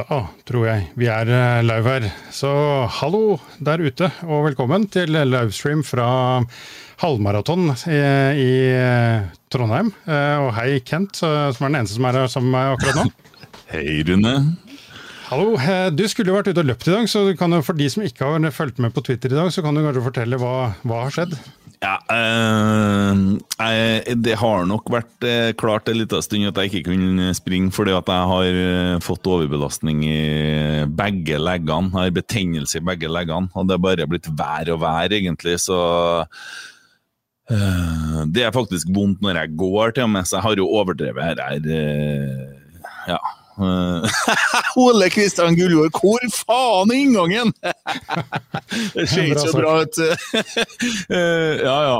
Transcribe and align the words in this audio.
Da 0.00 0.20
tror 0.48 0.64
jeg 0.64 0.84
vi 0.96 1.08
er 1.12 1.28
eh, 1.28 1.60
live 1.66 1.90
her. 1.92 2.06
Så 2.32 2.48
hallo 3.00 3.36
der 3.60 3.82
ute, 3.84 4.08
og 4.24 4.46
velkommen 4.46 4.86
til 4.92 5.12
livestream 5.12 5.82
fra 5.84 6.06
halvmaraton 7.02 7.68
i, 7.90 7.98
i 8.40 8.54
Trondheim. 9.52 9.90
Eh, 10.08 10.36
Og 10.40 10.54
hei, 10.56 10.78
Kent, 10.86 11.20
eh, 11.26 11.50
som 11.52 11.66
er 11.66 11.72
den 11.74 11.80
eneste 11.82 11.98
som 11.98 12.08
er 12.08 12.20
her 12.22 12.32
sammen 12.32 12.54
med 12.54 12.64
meg 12.64 12.78
akkurat 12.78 13.00
nå. 13.02 13.30
Hei, 13.74 14.00
Rune. 14.08 14.34
Hallo, 15.28 15.52
eh, 15.60 15.90
du 15.92 16.06
skulle 16.08 16.32
jo 16.32 16.38
vært 16.38 16.48
ute 16.54 16.64
og 16.64 16.70
løpt 16.72 16.88
i 16.88 16.94
dag, 16.96 17.10
så 17.12 17.26
kan 17.38 17.52
du 17.52 17.60
for 17.66 17.76
de 17.76 17.90
som 17.92 18.06
ikke 18.06 18.24
har 18.32 18.56
fulgt 18.56 18.80
med 18.82 18.96
på 18.96 19.04
Twitter 19.06 19.34
i 19.34 19.36
dag, 19.42 19.52
så 19.52 19.62
kan 19.66 19.76
du 19.76 19.84
kanskje 19.84 20.06
fortelle 20.08 20.40
hva, 20.40 20.54
hva 20.80 21.04
har 21.04 21.14
skjedd? 21.18 21.36
Ja, 21.80 21.94
øh, 22.12 23.40
det 24.20 24.34
har 24.36 24.66
nok 24.68 24.90
vært 24.92 25.24
eh, 25.24 25.54
klart 25.56 25.88
en 25.88 25.96
liten 25.96 26.20
stund 26.20 26.50
at 26.50 26.58
jeg 26.60 26.68
ikke 26.68 26.90
kunne 26.90 27.30
springe, 27.32 27.72
fordi 27.72 27.94
at 27.96 28.10
jeg 28.12 28.26
har 28.32 28.58
eh, 28.64 28.98
fått 29.00 29.30
overbelastning 29.32 30.02
i 30.04 30.84
begge 30.92 31.40
leggene. 31.40 31.88
Jeg 31.88 32.10
har 32.10 32.18
betennelse 32.18 32.82
i 32.82 32.84
begge 32.84 33.08
leggene, 33.08 33.48
og 33.56 33.68
det 33.68 33.78
er 33.78 33.84
bare 33.86 34.08
blitt 34.12 34.28
vær 34.28 34.74
og 34.74 34.82
vær, 34.84 35.08
egentlig. 35.08 35.56
Så 35.64 35.80
øh, 37.48 38.20
det 38.28 38.44
er 38.44 38.52
faktisk 38.52 38.92
vondt 38.92 39.24
når 39.24 39.40
jeg 39.40 39.56
går, 39.64 39.96
til 39.96 40.04
og 40.04 40.12
med, 40.18 40.28
så 40.28 40.36
jeg 40.36 40.50
har 40.50 40.60
jo 40.60 40.68
overdrevet 40.68 41.28
her. 41.30 41.44
her 41.48 41.74
eh, 41.80 42.48
ja. 43.08 43.20
Eh, 43.60 44.10
Ole 44.84 45.10
Kristian 45.10 45.56
Gullvåg, 45.56 46.00
hvor 46.00 46.24
faen 46.32 46.92
er 46.92 47.00
inngangen?! 47.04 47.52
det 48.94 49.06
ser 49.10 49.28
ikke 49.28 49.44
så 49.44 49.56
bra 49.56 49.74
ut. 49.84 50.00
Eh, 51.10 51.60
ja, 51.60 51.76
ja. 51.84 51.98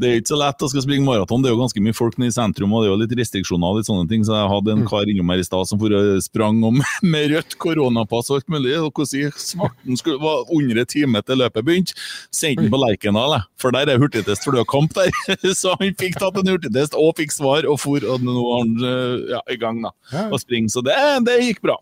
Det 0.00 0.08
er 0.08 0.20
ikke 0.20 0.32
så 0.32 0.38
lett 0.40 0.64
å 0.64 0.68
skal 0.72 0.84
springe 0.84 1.04
maraton. 1.06 1.42
Det 1.42 1.50
er 1.50 1.54
jo 1.54 1.60
ganske 1.60 1.82
mye 1.84 1.96
folk 1.96 2.16
nede 2.20 2.32
i 2.32 2.36
sentrum, 2.36 2.72
og 2.72 2.82
det 2.82 2.88
er 2.88 2.92
jo 2.92 3.00
litt 3.02 3.14
restriksjoner 3.20 3.72
og 3.72 3.80
litt 3.80 3.88
sånne 3.88 4.08
ting. 4.10 4.24
Så 4.26 4.36
jeg 4.36 4.50
hadde 4.52 4.74
en 4.74 4.86
kar 4.88 5.10
innom 5.10 5.32
her 5.32 5.42
i 5.42 5.46
stad 5.46 5.68
som 5.68 5.80
for 5.80 5.94
sprang 6.24 6.62
om 6.66 6.80
med 7.12 7.34
rødt 7.34 7.56
koronapass 7.60 8.30
og 8.32 8.40
alt 8.40 8.52
mulig. 8.52 8.74
Og 8.78 8.90
hvordan 8.90 9.10
si, 9.10 9.24
smarten 9.50 10.00
skulle, 10.00 10.20
var 10.22 10.48
under 10.56 10.82
en 10.82 10.90
time 10.90 11.22
til 11.26 11.42
løpet 11.42 11.66
begynte. 11.66 11.96
Sendte 12.34 12.64
den 12.64 12.72
på 12.72 12.80
Lerkendal, 12.80 13.36
for 13.60 13.76
der 13.76 13.92
er 13.92 14.00
hurtigtest, 14.00 14.46
for 14.46 14.56
det 14.56 14.64
er 14.64 14.70
kamp 14.70 14.96
der. 14.96 15.12
Så 15.60 15.74
han 15.80 15.96
fikk 16.00 16.20
tatt 16.20 16.38
en 16.40 16.52
hurtigtest 16.52 16.96
og 16.98 17.12
fikk 17.20 17.34
svar 17.34 17.68
og 17.68 17.80
for, 17.82 18.04
og 18.04 18.24
nå 18.24 18.36
er 18.40 18.54
han 18.56 18.72
eh, 18.92 19.26
ja, 19.34 19.42
i 19.52 19.58
gang 19.60 19.82
da, 19.84 19.92
og 20.28 20.38
springe. 20.42 20.72
Så 20.72 20.84
det, 20.86 20.96
det 21.26 21.40
gikk 21.44 21.60
bra. 21.64 21.76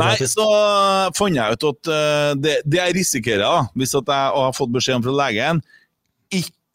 Nei, 0.00 0.14
så 0.30 0.46
fant 1.16 1.36
jeg 1.36 1.58
ut 1.58 1.68
at 1.72 1.92
eh, 1.92 2.30
det, 2.40 2.56
det 2.64 2.80
jeg 2.80 2.96
risikerer, 3.00 3.44
da, 3.44 3.68
hvis 3.76 3.96
at 3.98 4.08
jeg 4.10 4.34
har 4.38 4.56
fått 4.56 4.72
beskjed 4.74 5.00
om 5.00 5.06
fra 5.06 5.16
legen, 5.24 5.62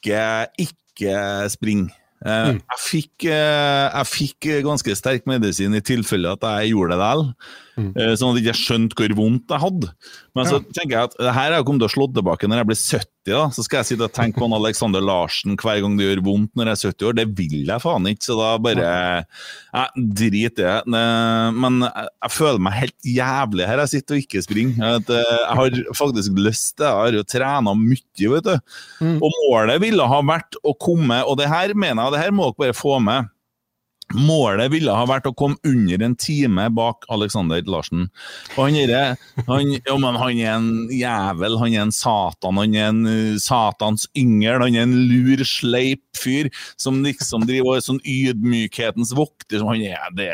ikke, 0.05 0.23
ikke 0.61 1.19
spring. 1.53 1.85
Eh, 2.25 2.55
jeg, 2.55 2.81
fikk, 2.81 3.27
eh, 3.27 3.85
jeg 3.89 4.09
fikk 4.09 4.49
ganske 4.65 4.95
sterk 4.97 5.27
medisin 5.29 5.75
i 5.77 5.83
tilfelle 5.85 6.35
at 6.37 6.45
jeg 6.61 6.73
gjorde 6.73 6.95
det 6.95 7.01
vel. 7.01 7.25
Eh, 7.75 8.13
sånn 8.15 8.31
at 8.31 8.39
jeg 8.39 8.45
ikke 8.47 8.61
skjønte 8.61 8.95
hvor 8.95 9.13
vondt 9.17 9.51
jeg 9.51 9.61
hadde. 9.65 9.89
Men 10.35 10.47
så 10.47 10.59
tenker 10.63 10.93
jeg 10.95 11.09
at 11.09 11.17
det 11.19 11.33
her 11.35 11.49
har 11.51 11.57
jeg 11.57 11.65
kommet 11.67 11.83
til 11.83 11.89
å 11.89 11.95
slå 11.95 12.07
tilbake 12.15 12.47
når 12.47 12.61
jeg 12.61 12.69
blir 12.69 12.79
70. 12.79 13.11
da, 13.25 13.41
Så 13.55 13.65
skal 13.65 13.81
jeg 13.81 13.89
sitte 13.89 14.07
og 14.07 14.13
tenke 14.15 14.39
på 14.39 14.47
en 14.47 14.55
Alexander 14.55 15.03
Larsen 15.03 15.57
hver 15.59 15.81
gang 15.83 15.97
det 15.99 16.07
gjør 16.07 16.21
vondt 16.27 16.53
når 16.55 16.71
jeg 16.71 16.77
er 16.77 16.93
70 16.93 17.09
år. 17.09 17.17
Det 17.19 17.27
vil 17.39 17.57
jeg 17.67 17.83
faen 17.83 18.09
ikke, 18.11 18.27
så 18.27 18.37
da 18.39 18.49
bare 18.63 18.85
jeg 18.85 20.07
Drit 20.15 20.59
i 20.61 20.63
det. 20.63 20.75
Men 20.87 21.81
jeg, 21.83 22.31
føler 22.35 22.63
meg 22.63 22.79
helt 22.79 23.09
jævlig 23.11 23.67
her 23.67 23.83
jeg 23.83 23.93
sitter 23.95 24.15
og 24.15 24.23
ikke 24.23 24.43
springer. 24.45 24.97
Eh, 24.99 25.35
Jeg 25.35 25.59
har 25.59 25.79
faktisk 25.99 26.39
lyst 26.39 26.77
til 26.77 26.87
Jeg 26.87 26.95
har 27.01 27.19
jo 27.19 27.27
trena 27.27 27.75
mye, 27.75 28.29
vet 28.35 28.47
du. 28.47 28.55
Og 29.19 29.29
målet 29.43 29.81
ville 29.83 30.07
ha 30.07 30.21
vært 30.25 30.55
å 30.63 30.75
komme, 30.79 31.21
og 31.27 31.37
det 31.41 31.51
her 31.51 31.73
mener 31.75 32.05
jeg, 32.07 32.15
det 32.15 32.23
her 32.23 32.31
må 32.35 32.49
dere 32.49 32.61
bare 32.61 32.77
få 32.77 32.99
med. 33.03 33.31
Målet 34.13 34.69
ville 34.69 34.93
ha 34.93 35.05
vært 35.09 35.25
å 35.25 35.33
komme 35.33 35.57
under 35.65 36.03
en 36.05 36.13
time 36.19 36.67
bak 36.77 37.07
Alexander 37.11 37.63
Larsen. 37.65 38.05
Og 38.53 38.67
han 38.67 38.77
er, 38.77 39.15
han, 39.47 39.71
ja, 39.73 39.95
han 39.97 40.19
er 40.37 40.51
en 40.53 40.67
jævel, 40.93 41.57
han 41.59 41.73
er 41.73 41.85
en 41.87 41.95
satan, 41.95 42.59
han 42.61 42.75
er 42.77 42.91
en 42.91 43.01
uh, 43.09 43.39
satans 43.41 44.05
yngel, 44.17 44.61
han 44.61 44.77
er 44.77 44.85
en 44.85 44.95
lur, 45.09 45.41
sleip 45.49 46.03
fyr 46.15 46.51
som 46.81 47.01
liksom 47.03 47.47
driver 47.49 47.73
og 47.73 47.79
er 47.79 47.87
sånn 47.87 48.03
ydmykhetens 48.05 49.15
vokter. 49.17 49.65
Han 49.65 49.81
er, 49.81 50.05
det 50.15 50.29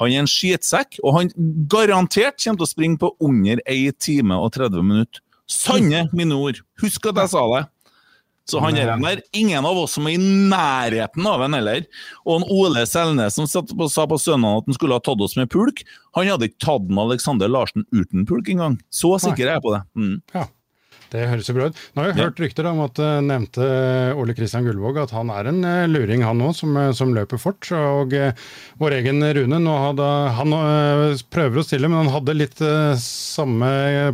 han 0.00 0.10
er 0.10 0.24
en 0.24 0.30
skitsekk, 0.30 0.98
og 1.04 1.20
han 1.20 1.32
garantert 1.70 2.40
kommer 2.40 2.62
til 2.62 2.66
å 2.66 2.72
springe 2.72 3.00
på 3.02 3.12
under 3.24 3.60
1 3.68 4.00
time 4.02 4.40
og 4.40 4.54
30 4.56 4.82
minutter. 4.84 5.22
Sanne 5.46 6.08
mine 6.16 6.34
ord. 6.34 6.58
Husk 6.82 7.06
at 7.06 7.20
jeg 7.22 7.32
sa 7.36 7.44
det. 7.52 7.66
Så 8.46 8.60
han 8.62 8.76
er 8.78 8.92
der. 8.92 9.22
Ingen 9.34 9.66
av 9.66 9.78
oss 9.80 9.96
som 9.96 10.06
er 10.06 10.14
i 10.14 10.22
nærheten 10.22 11.26
av 11.26 11.42
han 11.42 11.56
heller. 11.56 11.86
Og 12.24 12.40
en 12.40 12.48
Ole 12.54 12.84
Selnes 12.86 13.34
som 13.34 13.48
satt 13.50 13.72
på, 13.74 13.88
sa 13.90 14.06
på 14.06 14.18
søndag 14.22 14.62
at 14.62 14.68
han 14.70 14.78
skulle 14.78 14.98
ha 14.98 15.02
tatt 15.02 15.22
oss 15.24 15.34
med 15.38 15.50
pulk, 15.50 15.82
han 16.14 16.30
hadde 16.30 16.48
ikke 16.50 16.62
tatt 16.62 16.86
en 16.86 17.00
Alexander 17.02 17.50
Larsen 17.50 17.86
uten 17.90 18.26
pulk 18.28 18.48
engang. 18.52 18.78
Så 18.94 19.16
sikker 19.22 19.48
er 19.48 19.56
jeg 19.56 19.66
på 19.66 19.74
det. 19.74 19.82
Mm. 19.98 20.14
Ja, 20.36 20.46
det 21.12 21.26
høres 21.30 21.48
jo 21.50 21.54
bra 21.56 21.68
ut. 21.70 21.80
Nå 21.94 22.02
har 22.02 22.10
jeg 22.10 22.18
hørt 22.20 22.40
rykter 22.42 22.68
om 22.70 22.80
at 22.84 22.98
uh, 23.02 23.18
nevnte 23.24 23.66
Ole 24.18 24.34
Kristian 24.36 24.66
Gullvåg 24.66 24.98
at 25.02 25.12
han 25.14 25.30
er 25.32 25.50
en 25.50 25.60
eh, 25.66 25.84
luring, 25.90 26.24
han 26.26 26.42
òg, 26.44 26.54
som, 26.58 26.74
eh, 26.80 26.90
som 26.96 27.12
løper 27.14 27.40
fort. 27.40 27.68
Og 27.76 28.14
eh, 28.16 28.32
vår 28.80 28.96
egen 28.98 29.22
Rune, 29.36 29.60
nå 29.62 29.76
hadde, 29.82 30.08
han 30.38 30.54
eh, 30.56 31.22
prøver 31.32 31.62
å 31.62 31.66
stille, 31.66 31.90
men 31.90 32.04
han 32.04 32.12
hadde 32.14 32.36
litt 32.36 32.60
eh, 32.64 32.94
samme 33.00 33.70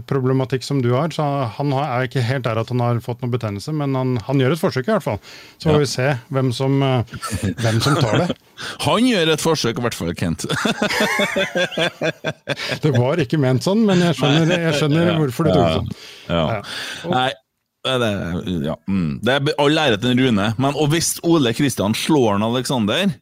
problematikk 0.08 0.66
som 0.66 0.82
du 0.84 0.90
har. 0.94 1.12
Så 1.14 1.26
han 1.56 1.74
er 1.76 2.08
ikke 2.08 2.24
helt 2.26 2.46
der 2.46 2.60
at 2.62 2.72
han 2.72 2.84
har 2.84 3.02
fått 3.04 3.22
noe 3.24 3.32
betennelse, 3.32 3.74
men 3.76 3.96
han, 3.98 4.14
han 4.28 4.42
gjør 4.42 4.56
et 4.56 4.62
forsøk 4.62 4.88
i 4.88 4.94
hvert 4.94 5.06
fall. 5.06 5.20
Så 5.58 5.70
får 5.70 5.82
vi 5.82 5.90
se 5.90 6.08
hvem 6.32 6.52
som, 6.56 6.78
eh, 6.86 7.16
hvem 7.62 7.82
som 7.84 7.98
tar 8.00 8.24
det. 8.24 8.30
Han 8.84 9.02
gjør 9.02 9.32
et 9.32 9.42
forsøk, 9.42 9.78
i 9.80 9.82
hvert 9.82 9.96
fall, 9.96 10.12
Kent. 10.14 10.44
Det 12.84 12.92
var 12.94 13.18
ikke 13.22 13.38
ment 13.40 13.64
sånn, 13.64 13.80
men 13.88 14.02
jeg 14.04 14.14
skjønner, 14.20 14.52
jeg 14.68 14.76
skjønner 14.78 15.16
hvorfor 15.18 15.48
du 15.48 15.50
det 15.50 15.64
sånn. 15.72 15.88
Ja. 16.28 16.42
Ja. 16.42 16.60
Nei, 17.12 17.30
Det, 17.82 18.12
ja, 18.62 18.76
mm. 18.86 19.18
det 19.26 19.32
er 19.34 19.54
all 19.58 19.78
ære 19.82 19.98
til 19.98 20.14
Rune, 20.22 20.52
men 20.62 20.76
og 20.78 20.92
hvis 20.92 21.16
Ole 21.26 21.50
Kristian 21.56 21.96
slår 21.98 22.36
han 22.36 22.44
Aleksander 22.46 23.16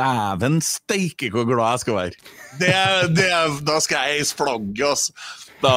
Dæven 0.00 0.62
steike 0.64 1.28
hvor 1.34 1.44
glad 1.44 1.74
jeg 1.74 1.82
skal 1.82 1.98
være! 1.98 2.14
Det, 2.56 2.72
det, 3.18 3.28
da 3.68 3.76
skal 3.84 4.06
jeg 4.06 4.22
heise 4.22 4.38
flagget, 4.38 4.86
altså! 4.88 5.12
Da. 5.62 5.74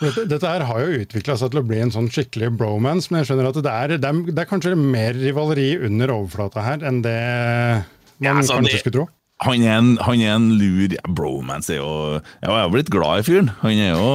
Dette, 0.00 0.24
dette 0.32 0.48
her 0.50 0.64
har 0.66 0.80
jo 0.82 1.02
utvikla 1.04 1.36
seg 1.38 1.52
til 1.52 1.60
å 1.60 1.66
bli 1.68 1.78
en 1.84 1.92
sånn 1.94 2.08
skikkelig 2.10 2.48
bromance, 2.58 3.12
men 3.12 3.20
jeg 3.22 3.28
skjønner 3.30 3.50
at 3.52 3.60
det 3.62 3.74
er, 3.74 3.94
det 4.00 4.08
er, 4.10 4.22
det 4.32 4.42
er 4.42 4.48
kanskje 4.50 4.72
mer 4.80 5.14
rivaleri 5.20 5.68
under 5.86 6.14
overflata 6.16 6.64
her 6.66 6.82
enn 6.88 7.02
det 7.04 7.14
man 7.16 8.24
Ja, 8.24 8.32
altså, 8.34 8.56
kanskje 8.58 8.72
det- 8.72 8.80
skulle 8.82 8.98
tro. 8.98 9.06
Han 9.44 9.62
er 9.62 9.78
en, 9.78 9.96
han 10.00 10.20
er 10.24 10.34
en 10.38 10.48
lur 10.56 10.88
ja, 10.88 11.02
Bromance 11.12 11.74
er 11.74 11.82
jo 11.82 12.16
jeg 12.16 12.48
har 12.48 12.70
blitt 12.72 12.90
glad 12.92 13.20
i 13.20 13.26
fyren. 13.26 13.50
Han 13.60 13.76
er 13.76 13.92
jo 13.92 14.10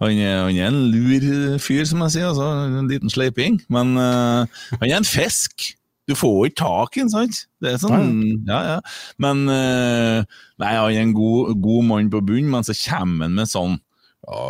han 0.00 0.16
er, 0.16 0.46
han 0.46 0.56
er 0.56 0.70
en 0.70 0.86
lur 0.92 1.58
fyr, 1.60 1.84
som 1.88 2.00
jeg 2.06 2.14
sier. 2.14 2.30
Altså, 2.30 2.46
en 2.80 2.88
liten 2.88 3.12
sleiping. 3.12 3.58
Men 3.72 3.92
uh, 4.00 4.48
han 4.80 4.88
er 4.88 4.96
en 4.96 5.08
fisk. 5.08 5.74
Du 6.08 6.16
får 6.16 6.48
ikke 6.48 6.60
tak 6.62 6.96
i 6.96 7.02
den, 7.02 7.12
sant? 7.12 7.42
Det 7.60 7.74
er 7.74 7.82
sånn, 7.82 8.16
ja, 8.48 8.60
ja. 8.64 8.78
Men 9.20 9.44
uh, 9.46 10.24
Nei, 10.60 10.72
han 10.72 10.96
er 10.96 11.04
en 11.04 11.12
god, 11.14 11.52
god 11.62 11.86
mann 11.86 12.10
på 12.12 12.22
bunnen, 12.24 12.48
men 12.50 12.66
så 12.66 12.74
kommer 12.76 13.28
han 13.28 13.36
med 13.36 13.52
sånn 13.52 13.76
ja, 13.76 14.40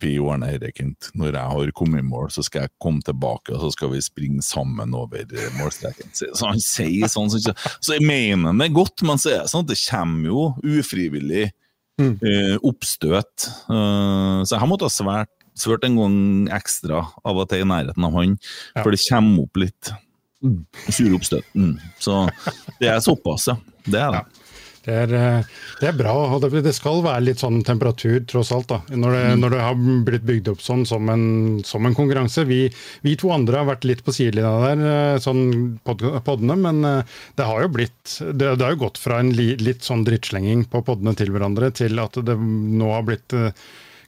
vi 0.00 0.16
ordner 0.20 0.58
dette, 0.60 0.84
Når 1.14 1.32
jeg 1.32 1.52
har 1.52 1.70
kommet 1.76 2.02
i 2.02 2.06
mål, 2.06 2.30
så 2.30 2.44
skal 2.44 2.66
jeg 2.66 2.74
komme 2.82 3.02
tilbake, 3.04 3.54
og 3.54 3.60
så 3.60 3.70
skal 3.74 3.92
vi 3.92 4.02
springe 4.04 4.42
sammen 4.44 4.94
over 4.94 5.24
målstreken. 5.58 6.12
Så 6.12 6.46
han 6.46 6.60
sier 6.62 7.08
sånn, 7.12 7.30
så, 7.32 7.54
så 7.80 7.96
jeg 7.96 8.06
mener 8.06 8.50
han 8.50 8.60
det 8.62 8.72
godt, 8.76 9.04
men 9.06 9.20
så 9.20 9.32
er 9.32 9.44
det 9.44 9.52
sånn 9.52 9.66
at 9.66 9.72
det 9.72 9.80
kommer 9.84 10.30
jo 10.30 10.46
ufrivillig 10.76 11.44
eh, 11.46 12.56
oppstøt. 12.60 13.48
Uh, 13.70 14.42
så 14.44 14.56
jeg 14.56 14.70
måtte 14.70 14.88
ha 14.88 14.92
svært, 14.92 15.32
svørt 15.56 15.86
en 15.88 15.96
gang 15.96 16.18
ekstra 16.52 17.06
av 17.24 17.38
og 17.40 17.48
til 17.48 17.64
i 17.64 17.68
nærheten 17.68 18.04
av 18.04 18.18
han, 18.18 18.36
for 18.82 18.92
det 18.92 19.00
kommer 19.06 19.46
opp 19.46 19.62
litt 19.62 19.94
sure 20.90 21.16
oppstøt. 21.16 21.46
Mm. 21.56 21.78
Så 22.02 22.26
det 22.80 22.90
er 22.92 23.00
såpass, 23.04 23.48
ja. 23.48 23.56
Det 23.86 24.00
er 24.02 24.18
det. 24.18 24.45
Det 24.86 24.94
er, 24.94 25.12
eh, 25.18 25.46
det 25.80 25.88
er 25.88 25.96
bra, 25.98 26.12
og 26.36 26.44
det, 26.46 26.72
skal 26.76 27.00
være 27.02 27.24
litt 27.26 27.40
sånn 27.42 27.58
temperatur, 27.66 28.20
tross 28.30 28.52
alt. 28.54 28.68
da, 28.70 28.78
Når 28.94 29.16
det, 29.16 29.22
når 29.40 29.54
det 29.56 29.62
har 29.64 29.80
blitt 30.06 30.26
bygd 30.28 30.50
opp 30.52 30.62
sånn 30.62 30.84
som 30.86 31.08
en, 31.10 31.24
som 31.66 31.86
en 31.88 31.96
konkurranse. 31.96 32.44
Vi, 32.46 32.60
vi 33.02 33.16
to 33.18 33.32
andre 33.34 33.62
har 33.62 33.70
vært 33.72 33.86
litt 33.88 34.04
på 34.06 34.14
sidelinja 34.14 34.52
der, 34.62 34.84
eh, 34.90 35.22
sånn 35.22 35.42
pod, 35.86 36.04
poddene, 36.26 36.58
men 36.62 36.86
eh, 36.86 37.16
det 37.34 37.48
har 37.48 37.64
jo 37.64 37.72
blitt 37.74 37.94
Det, 38.06 38.52
det 38.54 38.62
har 38.62 38.76
jo 38.76 38.84
gått 38.84 39.00
fra 39.02 39.18
en 39.18 39.32
li, 39.34 39.48
litt 39.58 39.82
sånn 39.82 40.04
drittslenging 40.06 40.68
på 40.70 40.84
poddene 40.86 41.16
til 41.18 41.32
hverandre, 41.34 41.72
til 41.74 41.98
at 41.98 42.14
det 42.22 42.38
nå 42.38 42.92
har 42.92 43.02
blitt 43.08 43.34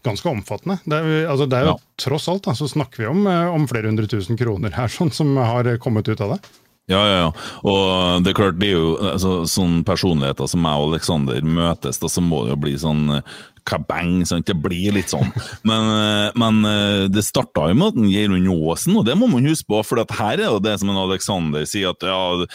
ganske 0.07 0.31
omfattende. 0.31 0.79
Det 0.87 0.95
er, 1.03 1.27
altså, 1.27 1.49
det 1.51 1.59
er 1.59 1.67
jo 1.67 1.75
Ja. 1.75 1.77
Tross 1.99 2.29
alt 2.31 2.47
da, 2.47 2.55
så 2.55 2.69
snakker 2.71 3.03
vi 3.03 3.11
om, 3.11 3.27
om 3.27 3.67
flere 3.67 3.91
hundre 3.91 4.07
tusen 4.07 4.39
kroner 4.39 4.71
her, 4.79 4.87
sånn 4.87 5.11
som 5.11 5.35
har 5.43 5.67
kommet 5.83 6.07
ut 6.07 6.23
av 6.23 6.37
det. 6.37 6.53
Ja, 6.89 7.01
ja, 7.05 7.17
ja. 7.21 7.33
Og 7.69 8.23
det 8.25 8.33
er 8.33 8.39
klart, 8.39 8.59
det 8.61 8.71
er 8.71 8.79
jo 8.79 8.93
altså, 9.11 9.33
sånn 9.49 9.83
personligheter 9.89 10.49
som 10.49 10.63
meg 10.65 10.81
og 10.81 10.95
Aleksander 10.95 11.45
møtes, 11.45 12.01
da, 12.01 12.09
så 12.09 12.25
må 12.25 12.47
det 12.47 12.55
jo 12.55 12.63
bli 12.65 12.73
sånn 12.81 13.19
eh, 13.19 13.35
kabang. 13.69 14.23
Sant? 14.29 14.47
Det 14.49 14.57
blir 14.59 14.95
litt 14.97 15.13
sånn. 15.13 15.29
Men, 15.69 15.91
eh, 15.93 16.39
men 16.39 16.61
eh, 16.69 17.05
det 17.13 17.25
starta 17.27 17.69
jo 17.71 17.77
med 17.79 17.93
at 17.93 18.09
Geirund 18.09 18.51
Aasen, 18.53 18.97
og 18.99 19.07
det 19.09 19.17
må 19.19 19.29
man 19.31 19.47
huske 19.49 19.69
på. 19.69 19.83
For 19.87 20.01
her 20.19 20.41
er 20.41 20.49
jo 20.49 20.63
det 20.63 20.79
som 20.81 20.93
en 20.93 21.03
Alexander 21.03 21.67
sier, 21.69 21.93
at 21.93 22.07
ja, 22.07 22.49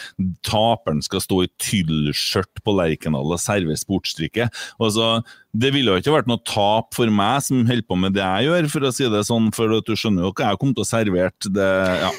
taperen 0.46 1.02
skal 1.04 1.22
stå 1.24 1.44
i 1.44 1.50
tyllskjørt 1.62 2.62
på 2.64 2.76
Lerkendal 2.78 3.34
og 3.34 3.42
servere 3.42 3.78
sportsdrikke. 3.80 4.48
Altså, 4.82 5.16
det 5.54 5.70
ville 5.74 5.92
jo 5.92 6.02
ikke 6.02 6.16
vært 6.16 6.30
noe 6.30 6.42
tap 6.48 6.94
for 6.96 7.10
meg 7.14 7.44
som 7.46 7.64
holder 7.68 7.86
på 7.88 7.98
med 8.00 8.16
det 8.16 8.24
jeg 8.24 8.48
gjør, 8.48 8.70
for 8.72 8.88
å 8.88 8.94
si 8.94 9.10
det 9.10 9.26
sånn, 9.28 9.50
for 9.54 9.78
at 9.78 9.88
du 9.90 9.94
skjønner 9.98 10.26
jo 10.26 10.34
hva 10.34 10.52
jeg 10.52 10.62
kom 10.62 10.72
til 10.74 10.86
å 10.86 10.88
servert. 10.88 11.50
Det, 11.54 11.72
ja. 12.04 12.14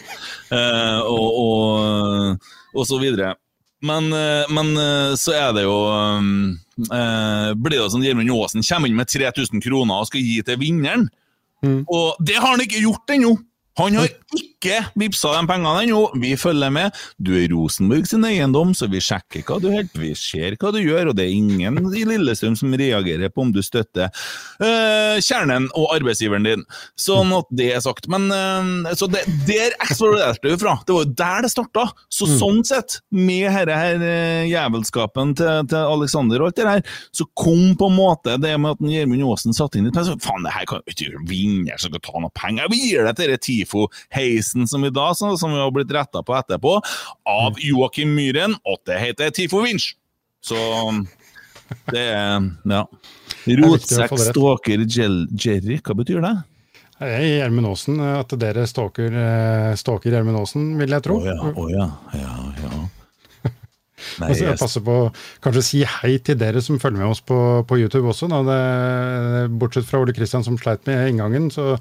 Eh, 0.55 0.99
og, 1.09 1.41
og, 1.41 2.53
og 2.75 2.87
så 2.87 3.01
videre. 3.01 3.33
Men, 3.85 4.07
eh, 4.15 4.45
men 4.55 4.71
så 5.19 5.35
er 5.35 5.49
det 5.57 5.65
jo 5.67 5.75
eh, 6.83 7.51
Blir 7.55 7.77
det 7.79 7.91
sånn 7.93 8.05
Gjermund 8.05 8.33
Aasen 8.35 8.65
kommer 8.65 8.91
inn 8.91 8.99
med 8.99 9.11
3000 9.11 9.63
kroner 9.63 10.03
og 10.03 10.09
skal 10.09 10.23
gi 10.23 10.41
til 10.45 10.59
vinneren. 10.61 11.09
Og 11.65 12.19
det 12.21 12.35
har 12.37 12.51
han 12.51 12.61
ikke 12.61 12.83
gjort 12.83 13.13
ennå! 13.15 13.35
Han 13.79 13.97
har 13.99 14.11
ikke 14.35 14.77
vippsa 14.97 15.33
de 15.35 15.47
pengene 15.49 15.83
ennå. 15.83 16.01
Vi 16.21 16.31
følger 16.39 16.71
med. 16.73 16.95
Du 17.21 17.33
er 17.37 17.49
Rosenborg 17.51 18.07
sin 18.07 18.23
eiendom, 18.27 18.71
så 18.77 18.87
vi 18.91 19.01
sjekker 19.03 19.43
hva 19.45 19.59
du 19.61 19.67
holder 19.69 19.99
Vi 19.99 20.13
ser 20.17 20.55
hva 20.61 20.71
du 20.73 20.79
gjør, 20.79 21.11
og 21.11 21.17
det 21.17 21.25
er 21.27 21.35
ingen 21.35 21.81
i 21.91 22.05
Lillestrøm 22.07 22.55
som 22.57 22.73
reagerer 22.75 23.33
på 23.33 23.43
om 23.43 23.51
du 23.55 23.61
støtter 23.65 24.09
uh, 24.63 25.17
kjernen 25.19 25.67
og 25.75 25.91
arbeidsgiveren 25.97 26.47
din. 26.47 26.65
Sånn 26.99 27.33
at 27.35 27.49
det 27.55 27.71
er 27.75 27.83
sagt. 27.83 28.07
Men 28.11 28.29
uh, 28.31 28.93
Så 28.97 29.09
det, 29.11 29.25
der 29.47 29.75
eksploderte 29.83 30.45
det 30.45 30.55
jo 30.55 30.61
fra. 30.63 30.77
Det 30.85 30.95
var 30.95 31.05
jo 31.05 31.15
der 31.19 31.45
det 31.45 31.51
starta. 31.53 31.87
Så 32.09 32.29
sånn 32.39 32.63
sett, 32.67 32.99
med 33.15 33.49
denne 33.55 33.75
her 33.75 34.01
eh, 34.03 34.45
jævelskapen 34.49 35.33
til, 35.37 35.67
til 35.69 35.91
Alexander 35.95 36.41
og 36.41 36.49
alt 36.49 36.57
det 36.59 36.65
der, 36.67 36.95
så 37.15 37.27
kom 37.37 37.75
på 37.77 37.89
en 37.89 37.97
måte 37.97 38.37
det 38.41 38.53
med 38.61 38.75
at 38.75 38.83
Gjermund 38.95 39.25
Aasen 39.27 39.55
satte 39.55 39.79
inn 39.79 39.89
et 39.89 39.95
penger. 39.95 40.17
Faen, 40.23 40.45
det 40.45 40.53
her 40.55 40.67
kan 40.69 40.81
jo 40.81 40.95
ikke 40.95 41.23
vinner 41.29 41.79
som 41.81 41.91
skal 41.91 42.03
ta 42.05 42.23
noe 42.23 42.33
penger. 42.37 42.69
Vi 42.71 42.81
gir 42.81 43.07
det 43.07 43.15
til 43.19 43.31
denne 43.31 43.41
TIFO-heisen 43.65 44.67
som 44.67 44.85
i 44.85 44.89
dag, 44.89 45.15
så- 45.15 45.37
som 45.37 45.51
vi 45.51 45.57
har 45.57 45.71
blitt 45.71 45.91
retta 45.91 46.23
på 46.23 46.33
etterpå, 46.37 46.81
av 47.25 47.55
Joakim 47.59 48.15
Myhren, 48.15 48.55
og 48.65 48.77
det 48.85 48.99
heter 48.99 49.31
TIFO 49.31 49.61
Vinsj. 49.65 49.93
Så 50.43 51.05
det 51.91 51.99
er 52.13 52.51
Ja. 52.65 52.85
Rotsekk, 53.47 54.17
stalker, 54.17 54.85
jerry, 54.87 55.79
hva 55.81 55.95
betyr 55.95 56.21
det? 56.21 56.43
Gjermund 57.01 57.67
Aasen, 57.67 57.99
at 57.99 58.29
dere 58.39 58.63
stalker 58.65 59.11
eh, 59.11 59.75
stalker 59.75 60.11
Gjermund 60.11 60.37
Aasen, 60.39 60.77
vil 60.79 60.89
jeg 60.89 61.03
tro. 61.03 61.19
Å 61.19 61.25
ja, 61.25 61.53
oh, 61.53 61.67
ja, 61.69 61.89
ja, 62.13 62.53
ja. 62.63 62.69
Nei, 64.19 64.29
Altså, 64.29 64.39
jeg 64.45 64.49
jeg- 64.53 64.59
passer 64.59 64.81
på 64.85 64.95
å 65.09 65.13
kanskje 65.43 65.63
si 65.63 65.83
hei 65.83 66.17
til 66.19 66.35
dere 66.39 66.61
som 66.61 66.79
følger 66.79 66.97
med 67.03 67.07
oss 67.11 67.19
på, 67.21 67.65
på 67.67 67.77
YouTube 67.81 68.07
også. 68.13 68.29
Det, 68.29 69.59
bortsett 69.59 69.85
fra 69.85 69.99
Ole 69.99 70.13
Kristian 70.13 70.43
som 70.43 70.57
sleit 70.57 70.85
med 70.87 71.09
inngangen, 71.11 71.49
så 71.51 71.75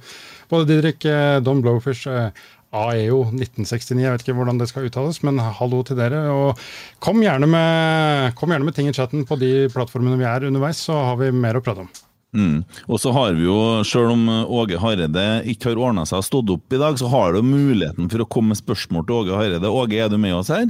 både 0.50 0.66
Didrik, 0.70 1.04
eh, 1.04 1.40
Don 1.40 1.62
Blowfish, 1.64 2.06
eh, 2.10 2.30
AEO 2.74 3.20
1969, 3.30 4.00
jeg 4.02 4.10
vet 4.10 4.24
ikke 4.24 4.34
hvordan 4.34 4.58
det 4.58 4.66
skal 4.68 4.88
uttales, 4.88 5.20
men 5.22 5.38
hallo 5.38 5.82
til 5.86 5.96
dere. 6.00 6.24
Og 6.34 6.58
kom 7.04 7.20
gjerne 7.22 7.46
med, 7.46 8.34
kom 8.34 8.50
gjerne 8.50 8.66
med 8.66 8.74
ting 8.74 8.88
i 8.90 8.92
chatten 8.96 9.22
på 9.28 9.38
de 9.38 9.68
plattformene 9.70 10.18
vi 10.18 10.26
er 10.26 10.48
underveis, 10.48 10.80
så 10.88 10.96
har 11.10 11.16
vi 11.20 11.30
mer 11.30 11.54
å 11.60 11.62
prate 11.62 11.84
om. 11.86 11.92
Mm. 12.34 12.64
Og 12.90 12.98
så 12.98 13.12
har 13.14 13.36
vi 13.38 13.44
jo, 13.46 13.84
selv 13.86 14.10
om 14.16 14.24
Åge 14.50 14.80
Hareide 14.82 15.44
ikke 15.46 15.70
har 15.70 15.78
ordna 15.78 16.02
seg 16.02 16.18
og 16.18 16.26
stått 16.26 16.50
opp 16.50 16.74
i 16.74 16.80
dag, 16.82 16.98
så 16.98 17.06
har 17.12 17.36
du 17.36 17.44
muligheten 17.46 18.10
for 18.10 18.24
å 18.24 18.26
komme 18.26 18.50
med 18.50 18.58
spørsmål 18.58 19.06
til 19.06 19.20
Åge 19.20 19.36
Hareide. 19.38 19.70
Åge, 19.70 20.00
er 20.02 20.10
du 20.10 20.18
med 20.18 20.34
oss 20.34 20.50
her? 20.50 20.66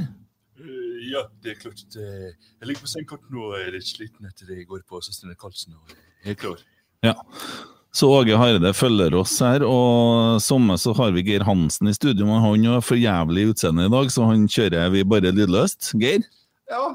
Eh, 0.61 1.09
Ja, 1.15 1.23
det 1.41 1.55
er 1.55 1.61
klart. 1.63 1.81
eh, 1.97 2.37
Jeg 2.61 2.69
ligger 2.69 2.83
på 2.85 2.93
sengekanten 2.93 3.41
og 3.41 3.57
er 3.57 3.73
litt 3.73 3.89
sliten 3.89 4.27
etter 4.29 4.45
det 4.53 4.59
i 4.61 4.65
går 4.69 4.85
på 4.85 5.01
Søstrene 5.01 5.37
Karlsen. 5.41 5.73
og 5.73 5.97
Helt 6.25 6.39
klar. 6.45 6.61
Ja. 7.03 7.15
Så 7.95 8.09
Åge 8.11 8.35
Hareide 8.35 8.73
følger 8.75 9.15
oss 9.15 9.37
her, 9.45 9.63
og 9.63 10.41
samme 10.43 10.75
så 10.83 10.91
har 10.99 11.13
vi 11.15 11.23
Geir 11.29 11.45
Hansen 11.47 11.87
i 11.87 11.95
studio, 11.95 12.27
men 12.27 12.43
han 12.43 12.65
har 12.73 12.83
for 12.83 12.99
jævlig 12.99 13.53
utseende 13.53 13.87
i 13.87 13.93
dag, 13.93 14.09
så 14.11 14.27
han 14.27 14.49
kjører 14.51 14.91
vi 14.91 15.05
bare 15.07 15.31
lydløst. 15.31 15.93
Geir? 16.03 16.25
Ja, 16.71 16.89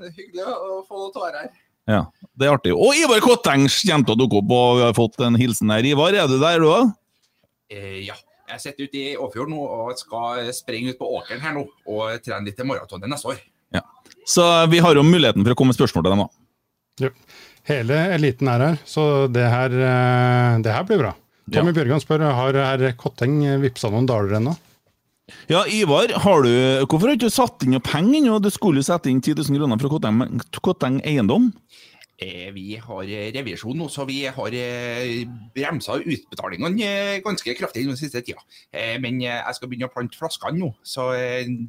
det 0.00 0.08
er 0.08 0.14
hyggelig 0.16 0.46
å 0.48 0.78
få 0.88 1.02
noe 1.02 1.12
tårer 1.12 1.42
her. 1.42 1.50
Ja, 1.90 2.00
det 2.40 2.48
er 2.48 2.54
artig. 2.54 2.72
Og 2.72 2.96
Ivar 2.96 3.20
Kotteng 3.24 3.66
kommer 3.68 4.08
til 4.08 4.16
å 4.16 4.20
dukke 4.22 4.40
opp, 4.40 4.56
og 4.56 4.80
vi 4.80 4.86
har 4.86 4.96
fått 4.96 5.20
en 5.26 5.36
hilsen 5.36 5.74
her. 5.74 5.84
Ivar, 5.92 6.16
er 6.16 6.30
du 6.30 6.38
der 6.40 6.64
du 6.64 6.70
òg? 6.70 6.94
Eh, 7.70 8.00
ja, 8.06 8.16
jeg 8.54 8.64
sitter 8.64 8.88
ute 8.88 9.00
i 9.00 9.16
Åfjord 9.20 9.52
nå 9.52 9.60
og 9.60 9.92
skal 10.00 10.48
springe 10.56 10.94
ut 10.94 11.00
på 11.02 11.08
åkeren 11.20 11.44
her 11.44 11.52
nå 11.58 11.66
og 11.68 12.16
trene 12.24 12.48
litt 12.48 12.56
til 12.58 12.68
maratonet 12.70 13.12
neste 13.12 13.34
år. 13.34 13.44
Ja. 13.76 13.84
Så 14.26 14.48
vi 14.72 14.80
har 14.80 14.96
jo 14.96 15.04
muligheten 15.04 15.44
for 15.44 15.52
å 15.52 15.58
komme 15.58 15.74
med 15.74 15.82
spørsmål 15.82 16.06
til 16.06 16.16
dem, 16.16 16.24
da. 16.24 17.08
Ja. 17.10 17.12
Hele 17.70 17.98
eliten 18.16 18.50
er 18.50 18.64
her, 18.64 18.80
så 18.88 19.04
det 19.30 19.46
her, 19.46 19.74
eh, 19.74 20.58
det 20.64 20.74
her 20.74 20.86
blir 20.88 21.04
bra. 21.04 21.14
Tommy 21.50 21.70
Ja. 21.72 21.76
Bjørgan 21.80 22.02
spør 22.02 22.26
har 22.34 22.58
herr 22.58 22.92
Kotteng 22.98 23.40
vippsa 23.62 23.90
noen 23.90 24.06
daler 24.06 24.38
ennå. 24.38 24.56
Ja, 25.50 25.62
Ivar, 25.66 26.10
har 26.24 26.42
du, 26.42 26.50
hvorfor 26.86 27.08
har 27.08 27.16
du 27.16 27.26
ikke 27.26 27.30
satt 27.32 27.62
inn 27.62 27.74
noe 27.76 27.82
penger 27.82 28.18
ennå? 28.20 28.40
Du 28.42 28.50
skulle 28.50 28.82
jo 28.82 28.86
sette 28.86 29.10
inn 29.10 29.22
10 29.22 29.38
000 29.38 29.58
kroner 29.58 29.78
fra 29.78 29.90
Kotteng, 29.92 30.40
Kotteng 30.60 31.00
Eiendom. 31.06 31.52
Eh, 32.20 32.50
vi 32.52 32.74
har 32.76 33.02
eh, 33.08 33.30
revisjon 33.32 33.78
nå, 33.80 33.86
så 33.88 34.04
vi 34.04 34.18
har 34.28 34.56
bremsa 35.54 35.96
utbetalingene 36.02 37.22
ganske 37.24 37.54
kraftig 37.56 37.86
den 37.88 37.96
siste 37.96 38.20
tida. 38.26 38.42
Eh, 38.74 38.98
men 39.00 39.22
jeg 39.24 39.56
skal 39.56 39.70
begynne 39.70 39.88
å 39.88 39.94
plante 39.94 40.20
flaskene 40.20 40.60
nå, 40.60 40.74
så 40.84 41.08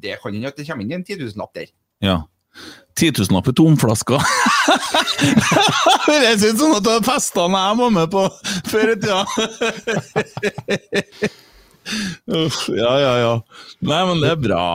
det 0.02 0.18
kan 0.20 0.36
hende 0.36 0.52
at 0.52 0.60
det 0.60 0.68
kommer 0.68 0.84
inn 0.84 0.98
en 1.00 1.08
10 1.08 1.22
000-lapp 1.24 1.56
der. 1.56 1.72
Ja. 2.04 2.18
10 3.00 3.12
000 3.18 3.38
i 3.48 3.54
tomflasker. 3.58 4.22
Det 6.06 6.18
ut 6.52 6.60
som 6.60 6.76
at 6.76 6.86
det 6.86 6.94
er 6.98 7.06
festene 7.06 7.62
jeg 7.62 7.78
var 7.80 7.94
med 7.96 8.12
på 8.12 8.26
før 8.70 8.92
i 8.92 8.98
tida. 9.00 9.22
Uff, 12.42 12.58
ja, 12.70 12.92
ja, 13.02 13.14
ja. 13.22 13.34
Nei, 13.82 14.02
men 14.10 14.22
det 14.22 14.34
er 14.36 14.42
bra. 14.42 14.66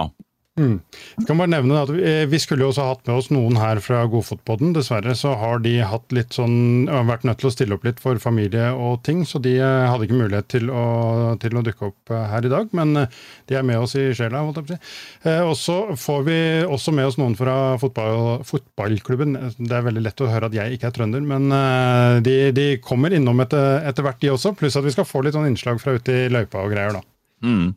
Mm. 0.56 0.78
Jeg 1.18 1.26
kan 1.28 1.36
bare 1.36 1.52
nevne 1.52 1.80
at 1.84 1.90
vi, 1.92 2.00
eh, 2.00 2.38
skulle 2.40 2.64
jo 2.64 2.70
også 2.70 2.86
hatt 2.88 3.02
med 3.04 3.18
oss 3.18 3.26
noen 3.28 3.58
her 3.60 3.76
fra 3.84 4.06
Godfotpodden. 4.08 4.72
Dessverre 4.72 5.12
så 5.12 5.34
har 5.36 5.60
de 5.60 5.74
hatt 5.84 6.14
litt 6.16 6.32
sånn, 6.32 6.88
øh, 6.88 7.02
vært 7.04 7.26
nødt 7.28 7.42
til 7.42 7.50
å 7.50 7.52
stille 7.52 7.76
opp 7.76 7.84
litt 7.84 8.00
for 8.00 8.16
familie 8.16 8.70
og 8.72 9.02
ting, 9.04 9.20
så 9.28 9.36
de 9.42 9.52
eh, 9.58 9.84
hadde 9.84 10.06
ikke 10.08 10.16
mulighet 10.16 10.48
til 10.48 10.70
å, 10.72 11.36
til 11.42 11.58
å 11.60 11.62
dukke 11.66 11.90
opp 11.90 12.10
eh, 12.10 12.24
her 12.32 12.48
i 12.48 12.52
dag. 12.52 12.72
Men 12.72 12.96
eh, 12.96 13.18
de 13.48 13.58
er 13.58 13.66
med 13.68 13.82
oss 13.82 13.96
i 14.00 14.06
sjela, 14.16 14.40
holdt 14.46 14.72
jeg. 14.72 14.80
Eh, 15.28 15.42
og 15.44 15.52
så 15.60 15.76
får 15.92 16.24
vi 16.24 16.38
også 16.64 16.94
med 16.96 17.10
oss 17.10 17.18
noen 17.20 17.36
fra 17.36 17.76
fotball, 17.82 18.40
fotballklubben. 18.48 19.36
Det 19.58 19.76
er 19.76 19.84
veldig 19.90 20.06
lett 20.06 20.24
å 20.24 20.30
høre 20.32 20.48
at 20.48 20.56
jeg 20.56 20.78
ikke 20.78 20.88
er 20.88 20.96
trønder, 20.96 21.20
men 21.20 21.52
eh, 21.52 22.22
de, 22.24 22.38
de 22.56 22.66
kommer 22.80 23.12
innom 23.12 23.44
etter, 23.44 23.84
etter 23.84 24.08
hvert, 24.08 24.22
de 24.24 24.32
også. 24.32 24.56
Pluss 24.56 24.80
at 24.80 24.88
vi 24.88 24.96
skal 24.96 25.04
få 25.04 25.20
litt 25.20 25.36
sånn 25.36 25.50
innslag 25.50 25.84
fra 25.84 25.98
ute 26.00 26.16
i 26.24 26.32
løypa 26.32 26.64
og 26.64 26.72
greier, 26.72 26.96
da. 26.96 27.04
Mm. 27.44 27.74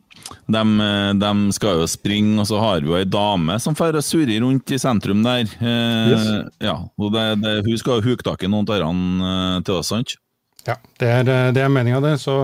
De, 0.50 0.62
de 1.20 1.32
skal 1.52 1.82
jo 1.82 1.90
springe, 1.90 2.38
og 2.40 2.48
så 2.48 2.60
har 2.62 2.80
vi 2.86 2.94
ei 2.96 3.04
dame 3.08 3.58
som 3.60 3.76
får 3.76 4.00
surrer 4.06 4.40
rundt 4.44 4.72
i 4.72 4.78
sentrum 4.80 5.20
der. 5.26 5.44
Eh, 5.60 6.08
Yes. 6.10 6.26
ja, 6.64 6.78
og 6.96 7.12
det, 7.14 7.26
det, 7.44 7.54
hun 7.68 7.78
skal 7.78 8.00
jo 8.00 8.10
huke 8.10 8.26
tak 8.26 8.42
i 8.42 8.50
noen 8.50 8.64
av 8.64 8.80
disse 8.80 9.30
eh, 9.30 9.62
til 9.68 9.80
oss, 9.82 9.92
sant? 9.92 10.16
Ja, 10.66 10.74
det 11.00 11.08
er, 11.08 11.28
eh, 11.32 11.50
det 11.56 11.62
er 11.64 11.70
meninga, 11.72 12.00
det. 12.04 12.16
Så 12.20 12.34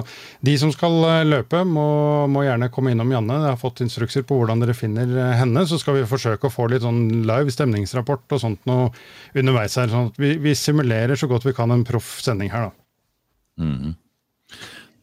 de 0.45 0.55
som 0.61 0.71
skal 0.73 0.95
eh, 1.05 1.25
løpe, 1.29 1.61
må, 1.69 1.85
må 2.33 2.47
gjerne 2.47 2.71
komme 2.73 2.95
innom 2.95 3.11
Janne. 3.13 3.43
Jeg 3.43 3.53
har 3.53 3.61
fått 3.61 3.83
instrukser 3.85 4.25
på 4.29 4.39
hvordan 4.39 4.63
dere 4.63 4.77
finner 4.77 5.11
eh, 5.11 5.35
henne. 5.41 5.67
Så 5.69 5.81
skal 5.83 5.99
vi 5.99 6.07
forsøke 6.09 6.49
å 6.49 6.53
få 6.55 6.69
litt 6.73 6.85
sånn 6.87 7.27
live 7.29 7.53
stemningsrapport 7.53 8.37
og 8.37 8.41
sånt 8.41 8.65
noe 8.71 8.89
underveis 9.37 9.77
her. 9.77 9.93
sånn 9.93 10.09
at 10.13 10.21
vi, 10.23 10.37
vi 10.41 10.57
simulerer 10.57 11.17
så 11.21 11.29
godt 11.29 11.45
vi 11.49 11.57
kan 11.57 11.73
en 11.75 11.85
proff 11.89 12.17
sending 12.25 12.53
her, 12.55 12.71
da. 12.71 13.65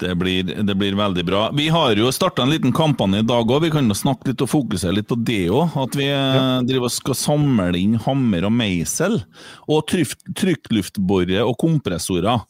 Det 0.03 0.13
blir, 0.19 0.53
det 0.67 0.75
blir 0.79 0.97
veldig 0.99 1.25
bra. 1.27 1.43
Vi 1.55 1.69
har 1.73 1.97
jo 1.99 2.11
starta 2.13 2.43
en 2.43 2.53
liten 2.53 2.75
kampanje 2.75 3.23
i 3.23 3.27
dag 3.27 3.49
òg. 3.49 3.65
Vi 3.65 3.73
kan 3.73 3.87
jo 3.89 3.97
snakke 3.97 4.31
litt 4.31 4.43
og 4.43 4.51
fokusere 4.51 4.97
litt 4.99 5.09
på 5.09 5.17
det 5.19 5.45
òg. 5.49 5.75
At 5.85 5.97
vi 5.99 6.09
ja. 6.09 6.61
driver 6.65 6.89
og 6.89 6.95
skal 6.95 7.19
samle 7.19 7.73
inn 7.79 7.99
hammer 8.03 8.49
og 8.49 8.55
meisel. 8.55 9.21
Og 9.67 9.85
tryk, 9.89 10.17
trykkluftbore 10.39 11.43
og 11.45 11.57
kompressorer. 11.63 12.43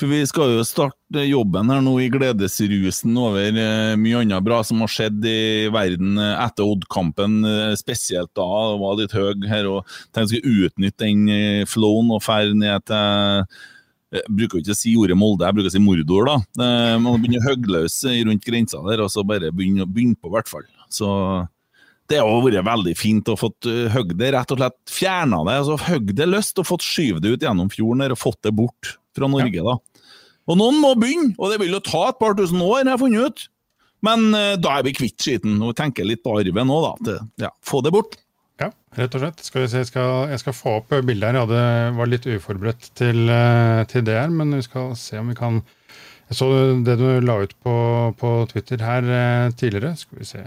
For 0.00 0.10
vi 0.10 0.24
skal 0.26 0.56
jo 0.56 0.62
starte 0.66 1.22
jobben 1.22 1.70
her 1.70 1.82
nå 1.84 1.92
i 2.02 2.08
gledesrusen 2.10 3.14
over 3.14 3.54
eh, 3.62 3.92
mye 4.00 4.24
annet 4.24 4.42
bra 4.42 4.58
som 4.66 4.80
har 4.82 4.90
skjedd 4.90 5.22
i 5.30 5.68
verden 5.74 6.18
eh, 6.18 6.32
etter 6.42 6.66
Odd-kampen, 6.66 7.36
eh, 7.46 7.76
spesielt 7.78 8.32
da. 8.34 8.48
Det 8.72 8.80
var 8.82 8.98
litt 8.98 9.14
høy 9.14 9.46
her, 9.46 9.70
og 9.70 9.86
tenkte 10.10 10.24
jeg 10.24 10.42
skulle 10.42 10.66
utnytte 10.66 11.06
den 11.06 11.30
eh, 11.30 11.62
flowen 11.70 12.10
og 12.16 12.24
fære 12.26 12.58
ned 12.58 12.88
til 12.90 13.46
jeg 14.14 14.22
bruker 14.30 14.58
jo 14.58 14.62
ikke 14.64 14.74
å 14.76 14.78
si 14.78 14.92
ordet 15.00 15.16
Molde, 15.18 15.44
jeg 15.48 15.56
bruker 15.58 15.72
å 15.72 15.74
si 15.74 15.82
Mordor. 15.82 16.28
da. 16.30 16.36
Eh, 16.64 16.98
Man 17.02 17.20
begynner 17.22 17.42
å 17.42 17.48
hogge 17.50 17.72
løs 17.74 17.96
rundt 18.28 18.44
grensa 18.46 18.80
der, 18.86 19.02
og 19.04 19.10
så 19.12 19.24
bare 19.26 19.50
begynne, 19.52 19.86
begynne 19.90 20.16
på, 20.16 20.30
i 20.30 20.34
hvert 20.36 20.48
fall. 20.50 20.66
Så 20.92 21.08
det 22.08 22.18
har 22.20 22.42
vært 22.44 22.64
veldig 22.66 22.92
fint 23.00 23.30
å 23.32 23.36
fått 23.40 23.64
hogd 23.94 24.12
det, 24.20 24.32
rett 24.34 24.50
og 24.52 24.58
slett 24.60 24.76
fjerna 24.92 25.40
det. 25.48 25.56
altså 25.62 25.78
Hogd 25.88 26.12
det 26.18 26.28
løst 26.28 26.58
og 26.60 26.66
fått 26.68 26.84
skyvd 26.84 27.22
det 27.24 27.32
ut 27.34 27.46
gjennom 27.46 27.70
fjorden 27.72 28.04
der 28.04 28.12
og 28.14 28.20
fått 28.20 28.42
det 28.44 28.52
bort 28.54 28.96
fra 29.16 29.26
Norge. 29.30 29.62
da. 29.64 29.78
Og 30.46 30.58
noen 30.60 30.76
må 30.82 30.92
begynne, 31.00 31.32
og 31.40 31.50
det 31.50 31.58
vil 31.62 31.72
jo 31.72 31.80
ta 31.80 32.08
et 32.10 32.18
par 32.20 32.34
tusen 32.36 32.60
år, 32.60 32.84
har 32.84 32.92
jeg 32.98 33.00
funnet 33.06 33.26
ut. 33.32 33.46
Men 34.04 34.26
eh, 34.36 34.56
da 34.60 34.74
er 34.78 34.84
vi 34.84 34.92
kvitt 34.92 35.16
skiten 35.24 35.56
og 35.64 35.72
tenker 35.78 36.04
litt 36.04 36.20
på 36.22 36.34
arven 36.36 36.68
òg, 36.68 36.84
da. 36.84 36.92
Til, 37.08 37.20
ja, 37.46 37.50
få 37.64 37.80
det 37.82 37.94
bort. 37.94 38.18
Rett 38.94 39.14
og 39.16 39.24
slett. 39.24 39.42
Skal 39.42 39.68
se, 39.68 39.82
jeg, 39.82 39.90
skal, 39.90 40.28
jeg 40.30 40.42
skal 40.42 40.56
få 40.56 40.76
opp 40.80 40.92
bildet 40.94 41.28
her. 41.28 41.38
Jeg 41.38 41.46
hadde, 41.48 41.62
var 41.98 42.10
litt 42.10 42.28
uforberedt 42.30 42.90
til, 42.98 43.24
eh, 43.32 43.82
til 43.90 44.04
det 44.06 44.18
her, 44.20 44.30
men 44.30 44.54
vi 44.54 44.62
skal 44.66 44.94
se 44.98 45.18
om 45.20 45.32
vi 45.32 45.38
kan 45.38 45.62
Jeg 46.30 46.38
så 46.38 46.46
det 46.86 46.94
du 46.96 47.08
la 47.20 47.34
ut 47.44 47.52
på, 47.60 47.74
på 48.16 48.28
Twitter 48.48 48.80
her 48.80 49.08
eh, 49.12 49.50
tidligere. 49.60 49.92
Skal 50.00 50.22
vi 50.22 50.28
se 50.28 50.46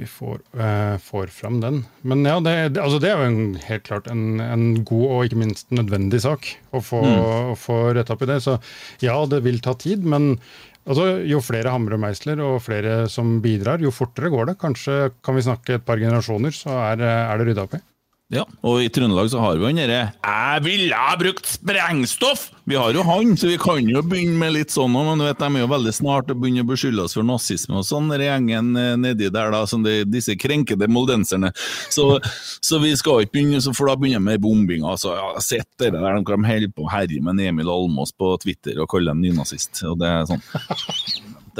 vi 0.00 0.06
får, 0.06 0.38
eh, 0.56 0.96
får 0.98 1.26
fram 1.26 1.60
den. 1.60 1.82
Men 2.00 2.24
ja, 2.24 2.38
det, 2.40 2.52
det, 2.74 2.80
altså 2.80 2.98
det 3.02 3.10
er 3.10 3.18
jo 3.20 3.28
en, 3.28 3.56
helt 3.60 3.84
klart 3.84 4.06
en, 4.08 4.40
en 4.40 4.64
god 4.88 5.06
og 5.10 5.24
ikke 5.26 5.40
minst 5.42 5.68
nødvendig 5.76 6.22
sak 6.24 6.48
å 6.72 6.80
få, 6.84 7.00
mm. 7.04 7.56
få 7.60 7.76
retta 7.98 8.16
opp 8.16 8.24
i 8.24 8.30
det. 8.30 8.38
Så 8.44 8.56
ja, 9.04 9.18
det 9.28 9.42
vil 9.44 9.60
ta 9.60 9.74
tid, 9.76 10.06
men 10.08 10.38
altså, 10.86 11.06
jo 11.28 11.40
flere 11.44 11.70
hamre 11.74 11.94
og 11.98 12.00
meisler 12.00 12.40
og 12.44 12.60
flere 12.62 13.08
som 13.08 13.40
bidrar, 13.44 13.80
jo 13.84 13.90
fortere 13.90 14.30
går 14.32 14.46
det. 14.52 14.58
Kanskje 14.58 15.10
kan 15.22 15.34
vi 15.36 15.42
snakke 15.46 15.74
et 15.78 15.84
par 15.86 15.96
generasjoner, 16.00 16.50
så 16.56 16.70
er, 16.92 16.96
det- 16.96 17.08
er 17.08 17.38
det 17.38 17.46
rydda 17.50 17.62
opp 17.68 17.74
i. 17.74 17.82
Ja, 18.30 18.44
og 18.62 18.78
i 18.78 18.86
Trøndelag 18.94 19.26
så 19.32 19.40
har 19.42 19.58
vi 19.58 19.66
den 19.66 19.80
derre 19.80 20.12
'Jeg 20.22 20.62
ville 20.62 20.94
ha 20.94 21.16
brukt 21.18 21.48
sprengstoff'! 21.50 22.52
Vi 22.62 22.76
har 22.78 22.92
jo 22.94 23.02
han, 23.02 23.34
så 23.36 23.48
vi 23.50 23.56
kan 23.58 23.82
jo 23.82 24.02
begynne 24.06 24.38
med 24.38 24.52
litt 24.54 24.70
sånn 24.70 24.94
òg, 24.94 25.08
men 25.08 25.18
du 25.18 25.24
vet, 25.24 25.40
de 25.40 25.48
er 25.48 25.64
jo 25.64 25.70
veldig 25.72 25.94
snart 25.96 26.30
å 26.30 26.36
begynne 26.38 26.62
å 26.62 26.68
beskylde 26.68 27.02
oss 27.02 27.16
for 27.18 27.26
nazisme 27.26 27.80
og 27.80 27.88
sånn, 27.88 28.06
den 28.12 28.22
gjengen 28.22 28.76
eh, 28.78 28.94
nedi 28.94 29.32
der, 29.34 29.50
da, 29.50 29.64
som 29.66 29.82
de, 29.82 30.04
disse 30.06 30.36
krenkede 30.38 30.86
moldenserne. 30.86 31.50
Så, 31.90 32.20
så 32.62 32.78
vi 32.78 32.94
skal 32.94 33.24
ikke 33.24 33.40
begynne, 33.40 33.74
for 33.74 33.90
da 33.90 33.98
begynner 33.98 34.22
vi 34.22 34.28
med 34.28 34.44
bombing. 34.46 34.86
Altså, 34.86 35.16
ja, 35.18 35.34
sett 35.42 35.66
det 35.82 35.90
der 35.96 36.06
de 36.06 36.22
kan 36.30 36.46
holde 36.46 36.70
på 36.70 36.86
å 36.86 36.92
herje 36.94 37.18
med 37.18 37.42
Emil 37.42 37.66
Almås 37.66 38.14
på 38.14 38.36
Twitter 38.44 38.78
og 38.78 38.92
kalle 38.94 39.10
ham 39.10 39.26
nynazist, 39.26 39.82
og 39.90 39.98
det 39.98 40.06
er 40.06 40.30
sånn. 40.30 40.46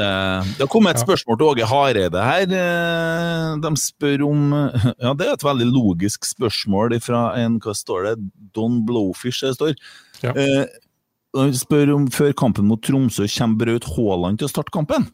Det, 0.01 0.09
det 0.57 0.65
har 0.65 0.71
kommet 0.73 0.97
et 0.97 1.05
spørsmål 1.05 1.39
til 1.41 1.49
Åge 1.53 1.69
Hareide 1.71 2.25
her. 2.25 2.57
Eh, 2.65 3.55
De 3.63 3.73
spør 3.85 4.25
om 4.31 4.45
Ja, 5.05 5.13
det 5.15 5.29
er 5.29 5.37
et 5.37 5.45
veldig 5.47 5.69
logisk 5.71 6.25
spørsmål 6.29 6.97
fra 7.05 7.27
en 7.43 7.61
Hva 7.63 7.77
står 7.77 8.09
det? 8.11 8.17
Don 8.57 8.81
Blowfish, 8.89 9.45
det 9.45 9.55
står. 9.61 9.77
Ja. 10.25 10.33
De 10.35 11.47
spør 11.55 11.93
om 11.95 12.09
før 12.11 12.33
kampen 12.35 12.67
mot 12.67 12.81
Tromsø 12.83 13.29
kommer 13.31 13.61
Braut 13.61 13.85
Haaland 13.95 14.41
til 14.41 14.49
å 14.49 14.51
starte 14.51 14.73
kampen. 14.75 15.05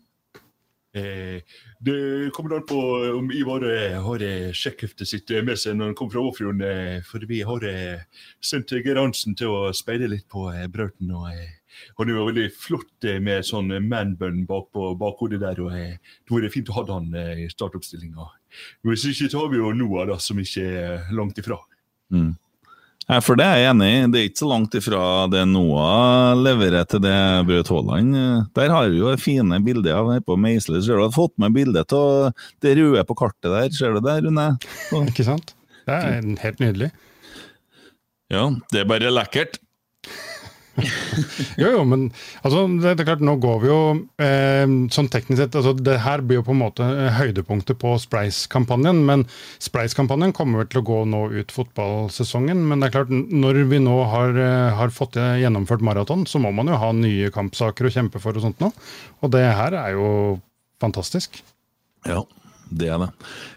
Eh, 0.97 1.43
det 1.85 1.97
kommer 2.33 2.55
an 2.57 2.65
på 2.65 2.79
om 3.19 3.27
Ivar 3.37 3.67
eh, 3.69 3.99
har 4.01 4.23
eh, 4.25 4.47
sjekkheftet 4.57 5.11
sitt 5.11 5.29
eh, 5.35 5.43
med 5.45 5.61
seg 5.61 5.77
når 5.77 5.91
han 5.91 5.97
kommer 5.99 6.15
fra 6.17 6.23
Åfjorden. 6.31 6.63
eh, 6.65 7.03
For 7.05 7.27
vi 7.29 7.43
har 7.45 7.67
eh, 7.69 8.07
sendt 8.41 8.73
Geir 8.73 8.97
Arntzen 9.03 9.37
til 9.37 9.53
å 9.53 9.75
speide 9.77 10.09
litt 10.09 10.25
på 10.33 10.47
eh, 10.55 10.65
Brauten. 10.73 11.13
og 11.13 11.29
eh, 11.35 11.53
Han 11.99 12.09
er 12.09 12.15
jo 12.19 12.27
veldig 12.29 12.47
flott 12.57 13.05
eh, 13.09 13.19
med 13.23 13.45
sånn 13.47 13.71
eh, 13.77 13.83
manbun 13.85 14.45
bak 14.49 14.71
på 14.75 14.93
bakhodet 15.01 15.41
der. 15.43 15.61
og 15.65 15.73
eh, 15.77 15.99
Det 15.99 16.33
hadde 16.35 16.47
vært 16.49 16.57
fint 16.57 16.73
å 16.73 16.79
ha 16.79 16.87
han 16.95 17.13
i 17.43 17.47
startoppstillinga. 17.53 18.27
Hvis 18.87 19.05
ikke 19.11 19.31
så 19.33 19.43
har 19.45 19.53
vi 19.53 19.61
jo 19.63 19.73
Noah, 19.77 20.07
da, 20.09 20.19
som 20.23 20.39
ikke 20.41 20.65
er 20.83 21.09
langt 21.17 21.39
ifra. 21.43 21.59
Ja, 23.07 23.21
for 23.23 23.39
det 23.39 23.45
er 23.47 23.61
jeg 23.61 23.71
enig 23.71 23.87
i. 23.87 23.99
Det 24.11 24.19
er 24.21 24.25
ikke 24.31 24.41
så 24.43 24.49
langt 24.51 24.73
ifra 24.75 25.01
det 25.31 25.45
Noah 25.47 26.33
leverer 26.41 26.87
til 26.91 27.03
det 27.05 27.15
Braut 27.47 27.69
Haaland. 27.71 28.17
Der 28.57 28.73
har 28.75 28.89
vi 28.91 28.99
jo 28.99 29.13
fine 29.23 29.61
bilder 29.63 30.01
av 30.01 30.09
her 30.15 30.25
på 30.27 30.35
Meisle. 30.43 30.81
Ser 30.83 30.99
du 30.99 31.05
har 31.05 31.13
fått 31.15 31.37
med 31.39 31.55
bilde 31.55 31.85
av 31.95 32.33
det 32.65 32.73
røde 32.81 33.05
på 33.07 33.15
kartet 33.21 33.53
der? 33.53 33.69
Ser 33.77 33.95
du 33.95 34.01
det, 34.03 34.17
Rune? 34.27 34.49
Så- 34.89 35.05
Ikke 35.13 35.27
sant? 35.29 35.55
Det 35.87 35.95
er 36.03 36.27
helt 36.43 36.59
nydelig. 36.65 36.91
Ja, 38.35 38.49
det 38.75 38.81
er 38.83 38.89
bare 38.91 39.13
lekkert. 39.15 39.61
Jo, 41.61 41.71
jo, 41.73 41.83
men 41.89 42.07
altså, 42.43 42.67
det, 42.69 42.97
det 42.99 43.05
er 43.05 43.09
klart, 43.09 43.25
nå 43.25 43.37
går 43.41 43.61
vi 43.63 43.71
jo 43.71 43.79
eh, 44.23 44.65
sånn 44.93 45.09
teknisk 45.13 45.41
sett 45.41 45.57
altså, 45.59 45.73
Det 45.77 45.97
her 46.05 46.25
blir 46.27 46.41
jo 46.41 46.47
på 46.47 46.55
en 46.55 46.61
måte 46.61 46.87
eh, 46.87 47.17
høydepunktet 47.17 47.81
på 47.81 47.95
Spreis-kampanjen 48.03 49.01
Men 49.09 49.25
Spreis-kampanjen 49.63 50.35
kommer 50.37 50.63
vel 50.63 50.71
til 50.73 50.83
å 50.83 50.87
gå 50.87 51.01
nå 51.09 51.23
ut 51.33 51.55
fotballsesongen. 51.55 52.61
Men 52.69 52.83
det 52.83 52.91
er 52.91 52.97
klart, 52.99 53.13
når 53.13 53.63
vi 53.71 53.81
nå 53.83 53.97
har, 54.13 54.37
eh, 54.37 54.77
har 54.77 54.95
fått 54.95 55.19
eh, 55.21 55.41
gjennomført 55.43 55.85
maraton, 55.87 56.27
så 56.29 56.41
må 56.43 56.53
man 56.55 56.71
jo 56.71 56.81
ha 56.81 56.93
nye 56.97 57.33
kampsaker 57.35 57.89
å 57.89 57.95
kjempe 57.97 58.23
for 58.23 58.37
og 58.37 58.45
sånt 58.45 58.63
nå. 58.63 58.73
Og 59.25 59.33
det 59.35 59.45
her 59.47 59.77
er 59.81 59.97
jo 59.97 60.09
fantastisk. 60.83 61.41
Ja, 62.07 62.23
det 62.69 62.89
er 62.91 62.99
det. 62.99 63.09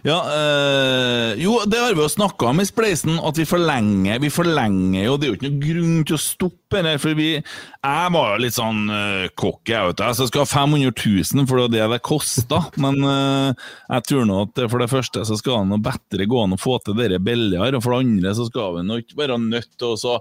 Ja, 0.06 0.18
øh, 0.22 1.32
jo, 1.42 1.56
det 1.66 1.80
har 1.82 1.96
vi 1.98 2.04
jo 2.04 2.10
snakka 2.12 2.52
om 2.52 2.62
i 2.62 2.66
Spleisen, 2.68 3.18
at 3.26 3.40
vi 3.40 3.46
forlenger. 3.50 4.20
Vi 4.22 4.30
forlenger 4.32 5.08
jo, 5.08 5.16
det 5.18 5.26
er 5.26 5.32
jo 5.32 5.38
ikke 5.38 5.50
noe 5.50 5.64
grunn 5.64 5.96
til 6.08 6.16
å 6.16 6.22
stoppe 6.22 6.84
her. 6.86 7.00
For 7.02 7.18
vi 7.18 7.30
Jeg 7.34 8.12
var 8.14 8.36
jo 8.36 8.44
litt 8.44 8.56
sånn 8.56 8.84
øh, 8.94 9.26
cocky, 9.34 9.74
jeg 9.74 9.96
det. 9.98 10.12
Skal 10.20 10.44
ha 10.44 10.50
500 10.50 10.94
000, 10.94 11.48
for 11.50 11.64
det 11.64 11.82
er 11.82 11.90
det 11.90 11.98
det 11.98 12.02
kosta. 12.06 12.62
Men 12.84 13.02
øh, 13.02 13.66
jeg 13.96 14.06
tror 14.12 14.30
nå 14.30 14.44
at 14.46 14.64
for 14.70 14.84
det 14.84 14.92
første 14.94 15.26
så 15.26 15.40
skal 15.40 15.64
det 15.64 15.72
noe 15.74 15.86
bedre 15.90 16.30
gå 16.30 16.44
an 16.44 16.56
å 16.56 16.62
få 16.62 16.78
til 16.84 16.98
dette 17.00 17.20
billigere. 17.26 17.80
Og 17.80 17.86
for 17.86 17.96
det 17.96 18.04
andre 18.06 18.36
så 18.38 18.46
skal 18.52 18.78
vi 18.78 18.86
nå 18.86 19.02
ikke 19.02 19.20
være 19.24 19.40
nødt 19.42 19.72
til 19.80 19.98
å 19.98 20.16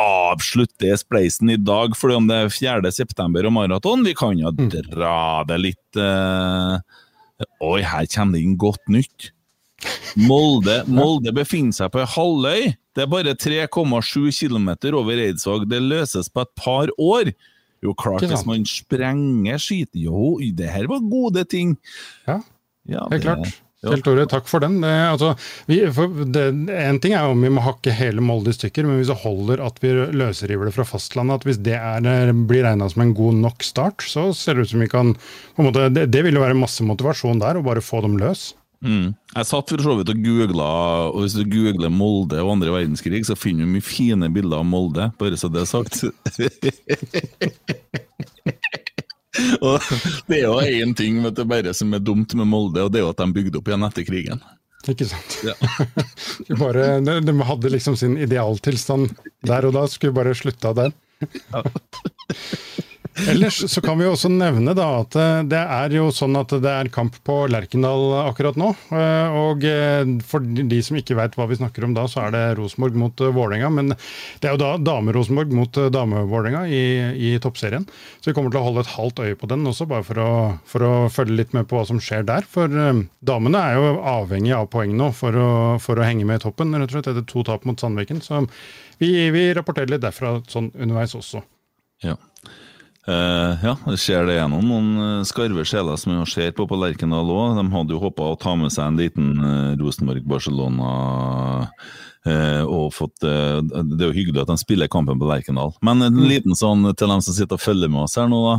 avslutte 0.00 0.96
Spleisen 1.00 1.52
i 1.52 1.60
dag 1.60 1.92
fordi 1.98 2.16
om 2.16 2.26
det 2.30 2.40
er 2.46 2.54
4. 2.54 2.94
september 2.94 3.46
og 3.46 3.54
maraton. 3.58 4.06
Vi 4.06 4.16
kan 4.16 4.38
jo 4.40 4.54
dra 4.56 5.44
det 5.48 5.60
litt 5.60 6.00
eh, 6.00 6.80
Oi, 7.60 7.80
her 7.84 8.06
kommer 8.08 8.38
det 8.38 8.42
inn 8.46 8.56
godt 8.60 8.88
nytt. 8.88 9.30
Molde, 10.20 10.82
Molde 10.90 11.32
befinner 11.32 11.72
seg 11.76 11.92
på 11.94 12.00
ei 12.02 12.08
halvøy. 12.14 12.74
Det 12.96 13.04
er 13.04 13.10
bare 13.12 13.34
3,7 13.38 14.28
km 14.34 14.68
over 14.98 15.20
Eidsvåg. 15.22 15.68
Det 15.70 15.80
løses 15.84 16.28
på 16.32 16.42
et 16.44 16.52
par 16.58 16.90
år. 17.00 17.30
Jo, 17.84 17.94
klart, 17.96 18.26
hvis 18.28 18.44
man 18.44 18.66
sprenger 18.68 19.56
skit 19.62 19.88
Jo, 19.96 20.34
det 20.52 20.68
her 20.68 20.88
var 20.90 21.00
gode 21.08 21.44
ting. 21.48 21.76
Ja, 22.26 22.40
Ja, 22.88 23.06
Helt 23.08 23.22
det- 23.22 23.22
klart. 23.22 23.60
Kjell 23.80 24.02
Tore, 24.04 24.26
takk 24.28 24.48
for 24.50 24.60
den. 24.60 24.74
Det, 24.82 24.90
altså, 25.08 25.30
vi, 25.64 25.78
for 25.96 26.12
det, 26.28 26.42
en 26.76 26.98
ting 27.00 27.14
er 27.16 27.30
om 27.30 27.40
vi 27.40 27.48
må 27.52 27.62
hakke 27.64 27.94
hele 27.96 28.20
Molde 28.24 28.52
i 28.52 28.56
stykker, 28.56 28.84
men 28.84 29.00
hvis 29.00 29.08
det 29.08 29.16
holder 29.22 29.62
at 29.64 29.80
vi 29.80 29.94
løsriver 30.20 30.68
det 30.68 30.74
fra 30.76 30.84
fastlandet, 30.84 31.40
at 31.40 31.48
hvis 31.48 31.62
det 31.64 31.78
er, 31.78 32.32
blir 32.34 32.66
regna 32.68 32.90
som 32.92 33.06
en 33.06 33.14
god 33.16 33.40
nok 33.40 33.64
start, 33.64 34.04
så 34.04 34.26
ser 34.36 34.58
det 34.58 34.66
ut 34.66 34.74
som 34.74 34.84
vi 34.84 34.90
kan 34.92 35.14
på 35.16 35.64
en 35.64 35.70
måte, 35.70 35.88
det, 35.96 36.10
det 36.12 36.26
vil 36.26 36.36
jo 36.36 36.44
være 36.44 36.58
masse 36.60 36.84
motivasjon 36.84 37.40
der, 37.40 37.56
å 37.56 37.64
bare 37.64 37.84
få 37.84 38.02
dem 38.04 38.20
løs. 38.20 38.50
Mm. 38.84 39.16
Jeg 39.34 39.48
satt 39.48 39.72
for 39.72 39.84
så 39.84 39.96
vidt 39.96 40.12
og 40.12 40.22
googla, 40.24 40.68
og 41.08 41.24
hvis 41.24 41.38
du 41.40 41.48
googler 41.48 41.92
Molde 41.92 42.40
og 42.44 42.52
andre 42.58 42.76
verdenskrig, 42.76 43.24
så 43.28 43.36
finner 43.36 43.64
du 43.64 43.72
mye 43.78 43.84
fine 43.84 44.28
bilder 44.32 44.60
av 44.60 44.68
Molde, 44.68 45.08
bare 45.20 45.40
så 45.40 45.48
det 45.52 45.64
er 45.64 45.72
sagt. 45.72 46.04
og 49.66 49.78
det 50.26 50.40
er 50.40 50.46
jo 50.46 50.56
én 50.60 50.94
ting 50.96 51.20
vet 51.22 51.36
du, 51.38 51.44
bare 51.48 51.74
som 51.76 51.92
er 51.94 52.02
dumt 52.02 52.34
med 52.38 52.48
Molde, 52.50 52.82
og 52.82 52.90
det 52.92 53.00
er 53.00 53.06
jo 53.06 53.12
at 53.12 53.20
de 53.22 53.28
bygde 53.36 53.60
opp 53.60 53.70
igjen 53.70 53.86
etter 53.86 54.06
krigen. 54.08 54.42
Ikke 54.88 55.04
sant. 55.04 55.36
De 56.48 56.56
bare, 56.56 56.84
de, 57.04 57.18
de 57.20 57.34
hadde 57.44 57.70
liksom 57.74 57.98
sin 58.00 58.16
idealtilstand 58.16 59.10
der 59.46 59.66
og 59.68 59.74
da, 59.76 59.84
skulle 59.92 60.16
bare 60.16 60.32
slutta 60.34 60.72
der. 60.76 60.94
Ellers 63.28 63.58
så 63.72 63.80
kan 63.82 63.98
vi 63.98 64.04
jo 64.06 64.12
også 64.14 64.30
nevne 64.32 64.72
da 64.76 64.86
at 65.00 65.16
eh, 65.18 65.40
det 65.50 65.58
er 65.60 65.94
jo 65.96 66.06
sånn 66.14 66.38
at 66.38 66.52
det 66.62 66.70
er 66.70 66.90
kamp 66.94 67.16
på 67.26 67.34
Lerkendal 67.50 68.04
akkurat 68.22 68.56
nå. 68.60 68.70
Eh, 68.94 69.36
Og 69.40 69.64
eh, 69.66 70.12
for 70.26 70.44
de 70.44 70.78
som 70.86 70.96
ikke 71.00 71.16
veit 71.18 71.34
hva 71.36 71.48
vi 71.50 71.58
snakker 71.58 71.84
om 71.84 71.94
da, 71.96 72.06
så 72.10 72.22
er 72.26 72.34
det 72.36 72.42
Rosenborg 72.60 72.96
mot 73.00 73.20
Vålerenga. 73.20 73.70
Men 73.74 73.92
det 73.92 74.48
er 74.48 74.54
jo 74.54 74.62
da 74.62 74.70
dame-Rosenborg 74.78 75.52
mot 75.56 75.80
dame-Vålerenga 75.92 76.62
i, 76.70 76.82
i 77.30 77.34
toppserien. 77.42 77.84
Så 78.20 78.30
vi 78.30 78.36
kommer 78.38 78.54
til 78.54 78.62
å 78.62 78.66
holde 78.68 78.86
et 78.86 78.94
halvt 78.94 79.24
øye 79.26 79.38
på 79.42 79.50
den 79.50 79.66
også, 79.68 79.88
bare 79.90 80.06
for 80.06 80.22
å, 80.22 80.30
for 80.70 80.86
å 80.86 80.94
følge 81.12 81.40
litt 81.42 81.56
med 81.56 81.68
på 81.70 81.80
hva 81.80 81.86
som 81.90 82.00
skjer 82.02 82.24
der. 82.30 82.46
For 82.48 82.70
damene 82.70 83.64
er 83.66 83.78
jo 83.80 83.92
avhengig 84.16 84.54
av 84.56 84.70
poeng 84.72 84.94
nå 84.96 85.10
for 85.16 85.36
å, 85.36 85.50
for 85.82 86.00
å 86.00 86.06
henge 86.06 86.24
med 86.28 86.40
i 86.40 86.44
toppen, 86.46 86.72
rett 86.78 86.88
og 86.92 86.98
slett 87.00 87.12
etter 87.12 87.26
to 87.28 87.44
tap 87.46 87.66
mot 87.68 87.80
Sandviken. 87.80 88.22
Så 88.24 88.44
vi, 89.02 89.12
vi 89.34 89.48
rapporterer 89.56 89.90
litt 89.96 90.04
derfra 90.04 90.38
sånn 90.48 90.70
underveis 90.76 91.16
også. 91.18 91.42
Ja. 92.04 92.14
Eh, 93.08 93.62
ja, 93.64 93.72
det 93.88 93.96
skjer 93.96 94.26
det 94.28 94.34
gjennom 94.36 94.66
noen 94.68 94.88
eh, 95.00 95.22
skarve 95.28 95.64
sjeler 95.64 95.96
som 95.96 96.12
vi 96.12 96.18
ser 96.28 96.52
på 96.56 96.66
på 96.68 96.76
Lerkendal 96.76 97.30
òg. 97.32 97.56
De 97.56 97.64
hadde 97.72 97.96
jo 97.96 98.02
håpa 98.02 98.28
å 98.28 98.38
ta 98.40 98.52
med 98.60 98.72
seg 98.74 98.90
en 98.90 99.00
liten 99.00 99.30
uh, 99.40 99.72
Rosenborg-Barcelona. 99.80 100.90
uh, 102.28 102.64
og 102.68 102.92
fått, 102.92 103.16
det 103.22 103.96
er 103.96 104.04
jo 104.04 104.12
hyggelig 104.18 104.42
at 104.44 104.52
de 104.52 104.58
spiller 104.60 104.92
kampen 104.92 105.20
på 105.20 105.30
Lerkendal. 105.30 105.72
Men 105.86 106.04
en 106.04 106.20
liten 106.28 106.52
sånn 106.58 106.84
til 106.92 107.08
dem 107.08 107.24
som 107.24 107.36
sitter 107.36 107.56
og 107.56 107.64
følger 107.64 107.88
med 107.88 108.04
oss 108.04 108.18
her 108.20 108.28
nå, 108.28 108.42
da. 108.50 108.56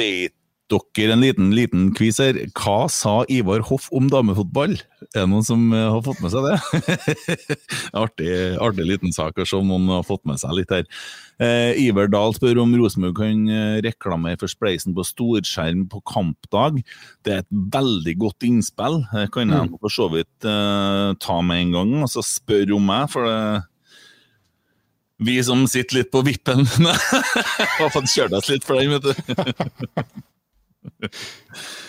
Vet 0.00 0.32
dere 0.66 1.14
en 1.14 1.22
liten, 1.22 1.50
liten 1.54 1.90
quiz 1.94 2.18
her. 2.22 2.38
Hva 2.56 2.88
sa 2.90 3.20
Ivar 3.30 3.62
Hoff 3.68 3.86
om 3.94 4.08
damefotball? 4.10 4.74
Er 5.12 5.20
det 5.20 5.28
noen 5.30 5.46
som 5.46 5.68
har 5.76 6.00
fått 6.02 6.22
med 6.24 6.32
seg 6.32 6.48
det? 6.48 6.56
artig, 8.02 8.32
artig 8.64 8.88
liten 8.88 9.14
sak 9.14 9.38
å 9.38 9.46
se 9.46 9.60
om 9.60 9.68
noen 9.70 9.92
har 9.94 10.06
fått 10.08 10.24
med 10.26 10.40
seg 10.42 10.56
litt 10.58 10.72
her. 10.74 10.88
Eh, 11.36 11.76
Iver 11.84 12.08
Dahl 12.08 12.32
spør 12.32 12.62
om 12.62 12.70
Rosenborg 12.80 13.18
kan 13.18 13.42
eh, 13.52 13.76
reklamere 13.84 14.38
for 14.40 14.48
Spleisen 14.48 14.94
på 14.96 15.04
storskjerm 15.04 15.82
på 15.92 16.00
kampdag. 16.08 16.80
Det 17.26 17.34
er 17.34 17.42
et 17.44 17.58
veldig 17.76 18.14
godt 18.22 18.46
innspill. 18.48 19.02
Det 19.12 19.26
kan 19.34 19.52
jeg 19.52 19.80
for 19.82 19.92
så 19.92 20.06
vidt 20.14 20.46
eh, 20.48 21.10
ta 21.20 21.36
med 21.44 21.66
en 21.66 21.74
gang, 21.76 21.92
og 22.06 22.10
så 22.12 22.24
spør 22.24 22.72
om 22.78 22.84
meg, 22.88 23.10
for 23.12 23.28
det 23.28 23.40
vi 25.16 25.40
som 25.40 25.62
sitter 25.64 26.02
litt 26.02 26.10
på 26.12 26.20
vippen, 26.26 26.66
har 27.78 27.92
fått 27.92 28.12
kjørt 28.12 28.36
oss 28.36 28.50
litt 28.52 28.64
for 28.68 28.76
den, 28.76 28.92
vet 28.92 29.04
du. 29.06 29.12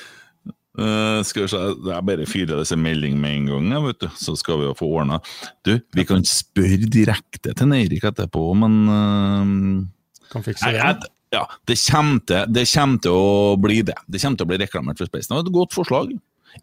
Eh, 0.78 1.20
skal 1.26 1.44
vi 1.46 1.50
se, 1.50 1.58
er 1.96 2.02
bare 2.06 2.26
fire 2.30 2.60
disse 2.60 2.78
meldingene 2.78 3.20
med 3.24 3.36
en 3.36 3.46
gang, 3.72 3.86
vet 3.88 4.00
du. 4.04 4.08
så 4.14 4.36
skal 4.38 4.60
vi 4.62 4.68
jo 4.68 4.76
få 4.78 4.90
ordna. 5.00 5.18
Du, 5.66 5.80
vi 5.98 6.06
kan 6.06 6.22
spørre 6.30 6.86
direkte 6.94 7.56
til 7.58 7.74
Eirik 7.74 8.04
etterpå, 8.12 8.44
men 8.62 8.76
uh, 8.86 10.28
Kan 10.32 10.46
fikse 10.46 10.70
det. 10.70 10.78
jeg- 10.78 11.14
ja, 11.34 11.42
det 11.68 11.76
kommer, 11.92 12.22
til, 12.24 12.46
det 12.56 12.64
kommer 12.72 13.02
til 13.04 13.12
å 13.12 13.58
bli 13.60 13.82
det. 13.84 13.98
Det 14.08 14.22
kommer 14.22 14.38
til 14.40 14.46
å 14.46 14.52
bli 14.54 14.58
reklamert 14.62 14.98
for 15.02 15.10
Space. 15.10 15.28
Det 15.28 15.36
var 15.36 15.44
et 15.44 15.52
godt 15.58 15.74
forslag. 15.76 16.14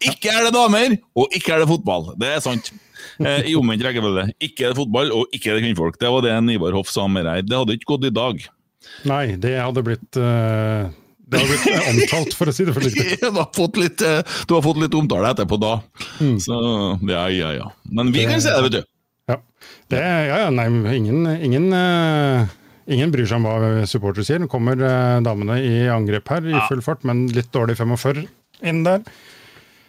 Ikke 0.01 0.31
er 0.33 0.47
det 0.47 0.53
damer, 0.55 0.95
og 1.15 1.29
ikke 1.37 1.53
er 1.53 1.59
det 1.61 1.67
fotball. 1.69 2.07
Det 2.19 2.31
er 2.33 2.41
sant. 2.43 2.71
Eh, 3.21 3.45
I 3.51 3.53
omvendt 3.55 3.83
rekkefølge. 3.85 4.31
Ikke 4.41 4.65
er 4.65 4.73
det 4.73 4.79
fotball, 4.79 5.11
og 5.13 5.29
ikke 5.35 5.51
er 5.53 5.59
det 5.59 5.67
kvinnfolk. 5.67 5.99
Det 6.01 6.09
var 6.11 6.25
det 6.25 6.33
Nivar 6.47 6.73
Hoff 6.75 6.89
sa 6.91 7.05
med 7.07 7.27
deg. 7.29 7.45
Det 7.47 7.59
hadde 7.61 7.75
ikke 7.77 7.91
gått 7.93 8.07
i 8.09 8.15
dag. 8.15 8.41
Nei, 9.05 9.35
det 9.37 9.53
hadde 9.61 9.83
blitt 9.85 10.17
eh, 10.17 10.89
Det 11.25 11.39
har 11.41 11.47
blitt 11.49 11.65
eh, 11.71 11.87
omtalt, 11.89 12.35
for 12.37 12.51
å 12.51 12.53
si 12.53 12.65
det 12.67 12.73
forsiktig. 12.75 13.17
du, 13.23 13.29
har 13.39 13.47
fått 13.55 13.79
litt, 13.81 14.01
eh, 14.05 14.35
du 14.45 14.53
har 14.57 14.61
fått 14.65 14.81
litt 14.83 14.97
omtale 14.97 15.31
etterpå 15.33 15.57
da. 15.61 15.73
Så 16.43 16.59
ja, 17.09 17.23
ja, 17.33 17.53
ja. 17.57 17.71
Men 17.89 18.11
vi 18.15 18.27
kan 18.29 18.43
se 18.43 18.53
det, 18.53 18.61
vet 18.67 18.77
du. 18.77 18.81
Ja, 19.31 19.39
det, 19.89 20.01
ja, 20.05 20.39
ja 20.43 20.49
nei, 20.53 20.67
ingen, 20.99 21.25
ingen, 21.41 21.71
uh, 21.73 22.45
ingen 22.85 23.13
bryr 23.13 23.25
seg 23.25 23.41
om 23.41 23.47
hva 23.49 23.87
supportere 23.89 24.27
sier. 24.27 24.43
Nå 24.43 24.49
kommer 24.51 24.77
damene 25.25 25.57
i 25.65 25.87
angrep 25.89 26.29
her 26.35 26.45
i 26.45 26.59
full 26.69 26.83
fart, 26.85 27.01
men 27.09 27.25
litt 27.33 27.49
dårlig 27.55 27.79
45 27.81 28.27
inn 28.69 28.83
der. 28.85 29.01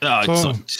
Ja, 0.00 0.22
ikke 0.24 0.40
Så- 0.40 0.54
sant. 0.54 0.78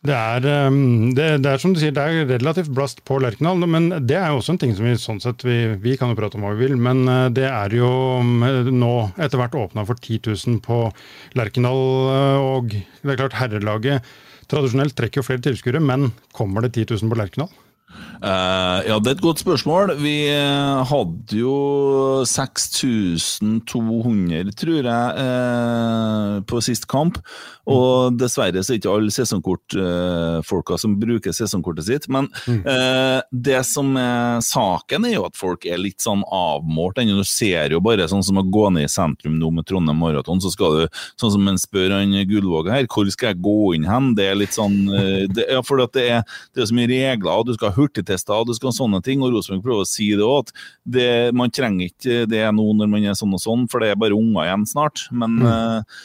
Det 0.00 0.14
er, 0.16 0.46
um, 0.72 1.10
det, 1.12 1.26
det 1.44 1.50
er 1.50 1.60
som 1.60 1.74
du 1.76 1.80
sier, 1.80 1.92
det 1.92 2.00
er 2.00 2.30
relativt 2.30 2.70
blast 2.72 3.02
på 3.04 3.18
Lerkendal, 3.20 3.66
men 3.68 3.90
det 4.08 4.16
er 4.16 4.30
jo 4.32 4.38
også 4.38 4.54
en 4.54 4.60
ting 4.62 4.72
som 4.72 4.86
vi 4.88 4.94
sånn 4.96 5.20
sett, 5.20 5.44
vi, 5.44 5.58
vi 5.82 5.92
kan 6.00 6.08
jo 6.08 6.16
prate 6.16 6.38
om 6.38 6.46
hva 6.46 6.54
vi 6.56 6.70
vil, 6.70 6.78
men 6.80 7.02
uh, 7.04 7.26
det 7.28 7.44
er 7.50 7.76
jo 7.76 7.90
um, 8.24 8.40
nå 8.72 8.94
etter 9.20 9.36
hvert 9.36 9.58
åpna 9.60 9.84
for 9.84 10.00
10 10.00 10.22
000 10.32 10.62
på 10.64 10.78
Lerkendal, 11.36 11.84
uh, 12.08 12.48
og 12.56 12.72
det 12.72 13.12
er 13.12 13.20
klart 13.20 13.36
herrelaget 13.42 14.08
tradisjonelt 14.50 14.96
trekker 14.96 15.20
jo 15.20 15.26
flere 15.28 15.44
tilskuere, 15.44 15.84
men 15.84 16.08
kommer 16.32 16.64
det 16.64 16.72
10 16.78 16.96
000 16.96 17.12
på 17.12 17.20
Lerkendal? 17.20 17.52
Eh, 18.20 18.78
ja, 18.84 18.98
det 19.00 19.08
er 19.08 19.14
et 19.16 19.22
godt 19.24 19.40
spørsmål. 19.40 19.94
Vi 20.02 20.28
eh, 20.28 20.82
hadde 20.90 21.38
jo 21.38 21.54
6200, 22.28 24.52
tror 24.60 24.88
jeg, 24.90 25.24
uh, 25.24 26.44
på 26.44 26.60
sist 26.64 26.84
kamp. 26.90 27.16
Og 27.70 28.16
dessverre 28.18 28.62
så 28.64 28.74
er 28.74 28.80
ikke 28.80 28.92
alle 28.92 29.12
sesongkortfolka 29.14 30.78
som 30.80 30.96
bruker 31.00 31.34
sesongkortet 31.34 31.86
sitt. 31.86 32.08
Men 32.12 32.28
eh, 32.48 33.20
det 33.30 33.60
som 33.68 33.92
er 34.00 34.40
saken, 34.44 35.06
er 35.06 35.14
jo 35.14 35.26
at 35.28 35.38
folk 35.38 35.66
er 35.68 35.80
litt 35.80 36.02
sånn 36.02 36.24
avmålt 36.26 36.98
ennå. 37.00 37.20
Du 37.20 37.28
ser 37.28 37.72
jo 37.72 37.80
bare 37.84 38.08
sånn 38.10 38.24
som 38.26 38.40
å 38.40 38.44
gå 38.44 38.66
ned 38.74 38.88
i 38.88 38.90
sentrum 38.90 39.38
nå 39.38 39.52
med 39.54 39.68
Trondheim 39.68 40.00
Maraton, 40.02 40.42
så 40.42 40.50
skal 40.52 40.80
du, 40.80 41.00
sånn 41.20 41.34
som 41.36 41.50
en 41.50 41.60
spør 41.60 41.94
han 41.94 42.16
Gullvåg 42.30 42.70
her, 42.72 42.88
hvor 42.90 43.08
skal 43.12 43.32
jeg 43.32 43.42
gå 43.44 43.74
inn 43.76 43.86
hen? 43.88 44.12
Det 44.18 44.26
er 44.28 44.38
litt 44.38 44.56
sånn 44.56 44.76
det, 45.30 45.46
Ja, 45.50 45.62
for 45.66 45.82
at 45.84 45.94
det 45.96 46.06
er, 46.16 46.24
det 46.54 46.64
er 46.64 46.70
så 46.70 46.76
mye 46.76 46.90
regler, 46.90 47.32
og 47.32 47.48
du 47.48 47.54
skal 47.56 47.70
ha 47.70 47.76
hurtigtester, 47.80 48.36
og 48.36 48.50
du 48.50 48.54
skal 48.56 48.70
ha 48.70 48.76
sånne 48.76 49.02
ting, 49.06 49.24
og 49.24 49.34
Rosenborg 49.34 49.66
prøver 49.66 49.86
å 49.86 49.90
si 49.90 50.10
det 50.18 50.26
òg, 50.26 50.46
at 50.46 50.64
det, 50.96 51.10
man 51.36 51.52
trenger 51.54 51.90
ikke 51.90 52.24
det 52.30 52.44
nå 52.56 52.70
når 52.78 52.90
man 52.92 53.10
er 53.10 53.18
sånn 53.18 53.36
og 53.36 53.42
sånn, 53.42 53.66
for 53.70 53.82
det 53.82 53.92
er 53.92 54.00
bare 54.00 54.18
unger 54.18 54.46
igjen 54.46 54.66
snart. 54.68 55.06
Men 55.10 55.40
eh, 55.46 56.00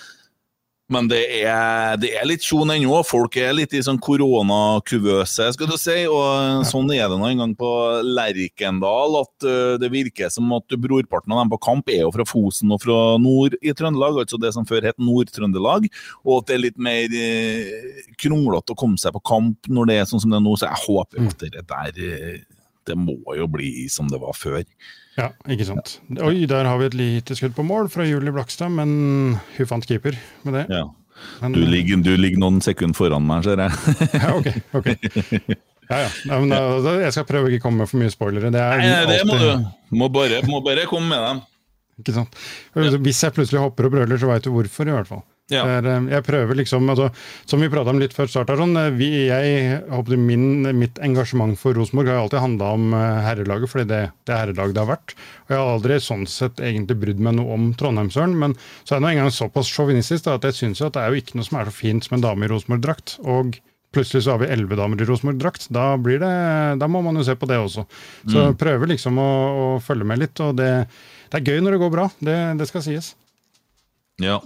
men 0.93 1.07
det 1.09 1.23
er, 1.41 1.95
det 1.97 2.11
er 2.13 2.27
litt 2.29 2.43
tjon 2.45 2.69
ennå. 2.69 2.99
Folk 3.07 3.39
er 3.41 3.55
litt 3.57 3.73
i 3.73 3.81
sånn 3.81 3.97
koronakuvøse, 4.05 5.47
skal 5.55 5.69
du 5.71 5.73
si. 5.81 5.95
Og 6.05 6.61
sånn 6.69 6.91
er 6.93 7.07
det 7.09 7.17
nå 7.17 7.29
en 7.31 7.41
gang 7.41 7.55
på 7.57 7.71
Lerkendal, 8.05 9.17
at 9.23 9.47
uh, 9.49 9.73
det 9.81 9.89
virker 9.93 10.29
som 10.33 10.53
at 10.57 10.77
brorparten 10.77 11.33
av 11.33 11.41
dem 11.41 11.53
på 11.55 11.61
kamp 11.65 11.89
er 11.89 12.03
jo 12.03 12.13
fra 12.13 12.27
Fosen 12.29 12.75
og 12.75 12.83
fra 12.85 12.99
nord 13.21 13.57
i 13.65 13.73
Trøndelag, 13.73 14.21
altså 14.21 14.37
det 14.41 14.53
som 14.53 14.67
før 14.69 14.85
het 14.85 15.01
Nord-Trøndelag. 15.01 15.89
Og 16.21 16.43
at 16.43 16.51
det 16.51 16.57
er 16.59 16.65
litt 16.67 16.77
mer 16.77 17.17
uh, 17.17 18.03
kronglete 18.21 18.75
å 18.75 18.79
komme 18.85 19.01
seg 19.01 19.15
på 19.17 19.25
kamp 19.25 19.71
når 19.71 19.89
det 19.89 19.97
er 20.03 20.11
sånn 20.11 20.21
som 20.21 20.35
det 20.35 20.37
er 20.37 20.45
nå. 20.45 20.53
Så 20.53 20.69
jeg 20.69 20.83
håper 20.85 21.31
at 21.31 21.47
det 21.49 21.65
der 21.65 21.97
uh, 21.97 22.37
Det 22.85 22.95
må 22.99 23.17
jo 23.37 23.47
bli 23.49 23.87
som 23.91 24.09
det 24.11 24.19
var 24.21 24.35
før. 24.37 24.61
Ja, 25.15 25.29
ikke 25.49 25.65
sant. 25.67 25.95
Oi, 26.21 26.43
der 26.49 26.67
har 26.67 26.77
vi 26.81 26.89
et 26.89 26.97
lite 26.99 27.37
skudd 27.37 27.55
på 27.55 27.63
mål 27.65 27.87
fra 27.93 28.05
Julie 28.07 28.33
Blakstad, 28.35 28.73
men 28.75 29.37
hun 29.55 29.69
fant 29.69 29.87
keeper 29.87 30.17
med 30.45 30.59
det. 30.59 30.65
Ja. 30.73 30.83
Men, 31.41 31.53
Du 31.55 31.63
ligger, 31.63 32.01
du 32.03 32.11
ligger 32.19 32.41
noen 32.43 32.59
sekunder 32.63 32.97
foran 32.97 33.23
meg, 33.27 33.45
ser 33.47 33.61
jeg. 33.63 33.71
Ja, 34.25 34.33
ok. 34.35 34.49
ok. 34.75 34.89
Ja, 35.85 35.99
ja. 36.01 36.09
Nei, 36.27 36.39
men 36.41 36.49
da, 36.51 36.95
jeg 37.05 37.13
skal 37.15 37.27
prøve 37.29 37.47
å 37.47 37.53
ikke 37.53 37.63
komme 37.67 37.83
med 37.83 37.91
for 37.91 38.01
mye 38.01 38.11
spoilere. 38.13 38.49
Det 38.53 38.61
er 38.61 38.81
Nei, 38.81 39.03
det 39.11 39.19
må 39.29 39.37
du. 39.39 39.49
Må 39.95 40.09
bare, 40.13 40.41
må 40.49 40.59
bare 40.65 40.87
komme 40.89 41.13
med 41.13 41.21
dem. 41.29 41.41
Ikke 42.01 42.15
sant? 42.17 42.35
Hvis 42.75 43.21
jeg 43.23 43.35
plutselig 43.37 43.61
hopper 43.63 43.87
og 43.87 43.93
brøler, 43.95 44.19
så 44.19 44.27
veit 44.27 44.43
du 44.43 44.51
hvorfor, 44.51 44.89
i 44.89 44.95
hvert 44.97 45.07
fall. 45.07 45.23
Ja. 45.53 45.61
Det 45.61 45.73
er, 45.77 45.87
eh, 45.91 46.05
jeg 46.09 46.23
prøver 46.25 46.55
liksom, 46.57 46.87
altså, 46.89 47.11
Som 47.45 47.61
vi 47.61 47.67
prata 47.69 47.91
om 47.91 47.99
litt 48.01 48.15
før 48.17 48.25
start, 48.27 48.47
sånn, 48.57 48.71
eh, 48.81 48.89
vi, 48.97 49.09
jeg, 49.27 49.83
håper 49.91 50.17
min, 50.17 50.63
mitt 50.73 50.97
engasjement 51.05 51.53
for 51.61 51.77
Rosenborg 51.77 52.07
har 52.09 52.17
alltid 52.23 52.41
handla 52.41 52.71
om 52.73 52.87
eh, 52.97 53.19
herrelaget, 53.27 53.69
fordi 53.69 53.85
det, 53.91 53.99
det 54.25 54.33
er 54.33 54.41
herrelaget 54.47 54.73
det 54.73 54.81
har 54.81 54.89
vært. 54.89 55.13
Og 55.45 55.53
Jeg 55.53 55.59
har 55.61 55.69
aldri 55.75 55.99
sånn 56.01 56.25
sett 56.25 56.57
egentlig 56.65 56.97
brydd 57.03 57.19
meg 57.21 57.35
noe 57.37 57.53
om 57.53 57.67
Trondheimsøren, 57.77 58.33
men 58.41 58.55
så 58.81 58.95
er 58.95 58.97
jeg 58.97 59.05
nå 59.05 59.11
engang 59.13 59.29
såpass 59.37 59.69
sjåvinistisk 59.69 60.31
at 60.33 60.47
jeg 60.49 60.57
syns 60.57 60.81
at 60.81 60.93
det 60.97 61.03
er 61.05 61.13
jo 61.13 61.21
ikke 61.21 61.37
noe 61.37 61.45
som 61.45 61.59
er 61.61 61.69
så 61.69 61.75
fint 61.77 62.03
som 62.09 62.17
en 62.17 62.25
dame 62.25 62.47
i 62.47 62.49
Rosenborg-drakt. 62.49 63.19
Og 63.29 63.59
plutselig 63.93 64.25
så 64.25 64.33
har 64.33 64.41
vi 64.41 64.49
elleve 64.51 64.75
damer 64.81 64.97
i 64.99 65.05
Rosenborg-drakt. 65.07 65.69
Da, 65.71 65.91
blir 65.95 66.17
det- 66.25 66.79
da 66.81 66.87
må 66.89 67.03
man 67.05 67.15
jo 67.15 67.23
se 67.23 67.35
på 67.37 67.45
det 67.47 67.61
også. 67.61 67.85
Så 68.27 68.49
Mm. 68.49 68.57
prøver 68.57 68.87
liksom 68.87 69.15
å, 69.21 69.29
å 69.77 69.79
følge 69.79 70.03
med 70.09 70.19
litt, 70.25 70.39
og 70.41 70.55
det, 70.57 70.87
det 71.29 71.37
er 71.37 71.45
gøy 71.53 71.61
når 71.61 71.71
det 71.77 71.79
går 71.85 71.91
bra. 71.93 72.09
Det, 72.19 72.57
det 72.57 72.67
skal 72.67 72.81
sies. 72.81 73.13
Ja. 74.19 74.41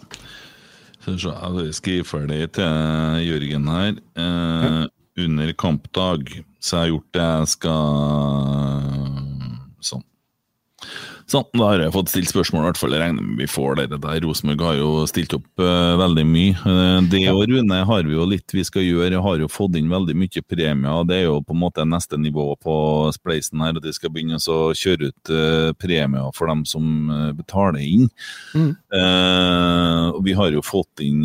Så 0.99 1.15
se, 1.21 1.31
jeg 1.31 1.75
skriver 1.77 2.07
ferdig 2.07 2.51
til 2.57 3.23
Jørgen 3.25 3.67
her. 3.71 3.99
Eh, 4.19 4.85
Under 5.19 5.51
kampdag 5.59 6.43
så 6.59 6.75
jeg 6.75 6.81
har 6.81 6.91
gjort 6.93 7.15
det 7.15 7.25
jeg 7.25 7.47
skal 7.55 7.85
Sånn. 9.89 10.03
Sånn, 11.29 11.45
da 11.53 11.67
har 11.67 11.83
jeg 11.83 11.93
fått 11.93 12.09
stilt 12.09 12.31
spørsmål, 12.31 12.63
i 12.63 12.67
hvert 12.71 12.79
fall. 12.81 12.93
Jeg 12.95 13.03
regner 13.03 13.25
med 13.25 13.43
vi 13.43 13.47
får 13.49 13.75
det. 13.77 13.87
der. 13.93 14.21
Rosenborg 14.23 14.65
har 14.65 14.79
jo 14.79 14.89
stilt 15.09 15.35
opp 15.37 15.61
uh, 15.61 15.93
veldig 16.01 16.25
mye. 16.25 16.55
Uh, 16.63 16.97
det 17.11 17.21
og 17.29 17.43
Rune 17.51 17.81
har 17.85 18.07
vi 18.07 18.15
jo 18.15 18.25
litt 18.25 18.55
vi 18.55 18.65
skal 18.65 18.87
gjøre. 18.87 19.13
Jeg 19.13 19.25
har 19.27 19.43
jo 19.43 19.51
fått 19.51 19.77
inn 19.77 19.91
veldig 19.93 20.15
mye 20.17 20.43
premier. 20.49 21.05
Det 21.05 21.19
er 21.19 21.27
jo 21.27 21.37
på 21.45 21.53
en 21.53 21.61
måte 21.61 21.85
neste 21.85 22.17
nivå 22.17 22.47
på 22.63 22.75
spleisen 23.13 23.61
her, 23.61 23.77
at 23.77 23.85
de 23.85 23.93
skal 23.93 24.13
begynne 24.15 24.41
å 24.41 24.59
kjøre 24.73 25.11
ut 25.11 25.33
uh, 25.33 25.69
premier 25.77 26.33
for 26.33 26.49
dem 26.49 26.65
som 26.65 26.87
betaler 27.37 27.83
inn. 27.85 28.09
Eh, 28.55 30.05
og 30.09 30.21
vi 30.25 30.33
har 30.37 30.51
jo 30.53 30.63
fått 30.65 31.01
inn 31.05 31.23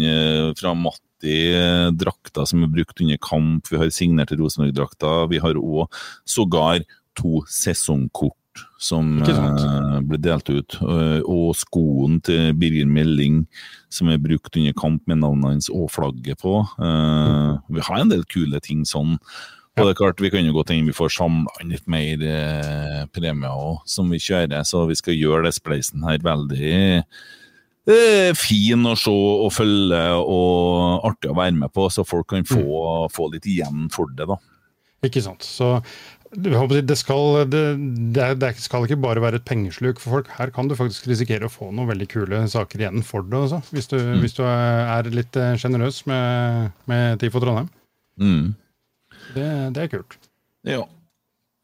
fra 0.59 0.75
Matti 0.77 1.35
eh, 1.55 1.89
drakter 1.97 2.47
som 2.49 2.65
er 2.65 2.73
brukt 2.73 3.01
under 3.01 3.21
kamp. 3.23 3.71
Vi 3.71 3.81
har 3.81 3.93
signert 3.95 4.35
Rosenborg-drakter. 4.37 5.29
Vi 5.33 5.41
har 5.45 5.61
òg 5.61 6.01
sågar 6.29 6.85
to 7.19 7.43
sesongkort 7.49 8.37
som 8.79 9.17
uh, 9.23 10.01
ble 10.05 10.19
delt 10.23 10.49
ut. 10.51 10.77
Uh, 10.83 11.21
og 11.25 11.55
skoen 11.59 12.21
til 12.25 12.53
Birger 12.59 12.89
Melding 12.91 13.45
som 13.93 14.11
er 14.11 14.23
brukt 14.23 14.57
under 14.59 14.75
kamp 14.79 15.05
med 15.11 15.23
navnet 15.23 15.53
hans 15.55 15.71
og 15.71 15.91
flagget 15.95 16.41
på. 16.43 16.57
Eh, 16.83 17.51
Vi 17.71 17.85
har 17.87 18.01
en 18.01 18.11
del 18.11 18.25
kule 18.27 18.59
ting 18.59 18.83
sånn. 18.83 19.21
Og 19.77 19.87
det 19.87 19.93
er 19.93 20.01
klart, 20.01 20.21
Vi 20.21 20.31
kan 20.31 20.45
jo 20.47 20.53
godt 20.53 20.71
hende 20.71 20.91
vi 20.91 20.97
får 20.97 21.15
samla 21.15 21.63
inn 21.63 21.71
litt 21.71 21.87
mer 21.87 23.07
premier 23.15 23.55
òg, 23.55 23.87
som 23.87 24.11
vi 24.11 24.19
kjører. 24.19 24.67
Så 24.67 24.83
vi 24.91 24.99
skal 24.99 25.15
gjøre 25.15 25.45
det 25.47 25.55
spleisen 25.55 26.03
her 26.03 26.19
veldig 26.19 27.05
eh, 27.87 28.33
fin 28.37 28.87
å 28.87 28.97
se 28.99 29.13
og 29.13 29.53
følge 29.55 30.03
og 30.21 31.07
artig 31.11 31.31
å 31.31 31.39
være 31.39 31.57
med 31.59 31.73
på, 31.75 31.89
så 31.93 32.07
folk 32.07 32.31
kan 32.33 32.47
få, 32.49 33.07
få 33.13 33.31
litt 33.35 33.47
igjen 33.51 33.89
for 33.95 34.11
det. 34.17 34.29
da. 34.31 34.39
Ikke 35.05 35.23
sant. 35.25 35.45
Så 35.45 35.77
det, 36.35 36.97
skal, 36.99 37.45
det, 37.51 37.63
det, 38.41 38.51
skal 38.63 38.87
ikke 38.87 39.01
bare 39.03 39.23
være 39.23 39.41
et 39.41 39.47
pengesluk 39.49 40.03
for 40.03 40.19
folk. 40.19 40.33
Her 40.39 40.53
kan 40.55 40.69
du 40.69 40.77
faktisk 40.79 41.07
risikere 41.11 41.49
å 41.49 41.53
få 41.53 41.71
noen 41.71 41.91
veldig 41.93 42.09
kule 42.11 42.43
saker 42.51 42.85
igjen 42.85 43.07
for 43.07 43.27
det, 43.27 43.39
også, 43.47 43.63
hvis 43.75 43.91
du, 43.93 43.99
hvis 44.23 44.37
du 44.39 44.43
er 44.49 45.11
litt 45.15 45.39
eh, 45.41 45.55
sjenerøs 45.61 46.05
med, 46.11 46.75
med 46.91 47.23
TIFO 47.23 47.45
Trondheim. 47.45 47.71
Mm. 48.21 48.53
Det, 49.35 49.49
det 49.75 49.87
er 49.87 49.95
kult. 49.95 50.19
Ja. 50.65 50.85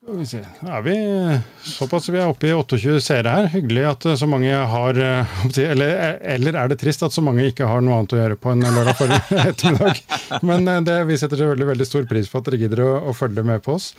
Er 0.01 0.81
vi 0.81 0.95
såpass 1.61 2.09
vi 2.09 2.17
er 2.17 2.31
oppe 2.31 2.49
i 2.49 2.55
28 2.57 3.03
seere 3.05 3.35
her. 3.35 3.49
Hyggelig 3.53 3.83
at 3.85 4.07
eh, 4.09 4.17
så 4.17 4.27
mange 4.31 4.49
har 4.49 4.97
eh, 4.97 5.35
eller, 5.73 6.17
eller 6.25 6.57
er 6.57 6.71
det 6.73 6.79
trist 6.81 7.05
at 7.05 7.13
så 7.13 7.21
mange 7.21 7.45
ikke 7.51 7.69
har 7.69 7.85
noe 7.85 7.99
annet 7.99 8.15
å 8.17 8.21
gjøre 8.23 8.39
på 8.41 8.55
en 8.55 8.65
lørdag 8.65 9.03
ettermiddag? 9.51 10.01
Men 10.41 10.65
eh, 10.65 10.81
det, 10.89 10.97
vi 11.11 11.19
setter 11.21 11.43
selvfølgelig 11.43 11.69
veldig 11.75 11.89
stor 11.91 12.09
pris 12.09 12.33
på 12.33 12.41
at 12.41 12.49
dere 12.49 12.63
gidder 12.63 12.83
å, 12.87 12.91
å 13.13 13.15
følge 13.17 13.45
med 13.45 13.61
på 13.67 13.77
oss. 13.77 13.91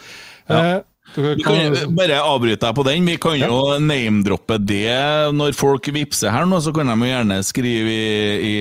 Ja. 0.51 0.63
Eh, 0.77 0.87
Vi 1.35 1.43
kan 1.43 1.73
bare 1.97 2.21
avbryte 2.23 2.61
deg 2.63 2.75
på 2.77 2.83
den. 2.87 3.03
Vi 3.09 3.17
kan 3.19 3.35
jo 3.41 3.57
name-droppe 3.83 4.55
det 4.63 5.33
når 5.35 5.51
folk 5.59 5.89
vippser 5.91 6.31
her 6.31 6.45
nå, 6.47 6.61
så 6.63 6.71
kan 6.71 6.87
de 6.87 6.95
jo 6.95 7.09
gjerne 7.09 7.39
skrive 7.43 7.91
i, 7.91 8.29
i 8.47 8.53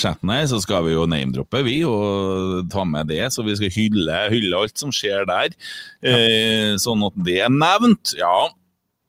chatten 0.00 0.32
her, 0.32 0.46
så 0.48 0.62
skal 0.64 0.86
vi 0.86 0.94
jo 0.94 1.04
name-droppe, 1.10 1.60
vi, 1.66 1.82
og 1.84 2.70
ta 2.72 2.86
med 2.88 3.10
det. 3.12 3.26
Så 3.34 3.44
vi 3.44 3.58
skal 3.58 3.74
hylle, 3.74 4.16
hylle 4.32 4.62
alt 4.62 4.80
som 4.80 4.94
skjer 4.96 5.28
der. 5.28 5.52
Eh, 6.00 6.72
sånn 6.80 7.04
at 7.10 7.20
det 7.28 7.36
er 7.44 7.52
nevnt. 7.52 8.14
Ja. 8.16 8.48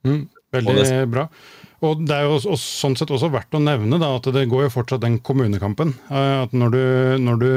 Mm, 0.03 0.25
veldig 0.51 0.75
det- 0.83 1.09
bra. 1.15 1.29
Og 1.81 2.03
det 2.05 2.13
er 2.13 2.27
jo 2.27 2.35
også, 2.37 2.53
sånn 2.61 2.95
sett 2.97 3.09
også 3.09 3.31
verdt 3.33 3.55
å 3.57 3.61
nevne 3.61 3.97
da, 4.01 4.11
at 4.19 4.27
det 4.35 4.43
går 4.51 4.67
jo 4.67 4.73
fortsatt 4.75 5.01
den 5.01 5.17
kommunekampen. 5.25 5.95
Eh, 6.13 6.33
At 6.43 6.53
når 6.53 6.75
du, 6.75 6.83
når 7.25 7.39
du 7.41 7.53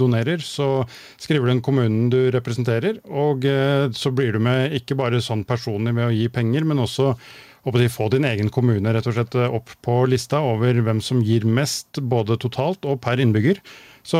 donerer, 0.00 0.42
så 0.42 0.82
skriver 1.22 1.46
du 1.46 1.52
inn 1.54 1.62
kommunen 1.62 2.08
du 2.10 2.32
representerer, 2.34 2.98
og 3.06 3.46
eh, 3.46 3.86
så 3.94 4.10
blir 4.10 4.34
du 4.34 4.42
med 4.42 4.74
ikke 4.80 4.98
bare 4.98 5.22
sånn 5.22 5.46
personlig 5.46 5.94
ved 5.94 6.08
å 6.08 6.16
gi 6.16 6.26
penger, 6.34 6.66
men 6.66 6.82
også 6.82 7.12
å 7.68 7.74
få 7.92 8.08
din 8.10 8.24
egen 8.24 8.50
kommune 8.50 8.90
rett 8.94 9.06
og 9.06 9.14
slett 9.14 9.36
eh, 9.38 9.54
opp 9.54 9.70
på 9.86 10.00
lista 10.10 10.42
over 10.42 10.82
hvem 10.82 11.02
som 11.04 11.22
gir 11.22 11.46
mest, 11.46 12.02
både 12.02 12.40
totalt 12.42 12.90
og 12.90 12.98
per 13.04 13.22
innbygger. 13.22 13.62
Så, 14.08 14.18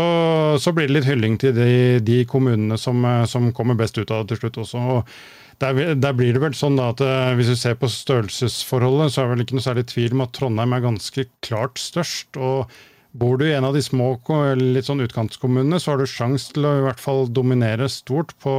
så 0.61 0.71
blir 0.77 0.87
det 0.87 0.95
litt 0.95 1.09
hylling 1.09 1.39
til 1.43 1.55
de, 1.57 1.99
de 2.05 2.23
kommunene 2.29 2.79
som, 2.79 3.03
som 3.27 3.51
kommer 3.57 3.79
best 3.79 3.99
ut 3.99 4.11
av 4.13 4.27
det 4.27 4.37
til 4.37 4.43
slutt 4.45 4.63
også. 4.63 4.83
Og 4.95 5.13
der, 5.63 5.95
der 5.99 6.13
blir 6.15 6.33
det 6.37 6.43
vel 6.43 6.55
sånn 6.55 6.77
da 6.79 6.85
at 6.93 7.01
eh, 7.03 7.35
Hvis 7.39 7.51
du 7.51 7.57
ser 7.59 7.75
på 7.81 7.89
størrelsesforholdet, 7.91 9.11
så 9.13 9.19
er 9.23 9.27
det 9.27 9.33
vel 9.33 9.43
ikke 9.47 9.57
noe 9.59 9.67
særlig 9.67 9.87
tvil 9.91 10.13
om 10.15 10.23
at 10.27 10.35
Trondheim 10.37 10.73
er 10.77 10.87
ganske 10.87 11.23
klart 11.45 11.77
størst. 11.83 12.29
og 12.39 12.59
Bor 13.19 13.35
du 13.41 13.45
i 13.49 13.57
en 13.57 13.67
av 13.67 13.75
de 13.75 13.83
små 13.83 14.07
litt 14.61 14.87
sånn 14.87 15.03
utkantkommunene, 15.03 15.79
så 15.81 15.87
har 15.93 15.99
du 15.99 16.07
sjanse 16.07 16.53
til 16.55 16.63
å 16.69 16.79
i 16.79 16.85
hvert 16.85 17.03
fall 17.03 17.23
dominere 17.33 17.89
stort 17.91 18.31
på 18.45 18.53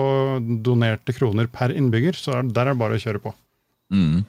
donerte 0.66 1.12
kroner 1.16 1.48
per 1.48 1.70
innbygger. 1.72 2.14
Så 2.18 2.30
er- 2.36 2.50
der 2.50 2.66
er 2.68 2.74
det 2.74 2.82
bare 2.82 2.96
å 2.98 3.04
kjøre 3.04 3.22
på. 3.24 3.32
Mm. 3.94 4.26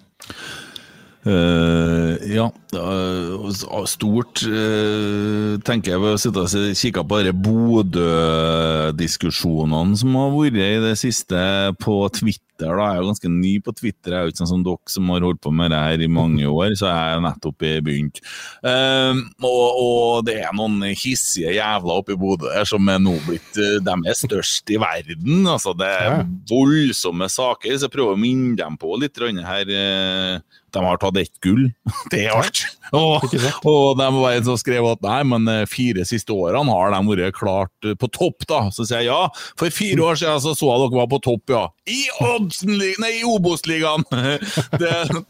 Uh, 1.20 2.16
ja, 2.32 2.46
uh, 2.72 3.84
stort 3.84 4.40
uh, 4.48 5.60
tenker 5.68 5.92
jeg 5.92 6.00
ved 6.00 6.16
å 6.16 6.20
sitte 6.20 6.40
og 6.40 6.48
kikke 6.80 7.04
på 7.04 7.18
disse 7.20 7.36
Bodø-diskusjonene 7.44 9.92
som 10.00 10.16
har 10.16 10.32
vært 10.32 10.56
i 10.64 10.80
det 10.80 10.96
siste 10.96 11.36
på 11.82 12.08
Twitter. 12.16 12.40
Da. 12.68 12.74
Jeg 12.90 12.98
er 12.98 13.00
jo 13.00 13.08
ganske 13.10 13.30
ny 13.32 13.52
på 13.64 13.74
Twitter, 13.78 14.12
jeg 14.12 14.18
er 14.20 14.26
jo 14.28 14.32
ikke 14.34 14.40
sånn 14.42 14.50
som 14.52 14.64
dere 14.66 14.92
som 14.92 15.10
har 15.14 15.24
holdt 15.26 15.40
på 15.44 15.52
med 15.54 15.72
det 15.72 15.80
her 15.80 16.04
i 16.04 16.10
mange 16.10 16.46
år, 16.60 16.74
så 16.78 16.90
jeg 16.90 17.16
er 17.16 17.24
nettopp 17.24 17.66
begynt. 17.86 18.20
Um, 18.64 19.22
og, 19.46 19.80
og 19.80 20.24
det 20.28 20.38
er 20.44 20.54
noen 20.56 20.80
hissige 20.92 21.54
jævler 21.56 22.00
oppe 22.02 22.14
i 22.16 22.20
Bodø 22.20 22.50
der 22.50 22.68
som 22.68 22.88
er 22.92 23.00
nå 23.02 23.16
blitt 23.26 23.58
eh, 23.60 23.78
De 23.84 23.94
er 24.10 24.16
størst 24.16 24.70
i 24.72 24.78
verden. 24.80 25.44
altså 25.48 25.74
Det 25.78 25.88
er 25.88 26.24
voldsomme 26.50 27.28
saker, 27.30 27.76
så 27.76 27.86
jeg 27.88 27.94
prøver 27.94 28.16
å 28.16 28.20
minne 28.20 28.56
dem 28.58 28.76
på 28.80 28.96
litt 29.00 29.18
her. 29.20 29.68
eh, 29.68 30.40
De 30.70 30.82
har 30.84 31.00
tatt 31.02 31.16
ett 31.18 31.40
gull, 31.42 31.68
det 32.12 32.26
er 32.26 32.36
alt. 32.36 32.62
Og, 32.92 33.22
og 33.66 33.98
de 33.98 34.06
var 34.16 34.32
en 34.34 34.44
som 34.46 34.58
skrev 34.58 34.86
at 34.90 35.02
nei, 35.04 35.20
men 35.26 35.46
eh, 35.50 35.66
fire 35.70 36.04
siste 36.08 36.34
årene 36.34 36.72
har 36.74 36.94
de 36.94 37.00
vært 37.10 37.36
klart 37.38 37.90
på 38.00 38.08
topp, 38.14 38.46
da. 38.50 38.64
Så 38.74 38.86
sier 38.86 39.04
jeg 39.04 39.10
ja, 39.10 39.28
for 39.58 39.70
fire 39.74 40.08
år 40.10 40.18
siden 40.20 40.42
så 40.42 40.54
så 40.58 40.70
jeg 40.72 40.84
dere 40.86 40.98
var 41.00 41.10
på 41.12 41.20
topp, 41.22 41.52
ja. 41.54 41.64
I 41.90 42.00
Oddsen-li- 42.24 42.96
nei, 43.02 43.10
i 43.20 43.24
Obos-ligaen! 43.26 44.06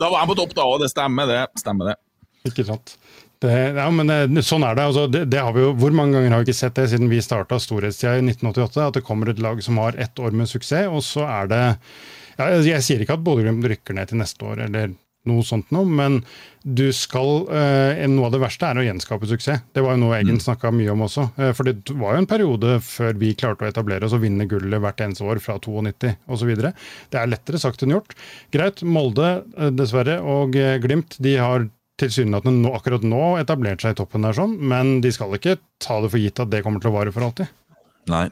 Da 0.01 0.09
var 0.11 0.19
han 0.23 0.31
på 0.31 0.37
topp, 0.39 0.55
da, 0.59 0.67
og 0.69 0.83
det 0.85 0.91
stemmer, 0.93 1.29
det. 1.31 1.41
Stemmer 1.61 1.93
det. 1.93 1.97
Ikke 2.49 2.65
sant. 2.69 2.95
Det, 3.41 3.51
ja, 3.77 3.87
men 3.93 4.11
det, 4.11 4.43
sånn 4.45 4.65
er 4.69 4.77
det. 4.77 4.85
Altså, 4.91 5.07
det, 5.09 5.23
det 5.33 5.41
har 5.41 5.55
vi 5.57 5.63
jo, 5.65 5.71
hvor 5.81 5.95
mange 5.97 6.19
ganger 6.19 6.35
har 6.35 6.43
vi 6.43 6.51
ikke 6.51 6.59
sett 6.61 6.77
det 6.77 6.89
siden 6.93 7.09
vi 7.09 7.23
starta 7.25 7.57
storhetstida 7.61 8.19
i 8.19 8.25
1988? 8.27 8.83
At 8.91 8.99
det 8.99 9.05
kommer 9.07 9.33
et 9.33 9.41
lag 9.41 9.63
som 9.65 9.81
har 9.81 9.97
ett 10.01 10.21
år 10.21 10.37
med 10.37 10.51
suksess, 10.51 10.91
og 10.93 11.01
så 11.07 11.25
er 11.29 11.49
det 11.53 11.63
ja, 12.37 12.51
Jeg 12.69 12.85
sier 12.85 13.01
ikke 13.05 13.17
at 13.17 13.25
Bodø-Glimt 13.25 13.65
rykker 13.73 13.97
ned 13.97 14.13
til 14.13 14.21
neste 14.21 14.45
år, 14.45 14.67
eller 14.69 14.93
noe 15.29 15.45
sånt 15.45 15.69
noe, 15.75 15.85
men 15.85 16.21
du 16.61 16.91
skal 16.97 17.47
eh, 17.53 18.03
Noe 18.11 18.29
av 18.29 18.35
det 18.35 18.41
verste 18.43 18.69
er 18.69 18.81
å 18.81 18.85
gjenskape 18.85 19.29
suksess. 19.29 19.63
Det 19.73 19.85
var 19.85 19.97
jo 19.97 20.03
noe 20.03 20.19
Eggen 20.19 20.41
snakka 20.41 20.73
mye 20.75 20.93
om 20.93 21.05
også. 21.07 21.27
Eh, 21.41 21.53
for 21.57 21.69
det 21.69 21.93
var 21.97 22.17
jo 22.17 22.23
en 22.23 22.31
periode 22.31 22.79
før 22.85 23.19
vi 23.21 23.35
klarte 23.39 23.67
å 23.67 23.71
etablere 23.71 24.09
oss 24.09 24.17
og 24.17 24.25
vinne 24.25 24.49
gullet 24.49 24.83
hvert 24.83 25.01
eneste 25.05 25.27
år 25.29 25.41
fra 25.45 25.59
92 25.61 26.15
osv. 26.29 26.55
Det 26.61 27.21
er 27.21 27.31
lettere 27.33 27.61
sagt 27.61 27.85
enn 27.85 27.97
gjort. 27.97 28.17
Greit, 28.55 28.85
Molde 28.85 29.33
eh, 29.57 29.73
dessverre 29.77 30.21
og 30.25 30.57
eh, 30.59 30.79
Glimt 30.81 31.19
de 31.21 31.37
har 31.41 31.69
tilsynelatende 32.01 32.65
nå, 32.65 32.75
akkurat 32.77 33.05
nå 33.05 33.25
etablert 33.43 33.85
seg 33.85 33.93
i 33.93 34.01
toppen 34.01 34.25
der, 34.25 34.37
sånn, 34.37 34.57
men 34.57 34.99
de 35.05 35.13
skal 35.13 35.37
ikke 35.37 35.59
ta 35.83 36.01
det 36.01 36.13
for 36.13 36.23
gitt 36.23 36.41
at 36.41 36.53
det 36.53 36.63
kommer 36.65 36.81
til 36.81 36.93
å 36.93 36.97
vare 36.97 37.13
for 37.13 37.27
alltid. 37.27 37.51
Nei, 38.11 38.27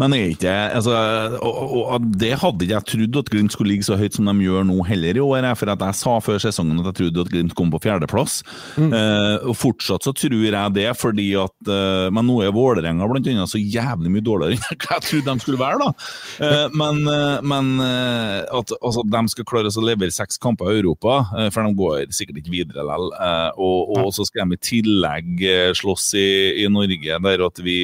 men 0.00 0.14
er 0.16 0.32
ikke 0.34 0.52
altså, 0.78 0.94
og, 1.40 1.58
og, 1.64 1.82
og 1.96 2.08
Det 2.20 2.34
hadde 2.42 2.66
ikke 2.66 2.76
jeg 2.76 2.88
trodd 2.92 3.20
at 3.22 3.32
Glimt 3.32 3.54
skulle 3.54 3.72
ligge 3.72 3.86
så 3.88 3.98
høyt 3.98 4.18
som 4.18 4.28
de 4.28 4.46
gjør 4.46 4.66
nå 4.68 4.78
heller 4.86 5.18
i 5.18 5.24
år. 5.24 5.48
For 5.58 5.72
at 5.72 5.82
jeg 5.82 5.98
sa 5.98 6.14
før 6.22 6.40
sesongen 6.42 6.82
at 6.82 6.90
jeg 6.92 6.98
trodde 7.00 7.24
at 7.24 7.32
Glimt 7.32 7.56
kom 7.58 7.72
på 7.72 7.80
fjerdeplass. 7.84 8.42
Eh, 8.78 9.46
og 9.48 9.56
Fortsatt 9.58 10.06
så 10.06 10.14
tror 10.16 10.36
jeg 10.44 10.74
det, 10.76 10.86
fordi 11.00 11.30
at 11.40 11.70
eh, 11.70 12.06
Men 12.14 12.28
nå 12.28 12.40
er 12.44 12.54
Vålerenga 12.54 13.08
blant 13.10 13.26
annet 13.30 13.50
så 13.50 13.60
jævlig 13.60 14.12
mye 14.12 14.24
dårligere 14.24 14.58
enn 14.58 14.80
hva 14.84 14.98
jeg 14.98 15.06
trodde 15.08 15.34
de 15.34 15.44
skulle 15.44 15.60
være. 15.60 15.80
da. 15.82 15.90
Eh, 16.46 16.66
men 16.74 17.02
men 17.44 17.70
at 17.84 18.70
altså, 18.78 19.02
de 19.08 19.20
skal 19.30 19.46
klare 19.48 19.70
å 19.70 19.84
levere 19.84 20.14
seks 20.14 20.38
kamper 20.40 20.70
i 20.70 20.78
Europa, 20.78 21.16
for 21.52 21.66
de 21.66 21.76
går 21.76 22.12
sikkert 22.14 22.38
ikke 22.40 22.52
videre 22.52 22.84
likevel. 22.84 23.10
Og, 23.60 23.94
og 23.98 24.10
så 24.14 24.26
skal 24.26 24.48
de 24.48 24.58
i 24.58 24.64
tillegg 24.70 25.44
slåss 25.78 26.12
i, 26.18 26.28
i 26.64 26.68
Norge, 26.72 27.18
der 27.24 27.46
at 27.46 27.62
vi 27.64 27.78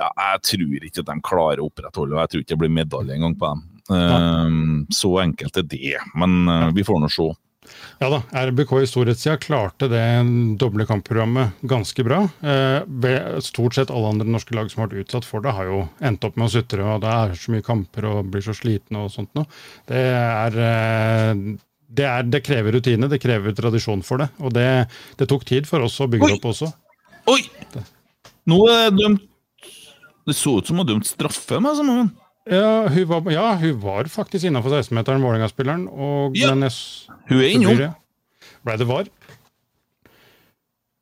ja, 0.00 0.08
jeg 0.08 0.42
tror 0.48 0.88
ikke 0.88 1.04
at 1.04 1.12
de 1.12 1.18
klarer 1.28 1.62
å 1.62 1.68
opprettholde, 1.68 2.16
og 2.16 2.24
jeg 2.24 2.32
tror 2.32 2.44
ikke 2.44 2.54
det 2.54 2.62
blir 2.64 2.74
medalje 2.80 3.16
engang 3.16 3.38
på 3.38 3.52
dem. 3.52 3.62
Eh, 3.92 4.58
så 4.94 5.14
enkelt 5.24 5.62
er 5.62 5.66
det, 5.68 5.96
men 6.18 6.42
uh, 6.48 6.68
vi 6.74 6.86
får 6.86 7.02
nå 7.02 7.10
se. 7.12 7.32
Ja 8.02 8.08
da, 8.10 8.18
RBK 8.48 8.72
i 8.82 8.86
storhetstida 8.90 9.36
klarte 9.38 9.86
det 9.90 10.02
doble 10.58 10.86
kampprogrammet 10.88 11.62
ganske 11.70 12.04
bra. 12.04 12.24
Eh, 12.42 13.38
stort 13.46 13.76
sett 13.76 13.92
alle 13.94 14.10
andre 14.10 14.26
norske 14.34 14.56
lag 14.56 14.70
som 14.70 14.82
har 14.82 14.90
vært 14.90 15.06
utsatt 15.06 15.28
for 15.28 15.44
det, 15.44 15.54
har 15.54 15.70
jo 15.70 15.82
endt 16.02 16.26
opp 16.26 16.38
med 16.40 16.48
å 16.48 16.52
sutre, 16.56 16.82
og 16.82 17.04
det 17.04 17.12
er 17.12 17.36
så 17.38 17.54
mye 17.54 17.66
kamper 17.66 18.08
og 18.10 18.32
blir 18.34 18.42
så 18.44 18.56
slitne 18.56 19.04
og 19.04 19.12
sånt 19.14 19.30
noe. 19.38 19.46
Det 19.90 20.02
eh, 20.02 21.44
det, 21.92 22.08
det 22.32 22.40
krever 22.40 22.72
rutine, 22.72 23.08
det 23.08 23.20
krever 23.20 23.52
tradisjon 23.52 24.00
for 24.06 24.22
det. 24.22 24.30
Og 24.40 24.54
det, 24.56 24.68
det 25.20 25.28
tok 25.28 25.44
tid 25.44 25.68
for 25.68 25.84
oss 25.84 25.98
å 26.00 26.08
bygge 26.08 26.30
Oi! 26.30 26.38
opp 26.38 26.46
også. 26.48 26.70
Oi! 27.28 27.42
Nå 28.48 28.58
er 28.72 28.88
det 28.88 29.02
dømt 29.02 29.28
Det 30.26 30.34
så 30.38 30.58
ut 30.58 30.68
som 30.68 30.78
hun 30.78 30.86
dømt 30.86 31.08
straffe 31.08 31.58
med 31.62 31.76
så 31.78 31.84
mange. 31.86 32.10
Ja, 32.50 32.88
hun 32.90 33.04
var, 33.10 33.26
ja, 33.30 33.48
hun 33.58 33.80
var 33.82 34.08
faktisk 34.10 34.46
innafor 34.48 34.74
16-meteren, 34.74 35.22
Vålerenga-spilleren. 35.22 35.84
Ja, 36.38 36.50
hun 36.52 37.40
er 37.42 37.48
innom. 37.50 37.82
Blei 38.62 38.76
det- 38.78 38.86
var? 38.86 39.06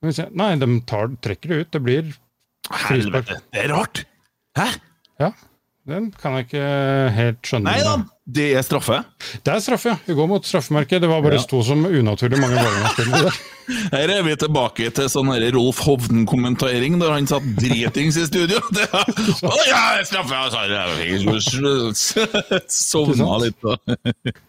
Nei, 0.02 0.50
de 0.56 0.68
tar, 0.88 1.08
trekker 1.20 1.48
det 1.52 1.58
ut. 1.60 1.70
Det 1.76 1.80
blir 1.84 2.12
frispark. 2.70 3.28
Helvete, 3.28 3.40
det 3.52 3.64
er 3.64 3.68
rart! 3.74 4.04
Hæ? 4.56 4.66
Ja, 5.20 5.32
den 5.88 6.10
kan 6.12 6.34
jeg 6.36 6.46
ikke 6.48 6.64
helt 7.16 7.40
skjønne. 7.46 7.70
Nei 7.72 7.80
da, 7.84 7.94
det 8.30 8.48
er 8.58 8.62
straffe. 8.62 8.98
Det 9.42 9.52
er 9.54 9.62
straffe, 9.64 9.88
ja. 9.94 9.96
Vi 10.06 10.14
går 10.18 10.28
mot 10.30 10.44
straffemerket. 10.46 11.00
Det 11.02 11.08
var 11.10 11.22
bare 11.24 11.38
Ja. 11.40 11.46
to 11.50 11.62
som 11.66 11.82
unaturlig 11.88 12.38
mange 12.38 12.60
Vålerenga-spillere. 12.60 13.32
Her 13.94 14.10
er 14.18 14.22
vi 14.26 14.34
tilbake 14.36 14.90
til 14.94 15.08
sånn 15.10 15.30
Rolf 15.54 15.80
Hovden-kommentering, 15.86 16.98
der 17.00 17.14
han 17.14 17.26
satt 17.30 17.46
dritings 17.58 18.18
i 18.20 18.26
studio. 18.26 18.60
Å 19.50 19.56
ja, 19.70 19.82
straffe! 20.04 20.36
Sovna 22.70 23.38
litt 23.44 23.58
da. 23.64 23.76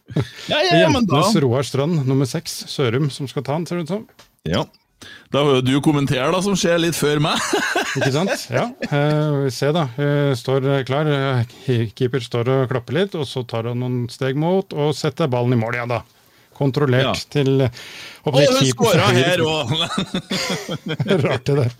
Ja, 0.51 0.57
ja, 0.59 0.81
Jentenes 0.83 1.37
Roar 1.39 1.63
Strand, 1.63 2.01
nummer 2.03 2.27
seks. 2.27 2.65
Sørum, 2.67 3.07
som 3.13 3.29
skal 3.31 3.45
ta 3.47 3.55
den, 3.55 3.65
ser 3.69 3.79
det 3.79 3.87
ut 3.87 3.93
som. 3.95 4.05
ja. 4.49 4.65
Da 5.31 5.41
hører 5.47 5.61
jo 5.63 5.79
du 5.79 5.83
kommentere, 5.85 6.27
da, 6.33 6.41
som 6.43 6.55
skjer 6.59 6.79
litt 6.83 6.97
før 6.97 7.21
meg. 7.23 7.39
Ikke 7.97 8.11
sant? 8.13 8.47
Ja. 8.51 8.65
Eh, 8.87 9.35
vi 9.45 9.51
ser 9.55 9.71
da. 9.77 9.85
Hun 9.97 10.35
står 10.39 10.67
eh, 10.77 10.81
klar. 10.87 11.07
Eh, 11.07 11.87
Keeper 11.95 12.23
står 12.23 12.51
og 12.55 12.65
klapper 12.73 12.99
litt, 12.99 13.15
og 13.19 13.27
så 13.29 13.45
tar 13.47 13.69
han 13.71 13.79
noen 13.81 14.01
steg 14.11 14.39
mot 14.39 14.75
og 14.75 14.91
setter 14.97 15.31
ballen 15.31 15.55
i 15.55 15.61
mål, 15.61 15.79
ja 15.81 15.87
da. 15.89 16.01
Kontrollert 16.61 17.07
Ja. 17.07 17.13
til 17.33 17.63
Og 18.27 18.35
hun 18.35 18.57
skåra 18.67 19.07
her 19.15 19.41
òg! 19.49 19.71
Rart 21.23 21.47
det 21.47 21.55
der. 21.57 21.71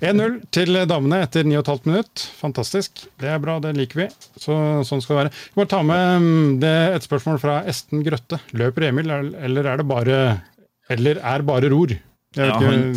1-0 0.00 0.38
til 0.56 0.80
damene 0.90 1.20
etter 1.22 1.46
9,5 1.46 1.86
minutt. 1.86 2.24
Fantastisk. 2.40 3.04
Det 3.22 3.28
er 3.30 3.38
bra, 3.44 3.58
det 3.62 3.76
liker 3.76 4.00
vi. 4.02 4.08
Så, 4.40 4.56
sånn 4.88 5.04
skal 5.04 5.14
det 5.14 5.20
være. 5.20 5.34
Jeg 5.52 5.60
må 5.60 5.68
ta 5.70 5.82
med 5.86 6.24
mm, 6.24 6.50
det, 6.64 6.74
et 6.96 7.06
spørsmål 7.06 7.38
fra 7.44 7.60
Esten 7.70 8.02
Grøtte. 8.06 8.40
Løper 8.58 8.88
Emil, 8.88 9.12
eller 9.14 9.70
er 9.76 9.82
det 9.84 9.86
bare 9.92 10.18
Eller 10.90 11.22
er 11.22 11.46
bare 11.46 11.70
ror? 11.70 11.94
Jeg 12.36 12.48
Ja, 12.52 12.58
han- 12.62 12.96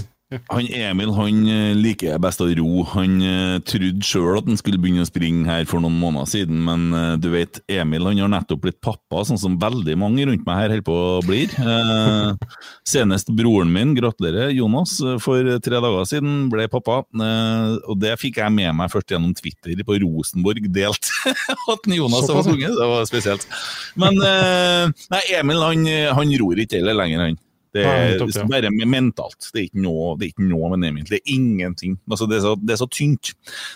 Han 0.53 0.67
Emil 0.69 1.09
han 1.17 1.37
liker 1.41 1.79
liker 1.81 2.19
best 2.21 2.37
å 2.43 2.45
ro. 2.53 2.83
Han 2.91 3.15
uh, 3.17 3.55
trodde 3.65 4.05
sjøl 4.05 4.37
at 4.37 4.45
han 4.45 4.59
skulle 4.59 4.77
begynne 4.77 5.01
å 5.01 5.07
springe 5.09 5.47
her 5.49 5.65
for 5.65 5.81
noen 5.81 5.95
måneder 5.97 6.29
siden, 6.29 6.59
men 6.67 6.83
uh, 6.93 7.15
du 7.17 7.31
vet, 7.33 7.57
Emil 7.65 8.05
han 8.05 8.19
har 8.21 8.29
nettopp 8.35 8.61
blitt 8.61 8.77
pappa, 8.85 9.23
sånn 9.25 9.41
som 9.41 9.55
veldig 9.57 9.95
mange 9.97 10.27
rundt 10.29 10.45
meg 10.45 10.59
her 10.61 10.69
holder 10.75 10.85
på 10.85 10.99
å 11.15 11.23
bli. 11.25 11.47
Uh, 11.57 12.37
senest 12.85 13.33
broren 13.33 13.73
min, 13.73 13.95
gratulerer, 13.97 14.53
Jonas, 14.53 14.99
eh, 15.01 15.17
for 15.17 15.41
tre 15.65 15.81
dager 15.81 16.05
siden 16.13 16.45
ble 16.53 16.69
pappa. 16.69 16.99
Eh, 17.09 17.73
og 17.89 17.97
det 18.05 18.13
fikk 18.21 18.37
jeg 18.43 18.53
med 18.53 18.77
meg 18.77 18.93
først 18.93 19.09
gjennom 19.09 19.33
Twitter 19.33 19.81
på 19.81 19.97
Rosenborg 20.05 20.69
delt. 20.69 21.09
at 21.73 21.89
Jonas 21.89 22.29
var 22.29 22.45
sunget. 22.45 22.69
unge, 22.69 22.77
det 22.77 22.93
var 22.93 23.09
spesielt. 23.09 23.49
Men 23.97 24.21
eh, 24.21 24.93
nei, 25.09 25.25
Emil 25.41 25.65
han, 25.65 25.89
han 26.21 26.37
ror 26.45 26.61
ikke 26.61 26.83
heller 26.83 27.01
lenger, 27.01 27.31
han. 27.31 27.45
Det 27.75 27.83
er 27.85 28.15
ja. 28.17 28.45
bare 28.49 28.71
mentalt. 28.73 29.51
Det 29.53 29.61
er 29.61 29.67
ikke 29.67 29.83
noe, 29.83 30.15
det 30.17 30.29
er 30.29 30.31
ikke 30.33 30.47
noe 30.49 30.71
med 30.73 30.87
Emil. 30.89 31.05
Det 31.05 31.19
er 31.19 31.33
ingenting. 31.35 31.97
Altså, 32.09 32.25
det, 32.29 32.39
er 32.39 32.45
så, 32.47 32.53
det 32.57 32.73
er 32.73 32.79
så 32.81 32.87
tynt. 32.89 33.33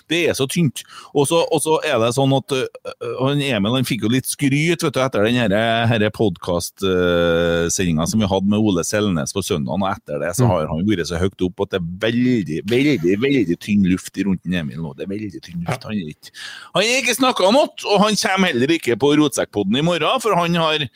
Det 0.10 0.22
er 0.30 0.38
så 0.38 0.48
tynt. 0.50 0.82
Og 1.14 1.28
så, 1.30 1.44
er 1.86 2.00
det 2.02 2.14
sånn 2.18 2.34
at 2.38 2.56
øh, 2.58 2.66
han 3.22 3.44
Emil 3.44 3.78
han 3.78 3.88
fikk 3.88 4.08
jo 4.08 4.14
litt 4.14 4.30
skryt 4.30 4.86
vet 4.86 4.96
du, 4.96 5.02
etter 5.04 5.28
den 5.30 6.16
podkastsendinga 6.18 8.08
som 8.10 8.24
vi 8.24 8.30
hadde 8.30 8.50
med 8.50 8.66
Ole 8.66 8.86
Selnes 8.88 9.36
på 9.36 9.44
søndag. 9.46 9.78
Og 9.78 9.90
etter 9.92 10.24
det 10.24 10.34
så 10.40 10.50
har 10.50 10.70
han 10.72 10.86
vært 10.88 11.10
så 11.10 11.22
høyt 11.22 11.46
opp 11.46 11.66
at 11.68 11.76
det 11.76 11.82
er 11.82 11.92
veldig, 12.08 12.62
veldig 12.72 13.20
veldig 13.24 13.60
tynn 13.62 13.86
luft 13.90 14.18
rundt 14.26 14.50
Emil 14.50 14.82
nå. 14.82 14.96
Det 14.98 15.06
er 15.06 15.14
veldig 15.14 15.44
tynn 15.44 15.68
luft. 15.68 15.86
Han 15.86 16.00
er 16.00 16.16
ikke, 16.16 16.34
han 16.74 16.88
har 16.88 17.04
ikke 17.04 17.18
snakka 17.20 17.54
noe, 17.54 17.70
og 17.90 18.02
han 18.08 18.18
kommer 18.20 18.54
heller 18.54 18.76
ikke 18.78 18.98
på 19.00 19.14
Rotsekkpodden 19.20 19.80
i 19.80 19.86
morgen, 19.86 20.24
for 20.24 20.38
han 20.38 20.58
har 20.60 20.88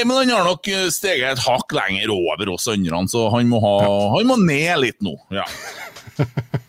Emil 0.00 0.16
han 0.22 0.32
har 0.32 0.46
nok 0.48 0.68
eh, 0.72 0.86
steget 0.92 1.34
et 1.34 1.42
hakk 1.44 1.74
lenger 1.76 2.12
over 2.14 2.54
oss 2.54 2.68
andre, 2.72 3.02
så 3.10 3.26
han 3.34 3.50
må, 3.50 3.60
ha, 3.64 3.74
han 4.16 4.30
må 4.30 4.38
ned 4.40 4.78
litt 4.84 5.02
nå. 5.04 5.16
Ja. 5.34 5.46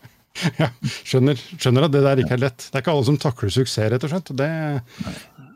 Ja, 0.59 0.67
skjønner, 1.07 1.39
skjønner 1.39 1.85
at 1.87 1.93
det 1.93 2.01
der 2.03 2.19
ikke 2.19 2.33
er 2.35 2.41
lett. 2.41 2.65
Det 2.67 2.75
er 2.75 2.83
ikke 2.83 2.91
alle 2.91 3.05
som 3.07 3.17
takler 3.23 3.53
suksess, 3.55 3.87
rett 3.93 4.03
og 4.03 4.11
slett. 4.11 4.31
Det, 4.35 4.49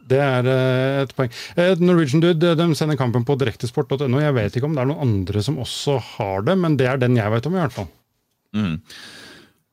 det 0.10 0.22
er 0.24 0.48
eh, 0.48 1.00
et 1.04 1.12
poeng. 1.18 1.34
Eh, 1.60 1.74
Norwegian 1.84 2.24
Dude 2.24 2.54
de 2.56 2.68
sender 2.80 2.96
kampen 3.00 3.26
på 3.28 3.36
direktesport.no. 3.42 4.22
Jeg 4.24 4.38
vet 4.38 4.56
ikke 4.56 4.70
om 4.70 4.78
det 4.78 4.86
er 4.86 4.90
noen 4.94 5.04
andre 5.04 5.44
som 5.46 5.60
også 5.62 5.98
har 6.14 6.48
det, 6.48 6.56
men 6.64 6.80
det 6.80 6.88
er 6.90 7.02
den 7.02 7.20
jeg 7.20 7.36
vet 7.36 7.50
om, 7.52 7.58
i 7.60 7.62
hvert 7.66 7.76
fall. 7.76 7.90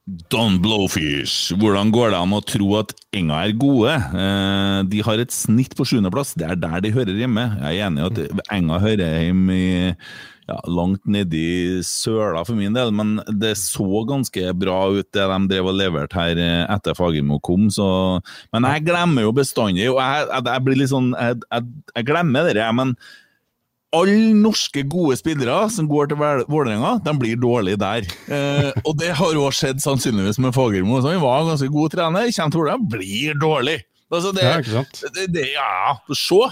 Don 0.06 0.60
Blowfish, 0.62 1.50
hvordan 1.58 1.88
går 1.90 2.12
det 2.14 2.18
an 2.20 2.34
å 2.36 2.38
tro 2.46 2.68
at 2.78 2.92
Enga 3.16 3.40
er 3.42 3.56
gode? 3.58 3.90
Eh, 3.90 4.84
de 4.86 5.00
har 5.02 5.18
et 5.18 5.34
snitt 5.34 5.74
på 5.74 5.82
sjuendeplass, 5.82 6.36
det 6.38 6.46
er 6.46 6.60
der 6.62 6.84
de 6.84 6.92
hører 6.94 7.18
hjemme. 7.18 7.42
Jeg 7.58 7.80
er 7.80 7.88
enig 7.88 8.04
i 8.04 8.06
at 8.06 8.44
Enga 8.54 8.78
hører 8.84 9.16
hjemme 9.24 9.56
i 9.56 9.66
ja, 10.46 10.60
langt 10.70 11.02
nedi 11.10 11.82
søla 11.82 12.44
for 12.46 12.54
min 12.54 12.76
del, 12.76 12.94
men 12.94 13.16
det 13.34 13.56
så 13.58 14.04
ganske 14.06 14.54
bra 14.54 14.78
ut 14.94 15.10
det 15.10 15.26
de 15.26 15.42
drev 15.50 15.72
og 15.72 15.78
leverte 15.80 16.22
her 16.22 16.38
eh, 16.38 16.62
etter 16.70 16.94
Fagermo 16.94 17.40
kom. 17.42 17.66
Så, 17.74 17.90
men 18.54 18.70
jeg 18.70 18.86
glemmer 18.86 19.26
jo 19.26 19.34
bestandig, 19.34 19.90
og 19.90 19.98
jeg, 19.98 20.30
jeg, 20.30 20.50
jeg 20.52 20.66
blir 20.68 20.84
litt 20.84 20.94
sånn 20.94 21.14
Jeg, 21.18 21.42
jeg, 21.50 21.70
jeg 21.98 22.12
glemmer 22.14 22.54
det, 22.54 22.70
men 22.78 22.94
alle 23.94 24.32
norske 24.34 24.82
gode 24.90 25.16
spillere 25.16 25.70
som 25.72 25.86
går 25.88 26.08
til 26.10 26.18
Vålerenga, 26.50 26.96
de 27.04 27.12
blir 27.18 27.36
dårlige 27.40 27.78
der. 27.80 28.06
Eh, 28.28 28.70
og 28.84 28.96
det 28.98 29.12
har 29.16 29.38
òg 29.38 29.54
skjedd 29.54 29.80
sannsynligvis 29.84 30.40
med 30.42 30.54
Fagermo. 30.56 30.98
Han 31.04 31.20
var 31.22 31.44
en 31.44 31.52
ganske 31.52 31.70
god 31.72 31.94
trener, 31.94 32.30
kommer 32.34 32.50
til 32.56 32.60
Vålerenga, 32.60 32.90
blir 32.96 33.38
dårlig. 33.40 33.76
Altså 34.12 34.30
det, 34.36 34.42
Ja, 34.44 34.58
ikke 34.62 34.74
sant? 34.74 35.00
det, 35.14 35.26
det, 35.34 35.46
ja, 35.54 35.96
se. 36.14 36.42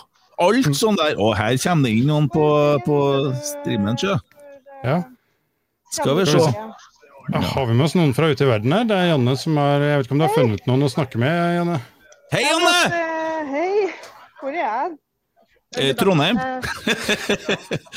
Alt 0.43 0.71
sånn 0.75 0.97
der. 0.99 1.15
Og 1.23 1.37
her 1.39 1.55
kommer 1.63 1.87
det 1.87 1.93
inn 2.01 2.09
noen 2.11 2.25
på, 2.33 2.47
på 2.87 2.97
streamen, 3.47 3.95
sjø. 4.01 4.17
Ja. 4.83 4.97
Skal 5.95 6.17
vi 6.19 6.25
se. 6.27 6.41
Ja, 6.43 7.41
har 7.41 7.67
vi 7.69 7.77
med 7.79 7.87
oss 7.87 7.95
noen 7.97 8.11
fra 8.17 8.27
ute 8.33 8.45
i 8.45 8.49
verden 8.51 8.75
her? 8.75 8.83
Det 8.89 8.97
er 8.99 9.07
Janne 9.13 9.33
som 9.41 9.57
har 9.57 9.81
Jeg 9.81 10.01
vet 10.01 10.09
ikke 10.09 10.17
om 10.17 10.19
du 10.21 10.27
har 10.27 10.35
funnet 10.35 10.67
noen 10.69 10.83
å 10.85 10.91
snakke 10.93 11.21
med, 11.23 11.39
Janne? 11.57 11.79
Hei, 12.35 12.43
Janne! 12.45 12.75
Hei, 13.55 13.71
hvor 14.43 14.51
er 14.51 14.59
jeg? 14.61 14.91
Eh, 15.79 15.95
Trondheim. 15.99 16.37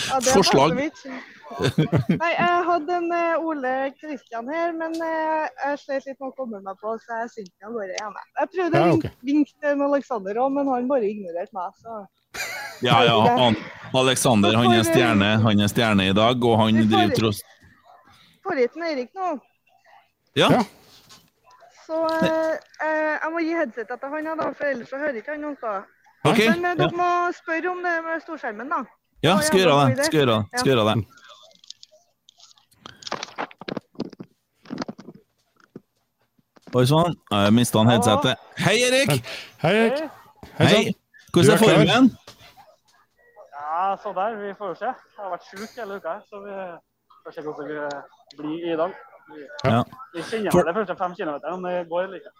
Ja, 0.08 0.18
er 0.18 0.32
Forslag. 0.34 0.78
Nei, 0.78 2.32
jeg 2.34 2.64
hadde 2.68 2.96
en 3.00 3.08
eh, 3.16 3.40
Ole 3.50 3.74
Kristian 3.98 4.50
her, 4.52 4.74
men 4.78 4.94
eh, 5.02 5.48
jeg 5.64 5.80
slet 5.84 6.06
litt 6.10 6.20
med 6.20 6.30
å 6.30 6.36
komme 6.38 6.60
meg 6.66 6.78
på, 6.82 6.94
så 7.02 7.22
jeg 7.24 7.32
sendte 7.38 7.66
han 7.66 7.76
bare 7.78 7.96
hjemme. 7.96 8.24
Jeg 8.42 8.52
prøvde 8.56 8.82
Ja, 8.82 8.90
å 8.92 8.98
ok. 8.98 9.08
vinke 9.08 9.30
vinke 9.32 9.54
til 9.64 9.74
en 9.74 9.84
Alexander 9.88 10.42
òg, 10.44 10.54
men 10.58 10.72
han 10.74 10.90
bare 10.92 11.10
ignorerte 11.10 11.58
meg. 11.58 11.78
Så. 11.82 12.00
Ja, 12.86 13.00
ja. 13.08 13.16
Han, 13.42 13.56
Alexander 13.98 14.54
han 14.54 14.74
er 14.76 14.84
stjerne 14.86 15.30
Han 15.42 15.62
er 15.64 15.70
stjerne 15.72 16.10
i 16.12 16.14
dag, 16.14 16.44
og 16.46 16.60
han 16.60 16.76
driver 16.92 17.16
tross 17.18 17.40
Forrige 18.46 18.70
Erik 18.92 19.16
nå, 19.18 19.32
Ja. 20.38 20.50
Ja. 20.52 20.60
så 21.88 22.04
eh, 22.20 22.54
eh, 22.84 23.14
jeg 23.16 23.32
må 23.34 23.42
gi 23.42 23.56
headsetet 23.58 24.04
til 24.04 24.14
han, 24.14 24.30
da, 24.38 24.52
for 24.54 24.70
ellers 24.70 24.92
så 24.92 25.00
hører 25.02 25.18
ikke 25.24 25.34
han 25.34 25.48
noe. 25.48 25.74
OK. 26.26 26.38
Men 26.38 26.66
eh, 26.66 26.70
Ja, 26.70 26.76
dere 26.82 26.92
må 26.98 27.10
spørre 27.38 27.72
om 27.72 27.84
det 27.84 27.96
med 28.06 28.22
storskjermen, 28.26 28.70
da. 28.74 28.84
ja 29.24 29.38
skal 29.42 29.60
gjøre 29.64 29.78
det. 29.96 30.06
Skal 30.10 30.20
gjøre 30.24 30.36
det. 30.38 30.60
Skal 30.60 30.72
gjøre 30.74 30.88
det. 30.96 31.06
Oi 36.76 36.84
sann, 36.86 37.16
jeg 37.32 37.54
mista 37.56 37.80
han 37.82 37.90
headsetet. 37.90 38.42
Hei, 38.62 38.76
Erik! 38.88 39.14
Hei, 39.64 39.74
Erik. 39.84 40.02
Hei 40.60 40.68
Hei! 40.74 40.82
Hvordan 41.34 41.54
er 41.54 41.62
formen? 41.62 42.10
Ja, 43.56 43.96
så 44.04 44.12
der. 44.18 44.36
Vi 44.42 44.52
får 44.60 44.74
jo 44.74 44.76
se. 44.82 44.90
Jeg 44.92 45.22
har 45.24 45.32
vært 45.34 45.48
sjuk 45.48 45.78
hele 45.80 45.98
uka, 46.02 46.18
så 46.30 46.42
vi 46.44 46.58
får 47.24 47.36
se 47.38 47.46
hvordan 47.46 47.72
det 47.72 48.42
blir 48.42 48.68
i 48.74 48.76
dag. 48.82 48.98
Vi, 49.32 49.46
Ja. 49.70 49.80
vi 50.16 50.22
kjenner 50.30 50.70
det 50.70 50.76
første 50.80 50.96
fem 51.00 51.16
kilometerne, 51.16 51.56
om 51.58 51.64
det 51.68 51.76
går 51.90 52.04
eller 52.04 52.20
ikke. 52.22 52.34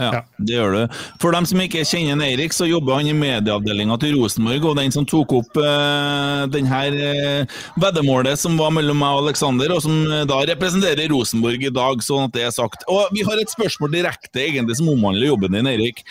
Ja, 0.00 0.22
det 0.40 0.56
gjør 0.56 0.74
du. 0.74 0.98
For 1.20 1.36
dem 1.36 1.46
som 1.48 1.60
ikke 1.60 1.84
kjenner 1.84 2.24
Eirik, 2.24 2.54
så 2.56 2.68
jobber 2.68 2.96
han 2.96 3.10
i 3.10 3.14
medieavdelinga 3.16 3.98
til 4.00 4.16
Rosenborg, 4.16 4.64
og 4.70 4.78
den 4.80 4.94
som 4.94 5.06
tok 5.08 5.34
opp 5.36 5.60
uh, 5.60 6.46
den 6.50 6.68
her 6.70 6.96
eh, 6.96 7.60
veddemålet 7.80 8.40
som 8.40 8.56
var 8.60 8.72
mellom 8.74 9.00
meg 9.02 9.18
og 9.18 9.26
Aleksander, 9.26 9.74
og 9.74 9.84
som 9.84 10.00
eh, 10.08 10.26
da 10.28 10.40
representerer 10.48 11.10
Rosenborg 11.12 11.68
i 11.68 11.72
dag, 11.74 12.04
sånn 12.04 12.30
at 12.30 12.36
det 12.36 12.46
er 12.48 12.54
sagt. 12.56 12.86
Og 12.90 13.12
vi 13.14 13.26
har 13.26 13.40
et 13.40 13.52
spørsmål 13.52 13.92
direkte 13.92 14.44
egentlig 14.46 14.78
som 14.80 14.88
omhandler 14.92 15.30
jobben 15.30 15.58
din, 15.58 15.68
Eirik. 15.68 16.04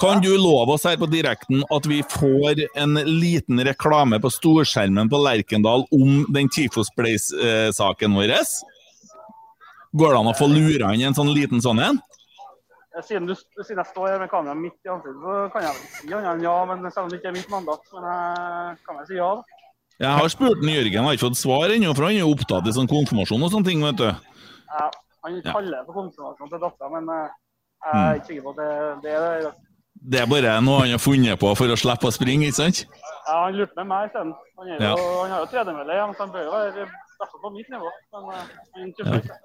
Kan 0.00 0.20
du 0.20 0.36
love 0.36 0.74
oss 0.74 0.84
her 0.84 0.98
på 1.00 1.08
direkten 1.08 1.62
at 1.72 1.86
vi 1.88 2.02
får 2.04 2.66
en 2.76 2.98
liten 3.08 3.60
reklame 3.64 4.18
på 4.20 4.32
storskjermen 4.32 5.08
på 5.08 5.20
Lerkendal 5.24 5.86
om 5.94 6.26
den 6.36 6.50
Tifos 6.52 6.92
Place-saken 6.96 8.16
vår? 8.18 8.34
Går 9.96 10.12
det 10.12 10.20
an 10.20 10.28
å 10.28 10.36
få 10.36 10.50
lura 10.52 10.92
inn 10.92 11.06
en 11.08 11.16
sånn 11.16 11.32
liten 11.32 11.64
sånn 11.64 11.80
en? 11.80 12.02
Siden, 13.04 13.26
du, 13.28 13.34
siden 13.34 13.76
jeg 13.82 13.86
står 13.92 14.06
her 14.08 14.18
med 14.22 14.30
kameraet 14.32 14.56
midt 14.56 14.78
i 14.86 14.88
ansiktet, 14.88 15.18
så 15.20 15.32
kan 15.52 15.64
jeg 15.66 15.72
vel 15.76 15.88
si 15.92 16.12
annet 16.14 16.30
enn 16.32 16.44
ja, 16.46 16.54
men 16.70 16.86
selv 16.90 17.04
om 17.04 17.10
det 17.12 17.18
ikke 17.20 17.28
er 17.28 17.36
mitt 17.36 17.50
mandat, 17.52 17.82
men 17.92 18.06
jeg 18.08 18.78
kan 18.86 18.96
vel 19.00 19.08
si 19.10 19.18
ja. 19.18 19.26
da. 19.36 19.62
Jeg 20.00 20.12
har 20.20 20.28
spurt 20.32 20.60
den 20.62 20.70
Jørgen, 20.72 20.92
jeg 20.96 21.04
har 21.04 21.16
ikke 21.18 21.26
fått 21.28 21.40
svar 21.40 21.72
ennå, 21.74 21.92
for 21.96 22.06
han 22.08 22.16
er 22.16 22.28
opptatt 22.30 22.66
i 22.68 22.72
sånn 22.76 22.88
konfirmasjon 22.88 23.44
og 23.44 23.52
sånne 23.52 23.68
ting, 23.68 23.84
vet 23.84 24.00
du. 24.00 24.08
Ja, 24.08 24.86
han 25.26 25.36
Ja. 25.42 25.52
kaller 25.52 25.76
det 25.78 25.84
for 25.88 25.98
konfirmasjon 26.00 26.50
til 26.52 26.62
dattera, 26.64 26.90
men 26.96 27.08
eh, 27.12 27.28
jeg 27.86 28.00
er 28.00 28.14
ikke 28.20 28.30
sikker 28.30 28.46
på 28.48 28.54
at 28.54 28.60
det, 28.62 28.72
det 29.04 29.14
er 29.16 29.42
det. 29.46 29.52
Det 30.12 30.20
er 30.20 30.26
bare 30.28 30.56
noe 30.60 30.80
han 30.84 30.92
har 30.92 31.00
funnet 31.00 31.40
på 31.40 31.52
for 31.56 31.72
å 31.72 31.76
slippe 31.80 32.08
å 32.08 32.12
springe, 32.12 32.48
ikke 32.48 32.60
sant? 32.60 32.82
Ja, 33.26 33.44
han 33.46 33.56
lurte 33.56 33.76
med 33.80 33.86
meg 33.92 34.08
isteden. 34.10 34.32
Han, 34.60 34.68
Ja. 34.80 34.92
han 34.96 35.30
har 35.32 35.40
jo 35.44 35.50
tredemølle 35.52 36.00
så 36.16 36.20
han 36.24 36.32
bør 36.32 36.44
jo 36.44 36.52
være 36.52 36.68
i 36.68 36.88
hvert 37.20 37.30
fall 37.32 37.40
på 37.44 37.52
mitt 37.56 37.68
nivå. 37.72 37.92
Men 38.12 38.32
eh, 38.36 38.56
han 38.76 38.92
tuffer 38.96 39.20
ikke. 39.24 39.40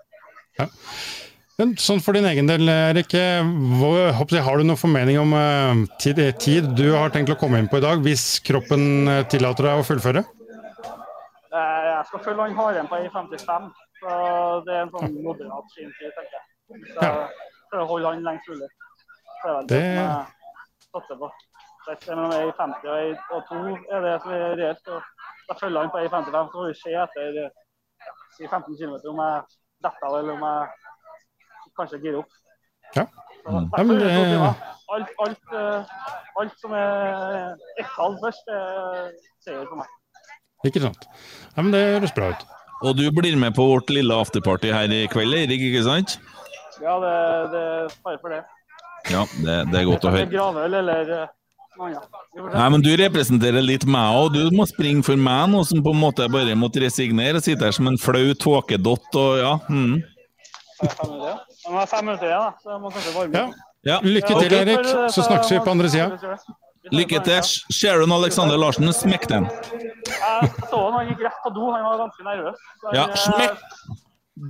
Men 1.61 1.75
sånn 1.77 1.99
for 2.01 2.17
din 2.17 2.25
egen 2.25 2.47
del, 2.49 2.65
Erik. 2.65 3.13
eh, 3.13 3.37
har 3.45 4.57
du 4.57 4.63
noen 4.65 4.79
formening 4.81 5.19
om 5.21 5.33
eh, 5.37 5.81
tid, 6.01 6.17
tid 6.41 6.71
du 6.73 6.87
har 6.95 7.13
tenkt 7.13 7.29
å 7.29 7.37
komme 7.37 7.59
inn 7.61 7.67
på 7.69 7.77
i 7.77 7.83
dag, 7.83 8.01
hvis 8.01 8.39
kroppen 8.41 9.05
eh, 9.05 9.19
tillater 9.29 9.67
deg 9.69 9.81
å 9.81 9.85
fullføre? 9.85 10.23
Eh, 11.53 11.83
Jeg 11.91 12.07
skal 12.09 12.23
følge 12.25 12.47
han 12.47 12.57
haren 12.57 12.89
på 12.89 12.97
1,55, 12.97 13.69
så 14.01 14.17
det 14.65 14.73
er 14.73 14.81
en 14.87 14.91
sånn 14.95 15.13
moderat 15.21 15.69
skintid, 15.75 16.09
tenker 16.17 16.39
jeg. 16.39 16.43
Så 16.95 17.05
jeg 17.05 17.29
prøver 17.69 17.85
å 17.85 17.89
holde 17.93 18.15
han 18.15 18.25
lengst 18.25 18.49
mulig. 18.49 18.73
Det 19.45 19.53
er 19.53 19.69
det 19.69 19.85
jeg 19.85 20.89
satser 20.89 21.21
på. 21.21 21.33
Mellom 22.09 22.37
1,50 22.41 22.89
og 22.89 22.99
1 23.05 23.33
og 23.37 23.49
2 23.53 23.63
er 23.69 24.07
det 24.07 24.17
som 24.25 24.33
er 24.39 24.59
reelt. 24.63 24.93
Da 25.45 25.61
følger 25.61 25.85
han 25.85 25.93
på 25.93 26.01
1,55, 26.09 26.33
så 26.33 26.57
får 26.57 26.71
vi 26.71 26.77
se 26.81 26.99
etter 27.05 27.41
15 28.49 28.81
km 28.81 28.97
om 29.13 29.27
jeg 29.27 29.59
detter 29.85 30.21
eller 30.23 30.39
om 30.39 30.49
jeg 30.49 30.80
kanskje 31.77 32.01
gire 32.03 32.21
opp. 32.23 32.37
Ja. 32.95 33.07
Mm. 33.47 33.69
Ja, 33.77 33.83
men 33.83 33.99
timer. 33.99 34.55
alt, 34.95 35.13
alt, 35.25 35.53
eh, 35.57 35.93
alt 36.41 36.57
som 36.61 36.73
er 36.77 37.55
ett-tall 37.81 38.17
først, 38.21 38.43
det 38.47 38.57
er 38.59 39.11
seier 39.45 39.65
for 39.69 39.81
meg. 39.81 39.97
Ikke 40.67 40.83
sant? 40.83 41.07
Ja, 41.55 41.63
men 41.63 41.71
Det 41.73 41.81
høres 41.95 42.13
bra 42.13 42.29
ut. 42.35 42.47
Og 42.81 42.97
du 42.97 43.05
blir 43.13 43.37
med 43.37 43.55
på 43.55 43.65
vårt 43.69 43.89
lille 43.93 44.13
afterparty 44.13 44.71
her 44.73 44.93
i 44.93 45.05
kveld, 45.09 45.37
Erik, 45.37 45.61
ikke 45.69 45.83
sant? 45.85 46.17
Ja, 46.81 46.97
det, 47.01 47.13
det 47.53 47.65
fare 48.01 48.17
for 48.21 48.33
det. 48.33 48.41
Ja, 49.09 49.25
det, 49.45 49.57
det 49.71 49.79
er 49.81 49.85
godt 49.89 50.05
å 50.05 50.13
høre. 50.13 50.29
Gravøl 50.29 50.77
eller 50.81 51.11
eh, 51.17 51.29
noe 51.77 51.91
annet. 51.91 52.17
Nei, 52.53 52.67
men 52.73 52.85
Du 52.85 52.89
representerer 52.97 53.65
litt 53.65 53.85
meg 53.89 54.17
òg. 54.17 54.37
Du 54.37 54.55
må 54.55 54.65
springe 54.69 55.05
for 55.05 55.19
meg 55.19 55.49
nå, 55.51 55.63
som 55.67 55.81
på 55.83 55.93
en 55.93 56.01
måte 56.01 56.29
bare 56.31 56.57
måtte 56.57 56.81
resignere 56.83 57.41
og 57.41 57.45
sitte 57.45 57.67
her 57.67 57.75
som 57.75 57.89
en 57.91 57.99
flau 58.01 58.33
tåkedott 58.39 59.19
og 59.19 59.31
ja. 59.41 59.53
Mm. 59.69 59.99
Har 61.71 61.85
jeg 61.85 61.89
fem 61.89 62.05
minutter 62.05 62.27
igjen? 62.27 62.57
Så 62.63 62.73
jeg 62.73 62.81
må 62.81 62.91
kanskje 62.95 63.13
varme 63.15 63.43
opp. 63.45 63.61
Ja. 63.87 63.97
Lykke 64.05 64.27
til, 64.27 64.45
okay. 64.45 64.59
Erik. 64.61 64.91
Så 65.13 65.23
snakkes 65.25 65.51
vi 65.51 65.59
på 65.65 65.71
andre 65.73 65.89
sida. 65.89 66.35
Lykke 66.91 67.21
til. 67.25 67.49
Sharon 67.73 68.11
Alexander 68.11 68.57
Larsen? 68.57 68.93
Smekk 68.93 69.27
den. 69.29 69.47
Jeg 70.11 70.51
så 70.69 70.77
han, 70.81 70.93
han 70.97 71.09
gikk 71.09 71.23
rett 71.27 71.39
på 71.45 71.51
do, 71.55 71.71
han 71.71 71.83
var 71.85 71.97
ganske 72.03 72.25
nervøs. 72.25 72.61
Så 72.81 72.95
Ja, 72.97 73.07
smekk 73.15 73.55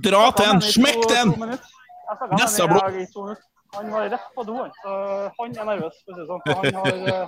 Dra 0.04 0.22
til 0.36 0.46
den! 0.48 0.60
Smekk 0.64 1.02
den! 1.10 1.32
Han 1.32 1.40
minutter. 1.40 3.36
Han 3.74 3.92
var 3.92 4.08
rett 4.12 4.28
på 4.36 4.42
do, 4.48 4.54
han. 4.60 4.70
Så 4.82 4.90
han 5.38 5.56
er 5.58 5.68
nervøs, 5.72 5.96
for 6.04 6.12
å 6.12 6.14
si 6.14 6.20
det 6.20 6.26
sånn. 6.30 6.42
Han 6.46 6.74
har, 6.80 6.92
eh, 7.12 7.26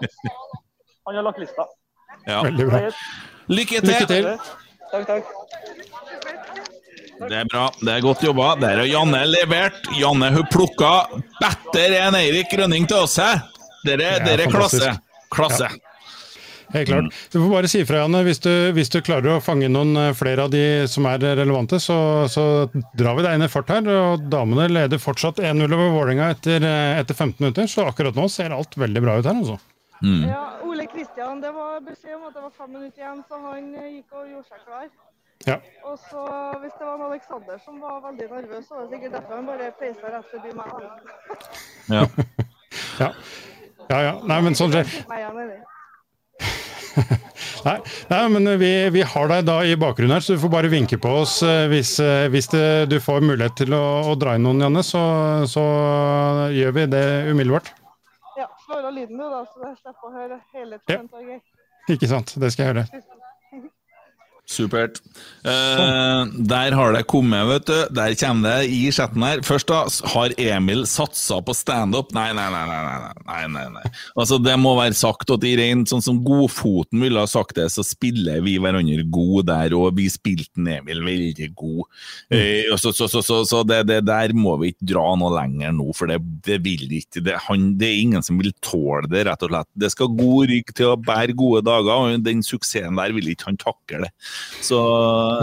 han 1.09 1.18
har 1.18 1.26
lagt 1.28 1.40
lista. 1.40 1.66
Ja. 2.26 2.42
Veldig 2.44 2.68
bra. 2.70 2.80
Lykke 3.48 3.80
til! 3.80 3.90
Lykke 3.90 4.07
til. 4.12 4.24
Takk, 4.92 5.07
takk. 5.09 6.72
Det 7.30 7.40
er 7.40 7.48
bra. 7.50 7.64
Det 7.80 7.94
er 7.94 8.04
godt 8.04 8.22
jobba. 8.26 8.50
Der 8.60 8.82
har 8.82 8.88
Janne 8.90 9.24
levert. 9.30 9.80
Janne 9.98 10.30
hun 10.34 10.46
plukka 10.52 10.92
bedre 11.40 12.04
enn 12.04 12.18
Eirik 12.20 12.52
Grønning 12.52 12.87
til 12.90 13.04
oss 13.06 13.16
her. 13.22 13.42
Dere, 13.84 13.96
Det 13.98 14.06
er 14.12 14.24
dere 14.30 14.46
er 14.48 14.54
klasse. 14.54 14.94
Klasse. 15.34 15.68
Klasse. 15.68 15.68
Helt 16.74 16.88
klart. 16.88 17.12
Du 17.30 17.38
får 17.38 17.50
bare 17.52 17.68
si 17.70 17.80
ifra, 17.84 18.00
Janne. 18.02 18.22
Hvis 18.26 18.40
du, 18.42 18.50
hvis 18.74 18.90
du 18.90 18.98
klarer 19.04 19.37
å 19.37 19.42
fange 19.44 19.68
noen 19.70 19.94
eh, 20.00 20.14
flere 20.16 20.46
av 20.48 20.50
de 20.50 20.62
som 20.90 21.06
er 21.06 21.22
relevante, 21.38 21.78
så, 21.82 21.96
så 22.30 22.44
drar 22.98 23.14
vi 23.18 23.26
deg 23.26 23.37
inn 23.37 23.46
i 23.46 23.50
fart 23.52 23.70
her. 23.70 23.87
og 23.92 24.24
Damene 24.32 24.66
leder 24.72 24.98
fortsatt 25.02 25.38
1-0 25.44 25.68
over 25.68 25.92
Vålerenga 25.94 26.32
etter, 26.34 26.64
eh, 26.66 26.98
etter 27.02 27.14
15 27.14 27.38
minutter, 27.44 27.70
så 27.70 27.87
akkurat 27.90 28.18
nå 28.18 28.26
ser 28.32 28.56
alt 28.56 28.74
veldig 28.80 29.04
bra 29.04 29.20
ut 29.20 29.28
her. 29.30 29.38
altså. 29.44 29.60
Ja, 30.04 30.42
Ole 30.66 30.84
Kristian, 30.90 31.38
det 31.40 31.52
var 31.54 31.78
beskjed 31.87 32.16
om 32.18 32.26
at 32.28 32.34
det 32.34 32.42
var 32.42 32.52
fem 32.58 32.72
minutter 32.74 33.00
igjen, 33.04 33.22
så 33.28 33.38
han 33.40 33.70
eh, 33.78 33.90
gikk 33.94 34.18
og 34.18 34.26
gjorde 34.32 34.48
seg 34.50 34.64
klar. 34.66 34.88
Ja. 35.44 35.59
Og 35.85 35.98
så 36.00 36.22
hvis 36.62 36.72
det 36.78 36.87
var 36.87 36.94
en 36.94 37.02
Alexander 37.11 37.59
som 37.64 37.74
var 37.83 37.98
veldig 38.07 38.26
nervøs, 38.30 38.64
så 38.68 38.72
var 38.78 38.83
det 38.87 38.90
sikkert 38.96 39.12
derfor 39.18 39.33
han 39.37 39.46
bare 39.50 39.66
peisa 39.80 40.07
rett 40.14 40.28
forbi 40.33 40.50
meg. 40.57 40.66
Ja. 41.92 42.04
Ja. 42.98 43.12
ja, 43.88 43.98
ja. 44.02 44.12
Nei, 44.26 44.40
men 44.42 44.57
sånn 44.59 44.72
skjer. 44.74 44.88
Nei, 47.64 47.78
nei 48.11 48.20
men 48.30 48.48
vi, 48.61 48.70
vi 48.94 49.02
har 49.07 49.30
deg 49.30 49.46
da 49.48 49.57
i 49.66 49.76
bakgrunnen 49.78 50.14
her, 50.16 50.24
så 50.24 50.35
du 50.35 50.42
får 50.42 50.52
bare 50.52 50.70
vinke 50.72 50.98
på 51.00 51.11
oss 51.22 51.38
eh, 51.46 51.64
hvis, 51.70 51.94
eh, 52.02 52.26
hvis 52.33 52.50
det, 52.52 52.64
du 52.92 52.98
får 53.02 53.24
mulighet 53.24 53.57
til 53.62 53.74
å, 53.76 53.85
å 54.11 54.14
dra 54.20 54.37
inn 54.37 54.44
noen, 54.46 54.62
Janne. 54.66 54.85
Så, 54.87 55.00
så 55.50 55.64
gjør 56.54 56.76
vi 56.76 56.87
det 56.92 57.04
umiddelbart. 57.30 57.72
Ja, 58.38 58.48
slår 58.66 58.90
av 58.90 58.94
lyden 58.98 59.18
du, 59.18 59.24
da, 59.24 59.42
så 59.48 59.66
jeg 59.70 59.76
slipper 59.80 60.11
å 60.11 60.14
høre 60.18 60.40
hele 60.54 60.80
Ja. 60.92 61.00
Og 61.02 61.24
Geir. 61.24 61.42
Ikke 61.94 62.11
sant? 62.11 62.37
Det 62.40 62.52
skal 62.52 62.66
jeg 62.66 62.74
gjøre. 62.74 63.04
Supert. 64.54 65.00
Eh, 65.44 66.20
der 66.48 66.72
har 66.72 66.94
det 66.94 67.04
kommet, 67.10 67.44
vet 67.50 67.66
du. 67.68 67.76
Der 67.98 68.14
kommer 68.18 68.62
det 68.62 68.70
i 68.72 68.88
chatten 68.94 69.24
her. 69.26 69.42
Først 69.44 69.68
da, 69.68 69.82
har 70.14 70.34
Emil 70.40 70.84
satsa 70.88 71.40
på 71.44 71.54
standup? 71.56 72.14
Nei, 72.16 72.30
nei, 72.36 72.46
nei. 72.54 72.64
nei, 72.70 73.12
nei, 73.26 73.46
nei, 73.52 73.66
nei. 73.76 73.92
Altså, 74.16 74.38
Det 74.40 74.56
må 74.60 74.74
være 74.78 74.96
sagt 74.96 75.30
at 75.34 75.44
i 75.44 75.54
rent 75.60 75.90
sånn 75.90 76.04
som 76.04 76.22
Godfoten 76.24 77.02
ville 77.04 77.20
ha 77.20 77.28
sagt 77.30 77.58
det, 77.58 77.68
så 77.74 77.84
spiller 77.86 78.40
vi 78.44 78.56
hverandre 78.62 79.04
god 79.12 79.50
der, 79.50 79.76
og 79.76 79.98
vi 79.98 80.08
spilte 80.12 80.62
Emil 80.78 81.02
veldig 81.04 81.50
god. 81.58 81.84
Eh, 82.32 82.70
og 82.72 82.78
så 82.80 82.94
så, 82.94 83.08
så, 83.10 83.22
så, 83.22 83.42
så 83.48 83.62
det, 83.66 83.82
det 83.90 84.00
der 84.06 84.32
må 84.36 84.56
vi 84.60 84.72
ikke 84.72 84.88
dra 84.94 85.04
noe 85.18 85.32
lenger 85.34 85.74
nå, 85.74 85.90
for 85.96 86.10
det, 86.10 86.20
det 86.46 86.60
vil 86.64 86.86
ikke 87.00 87.22
det, 87.24 87.36
han, 87.48 87.72
det 87.80 87.88
er 87.88 88.02
ingen 88.04 88.24
som 88.24 88.38
vil 88.40 88.52
tåle 88.64 89.08
det, 89.10 89.24
rett 89.28 89.44
og 89.46 89.52
slett. 89.52 89.70
Det 89.84 89.90
skal 89.92 90.12
god 90.14 90.50
rygg 90.50 90.72
til 90.76 90.92
å 90.92 91.00
bære 91.00 91.36
gode 91.38 91.64
dager, 91.66 91.92
og 91.94 92.24
den 92.24 92.44
suksessen 92.46 93.00
der 93.00 93.14
vil 93.16 93.32
ikke 93.32 93.50
han 93.50 93.60
takle. 93.60 94.10
Så 94.64 94.78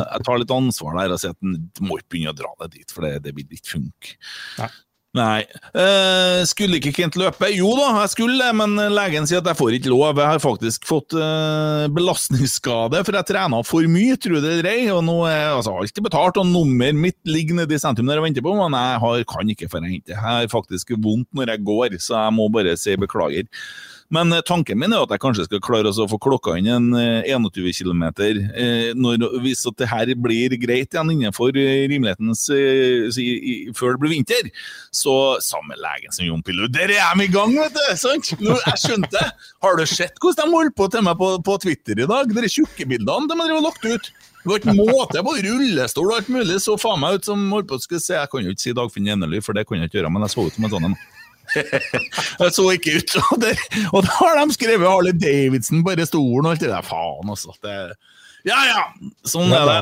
jeg 0.02 0.28
tar 0.28 0.40
litt 0.42 0.56
ansvar 0.56 0.96
der 1.00 1.16
og 1.16 1.22
sier 1.22 1.36
at 1.36 1.44
han 1.44 1.60
må 1.88 2.00
ikke 2.00 2.16
begynne 2.16 2.36
å 2.36 2.40
dra 2.40 2.54
det 2.64 2.74
dit, 2.78 2.94
for 2.94 3.08
det, 3.08 3.20
det 3.26 3.36
vil 3.38 3.60
ikke 3.60 3.76
funke. 3.78 4.16
Nei. 4.62 4.72
Nei. 5.12 5.42
Eh, 5.76 6.42
skulle 6.48 6.78
ikke 6.80 6.94
Kent 6.96 7.18
løpe? 7.20 7.50
Jo 7.52 7.74
da, 7.76 7.90
jeg 8.00 8.14
skulle 8.14 8.52
men 8.56 8.78
legen 8.96 9.26
sier 9.28 9.42
at 9.42 9.50
jeg 9.50 9.60
får 9.60 9.76
ikke 9.76 9.92
lov. 9.92 10.16
Jeg 10.16 10.24
har 10.24 10.40
faktisk 10.40 10.88
fått 10.88 11.16
eh, 11.20 11.88
belastningsskade, 11.92 13.02
for 13.04 13.20
jeg 13.20 13.28
trena 13.28 13.60
for 13.68 13.88
mye, 13.92 14.16
tro 14.16 14.40
det 14.40 14.54
eller 14.56 14.70
ei. 14.72 14.86
Og 14.94 15.04
nå 15.04 15.18
er 15.28 15.50
altså, 15.50 15.76
alt 15.82 16.00
er 16.00 16.08
betalt, 16.08 16.40
og 16.40 16.48
nummeret 16.48 16.96
mitt 16.96 17.20
ligger 17.28 17.60
nede 17.60 17.76
i 17.76 17.82
sentrum 17.84 18.08
der 18.08 18.22
jeg 18.22 18.30
venter 18.30 18.48
på, 18.48 18.56
men 18.56 18.78
jeg 18.80 19.02
har, 19.04 19.26
kan 19.34 19.52
ikke 19.56 19.72
forhente. 19.74 20.16
Jeg 20.16 20.24
har 20.24 20.48
faktisk 20.54 20.96
vondt 20.96 21.28
når 21.36 21.58
jeg 21.58 21.68
går, 21.68 22.00
så 22.00 22.16
jeg 22.16 22.38
må 22.40 22.48
bare 22.56 22.78
si 22.80 22.96
beklager. 23.00 23.52
Men 24.12 24.34
eh, 24.36 24.44
tanken 24.48 24.80
min 24.80 24.94
er 24.94 25.06
at 25.06 25.14
jeg 25.16 25.24
kanskje 25.24 25.48
skal 25.48 25.62
klare 25.64 25.92
å 25.92 26.08
få 26.12 26.20
klokka 26.22 26.58
inn 26.60 26.70
en 26.72 26.90
eh, 27.00 27.30
21 27.32 27.72
km 27.80 28.04
hvis 29.42 29.64
at 29.70 29.78
det 29.80 29.90
her 29.92 30.12
blir 30.20 30.56
greit 30.60 30.92
igjen 30.92 31.14
innenfor 31.14 31.56
eh, 31.56 31.86
rimelighetens 31.92 32.44
eh, 32.56 33.72
før 33.78 33.96
det 33.96 34.04
blir 34.04 34.16
vinter. 34.18 34.52
Så 34.94 35.16
samme 35.44 35.78
legen 35.80 36.14
som 36.14 36.28
Jon 36.28 36.44
Pilou, 36.46 36.68
der 36.72 36.92
er 36.92 37.16
de 37.16 37.28
i 37.28 37.32
gang, 37.32 37.56
vet 37.58 37.78
du! 37.78 37.84
sant? 38.02 38.34
Nå, 38.42 38.58
jeg 38.68 38.84
skjønte 38.84 39.14
det! 39.16 39.30
Har 39.64 39.80
du 39.80 39.86
sett 39.88 40.20
hvordan 40.22 40.52
de 40.52 40.60
holdt 40.60 40.78
på 40.78 40.90
til 40.92 41.08
meg 41.08 41.18
på, 41.20 41.32
på 41.46 41.58
Twitter 41.64 42.04
i 42.04 42.10
dag? 42.10 42.36
De 42.36 42.52
tjukke 42.52 42.88
bildene 42.90 43.32
de 43.32 43.40
har 43.40 43.64
lagt 43.64 43.86
ut. 43.86 44.12
Det 44.42 44.50
var 44.50 44.58
ikke 44.58 44.74
måte 44.74 45.22
på 45.22 45.34
rullestol 45.46 46.10
og 46.10 46.18
alt 46.18 46.30
mulig. 46.34 46.58
Så 46.64 46.76
faen 46.82 47.02
meg 47.04 47.20
ut 47.20 47.28
som 47.30 47.44
holdt 47.54 47.70
på 47.70 47.78
å 47.78 47.84
skulle 47.84 48.02
se 48.02 48.16
Jeg 48.18 48.30
kan 48.32 48.46
jo 48.46 48.54
ikke 48.54 48.64
si 48.64 48.74
Dagfinn 48.78 49.10
Jennely, 49.12 49.42
for 49.46 49.58
det 49.58 49.68
kan 49.70 49.78
jeg 49.78 49.92
ikke 49.92 50.02
gjøre, 50.02 50.14
men 50.14 50.26
jeg 50.26 50.34
så 50.34 50.48
ut 50.48 50.58
som 50.58 50.66
en 50.68 50.74
sånn 50.74 50.88
en. 50.90 50.96
Jeg 51.56 52.54
så 52.56 52.68
ikke 52.76 52.98
ut. 53.00 53.18
Og, 53.22 53.40
det, 53.44 53.56
og 53.92 54.06
da 54.06 54.18
har 54.20 54.42
de 54.42 54.58
skrevet 54.58 54.88
Harley 54.88 55.16
Davidson 55.18 55.84
på 55.86 55.96
stolen 56.08 56.48
og 56.48 56.54
alt 56.54 56.64
det 56.64 56.72
der. 56.72 56.86
Faen, 56.86 57.34
altså. 57.34 57.56
Det, 57.64 57.76
ja 58.48 58.62
ja, 58.70 58.86
sånn 59.28 59.52
er 59.54 59.68
det. 59.70 59.82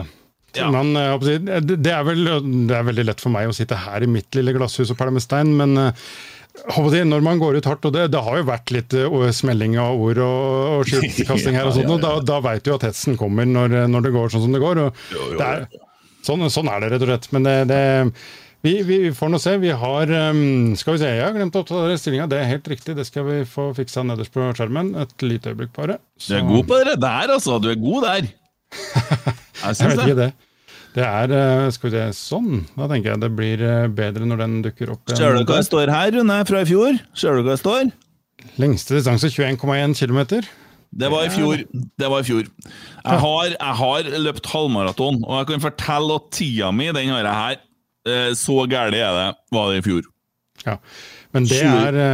Ja. 0.57 0.71
Men, 0.73 0.95
eh, 0.97 1.13
det, 1.19 1.61
det, 1.77 1.93
er 1.93 2.03
vel, 2.07 2.25
det 2.67 2.75
er 2.75 2.87
veldig 2.87 3.05
lett 3.11 3.21
for 3.21 3.33
meg 3.33 3.49
å 3.49 3.55
sitte 3.55 3.77
her 3.77 4.03
i 4.03 4.09
mitt 4.09 4.33
lille 4.37 4.55
glasshus 4.55 4.91
og 4.93 4.97
pæle 4.99 5.13
med 5.13 5.23
stein, 5.23 5.51
men 5.59 5.77
eh, 5.77 7.03
når 7.05 7.21
man 7.23 7.41
går 7.41 7.59
ut 7.59 7.69
hardt, 7.69 7.85
og 7.85 7.93
det, 7.93 8.07
det 8.15 8.23
har 8.25 8.39
jo 8.39 8.47
vært 8.49 8.73
litt 8.73 8.95
eh, 8.97 9.29
smelling 9.35 9.77
av 9.81 10.01
ord 10.01 10.23
og, 10.25 10.47
og 10.79 10.87
skiltkasting 10.89 11.59
her, 11.59 11.69
og 11.69 11.77
sånt, 11.77 11.93
og 11.93 12.01
da, 12.03 12.15
da 12.25 12.41
veit 12.45 12.65
du 12.65 12.73
at 12.75 12.87
hetsen 12.89 13.19
kommer 13.19 13.47
når, 13.47 13.77
når 13.91 14.07
det 14.07 14.15
går 14.15 14.33
sånn 14.33 14.47
som 14.47 14.57
det 14.57 14.63
går. 14.63 14.83
og 14.87 15.37
det 15.37 15.47
er, 15.51 15.65
sånn, 16.25 16.49
sånn 16.51 16.71
er 16.73 16.83
det 16.83 16.93
rett 16.95 17.05
og 17.05 17.11
slett. 17.13 17.29
Men 17.35 17.45
det, 17.45 17.57
det 17.69 17.81
vi, 18.65 18.73
vi 18.83 18.97
får 19.15 19.31
nå 19.31 19.39
se. 19.39 19.53
Vi 19.61 19.71
har 19.83 20.11
um, 20.31 20.75
Skal 20.79 20.97
vi 20.97 21.01
se, 21.03 21.13
jeg 21.15 21.23
har 21.23 21.35
glemt 21.37 21.55
å 21.55 21.63
oppdatere 21.63 21.95
stillinga. 22.01 22.27
Det 22.31 22.41
er 22.41 22.49
helt 22.49 22.67
riktig, 22.71 22.97
det 22.97 23.05
skal 23.07 23.27
vi 23.29 23.39
få 23.47 23.69
fiksa 23.77 24.03
nederst 24.07 24.33
på 24.35 24.49
skjermen. 24.57 24.91
Et 24.99 25.25
lite 25.25 25.53
øyeblikk 25.53 25.71
bare. 25.77 25.99
Du 26.25 26.35
er 26.35 26.45
god 26.47 26.67
på 26.67 26.83
det 26.89 26.99
der, 26.99 27.33
altså. 27.37 27.59
Du 27.63 27.69
er 27.71 27.79
god 27.79 28.07
der. 28.09 28.29
Jeg 29.59 29.65
Jeg 29.65 29.75
syns 29.79 29.95
vet 29.95 30.05
ikke 30.05 30.19
det. 30.19 30.29
det. 30.29 30.45
Det 30.95 31.05
er 31.05 31.31
eh, 31.37 31.69
Skal 31.73 31.89
vi 31.89 31.95
se, 31.97 32.05
sånn. 32.17 32.63
Da 32.75 32.87
tenker 32.89 33.13
jeg 33.13 33.21
det 33.21 33.29
blir 33.37 33.61
eh, 33.61 33.87
bedre 33.93 34.25
når 34.27 34.39
den 34.41 34.55
dukker 34.65 34.93
opp. 34.95 35.03
Ser 35.13 35.35
du 35.37 35.43
hva 35.43 35.59
det 35.59 35.67
står 35.67 35.91
her, 35.93 36.13
Rune, 36.15 36.39
fra 36.49 36.63
i 36.63 36.69
fjor? 36.69 36.97
Ser 37.17 37.37
du 37.37 37.43
hva 37.45 37.53
det 37.53 37.61
står? 37.61 37.91
Lengste 38.59 38.97
distanse 38.97 39.29
21,1 39.31 39.93
km. 39.99 40.21
Det 40.89 41.09
var 41.13 41.27
i 41.27 41.31
fjor. 41.33 41.61
Det 41.69 42.09
var 42.09 42.23
i 42.23 42.27
fjor. 42.27 42.47
Jeg 42.49 43.21
har, 43.23 43.49
jeg 43.53 43.75
har 43.83 44.09
løpt 44.25 44.49
halvmaraton, 44.49 45.19
og 45.27 45.35
jeg 45.37 45.49
kan 45.51 45.65
fortelle 45.67 46.17
at 46.17 46.31
tida 46.33 46.71
mi, 46.73 46.87
den 46.95 47.11
har 47.13 47.21
jeg 47.21 47.37
her. 47.43 47.59
Eh, 48.07 48.31
Så 48.37 48.61
gærent 48.69 48.95
er 48.95 49.17
det, 49.17 49.27
var 49.51 49.71
det 49.71 49.81
i 49.81 49.87
fjor. 49.89 50.05
Ja. 50.65 50.77
Men 51.33 51.43
det 51.49 51.63
20. 51.63 51.87
er 51.87 51.91
det... 51.97 52.13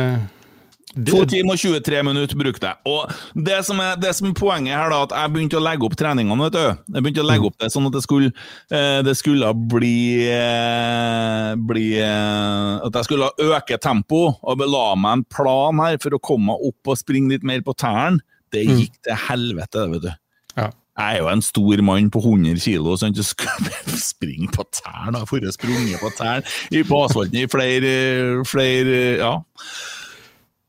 2 0.95 1.25
timer 1.27 1.57
og 1.57 1.59
23 1.59 2.01
minutter 2.07 2.37
brukte 2.39 2.69
jeg. 2.69 2.77
Og 2.87 3.41
det 3.43 3.57
som, 3.67 3.81
er, 3.83 3.97
det 3.99 4.13
som 4.15 4.29
er 4.29 4.35
poenget 4.37 4.77
her, 4.77 4.93
da, 4.93 5.01
at 5.03 5.15
jeg 5.17 5.33
begynte 5.33 5.57
å 5.59 5.63
legge 5.63 5.83
opp 5.83 5.97
treningene. 5.99 6.45
vet 6.45 6.55
du. 6.55 6.93
Jeg 6.95 7.03
begynte 7.03 7.25
å 7.25 7.27
legge 7.27 7.49
opp 7.49 7.57
det 7.59 7.67
sånn 7.73 7.89
at 7.89 7.97
det 7.97 8.03
skulle, 8.05 8.29
eh, 8.71 9.01
det 9.03 9.15
skulle 9.19 9.49
bli, 9.75 9.97
eh, 10.31 11.51
bli 11.59 11.85
eh, 11.99 12.79
At 12.87 12.95
jeg 13.01 13.09
skulle 13.09 13.27
øke 13.43 13.79
tempo, 13.83 14.21
og 14.39 14.63
la 14.63 14.85
meg 14.95 15.17
en 15.19 15.25
plan 15.35 15.83
her 15.83 15.99
for 15.99 16.15
å 16.15 16.21
komme 16.23 16.53
meg 16.53 16.63
opp 16.71 16.93
og 16.93 17.01
springe 17.01 17.35
litt 17.35 17.43
mer 17.43 17.59
på 17.65 17.75
tærne. 17.75 18.23
Det 18.55 18.63
gikk 18.63 18.95
til 19.03 19.19
helvete, 19.27 19.87
vet 19.91 20.07
du. 20.07 20.11
Ja. 20.55 20.69
Jeg 20.95 21.15
er 21.17 21.19
jo 21.19 21.27
en 21.27 21.41
stor 21.43 21.81
mann 21.83 22.09
på 22.13 22.21
100 22.23 22.59
kilo, 22.63 22.93
så 22.95 23.09
jeg 23.11 23.25
skal 23.27 23.71
springe 23.99 24.47
på 24.55 24.63
tærne. 24.71 25.25
For 25.27 25.43
å 25.43 25.51
sprunge 25.51 25.97
på 25.99 26.11
tærne 26.15 26.43
i- 26.71 26.83
på 26.87 27.01
asfalten 27.05 27.41
i 27.41 27.47
flere, 27.51 28.43
flere 28.47 28.99
Ja. 29.19 29.33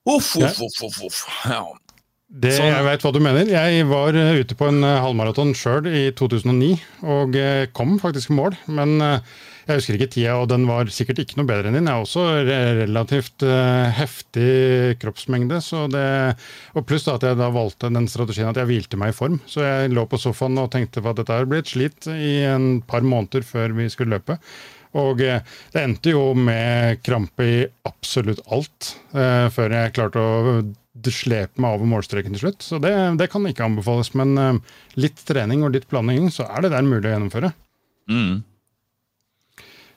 Uff, 0.06 0.36
uff, 0.38 0.60
uff, 0.62 0.82
uff. 0.86 1.02
uff. 1.06 1.20
Ja. 1.50 1.62
Det, 2.30 2.52
Sånn. 2.58 2.66
Jeg 2.72 2.84
veit 2.84 3.02
hva 3.06 3.12
du 3.14 3.20
mener. 3.22 3.46
Jeg 3.46 3.86
var 3.86 4.14
eh, 4.18 4.40
ute 4.42 4.54
på 4.58 4.66
en 4.68 4.82
eh, 4.84 4.98
halvmaraton 5.02 5.52
sjøl 5.54 5.86
i 5.86 6.08
2009, 6.18 6.72
og 7.06 7.36
eh, 7.38 7.66
kom 7.74 7.96
faktisk 8.02 8.30
i 8.34 8.36
mål. 8.38 8.56
Men 8.66 8.98
jeg 9.66 9.80
husker 9.80 9.96
ikke 9.96 10.12
tida, 10.14 10.36
og 10.38 10.46
den 10.52 10.66
var 10.68 10.90
sikkert 10.94 11.18
ikke 11.22 11.40
noe 11.40 11.48
bedre 11.48 11.70
enn 11.70 11.78
din. 11.78 11.88
Jeg 11.88 11.98
har 11.98 12.04
også 12.04 12.24
relativt 12.46 13.42
eh, 13.46 13.88
heftig 13.98 14.52
kroppsmengde, 15.02 15.58
det, 15.92 16.06
og 16.78 16.86
pluss 16.86 17.06
da 17.08 17.16
at 17.18 17.26
jeg 17.26 17.40
da 17.40 17.50
valgte 17.54 17.90
den 17.90 18.06
strategien 18.10 18.52
at 18.52 18.60
jeg 18.60 18.70
hvilte 18.70 19.00
meg 19.00 19.10
i 19.10 19.16
form. 19.16 19.40
Så 19.50 19.64
jeg 19.66 19.92
lå 19.94 20.06
på 20.06 20.20
sofaen 20.22 20.62
og 20.62 20.70
tenkte 20.74 21.02
at 21.02 21.18
dette 21.20 21.42
blir 21.50 21.64
et 21.64 21.74
slit 21.74 22.08
i 22.14 22.38
en 22.46 22.80
par 22.86 23.02
måneder 23.06 23.46
før 23.46 23.74
vi 23.76 23.90
skulle 23.90 24.16
løpe. 24.16 24.38
Og 24.96 25.20
eh, 25.24 25.42
det 25.74 25.82
endte 25.82 26.14
jo 26.14 26.30
med 26.38 27.02
krampe 27.04 27.46
i 27.46 27.60
absolutt 27.88 28.42
alt, 28.54 28.94
eh, 29.16 29.46
før 29.52 29.78
jeg 29.80 29.94
klarte 29.96 30.22
å 30.22 30.58
slepe 31.12 31.60
meg 31.62 31.76
over 31.76 31.88
målstreken 31.90 32.34
til 32.34 32.46
slutt. 32.46 32.64
Så 32.64 32.80
det, 32.82 32.92
det 33.20 33.28
kan 33.32 33.44
ikke 33.46 33.66
anbefales. 33.66 34.14
Men 34.18 34.36
eh, 34.40 34.60
litt 35.02 35.22
trening 35.28 35.66
og 35.66 35.74
litt 35.76 35.88
planlegging, 35.90 36.30
så 36.34 36.48
er 36.48 36.64
det 36.64 36.74
der 36.74 36.86
mulig 36.86 37.10
å 37.10 37.16
gjennomføre. 37.16 37.52
Mm. 38.10 38.44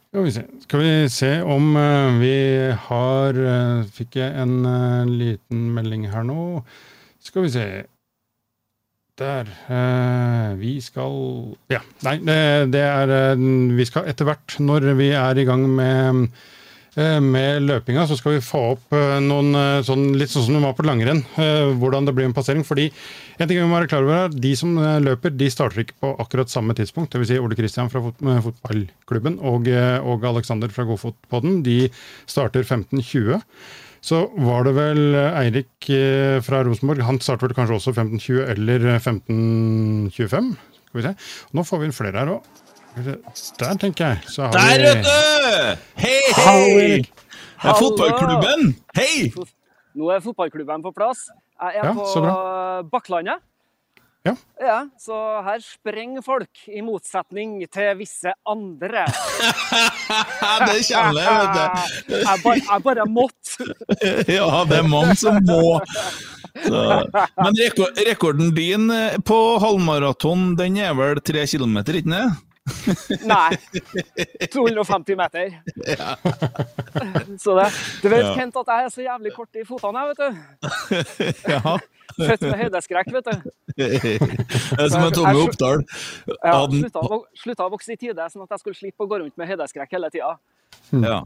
Skal 0.10 0.26
vi 0.26 0.32
se, 0.34 0.42
Skal 0.66 0.82
vi 0.82 0.94
se 1.14 1.28
om 1.46 1.76
eh, 1.78 2.16
vi 2.18 2.36
har 2.88 3.38
eh, 3.38 3.82
Fikk 3.94 4.18
jeg 4.18 4.42
en 4.42 4.56
eh, 4.66 5.06
liten 5.06 5.68
melding 5.76 6.08
her 6.10 6.26
nå? 6.26 6.64
Skal 7.22 7.46
vi 7.46 7.52
se 7.54 7.66
Der. 9.20 9.50
vi 10.58 10.78
skal 10.82 11.18
Ja, 11.70 11.82
nei, 12.08 12.16
det, 12.24 12.40
det 12.74 12.82
er 12.88 13.36
Vi 13.76 13.86
skal 13.86 14.08
etter 14.10 14.30
hvert, 14.30 14.56
når 14.64 14.94
vi 14.98 15.10
er 15.12 15.38
i 15.38 15.46
gang 15.46 15.66
med 15.68 16.30
med 17.24 17.64
løpinga, 17.64 18.04
så 18.10 18.18
skal 18.20 18.36
vi 18.36 18.44
få 18.44 18.62
opp 18.74 18.96
eh, 18.98 19.18
noen 19.24 19.54
eh, 19.56 19.82
sånn, 19.88 20.10
litt 20.20 20.32
sånn 20.34 20.46
som 20.48 20.58
det 20.58 20.64
var 20.66 20.76
på 20.78 20.86
langrenn, 20.88 21.22
eh, 21.40 21.72
hvordan 21.80 22.08
det 22.08 22.16
blir 22.18 22.28
en 22.28 22.36
passering. 22.36 22.66
fordi 22.68 22.90
en 23.40 23.48
ting 23.48 23.60
vi 23.60 23.64
må 23.64 23.78
være 23.78 23.88
klar 23.88 24.04
over 24.04 24.26
er 24.26 24.34
De 24.36 24.54
som 24.60 24.74
eh, 24.78 24.98
løper, 25.04 25.32
de 25.32 25.48
starter 25.54 25.86
ikke 25.86 26.00
på 26.04 26.14
akkurat 26.20 26.52
samme 26.52 26.76
tidspunkt. 26.76 27.14
Dvs. 27.16 27.30
Si 27.32 27.40
Ole 27.40 27.56
Kristian 27.56 27.92
fra 27.92 28.02
fot 28.04 28.20
eh, 28.20 28.42
fotballklubben 28.44 29.40
og, 29.40 29.70
eh, 29.72 30.00
og 30.04 30.26
Alexander 30.28 30.72
fra 30.74 30.88
Godfotpodden 30.90 31.62
de 31.64 31.86
starter 32.28 32.68
15.20. 32.68 33.40
Så 34.06 34.24
var 34.40 34.64
det 34.68 34.76
vel 34.78 35.02
eh, 35.16 35.40
Eirik 35.44 35.90
eh, 35.96 36.40
fra 36.44 36.64
Rosenborg. 36.68 37.04
Han 37.08 37.20
starter 37.24 37.48
vel 37.48 37.58
kanskje 37.58 37.80
også 37.80 37.96
15.20 37.96 38.44
eller 38.56 38.90
eh, 38.96 39.00
15.25. 39.00 40.52
Skal 40.90 41.00
vi 41.00 41.06
se. 41.06 41.16
Nå 41.56 41.66
får 41.68 41.82
vi 41.82 41.90
inn 41.90 41.96
flere 41.96 42.24
her 42.24 42.34
òg. 42.38 42.59
Der, 42.96 43.76
tenker 43.78 44.08
jeg. 44.08 44.22
Så 44.28 44.48
har 44.48 44.52
Der, 44.52 44.78
vi 44.78 44.84
vet 44.84 45.06
du! 45.06 45.84
Hei, 46.02 46.22
hei! 46.36 47.04
Det 47.60 47.70
er 47.70 47.76
fotballklubben! 47.78 48.74
Hei! 48.98 49.30
Nå 50.00 50.10
er 50.14 50.24
fotballklubben 50.24 50.84
på 50.86 50.94
plass. 50.96 51.28
Jeg 51.60 51.82
er 51.82 51.90
Ja, 51.90 51.94
på 51.94 52.90
Bakklandet. 52.92 53.44
Ja. 54.26 54.34
ja. 54.60 54.80
Så 55.00 55.16
her 55.46 55.62
sprenger 55.64 56.24
folk, 56.26 56.50
i 56.68 56.82
motsetning 56.84 57.60
til 57.72 57.94
visse 58.00 58.34
andre. 58.48 59.06
det 60.68 60.82
kjenner 60.88 61.22
jeg, 61.22 61.38
vet 61.40 61.56
du. 61.56 62.18
Jeg 62.18 62.44
bare, 62.44 62.60
jeg 62.66 62.84
bare 62.90 63.08
måtte. 63.08 63.70
Ja, 64.40 64.50
det 64.68 64.82
er 64.82 64.88
mange 64.88 65.16
som 65.20 65.40
må. 65.48 65.80
Så. 66.66 66.84
Men 67.38 67.60
rekorden 68.10 68.54
din 68.56 68.92
på 69.28 69.40
halvmaraton, 69.62 70.54
den 70.60 70.80
er 70.84 70.96
vel 70.98 71.22
tre 71.24 71.46
kilometer, 71.48 72.02
ikke 72.02 72.16
det? 72.18 72.28
Nei. 73.30 73.58
250 74.54 75.16
meter. 75.20 75.56
Ja. 75.88 76.16
Så 77.40 77.56
det 77.60 77.68
Du 78.02 78.10
vet, 78.12 78.24
Ja. 78.26 78.34
Kent, 78.36 78.56
at 78.62 78.68
jeg 78.74 78.86
er 78.86 78.94
så 78.94 79.02
jævlig 79.06 79.34
kort 79.36 79.56
i 79.60 79.66
fotene, 79.68 80.04
jeg, 80.04 80.08
vet 80.12 80.20
du. 80.20 80.30
Ja. 81.56 81.78
Født 82.20 82.42
med 82.48 82.56
høydeskrekk, 82.64 83.12
vet 83.16 83.28
du. 83.30 83.52
Det 83.78 83.90
er 84.18 84.90
som 84.92 85.06
en 85.06 85.14
Tommy 85.16 85.44
Oppdal. 85.44 85.84
Ja, 86.44 86.56
slutta, 86.68 87.20
slutta 87.44 87.68
å 87.68 87.74
vokse 87.76 87.94
i 87.94 88.00
tide, 88.02 88.26
sånn 88.34 88.44
at 88.48 88.56
jeg 88.58 88.64
skulle 88.64 88.80
slippe 88.80 89.06
å 89.06 89.10
gå 89.12 89.22
rundt 89.22 89.38
med 89.40 89.48
høydeskrekk 89.52 89.94
hele 89.96 90.10
tida. 90.14 90.34
Ja, 91.06 91.20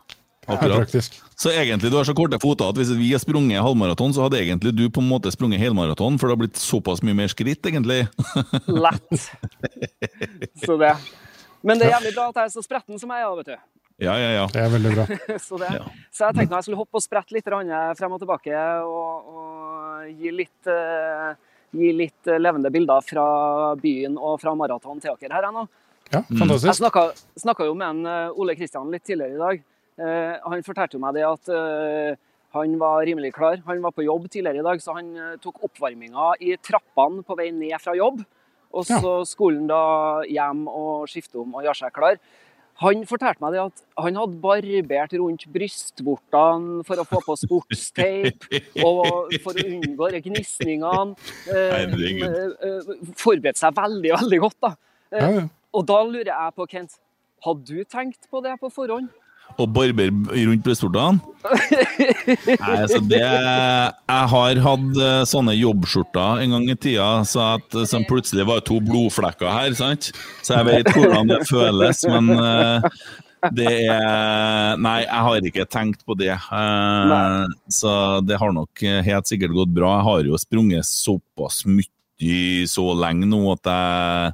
akkurat. 0.45 0.91
Så 1.39 1.53
egentlig 1.55 1.89
du 1.89 1.97
har 1.97 2.05
så 2.07 2.13
korte 2.17 2.37
føtter 2.43 2.69
at 2.73 2.77
hvis 2.77 2.91
vi 2.99 3.09
har 3.15 3.23
sprunget 3.23 3.63
halvmaraton, 3.63 4.13
så 4.13 4.27
hadde 4.27 4.41
egentlig 4.43 4.75
du 4.75 4.85
på 4.93 5.01
en 5.01 5.09
måte 5.09 5.31
sprunget 5.33 5.63
helmaraton, 5.63 6.19
for 6.19 6.27
det 6.29 6.35
har 6.35 6.43
blitt 6.43 6.61
såpass 6.61 7.01
mye 7.07 7.17
mer 7.23 7.31
skritt, 7.31 7.63
egentlig. 7.71 8.03
Lett. 8.67 9.29
Så 10.67 10.77
det. 10.83 10.93
Men 11.63 11.79
det 11.79 11.87
er 11.87 11.95
jævlig 11.95 12.13
bra 12.17 12.27
at 12.29 12.41
jeg 12.41 12.49
er 12.49 12.53
så 12.57 12.63
spretten 12.65 12.99
som 12.99 13.13
jeg 13.15 13.23
er, 13.23 13.37
vet 13.39 13.53
du. 13.53 13.55
Ja, 14.03 14.17
ja, 14.19 14.29
ja. 14.35 14.43
Det 14.51 14.59
er 14.59 14.71
veldig 14.73 14.91
bra. 14.97 15.05
Så, 15.47 15.57
det. 15.61 15.69
så 16.11 16.25
jeg 16.27 16.35
tenkte 16.39 16.57
jeg 16.57 16.65
skulle 16.65 16.79
hoppe 16.81 16.97
og 16.97 17.03
sprette 17.05 17.35
litt 17.35 17.45
grann 17.45 17.69
frem 17.95 18.15
og 18.15 18.19
tilbake 18.23 18.63
og, 18.83 19.29
og 19.31 20.07
gi 20.17 20.33
litt 20.33 20.69
uh, 20.71 21.37
gi 21.73 21.93
litt 21.95 22.29
eh, 22.29 22.39
levende 22.41 22.71
bilder 22.73 23.05
fra 23.05 23.25
byen 23.79 24.17
og 24.17 24.39
fra 24.41 24.53
maraton 24.57 25.01
til 25.01 25.15
dere 25.21 25.37
her 25.39 25.47
ennå. 25.49 25.63
nå. 25.65 25.81
Ja, 26.11 26.19
Jeg 26.21 26.37
fantastisk. 26.37 26.77
snakka, 26.77 27.03
snakka 27.41 27.65
jo 27.65 27.73
med 27.73 27.87
en, 27.89 28.05
eh, 28.05 28.37
Ole 28.39 28.55
Kristian 28.55 28.91
litt 28.93 29.03
tidligere 29.07 29.33
i 29.33 29.41
dag. 29.41 29.63
Eh, 29.97 30.35
han 30.43 30.65
fortalte 30.65 30.99
meg 31.01 31.15
det 31.17 31.25
at 31.25 31.49
eh, 31.49 32.15
han 32.53 32.77
var 32.77 33.05
rimelig 33.05 33.33
klar. 33.33 33.61
Han 33.65 33.81
var 33.81 33.91
på 33.91 34.05
jobb 34.05 34.29
tidligere 34.29 34.61
i 34.61 34.67
dag, 34.67 34.81
så 34.81 34.97
han 34.99 35.09
eh, 35.17 35.35
tok 35.41 35.63
oppvarminga 35.65 36.33
i 36.41 36.55
trappene 36.61 37.25
på 37.25 37.37
vei 37.39 37.49
ned 37.51 37.79
fra 37.81 37.95
jobb. 37.97 38.21
Og 38.73 38.87
så 38.89 39.19
skulle 39.29 39.61
han 39.61 39.69
da 39.69 39.83
hjem 40.25 40.65
og 40.67 41.05
skifte 41.11 41.41
om 41.41 41.53
og 41.53 41.67
gjøre 41.67 41.79
seg 41.83 41.93
klar. 41.95 42.17
Han 42.81 43.03
fortalte 43.05 43.43
meg 43.43 43.53
det 43.53 43.61
at 43.61 43.81
han 44.01 44.17
hadde 44.17 44.39
barbert 44.41 45.13
rundt 45.21 45.45
brystvortene 45.53 46.81
for 46.87 47.01
å 47.01 47.05
få 47.05 47.19
på 47.21 47.35
sportsteip 47.43 48.47
og 48.87 49.35
for 49.43 49.53
å 49.53 49.65
unngå 49.67 50.09
gnisningene. 50.25 51.13
Eh, 51.53 51.83
eh, 51.85 52.23
eh, 52.25 52.93
Forberedte 53.19 53.61
seg 53.61 53.77
veldig, 53.77 54.15
veldig 54.17 54.41
godt, 54.47 54.59
da. 54.65 54.73
Og 55.73 55.85
da 55.89 55.99
lurer 56.05 56.33
jeg 56.33 56.55
på, 56.57 56.67
Kent, 56.69 56.97
hadde 57.45 57.69
du 57.69 57.85
tenkt 57.85 58.25
på 58.31 58.41
det 58.41 58.57
på 58.61 58.73
forhånd? 58.73 59.11
Og 59.61 59.69
barber 59.75 60.09
rundt 60.11 60.65
brystvortene? 60.65 61.21
Nei, 61.43 62.75
altså 62.77 63.01
det 63.03 63.19
Jeg 63.19 64.27
har 64.31 64.61
hatt 64.65 65.01
eh, 65.07 65.23
sånne 65.27 65.55
jobbskjorter 65.57 66.43
en 66.43 66.55
gang 66.55 66.69
i 66.71 66.77
tida, 66.79 67.09
så 67.27 67.43
at 67.57 67.75
eh, 67.75 67.87
som 67.89 68.05
plutselig 68.07 68.47
var 68.47 68.63
to 68.65 68.79
blodflekker 68.83 69.51
her, 69.51 69.75
sant? 69.77 70.13
Så 70.41 70.59
jeg 70.59 70.69
vet 70.69 70.93
hvordan 70.95 71.33
det 71.33 71.41
føles, 71.49 72.05
men 72.09 72.31
eh, 72.37 72.87
det 73.59 73.73
er 73.91 74.79
Nei, 74.79 75.01
jeg 75.03 75.25
har 75.27 75.49
ikke 75.49 75.67
tenkt 75.67 76.05
på 76.07 76.15
det. 76.15 76.31
Så 77.75 77.91
det 78.23 78.39
har 78.39 78.53
nok 78.55 78.85
helt 79.03 79.27
sikkert 79.27 79.57
gått 79.57 79.73
bra. 79.75 79.97
Jeg 79.97 80.07
har 80.07 80.29
jo 80.31 80.39
sprunget 80.39 80.87
såpass 80.87 81.65
mye 81.67 81.91
så 82.69 82.85
lenge 82.95 83.27
nå 83.27 83.39
at 83.51 83.67
jeg, 83.67 84.33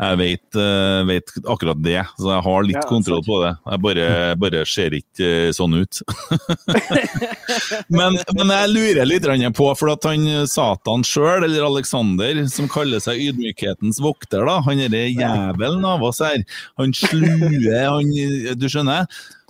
jeg 0.00 0.16
vet, 0.16 0.56
eh, 0.56 1.00
vet 1.08 1.32
akkurat 1.44 1.80
det. 1.84 2.00
Så 2.18 2.30
jeg 2.32 2.44
har 2.46 2.62
litt 2.64 2.78
Ja, 2.78 2.86
kontroll 2.88 3.22
på 3.24 3.40
det. 3.42 3.52
Jeg 3.68 3.82
bare, 3.84 4.06
bare 4.40 4.62
ser 4.68 4.96
ikke 4.96 5.28
eh, 5.48 5.52
sånn 5.52 5.76
ut. 5.76 6.00
men, 7.98 8.16
men 8.36 8.54
jeg 8.54 8.72
lurer 8.72 9.08
litt 9.08 9.28
på, 9.56 9.68
for 9.76 9.92
at 9.92 10.08
han 10.08 10.46
Satan 10.48 11.04
sjøl, 11.04 11.44
eller 11.44 11.68
Alexander, 11.68 12.42
som 12.48 12.68
kaller 12.68 13.02
seg 13.04 13.20
ydmykhetens 13.28 14.00
vokter, 14.00 14.46
da, 14.48 14.60
han 14.64 14.80
derre 14.80 15.10
jævelen 15.12 15.84
av 15.84 16.02
oss 16.08 16.22
her, 16.24 16.40
han 16.80 16.96
slue, 16.96 17.84
han 17.94 18.56
Du 18.56 18.68
skjønner? 18.68 19.06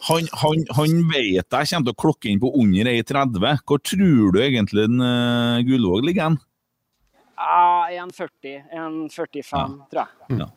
Han, 0.09 0.27
han, 0.41 0.63
han 0.73 1.03
vet 1.13 1.45
jeg 1.45 1.69
kommer 1.69 1.91
til 1.91 1.93
å 1.93 2.01
klokke 2.01 2.31
inn 2.31 2.41
på 2.41 2.51
under 2.57 2.89
1,30. 2.89 3.65
Hvor 3.69 3.83
tror 3.85 4.33
du 4.33 4.39
egentlig 4.41 4.87
en 4.89 5.03
uh, 5.05 5.61
Gullvåg 5.67 6.07
ligger 6.09 6.31
hen? 6.31 6.39
Ja, 7.41 7.89
1,40. 8.05 8.57
1,45, 8.77 9.77
tror 9.91 10.03
jeg. 10.03 10.39
Ja. 10.43 10.49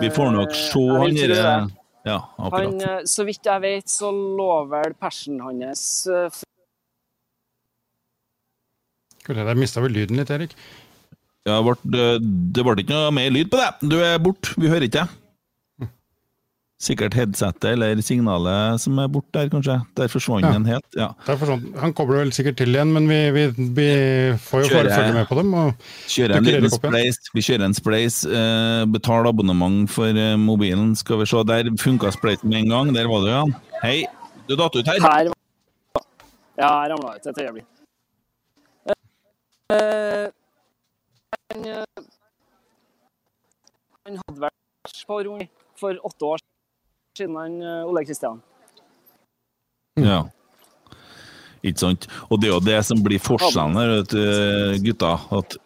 Vi 0.00 0.08
får 0.10 0.32
nok 0.34 0.54
se 0.56 0.80
Jeg 0.80 0.96
han 1.02 1.18
derre. 1.20 1.56
Ja, 2.06 2.16
Han, 2.38 2.46
akkurat. 2.48 2.82
eh, 2.86 3.04
så 3.10 3.24
vidt 3.26 3.44
jeg 3.46 3.62
vet, 3.64 3.88
så 3.90 4.08
lå 4.14 4.48
vel 4.70 4.94
persen 4.98 5.40
hans 5.42 5.82
Skulle 9.22 9.42
jeg 9.42 9.48
se, 9.50 9.54
mista 9.58 9.82
vel 9.82 9.94
lyden 9.96 10.20
litt, 10.20 10.30
Erik. 10.30 10.52
Ja, 11.46 11.60
det 11.62 11.76
ble, 11.82 12.06
det 12.54 12.64
ble 12.66 12.76
ikke 12.82 12.94
noe 12.94 13.14
mer 13.14 13.30
lyd 13.34 13.50
på 13.50 13.58
det. 13.58 13.68
Du 13.90 13.96
er 14.02 14.18
borte, 14.22 14.54
vi 14.58 14.70
hører 14.70 14.86
ikke 14.86 15.02
deg. 15.04 15.14
Sikkert 16.76 17.14
headsetet 17.16 17.64
eller 17.70 17.96
signalet 18.04 18.82
som 18.82 18.98
er 19.00 19.06
borte 19.08 19.32
der, 19.32 19.48
kanskje. 19.48 19.78
Der 19.96 20.10
forsvant 20.12 20.44
Ja. 20.44 20.50
den 20.52 20.66
helt. 20.68 20.84
Ja. 20.92 21.06
Han 21.80 21.94
kobler 21.96 22.18
vel 22.20 22.32
sikkert 22.36 22.58
til 22.58 22.68
igjen, 22.74 22.92
men 22.92 23.06
vi, 23.08 23.30
vi, 23.32 23.44
vi 23.78 23.86
får 24.36 24.66
jo 24.66 24.68
Kjører- 24.74 24.92
følge 24.92 25.14
med 25.14 25.26
på 25.30 25.38
dem. 25.38 25.54
Og 25.54 25.72
Kjører 26.06 26.36
en 26.36 26.44
liten 26.44 26.70
spleis. 26.74 27.16
Vi 27.32 27.40
kjører 27.40 27.64
en 27.64 27.74
spleis. 27.78 28.18
Uh, 28.28 28.84
betal 28.92 29.26
abonnement 29.26 29.88
for 29.88 30.12
uh, 30.12 30.36
mobilen. 30.36 30.92
Skal 31.00 31.16
vi 31.22 31.24
se, 31.32 31.40
der 31.48 31.72
funka 31.80 32.12
spleisen 32.12 32.50
med 32.52 32.58
en 32.66 32.68
gang. 32.74 32.92
Der 32.94 33.08
var 33.08 33.24
du, 33.24 33.30
ja. 33.32 33.44
Hei. 33.82 34.04
Du 34.46 34.54
datt 34.54 34.76
ut 34.76 34.86
her. 34.86 35.00
Her 35.00 35.32
Ja, 36.60 36.68
jeg 36.84 36.92
ramla 36.92 37.16
ut 37.16 37.26
et 37.26 37.40
øyeblikk. 37.40 37.66
Uh, 39.72 40.28
han, 41.50 41.64
eh, 41.64 42.04
han 44.06 44.20
hadde 44.20 44.40
vært 44.44 45.00
på 45.08 45.18
Rong 45.26 45.48
for 45.80 45.98
åtte 46.06 46.28
år 46.28 46.38
siden, 46.38 46.52
han 47.20 47.60
eh, 47.62 47.84
Ole 47.88 48.04
Kristian. 48.06 48.40
Ja. 49.96 50.24
Ikke 51.64 51.80
sant? 51.80 52.08
Og 52.28 52.40
det 52.40 52.50
er 52.50 52.54
jo 52.54 52.64
det 52.64 52.80
som 52.86 53.00
blir 53.02 53.22
forskjellen 53.22 53.78
her, 53.80 54.76
gutta. 54.84 55.16
At 55.34 55.56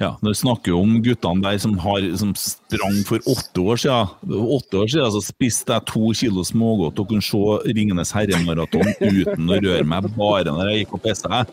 ja, 0.00 0.16
Når 0.20 0.32
vi 0.32 0.38
snakker 0.40 0.74
om 0.74 0.96
guttene 1.04 1.44
der 1.44 1.58
som, 1.62 1.76
har, 1.78 2.04
som 2.18 2.32
sprang 2.38 2.96
for 3.06 3.22
åtte 3.30 3.62
år 3.62 3.78
siden 3.78 4.38
Åtte 4.56 4.80
år 4.80 4.88
siden 4.90 5.12
så 5.14 5.20
spiste 5.22 5.76
jeg 5.76 5.86
to 5.90 6.10
kilo 6.16 6.44
smågodt 6.46 6.98
og 6.98 7.12
kunne 7.12 7.24
se 7.24 7.42
Ringenes 7.76 8.10
herre-maraton 8.16 8.90
uten 8.98 9.52
å 9.52 9.60
røre 9.60 9.86
meg, 9.86 10.08
bare 10.16 10.50
når 10.50 10.72
jeg 10.72 10.82
gikk 10.82 10.96
og 10.98 11.04
pissa. 11.04 11.44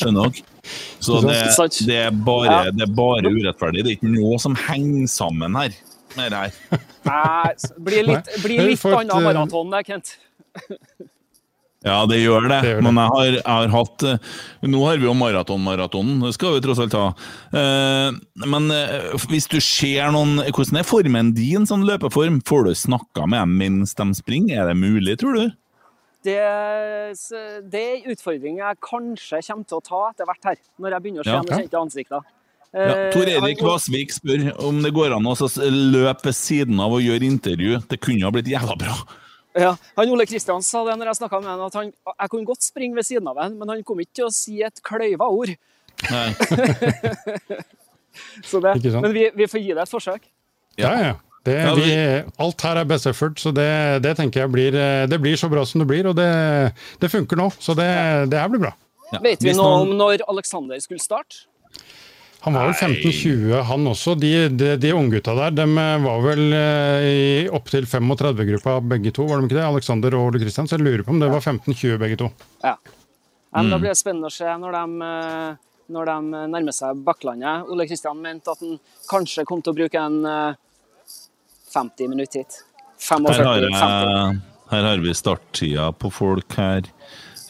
Skjønner 0.00 0.32
dere? 0.32 0.46
Så 1.00 1.20
det, 1.24 1.36
det, 1.86 2.00
er 2.08 2.18
bare, 2.26 2.58
det 2.74 2.84
er 2.88 2.96
bare 2.96 3.30
urettferdig. 3.30 3.84
Det 3.84 3.92
er 3.92 3.98
ikke 3.98 4.12
noe 4.16 4.40
som 4.42 4.56
henger 4.58 5.06
sammen 5.10 5.56
her. 5.60 5.76
Med 6.18 6.32
det 6.32 6.40
her. 6.42 6.80
Nei, 7.06 7.52
blir 7.86 8.06
litt, 8.08 8.30
blir 8.42 8.64
litt 8.72 8.80
fått, 8.80 8.96
annen 8.98 9.16
eh, 9.16 9.26
maraton 9.30 9.70
der, 9.72 9.86
Kent. 9.86 10.16
Ja, 11.86 12.02
det 12.04 12.18
gjør 12.20 12.44
det. 12.50 12.58
Men 12.84 12.98
jeg 13.00 13.12
har, 13.14 13.28
jeg 13.38 13.44
har 13.46 13.70
hatt 13.72 14.02
eh, 14.04 14.18
Nå 14.68 14.82
har 14.84 14.98
vi 15.00 15.06
jo 15.06 15.14
maraton-maratonen, 15.16 16.18
det 16.26 16.34
skal 16.36 16.58
vi 16.58 16.64
tross 16.66 16.82
alt 16.82 16.96
ha. 16.98 17.06
Eh, 17.56 18.18
men 18.44 18.68
hvis 19.30 19.48
du 19.48 19.56
ser 19.64 20.10
noen 20.12 20.42
Hvordan 20.50 20.82
er 20.82 20.88
formen 20.88 21.30
din, 21.38 21.64
sånn 21.70 21.86
løpeform? 21.88 22.42
Får 22.44 22.68
du 22.68 22.74
snakka 22.76 23.24
med 23.30 23.40
dem 23.46 23.56
mens 23.62 23.96
de 23.96 24.10
springer? 24.18 24.60
Er 24.64 24.72
det 24.74 24.76
mulig, 24.82 25.16
tror 25.22 25.38
du? 25.38 25.46
Det, 26.20 26.36
det 27.72 27.80
er 27.80 27.94
en 28.02 28.12
utfordring 28.12 28.58
jeg 28.60 28.76
kanskje 28.84 29.40
kommer 29.46 29.64
til 29.70 29.78
å 29.78 29.84
ta 29.86 30.00
etter 30.10 30.28
hvert 30.28 30.50
her, 30.50 30.58
når 30.76 30.98
jeg 30.98 31.04
begynner 31.06 31.24
å 31.24 31.30
se 31.30 31.38
Ja. 31.38 31.40
kjente 31.62 31.80
ansikter. 31.80 32.26
Ja, 32.70 32.84
Eh, 32.86 33.08
Tor 33.10 33.26
Erik 33.26 33.58
Vasvik 33.66 34.12
spør 34.14 34.44
om 34.62 34.76
det 34.84 34.92
går 34.94 35.16
an 35.16 35.24
å 35.26 35.32
løpe 35.34 36.28
ved 36.28 36.36
siden 36.38 36.78
av 36.78 36.92
og 36.94 37.02
gjøre 37.02 37.26
intervju. 37.26 37.80
Det 37.90 37.98
kunne 37.98 38.28
ha 38.28 38.30
blitt 38.30 38.46
jævla 38.46 38.76
bra. 38.78 38.94
Ja, 39.58 39.72
han 39.96 40.12
Ole 40.14 40.22
Kristian 40.30 40.62
sa 40.62 40.84
det 40.86 40.94
når 41.00 41.10
jeg 41.10 41.18
snakka 41.18 41.40
med 41.42 41.50
han, 41.50 41.64
at 41.66 41.74
han, 41.74 41.90
jeg 41.90 42.30
kunne 42.30 42.46
godt 42.46 42.62
springe 42.62 42.94
ved 42.94 43.08
siden 43.08 43.26
av 43.26 43.40
han, 43.42 43.56
men 43.58 43.72
han 43.72 43.82
kom 43.82 43.98
ikke 43.98 44.20
til 44.20 44.28
å 44.28 44.34
si 44.34 44.60
et 44.62 44.78
kløyva 44.86 45.26
ord. 45.26 45.50
Nei. 46.10 46.28
Så 48.46 48.60
det, 48.62 48.76
Ikke 48.78 48.92
sant? 48.92 49.04
men 49.04 49.14
vi, 49.14 49.26
vi 49.34 49.48
får 49.50 49.62
gi 49.62 49.74
det 49.74 49.84
et 49.84 49.90
forsøk. 49.90 50.30
Ja, 50.78 50.92
ja. 50.98 51.16
Det, 51.46 51.54
Ja, 51.56 51.72
vi, 51.72 51.92
alt 52.44 52.62
her 52.66 52.82
er 52.82 52.88
best 52.88 53.08
effort, 53.08 53.38
så 53.40 53.48
det, 53.56 53.70
det 54.04 54.12
tenker 54.18 54.42
jeg 54.42 54.52
blir, 54.52 54.74
eh, 54.76 55.06
det 55.08 55.16
blir 55.22 55.38
så 55.40 55.48
bra 55.48 55.62
som 55.64 55.80
det 55.80 55.86
blir. 55.88 56.10
Og 56.10 56.16
det, 56.18 56.28
det 57.00 57.10
funker 57.10 57.40
nå, 57.40 57.48
så 57.58 57.74
det, 57.78 57.88
det 58.30 58.42
her 58.42 58.50
blir 58.52 58.66
bra. 58.66 58.74
Vet 59.24 59.42
vi 59.42 59.54
noe 59.56 59.80
om 59.82 59.94
når 59.98 60.26
Alexander 60.30 60.78
skulle 60.84 61.02
starte? 61.02 61.46
Han 62.40 62.54
var 62.56 62.70
vel 62.70 62.74
15-20, 62.74 63.50
han 63.68 63.86
også. 63.90 64.14
De, 64.16 64.30
de, 64.48 64.70
de 64.80 64.92
unggutta 64.96 65.34
der 65.36 65.50
de 65.58 65.66
var 66.04 66.22
vel 66.24 66.46
eh, 66.56 67.08
i 67.10 67.48
opptil 67.52 67.84
35-gruppa 67.84 68.78
begge 68.88 69.12
to, 69.12 69.26
var 69.28 69.40
de 69.42 69.48
ikke 69.50 69.58
det? 69.58 69.66
Alexander 69.66 70.16
og 70.16 70.30
Ole 70.30 70.40
Kristian. 70.40 70.68
Så 70.70 70.78
jeg 70.78 70.86
lurer 70.86 71.04
på 71.04 71.12
om 71.12 71.20
det 71.20 71.28
var 71.32 71.44
15-20 71.44 71.98
begge 72.00 72.16
to. 72.22 72.30
Ja. 72.64 72.76
Men 73.52 73.68
Da 73.68 73.76
Mm. 73.76 73.80
blir 73.82 73.90
det 73.90 73.98
spennende 73.98 74.30
å 74.30 74.32
se 74.32 74.46
når 74.62 74.72
de, 74.78 75.04
eh, 75.04 75.54
når 75.90 76.04
de 76.06 76.42
nærmer 76.54 76.72
seg 76.72 77.04
Bakklandet. 77.04 77.68
Ole 77.68 77.86
Kristian 77.90 78.20
mente 78.22 78.48
at 78.54 78.60
han 78.62 78.78
kanskje 79.10 79.44
kom 79.44 79.60
til 79.60 79.72
å 79.74 79.76
bruke 79.82 79.98
en 80.00 80.24
eh, 80.24 80.54
50 81.74 82.08
minutter 82.08 82.40
hit. 82.44 82.60
Her 83.10 83.18
har, 83.44 83.60
45-50. 83.60 83.70
jeg, 83.74 84.40
her 84.70 84.82
har 84.88 84.98
vi 85.04 85.12
starttida 85.16 85.90
på 85.98 86.10
folk 86.12 86.56
her. 86.56 86.88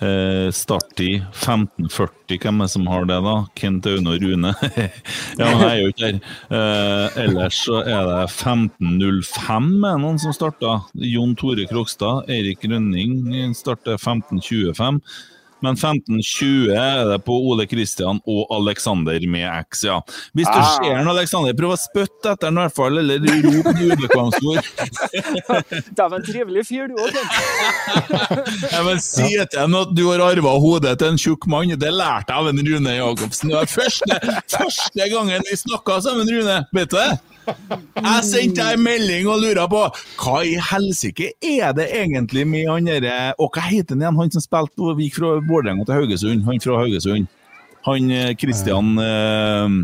Eh, 0.00 0.48
starttid 0.56 1.26
15.40, 1.36 2.38
hvem 2.40 2.62
er 2.62 2.68
det 2.68 2.72
som 2.72 2.86
har 2.88 3.04
det, 3.04 3.18
da? 3.20 3.34
Kent 3.58 3.88
Aune 3.90 4.14
og 4.14 4.22
Rune? 4.24 4.52
ja, 5.38 5.44
men 5.44 5.60
jeg 5.60 5.70
er 5.70 5.80
jo 5.82 5.90
ikke 5.92 6.06
her. 6.06 6.20
Eh, 6.56 7.18
ellers 7.26 7.58
så 7.66 7.82
er 7.82 8.08
det 8.08 8.22
15.05, 8.30 9.68
er 9.90 10.00
noen 10.00 10.22
som 10.22 10.32
starta. 10.32 10.78
Jon 11.04 11.36
Tore 11.36 11.68
Krokstad, 11.68 12.30
Eirik 12.32 12.64
Rønning 12.64 13.52
starter 13.58 14.00
15.25. 14.00 15.02
Men 15.62 15.76
15.20 15.76 16.70
er 16.74 17.04
det 17.12 17.18
på 17.26 17.34
Ole 17.50 17.66
Kristian 17.70 18.20
og 18.28 18.46
Alexander 18.56 19.20
med 19.28 19.44
X, 19.68 19.84
ja. 19.84 19.98
Hvis 20.36 20.48
du 20.48 20.58
Ah. 20.60 20.70
ser 20.78 21.02
noe, 21.04 21.14
Alexander, 21.18 21.52
prøv 21.58 21.74
å 21.74 21.78
spytte 21.80 22.32
etter 22.34 22.48
ham 22.50 22.58
i 22.58 22.64
hvert 22.66 22.76
fall, 22.76 22.98
eller 22.98 23.18
rop 23.20 23.80
julekvamsord. 23.80 24.64
Dæven, 25.96 26.24
trivelig 26.26 26.64
fyr 26.68 26.88
du 26.90 26.96
òg. 27.00 27.16
Jeg 28.74 28.84
vil 28.86 29.00
si 29.04 29.28
til 29.36 29.60
ham 29.60 29.74
at 29.80 29.94
du 29.96 30.04
har 30.10 30.22
arva 30.24 30.54
hodet 30.62 30.96
til 31.00 31.12
en 31.14 31.20
tjukk 31.20 31.46
mann. 31.50 31.72
Det 31.80 31.92
lærte 31.92 32.30
jeg 32.32 32.38
av 32.40 32.48
en 32.50 32.62
Rune 32.66 32.94
Jacobsen. 32.96 33.50
Det 33.52 33.58
var 33.58 33.70
første, 33.70 34.20
første 34.56 35.08
gangen 35.12 35.44
vi 35.50 35.56
snakka 35.60 36.00
sammen, 36.04 36.30
Rune. 36.30 36.60
Vet 36.76 36.90
du 36.92 36.96
det? 36.98 37.10
Jeg 38.00 38.26
sendte 38.28 38.64
deg 38.64 38.76
en 38.76 38.84
melding 38.84 39.28
og 39.30 39.42
lura 39.42 39.66
på 39.70 39.82
hva 40.20 40.36
i 40.46 40.56
helsike 40.70 41.32
er 41.44 41.74
det 41.76 41.88
egentlig 41.96 42.46
med 42.48 42.68
han 42.70 42.88
derre 42.88 43.34
Og 43.38 43.50
hva 43.54 43.64
heter 43.68 43.94
han 43.94 44.04
igjen, 44.04 44.20
han 44.20 44.34
som 44.34 44.44
spilte 44.44 44.84
og 44.84 45.00
gikk 45.00 45.18
fra 45.20 45.34
Vålerenga 45.48 45.86
til 45.88 45.98
Haugesund? 45.98 46.44
Han 46.48 46.62
fra 46.64 46.78
Haugesund. 46.80 47.30
Han 47.86 48.12
Kristian 48.40 48.40
Christian 48.40 48.94
eh, 49.00 49.80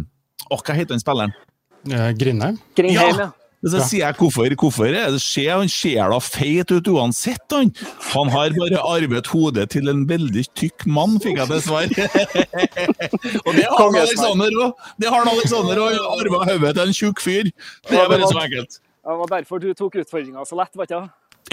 Å, 0.46 0.60
hva 0.60 0.76
heter 0.76 0.96
han 0.96 1.02
spilleren? 1.02 1.36
Eh, 1.90 2.10
Grindheim? 2.18 2.58
Grindheim, 2.76 3.20
ja. 3.22 3.30
Men 3.66 3.72
Så 3.72 3.86
sier 3.90 4.04
jeg 4.04 4.14
hvorfor, 4.20 4.52
hvorfor 4.60 4.86
er 4.86 5.10
det 5.10 5.18
skje? 5.18 5.48
Han 5.50 5.70
ser 5.70 6.12
da 6.12 6.18
feit 6.22 6.70
ut 6.70 6.86
uansett, 6.92 7.42
han. 7.50 7.72
Han 8.12 8.28
har 8.30 8.54
bare 8.54 8.82
arvet 8.94 9.26
hodet 9.32 9.64
til 9.74 9.90
en 9.90 10.04
veldig 10.06 10.44
tykk 10.54 10.84
mann, 10.86 11.16
fikk 11.24 11.40
jeg 11.40 11.50
til 11.50 11.64
svar. 11.64 11.90
og 13.46 13.50
det 13.56 13.64
har 13.66 13.80
han 13.80 13.98
Alexander 14.04 14.60
òg. 14.68 14.86
Det 15.02 15.10
har 15.10 15.18
han 15.18 15.32
Alexander 15.32 15.82
òg. 15.82 15.98
Arva 16.14 16.44
hodet 16.52 16.76
til 16.78 16.84
en 16.84 16.94
tjukk 17.00 17.24
fyr. 17.24 17.50
Det 17.90 17.98
er 17.98 18.06
bare 18.12 18.30
så 18.30 18.44
enkelt. 18.44 18.78
Det 18.78 19.18
var 19.22 19.32
derfor 19.34 19.62
du 19.62 19.72
tok 19.74 19.98
utfordringa 20.04 20.46
så 20.46 20.60
lett, 20.62 20.78
var 20.78 20.86
ikke? 20.86 21.02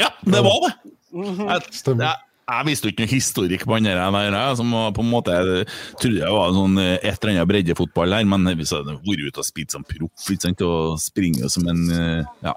Ja, 0.04 0.14
det 0.22 0.46
var 0.46 0.62
det. 0.68 0.94
Mhm. 1.18 1.50
Jeg, 1.50 1.66
jeg, 1.98 2.14
jeg 2.44 2.68
visste 2.68 2.88
jo 2.88 2.94
ikke 2.94 3.06
noe 3.06 3.14
historikk 3.14 3.66
på 3.68 3.78
andre 3.78 3.96
der, 4.34 4.56
som 4.60 4.74
på 4.96 5.04
en 5.04 5.10
måte 5.10 5.36
jeg 5.36 5.66
trodde 6.02 6.20
jeg 6.20 6.36
var 6.36 6.54
sånn 6.58 6.78
eh, 6.82 6.98
et 7.00 7.16
eller 7.16 7.34
annet 7.34 7.50
breddefotball 7.52 8.18
her, 8.18 8.28
men 8.28 8.52
hvis 8.52 8.74
jeg 8.74 8.84
hadde 8.84 8.98
vært 9.00 9.26
ute 9.30 9.44
og 9.44 9.48
spilt 9.48 9.76
som 9.76 9.88
proff 9.88 10.30
og 10.68 11.00
springer 11.02 11.52
som 11.52 11.68
en 11.72 11.84
eh, 11.94 12.22
ja. 12.44 12.56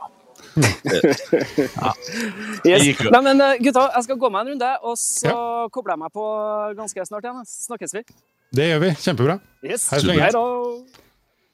ja. 1.76 1.92
Yes. 2.66 3.00
Nei, 3.12 3.22
men 3.22 3.40
eh, 3.44 3.58
gutta, 3.62 3.86
jeg 3.94 4.06
skal 4.08 4.20
gå 4.20 4.30
meg 4.32 4.46
en 4.46 4.54
runde, 4.54 4.70
og 4.82 4.98
så 5.00 5.34
kobler 5.74 5.94
jeg 5.96 6.02
meg 6.04 6.14
på 6.16 6.28
ganske 6.78 7.08
snart 7.08 7.28
igjen. 7.28 7.48
Snakkes 7.50 7.96
vi. 7.98 8.04
Det 8.56 8.70
gjør 8.70 8.80
vi. 8.86 8.92
Kjempebra. 9.02 9.40
Yes. 9.66 9.90
Hei 9.92 10.00
så 10.00 10.08
lenge. 10.10 10.24
Hei 10.24 10.32
da. 10.34 11.02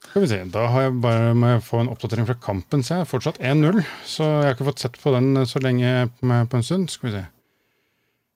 Skal 0.02 0.24
vi 0.24 0.28
se, 0.28 0.40
Da 0.54 0.66
har 0.70 0.88
jeg 0.88 0.96
bare 1.02 1.34
må 1.38 1.52
jeg 1.54 1.62
få 1.66 1.82
en 1.82 1.92
oppdatering 1.92 2.26
fra 2.28 2.38
kampen. 2.42 2.82
Så 2.84 2.96
jeg 2.96 3.04
er 3.04 3.10
fortsatt 3.10 3.38
1-0, 3.42 3.82
så 4.08 4.26
jeg 4.28 4.48
har 4.48 4.56
ikke 4.56 4.70
fått 4.70 4.82
sett 4.84 4.98
på 5.02 5.14
den 5.14 5.46
så 5.48 5.62
lenge 5.62 6.10
på 6.20 6.42
på 6.50 6.60
en 6.60 6.66
stund. 6.66 6.90
Skal 6.92 7.10
vi 7.10 7.16
se. 7.16 7.24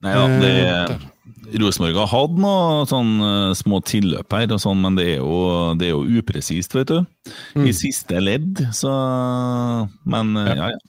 Nei 0.07 0.17
Eh, 0.17 0.97
det 1.47 1.61
Rosenborg 1.63 1.99
har 2.01 2.11
hatt 2.11 2.35
noen 2.43 2.89
sånn 2.91 3.13
eh, 3.23 3.53
små 3.59 3.81
tilløp 3.87 4.35
her, 4.35 4.51
og 4.55 4.63
sånn, 4.63 4.83
men 4.83 4.99
det 4.99 5.07
er 5.15 5.21
jo, 5.21 5.39
det 5.79 5.89
er 5.89 5.95
jo 5.95 6.21
upresist, 6.21 6.75
vet 6.75 6.91
du. 6.91 6.99
Mm. 7.55 7.69
I 7.71 7.75
siste 7.77 8.21
ledd, 8.23 8.67
så 8.75 8.93
Men 10.07 10.37
eh, 10.43 10.53
ja, 10.55 10.75
ja. 10.75 10.85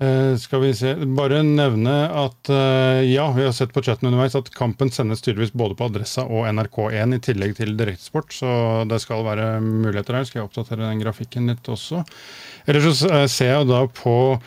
Uh, 0.00 0.32
skal 0.40 0.62
vi 0.62 0.70
se, 0.72 0.94
Bare 1.12 1.42
nevne 1.44 1.92
at 2.08 2.48
uh, 2.48 3.02
ja, 3.04 3.26
vi 3.36 3.44
har 3.44 3.52
sett 3.52 3.74
på 3.74 3.82
chatten 3.84 4.08
underveis 4.08 4.32
at 4.38 4.48
kampen 4.54 4.88
sendes 4.88 5.20
tydeligvis 5.20 5.52
både 5.52 5.76
på 5.76 5.90
Adressa 5.90 6.24
og 6.24 6.46
NRK1 6.48 7.18
i 7.18 7.20
tillegg 7.26 7.52
til 7.58 7.74
Direktesport, 7.76 8.32
så 8.32 8.54
det 8.88 9.02
skal 9.04 9.26
være 9.26 9.50
muligheter 9.60 10.16
her. 10.16 10.24
Skal 10.24 10.40
jeg 10.40 10.48
oppdatere 10.48 10.86
den 10.86 11.04
grafikken 11.04 11.52
litt 11.52 11.68
også. 11.68 12.00
Ellers 12.64 13.02
så 13.02 13.12
uh, 13.12 13.26
ser 13.28 13.52
jeg 13.58 13.68
da 13.68 13.82
på 13.92 14.16
eh, 14.38 14.40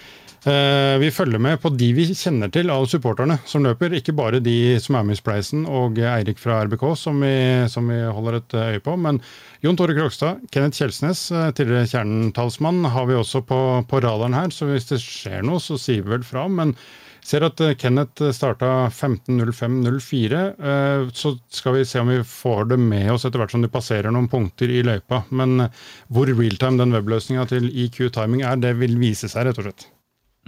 Vi 0.43 1.09
følger 1.15 1.39
med 1.39 1.61
på 1.63 1.69
de 1.71 1.87
vi 1.95 2.03
kjenner 2.11 2.49
til 2.51 2.67
av 2.73 2.83
supporterne 2.91 3.37
som 3.47 3.63
løper, 3.63 3.93
ikke 3.95 4.15
bare 4.17 4.41
de 4.43 4.75
som 4.83 4.97
er 4.99 5.05
med 5.07 5.15
i 5.15 5.19
Spleisen 5.21 5.61
og 5.63 6.01
Eirik 6.03 6.41
fra 6.41 6.57
RBK, 6.67 6.83
som 6.99 7.23
vi, 7.23 7.31
som 7.71 7.87
vi 7.87 8.01
holder 8.03 8.41
et 8.41 8.55
øye 8.59 8.81
på. 8.83 8.97
men 8.99 9.21
Jon 9.63 9.77
Tore 9.79 9.95
Krogstad, 9.95 10.41
Kenneth 10.51 10.75
Kjelsnes, 10.75 11.31
eh, 11.31 11.51
tidligere 11.55 11.87
Kjernen-talsmann, 11.87 12.83
har 12.91 13.05
vi 13.07 13.15
også 13.15 13.39
på, 13.47 13.59
på 13.87 14.01
radaren 14.03 14.35
her. 14.35 14.51
Så 14.51 14.67
hvis 14.67 14.89
det 14.89 14.99
skjer 14.99 15.45
noe, 15.47 15.63
så 15.63 15.77
sier 15.79 16.03
vi 16.03 16.11
vel 16.17 16.25
fra. 16.27 16.43
Men 16.51 16.73
ser 17.23 17.45
at 17.47 17.63
eh, 17.63 17.71
Kenneth 17.79 18.27
starta 18.35 18.89
15.05,04. 18.89 20.43
eh, 20.59 21.07
Så 21.15 21.37
skal 21.47 21.77
vi 21.79 21.85
se 21.87 22.03
om 22.03 22.11
vi 22.11 22.19
får 22.27 22.73
det 22.73 22.81
med 22.83 23.13
oss 23.15 23.23
etter 23.23 23.39
hvert 23.39 23.55
som 23.55 23.63
de 23.63 23.71
passerer 23.71 24.11
noen 24.11 24.27
punkter 24.27 24.67
i 24.67 24.83
løypa. 24.83 25.23
Men 25.31 25.69
eh, 25.69 25.83
hvor 26.11 26.27
realtime 26.27 26.83
den 26.83 26.91
webløsninga 26.99 27.47
til 27.55 27.71
EQ 27.71 28.09
Timing 28.19 28.43
er, 28.43 28.59
det 28.59 28.75
vil 28.83 28.99
vise 28.99 29.31
seg, 29.31 29.47
rett 29.47 29.63
og 29.63 29.71
slett. 29.71 29.92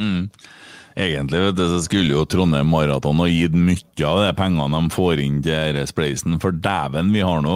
Mm. 0.01 0.29
Egentlig 0.95 1.41
du, 1.57 1.63
så 1.67 1.81
skulle 1.83 2.13
jo 2.13 2.21
Trondheim 2.31 2.69
Maraton 2.71 3.19
ha 3.19 3.25
gitt 3.27 3.55
mye 3.59 4.07
av 4.07 4.21
de 4.23 4.29
pengene 4.37 4.79
de 4.79 4.93
får 4.93 5.19
inn 5.25 5.41
til 5.43 5.79
spleisen, 5.89 6.37
for 6.39 6.55
dæven, 6.55 7.09
vi 7.11 7.23
har 7.25 7.43
nå 7.43 7.55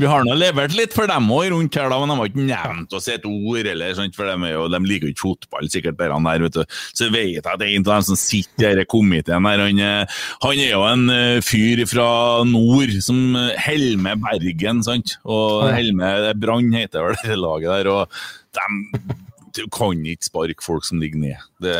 vi 0.00 0.08
har 0.08 0.24
nå 0.24 0.36
levert 0.38 0.72
litt 0.72 0.96
for 0.96 1.10
dem 1.10 1.28
òg 1.28 1.50
rundt 1.52 1.76
her, 1.76 1.90
da, 1.92 1.98
men 2.00 2.08
de 2.08 2.16
har 2.16 2.30
ikke 2.30 2.46
nevnt 2.48 2.96
oss 2.96 3.10
et 3.12 3.28
ord, 3.28 3.68
eller 3.68 3.92
sånt, 3.98 4.16
for 4.16 4.32
de, 4.32 4.52
jo, 4.54 4.64
de 4.72 4.80
liker 4.86 5.10
jo 5.10 5.12
ikke 5.12 5.26
fotball, 5.26 5.68
sikkert, 5.68 6.00
de 6.00 6.08
der, 6.08 6.46
vet 6.46 6.56
du. 6.56 6.80
Så 6.96 7.10
vet 7.12 7.34
jeg 7.36 7.44
at 7.44 7.60
det 7.60 7.68
en 7.68 7.84
av 7.84 7.92
dem 7.92 8.08
som 8.08 8.20
sitter 8.24 8.80
i 8.80 8.88
komiteen 8.88 9.48
her, 9.50 9.64
han, 9.66 9.84
eh, 9.84 10.20
han 10.46 10.64
er 10.64 10.72
jo 10.72 10.84
en 10.88 11.06
eh, 11.12 11.44
fyr 11.44 11.84
fra 11.90 12.10
nord, 12.48 12.96
som 13.04 13.36
eh, 13.36 13.58
Helme 13.60 14.16
Bergen, 14.24 14.80
sant, 14.88 15.18
og 15.28 15.68
Helme 15.76 16.32
Brann 16.40 16.72
heter 16.72 17.10
vel 17.10 17.20
det 17.26 17.42
laget 17.44 17.74
der, 17.76 17.92
og 17.92 18.22
de 18.56 19.20
du 19.56 19.64
kan 19.72 20.00
ikke 20.06 20.28
sparke 20.28 20.64
folk 20.64 20.86
som 20.86 21.00
ligger 21.02 21.20
ned. 21.20 21.44
Det, 21.62 21.76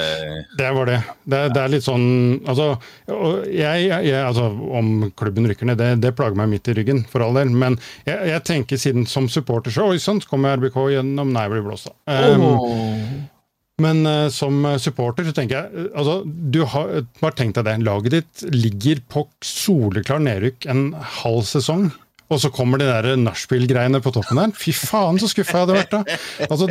Det 0.59 0.71
var 0.77 0.91
det. 0.91 0.99
Det, 1.25 1.41
det 1.55 1.63
er 1.63 1.73
litt 1.73 1.87
sånn 1.87 2.07
Altså, 2.51 2.73
jeg, 3.49 3.87
jeg, 3.89 4.15
altså 4.19 4.49
om 4.77 5.11
klubben 5.19 5.49
rykker 5.49 5.71
ned, 5.71 5.81
det, 5.81 5.91
det 6.05 6.15
plager 6.19 6.39
meg 6.39 6.51
midt 6.53 6.71
i 6.71 6.77
ryggen, 6.77 7.05
for 7.11 7.25
all 7.25 7.39
del. 7.39 7.53
Men 7.53 7.79
jeg, 8.09 8.19
jeg 8.33 8.45
tenker 8.49 8.81
siden 8.81 9.09
som 9.11 9.29
supporter 9.33 9.75
så 9.75 9.91
Oi 9.91 10.01
sann, 10.03 10.23
kommer 10.29 10.59
RBK 10.61 10.79
gjennom 10.97 11.33
Nei, 11.35 11.47
jeg 11.47 11.55
blir 11.57 11.69
blåst 11.71 11.91
av. 11.91 11.97
Um, 12.07 13.29
Men 13.81 14.05
uh, 14.05 14.29
som 14.35 14.61
supporter 14.83 15.25
så 15.25 15.33
tenker 15.37 15.57
jeg 15.57 15.87
eh, 15.87 15.91
altså, 15.97 16.21
du 16.27 16.61
har, 16.69 16.91
Bare 17.23 17.37
tenk 17.39 17.57
deg 17.57 17.65
det. 17.69 17.79
Laget 17.87 18.17
ditt 18.19 18.45
ligger 18.53 19.01
på 19.09 19.25
soleklar 19.45 20.21
nedrykk 20.23 20.69
en 20.69 20.91
halv 21.23 21.47
sesong. 21.49 21.89
Og 22.31 22.39
så 22.39 22.51
kommer 22.55 22.79
de 22.79 22.87
der 22.87 23.17
nachspiel-greiene 23.19 24.01
på 24.05 24.13
toppen 24.15 24.39
der. 24.39 24.53
Fy 24.55 24.75
faen, 24.77 25.19
så 25.19 25.29
skuffa 25.31 25.59
jeg 25.59 25.67
hadde 25.67 25.79
vært 25.79 25.95
da! 25.97 26.19
Altså, 26.47 26.69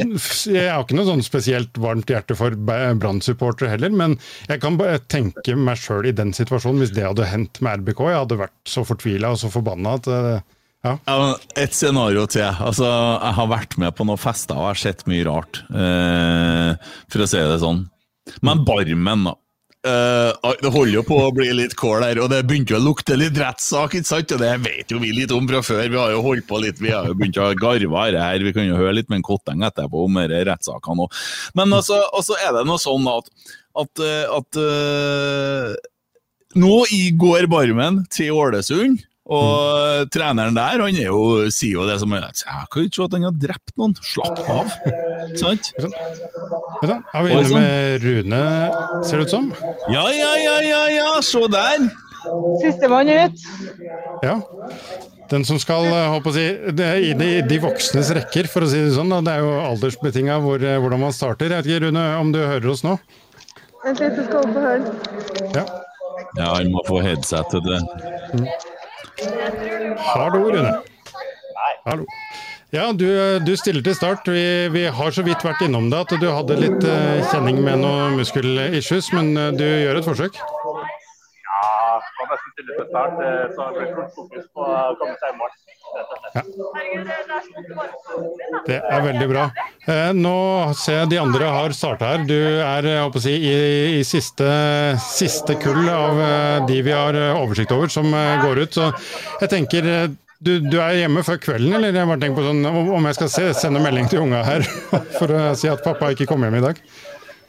jeg 0.53 0.69
har 0.71 0.85
ikke 0.85 0.95
noe 0.95 1.09
sånn 1.09 1.23
spesielt 1.25 1.79
varmt 1.83 2.11
hjerte 2.11 2.37
for 2.39 2.55
Brann-supportere 2.55 3.73
heller, 3.73 3.91
men 3.91 4.15
jeg 4.47 4.63
kan 4.63 4.79
bare 4.79 5.01
tenke 5.11 5.57
meg 5.59 5.81
sjøl 5.81 6.07
i 6.09 6.15
den 6.15 6.31
situasjonen, 6.35 6.79
hvis 6.83 6.95
det 6.95 7.03
hadde 7.07 7.27
hendt 7.27 7.59
med 7.65 7.83
RBK. 7.83 8.05
Jeg 8.07 8.21
hadde 8.23 8.39
vært 8.45 8.71
så 8.71 8.85
fortvila 8.87 9.33
og 9.35 9.41
så 9.41 9.51
forbanna 9.51 9.97
at 9.99 10.09
eh, 10.15 10.47
ja. 10.87 10.95
Et 11.59 11.75
scenario 11.75 12.23
til. 12.31 12.47
Altså, 12.47 12.87
jeg 12.87 13.35
har 13.41 13.51
vært 13.51 13.75
med 13.81 13.95
på 13.97 14.07
noen 14.07 14.21
fester 14.21 14.55
og 14.55 14.69
jeg 14.69 14.71
har 14.71 14.81
sett 14.85 15.05
mye 15.11 15.27
rart, 15.27 15.59
eh, 15.75 16.93
for 17.11 17.25
å 17.25 17.29
si 17.29 17.43
det 17.51 17.59
sånn. 17.63 17.83
Men 18.45 18.63
Barmen, 18.63 19.27
da. 19.27 19.35
Eh, 19.87 20.51
det 20.59 20.71
holder 20.73 20.97
jo 20.97 21.01
på 21.07 21.17
å 21.23 21.31
bli 21.31 21.47
litt 21.55 21.73
kål 21.79 22.03
her, 22.03 22.19
og 22.19 22.27
det 22.33 22.41
begynte 22.49 22.75
å 22.75 22.81
lukte 22.83 23.15
litt 23.15 23.37
rettssak? 23.39 23.95
Og 23.95 24.33
det 24.41 24.51
vet 24.65 24.91
jo 24.91 24.99
vi 24.99 25.13
litt 25.15 25.31
om 25.31 25.47
fra 25.47 25.61
før. 25.63 25.85
Vi 25.87 25.99
har 25.99 26.11
jo 26.11 26.23
holdt 26.25 26.47
på 26.49 26.59
litt, 26.59 26.81
vi 26.83 26.91
har 26.91 27.07
jo 27.07 27.15
begynt 27.15 27.39
å 27.39 27.53
garve 27.59 28.03
her. 28.19 28.43
Vi 28.43 28.53
kan 28.55 28.67
jo 28.67 28.79
høre 28.79 28.97
litt 28.97 29.09
med 29.11 29.21
en 29.21 29.27
Kotteng 29.29 29.63
etterpå 29.63 30.03
om 30.09 30.19
disse 30.19 30.43
rettssakene 30.49 31.07
òg. 31.07 31.21
Men 31.55 31.77
altså, 31.77 32.01
er 32.35 32.57
det 32.57 32.65
noe 32.67 32.81
sånn 32.81 33.07
at, 33.07 33.31
at, 33.79 34.03
eh, 34.03 34.25
at 34.35 34.59
uh, 34.59 35.71
Nå 36.59 36.75
i 36.91 37.11
går 37.13 37.45
Barmen 37.47 38.01
til 38.11 38.33
Ålesund. 38.35 39.05
Og 39.29 40.09
treneren 40.09 40.55
der 40.57 40.81
han 40.81 40.95
er 40.97 41.09
jo, 41.11 41.49
sier 41.53 41.77
jo 41.77 41.85
det 41.85 41.99
som 42.01 42.13
Jeg 42.15 42.31
kan 42.73 42.87
ikke 42.87 42.97
se 42.97 43.05
at 43.05 43.15
han 43.17 43.27
har 43.27 43.35
drept 43.37 43.73
noen. 43.77 43.93
Slapp 44.01 44.39
av. 44.49 44.71
Sant? 45.37 45.69
Vet 45.77 46.89
du, 46.89 46.95
Er 46.95 47.25
vi 47.25 47.35
inne 47.35 47.45
sånn. 47.45 47.59
med 47.59 48.07
Rune, 48.07 48.41
ser 49.05 49.21
det 49.21 49.27
ut 49.27 49.35
som? 49.35 49.51
Ja, 49.93 50.07
ja, 50.15 50.31
ja, 50.41 50.55
ja, 50.65 50.81
ja, 50.95 51.11
se 51.25 51.43
der! 51.53 51.89
Sistemann 52.63 53.09
ut. 53.13 53.45
Ja. 54.25 54.39
Den 55.29 55.45
som 55.45 55.59
skal 55.61 55.85
eh, 55.85 56.07
håper 56.09 56.31
å 56.31 56.33
si, 56.33 56.45
det 56.73 56.87
er 56.87 57.03
i 57.05 57.11
de, 57.45 57.59
voksnes 57.61 58.09
rekker, 58.17 58.49
for 58.49 58.65
å 58.65 58.69
si 58.71 58.81
det 58.81 58.95
sånn. 58.95 59.13
Da. 59.13 59.21
Det 59.27 59.35
er 59.35 59.45
jo 59.45 59.53
aldersbetinga 59.67 60.39
hvor, 60.41 60.57
eh, 60.57 60.79
hvordan 60.81 61.03
man 61.05 61.13
starter. 61.15 61.53
Jeg 61.53 61.61
vet 61.61 61.69
ikke, 61.69 61.83
Rune, 61.85 62.05
om 62.17 62.33
du 62.33 62.41
hører 62.41 62.73
oss 62.73 62.81
nå? 62.85 62.97
Vent 63.85 64.01
litt, 64.01 64.17
jeg 64.17 64.25
skal 64.25 64.41
opp 64.41 64.57
og 64.57 64.65
høre. 64.65 64.97
Ja. 65.53 65.67
Ja, 66.37 66.49
han 66.57 66.73
må 66.73 66.81
få 66.89 66.99
headset 67.05 67.53
til 67.53 67.61
det. 67.65 67.79
Hallo, 69.19 70.49
Rune. 70.49 70.81
Hallo. 71.85 72.05
Ja, 72.71 72.91
du, 72.93 73.07
du 73.45 73.55
stiller 73.57 73.83
til 73.83 73.95
start. 73.95 74.27
Vi, 74.29 74.43
vi 74.71 74.83
har 74.93 75.11
så 75.11 75.23
vidt 75.25 75.43
vært 75.43 75.63
innom 75.65 75.89
det 75.91 75.99
at 76.05 76.13
du 76.21 76.27
hadde 76.29 76.55
litt 76.59 76.85
eh, 76.85 77.23
kjenning 77.31 77.59
med 77.65 77.81
noen 77.81 78.15
muskelissues, 78.19 79.09
men 79.17 79.33
eh, 79.33 79.49
du 79.57 79.65
gjør 79.65 79.99
et 79.99 80.07
forsøk. 80.07 80.37
Ja, 80.37 81.63
kan 81.97 82.29
nesten 82.31 82.53
stille 82.53 82.77
til 82.77 82.87
start, 82.91 83.17
eh, 83.25 83.41
så 83.57 83.67
det 83.73 83.81
blir 83.81 83.91
fullt 83.97 84.13
fokus 84.21 84.45
på 84.53 84.67
å 84.69 84.93
komme 85.01 85.17
seg 85.17 85.33
i 85.33 85.39
mål. 85.41 85.57
Slett. 85.89 86.49
Det 88.67 88.77
er 88.79 89.03
veldig 89.05 89.27
bra. 89.31 89.43
Eh, 89.89 90.11
nå 90.17 90.35
ser 90.77 91.01
jeg 91.01 91.11
de 91.13 91.19
andre 91.21 91.49
har 91.55 91.75
starta 91.75 92.13
her. 92.13 92.23
Du 92.29 92.37
er 92.37 92.87
jeg 92.89 93.03
å 93.05 93.21
si, 93.23 93.35
i, 93.49 93.57
i 93.99 94.05
siste, 94.07 94.47
siste 95.03 95.57
kull 95.61 95.89
av 95.89 96.23
eh, 96.23 96.57
de 96.69 96.79
vi 96.85 96.95
har 96.95 97.17
eh, 97.17 97.35
oversikt 97.39 97.73
over 97.75 97.91
som 97.93 98.09
eh, 98.13 98.39
går 98.43 98.65
ut. 98.65 98.79
Så 98.79 98.89
jeg 99.43 99.53
tenker 99.55 99.89
eh, 99.89 100.09
du, 100.39 100.53
du 100.63 100.77
er 100.79 101.01
hjemme 101.01 101.23
før 101.27 101.39
kvelden, 101.43 101.73
eller? 101.75 101.91
Jeg 101.91 102.07
bare 102.07 102.21
tenker 102.21 102.39
på 102.39 102.47
sånn, 102.47 102.63
om 102.95 103.07
jeg 103.09 103.17
skal 103.17 103.31
se, 103.33 103.45
sende 103.59 103.83
melding 103.83 104.07
til 104.11 104.23
unga 104.23 104.43
her 104.47 104.63
for 105.17 105.35
å 105.35 105.45
si 105.59 105.67
at 105.71 105.83
pappa 105.83 106.13
ikke 106.15 106.29
kom 106.29 106.45
hjem 106.47 106.59
i 106.61 106.65
dag. 106.69 106.79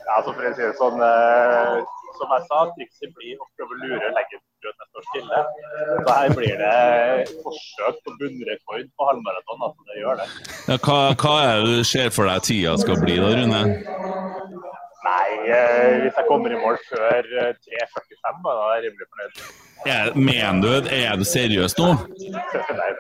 Ja, 0.09 0.19
så 0.27 0.33
for 0.35 0.43
å 0.43 0.55
si 0.57 0.65
det 0.65 0.75
sånn, 0.81 0.99
eh, 1.07 1.77
som 2.19 2.33
jeg 2.35 2.49
sa, 2.49 2.65
trikset 2.75 3.13
blir 3.15 3.37
å 3.39 3.47
prøve 3.55 3.77
å 3.77 3.83
lure 3.85 4.15
leggen 4.17 4.43
til 4.75 4.89
står 4.91 5.07
stille. 5.11 5.43
Så 6.07 6.17
her 6.19 6.35
blir 6.39 6.61
det 6.61 7.31
forsøk 7.45 8.01
på 8.05 8.17
bunnrekord 8.21 8.87
på 8.97 9.09
halvmaraton, 9.11 9.65
altså 9.69 9.89
det 9.91 10.03
gjør 10.03 10.21
det. 10.21 10.29
Ja, 10.71 10.79
hva, 10.87 10.99
hva 11.23 11.35
er 11.47 11.65
det 11.65 11.81
du 11.81 11.89
ser 11.93 12.13
for 12.15 12.31
deg 12.31 12.47
tida 12.51 12.77
skal 12.83 13.03
bli 13.05 13.19
da, 13.21 13.33
Rune? 13.39 13.65
Nei, 15.01 15.29
eh, 15.49 16.03
hvis 16.05 16.17
jeg 16.19 16.27
kommer 16.29 16.53
i 16.53 16.59
mål 16.61 16.77
før 16.91 17.29
eh, 17.41 17.53
3.45, 17.57 18.41
da 18.45 18.55
er 18.55 18.75
jeg 18.75 18.83
rimelig 18.87 19.07
fornøyd. 19.11 19.45
Er, 19.89 20.11
mener 20.15 20.61
du, 20.61 20.91
er 20.93 21.15
du 21.21 21.25
seriøs 21.25 21.77
nå? 21.81 21.93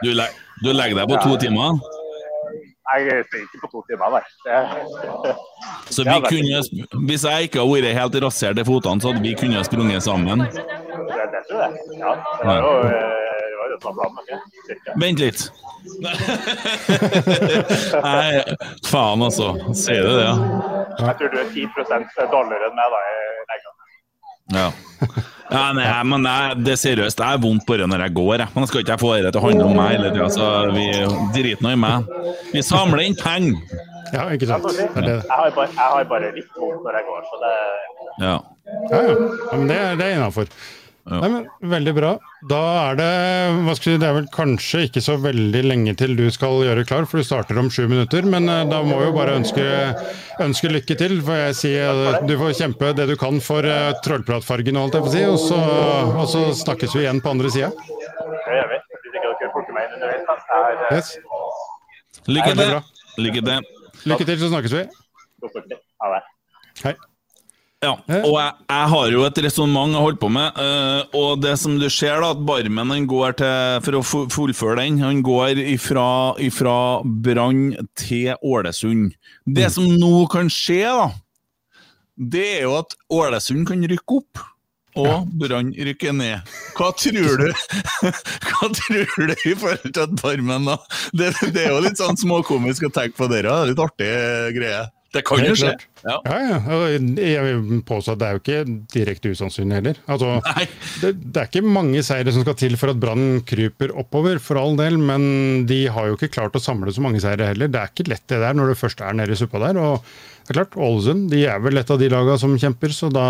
Du, 0.04 0.12
leg, 0.16 0.38
du 0.64 0.70
legger 0.72 1.02
deg 1.02 1.10
på 1.12 1.20
to 1.26 1.36
timer? 1.44 1.76
Jeg 2.98 3.24
ser 3.30 3.40
ikke 3.44 3.58
på 3.62 3.68
to 3.72 3.80
timer, 3.88 4.08
nei. 4.10 4.24
Det- 4.44 5.36
Så 5.94 6.00
vi 6.10 6.18
kunne, 6.26 6.56
hvis 7.08 7.22
jeg 7.28 7.48
ikke 7.48 7.60
hadde 7.62 7.74
vært 7.82 7.98
helt 8.00 8.14
rasert 8.24 8.58
i 8.58 8.64
fotene, 8.66 9.00
så 9.00 9.12
hadde 9.12 9.22
vi 9.24 9.34
kunnet 9.38 9.66
sprunget 9.68 10.02
sammen? 10.02 10.38
Det, 10.50 11.24
det 11.34 11.42
tror 11.50 11.60
jeg. 11.66 11.72
Ja, 12.00 12.12
det 12.40 12.46
var 12.46 12.56
jo 12.60 12.72
eh, 12.88 12.92
det 13.50 13.56
var 13.60 13.66
jo 13.70 13.78
planen. 13.84 14.14
Vent 15.00 15.18
litt. 15.22 15.40
Nei, 18.04 18.42
faen 18.90 19.22
altså. 19.26 19.50
Sier 19.76 20.02
du 20.06 20.12
det, 20.16 20.24
ja? 20.26 20.34
Jeg 21.00 21.14
tror 21.20 21.28
du 21.34 21.38
er 21.40 21.50
10 21.54 21.66
dårligere 22.32 22.70
enn 22.70 22.76
meg 22.78 22.88
da, 22.94 23.00
i 23.10 23.12
leggene. 23.50 23.76
Ja. 24.60 24.68
Ja 25.50 25.62
nei, 25.74 25.86
men 26.06 26.26
jeg, 26.28 26.56
det 26.64 26.72
er 26.76 26.80
seriøst, 26.80 27.18
det 27.20 27.26
er 27.26 27.40
vondt 27.42 27.64
bare 27.68 27.86
når 27.90 28.04
jeg 28.06 28.14
går. 28.18 28.34
Jeg. 28.44 28.52
Men 28.54 28.66
skal 28.70 28.82
ikke 28.84 28.94
jeg 28.96 29.02
få 29.02 29.12
det 29.18 29.32
til 29.34 29.40
å 29.40 29.44
handle 29.48 29.68
om 29.68 29.76
meg 29.78 29.92
hele 29.96 30.10
tida, 30.14 30.28
så 30.34 30.50
vi 30.74 30.84
driter 31.36 31.64
nå 31.66 31.72
i 31.74 31.80
meg. 31.86 32.10
Vi 32.54 32.62
samler 32.66 33.02
inn 33.06 33.16
penger. 33.18 33.78
Ja, 34.10 34.24
ikke 34.34 34.46
Jeg, 34.46 34.50
sant. 34.50 34.66
Det 34.74 34.86
er 34.98 35.06
det. 35.06 35.16
jeg, 35.22 35.30
har 35.30 35.50
bare, 35.54 35.68
jeg 35.70 35.94
har 35.94 36.06
bare 36.10 36.30
litt 36.34 36.56
vondt 36.58 36.82
når 36.86 36.98
jeg 37.00 37.08
går, 37.10 37.22
så 37.30 37.42
det 37.44 37.54
Ja. 38.26 38.36
Ja, 38.90 38.98
ja. 39.02 39.14
men 39.56 39.66
det, 39.70 39.76
det 39.98 40.06
er 40.06 40.16
innafor. 40.16 40.50
Nei, 41.08 41.28
men 41.32 41.46
Veldig 41.72 41.92
bra. 41.96 42.10
Da 42.50 42.60
er 42.90 42.98
det 42.98 43.08
hva 43.64 43.74
skal 43.76 43.94
jeg 43.94 44.00
det 44.02 44.08
er 44.08 44.16
vel 44.18 44.28
kanskje 44.34 44.82
ikke 44.86 45.02
så 45.04 45.16
veldig 45.20 45.62
lenge 45.64 45.94
til 45.98 46.12
du 46.18 46.26
skal 46.32 46.60
gjøre 46.66 46.84
klar, 46.88 47.06
for 47.08 47.20
du 47.20 47.26
starter 47.26 47.58
om 47.60 47.70
sju 47.72 47.86
minutter. 47.90 48.26
Men 48.28 48.48
eh, 48.52 48.66
da 48.68 48.82
må 48.86 48.98
vi 49.00 49.08
jo 49.08 49.16
bare 49.16 49.38
ønske, 49.40 49.64
ønske 50.44 50.72
lykke 50.72 50.98
til. 51.00 51.16
For 51.26 51.40
jeg 51.40 51.58
sier 51.58 52.04
eh, 52.12 52.20
du 52.28 52.36
får 52.40 52.56
kjempe 52.60 52.92
det 52.98 53.08
du 53.10 53.16
kan 53.20 53.40
for 53.44 53.66
uh, 53.66 53.90
trollpratfargen, 54.04 54.78
holdt 54.80 54.98
jeg 54.98 55.06
får 55.08 55.16
si. 55.16 55.24
Og 55.30 55.40
så, 55.48 55.60
og 56.20 56.26
så 56.30 56.46
snakkes 56.62 56.96
vi 56.96 57.04
igjen 57.06 57.22
på 57.24 57.34
andre 57.34 57.52
sida. 57.52 57.72
det 57.72 58.60
gjør 58.60 58.72
vi. 58.74 58.80
Hvis 58.94 59.10
ikke 59.10 59.26
dere 59.26 59.52
plukker 59.56 59.76
meg 59.76 59.88
inn 59.88 60.00
underveis, 60.00 60.26
da. 60.28 60.38
Er, 60.60 60.96
Yes. 60.96 61.14
Lykke 62.28 62.56
til. 62.58 62.74
Lykke 63.20 63.46
til. 63.46 63.70
Lykke 64.10 64.26
til, 64.26 64.40
så 64.40 64.50
snakkes 64.52 64.80
vi. 64.80 64.88
Ha 66.00 66.16
det. 66.16 66.26
Hei. 66.84 66.98
Ja, 67.80 67.94
og 67.96 68.34
jeg, 68.36 68.50
jeg 68.68 68.88
har 68.92 69.06
jo 69.08 69.22
et 69.24 69.38
resonnement 69.40 69.94
jeg 69.94 70.04
holder 70.04 70.20
på 70.20 70.28
med, 70.34 70.58
Uh, 70.60 71.14
og 71.16 71.40
det 71.40 71.54
som 71.56 71.78
du 71.80 71.86
ser 71.88 72.20
da, 72.20 72.34
at 72.34 72.42
Barmen 72.44 72.92
han 72.92 73.06
går 73.08 73.38
til, 73.40 73.78
for 73.86 73.96
å 73.96 74.02
fullføre 74.04 74.82
den, 74.82 74.98
han 75.00 75.22
går 75.24 75.62
ifra, 75.62 76.04
ifra 76.44 76.74
Brann 77.24 77.72
til 77.96 78.34
Ålesund. 78.44 79.14
Det 79.48 79.70
som 79.72 79.88
nå 79.96 80.26
kan 80.32 80.52
skje 80.52 80.82
da, 80.84 81.08
det 82.20 82.44
er 82.58 82.62
jo 82.66 82.76
at 82.82 82.92
Ålesund 83.16 83.64
kan 83.70 83.88
rykke 83.88 84.20
opp, 84.20 84.44
og 85.00 85.32
Brann 85.40 85.72
rykker 85.72 86.12
ned. 86.20 86.52
Hva 86.76 86.92
tror 87.00 87.40
du? 87.40 87.48
Hva 88.50 88.72
tror 88.76 89.28
du 89.32 89.36
i 89.38 89.56
forhold 89.56 89.88
til 89.88 90.04
at 90.04 90.16
Barmen 90.20 90.68
da? 90.68 90.76
Det, 91.16 91.32
det 91.56 91.64
er 91.64 91.72
jo 91.72 91.84
litt 91.88 92.00
sånn 92.02 92.20
småkomisk 92.20 92.90
å 92.90 92.92
tenke 92.92 93.16
på 93.24 93.32
dere, 93.32 93.48
det 93.48 93.60
er 93.64 93.72
litt 93.72 93.86
artig 93.88 94.14
greie. 94.60 94.88
Det 95.10 95.24
kan 95.26 95.42
jo 95.42 95.54
skje. 95.58 95.72
Ja. 96.06 96.16
Ja, 96.22 96.36
ja. 96.38 96.76
Jeg 97.18 97.42
vil 97.44 97.80
påstå 97.86 98.14
at 98.14 98.20
det 98.20 98.26
er 98.28 98.36
jo 98.36 98.40
ikke 98.40 98.76
direkte 98.94 99.32
usannsynlig 99.34 99.80
heller. 99.80 99.98
Altså, 100.06 100.36
det, 101.02 101.10
det 101.24 101.42
er 101.42 101.48
ikke 101.50 101.64
mange 101.66 102.02
seire 102.06 102.30
som 102.34 102.44
skal 102.44 102.54
til 102.60 102.76
for 102.78 102.92
at 102.92 103.00
Brann 103.02 103.40
kryper 103.46 103.90
oppover, 103.98 104.38
for 104.42 104.60
all 104.60 104.78
del, 104.78 105.00
men 105.02 105.66
de 105.66 105.80
har 105.90 106.06
jo 106.08 106.18
ikke 106.18 106.30
klart 106.38 106.54
å 106.54 106.62
samle 106.62 106.94
så 106.94 107.02
mange 107.02 107.22
seire 107.22 107.50
heller. 107.50 107.72
Det 107.72 107.82
er 107.82 107.90
ikke 107.90 108.06
lett 108.12 108.26
det 108.30 108.38
der 108.44 108.54
når 108.54 108.72
det 108.72 108.78
først 108.84 109.02
er 109.02 109.18
nede 109.18 109.34
i 109.34 109.40
suppa 109.40 109.62
der. 109.66 109.80
Og 109.82 110.06
det 110.46 110.54
er 110.54 110.60
klart, 110.60 110.78
Ålesund 110.78 111.26
de 111.34 111.42
er 111.50 111.58
vel 111.66 111.82
et 111.82 111.90
av 111.90 111.98
de 112.00 112.12
lagene 112.14 112.38
som 112.46 112.54
kjemper, 112.62 112.94
så 112.94 113.10
da 113.10 113.26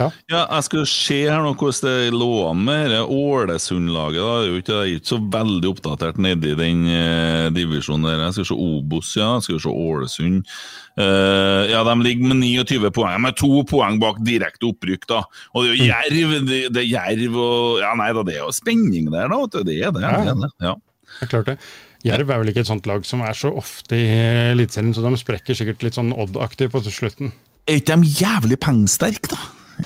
ja. 0.00 0.08
Ja, 0.26 0.40
jeg 0.56 0.64
skal 0.66 0.86
se 0.90 1.16
her 1.22 1.42
nå 1.44 1.52
hvordan 1.54 1.84
det 1.86 2.14
lå 2.16 2.30
an 2.48 2.62
med 2.66 2.88
dette 2.90 3.04
Ålesund-laget. 3.14 4.18
det 4.18 4.32
er 4.34 4.48
jo 4.48 4.58
ikke, 4.58 4.72
jeg 4.74 4.94
er 4.94 4.98
ikke 4.98 5.12
så 5.12 5.18
veldig 5.36 5.70
oppdatert 5.70 6.18
nedi 6.18 6.54
den 6.58 6.80
eh, 6.90 7.46
divisjonen 7.54 8.08
der. 8.08 8.24
Jeg 8.24 8.36
skal 8.40 8.48
se 8.50 8.56
Obos, 8.58 9.12
ja. 9.14 9.28
Jeg 9.36 9.46
skal 9.46 9.62
se 9.62 9.76
Ålesund. 9.84 10.50
Eh, 10.98 11.62
ja, 11.70 11.84
de 11.86 11.94
ligger 12.02 12.32
med 12.32 12.42
29 12.42 12.90
poeng, 12.98 13.22
med 13.22 13.38
to 13.38 13.62
poeng 13.70 14.02
bak 14.02 14.18
direkte 14.26 14.66
opprykk, 14.72 15.08
da. 15.14 15.22
Og 15.54 15.62
det 15.62 15.70
er 15.70 15.78
jo 15.78 15.88
Jerv, 15.92 16.36
det, 16.50 16.60
det 16.74 16.84
er 16.84 16.90
Jerv 16.90 17.40
og 17.44 17.80
Ja, 17.84 17.94
nei 17.98 18.10
da, 18.16 18.26
det 18.26 18.38
er 18.38 18.42
jo 18.42 18.52
spenning 18.54 19.10
der, 19.14 19.30
da. 19.30 19.42
vet 19.46 19.58
du. 19.58 19.62
Det 19.70 19.78
er 19.78 19.94
det. 19.94 20.02
Ja. 20.02 20.14
det, 20.18 20.34
er 20.34 20.42
det. 20.42 20.52
Ja. 20.66 20.76
Det 21.14 21.26
er 21.28 21.34
klart 21.36 21.52
det. 21.54 21.58
Jerv 22.04 22.28
er 22.28 22.40
vel 22.42 22.50
ikke 22.50 22.66
et 22.66 22.68
sånt 22.68 22.86
lag 22.90 23.06
som 23.08 23.22
er 23.24 23.36
så 23.38 23.54
ofte 23.56 23.96
i 23.96 24.06
Eliteserien, 24.52 24.92
så 24.92 25.06
de 25.06 25.16
sprekker 25.16 25.56
sikkert 25.56 25.86
litt 25.86 25.96
sånn 25.96 26.12
Odd-aktig 26.12 26.68
på 26.74 26.82
slutten. 26.84 27.30
Er 27.70 27.78
ikke 27.80 27.96
de 28.02 28.16
jævlig 28.18 28.58
pengesterke, 28.60 29.30
da? 29.32 29.38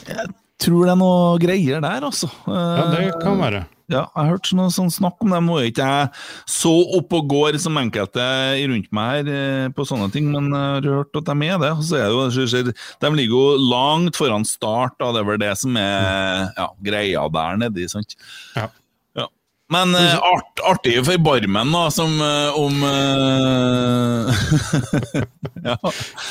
Jeg 0.08 0.28
tror 0.58 0.86
det 0.86 0.94
er 0.94 1.00
noe 1.00 1.34
greier 1.42 1.82
der, 1.84 2.06
altså. 2.08 2.30
Ja, 2.46 2.86
det 2.92 3.10
kan 3.22 3.38
være. 3.40 3.66
Ja, 3.88 4.02
jeg 4.04 4.18
har 4.18 4.34
hørt 4.34 4.50
noe 4.52 4.72
sånn 4.72 4.90
snakk 4.92 5.22
om 5.24 5.32
det. 5.32 5.38
Nå 5.46 5.54
er 5.56 5.68
ikke 5.70 5.86
jeg 5.88 6.08
så 6.52 6.72
opp 6.98 7.14
og 7.16 7.30
går 7.30 7.56
som 7.62 7.78
enkelte 7.80 8.24
rundt 8.68 8.90
meg 8.92 9.12
her 9.14 9.30
eh, 9.32 9.68
på 9.72 9.86
sånne 9.88 10.10
ting, 10.12 10.28
men 10.34 10.50
jeg 10.52 10.82
har 10.84 10.98
hørt 10.98 11.16
at 11.22 11.30
de 11.30 11.48
er 11.48 11.62
det. 11.62 11.70
Så 11.88 11.96
er 11.96 12.12
det 12.12 12.50
jo, 12.52 12.74
de 13.00 13.12
ligger 13.16 13.38
jo 13.38 13.70
langt 13.70 14.18
foran 14.20 14.44
start, 14.48 14.98
da. 15.00 15.08
Det 15.16 15.22
er 15.22 15.30
vel 15.30 15.40
det 15.40 15.54
som 15.62 15.80
er 15.80 16.50
ja, 16.58 16.68
greia 16.84 17.24
der 17.32 17.62
nedi, 17.64 17.88
sant? 17.88 18.12
Ja. 18.58 18.68
Men 19.68 19.92
eh, 19.94 20.14
art, 20.16 20.60
artig 20.64 20.94
for 21.04 21.20
Barmen, 21.20 21.72
da, 21.74 21.90
som 21.92 22.14
eh, 22.24 22.56
om 22.56 22.78
eh, 22.88 24.32
Ja. 25.68 25.76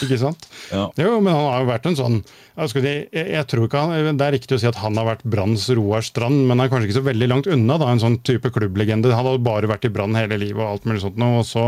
Ikke 0.02 0.18
sant? 0.18 0.48
Ja. 0.72 0.88
Jo, 0.98 1.20
men 1.22 1.36
han 1.36 1.46
har 1.46 1.62
jo 1.62 1.70
vært 1.70 1.86
en 1.90 1.98
sånn 2.00 2.18
jeg, 2.58 2.82
jeg, 2.82 3.26
jeg 3.36 3.46
tror 3.52 3.68
ikke 3.68 3.84
han, 3.84 4.18
Det 4.18 4.26
er 4.26 4.34
riktig 4.34 4.58
å 4.58 4.62
si 4.64 4.70
at 4.70 4.80
han 4.82 4.98
har 4.98 5.06
vært 5.12 5.26
Branns 5.30 5.68
Roar 5.78 6.02
Strand, 6.06 6.48
men 6.48 6.58
han 6.58 6.66
er 6.66 6.72
kanskje 6.74 6.90
ikke 6.90 6.98
så 6.98 7.06
veldig 7.06 7.30
langt 7.30 7.50
unna 7.54 7.78
da, 7.78 7.92
en 7.94 8.02
sånn 8.02 8.18
type 8.26 8.50
klubblegende. 8.56 9.14
Han 9.14 9.30
har 9.30 9.44
bare 9.46 9.70
vært 9.70 9.86
i 9.86 9.94
Brann 9.94 10.18
hele 10.18 10.40
livet 10.42 10.64
og 10.64 10.72
alt 10.72 10.88
mulig 10.90 11.04
sånt, 11.06 11.22
og 11.22 11.46
så 11.46 11.68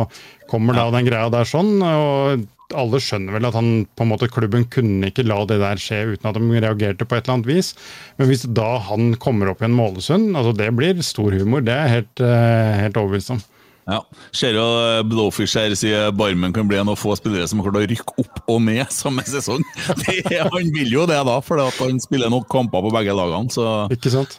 kommer 0.49 0.73
da 0.73 0.87
den 0.95 1.05
greia 1.05 1.29
der 1.29 1.45
sånn. 1.45 1.75
og 1.85 2.47
alle 2.77 2.99
skjønner 3.01 3.35
vel 3.35 3.47
at 3.49 3.57
han 3.57 3.69
på 3.97 4.05
en 4.05 4.11
måte 4.11 4.29
klubben 4.31 4.65
kunne 4.71 5.09
ikke 5.09 5.25
la 5.27 5.41
det 5.49 5.59
der 5.61 5.81
skje 5.81 6.01
uten 6.13 6.29
at 6.29 6.37
de 6.37 6.61
reagerte 6.63 7.07
på 7.07 7.17
et 7.17 7.25
eller 7.25 7.39
annet 7.39 7.49
vis. 7.49 7.71
Men 8.19 8.29
hvis 8.29 8.45
da 8.45 8.71
han 8.89 9.13
kommer 9.21 9.51
opp 9.51 9.63
i 9.63 9.69
en 9.69 9.77
Målesund, 9.77 10.33
altså 10.37 10.53
det 10.57 10.69
blir 10.77 10.99
stor 11.05 11.35
humor. 11.37 11.63
Det 11.65 11.73
er 11.75 11.87
jeg 11.87 11.95
helt, 11.97 12.25
eh, 12.25 12.75
helt 12.85 12.99
overbevist 13.01 13.33
om. 13.37 13.41
Ja. 13.89 14.03
Jo 14.37 14.65
eh, 14.83 14.99
Blowfish 15.07 15.57
her 15.57 15.73
sier 15.77 16.11
Barmen 16.13 16.53
kan 16.53 16.67
bli 16.69 16.77
en 16.77 16.91
av 16.91 16.99
få 16.99 17.15
spillere 17.17 17.47
som 17.49 17.63
klart 17.63 17.79
å 17.79 17.87
rykke 17.89 18.19
opp 18.21 18.43
og 18.45 18.61
ned 18.67 18.91
samme 19.01 19.25
sesong. 19.25 19.65
Det, 20.03 20.21
han 20.37 20.69
vil 20.75 20.93
jo 20.93 21.07
det, 21.09 21.17
da, 21.25 21.39
for 21.45 21.63
han 21.81 22.01
spiller 22.03 22.29
nok 22.33 22.49
kamper 22.51 22.85
på 22.85 22.93
begge 22.93 23.17
lagene. 23.17 23.49
Så 23.53 23.65
Ikke 23.95 24.13
sant? 24.13 24.37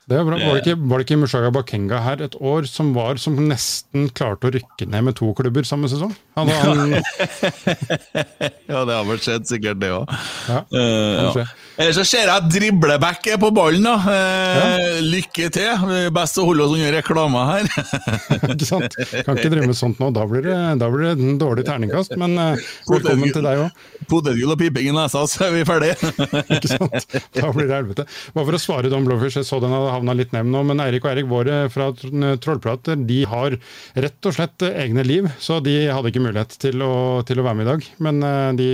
Ja. 0.00 0.10
Det 0.10 0.18
er 0.18 0.24
bra. 0.26 0.38
Var 0.40 0.56
det 0.56 0.62
ikke, 0.64 0.76
var 0.90 0.98
det 0.98 1.04
ikke 1.06 1.18
Mushaga 1.20 1.50
Bakenga 1.54 1.98
her 2.02 2.22
et 2.24 2.34
år 2.40 2.66
som 2.66 2.90
var 2.96 3.20
som 3.22 3.36
nesten 3.46 4.08
klarte 4.16 4.48
å 4.48 4.54
rykke 4.56 4.88
ned 4.90 5.04
med 5.06 5.16
to 5.20 5.28
klubber 5.38 5.62
samme 5.68 5.86
sesong? 5.92 6.10
Han, 6.34 6.48
han, 6.50 6.94
ja, 8.70 8.80
det 8.88 8.96
har 8.96 9.04
vel 9.06 9.20
skjedd 9.22 9.46
sikkert, 9.46 9.78
det 9.82 9.92
òg. 9.94 10.10
Ja, 10.48 10.64
ja. 10.72 11.44
Ellers 11.80 11.96
så 12.00 12.04
ser 12.08 12.26
jeg 12.26 12.32
at 12.34 12.48
dribleback 12.52 13.28
er 13.32 13.38
på 13.40 13.52
ballen, 13.54 13.86
da. 13.86 13.94
Eh, 14.10 14.98
Lykke 15.04 15.46
til. 15.54 15.84
Best 16.16 16.40
å 16.40 16.46
holde 16.48 16.66
oss 16.66 16.74
under 16.76 16.92
reklama 16.98 17.44
her. 17.52 17.70
ikke 18.56 18.68
sant? 18.68 18.96
Kan 19.24 19.38
ikke 19.38 19.52
drive 19.52 19.68
med 19.70 19.78
sånt 19.78 20.00
nå, 20.02 20.10
da 20.16 20.26
blir 20.28 20.44
det, 20.44 20.56
da 20.82 20.90
blir 20.92 21.06
det 21.06 21.14
en 21.16 21.38
dårlig 21.40 21.64
terningkast. 21.68 22.16
Men 22.20 22.34
eh, 22.40 22.66
velkommen 22.90 23.32
til 23.32 23.46
deg 23.46 23.62
òg. 23.66 23.86
Potetgull 24.10 24.56
og 24.56 24.60
piping 24.60 24.90
i 24.90 24.96
nesa, 24.96 25.22
så 25.30 25.46
er 25.48 25.54
vi 25.54 25.64
ferdige. 25.68 25.96
Ikke 26.56 26.72
sant? 26.74 27.08
Da 27.36 27.52
blir 27.54 27.70
det 27.70 27.78
helvete. 27.78 28.08
Bare 28.34 28.48
for 28.50 28.58
å 28.58 28.62
svare 28.66 28.90
Don 28.92 29.06
Blowfish, 29.06 29.38
jeg 29.40 29.48
så 29.48 29.60
den 29.62 29.72
hadde 29.72 29.94
havna 30.00 30.16
litt 30.18 30.32
ned 30.34 30.48
nå, 30.50 30.64
men 30.66 30.80
Eirik 30.82 31.04
og 31.06 31.12
Erik 31.12 31.28
våre 31.30 31.60
fra 31.70 31.90
Tr- 31.94 32.34
Trollprater 32.42 32.98
de 33.06 33.20
har 33.30 33.54
rett 34.00 34.26
og 34.26 34.34
slett 34.36 34.66
egne 34.72 35.04
liv, 35.06 35.28
så 35.38 35.60
de 35.62 35.76
hadde 35.92 36.10
ikke 36.10 36.24
mulighet 36.24 36.56
til 36.60 36.82
å, 36.82 36.92
til 37.28 37.38
å 37.38 37.46
være 37.46 37.60
med 37.60 37.68
i 37.68 37.70
dag. 37.70 37.86
Men 38.08 38.22
eh, 38.26 38.50
de 38.58 38.70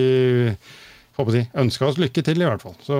håper 1.18 1.32
de 1.40 1.44
ønska 1.62 1.86
oss 1.90 2.00
lykke 2.00 2.24
til, 2.26 2.40
i 2.42 2.48
hvert 2.48 2.62
fall. 2.64 2.74
Så 2.84 2.96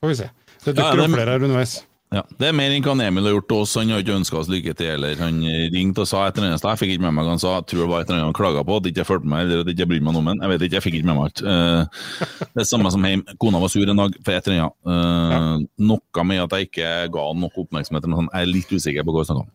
får 0.00 0.10
vi 0.12 0.18
se. 0.22 0.30
Det 0.64 0.72
Ja, 0.74 0.80
dukker 0.80 0.96
det- 1.02 1.04
opp 1.10 1.16
flere 1.18 1.36
her 1.36 1.44
underveis. 1.46 1.76
Ja, 2.14 2.22
Det 2.38 2.46
er 2.48 2.54
mer 2.54 2.70
enn 2.70 2.84
hva 2.86 2.94
Emil 3.02 3.26
har 3.26 3.34
gjort 3.34 3.48
til 3.50 3.62
oss. 3.64 3.72
Han 3.80 3.90
har 3.90 4.02
ikke 4.04 4.14
ønska 4.14 4.38
oss 4.38 4.48
lykke 4.48 4.76
til. 4.78 4.92
eller 4.94 5.16
Han 5.18 5.40
ringte 5.74 6.04
og 6.04 6.06
sa 6.08 6.26
et 6.28 6.36
eller 6.38 6.52
annet 6.52 6.60
sted. 6.62 6.70
Jeg 6.70 6.80
fikk 6.82 6.92
ikke 6.94 7.02
med 7.06 7.16
meg 7.16 7.26
hva 7.26 7.34
han 7.34 7.42
sa. 7.42 7.54
Jeg 7.58 7.66
tror 7.72 7.82
det 7.82 7.88
var 7.90 8.00
et 8.04 8.08
eller 8.10 8.20
annet 8.20 8.30
han 8.30 8.38
klaga 8.38 8.62
på. 8.64 8.76
At 8.78 8.86
jeg 8.86 8.94
ikke 8.94 9.02
jeg 9.02 9.10
fulgte 9.10 9.30
med, 9.32 9.42
eller 9.42 9.60
at 9.64 9.66
jeg 9.66 9.74
ikke 9.76 9.88
brydde 9.90 10.06
meg 10.06 10.20
om 10.22 10.30
ham. 10.30 10.40
Jeg 10.44 10.52
vet 10.52 10.66
ikke, 10.68 10.78
jeg 10.78 10.86
fikk 10.86 10.98
ikke 11.00 11.10
med 11.10 11.18
meg 11.18 11.26
alt. 11.26 11.42
Eh, 11.42 12.40
det 12.54 12.62
er 12.62 12.70
samme 12.70 12.92
som 12.94 13.08
hjemme. 13.10 13.36
Kona 13.42 13.62
var 13.64 13.72
sur 13.74 13.90
en 13.90 14.02
dag 14.04 14.18
for 14.22 14.32
et 14.38 14.48
eller 14.48 14.62
annet. 14.68 14.78
Eh, 14.94 15.66
Noe 15.90 16.24
med 16.30 16.44
at 16.46 16.56
jeg 16.56 16.70
ikke 16.70 16.90
ga 17.18 17.26
han 17.32 17.42
nok 17.42 17.58
oppmerksomhet. 17.66 18.06
Jeg 18.06 18.42
er 18.42 18.52
litt 18.54 18.70
usikker 18.70 19.02
på 19.06 19.12
hva 19.16 19.24
vi 19.24 19.30
snakker 19.32 19.42
om. 19.48 19.54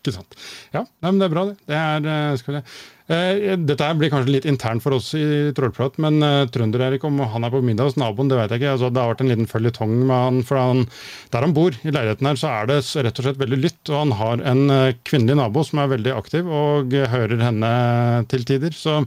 Ikke 0.00 0.16
sant. 0.16 0.36
Ja, 0.72 0.86
nei, 1.02 1.10
men 1.10 1.20
det 1.20 1.28
er 1.28 1.32
bra, 1.34 1.44
det. 1.50 1.58
det 1.68 1.76
er, 1.76 2.08
eh, 2.08 2.38
skal 2.40 2.56
vi. 2.56 2.62
Eh, 3.10 3.56
dette 3.66 3.88
blir 3.98 4.10
kanskje 4.12 4.32
litt 4.36 4.46
internt 4.48 4.84
for 4.84 4.94
oss 4.96 5.10
i 5.18 5.50
Trollprat, 5.56 5.98
men 6.00 6.22
eh, 6.22 6.44
Trønder-Erik, 6.54 7.02
om 7.04 7.18
han 7.32 7.44
er 7.44 7.52
på 7.52 7.60
middag 7.66 7.90
hos 7.90 7.98
naboen, 8.00 8.30
det 8.30 8.38
vet 8.38 8.54
jeg 8.54 8.62
ikke. 8.62 8.76
Altså, 8.76 8.88
det 8.94 9.02
har 9.02 9.10
vært 9.10 9.24
en 9.24 9.32
liten 9.32 9.50
føljetong 9.50 9.96
med 9.98 10.14
han, 10.14 10.38
for 10.46 10.60
han, 10.60 10.86
der 11.34 11.44
han 11.44 11.56
bor, 11.56 11.74
i 11.74 11.92
leiligheten 11.92 12.30
her, 12.30 12.38
så 12.40 12.52
er 12.54 12.70
det 12.70 12.78
rett 12.80 13.20
og 13.20 13.26
slett 13.26 13.42
veldig 13.42 13.60
lytt. 13.60 13.82
Og 13.90 13.98
han 13.98 14.16
har 14.20 14.46
en 14.54 14.64
eh, 14.76 14.94
kvinnelig 15.10 15.40
nabo 15.42 15.66
som 15.66 15.82
er 15.82 15.92
veldig 15.96 16.16
aktiv, 16.16 16.48
og 16.48 16.96
hører 17.12 17.44
henne 17.44 17.74
til 18.32 18.48
tider. 18.48 18.78
Så 18.78 19.02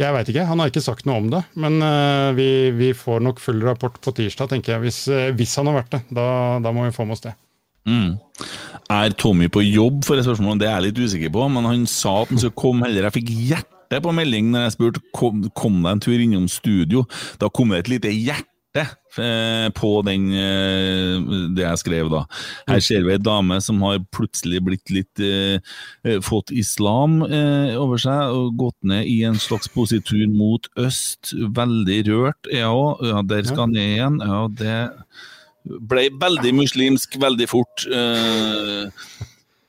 jeg 0.00 0.16
veit 0.16 0.30
ikke, 0.32 0.46
han 0.48 0.62
har 0.62 0.70
ikke 0.70 0.84
sagt 0.84 1.04
noe 1.08 1.20
om 1.20 1.28
det. 1.32 1.42
Men 1.60 1.82
eh, 1.84 2.30
vi, 2.38 2.48
vi 2.76 2.94
får 2.96 3.20
nok 3.26 3.42
full 3.42 3.60
rapport 3.66 3.98
på 4.00 4.14
tirsdag, 4.16 4.54
tenker 4.54 4.76
jeg. 4.76 4.86
Hvis, 4.86 5.04
eh, 5.12 5.28
hvis 5.36 5.58
han 5.60 5.68
har 5.68 5.82
vært 5.82 5.98
det. 5.98 6.04
Da, 6.16 6.26
da 6.64 6.72
må 6.72 6.86
vi 6.86 6.94
få 6.96 7.04
med 7.08 7.18
oss 7.18 7.26
det. 7.26 7.34
Mm. 7.88 8.18
Er 8.90 9.12
Tommy 9.18 9.48
på 9.52 9.62
jobb, 9.64 10.04
for 10.04 10.18
et 10.18 10.26
spørsmål? 10.26 10.58
Det 10.60 10.68
er 10.68 10.78
jeg 10.78 10.90
litt 10.90 11.02
usikker 11.04 11.34
på, 11.34 11.48
men 11.52 11.68
han 11.68 11.86
sa 11.90 12.22
at 12.24 12.32
han 12.32 12.40
skulle 12.42 12.58
komme 12.58 12.88
heller. 12.88 13.08
Jeg 13.08 13.20
fikk 13.20 13.34
hjerte 13.50 14.00
på 14.02 14.14
melding 14.14 14.52
når 14.52 14.66
jeg 14.66 14.76
spurte 14.76 15.04
kom, 15.16 15.44
kom 15.56 15.82
det 15.84 15.92
en 15.96 16.02
tur 16.06 16.18
innom 16.18 16.48
studio. 16.50 17.04
Da 17.40 17.50
kom 17.52 17.70
det 17.72 17.84
et 17.84 17.92
lite 17.94 18.12
hjerte 18.12 18.84
eh, 19.18 19.66
på 19.78 19.92
den, 20.06 20.28
eh, 20.34 21.22
det 21.54 21.64
jeg 21.64 21.82
skrev 21.84 22.10
da. 22.12 22.24
Her 22.70 22.82
ser 22.84 23.06
vi 23.06 23.14
ei 23.14 23.22
dame 23.22 23.60
som 23.62 23.82
har 23.86 24.02
plutselig 24.14 24.62
blitt 24.66 24.94
litt 24.94 25.22
eh, 25.22 25.58
fått 26.26 26.50
islam 26.50 27.20
over 27.22 28.02
seg 28.02 28.36
og 28.36 28.54
gått 28.58 28.78
ned 28.90 29.06
i 29.10 29.20
en 29.30 29.38
slags 29.38 29.70
positur 29.70 30.26
mot 30.34 30.66
øst. 30.78 31.34
Veldig 31.34 32.04
rørt, 32.10 32.50
jeg 32.50 32.66
òg. 32.66 33.06
Ja, 33.06 33.22
der 33.22 33.46
skal 33.46 33.68
han 33.68 33.76
ned 33.78 33.94
igjen. 33.96 34.22
Ja, 34.26 34.46
det 34.50 34.78
ble 35.64 36.08
veldig 36.20 36.54
muslimsk 36.56 37.18
veldig 37.20 37.48
fort. 37.50 37.86
eh, 37.90 38.88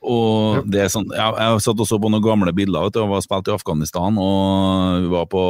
og 0.02 0.66
det 0.66 0.80
er 0.82 0.88
sånn, 0.90 1.06
jeg, 1.14 1.34
Jeg 1.38 1.62
satt 1.62 1.82
og 1.82 1.86
så 1.86 1.98
på 2.02 2.10
noen 2.10 2.24
gamle 2.24 2.50
bilder. 2.56 2.88
Vet 2.88 2.96
du, 2.96 3.00
jeg 3.04 3.12
var 3.12 3.22
spilt 3.22 3.50
i 3.50 3.54
Afghanistan, 3.54 4.18
og 4.18 5.04
vi 5.04 5.12
var 5.12 5.28
på 5.30 5.42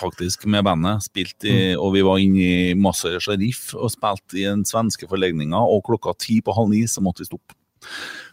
faktisk 0.00 0.46
med 0.48 0.64
bandet. 0.64 1.04
Spilt 1.04 1.44
i, 1.44 1.74
Og 1.76 1.92
vi 1.96 2.04
var 2.06 2.22
inne 2.22 2.40
i 2.40 2.78
Masar 2.78 3.18
Sharif 3.20 3.74
og 3.76 3.92
spilte 3.92 4.40
i 4.40 4.46
den 4.48 4.64
svenske 4.64 5.08
forlegninga, 5.10 5.60
og 5.60 5.84
klokka 5.84 6.16
ti 6.16 6.40
på 6.40 6.56
halv 6.56 6.72
ni 6.72 6.86
så 6.88 7.04
måtte 7.04 7.24
vi 7.24 7.28
stoppe. 7.28 7.58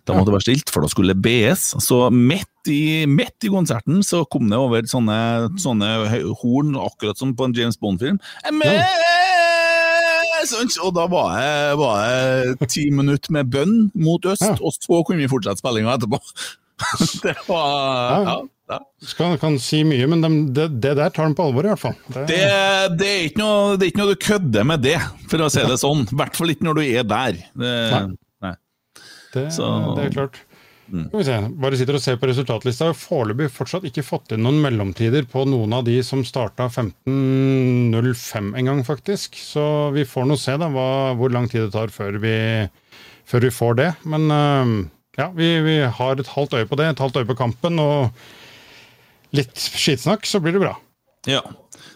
Da 0.08 0.16
måtte 0.16 0.32
det 0.32 0.38
være 0.40 0.48
stilt, 0.48 0.72
for 0.74 0.82
da 0.82 0.90
skulle 0.90 1.14
det 1.14 1.22
BS. 1.22 1.66
Så 1.84 2.08
midt 2.16 2.72
i, 2.72 3.06
midt 3.06 3.46
i 3.46 3.52
konserten 3.54 4.00
så 4.06 4.24
kom 4.32 4.48
det 4.50 4.58
over 4.58 4.88
sånne, 4.90 5.52
sånne 5.62 5.92
horn, 6.42 6.74
akkurat 6.80 7.20
som 7.20 7.36
på 7.38 7.50
en 7.50 7.58
James 7.58 7.78
Bond-film. 7.82 8.18
Sånn, 10.50 10.72
og 10.86 10.94
da 10.98 11.04
var 11.12 11.36
jeg, 11.42 11.76
var 11.82 12.00
jeg 12.08 12.70
ti 12.72 12.88
minutter 12.94 13.34
med 13.36 13.50
bønn 13.54 13.76
mot 14.02 14.26
øst, 14.32 14.58
og 14.62 14.74
så 14.78 15.02
kunne 15.08 15.22
vi 15.22 15.30
fortsette 15.32 15.62
spillinga 15.62 15.98
etterpå. 16.00 16.20
Det 17.22 17.36
var 17.46 18.24
ja, 18.26 18.36
ja. 18.72 18.78
Skal, 19.06 19.36
kan 19.42 19.58
si 19.62 19.84
mye, 19.86 20.08
men 20.10 20.24
det, 20.56 20.66
det 20.82 20.96
der 20.98 21.12
tar 21.14 21.28
han 21.28 21.36
på 21.38 21.46
alvor, 21.50 21.68
i 21.68 21.74
hvert 21.74 21.82
fall. 21.84 21.98
Det, 22.08 22.24
Det, 22.32 22.40
det, 22.98 23.10
er 23.12 23.26
ikke 23.28 23.42
noe, 23.44 23.76
det 23.78 23.86
er 23.86 23.92
ikke 23.92 24.02
noe 24.02 24.14
du 24.16 24.22
kødder 24.26 24.66
med 24.72 24.82
det, 24.88 24.96
for 25.30 25.44
å 25.46 25.50
si 25.54 25.62
det 25.68 25.78
sånn. 25.82 26.06
I 26.10 26.18
hvert 26.24 26.40
fall 26.40 26.54
ikke 26.56 26.66
når 26.70 26.80
du 26.80 26.84
er 26.88 27.06
der. 27.12 27.38
Det, 27.54 27.74
Nei. 27.92 28.02
nei. 28.48 28.54
det, 29.36 29.46
Så- 29.54 29.70
det 30.00 30.08
er 30.08 30.16
klart. 30.16 30.40
Skal 30.92 31.22
vi 31.22 31.28
se. 31.28 31.38
Bare 31.64 31.78
sitter 31.80 31.98
og 31.98 32.04
ser 32.04 32.18
på 32.20 32.28
resultatlista. 32.30 32.90
Foreløpig 32.98 33.50
fortsatt 33.54 33.86
ikke 33.88 34.04
fått 34.06 34.34
inn 34.36 34.44
noen 34.46 34.60
mellomtider 34.64 35.28
på 35.32 35.46
noen 35.48 35.76
av 35.78 35.86
de 35.88 35.98
som 36.06 36.24
starta 36.28 36.68
15.05 36.68 38.52
en 38.60 38.72
gang, 38.72 38.84
faktisk. 38.88 39.40
Så 39.40 39.64
vi 39.96 40.06
får 40.08 40.28
nå 40.28 40.38
se 40.40 40.58
da 40.60 40.70
hva, 40.74 40.90
hvor 41.20 41.34
lang 41.34 41.48
tid 41.52 41.68
det 41.68 41.74
tar 41.78 41.94
før 41.96 42.20
vi, 42.24 42.36
før 43.30 43.48
vi 43.48 43.56
får 43.56 43.80
det. 43.80 43.90
Men 44.12 44.28
øhm, 44.36 44.78
ja, 45.20 45.32
vi, 45.36 45.54
vi 45.64 45.80
har 45.88 46.20
et 46.20 46.36
halvt 46.36 46.60
øye 46.60 46.70
på 46.70 46.80
det, 46.80 46.92
et 46.92 47.04
halvt 47.04 47.22
øye 47.22 47.32
på 47.32 47.40
kampen, 47.40 47.80
og 47.80 49.36
litt 49.38 49.56
skitsnakk, 49.56 50.28
så 50.28 50.44
blir 50.44 50.58
det 50.58 50.64
bra. 50.66 50.76
Ja. 51.30 51.42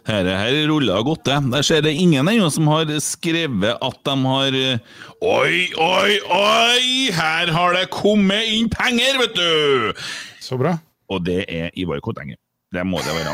Her, 0.06 0.28
her 0.38 0.68
ruller 0.70 1.00
det 1.00 1.06
godt, 1.08 1.24
det. 1.26 1.38
Der 1.54 1.64
ser 1.66 1.82
det 1.82 1.96
ingen 1.98 2.28
ennå 2.30 2.50
som 2.54 2.68
har 2.70 2.86
skrevet 3.02 3.74
at 3.82 3.98
de 4.06 4.14
har 4.22 4.58
eh, 4.60 4.84
Oi, 5.26 5.64
oi, 5.82 6.12
oi! 6.30 7.10
Her 7.16 7.50
har 7.56 7.74
det 7.74 7.88
kommet 7.94 8.46
inn 8.54 8.70
penger, 8.70 9.18
vet 9.24 9.34
du! 9.34 10.04
Så 10.42 10.60
bra. 10.62 10.76
Og 11.10 11.26
det 11.26 11.46
er 11.50 11.74
Ivar 11.74 12.02
Kotteng. 12.06 12.36
Det 12.74 12.86
må 12.86 13.02
det 13.02 13.18
være. 13.18 13.34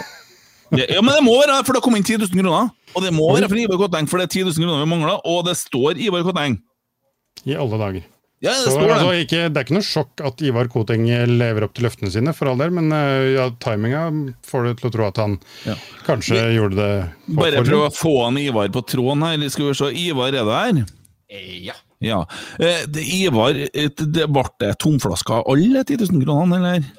Det, 0.72 0.86
ja, 0.88 1.02
men 1.04 1.12
det 1.12 1.26
må 1.28 1.36
være, 1.42 1.60
for 1.68 1.76
det 1.76 1.82
har 1.82 1.88
kommet 1.90 2.06
inn 2.06 2.08
10 2.08 2.22
000 2.24 2.40
kroner. 2.40 2.72
Og 2.96 3.04
det 3.04 3.12
må 3.16 3.28
være 3.36 3.52
for 3.52 3.60
Ivar 3.60 3.80
Kotteng, 3.84 4.08
for 4.08 4.22
det 4.22 4.30
er 4.30 4.36
10 4.40 4.48
000 4.48 4.64
kroner 4.64 4.86
vi 4.86 4.92
mangler, 4.94 5.20
og 5.28 5.44
det 5.50 5.58
står 5.60 6.00
Ivar 6.00 6.24
Kotteng. 6.24 6.62
I 7.44 7.58
alle 7.60 7.80
dager. 7.84 8.08
Ja, 8.42 8.56
det 8.58 8.72
Så, 8.74 8.80
altså, 8.82 9.12
ikke, 9.22 9.42
det 9.54 9.60
er 9.60 9.66
ikke 9.68 9.76
noe 9.76 9.86
sjokk 9.86 10.22
at 10.26 10.42
Ivar 10.42 10.70
Koteng 10.74 11.04
lever 11.30 11.68
opp 11.68 11.76
til 11.78 11.86
løftene 11.86 12.10
sine, 12.10 12.34
for 12.34 12.50
all 12.50 12.58
del, 12.58 12.74
men 12.74 12.90
eh, 12.98 13.36
ja, 13.36 13.46
timinga 13.62 14.08
får 14.50 14.66
du 14.66 14.72
til 14.80 14.90
å 14.90 14.94
tro 14.96 15.06
at 15.06 15.22
han 15.22 15.36
kanskje 16.08 16.40
gjorde 16.56 16.80
det 16.80 16.90
på 17.28 17.38
Bare 17.38 17.62
prøv 17.68 17.86
å 17.86 17.92
få 17.94 18.16
han 18.24 18.42
Ivar 18.42 18.72
på 18.74 18.82
tråden 18.90 19.28
her. 19.28 19.46
Skal 19.54 19.70
vi 19.70 19.78
se, 19.78 19.92
Ivar, 20.08 20.34
er 20.34 20.50
det 20.50 20.58
her? 20.58 20.82
Ja. 21.68 21.78
Ja. 22.02 22.24
Eh, 22.58 22.82
det, 22.90 23.06
Ivar, 23.14 23.54
eh, 23.54 23.94
det 23.94 24.26
ble 24.34 24.48
det 24.64 24.74
tomflasker 24.82 25.46
alle 25.46 25.86
10 25.86 26.02
000 26.10 26.26
kronene, 26.26 26.58
eller? 26.58 26.90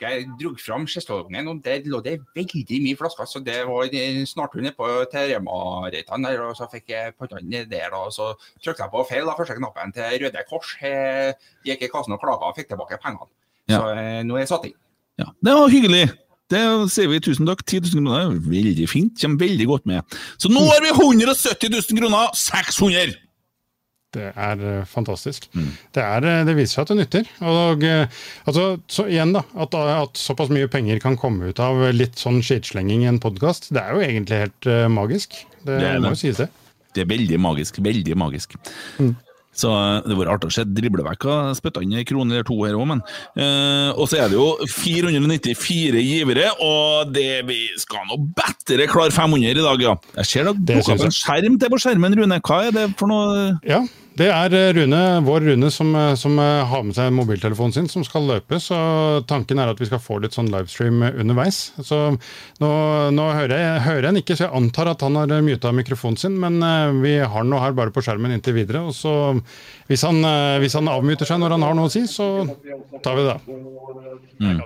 Jeg 0.00 0.26
dro 0.40 0.52
fram 0.60 0.86
sjeselongen, 0.90 1.48
og 1.50 1.62
der 1.64 1.86
lå 1.86 2.00
det 2.04 2.18
veldig 2.36 2.80
mye 2.84 2.98
flasker. 2.98 3.28
Så 3.30 3.42
det 3.44 3.60
var 3.68 3.90
snart 4.28 4.56
nede 4.58 4.74
på 4.76 4.88
Rema-Reitan 5.14 6.26
der, 6.26 6.42
og 6.46 6.56
så 6.58 6.68
fikk 6.72 6.92
jeg 6.94 7.14
pantene 7.18 7.64
der. 7.70 7.94
Og 7.98 8.12
så 8.14 8.32
trykte 8.62 8.84
jeg 8.84 8.92
på 8.92 9.06
feil, 9.08 9.26
da, 9.28 9.36
første 9.38 9.58
knappen 9.58 9.94
til 9.96 10.22
Røde 10.24 10.44
Kors. 10.50 10.76
Jeg 10.82 11.36
gikk 11.66 11.86
i 11.86 11.92
kassen 11.92 12.16
og 12.16 12.22
klaga 12.22 12.50
og 12.50 12.58
fikk 12.58 12.72
tilbake 12.72 13.00
pengene. 13.02 13.30
Ja. 13.66 13.80
Så 13.80 13.96
eh, 13.96 14.22
nå 14.26 14.38
er 14.38 14.44
jeg 14.44 14.52
satt 14.52 14.70
inn. 14.70 14.78
Ja, 15.20 15.30
Det 15.44 15.58
var 15.58 15.72
hyggelig. 15.72 16.06
Det 16.52 16.62
sier 16.94 17.10
vi 17.10 17.18
tusen 17.18 17.48
takk. 17.48 17.64
10 17.66 17.88
000 17.88 17.96
kroner 17.98 18.20
er 18.20 18.34
veldig 18.38 18.86
fint. 18.90 19.16
Kommer 19.18 19.42
veldig 19.42 19.66
godt 19.66 19.86
med. 19.90 20.18
Så 20.38 20.50
nå 20.52 20.62
har 20.68 20.82
vi 20.84 20.92
170 20.94 21.72
000 21.74 21.98
kroner! 21.98 22.30
600! 22.38 23.16
Det 24.16 24.30
er 24.32 24.62
eh, 24.64 24.86
fantastisk. 24.88 25.48
Mm. 25.52 25.70
Det, 25.94 26.02
er, 26.02 26.28
eh, 26.30 26.42
det 26.48 26.56
viser 26.56 26.78
seg 26.78 26.86
at 26.86 26.92
det 26.92 26.98
nytter. 27.02 27.30
Og 27.52 27.84
eh, 27.86 28.22
altså, 28.48 28.66
så 28.90 29.06
igjen 29.10 29.34
da, 29.36 29.44
at, 29.60 29.76
at 29.76 30.20
såpass 30.20 30.52
mye 30.54 30.70
penger 30.72 31.02
kan 31.02 31.18
komme 31.20 31.52
ut 31.52 31.60
av 31.62 31.82
litt 31.94 32.20
sånn 32.20 32.40
skitslenging 32.44 33.04
i 33.04 33.10
en 33.12 33.20
podkast, 33.22 33.70
det 33.76 33.82
er 33.82 33.96
jo 33.96 34.06
egentlig 34.06 34.42
helt 34.46 34.70
uh, 34.70 34.86
magisk. 34.92 35.36
Det, 35.66 35.78
Det 35.82 35.92
må 36.00 36.14
jo 36.14 36.20
sies 36.22 36.40
det. 36.40 36.50
Det 36.96 37.04
er 37.04 37.12
veldig 37.12 37.38
magisk. 37.42 37.80
Veldig 37.84 38.16
magisk. 38.16 38.56
Så 39.56 39.72
eh, 39.72 40.04
det 40.04 40.16
var 40.18 40.30
artig 40.34 40.50
å 40.50 40.54
se 40.54 40.64
driblevekka 40.68 41.36
spytta 41.56 41.82
inn 41.84 41.96
en 41.96 42.06
krone 42.08 42.34
eller 42.34 42.46
to 42.46 42.58
her 42.62 42.76
òg, 42.76 42.86
men 42.92 43.02
eh, 43.40 43.90
Og 43.96 44.08
så 44.10 44.20
er 44.22 44.32
det 44.32 44.38
jo 44.38 44.48
494 44.68 46.02
givere, 46.04 46.50
og 46.62 47.12
det 47.14 47.42
vi 47.48 47.62
skal 47.80 48.04
nå 48.10 48.20
bedre 48.36 48.88
klare 48.90 49.14
500 49.14 49.56
i 49.56 49.64
dag, 49.64 49.86
ja. 49.86 49.94
Jeg 50.20 50.30
ser 50.32 50.50
det 50.50 50.56
dukket 50.72 50.96
opp 50.96 51.06
en 51.08 51.16
skjerm 51.20 51.60
til 51.60 51.72
på 51.72 51.80
skjermen, 51.82 52.18
Rune. 52.20 52.40
Hva 52.44 52.64
er 52.66 52.76
det 52.76 52.90
for 53.00 53.10
noe? 53.10 53.46
Ja, 53.66 53.84
det 54.16 54.26
er 54.32 54.54
eh, 54.56 54.70
Rune, 54.72 55.00
vår 55.26 55.44
Rune 55.44 55.68
som, 55.72 55.90
eh, 55.94 56.14
som 56.16 56.38
eh, 56.40 56.62
har 56.70 56.84
med 56.86 56.96
seg 56.96 57.12
mobiltelefonen 57.12 57.74
sin, 57.74 57.88
som 57.92 58.04
skal 58.04 58.24
løpe. 58.24 58.56
Så 58.62 58.76
tanken 59.28 59.60
er 59.60 59.68
at 59.68 59.80
vi 59.80 59.88
skal 59.88 60.00
få 60.00 60.16
litt 60.24 60.36
sånn 60.36 60.48
livestream 60.52 61.02
underveis. 61.10 61.58
Så 61.84 61.98
nå, 62.62 62.70
nå 63.12 63.26
hører, 63.36 63.56
jeg, 63.60 63.82
hører 63.84 64.00
jeg 64.00 64.08
han 64.08 64.20
ikke, 64.22 64.36
så 64.38 64.46
jeg 64.46 64.56
antar 64.56 64.92
at 64.94 65.04
han 65.04 65.18
har 65.20 65.34
muta 65.44 65.72
mikrofonen 65.76 66.16
sin. 66.20 66.38
Men 66.40 66.56
vi 67.02 67.18
har 67.20 67.44
den 67.44 67.52
nå 67.52 67.60
her 67.60 67.76
bare 67.76 67.92
på 67.92 68.04
skjermen 68.06 68.32
inntil 68.32 68.56
videre. 68.56 68.86
Og 68.88 68.96
så 68.96 69.12
hvis 69.90 70.06
han, 70.06 70.22
hvis 70.62 70.78
han 70.78 70.88
avmuter 70.88 71.28
seg 71.28 71.42
når 71.42 71.58
han 71.58 71.66
har 71.66 71.76
noe 71.76 71.90
å 71.90 71.92
si, 71.92 72.06
så 72.08 72.46
tar 73.04 73.20
vi 73.20 73.26
det. 73.26 73.36
Mm. 74.40 74.62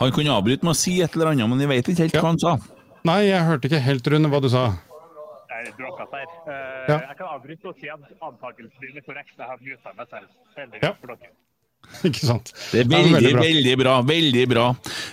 Han 0.00 0.12
kunne 0.16 0.40
avbryte 0.40 0.64
med 0.64 0.72
å 0.72 0.78
si 0.78 0.96
et 1.04 1.12
eller 1.16 1.34
annet, 1.34 1.52
men 1.52 1.62
jeg 1.66 1.72
vet 1.74 1.92
ikke 1.92 2.06
helt 2.06 2.18
hva 2.20 2.32
han 2.32 2.40
sa. 2.40 2.56
Nei, 3.06 3.20
jeg 3.28 3.44
hørte 3.46 3.68
ikke 3.70 3.82
helt, 3.86 4.08
Rune, 4.12 4.30
hva 4.32 4.40
du 4.42 4.48
sa. 4.52 4.66
Her. 4.70 4.82
Eh, 5.66 6.84
Ja. 6.86 6.98
Jeg 7.02 7.16
kan 7.18 7.26
avbryte 7.34 7.66
og 7.70 7.74
si 7.80 7.88
at 7.90 7.98
antakelsen 8.22 8.78
din 8.82 8.96
er 9.00 9.04
korrekt. 9.06 9.34
Jeg 9.38 9.46
har 9.50 9.58
muta 9.58 9.92
meg 9.98 10.06
selv. 10.12 10.28
Heldigvis 10.56 10.82
Ja. 10.86 10.92
for 11.00 11.14
dere. 11.14 11.34
Ikke 12.08 12.26
sant? 12.26 12.50
Det 12.72 12.80
er 12.80 12.88
veldig, 12.90 13.12
veldig, 13.14 13.32
bra. 13.32 13.42
veldig 13.42 13.74
bra. 13.78 13.94
Veldig 14.06 14.44
bra. 14.50 14.64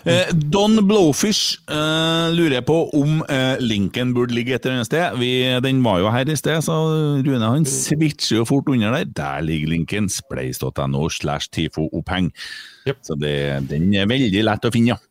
Eh, 0.10 0.32
Don 0.54 0.80
Blowfish 0.90 1.60
eh, 1.70 2.32
lurer 2.34 2.62
på 2.66 2.78
om 2.98 3.22
eh, 3.30 3.58
linken 3.62 4.14
burde 4.16 4.34
ligge 4.34 4.56
et 4.56 4.66
eller 4.66 4.80
annet 4.82 4.90
sted. 4.90 5.18
Vi, 5.22 5.32
den 5.62 5.84
var 5.86 6.00
jo 6.02 6.10
her 6.14 6.30
i 6.30 6.36
sted, 6.40 6.64
så 6.66 6.78
Rune 7.26 7.46
han 7.46 7.66
switcher 7.70 8.40
jo 8.42 8.46
fort 8.50 8.70
under 8.74 8.92
der. 8.98 9.06
Der 9.06 9.42
ligger 9.46 9.70
linken. 9.76 10.10
Spleis.no 10.10 11.10
slash 11.10 11.50
tifo 11.54 11.90
oppheng. 11.94 12.32
Så 13.06 13.18
det, 13.22 13.36
den 13.70 13.92
er 13.94 14.10
veldig 14.10 14.44
lett 14.50 14.66
å 14.66 14.74
finne, 14.74 14.96
ja. 14.96 15.02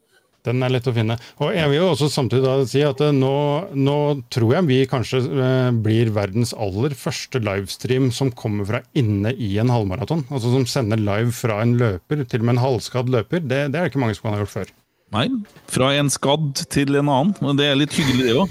Den 0.46 0.62
er 0.64 0.72
lett 0.74 0.88
å 0.90 0.94
finne. 0.94 1.16
Og 1.38 1.52
jeg 1.54 1.70
vil 1.70 1.78
jo 1.78 1.88
også 1.92 2.08
samtidig 2.10 2.66
si 2.70 2.82
at 2.82 3.00
eh, 3.04 3.14
nå, 3.14 3.34
nå 3.78 3.98
tror 4.32 4.56
jeg 4.56 4.68
vi 4.68 4.78
kanskje 4.90 5.22
eh, 5.30 5.70
blir 5.84 6.10
verdens 6.16 6.54
aller 6.58 6.96
første 6.98 7.38
livestream 7.42 8.10
som 8.14 8.32
kommer 8.34 8.66
fra 8.66 8.82
inne 8.98 9.34
i 9.38 9.54
en 9.62 9.70
halvmaraton. 9.70 10.26
Altså 10.30 10.50
som 10.54 10.66
sender 10.66 10.98
live 10.98 11.30
fra 11.36 11.60
en 11.62 11.76
løper, 11.78 12.24
til 12.26 12.42
og 12.42 12.48
med 12.48 12.56
en 12.56 12.64
halvskadd 12.66 13.12
løper. 13.14 13.44
Det, 13.44 13.68
det 13.70 13.78
er 13.78 13.86
det 13.86 13.92
ikke 13.92 14.02
mange 14.02 14.18
som 14.18 14.28
kan 14.28 14.36
ha 14.36 14.42
gjort 14.42 14.56
før. 14.56 14.72
Nei, 15.12 15.26
fra 15.68 15.90
en 16.00 16.08
skadd 16.10 16.62
til 16.72 16.96
en 16.96 17.10
annen. 17.12 17.34
Men 17.44 17.58
det 17.58 17.68
er 17.68 17.78
litt 17.78 17.94
hyggelig, 17.94 18.30
det 18.30 18.36
òg. 18.40 18.48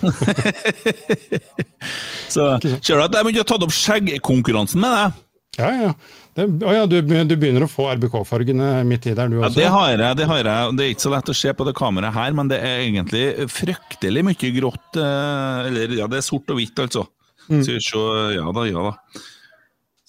så 2.36 2.54
ser 2.62 3.02
du 3.02 3.04
at 3.04 3.18
jeg 3.18 3.26
begynte 3.26 3.44
å 3.48 3.50
ta 3.50 3.58
opp 3.58 3.74
skjeggkonkurransen 3.76 4.84
med 4.84 4.94
deg? 4.96 5.22
Ja, 5.60 5.72
ja. 5.76 5.94
Det, 6.32 6.46
å 6.64 6.72
ja 6.72 6.86
du, 6.88 6.96
du 7.04 7.34
begynner 7.36 7.66
å 7.66 7.68
få 7.72 7.90
RBK-fargene 7.92 8.68
midt 8.88 9.10
i 9.12 9.16
der, 9.18 9.28
du 9.28 9.42
også? 9.42 9.50
Ja, 9.50 9.56
det 9.58 9.66
har 9.74 9.90
jeg. 9.92 10.18
Det 10.22 10.28
har 10.30 10.40
jeg. 10.40 10.76
Det 10.78 10.86
er 10.86 10.94
ikke 10.94 11.04
så 11.04 11.12
lett 11.12 11.32
å 11.34 11.36
se 11.36 11.52
på 11.60 11.66
det 11.68 11.74
kameraet 11.76 12.16
her, 12.16 12.36
men 12.38 12.48
det 12.52 12.60
er 12.64 12.84
egentlig 12.86 13.24
fryktelig 13.52 14.24
mye 14.30 14.52
grått. 14.56 14.96
eh, 14.96 15.68
Eller 15.68 15.98
ja, 16.00 16.08
det 16.08 16.22
er 16.22 16.26
sort 16.30 16.48
og 16.54 16.62
hvitt, 16.62 16.80
altså. 16.80 17.04
Mm. 17.50 17.60
Skal 17.66 17.76
vi 17.76 17.84
se 17.84 18.06
Ja 18.38 18.48
da, 18.56 18.64
ja 18.70 18.86
da. 18.88 19.22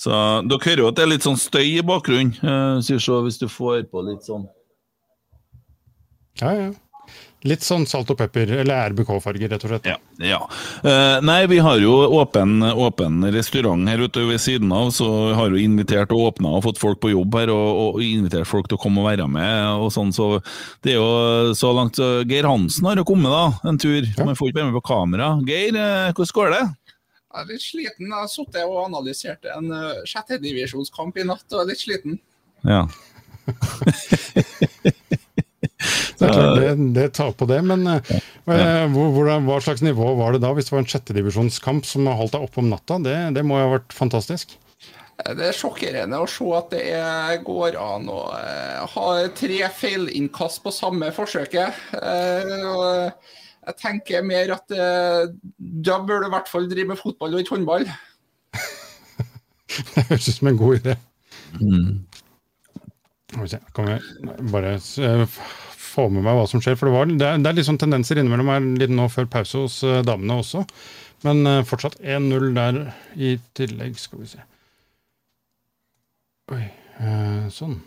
Så 0.02 0.10
Dere 0.50 0.62
hører 0.66 0.82
jo 0.84 0.88
at 0.92 0.96
det 0.98 1.02
er 1.04 1.10
litt 1.12 1.26
sånn 1.26 1.38
støy 1.38 1.66
i 1.78 1.82
bakgrunnen. 1.86 2.32
Eh, 2.38 2.78
Skal 2.86 2.98
vi 3.00 3.04
se 3.08 3.18
hvis 3.26 3.40
du 3.42 3.48
får 3.50 3.84
på 3.90 4.02
litt 4.06 4.22
sånn 4.26 4.46
Ja, 6.40 6.52
ja. 6.58 6.70
Litt 7.48 7.64
sånn 7.66 7.88
salt 7.90 8.10
og 8.12 8.18
pepper, 8.20 8.50
eller 8.62 8.92
RBK-farger, 8.92 9.50
rett 9.50 9.64
og 9.66 9.72
slett. 9.72 9.86
Ja. 9.90 9.96
ja. 10.22 10.38
Uh, 10.84 11.18
nei, 11.26 11.40
vi 11.50 11.58
har 11.64 11.80
jo 11.82 11.96
åpen, 12.20 12.62
åpen 12.62 13.24
restaurant 13.34 13.88
her 13.90 14.04
ute 14.04 14.22
ved 14.28 14.38
siden 14.42 14.70
av, 14.74 14.92
så 14.94 15.08
vi 15.10 15.32
har 15.38 15.50
jo 15.50 15.58
invitert 15.58 16.14
og 16.14 16.28
åpna 16.28 16.52
og 16.54 16.62
fått 16.68 16.78
folk 16.82 17.00
på 17.02 17.10
jobb 17.10 17.34
her, 17.40 17.50
og, 17.50 17.80
og 17.96 18.04
invitert 18.06 18.46
folk 18.46 18.70
til 18.70 18.78
å 18.78 18.82
komme 18.84 19.02
og 19.02 19.08
være 19.10 19.26
med. 19.26 19.56
og 19.82 19.90
sånn, 19.94 20.14
så 20.14 20.36
det 20.86 20.94
er 20.94 21.00
jo 21.00 21.56
så 21.58 21.72
langt 21.74 21.98
så 21.98 22.12
Geir 22.28 22.46
Hansen 22.46 22.86
har 22.86 23.02
jo 23.02 23.06
kommet 23.08 23.34
da, 23.34 23.44
en 23.66 23.80
tur, 23.82 24.06
men 24.22 24.38
får 24.38 24.52
ikke 24.52 24.60
være 24.60 24.70
med 24.70 24.78
på 24.78 24.86
kamera. 24.92 25.32
Geir, 25.48 25.74
uh, 25.74 26.12
hvordan 26.14 26.36
går 26.38 26.54
det? 26.54 26.62
Jeg 27.32 27.40
er 27.40 27.48
litt 27.48 27.64
sliten. 27.64 28.06
Jeg 28.06 28.18
har 28.18 28.30
sittet 28.30 28.62
og 28.68 28.78
analysert 28.84 29.50
en 29.56 29.72
uh, 29.72 30.04
sjettedivisjonskamp 30.06 31.18
i 31.18 31.26
natt 31.26 31.56
og 31.56 31.64
er 31.64 31.72
litt 31.72 31.82
sliten. 31.82 32.20
Ja. 32.62 32.86
Det 36.18 36.28
er 36.28 36.34
klart, 36.36 36.58
det, 36.60 36.72
det 36.94 37.06
tar 37.18 37.32
på 37.34 37.46
det, 37.50 37.58
men 37.66 37.82
ja. 37.88 37.98
eh, 38.54 38.84
hvor, 38.92 39.08
hvordan, 39.16 39.46
hva 39.48 39.56
slags 39.64 39.82
nivå 39.82 40.12
var 40.18 40.36
det 40.36 40.42
da, 40.44 40.52
hvis 40.54 40.68
det 40.68 40.76
var 40.76 40.84
en 40.84 40.90
sjettedivisjonskamp 40.92 41.88
som 41.88 42.06
holdt 42.06 42.36
deg 42.36 42.44
oppe 42.46 42.62
om 42.62 42.68
natta? 42.70 43.00
Det, 43.02 43.16
det 43.34 43.42
må 43.46 43.58
jo 43.58 43.66
ha 43.66 43.72
vært 43.78 43.96
fantastisk. 43.96 44.54
Eh, 45.18 45.32
Det 45.38 45.48
er 45.48 45.58
sjokkerende 45.58 46.20
å 46.22 46.28
se 46.30 46.46
at 46.58 46.70
det 46.74 46.82
er, 47.00 47.36
går 47.46 47.78
an 47.80 48.06
å 48.12 48.20
eh, 48.38 48.82
ha 48.94 49.06
tre 49.38 49.60
feilinnkast 49.80 50.62
på 50.62 50.74
samme 50.74 51.10
forsøket. 51.16 51.82
Eh, 51.98 53.10
jeg 53.62 53.78
tenker 53.78 54.24
mer 54.26 54.56
at 54.56 54.72
eh, 54.74 55.24
da 55.58 55.98
bør 56.02 56.24
du 56.24 56.30
i 56.30 56.34
hvert 56.36 56.50
fall 56.50 56.70
drive 56.70 56.94
med 56.94 56.98
fotball 57.02 57.36
og 57.36 57.42
ikke 57.44 57.56
håndball. 57.58 57.86
Det 59.94 60.02
høres 60.10 60.26
ut 60.28 60.36
som 60.36 60.50
en 60.50 60.58
god 60.60 60.80
idé. 60.82 60.96
Skal 63.32 63.44
vi 63.44 63.48
se, 63.48 63.60
Kan 63.72 63.86
vi 63.88 64.50
bare 64.52 64.74
eh, 64.76 65.36
få 65.92 66.08
med 66.12 66.24
meg 66.24 66.38
hva 66.38 66.48
som 66.50 66.62
skjer? 66.64 66.78
For 66.78 66.88
det, 66.88 66.94
var, 66.96 67.12
det, 67.12 67.28
er, 67.28 67.42
det 67.42 67.50
er 67.50 67.58
litt 67.58 67.68
sånn 67.68 67.80
tendenser 67.80 68.20
innimellom 68.20 68.50
her 68.52 68.66
litt 68.82 68.94
nå 68.94 69.08
før 69.12 69.28
pause 69.32 69.64
hos 69.66 69.78
eh, 69.86 70.00
damene 70.06 70.40
også. 70.42 70.64
Men 71.26 71.46
eh, 71.46 71.62
fortsatt 71.68 72.00
1-0 72.00 72.50
der 72.56 72.82
i 73.14 73.36
tillegg, 73.58 73.96
skal 74.00 74.24
vi 74.24 74.30
se. 74.32 74.44
Oi, 76.52 76.64
eh, 76.98 77.48
sånn. 77.54 77.78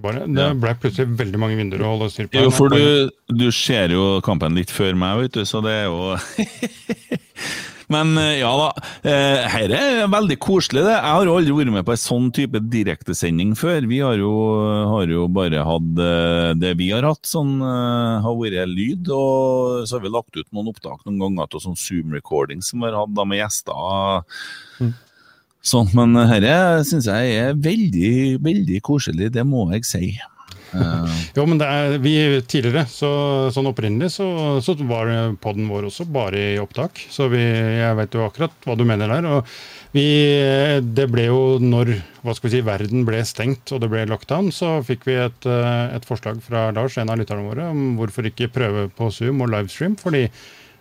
Bare, 0.00 0.22
det 0.30 0.44
ble 0.62 0.70
plutselig 0.78 1.18
veldig 1.18 1.38
mange 1.42 1.56
vinduer 1.58 1.82
å 1.82 1.96
holde 1.96 2.12
styr 2.14 2.28
på. 2.30 2.38
Jo, 2.38 2.52
for 2.54 2.70
du, 2.70 3.10
du 3.34 3.48
ser 3.54 3.90
jo 3.90 4.20
kampen 4.22 4.54
litt 4.54 4.70
før 4.70 4.94
meg, 4.98 5.24
vet 5.24 5.40
du, 5.40 5.42
så 5.50 5.62
det 5.66 5.74
er 5.80 5.88
jo 5.90 6.14
Men 7.90 8.14
eh, 8.20 8.38
ja 8.38 8.50
da, 8.54 8.68
dette 9.02 9.50
her 9.50 9.74
er 9.74 10.10
veldig 10.12 10.36
koselig 10.42 10.84
det. 10.86 10.94
Jeg 10.94 11.16
har 11.16 11.26
jo 11.26 11.36
aldri 11.40 11.56
vært 11.56 11.74
med 11.74 11.86
på 11.88 11.94
en 11.96 12.02
sånn 12.04 12.30
type 12.36 12.62
direktesending 12.70 13.56
før. 13.58 13.88
Vi 13.90 14.00
har 14.04 14.20
jo, 14.20 14.32
har 14.92 15.10
jo 15.10 15.26
bare 15.34 15.64
hatt 15.66 16.02
eh, 16.06 16.52
det 16.60 16.76
vi 16.78 16.92
har 16.94 17.08
hatt, 17.08 17.24
sånn 17.26 17.56
eh, 17.58 18.22
har 18.22 18.38
vært 18.38 18.70
lyd. 18.70 19.10
Og 19.14 19.84
så 19.90 19.98
har 19.98 20.06
vi 20.06 20.14
lagt 20.14 20.38
ut 20.38 20.48
noen 20.54 20.70
opptak 20.70 21.02
noen 21.04 21.20
ganger 21.24 21.50
til 21.50 21.66
sånn 21.66 21.78
Zoom-recording 21.80 22.62
som 22.64 22.82
vi 22.82 22.90
har 22.90 23.00
hatt 23.02 23.16
da 23.16 23.26
med 23.26 23.42
gjester. 23.42 24.92
Sånn, 25.60 25.90
men 25.92 26.14
dette 26.16 26.86
syns 26.88 27.10
jeg 27.10 27.34
er 27.36 27.58
veldig, 27.58 28.38
veldig 28.40 28.78
koselig, 28.86 29.28
det 29.34 29.42
må 29.44 29.66
jeg 29.74 29.84
si. 29.88 30.06
Eh, 30.74 31.18
Jo, 31.36 31.44
men 31.48 31.60
er, 31.64 31.96
vi 32.02 32.14
tidligere, 32.46 32.86
så, 32.90 33.10
sånn 33.54 33.68
opprinnelig, 33.70 34.12
så, 34.16 34.26
så 34.64 34.74
var 34.86 35.10
podden 35.42 35.68
vår 35.70 35.88
også 35.90 36.06
bare 36.10 36.40
i 36.54 36.60
opptak. 36.62 37.02
Så 37.10 37.28
vi, 37.32 37.42
jeg 37.42 37.98
vet 37.98 38.16
jo 38.16 38.26
akkurat 38.26 38.54
hva 38.66 38.76
du 38.78 38.84
mener 38.88 39.10
der. 39.10 39.28
Og 39.30 39.52
vi, 39.94 40.06
det 40.82 41.08
ble 41.10 41.26
jo 41.28 41.42
når 41.62 41.96
hva 42.22 42.34
skal 42.36 42.50
vi 42.50 42.54
si, 42.58 42.62
verden 42.66 43.06
ble 43.08 43.22
stengt 43.26 43.72
og 43.74 43.82
det 43.82 43.90
ble 43.92 44.04
lockdown, 44.10 44.50
så 44.54 44.78
fikk 44.86 45.06
vi 45.08 45.18
et, 45.22 45.48
eh, 45.48 45.96
et 45.96 46.06
forslag 46.08 46.42
fra 46.44 46.68
Lars, 46.76 46.98
en 47.00 47.10
av 47.12 47.20
lytterne 47.20 47.46
våre, 47.46 47.70
om 47.72 47.94
hvorfor 47.98 48.28
ikke 48.28 48.50
prøve 48.52 48.88
på 48.94 49.10
Zoom 49.14 49.40
og 49.44 49.52
livestream. 49.54 49.96
fordi 50.00 50.26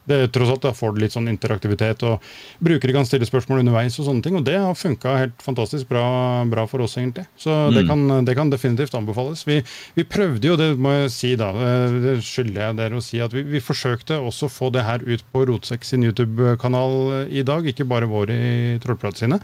det, 0.10 0.18
tross 0.36 0.50
alt 0.52 0.66
da 0.66 0.72
får 0.76 0.96
du 0.96 1.02
litt 1.04 1.14
sånn 1.16 1.30
interaktivitet, 1.32 2.04
og 2.10 2.26
brukere 2.66 2.96
kan 2.98 3.06
stille 3.08 3.28
spørsmål 3.30 3.62
underveis. 3.64 3.96
Og 4.02 4.08
sånne 4.10 4.26
ting, 4.26 4.36
og 4.40 4.44
det 4.48 4.58
har 4.60 4.76
funka 4.78 5.16
helt 5.22 5.42
fantastisk 5.46 5.88
bra, 5.92 6.04
bra 6.50 6.66
for 6.70 6.82
oss, 6.86 6.98
egentlig. 7.00 7.28
Så 7.40 7.54
det, 7.74 7.86
Mm. 7.86 7.90
kan, 7.94 8.26
det 8.26 8.36
kan 8.36 8.50
definitivt 8.52 8.96
anbefales. 8.98 9.46
Vi, 9.48 9.62
vi 9.96 10.04
prøvde 10.04 10.50
jo, 10.52 10.56
det 10.60 10.72
må 10.82 10.92
jeg 11.04 11.12
si 11.16 11.36
da, 11.40 11.50
eh, 11.54 11.98
det 12.04 12.16
skylder 12.26 12.62
jeg 12.68 12.78
dere 12.82 12.98
å 13.00 13.04
si, 13.06 13.22
at 13.22 13.32
vi, 13.34 13.44
vi 13.44 13.62
forsøkte 13.64 14.18
også 14.20 14.50
å 14.50 14.54
få 14.54 14.72
det 14.74 14.84
her 14.88 15.00
ut 15.06 15.24
på 15.32 15.46
Rotsekk 15.48 15.86
sin 15.86 16.04
YouTube-kanal 16.04 17.28
i 17.30 17.44
dag, 17.48 17.66
ikke 17.70 17.88
bare 17.88 18.10
vår 18.10 18.34
i 18.34 18.80
Trollprat 18.84 19.18
sine. 19.22 19.40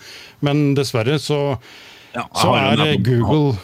Men 0.45 0.73
dessverre 0.77 1.19
så, 1.21 1.57
ja, 2.15 2.25
så 2.35 2.53
er 2.57 2.97
Google 3.05 3.55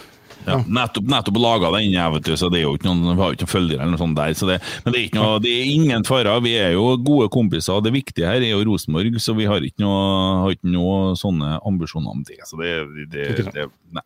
Ja, 0.47 0.57
nettopp, 0.65 1.05
nettopp 1.11 1.37
laga 1.41 1.69
den, 1.75 1.91
jeg 1.93 2.13
vet 2.15 2.25
du, 2.25 2.31
så 2.39 2.49
det 2.51 2.61
er 2.61 2.65
jo 2.65 2.73
ikke 2.77 2.89
noen, 2.89 3.15
vi 3.15 3.21
har 3.21 3.35
ikke 3.35 3.45
noen 3.45 3.53
følgere 3.53 3.79
eller 3.83 3.93
noe 3.93 4.01
sånt 4.01 4.17
der. 4.17 4.33
Så 4.37 4.47
det, 4.49 4.57
men 4.85 4.95
det 4.95 5.03
er, 5.03 5.11
noe, 5.17 5.41
det 5.43 5.51
er 5.53 5.69
ingen 5.75 6.05
fare. 6.07 6.33
Vi 6.45 6.55
er 6.57 6.73
jo 6.75 6.85
gode 7.05 7.29
kompiser. 7.33 7.81
Det 7.85 7.93
viktige 7.93 8.29
her 8.29 8.41
er 8.41 8.53
jo 8.55 8.63
Rosenborg, 8.67 9.19
så 9.21 9.35
vi 9.37 9.47
har 9.49 9.63
ikke 9.65 9.83
noe, 9.85 10.01
har 10.45 10.55
ikke 10.55 10.71
noe 10.73 11.13
sånne 11.19 11.59
ambisjoner 11.67 12.15
om 12.15 12.25
det. 12.27 12.39
Så 12.49 12.59
det, 12.61 12.73
det, 13.13 13.27
det 13.53 13.67
nei. 13.93 14.05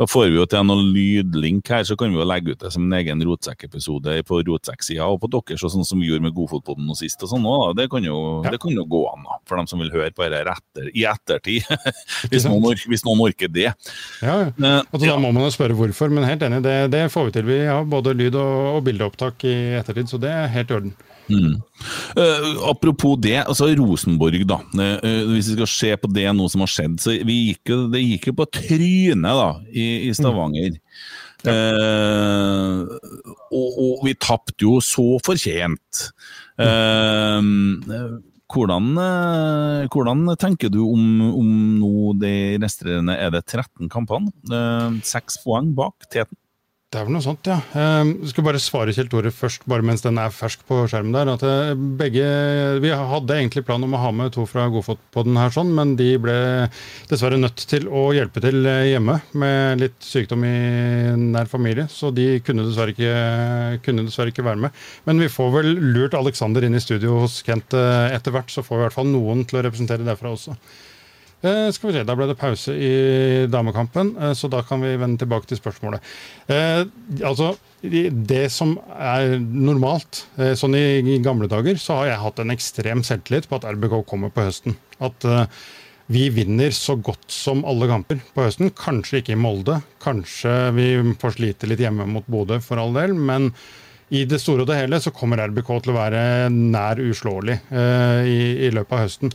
Da 0.00 0.06
får 0.08 0.30
vi 0.32 0.38
jo 0.40 0.46
til 0.48 0.66
noen 0.66 0.90
lydlink 0.94 1.70
her, 1.70 1.84
så 1.86 1.96
kan 2.00 2.10
vi 2.12 2.18
jo 2.18 2.26
legge 2.26 2.54
ut 2.54 2.62
det 2.64 2.72
som 2.74 2.86
en 2.86 2.98
egen 2.98 3.22
rotsekkepisode 3.28 4.16
på 4.26 4.40
rotsekksida 4.48 5.06
og 5.06 5.20
på 5.22 5.30
deres, 5.34 5.62
og 5.66 5.74
sånn 5.74 5.86
som 5.86 6.00
vi 6.00 6.08
gjorde 6.10 6.24
med 6.26 6.34
Godfotpodden 6.36 6.88
nå 6.88 6.96
sist. 6.98 7.20
og 7.22 7.30
sånn 7.32 7.46
også. 7.46 7.76
Det 7.78 7.88
kan 7.92 8.04
jo, 8.06 8.18
det 8.46 8.58
kan 8.62 8.74
jo 8.74 8.86
gå 8.90 9.02
an, 9.12 9.26
da, 9.28 9.38
for 9.48 9.60
dem 9.60 9.68
som 9.70 9.82
vil 9.82 9.92
høre 9.94 10.10
på 10.16 10.26
dette 10.26 10.56
etter, 10.56 10.90
i 10.96 11.04
ettertid. 11.06 11.68
hvis, 12.32 12.48
noen 12.48 12.80
hvis 12.90 13.04
noen 13.06 13.24
orker 13.28 13.52
det. 13.52 13.68
Ja, 14.24 14.36
ja. 14.46 14.50
Eh, 14.50 14.80
Altså, 14.90 15.06
Da 15.06 15.16
må 15.20 15.30
man 15.34 15.44
jo 15.44 15.50
spørre 15.60 15.76
hvorfor, 15.76 16.10
men 16.16 16.26
helt 16.26 16.42
enig, 16.46 16.62
det, 16.64 16.74
det 16.94 17.04
får 17.12 17.28
vi 17.28 17.36
til. 17.36 17.46
Vi 17.52 17.60
har 17.68 17.86
både 17.88 18.16
lyd- 18.16 18.40
og, 18.40 18.58
og 18.78 18.82
bildeopptak 18.88 19.44
i 19.44 19.54
ettertid, 19.78 20.10
så 20.10 20.20
det 20.22 20.32
er 20.32 20.52
helt 20.56 20.72
i 20.72 20.78
orden. 20.80 20.94
Mm. 21.30 21.60
Uh, 22.18 22.70
apropos 22.72 23.14
det, 23.22 23.36
altså 23.44 23.68
Rosenborg, 23.78 24.42
da. 24.48 24.58
Eh, 24.74 25.28
hvis 25.30 25.52
vi 25.52 25.58
skal 25.60 25.70
se 25.70 25.92
på 26.02 26.10
det 26.10 26.26
nå 26.34 26.48
som 26.50 26.64
har 26.64 26.72
skjedd, 26.72 26.98
så 27.02 27.14
vi 27.26 27.36
gikk 27.52 27.70
jo, 27.70 27.80
det 27.92 28.02
gikk 28.02 28.30
jo 28.32 28.38
på 28.40 28.48
trynet 28.56 29.42
da, 29.44 29.50
i, 29.70 29.86
i 30.08 30.14
Stavanger. 30.16 30.80
Eh, 31.48 32.80
og, 33.50 33.68
og 33.70 34.02
vi 34.04 34.16
tapte 34.20 34.66
jo 34.66 34.80
så 34.84 35.06
fortjent. 35.24 36.02
Eh, 36.60 37.38
hvordan, 38.50 38.90
eh, 38.98 39.88
hvordan 39.92 40.36
tenker 40.40 40.72
du 40.72 40.80
om, 40.84 41.04
om 41.30 41.50
nå 41.80 42.12
de 42.20 42.58
resterende 42.62 43.16
Er 43.16 43.30
det 43.34 43.44
13 43.46 43.88
kampene? 43.92 44.32
Eh, 44.50 45.00
Seks 45.06 45.38
poeng 45.44 45.72
bak 45.76 46.08
teten? 46.10 46.36
Det 46.90 46.98
er 46.98 47.04
vel 47.06 47.14
noe 47.14 47.22
sånt, 47.22 47.46
ja. 47.46 47.60
Eh, 47.78 48.08
Jeg 48.18 48.32
skal 48.32 48.44
bare 48.48 48.58
svare 48.58 48.90
Kjell 48.90 49.06
Tore 49.06 49.30
først, 49.30 49.62
bare 49.70 49.84
mens 49.86 50.02
den 50.02 50.16
er 50.18 50.32
fersk 50.34 50.64
på 50.66 50.80
skjermen 50.90 51.14
der. 51.14 51.28
At 51.30 51.44
eh, 51.46 51.78
begge, 51.78 52.24
Vi 52.82 52.90
hadde 52.90 53.36
egentlig 53.36 53.62
plan 53.68 53.86
om 53.86 53.94
å 53.94 54.00
ha 54.02 54.10
med 54.10 54.32
to 54.34 54.42
fra 54.50 54.64
Godfot 54.74 54.98
på 55.14 55.22
den 55.22 55.38
her, 55.38 55.54
sånn, 55.54 55.70
men 55.76 55.92
de 55.94 56.08
ble 56.18 56.34
dessverre 57.06 57.38
nødt 57.38 57.62
til 57.70 57.86
å 57.86 58.08
hjelpe 58.16 58.42
til 58.42 58.66
eh, 58.66 58.88
hjemme 58.90 59.20
med 59.38 59.84
litt 59.84 60.02
sykdom 60.02 60.42
i 60.50 60.56
nær 61.30 61.46
familie. 61.46 61.86
Så 61.94 62.10
de 62.10 62.40
kunne 62.42 62.66
dessverre 62.66 62.96
ikke, 62.96 63.14
kunne 63.86 64.08
dessverre 64.08 64.34
ikke 64.34 64.48
være 64.50 64.64
med. 64.66 64.82
Men 65.06 65.22
vi 65.22 65.30
får 65.30 65.54
vel 65.60 65.74
lurt 65.94 66.18
Alexander 66.18 66.66
inn 66.66 66.74
i 66.74 66.82
studio 66.82 67.20
hos 67.22 67.38
Kent 67.46 67.78
eh, 67.78 68.10
etter 68.18 68.34
hvert, 68.34 68.50
så 68.50 68.66
får 68.66 68.74
vi 68.74 68.82
i 68.82 68.88
hvert 68.88 68.98
fall 68.98 69.14
noen 69.14 69.46
til 69.46 69.62
å 69.62 69.68
representere 69.68 70.10
derfra 70.10 70.34
også. 70.34 70.58
Eh, 71.40 71.70
skal 71.72 71.88
vi 71.88 71.96
se, 71.96 72.04
Da 72.04 72.16
ble 72.18 72.26
det 72.28 72.36
pause 72.36 72.74
i 72.76 73.46
damekampen, 73.48 74.12
eh, 74.20 74.32
så 74.36 74.50
da 74.52 74.60
kan 74.62 74.82
vi 74.84 74.96
vende 75.00 75.22
tilbake 75.22 75.48
til 75.48 75.60
spørsmålet. 75.60 76.00
Eh, 76.48 76.84
altså, 77.24 77.56
Det 77.82 78.52
som 78.52 78.78
er 78.92 79.38
normalt, 79.40 80.26
eh, 80.36 80.52
sånn 80.52 80.76
i, 80.76 81.00
i 81.00 81.18
gamle 81.24 81.48
dager, 81.48 81.78
så 81.80 81.96
har 81.96 82.06
jeg 82.10 82.20
hatt 82.20 82.38
en 82.40 82.50
ekstrem 82.50 83.00
selvtillit 83.02 83.48
på 83.48 83.56
at 83.56 83.64
RBK 83.64 84.04
kommer 84.04 84.28
på 84.28 84.44
høsten. 84.44 84.76
At 85.00 85.24
eh, 85.24 85.46
vi 86.10 86.28
vinner 86.28 86.74
så 86.76 86.98
godt 87.00 87.30
som 87.32 87.64
alle 87.64 87.88
kamper 87.88 88.20
på 88.34 88.44
høsten. 88.44 88.74
Kanskje 88.76 89.22
ikke 89.22 89.32
i 89.32 89.40
Molde, 89.40 89.80
kanskje 90.02 90.74
vi 90.76 90.90
får 91.22 91.38
slite 91.38 91.70
litt 91.70 91.80
hjemme 91.80 92.04
mot 92.04 92.26
Bodø 92.28 92.60
for 92.60 92.76
all 92.82 92.92
del, 92.92 93.14
men 93.14 93.52
i 94.10 94.24
det 94.26 94.40
store 94.42 94.64
og 94.64 94.68
det 94.68 94.76
hele 94.80 94.98
så 95.00 95.12
kommer 95.14 95.40
RBK 95.46 95.68
til 95.84 95.92
å 95.92 95.98
være 96.00 96.22
nær 96.50 96.98
uslåelig 96.98 97.60
eh, 97.70 98.26
i, 98.26 98.40
i 98.66 98.70
løpet 98.74 98.96
av 98.96 99.04
høsten. 99.06 99.34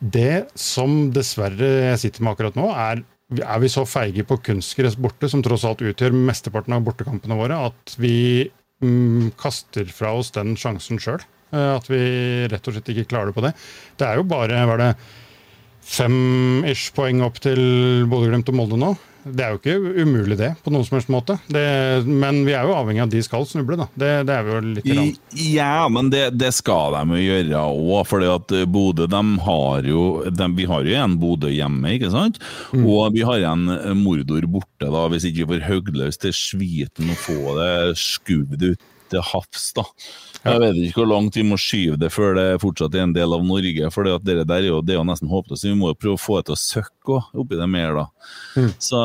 Det 0.00 0.46
som 0.58 1.10
dessverre 1.14 1.68
jeg 1.92 2.00
sitter 2.02 2.24
med 2.24 2.34
akkurat 2.34 2.58
nå, 2.58 2.70
er 2.72 3.04
er 3.26 3.58
vi 3.58 3.68
så 3.70 3.82
feige 3.88 4.22
på 4.26 4.38
kunstgress 4.38 4.94
borte, 5.02 5.28
som 5.30 5.42
tross 5.42 5.64
alt 5.66 5.82
utgjør 5.82 6.14
mesteparten 6.14 6.76
av 6.76 6.84
bortekampene 6.86 7.38
våre, 7.38 7.58
at 7.70 7.96
vi 7.98 8.46
mm, 8.84 9.32
kaster 9.40 9.88
fra 9.90 10.12
oss 10.14 10.30
den 10.36 10.54
sjansen 10.58 11.00
sjøl. 11.02 11.24
At 11.56 11.88
vi 11.90 11.98
rett 12.50 12.68
og 12.68 12.74
slett 12.76 12.90
ikke 12.92 13.08
klarer 13.10 13.30
det 13.30 13.36
på 13.36 13.44
det. 13.46 13.52
Det 13.98 14.06
er 14.06 14.20
jo 14.20 14.26
bare 14.30 14.62
hva 14.66 14.76
er 14.76 14.82
det, 14.82 14.92
fem-ish 15.86 16.90
poeng 16.94 17.22
opp 17.26 17.38
til 17.42 17.60
Bodø-Glimt 18.10 18.50
og 18.50 18.58
Molde 18.58 18.78
nå. 18.80 18.94
Det 19.26 19.42
er 19.42 19.54
jo 19.54 19.58
ikke 19.58 20.04
umulig, 20.06 20.36
det, 20.38 20.52
på 20.62 20.70
noen 20.70 20.84
som 20.86 20.96
helst 20.96 21.08
måte. 21.10 21.34
Det, 21.50 21.62
men 22.06 22.44
vi 22.46 22.52
er 22.54 22.62
jo 22.68 22.76
avhengig 22.78 23.02
av 23.02 23.08
at 23.08 23.14
de 23.16 23.22
skal 23.26 23.46
snuble, 23.50 23.74
da. 23.80 23.86
Det, 23.98 24.10
det 24.28 24.34
er 24.36 24.44
vi 24.46 24.52
jo 24.54 24.60
litt. 24.68 24.86
I- 24.86 25.52
Ja, 25.56 25.88
men 25.90 26.10
det, 26.12 26.38
det 26.38 26.52
skal 26.54 26.94
de 26.94 27.18
jo 27.18 27.24
gjøre 27.26 27.62
òg. 27.66 28.06
For 28.06 28.66
Bodø 28.70 29.08
de 29.10 29.22
har 29.48 29.88
jo 29.90 30.04
de, 30.30 30.48
Vi 30.56 30.68
har 30.70 30.86
jo 30.86 30.98
en 31.02 31.16
Bodø 31.18 31.50
hjemme, 31.50 31.96
ikke 31.98 32.12
sant? 32.14 32.38
Og 32.72 33.12
vi 33.16 33.24
har 33.26 33.42
en 33.52 33.66
Mordor 33.98 34.46
borte, 34.46 34.86
da, 34.86 35.06
hvis 35.10 35.26
ikke 35.28 35.42
vi 35.46 35.56
får 35.56 35.66
Hauglaus 35.70 36.20
til 36.22 36.32
Sviten 36.36 37.10
og 37.10 37.18
få 37.26 37.56
det 37.58 37.96
skuvd 37.98 38.70
ut 38.72 38.92
til 39.12 39.22
havs, 39.24 39.70
da. 39.76 39.84
Jeg 40.46 40.62
vet 40.62 40.78
ikke 40.86 41.00
hvor 41.02 41.10
langt 41.10 41.36
vi 41.38 41.42
må 41.46 41.58
skyve 41.58 41.98
det 41.98 42.12
før 42.14 42.36
det 42.38 42.44
fortsatt 42.62 42.94
er 42.94 43.06
en 43.06 43.14
del 43.16 43.34
av 43.34 43.42
Norge. 43.46 43.90
For 43.94 44.06
det, 44.06 44.36
der 44.46 44.60
er 44.60 44.68
jo, 44.68 44.82
det 44.84 44.94
er 44.94 45.00
jo 45.00 45.06
nesten 45.08 45.30
håpløst. 45.30 45.66
Vi 45.66 45.74
må 45.78 45.90
jo 45.90 45.98
prøve 45.98 46.18
å 46.18 46.22
få 46.22 46.38
det 46.38 46.48
til 46.48 46.56
å 46.56 46.60
søkke 46.60 47.18
oppi 47.42 47.58
det 47.58 47.68
mer, 47.70 47.98
da. 47.98 48.06
Så 48.82 49.02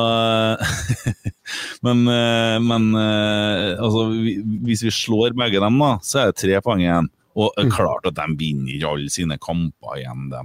Men, 1.86 2.04
eh, 2.08 2.58
men 2.62 2.92
eh, 2.98 3.72
altså, 3.74 4.06
hvis 4.66 4.84
vi 4.86 4.94
slår 4.94 5.34
begge 5.38 5.62
dem, 5.62 5.80
da, 5.82 5.96
så 6.06 6.22
er 6.22 6.30
det 6.30 6.40
tre 6.42 6.62
poeng 6.64 6.84
igjen. 6.84 7.10
Og 7.36 7.52
er 7.56 7.70
klart 7.72 8.04
at 8.10 8.16
de 8.18 8.26
vinner 8.36 8.74
ikke 8.74 8.90
alle 8.92 9.10
sine 9.12 9.38
kamper 9.40 9.96
igjen. 10.00 10.26
De, 10.32 10.42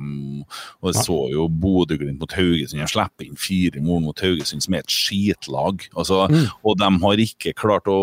og 0.81 0.91
jeg 0.93 1.03
så 1.03 1.17
jo 1.33 1.47
Bodø-Glimt 1.51 2.19
mot 2.21 2.31
Haugesund. 2.38 2.79
De 2.79 2.88
slipper 2.88 3.25
inn 3.27 3.35
fire 3.39 3.81
mål 3.83 4.05
mot 4.05 4.21
Haugesund, 4.23 4.63
som 4.63 4.73
er 4.77 4.85
et 4.85 4.93
skitlag. 4.93 5.88
Altså, 5.97 6.23
Og 6.63 6.77
de 6.79 6.89
har 7.03 7.23
ikke 7.23 7.53
klart 7.57 7.88
å 7.91 7.97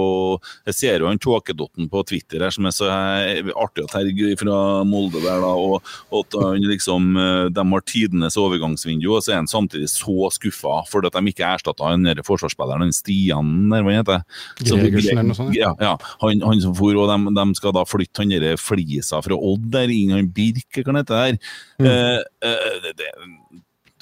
Jeg 0.66 0.74
ser 0.74 1.00
jo 1.00 1.08
han 1.08 1.18
Tåkedotten 1.18 1.88
på 1.88 2.02
Twitter 2.06 2.42
her, 2.44 2.50
som 2.52 2.66
er 2.68 2.74
så 2.76 2.88
eh, 2.90 3.48
artig 3.56 3.84
å 3.86 3.90
terge 3.90 4.34
fra 4.40 4.58
Molde 4.84 5.22
der, 5.24 5.40
da. 5.40 5.52
Og, 5.56 5.80
og 6.12 6.26
at 6.26 6.36
han 6.42 6.60
liksom 6.68 7.16
eh, 7.16 7.48
De 7.54 7.64
har 7.72 7.84
tidenes 7.88 8.36
overgangsvindu, 8.40 9.08
og 9.14 9.22
så 9.24 9.32
er 9.34 9.40
han 9.42 9.48
samtidig 9.50 9.88
så 9.92 10.28
skuffa 10.34 10.82
for 10.90 11.06
at 11.08 11.16
de 11.16 11.32
ikke 11.32 11.46
erstatta 11.48 11.88
han 11.88 12.04
der 12.04 12.20
forsvarsspilleren, 12.26 12.84
han 12.84 12.92
Stian, 12.96 13.54
der, 13.72 13.84
hva 13.86 13.96
heter 13.96 14.22
Som- 14.60 14.82
Gregersen 14.84 15.16
eller 15.18 15.30
noe 15.30 15.38
sånt, 15.38 15.56
Ja, 15.56 15.72
ja. 15.80 15.94
Han, 16.20 16.42
han 16.44 16.60
som 16.60 16.74
for, 16.76 16.92
og 17.00 17.08
de, 17.08 17.32
de 17.36 17.44
skal 17.58 17.72
da 17.76 17.84
flytte 17.88 18.20
han 18.24 18.32
derre 18.34 18.56
flisa 18.74 19.22
fra 19.24 19.38
Odd 19.38 19.70
der, 19.74 19.88
Ingan 19.94 20.28
Birke, 20.34 20.84
kan 20.84 20.98
hete 21.00 21.14
der. 21.14 21.38
Mm. 21.80 21.86
eh, 21.88 22.80
det, 22.84 22.96
det, 22.98 23.12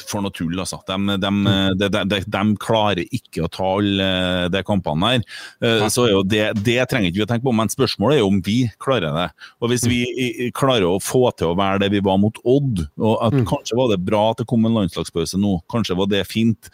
for 0.08 0.24
noe 0.24 0.32
tull, 0.34 0.56
altså. 0.58 0.80
De, 0.88 0.96
de, 1.20 1.88
de, 1.92 2.20
de, 2.26 2.40
klarer 2.58 3.04
ikke 3.14 3.44
å 3.44 3.50
ta 3.52 3.68
alle 3.76 4.08
de 4.50 4.62
kampene 4.66 5.12
der. 5.12 5.26
Eh, 5.62 5.84
Så 5.92 6.08
jo 6.10 6.24
det, 6.26 6.48
det 6.64 6.78
trenger 6.90 7.12
ikke 7.12 7.20
vi 7.20 7.26
å 7.26 7.28
tenke 7.30 7.46
på, 7.46 7.54
men 7.54 7.70
spørsmålet 7.70 8.16
er 8.16 8.22
jo 8.24 8.30
om 8.32 8.40
vi 8.42 8.56
klarer 8.82 9.14
det. 9.14 9.28
Og 9.62 9.70
hvis 9.70 9.86
vi 9.86 10.00
i- 10.10 10.32
i- 10.46 10.50
klarer 10.50 10.88
å 10.88 10.98
få 10.98 11.30
til 11.36 11.52
å 11.52 11.56
være 11.60 11.84
det 11.84 11.92
vi 11.94 12.00
var 12.02 12.18
mot 12.18 12.34
Odd, 12.42 12.82
og 12.98 13.14
at 13.28 13.38
kanskje 13.46 13.78
var 13.78 13.92
det 13.94 14.00
bra 14.04 14.30
at 14.32 14.42
det 14.42 14.48
kom 14.50 14.66
en 14.66 14.74
landslagspause 14.80 15.38
nå, 15.38 15.60
kanskje 15.70 15.96
var 16.00 16.10
det 16.10 16.26
fint. 16.26 16.72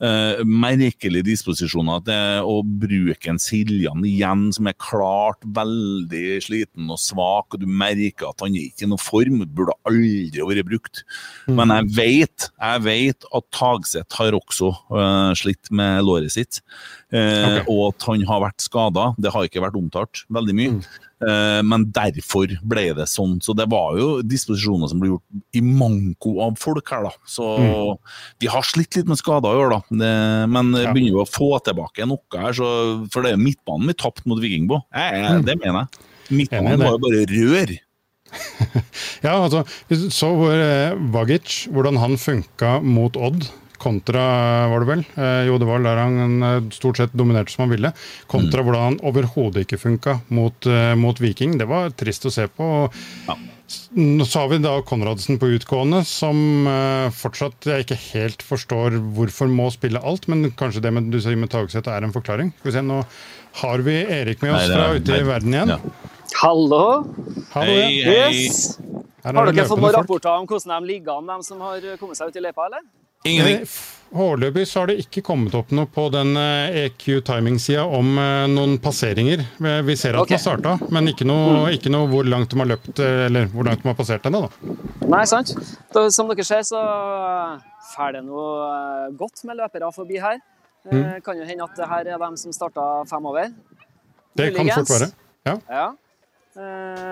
Uh, 0.00 0.40
merkelig 0.48 1.20
disposisjon 1.26 1.90
at 1.92 2.06
det, 2.06 2.20
bruke 2.80 3.28
en 3.28 3.40
Siljan 3.40 4.00
igjen, 4.08 4.46
som 4.56 4.70
er 4.70 4.78
klart 4.80 5.44
veldig 5.44 6.38
sliten 6.40 6.88
og 6.88 7.00
svak, 7.02 7.52
og 7.52 7.60
du 7.60 7.66
merker 7.68 8.30
at 8.30 8.40
han 8.40 8.56
er 8.56 8.70
ikke 8.70 8.86
i 8.86 8.88
noen 8.88 9.02
form, 9.02 9.42
burde 9.44 9.76
aldri 9.84 10.40
vært 10.40 10.70
brukt. 10.70 11.02
Men 11.52 11.74
jeg 11.74 11.90
vet, 11.98 12.48
jeg 12.54 12.84
vet 12.86 13.28
at 13.28 13.48
Tagseth 13.52 14.22
har 14.22 14.38
også 14.38 14.72
uh, 14.88 15.34
slitt 15.36 15.68
med 15.68 16.00
låret 16.08 16.32
sitt, 16.32 16.62
eh, 17.12 17.60
og 17.68 17.94
at 17.94 18.06
han 18.08 18.22
har 18.28 18.40
vært 18.46 18.60
skada. 18.64 19.14
Det 19.18 19.32
har 19.34 19.46
ikke 19.48 19.62
vært 19.64 19.78
omtalt 19.78 20.24
veldig 20.30 20.54
mye. 20.58 20.80
Eh, 21.20 21.60
men 21.68 21.84
derfor 21.92 22.48
ble 22.64 22.86
det 22.96 23.04
sånn. 23.12 23.38
Så 23.44 23.52
det 23.56 23.66
var 23.68 23.98
jo 23.98 24.22
disposisjoner 24.24 24.88
som 24.88 25.00
ble 25.02 25.10
gjort 25.10 25.42
i 25.58 25.60
manko 25.60 26.36
av 26.46 26.56
folk 26.62 26.88
her, 26.94 27.02
da. 27.10 27.12
Så 27.28 27.44
Mm. 27.58 27.98
vi 28.40 28.46
har 28.48 28.62
slitt 28.62 28.96
litt 28.96 29.06
med 29.10 29.18
skader 29.20 29.52
i 29.52 29.60
år, 29.60 29.70
da. 29.70 29.80
Det, 29.90 30.48
men 30.48 30.72
Ja. 30.72 30.92
begynner 30.94 31.12
jo 31.18 31.24
å 31.24 31.28
få 31.28 31.50
tilbake 31.62 32.06
noe 32.08 32.18
her, 32.40 32.52
så, 32.52 33.06
for 33.12 33.22
det 33.22 33.32
er 33.32 33.36
midtbanen 33.36 33.86
vi 33.86 33.92
tapte 33.94 34.24
mot 34.26 34.40
Viking 34.40 34.66
på. 34.68 34.80
Jeg, 34.94 35.44
det 35.44 35.58
mener 35.60 35.86
jeg. 35.90 36.06
Midtbanen 36.30 36.78
var 36.78 36.96
jo 36.96 37.04
bare 37.04 37.26
rør. 37.26 37.78
Ja, 39.24 39.32
altså, 39.42 39.64
så 40.14 40.28
hvor 40.38 40.52
eh, 40.54 40.94
Vagic, 41.12 41.66
hvordan 41.72 41.98
han 41.98 42.16
funka 42.16 42.76
mot 42.82 43.16
Odd, 43.18 43.48
kontra, 43.80 44.22
var 44.70 44.82
det 44.84 44.88
vel? 44.90 45.04
Eh, 45.16 45.42
jo, 45.48 45.56
det 45.60 45.68
var 45.68 45.82
der 45.84 46.00
han 46.02 46.42
eh, 46.46 46.58
stort 46.76 47.00
sett 47.00 47.14
dominerte 47.16 47.52
som 47.54 47.64
han 47.66 47.72
ville. 47.74 47.92
Kontra 48.30 48.62
hvordan 48.66 48.86
han 48.90 48.98
overhodet 49.10 49.64
ikke 49.66 49.80
funka 49.80 50.18
mot, 50.36 50.68
eh, 50.68 50.92
mot 51.00 51.18
Viking. 51.20 51.56
Det 51.60 51.68
var 51.70 51.90
trist 51.96 52.28
å 52.28 52.32
se 52.34 52.46
på. 52.52 52.68
Ja. 53.28 53.38
Nå 53.94 54.24
så 54.26 54.40
har 54.42 54.48
vi 54.50 54.58
da 54.64 54.72
Konradsen 54.82 55.38
på 55.38 55.46
utgående, 55.54 56.00
som 56.08 56.66
eh, 56.66 57.10
fortsatt 57.14 57.68
jeg 57.70 57.84
ikke 57.86 57.98
helt 58.10 58.42
forstår 58.42 58.96
hvorfor 59.14 59.50
må 59.50 59.68
spille 59.70 60.02
alt, 60.02 60.26
men 60.30 60.48
kanskje 60.58 60.82
det 60.82 60.90
med, 60.96 61.10
du 61.14 61.20
sier 61.22 61.38
med 61.38 61.52
Tagseth 61.52 61.86
er 61.90 62.06
en 62.06 62.14
forklaring. 62.14 62.50
Skal 62.58 62.70
vi 62.72 62.76
se, 62.78 62.82
Nå 62.86 63.00
har 63.62 63.82
vi 63.86 64.00
Erik 64.02 64.42
med 64.42 64.56
oss 64.56 64.66
Nei, 64.66 64.74
er- 64.74 64.78
fra 64.78 64.98
ute 64.98 65.20
i 65.20 65.26
verden 65.28 65.54
igjen. 65.54 65.74
Ja. 65.76 66.16
Hallo! 66.42 66.82
Hallo, 67.54 67.72
ja. 67.78 67.86
Hei, 67.86 68.02
hei. 68.06 68.32
Yes. 68.46 68.78
Har 69.24 69.50
dere 69.52 69.66
fått 69.68 69.82
noen 69.82 69.94
rapporter 69.98 70.32
om 70.32 70.46
hvordan 70.48 70.80
de 70.80 70.90
ligger 70.94 71.18
an, 71.20 71.26
de 71.30 71.46
som 71.46 71.60
har 71.62 71.82
kommet 72.00 72.18
seg 72.18 72.30
ut 72.30 72.38
i 72.40 72.42
løypa, 72.46 72.66
eller? 72.70 72.86
Ingenting. 73.24 73.62
Eh, 73.62 73.78
Foreløpig 74.10 74.64
så 74.66 74.80
har 74.80 74.90
det 74.90 74.96
ikke 75.04 75.22
kommet 75.22 75.54
opp 75.54 75.70
noe 75.76 75.86
på 75.86 76.08
den 76.10 76.32
eh, 76.40 76.86
EQ 76.86 77.20
timing-sida 77.28 77.84
om 77.86 78.08
eh, 78.18 78.46
noen 78.50 78.78
passeringer. 78.82 79.44
Vi- 79.86 79.96
ser 79.96 80.16
at 80.16 80.24
okay. 80.24 80.34
den 80.34 80.40
har 80.40 80.42
starta, 80.42 80.88
men 80.90 81.12
ikke 81.12 81.26
noe, 81.28 81.68
ikke 81.76 81.92
noe 81.94 82.08
hvor 82.10 82.26
langt 82.26 82.50
de 82.50 82.58
har 82.58 82.70
løpt, 82.72 82.98
eller 83.04 83.46
hvor 83.52 83.68
langt 83.68 83.84
de 83.84 83.90
har 83.92 83.98
passert 83.98 84.26
ennå. 84.26 84.48
Nei, 85.06 85.22
sant? 85.30 85.52
Da, 85.94 86.08
som 86.10 86.32
dere 86.32 86.46
ser, 86.48 86.64
så 86.66 86.80
får 87.92 88.16
det 88.16 88.24
noe 88.26 89.12
godt 89.20 89.44
med 89.46 89.60
løpere 89.60 89.92
forbi 89.94 90.18
her. 90.18 90.40
Mm. 90.90 91.20
Kan 91.22 91.38
jo 91.38 91.44
hende 91.44 91.68
at 91.68 91.76
det 91.76 91.86
her 91.92 92.10
er 92.16 92.18
dem 92.24 92.36
som 92.40 92.56
starta 92.56 92.88
fremover. 93.06 93.52
Det 94.34 94.50
kan 94.56 94.72
fort 94.80 94.90
være. 94.96 95.10
Ja. 95.46 95.56
Ja. 95.68 95.86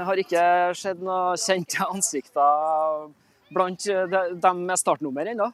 Har 0.09 0.19
ikke 0.19 0.43
sett 0.75 0.99
noe 1.05 1.37
kjente 1.39 1.85
ansikter 1.87 3.07
blant 3.55 3.85
de, 3.87 4.23
dem 4.41 4.67
med 4.67 4.81
startnummer 4.81 5.31
ennå. 5.31 5.53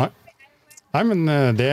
Nei. 0.00 0.10
Nei, 0.94 1.00
men 1.10 1.24
eh, 1.26 1.48
det, 1.58 1.70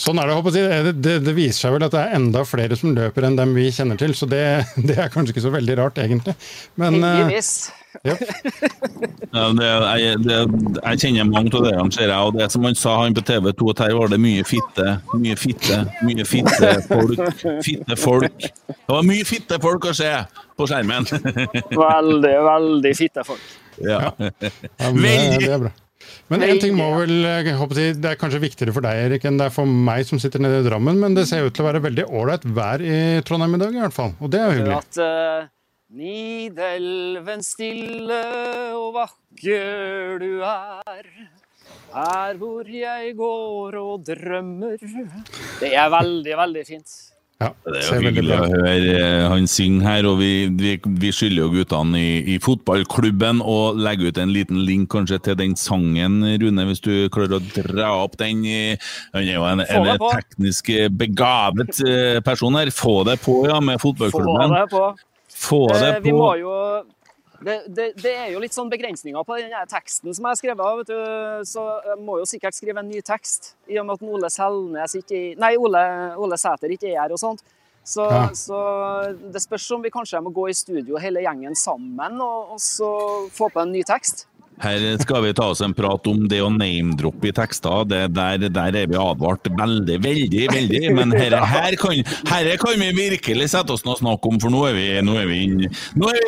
sånn 0.00 0.16
er 0.16 0.30
det. 0.30 0.36
håper 0.38 0.54
jeg. 0.56 0.84
Det, 0.86 0.92
det, 1.04 1.16
det 1.26 1.32
viser 1.36 1.66
seg 1.66 1.74
vel 1.74 1.84
at 1.84 1.92
det 1.92 2.00
er 2.06 2.14
enda 2.16 2.40
flere 2.48 2.78
som 2.80 2.94
løper 2.96 3.26
enn 3.28 3.36
dem 3.36 3.52
vi 3.56 3.66
kjenner 3.74 3.98
til, 4.00 4.14
så 4.16 4.28
det, 4.30 4.44
det 4.88 4.96
er 4.96 5.10
kanskje 5.12 5.34
ikke 5.34 5.44
så 5.44 5.52
veldig 5.52 5.76
rart, 5.82 6.00
egentlig. 6.00 6.32
Men 6.80 6.96
eh, 7.02 7.18
Heldigvis. 7.20 7.50
ja. 8.08 8.16
Ja, 9.36 9.44
det, 9.52 9.68
jeg, 10.00 10.16
det, 10.24 10.40
jeg 10.78 11.02
kjenner 11.02 11.28
mange 11.28 11.52
av 11.52 11.66
dere, 11.66 11.84
ser 11.92 12.08
jeg. 12.08 12.16
Og 12.16 12.38
det 12.40 12.48
som 12.54 12.64
han 12.64 12.80
sa 12.80 12.96
han 13.02 13.16
på 13.18 13.26
TV 13.28 13.52
2, 13.60 13.70
at 13.74 13.84
her 13.84 13.94
var 14.00 14.12
det 14.14 14.22
mye 14.24 14.48
fitte, 14.48 14.96
mye 15.20 15.36
fitte, 15.36 15.82
mye 16.08 16.24
fitte 16.28 16.72
folk. 16.88 17.20
Fitte 17.66 18.00
folk. 18.00 18.48
Det 18.72 18.94
var 18.96 19.04
mye 19.04 19.28
fitte 19.28 19.60
folk 19.60 19.90
å 19.92 19.96
se 20.00 20.12
på 20.56 20.68
skjermen. 20.70 21.04
Veldig, 21.76 22.36
veldig 22.48 22.96
fitte 22.96 23.28
folk. 23.28 23.50
Ja. 23.84 24.14
Ja, 24.16 24.88
men 24.96 25.36
det 25.42 25.50
er 25.52 25.66
bra. 25.66 25.76
Men 26.32 26.42
én 26.42 26.58
ting 26.58 26.74
må 26.74 26.88
vel 26.96 27.20
jeg 27.22 27.54
håper 27.54 27.78
Det 27.94 28.10
er 28.10 28.18
kanskje 28.18 28.42
viktigere 28.42 28.74
for 28.74 28.82
deg 28.82 28.98
Erik, 29.04 29.26
enn 29.28 29.38
det 29.38 29.46
er 29.46 29.54
for 29.54 29.68
meg 29.68 30.06
som 30.08 30.18
sitter 30.22 30.42
nede 30.42 30.58
i 30.62 30.66
Drammen, 30.66 30.98
men 30.98 31.14
det 31.14 31.28
ser 31.30 31.46
ut 31.46 31.54
til 31.54 31.62
å 31.62 31.68
være 31.68 31.84
veldig 31.84 32.08
ålreit 32.10 32.46
vær 32.56 32.82
i 32.82 32.96
Trondheim 33.26 33.54
i 33.54 33.60
dag, 33.62 33.76
i 33.76 33.84
hvert 33.84 33.94
fall. 33.94 34.16
Og 34.18 34.32
det 34.32 34.40
er 34.42 34.48
jo 34.50 34.56
hyggelig. 34.58 34.80
at 34.80 34.98
uh, 35.02 35.50
Nidelven 35.96 37.44
stille 37.46 38.20
og 38.74 38.96
vakker 38.96 40.18
du 40.22 40.30
er. 40.42 41.10
Her 41.94 42.40
hvor 42.40 42.66
jeg 42.68 43.14
går 43.16 43.78
og 43.80 44.02
drømmer. 44.08 44.82
Det 45.62 45.70
er 45.70 45.92
veldig, 45.94 46.34
veldig 46.42 46.64
fint. 46.66 46.96
Ja, 47.36 47.50
Det 47.66 47.80
er 47.82 47.82
jo 47.84 47.96
hyggelig 48.00 48.32
å 48.32 48.44
høre 48.48 48.70
eh, 48.96 49.22
han 49.28 49.44
synge 49.50 49.84
her, 49.84 50.06
og 50.08 50.22
vi, 50.22 50.30
vi, 50.56 50.70
vi 51.02 51.10
skylder 51.12 51.42
jo 51.42 51.50
guttene 51.52 52.00
i, 52.00 52.14
i 52.32 52.38
fotballklubben 52.40 53.42
å 53.44 53.56
legge 53.76 54.08
ut 54.08 54.20
en 54.22 54.32
liten 54.32 54.62
link 54.64 54.88
kanskje 54.94 55.18
til 55.26 55.36
den 55.36 55.52
sangen, 55.60 56.22
Rune, 56.40 56.64
hvis 56.70 56.80
du 56.80 56.94
klarer 57.12 57.36
å 57.36 57.42
dra 57.52 57.90
opp 58.06 58.16
den. 58.22 58.40
Han 59.12 59.20
er 59.20 59.34
jo 59.34 59.44
en, 59.50 59.60
en 59.68 59.92
teknisk 60.06 60.72
begavet 60.96 61.82
eh, 61.84 62.22
person 62.24 62.56
her. 62.56 62.72
Få 62.72 63.02
det 63.04 63.18
på, 63.20 63.42
ja, 63.50 63.60
med 63.60 63.82
Få 63.82 63.90
fotballklubben. 63.90 64.56
det 64.56 64.66
på. 64.72 64.86
Få 65.36 65.66
det 65.74 65.90
Eh, 65.98 66.00
Vi 66.08 66.16
må 66.16 66.32
jo 66.40 66.54
det, 67.46 67.56
det, 67.76 67.86
det 68.02 68.12
er 68.18 68.30
jo 68.34 68.40
litt 68.42 68.54
sånn 68.56 68.70
begrensninger 68.72 69.24
på 69.26 69.38
den 69.38 69.54
teksten 69.70 70.12
som 70.14 70.24
jeg 70.26 70.32
har 70.32 70.40
skrevet. 70.40 70.62
av, 70.66 70.80
vet 70.82 70.90
du. 70.90 71.44
Så 71.48 71.64
jeg 71.86 71.98
må 72.02 72.18
jo 72.20 72.26
sikkert 72.28 72.56
skrive 72.58 72.82
en 72.82 72.90
ny 72.90 73.00
tekst, 73.06 73.54
i 73.70 73.78
og 73.80 73.86
med 73.88 74.00
at 74.00 74.06
Ole 74.16 74.30
Selnes 74.34 74.96
ikke 74.98 75.20
Nei, 75.40 75.52
Ole, 75.60 75.82
Ole 76.18 76.38
Sæter 76.40 76.74
ikke 76.74 76.90
er 76.92 77.00
her 77.04 77.14
og 77.16 77.22
sånt. 77.22 77.44
Så, 77.86 78.02
Ja. 78.10 78.24
så 78.34 78.60
det 79.30 79.38
spørs 79.44 79.70
om 79.76 79.82
vi 79.84 79.92
kanskje 79.94 80.18
må 80.20 80.32
gå 80.34 80.48
i 80.50 80.54
studio 80.58 80.98
hele 80.98 81.22
gjengen 81.22 81.54
sammen 81.54 82.16
og, 82.20 82.56
og 82.56 82.58
så 82.58 82.88
få 83.30 83.46
på 83.54 83.62
en 83.62 83.70
ny 83.70 83.84
tekst. 83.86 84.26
Her 84.62 84.84
skal 85.02 85.24
vi 85.26 85.34
ta 85.36 85.50
oss 85.52 85.60
en 85.64 85.74
prat 85.76 86.06
om 86.08 86.26
det 86.30 86.40
å 86.44 86.50
name-droppe 86.52 87.30
i 87.30 87.34
tekster. 87.36 87.84
Det 87.88 88.02
der, 88.16 88.48
der 88.48 88.80
er 88.82 88.90
vi 88.90 88.98
advart 89.00 89.48
veldig, 89.50 89.98
veldig, 90.04 90.46
veldig. 90.52 90.82
Men 90.96 91.12
herre, 91.16 91.42
her, 91.56 91.76
kan, 91.80 92.00
herre 92.30 92.56
kan 92.60 92.80
vi 92.80 92.92
virkelig 92.96 93.50
sette 93.52 93.74
oss 93.76 93.84
noe 93.86 93.98
snakke 94.00 94.32
om, 94.32 94.40
for 94.42 94.52
nå 94.52 94.64
er 94.70 94.76
vi, 94.78 94.88
nå 95.04 95.18
er 95.20 95.28
vi 95.30 95.42
inne 95.46 95.70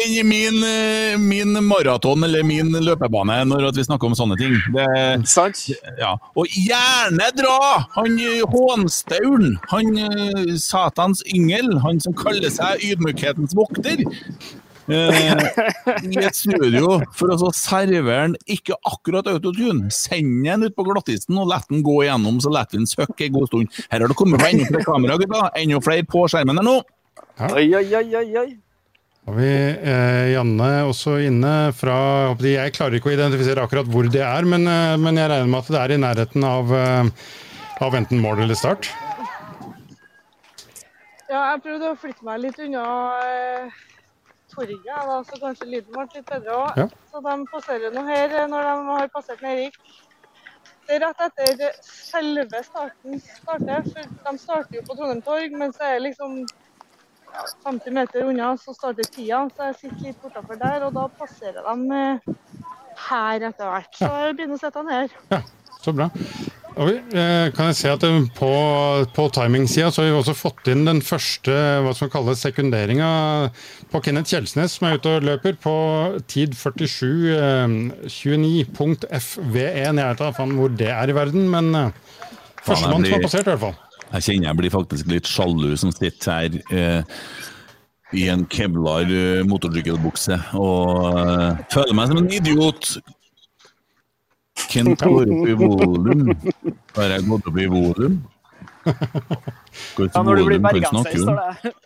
inne 0.09 0.19
i 0.19 0.23
min, 0.23 0.63
eh, 0.65 1.19
min 1.19 1.65
maraton, 1.65 2.25
eller 2.25 2.43
min 2.43 2.73
løpebane, 2.73 3.45
når 3.49 3.69
at 3.69 3.77
vi 3.77 3.85
snakker 3.85 4.11
om 4.11 4.17
sånne 4.19 4.39
ting. 4.41 4.55
Det, 4.75 4.87
Sant? 5.29 5.69
ja. 5.99 6.15
Og 6.39 6.47
gjerne 6.53 7.31
dra 7.37 7.85
han 7.97 8.19
hånstauren, 8.53 9.59
han 9.73 9.99
eh, 9.99 10.55
satans 10.57 11.23
yngel, 11.35 11.79
han 11.85 12.01
som 12.01 12.17
kaller 12.19 12.51
seg 12.53 12.85
ydmykhetens 12.93 13.57
vokter. 13.59 14.05
Eh, 14.89 15.19
I 16.09 16.21
et 16.23 16.37
studio 16.37 16.99
for 17.17 17.33
å 17.33 17.39
så 17.41 17.51
servere 17.57 18.29
den 18.31 18.37
ikke 18.57 18.77
akkurat 18.89 19.27
autotune. 19.29 19.91
Send 19.93 20.47
den 20.47 20.65
ut 20.65 20.77
på 20.77 20.87
glattisen 20.87 21.37
og 21.41 21.51
la 21.51 21.59
den 21.69 21.83
gå 21.85 21.99
igjennom, 22.07 22.39
så 22.41 22.53
lar 22.55 22.71
vi 22.71 22.81
den 22.81 22.89
søkke 22.89 23.27
en 23.27 23.35
god 23.37 23.51
stund. 23.51 23.83
Her 23.93 24.05
har 24.05 24.09
det 24.09 24.17
kommet 24.19 24.41
på 24.41 24.49
enda 24.49 24.71
flere 24.71 24.87
kamera, 24.89 25.19
gutta. 25.21 25.51
Enda 25.61 25.83
flere 25.85 26.09
på 26.09 26.25
skjermen 26.33 26.61
her 26.61 26.67
nå. 26.67 26.79
Oi, 27.53 27.69
oi, 27.77 27.85
oi, 28.01 28.07
oi, 28.23 28.31
oi. 28.41 28.49
Har 29.29 29.37
vi 29.37 29.51
eh, 29.93 30.31
Janne 30.33 30.71
også 30.89 31.19
inne 31.21 31.69
fra 31.77 31.99
Jeg 32.41 32.73
klarer 32.73 32.97
ikke 32.97 33.11
å 33.11 33.13
identifisere 33.13 33.61
akkurat 33.67 33.91
hvor 33.93 34.09
det 34.09 34.23
er, 34.25 34.49
men, 34.49 34.65
eh, 34.65 34.95
men 34.97 35.21
jeg 35.21 35.29
regner 35.29 35.51
med 35.53 35.61
at 35.61 35.69
det 35.75 35.83
er 35.83 35.93
i 35.93 36.01
nærheten 36.01 36.47
av, 36.49 36.73
eh, 36.73 37.11
av 37.85 37.99
enten 37.99 38.23
mål 38.25 38.47
eller 38.47 38.57
start. 38.57 38.89
Ja, 41.29 41.43
jeg 41.53 41.61
prøvde 41.67 41.93
å 41.93 41.99
flytte 42.01 42.25
meg 42.25 42.41
litt 42.41 42.63
unna 42.65 42.87
eh, 43.29 43.83
torget, 44.53 44.85
da, 44.85 45.23
så 45.25 45.41
kanskje 45.41 45.71
lyden 45.71 45.95
ble 45.95 46.07
litt 46.15 46.29
bedre 46.29 46.55
òg. 46.57 46.79
Ja. 46.83 46.87
Så 47.13 47.23
de 47.25 47.35
passerer 47.53 47.95
nå 47.95 48.05
her 48.09 48.37
eh, 48.37 48.47
når 48.51 48.69
de 48.69 48.77
har 48.93 49.11
passert 49.15 49.43
Erik. 49.47 49.79
Det 50.89 50.97
er 50.97 51.03
rett 51.05 51.21
etter 51.27 51.75
selve 51.85 52.63
starten 52.65 53.21
starter, 53.21 53.85
for 53.93 54.31
de 54.31 54.41
starter 54.41 54.79
jo 54.79 54.87
på 54.87 54.97
Trondheim 54.97 55.21
torg, 55.27 55.57
men 55.61 55.75
så 55.77 55.85
er 55.85 55.99
det 55.99 56.07
liksom 56.09 56.39
50 57.67 57.93
meter 57.93 58.25
unna 58.25 58.55
så 58.57 58.73
starter 58.75 59.05
tida, 59.13 59.43
så 59.57 59.69
jeg 59.69 59.81
sitter 59.83 60.07
litt 60.07 60.23
bortafor 60.23 60.61
der, 60.61 60.87
og 60.89 60.95
da 60.97 61.05
passerer 61.19 61.67
de 61.69 61.99
eh, 61.99 62.65
her 63.09 63.49
etter 63.51 63.75
hvert. 63.75 64.01
Så 64.01 64.13
jeg 64.25 64.39
begynner 64.39 64.57
å 64.57 64.63
sette 64.63 64.85
den 64.85 64.95
her. 64.97 65.19
Ja, 65.35 65.43
så 65.85 65.95
bra. 66.01 66.09
Vi, 66.79 66.93
eh, 67.19 67.49
kan 67.57 67.73
jeg 67.73 67.75
se 67.75 67.91
at 67.91 68.05
eh, 68.07 68.19
På, 68.37 68.51
på 69.11 69.25
timingsida 69.35 69.89
har 69.91 70.07
vi 70.07 70.15
også 70.15 70.35
fått 70.39 70.69
inn 70.71 70.85
den 70.87 71.01
første 71.03 71.55
hva 71.83 71.95
som 71.97 72.11
kalles 72.13 72.45
sekunderinga 72.45 73.09
på 73.91 74.03
Kenneth 74.05 74.31
Kjelsnes, 74.31 74.77
som 74.77 74.87
er 74.87 75.01
ute 75.01 75.17
og 75.17 75.27
løper 75.27 75.59
på 75.59 75.75
tid 76.31 76.55
47 76.55 77.35
eh, 77.35 77.75
29.FV1. 78.07 79.59
Jeg 79.59 79.99
vet 79.99 80.23
ikke 80.23 80.49
hvor 80.55 80.79
det 80.79 80.93
er 80.95 81.11
i 81.11 81.19
verden, 81.19 81.51
men 81.51 81.75
eh, 81.75 81.93
førstemann 82.63 83.05
som 83.09 83.17
har 83.17 83.27
passert, 83.27 83.47
i 83.49 83.55
hvert 83.57 83.67
fall. 83.67 83.79
Jeg 84.09 84.25
kjenner 84.25 84.49
jeg 84.49 84.61
blir 84.63 84.73
faktisk 84.73 85.11
litt 85.11 85.29
sjalu 85.29 85.73
som 85.81 85.93
sitter 85.93 86.31
her 86.33 86.61
eh, 86.73 87.21
i 88.17 88.29
en 88.33 88.47
Kevlar 88.49 89.11
eh, 89.11 89.43
motorsykkelbukse 89.49 90.39
og 90.57 91.09
eh, 91.11 91.65
føler 91.75 91.97
meg 91.97 92.13
som 92.13 92.23
en 92.23 92.31
idiot. 92.39 92.95
Hvem 94.69 94.91
går 95.01 95.31
opp 95.33 95.49
i 95.49 95.55
volum? 95.59 96.25
Har 96.97 97.15
jeg 97.15 97.29
gått 97.29 97.47
opp 97.49 97.59
i 97.59 97.69
volum? 97.73 98.19
Ja, 98.89 100.23
når 100.25 100.41
du 100.41 100.45
blir 100.49 100.61
bergenser, 100.65 101.23
står 101.23 101.39
det. 101.39 101.73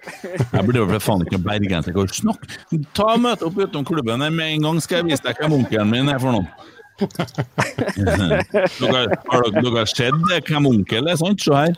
Jeg 0.00 0.64
burde 0.64 0.86
vel 0.88 1.02
faen 1.02 1.22
ikke 1.26 1.38
bergenser. 1.44 1.92
Hva 1.92 2.06
snakker 2.08 2.84
Ta 2.96 3.14
Møte 3.20 3.44
opp 3.48 3.58
utenom 3.60 3.84
klubben 3.84 4.24
her 4.24 4.32
med 4.32 4.54
en 4.56 4.64
gang, 4.64 4.78
skal 4.80 5.02
jeg 5.02 5.10
vise 5.10 5.26
deg 5.26 5.36
hvem 5.42 5.58
onkelen 5.58 5.90
min 5.92 6.08
er 6.08 6.22
for 6.22 6.32
noe. 6.38 6.46
Dere, 8.00 9.02
har 9.28 9.44
dere, 9.46 9.62
dere 9.64 9.84
sett 9.88 10.48
hvem 10.48 10.68
onkel 10.68 11.08
er, 11.08 11.16
sant? 11.20 11.40
Se 11.44 11.52
her. 11.56 11.76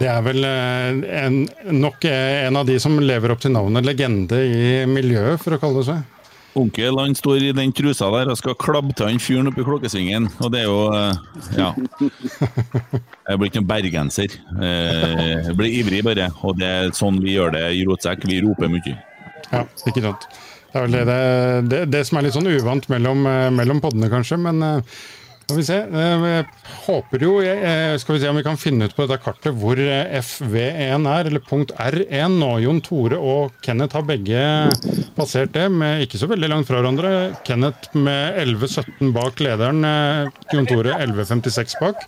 Det 0.00 0.08
er 0.08 0.22
vel 0.24 0.46
eh, 0.48 1.02
en, 1.22 1.42
nok 1.76 2.06
en 2.08 2.56
av 2.58 2.68
de 2.68 2.78
som 2.80 2.96
lever 3.00 3.34
opp 3.34 3.42
til 3.44 3.52
navnet 3.52 3.84
legende 3.84 4.40
i 4.48 4.82
miljøet, 4.88 5.40
for 5.42 5.56
å 5.56 5.60
kalle 5.62 5.82
det 5.82 5.88
så. 5.90 5.98
Onkel 6.58 6.98
han 7.00 7.14
står 7.16 7.46
i 7.48 7.52
den 7.56 7.72
trusa 7.72 8.10
der 8.12 8.28
og 8.32 8.36
skal 8.36 8.56
klabbe 8.60 8.92
til 8.96 9.08
han 9.08 9.20
fyren 9.22 9.48
oppi 9.48 9.64
klokkesvingen, 9.64 10.26
og 10.44 10.52
det 10.52 10.60
er 10.62 10.68
jo 10.68 10.80
eh, 10.92 11.14
Ja. 11.56 11.70
Jeg 13.28 13.38
blir 13.38 13.48
ikke 13.48 13.62
noen 13.62 13.70
bergenser. 13.70 14.34
Eh, 14.60 15.46
Jeg 15.48 15.56
blir 15.56 15.76
ivrig, 15.80 16.02
bare. 16.04 16.28
Og 16.44 16.58
det 16.60 16.68
er 16.68 16.90
sånn 16.96 17.20
vi 17.24 17.36
gjør 17.38 17.54
det 17.56 17.64
i 17.78 17.84
Rotsekk. 17.88 18.26
Vi 18.28 18.40
roper 18.44 18.68
mye. 18.72 18.96
Ja, 19.52 19.64
ikke 19.88 20.02
sant. 20.04 20.26
Det 20.72 20.80
er 20.80 20.86
vel 20.86 20.94
det, 20.96 21.06
det, 21.70 21.80
det, 21.92 22.04
som 22.08 22.18
er 22.18 22.26
litt 22.26 22.36
sånn 22.36 22.48
uvant 22.48 22.88
mellom, 22.92 23.24
eh, 23.28 23.48
mellom 23.54 23.80
poddene, 23.84 24.10
kanskje. 24.12 24.40
Men 24.40 24.60
skal 25.52 25.60
vi 25.60 25.66
se. 25.68 25.76
Eh, 26.00 26.24
Jeg 26.32 26.46
håper 26.86 27.22
jo 27.26 27.32
eh, 27.44 27.94
Skal 28.00 28.16
vi 28.16 28.22
se 28.22 28.30
om 28.30 28.38
vi 28.40 28.44
kan 28.46 28.58
finne 28.60 28.88
ut 28.88 28.94
på 28.96 29.04
dette 29.06 29.20
kartet 29.22 29.54
hvor 29.60 29.78
eh, 29.78 30.16
FV1 30.22 31.06
er, 31.12 31.28
eller 31.30 31.44
punkt 31.44 31.74
R1 31.76 32.38
nå. 32.40 32.50
Jon 32.64 32.80
Tore 32.84 33.18
og 33.20 33.54
Kenneth 33.64 33.96
har 33.98 34.06
begge 34.08 34.42
passert 35.16 35.52
det, 35.54 35.68
med 35.72 36.04
ikke 36.06 36.20
så 36.20 36.28
veldig 36.30 36.50
langt 36.52 36.68
fra 36.68 36.80
hverandre. 36.80 37.14
Kenneth 37.46 37.92
med 37.96 38.38
11,17 38.42 39.12
bak 39.14 39.42
lederen. 39.44 39.82
Jon 40.52 40.68
Tore 40.70 40.96
11,56 40.98 41.76
bak. 41.82 42.06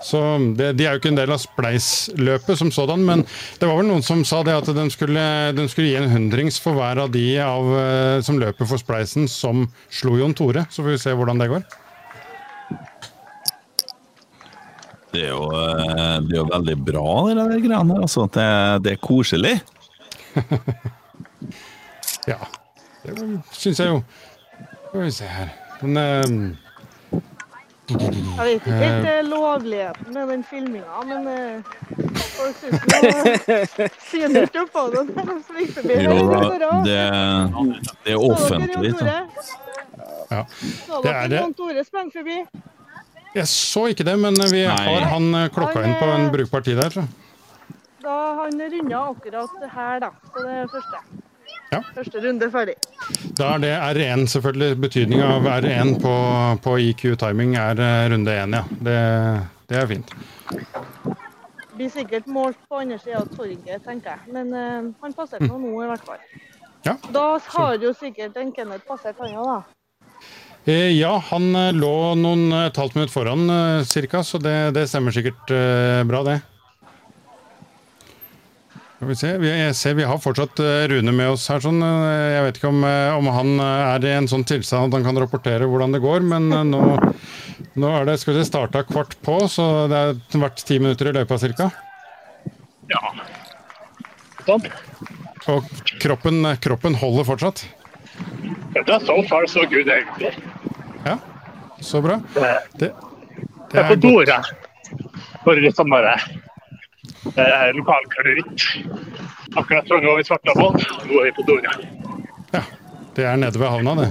Så 0.00 0.16
det, 0.56 0.70
De 0.78 0.86
er 0.86 0.94
jo 0.96 1.00
ikke 1.02 1.10
en 1.12 1.18
del 1.18 1.32
av 1.34 1.42
spleisløpet 1.42 2.56
som 2.56 2.70
sådan, 2.72 3.02
men 3.04 3.22
det 3.60 3.68
var 3.68 3.76
vel 3.82 3.90
noen 3.90 4.04
som 4.04 4.22
sa 4.24 4.40
det 4.46 4.54
at 4.56 4.70
den 4.72 4.88
skulle, 4.92 5.24
de 5.52 5.66
skulle 5.68 5.90
gi 5.90 5.98
en 6.00 6.08
hundrings 6.08 6.56
for 6.62 6.78
hver 6.78 7.02
av 7.04 7.12
de 7.12 7.26
av, 7.44 7.68
som 8.24 8.40
løper 8.40 8.68
for 8.70 8.80
spleisen, 8.80 9.28
som 9.28 9.66
slo 9.92 10.16
Jon 10.16 10.32
Tore. 10.36 10.64
Så 10.72 10.80
får 10.82 10.94
vi 10.96 11.02
se 11.04 11.16
hvordan 11.16 11.42
det 11.44 11.50
går. 11.52 11.68
Det 15.10 15.24
er 15.26 15.32
jo, 15.32 15.44
eh, 15.50 16.16
det 16.26 16.36
er 16.36 16.40
jo 16.40 16.48
veldig 16.52 16.76
bra, 16.86 17.06
det 17.28 17.36
der 17.36 17.62
greiene 17.66 17.94
her. 17.96 18.02
Altså. 18.06 18.26
Det, 18.34 18.48
det 18.84 18.92
er 18.96 19.02
koselig. 19.02 19.60
Ja, 22.28 22.36
det 23.02 23.40
syns 23.52 23.80
jeg 23.80 23.88
jo. 23.88 24.02
Skal 24.88 25.00
vi 25.02 25.10
se 25.10 25.24
her 25.24 25.48
Men 25.80 25.96
um, 25.96 26.56
Jeg 27.90 28.44
vet 28.44 28.52
ikke 28.52 28.72
helt 28.72 29.06
uh, 29.06 29.30
lovligheten 29.30 30.14
med 30.14 30.28
den 30.28 30.44
filminga, 30.44 31.00
men 31.08 31.26
uh, 31.26 31.64
folk 32.36 32.56
syns 32.60 32.84
jo 33.80 33.88
Syner 34.10 34.42
ikke 34.46 34.66
på 34.74 34.84
det 34.92 35.04
når 35.08 35.24
de 35.30 35.38
svinger 35.48 35.72
forbi. 35.78 35.94
Jo, 36.04 36.10
da, 36.30 36.38
det, 36.84 36.98
det 38.04 38.12
er 38.12 38.30
offentlig. 38.30 38.92
Så 38.92 39.04
dere, 39.04 39.22
Så. 39.38 39.56
ja. 40.30 40.44
Så 40.86 41.02
Det 41.02 41.10
er 41.14 41.26
det. 41.28 41.40
Jeg 43.34 43.46
så 43.46 43.86
ikke 43.92 44.04
det, 44.06 44.16
men 44.18 44.34
vi 44.50 44.64
Nei. 44.66 44.76
har 44.88 45.08
han 45.12 45.34
eh, 45.38 45.50
klokka 45.54 45.84
inn 45.86 45.96
på 46.00 46.06
en 46.10 46.30
brukbar 46.34 46.64
tid 46.66 46.80
der. 46.82 46.90
Så. 46.90 47.04
Da 48.02 48.16
han 48.40 48.62
runda 48.72 49.02
akkurat 49.12 49.66
her, 49.74 50.00
da. 50.02 50.10
Så 50.32 50.46
det 50.46 50.56
er 50.56 50.70
første. 50.72 51.02
Ja. 51.70 51.80
Første 51.94 52.20
runde 52.24 52.48
ferdig. 52.50 52.74
Da 53.38 53.52
er 53.54 53.62
det 53.62 53.72
R1 53.76 54.26
selvfølgelig. 54.34 54.80
Betydninga 54.82 55.30
av 55.36 55.46
R1 55.60 55.94
på, 56.02 56.14
på 56.64 56.76
IQ 56.90 57.06
timing 57.22 57.54
er 57.60 57.78
eh, 57.78 58.10
runde 58.10 58.34
én, 58.34 58.58
ja. 58.58 58.64
Det, 58.88 58.98
det 59.70 59.78
er 59.78 59.90
fint. 59.92 60.14
Blir 61.76 61.90
sikkert 61.94 62.26
målt 62.26 62.58
på 62.68 62.82
andre 62.82 62.98
sida 62.98 63.22
av 63.22 63.30
torget, 63.36 63.84
tenker 63.86 64.16
jeg. 64.16 64.34
Men 64.34 64.50
uh, 64.52 64.90
han 65.04 65.14
passer 65.16 65.40
på 65.40 65.54
nå, 65.54 65.70
i 65.84 65.88
hvert 65.88 66.08
fall. 66.08 66.24
Ja. 66.84 66.96
Da 67.14 67.26
har 67.54 67.78
jo 67.80 67.92
sikkert 67.96 68.36
en 68.40 68.50
Kenneth 68.56 68.88
passert 68.88 69.20
han 69.22 69.38
òg, 69.38 69.52
da. 69.52 69.79
Eh, 70.66 70.92
Ja, 70.98 71.16
han 71.30 71.54
eh, 71.56 71.72
lå 71.72 72.14
noen 72.20 72.50
eh, 72.52 72.66
et 72.68 72.76
halvt 72.76 72.98
minutt 72.98 73.12
foran 73.12 73.46
ca., 73.48 73.84
cirka, 73.88 74.22
så 74.26 74.40
det, 74.42 74.72
det 74.76 74.86
stemmer 74.90 75.14
sikkert 75.14 75.52
bra, 76.08 76.22
det. 76.26 76.40
Skal 79.00 79.08
vi 79.08 79.16
se. 79.16 79.30
Jeg 79.40 79.76
ser 79.78 79.94
vi 79.96 80.04
har 80.04 80.20
fortsatt 80.20 80.60
Rune 80.92 81.12
med 81.16 81.30
oss 81.32 81.46
her. 81.48 81.62
Sånn. 81.64 81.78
Jeg 81.80 82.42
vet 82.44 82.58
ikke 82.60 82.68
om, 82.68 82.82
om 82.84 83.30
han 83.32 83.54
er 83.64 84.04
i 84.04 84.10
en 84.12 84.28
sånn 84.28 84.44
tilstand 84.44 84.90
at 84.90 84.98
han 84.98 85.06
kan 85.06 85.20
rapportere 85.22 85.64
hvordan 85.64 85.96
det 85.96 86.02
går, 86.04 86.20
men 86.28 86.50
nå, 86.68 86.82
nå 87.80 87.94
er 87.96 88.10
det 88.10 88.18
skal 88.20 88.36
vi 88.36 88.44
starta 88.44 88.84
kvart 88.84 89.16
på, 89.24 89.38
så 89.48 89.86
det 89.88 90.02
har 90.04 90.44
vært 90.44 90.60
ti 90.68 90.76
minutter 90.82 91.08
i 91.08 91.16
løypa 91.16 91.40
cirka. 91.40 91.70
Ja. 92.92 93.00
Sånn. 94.44 94.68
Og 95.48 95.72
kroppen, 96.04 96.44
kroppen 96.60 97.00
holder 97.00 97.30
fortsatt. 97.32 97.64
Det 98.74 98.84
er 98.86 99.00
so 99.06 99.16
far 99.28 99.46
so 99.50 99.64
good, 99.70 99.88
egentlig. 99.90 100.30
Ja, 101.04 101.16
så 101.82 102.00
bra. 102.04 102.20
Det, 102.78 102.92
det 103.72 103.80
er 103.80 103.88
på 103.88 103.96
Dora. 104.02 104.40
Bare 105.44 105.62
litt 105.64 105.76
sånn 105.78 105.90
bare 105.90 106.12
eh, 107.34 107.70
lokalkløritt. 107.76 108.66
Akkurat 109.58 109.88
så 109.90 109.98
nå 109.98 110.12
var 110.12 110.20
vi 110.20 110.26
Svartlamoen, 110.28 110.78
nå 111.08 111.20
er 111.22 111.30
vi 111.30 111.34
på 111.40 111.46
Dora. 111.48 111.74
det 113.16 113.24
er 113.26 113.36
nede 113.42 113.58
ved 113.58 113.68
havna, 113.68 113.94
det. 113.98 114.10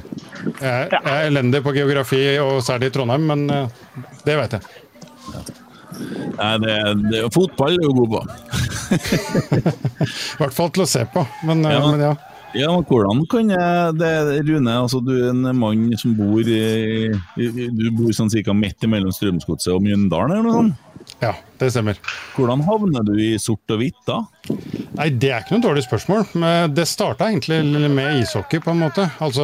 Jeg, 0.60 0.68
er- 0.68 0.92
jeg 0.92 1.14
er 1.14 1.28
elendig 1.30 1.62
på 1.64 1.72
geografi, 1.74 2.20
og 2.44 2.60
særlig 2.64 2.90
i 2.92 2.94
Trondheim, 2.98 3.24
men 3.32 3.46
eh, 3.50 3.68
det 4.28 4.36
vet 4.42 4.58
jeg. 4.58 4.62
Nei, 6.40 6.52
det, 6.64 6.76
det, 7.12 7.22
fotball 7.36 7.76
er 7.80 7.86
jo 7.88 7.96
god 7.98 8.10
på. 8.14 8.20
I 9.60 10.38
hvert 10.40 10.56
fall 10.56 10.70
til 10.76 10.84
å 10.86 10.90
se 10.90 11.06
på, 11.14 11.24
men 11.48 11.64
eh, 11.68 11.76
Ja. 11.78 11.86
men 11.88 12.04
ja. 12.10 12.12
Ja, 12.58 12.72
men 12.74 12.86
hvordan 12.90 13.26
kan 13.30 13.52
det, 14.00 14.12
Rune, 14.48 14.74
altså 14.74 15.00
du 15.06 15.12
er 15.20 15.30
en 15.30 15.46
mann 15.60 15.92
som 16.02 16.16
bor 16.18 16.42
i 16.42 17.12
Du 17.38 17.90
bor 17.94 18.10
sånn 18.16 18.32
cirka 18.34 18.56
midt 18.58 18.82
mellom 18.90 19.14
Strømsgodset 19.14 19.76
og 19.76 19.84
Mjøndalen, 19.86 20.34
eller 20.34 20.48
noe 20.48 20.56
sånt? 20.58 20.86
Det 21.60 21.68
stemmer. 21.74 21.98
Hvordan 22.38 22.62
havner 22.64 23.04
du 23.04 23.14
i 23.20 23.34
sort 23.42 23.74
og 23.74 23.82
hvitt 23.82 24.00
da? 24.08 24.22
Nei, 24.96 25.10
Det 25.12 25.30
er 25.32 25.44
ikke 25.44 25.58
noe 25.58 25.66
dårlig 25.68 25.84
spørsmål. 25.86 26.24
Men 26.40 26.74
det 26.76 26.86
starta 26.88 27.28
egentlig 27.28 27.60
med 27.92 28.22
ishockey, 28.22 28.62
på 28.64 28.72
en 28.72 28.82
måte. 28.86 29.10
Altså, 29.20 29.44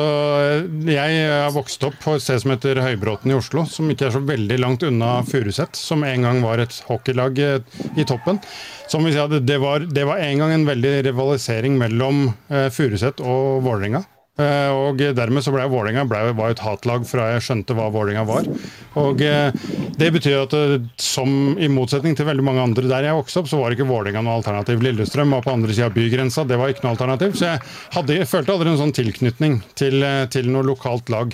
Jeg 0.87 1.27
har 1.29 1.51
vokst 1.55 1.83
opp 1.87 1.99
på 2.03 2.15
et 2.15 2.23
sted 2.23 2.41
som 2.43 2.55
heter 2.55 2.79
Høybråten 2.83 3.31
i 3.31 3.37
Oslo, 3.37 3.65
som 3.67 3.91
ikke 3.91 4.07
er 4.07 4.15
så 4.15 4.23
veldig 4.23 4.59
langt 4.63 4.87
unna 4.87 5.17
Furuset, 5.27 5.75
som 5.75 6.03
en 6.07 6.27
gang 6.27 6.41
var 6.43 6.63
et 6.63 6.79
hockeylag 6.87 7.39
eh, 7.39 7.59
i 7.99 8.07
toppen. 8.07 8.39
Som 8.87 9.05
vi 9.05 9.13
sier, 9.15 9.39
det 9.39 9.59
var, 9.61 9.85
det 9.85 10.07
var 10.07 10.23
en 10.23 10.43
gang 10.43 10.55
en 10.55 10.67
veldig 10.67 10.97
rivalisering 11.11 11.77
mellom 11.81 12.29
eh, 12.49 12.69
Furuset 12.71 13.19
og 13.19 13.63
Vålerenga. 13.65 14.05
Eh, 14.35 14.71
Og 14.75 14.99
dermed 15.15 15.43
så 15.45 15.53
ble 15.53 15.63
Vålerenga 15.71 16.03
var 16.35 16.49
et 16.51 16.59
hatlag 16.63 17.05
fra 17.07 17.29
jeg 17.33 17.43
skjønte 17.45 17.75
hva 17.77 17.87
Vålerenga 17.93 18.25
var. 18.27 18.49
Og 18.99 19.21
eh, 19.23 19.55
det 19.95 20.09
betyr 20.11 20.41
at 20.41 20.55
eh, 20.57 20.73
som 20.99 21.55
i 21.55 21.69
motsetning 21.71 22.17
til 22.17 22.27
veldig 22.27 22.43
mange 22.43 22.65
andre 22.65 22.89
der 22.91 23.07
jeg 23.07 23.19
vokste 23.19 23.41
opp, 23.41 23.51
så 23.51 23.61
var 23.61 23.75
ikke 23.75 23.87
Vålerenga 23.87 24.25
noe 24.25 24.39
alternativ. 24.41 24.83
Lillestrøm 24.83 25.31
var 25.37 25.45
på 25.45 25.53
andre 25.55 25.71
sida 25.71 25.87
av 25.87 25.95
bygrensa, 25.95 26.43
det 26.47 26.59
var 26.59 26.73
ikke 26.73 26.83
noe 26.83 26.95
alternativ. 26.97 27.37
Så 27.39 27.47
jeg, 27.53 27.63
hadde, 27.95 28.19
jeg 28.19 28.31
følte 28.31 28.57
aldri 28.57 28.73
en 28.73 28.81
sånn 28.83 28.97
tilknytning 28.99 29.61
til, 29.79 30.03
til 30.35 30.51
noe 30.51 30.67
lokalt 30.67 31.13
lag. 31.13 31.31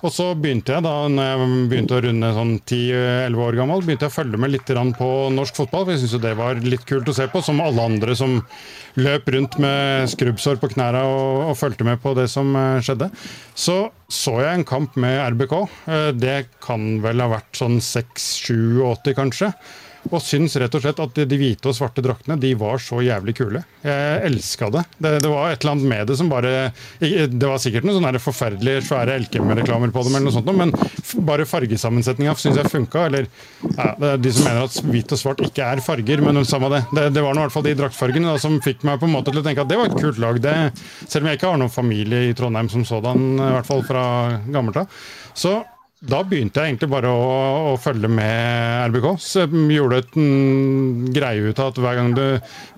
Og 0.00 0.12
så 0.14 0.30
begynte 0.32 0.72
jeg 0.72 0.84
da 0.86 0.94
når 1.12 1.26
jeg 1.28 1.48
begynte 1.70 1.96
å 1.98 2.02
runde 2.06 2.30
sånn 2.36 2.52
10-11 2.62 3.42
år 3.44 3.58
gammel, 3.58 3.82
begynte 3.84 4.06
jeg 4.06 4.12
å 4.14 4.16
følge 4.16 4.40
med 4.40 4.54
litt 4.54 4.72
på 4.96 5.08
norsk 5.34 5.58
fotball. 5.60 5.84
for 5.84 5.92
Jeg 5.92 6.02
syntes 6.04 6.22
det 6.24 6.32
var 6.38 6.62
litt 6.64 6.86
kult 6.88 7.10
å 7.10 7.16
se 7.16 7.26
på, 7.28 7.42
som 7.44 7.60
alle 7.60 7.84
andre 7.84 8.16
som 8.16 8.38
løp 8.96 9.28
rundt 9.34 9.58
med 9.60 10.08
skrubbsår 10.08 10.60
på 10.62 10.72
knærne 10.72 11.04
og, 11.04 11.50
og 11.50 11.58
fulgte 11.60 11.84
med 11.84 12.00
på 12.00 12.14
det 12.16 12.28
som 12.32 12.54
eh, 12.56 12.80
skjedde. 12.80 13.10
Så 13.54 13.90
så 14.10 14.40
jeg 14.42 14.58
en 14.58 14.66
kamp 14.66 14.96
med 14.98 15.20
RBK. 15.36 15.54
Eh, 15.86 16.08
Det 16.18 16.38
kan 16.64 16.96
vel 17.04 17.22
ha 17.22 17.28
vært 17.36 17.60
sånn 17.60 17.78
6-87, 17.78 19.14
kanskje. 19.14 19.52
Og 20.08 20.22
syns 20.24 20.56
rett 20.56 20.74
og 20.74 20.80
slett 20.82 21.00
at 21.04 21.18
de 21.28 21.38
hvite 21.38 21.68
og 21.68 21.76
svarte 21.76 22.02
draktene 22.04 22.38
de 22.40 22.54
var 22.58 22.80
så 22.80 23.02
jævlig 23.04 23.34
kule. 23.36 23.60
Jeg 23.84 24.22
elska 24.30 24.70
det. 24.72 24.84
det. 24.96 25.12
Det 25.24 25.30
var 25.30 25.50
et 25.50 25.60
eller 25.60 25.74
annet 25.74 25.90
med 25.92 26.08
det 26.08 26.16
som 26.16 26.30
bare 26.32 26.72
Det 27.00 27.48
var 27.48 27.60
sikkert 27.60 27.84
noen 27.86 27.98
sånne 27.98 28.22
forferdelig 28.22 28.78
svære 28.88 29.18
Elkem-reklamer 29.20 29.92
på 29.92 30.04
dem, 30.06 30.16
eller 30.16 30.26
noe 30.30 30.34
sånt, 30.34 30.50
men 30.56 30.72
bare 31.28 31.46
fargesammensetninga 31.48 32.34
syns 32.40 32.60
jeg 32.62 32.72
funka. 32.72 33.06
Eller 33.10 33.28
ja, 33.76 33.90
det 34.00 34.12
er 34.14 34.22
de 34.24 34.34
som 34.34 34.48
mener 34.48 34.68
at 34.68 34.78
hvit 34.88 35.16
og 35.16 35.20
svart 35.20 35.42
ikke 35.44 35.68
er 35.68 35.84
farger, 35.84 36.24
men 36.24 36.44
samme 36.48 36.72
det. 36.72 36.84
Det, 36.96 37.08
det 37.16 37.24
var 37.24 37.36
nå 37.36 37.44
i 37.44 37.48
hvert 37.48 37.56
fall 37.58 37.68
de 37.68 37.76
draktfargene 37.82 38.32
da, 38.32 38.40
som 38.40 38.56
fikk 38.64 38.86
meg 38.88 39.02
på 39.02 39.08
en 39.08 39.14
måte 39.18 39.34
til 39.34 39.42
å 39.42 39.46
tenke 39.46 39.66
at 39.66 39.70
det 39.70 39.78
var 39.80 39.90
et 39.90 40.00
kult 40.00 40.22
lag. 40.22 40.40
Det, 40.40 40.56
selv 41.04 41.24
om 41.26 41.30
jeg 41.30 41.40
ikke 41.40 41.52
har 41.52 41.60
noen 41.60 41.74
familie 41.74 42.30
i 42.30 42.36
Trondheim 42.38 42.72
som 42.72 42.86
sådan, 42.88 43.34
i 43.36 43.52
hvert 43.58 43.68
fall 43.68 43.84
fra 43.86 44.04
gammelt 44.48 44.80
av. 44.80 45.04
Så 45.36 45.58
da 46.00 46.22
begynte 46.24 46.62
jeg 46.62 46.72
egentlig 46.72 46.88
bare 46.94 47.10
å, 47.12 47.24
å 47.70 47.72
følge 47.80 48.08
med 48.08 48.86
RBK. 48.88 49.06
Så 49.20 49.42
gjorde 49.44 49.98
et 50.00 50.14
en 50.16 51.10
greie 51.12 51.50
ut 51.50 51.58
av 51.60 51.74
at 51.74 51.80
hver 51.82 51.98
gang 51.98 52.14
du, 52.16 52.22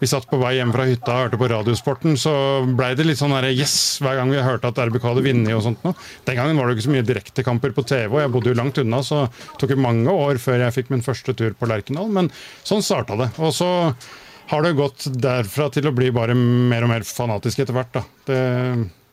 vi 0.01 0.09
satt 0.11 0.27
på 0.31 0.41
vei 0.41 0.57
hjem 0.57 0.73
fra 0.75 0.87
hytta 0.89 1.13
og 1.15 1.21
hørte 1.21 1.39
på 1.39 1.51
Radiosporten, 1.53 2.17
så 2.19 2.33
blei 2.67 2.93
det 2.99 3.07
litt 3.07 3.21
sånn 3.21 3.35
der, 3.37 3.47
yes 3.55 3.77
hver 4.03 4.19
gang 4.19 4.33
vi 4.33 4.43
hørte 4.43 4.73
at 4.73 4.81
RBK 4.89 5.07
hadde 5.07 5.23
vunnet 5.29 5.55
og 5.55 5.63
sånt 5.69 5.87
noe. 5.87 5.95
Den 6.27 6.41
gangen 6.41 6.59
var 6.59 6.67
det 6.67 6.75
jo 6.75 6.81
ikke 6.81 6.89
så 6.89 6.95
mye 6.97 7.07
direktekamper 7.13 7.77
på 7.77 7.85
TV, 7.93 8.09
og 8.11 8.25
jeg 8.25 8.33
bodde 8.35 8.51
jo 8.51 8.59
langt 8.59 8.81
unna, 8.83 9.03
så 9.07 9.21
det 9.29 9.61
tok 9.63 9.77
jo 9.77 9.85
mange 9.85 10.17
år 10.25 10.43
før 10.43 10.67
jeg 10.67 10.77
fikk 10.81 10.91
min 10.91 11.07
første 11.07 11.37
tur 11.39 11.55
på 11.55 11.71
Lerkendal. 11.71 12.11
Men 12.11 12.33
sånn 12.67 12.83
starta 12.83 13.21
det. 13.21 13.31
Og 13.39 13.55
så 13.55 13.71
har 14.51 14.67
det 14.67 14.75
gått 14.77 15.07
derfra 15.23 15.71
til 15.73 15.87
å 15.87 15.95
bli 15.95 16.11
bare 16.11 16.35
mer 16.35 16.83
og 16.83 16.91
mer 16.91 17.07
fanatisk 17.07 17.63
etter 17.63 17.79
hvert. 17.79 17.95
da. 17.95 18.03
Det, 18.27 18.41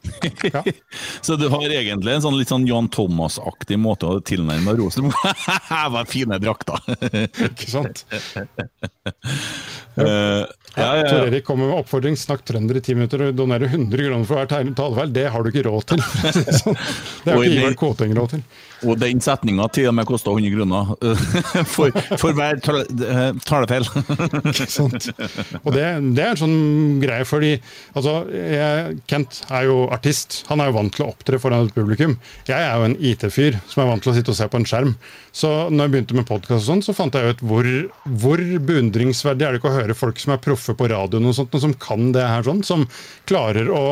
Så 1.25 1.35
du 1.35 1.47
har 1.51 1.65
egentlig 1.69 2.13
en 2.13 2.23
sånn 2.23 2.37
litt 2.39 2.51
sånn 2.51 2.67
Johan 2.67 2.89
Thomas-aktig 2.93 3.79
måte 3.81 4.09
å 4.09 4.19
tilnærme 4.25 4.75
Rosenborg 4.79 5.43
var 5.95 6.09
fine 6.09 6.39
drakter! 6.41 6.79
Ikke 7.49 7.69
sant? 7.69 8.05
Eh, 9.99 10.43
ja, 10.77 10.89
ja, 10.99 11.03
Tor. 11.09 11.27
Erik 11.27 11.45
kommer 11.47 11.67
med 11.69 11.79
oppfordring, 11.81 12.15
snakk 12.19 12.43
trønder 12.47 12.77
i 12.77 12.81
ti 12.85 12.93
minutter 12.95 13.23
og 13.27 13.35
donerer 13.37 13.69
100 13.71 13.97
kroner 14.05 14.25
for 14.29 14.39
hver 14.39 14.73
talefeil. 14.77 15.13
Det 15.15 15.25
har 15.33 15.43
du 15.45 15.49
ikke 15.51 15.63
råd 15.67 15.85
til. 15.89 16.03
det. 17.25 17.33
Har 17.33 17.43
ikke 17.43 17.57
Ivar 17.61 17.77
Kåteng 17.79 18.13
råd 18.17 18.35
til. 18.35 18.43
Og 18.87 18.95
den 19.01 19.19
setninga 19.19 19.65
til 19.75 19.89
og 19.89 19.95
med 19.97 20.07
kosta 20.07 20.31
100 20.31 20.53
kroner 20.55 20.91
for, 21.75 21.95
for 22.21 22.37
hver 22.37 22.61
tale- 22.63 22.85
eh, 22.87 23.41
talefeil. 23.49 23.89
Sant? 24.69 25.09
Og 25.63 25.71
det, 25.75 25.83
det 26.15 26.23
er 26.23 26.31
en 26.35 26.41
sånn 26.43 26.59
greie, 27.03 27.25
fordi 27.27 27.55
altså, 27.97 28.19
jeg, 28.31 28.99
Kent 29.09 29.41
er 29.49 29.67
jo 29.67 29.81
artist. 29.91 30.43
Han 30.51 30.63
er 30.63 30.69
jo 30.71 30.77
vant 30.77 30.95
til 30.95 31.07
å 31.07 31.09
opptre 31.11 31.41
foran 31.43 31.67
et 31.67 31.75
publikum. 31.75 32.15
Jeg 32.47 32.61
er 32.61 32.77
jo 32.79 32.87
en 32.91 32.95
IT-fyr 33.11 33.59
som 33.67 33.83
er 33.83 33.91
vant 33.91 34.05
til 34.05 34.13
å 34.13 34.15
sitte 34.19 34.31
og 34.35 34.39
se 34.39 34.47
på 34.53 34.61
en 34.61 34.69
skjerm. 34.69 34.93
Så 35.35 35.49
når 35.73 35.85
jeg 35.89 35.93
begynte 35.93 36.15
med 36.17 36.27
podkast, 36.29 36.65
sånn, 36.69 36.81
så 36.85 36.95
fant 36.95 37.13
jeg 37.15 37.35
ut 37.35 37.43
hvor, 37.45 37.67
hvor 38.21 38.41
beundringsverdig 38.69 39.45
er 39.45 39.53
det 39.57 39.59
ikke 39.61 39.69
å 39.73 39.75
høre 39.75 39.97
folk 39.97 40.19
som 40.21 40.33
er 40.35 40.41
proffe 40.41 40.58
på 40.77 40.89
radioen 40.91 41.29
og 41.29 41.37
sånt, 41.37 41.59
som 41.61 41.75
kan 41.79 42.11
det 42.15 42.25
her 42.25 42.45
sånn, 42.45 42.65
som 42.67 42.87
klarer 43.29 43.71
å 43.73 43.85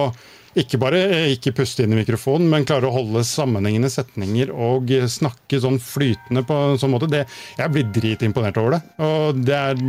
ikke 0.58 0.80
bare 0.82 1.00
eh, 1.12 1.32
ikke 1.36 1.54
puste 1.60 1.86
inn 1.86 1.94
i 1.94 2.00
mikrofonen, 2.00 2.48
men 2.50 2.66
klarer 2.68 2.90
å 2.90 2.96
holde 2.96 3.26
sammenhengende 3.28 3.92
setninger 3.94 4.50
og 4.54 4.90
snakke 5.12 5.60
sånn 5.62 5.78
flytende 5.84 6.44
på 6.48 6.58
en 6.72 6.80
sånn 6.82 6.94
måte. 6.96 7.10
Det, 7.12 7.26
jeg 7.60 7.74
blir 7.74 7.92
dritimponert 7.94 8.58
over 8.62 8.78
det. 8.78 8.82
Og 9.06 9.44
det 9.46 9.58
er 9.58 9.84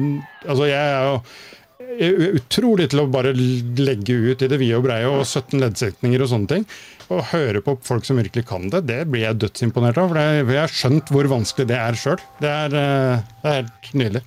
Altså, 0.49 0.69
jeg 0.69 0.79
er 0.79 1.07
jo 1.09 2.37
utrolig 2.39 2.89
til 2.93 3.03
å 3.03 3.09
bare 3.11 3.33
legge 3.35 4.15
ut 4.15 4.43
i 4.43 4.49
det 4.51 4.59
vide 4.61 4.79
og 4.79 4.85
breie 4.87 5.09
og 5.11 5.25
17 5.25 5.59
leddsetninger 5.63 6.23
og 6.23 6.31
sånne 6.31 6.51
ting. 6.53 6.67
Og 7.09 7.25
høre 7.33 7.63
på 7.65 7.77
folk 7.87 8.07
som 8.07 8.21
virkelig 8.21 8.45
kan 8.49 8.69
det, 8.73 8.85
det 8.91 9.01
blir 9.11 9.25
jeg 9.25 9.41
dødsimponert 9.45 10.01
av. 10.01 10.13
For 10.13 10.21
jeg 10.55 10.61
har 10.61 10.75
skjønt 10.81 11.13
hvor 11.15 11.31
vanskelig 11.33 11.71
det 11.71 11.79
er 11.81 11.99
sjøl. 11.99 12.21
Det, 12.43 12.53
eh, 12.53 13.25
det 13.43 13.55
er 13.55 13.59
helt 13.63 13.91
nydelig. 13.95 14.25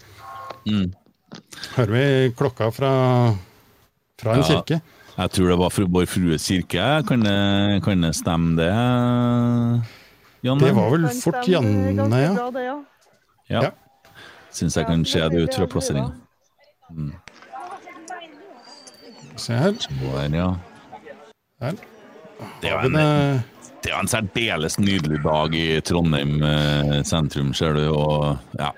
Hører 1.75 1.91
vi 1.95 2.31
klokka 2.37 2.71
fra, 2.75 2.91
fra 4.21 4.33
en 4.35 4.41
Ja. 4.43 4.47
kirke? 4.49 4.81
Jeg 5.17 5.31
tror 5.35 5.49
det 5.51 5.57
var 5.59 5.69
Fru- 5.69 5.89
Vår 5.91 6.05
Frues 6.07 6.47
kirke. 6.47 6.85
Kan 7.07 7.21
det, 7.27 7.83
kan 7.83 8.01
det 8.01 8.13
stemme, 8.15 8.55
det? 8.57 8.71
Janne? 10.43 10.59
Det 10.65 10.73
var 10.75 10.89
vel 10.89 11.07
fort 11.21 11.47
Janne, 11.47 11.93
ja. 12.21 12.33
bra, 12.33 12.49
det, 12.55 12.63
ja. 12.65 12.77
Ja. 13.51 13.71
Syns 14.51 14.75
jeg 14.77 14.85
kan 14.87 15.03
se 15.05 15.19
det 15.29 15.43
ut 15.45 15.55
fra 15.55 15.67
plasseringa. 15.67 16.11
Mm. 16.91 17.11
Se 19.39 19.53
her. 19.57 19.71
Der, 19.71 20.35
ja. 20.35 20.49
Der. 21.61 21.77
Det 22.61 22.69
er 22.71 22.79
en, 22.87 22.93
det? 22.93 23.43
det 23.83 23.91
er 23.93 23.99
en 23.99 24.07
særdeles 24.11 24.79
nydelig 24.79 25.21
dag 25.23 25.55
i 25.55 25.67
Trondheim 25.85 26.41
eh, 26.43 27.01
sentrum, 27.07 27.53
ser 27.53 27.73
du. 27.77 27.85
Og 27.93 28.37
ja. 28.59 28.71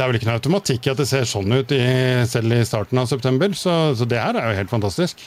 Det 0.00 0.04
er 0.06 0.08
vel 0.08 0.16
ikke 0.16 0.28
noe 0.30 0.38
automatikk 0.38 0.86
i 0.86 0.90
at 0.94 1.00
det 1.02 1.04
ser 1.10 1.26
sånn 1.28 1.52
ut 1.52 1.72
i, 1.76 1.78
selv 2.24 2.54
i 2.56 2.62
starten 2.64 2.96
av 3.02 3.08
september, 3.10 3.52
så, 3.52 3.74
så 3.92 4.06
det 4.08 4.16
her 4.16 4.38
er 4.40 4.46
jo 4.48 4.58
helt 4.62 4.70
fantastisk. 4.72 5.26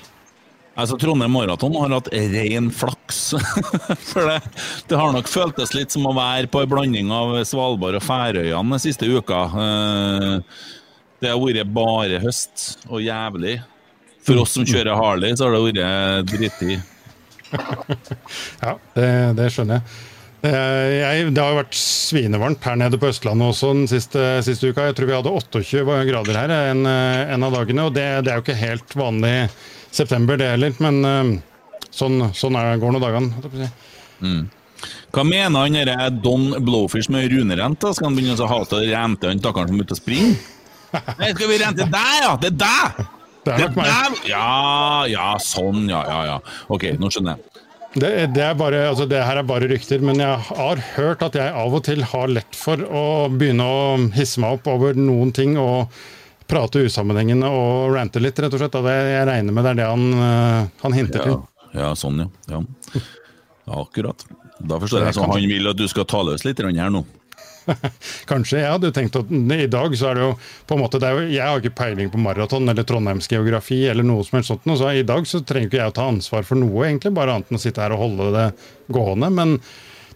Altså, 0.73 0.95
Trondheim 0.97 1.29
Maraton 1.29 1.75
har 1.77 1.91
hatt 1.93 2.07
ren 2.33 2.71
flaks. 2.73 3.19
For 4.09 4.25
det, 4.31 4.39
det 4.89 4.97
har 4.97 5.13
nok 5.13 5.29
føltes 5.29 5.75
litt 5.77 5.93
som 5.93 6.07
å 6.09 6.15
være 6.17 6.49
på 6.49 6.63
en 6.63 6.71
blanding 6.71 7.11
av 7.13 7.35
Svalbard 7.45 7.99
og 7.99 8.05
Færøyene 8.07 8.73
den 8.73 8.81
siste 8.81 9.05
uka. 9.13 9.43
Eh, 9.61 10.63
Det 11.21 11.29
har 11.29 11.37
vært 11.43 11.69
bare 11.77 12.17
høst 12.23 12.65
og 12.89 13.05
jævlig. 13.05 13.59
For 14.25 14.41
oss 14.41 14.55
som 14.57 14.65
kjører 14.65 14.97
Harley, 14.97 15.37
så 15.37 15.51
har 15.51 15.53
det 15.53 15.61
vært 15.69 16.33
drittig. 16.33 16.79
Ja, 18.63 18.73
det, 18.97 19.07
det 19.37 19.51
skjønner 19.53 19.77
jeg. 19.83 20.12
Det, 20.43 20.51
jeg. 20.51 21.27
det 21.31 21.39
har 21.39 21.53
jo 21.53 21.59
vært 21.61 21.77
svinevarmt 21.79 22.65
her 22.67 22.75
nede 22.81 22.97
på 22.99 23.07
Østlandet 23.07 23.53
også 23.53 23.69
den 23.77 23.85
siste, 23.87 24.23
siste 24.43 24.73
uka. 24.73 24.89
Jeg 24.89 24.97
tror 24.97 25.07
vi 25.07 25.15
hadde 25.15 25.31
28 25.31 25.99
grader 26.09 26.39
her 26.41 26.53
en, 26.57 26.83
en 26.83 27.47
av 27.47 27.55
dagene, 27.55 27.85
og 27.87 27.95
det, 27.95 28.03
det 28.25 28.33
er 28.33 28.41
jo 28.41 28.43
ikke 28.43 28.59
helt 28.59 28.97
vanlig 28.99 29.37
september, 29.93 30.35
det 30.39 30.51
heller. 30.51 30.75
Men 30.83 30.99
eh, 31.07 31.31
sånn, 31.95 32.19
sånn 32.35 32.59
er, 32.59 32.75
går 32.81 32.95
nå 32.95 33.01
dagene. 33.03 33.69
Mm. 34.19 34.43
Hva 35.15 35.23
mener 35.23 35.63
han 35.63 35.79
derre 35.79 36.09
Don 36.11 36.49
Blowfish 36.65 37.11
med 37.13 37.31
runerente? 37.31 37.93
Skal 37.95 38.09
han 38.09 38.19
begynne 38.19 38.35
å 38.35 38.51
hate 38.51 38.79
å 38.79 38.83
rente 38.83 39.31
han 39.31 39.41
stakkaren 39.41 39.71
som 39.71 39.79
er 39.79 39.87
ute 39.87 39.95
og 39.95 40.01
springer? 40.01 40.35
Nei, 41.21 41.31
skal 41.33 41.49
vi 41.49 41.59
rente 41.61 41.87
deg, 41.89 42.15
ja? 42.19 42.33
Det 42.41 42.51
er 42.51 42.57
deg! 42.65 43.03
Det 43.43 43.51
er 43.51 43.63
nok 43.65 43.75
meg. 43.75 44.19
Ja, 44.27 45.03
ja, 45.11 45.31
sånn, 45.43 45.87
ja, 45.91 46.03
ja, 46.07 46.19
ja. 46.29 46.35
Ok, 46.71 46.87
nå 46.99 47.09
skjønner 47.11 47.35
jeg. 47.35 47.62
Det, 47.93 48.09
det, 48.33 48.41
er 48.41 48.55
bare, 48.57 48.87
altså 48.89 49.05
det 49.05 49.19
her 49.21 49.37
er 49.37 49.45
bare 49.45 49.67
rykter, 49.69 50.01
men 50.01 50.17
jeg 50.17 50.37
har 50.49 50.81
hørt 50.95 51.21
at 51.27 51.35
jeg 51.37 51.53
av 51.53 51.75
og 51.77 51.83
til 51.85 52.01
har 52.09 52.31
lett 52.31 52.57
for 52.57 52.81
å 52.89 53.03
begynne 53.29 53.67
å 53.69 53.81
hisse 54.15 54.41
meg 54.41 54.57
opp 54.57 54.69
over 54.73 54.97
noen 54.97 55.33
ting 55.35 55.53
og 55.61 55.93
prate 56.49 56.81
usammenhengende 56.87 57.49
og 57.53 57.93
rante 57.93 58.21
litt, 58.21 58.39
rett 58.41 58.53
og 58.53 58.63
slett. 58.63 58.79
Det, 58.85 58.95
jeg 59.13 59.27
regner 59.29 59.55
med 59.55 59.67
det 59.67 59.75
er 59.75 59.81
det 59.81 59.89
han, 59.91 60.07
eh, 60.25 60.71
han 60.81 60.97
hinter 60.97 61.21
Ja, 61.21 61.27
til. 61.27 61.75
ja 61.83 61.91
sånn, 61.99 62.23
ja. 62.25 62.29
ja. 62.57 63.03
Akkurat. 63.77 64.25
Da 64.63 64.79
forstår 64.81 65.05
jeg. 65.07 65.15
Så 65.17 65.27
han 65.29 65.47
vil 65.53 65.69
at 65.69 65.77
du 65.79 65.85
skal 65.91 66.07
ta 66.09 66.23
løs 66.25 66.45
litt 66.47 66.59
her 66.63 66.89
nå. 66.93 67.05
Kanskje. 68.31 68.59
Jeg 68.61 68.71
hadde 68.71 68.91
tenkt 68.95 69.17
at 69.19 69.31
i 69.31 69.69
dag 69.71 69.95
så 69.99 70.09
er 70.09 70.19
det 70.19 70.25
jo 70.25 70.33
på 70.67 70.75
en 70.75 70.83
måte 70.83 70.99
jo, 71.03 71.23
Jeg 71.31 71.43
har 71.43 71.61
ikke 71.61 71.77
peiling 71.77 72.11
på 72.13 72.21
maraton 72.21 72.69
eller 72.69 72.87
trondheimsgeografi 72.87 73.83
eller 73.91 74.07
noe 74.07 74.25
som 74.27 74.39
helst 74.39 74.53
sånt, 74.53 74.67
så 74.79 74.91
i 74.91 75.05
dag 75.07 75.27
så 75.29 75.41
trenger 75.45 75.71
ikke 75.71 75.81
jeg 75.81 75.93
å 75.93 75.97
ta 75.99 76.09
ansvar 76.11 76.45
for 76.47 76.59
noe, 76.59 76.85
egentlig, 76.87 77.13
bare 77.15 77.37
annet 77.37 77.51
enn 77.51 77.59
å 77.59 77.63
sitte 77.63 77.83
her 77.83 77.95
og 77.95 78.03
holde 78.05 78.29
det 78.35 78.45
gående. 78.93 79.31
Men 79.33 79.57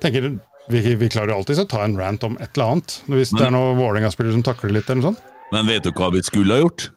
tenker 0.03 0.30
vi, 0.68 0.84
vi 0.99 1.10
klarer 1.10 1.32
jo 1.32 1.40
alltid 1.41 1.64
å 1.64 1.69
ta 1.72 1.86
en 1.86 1.98
rant 1.99 2.28
om 2.28 2.38
et 2.41 2.52
eller 2.57 2.78
annet. 2.78 2.99
Hvis 3.07 3.34
det 3.36 3.45
er 3.48 3.56
noen 3.56 3.80
Vålerenga-spillere 3.80 4.36
som 4.36 4.45
takler 4.45 4.76
litt 4.76 4.90
eller 4.90 5.02
noe 5.02 5.11
sånt. 5.14 5.34
Men 5.53 5.69
vet 5.69 5.86
du 5.86 5.94
hva 5.95 6.11
vi 6.11 6.24
skulle 6.28 6.57
ha 6.57 6.65
gjort? 6.65 6.90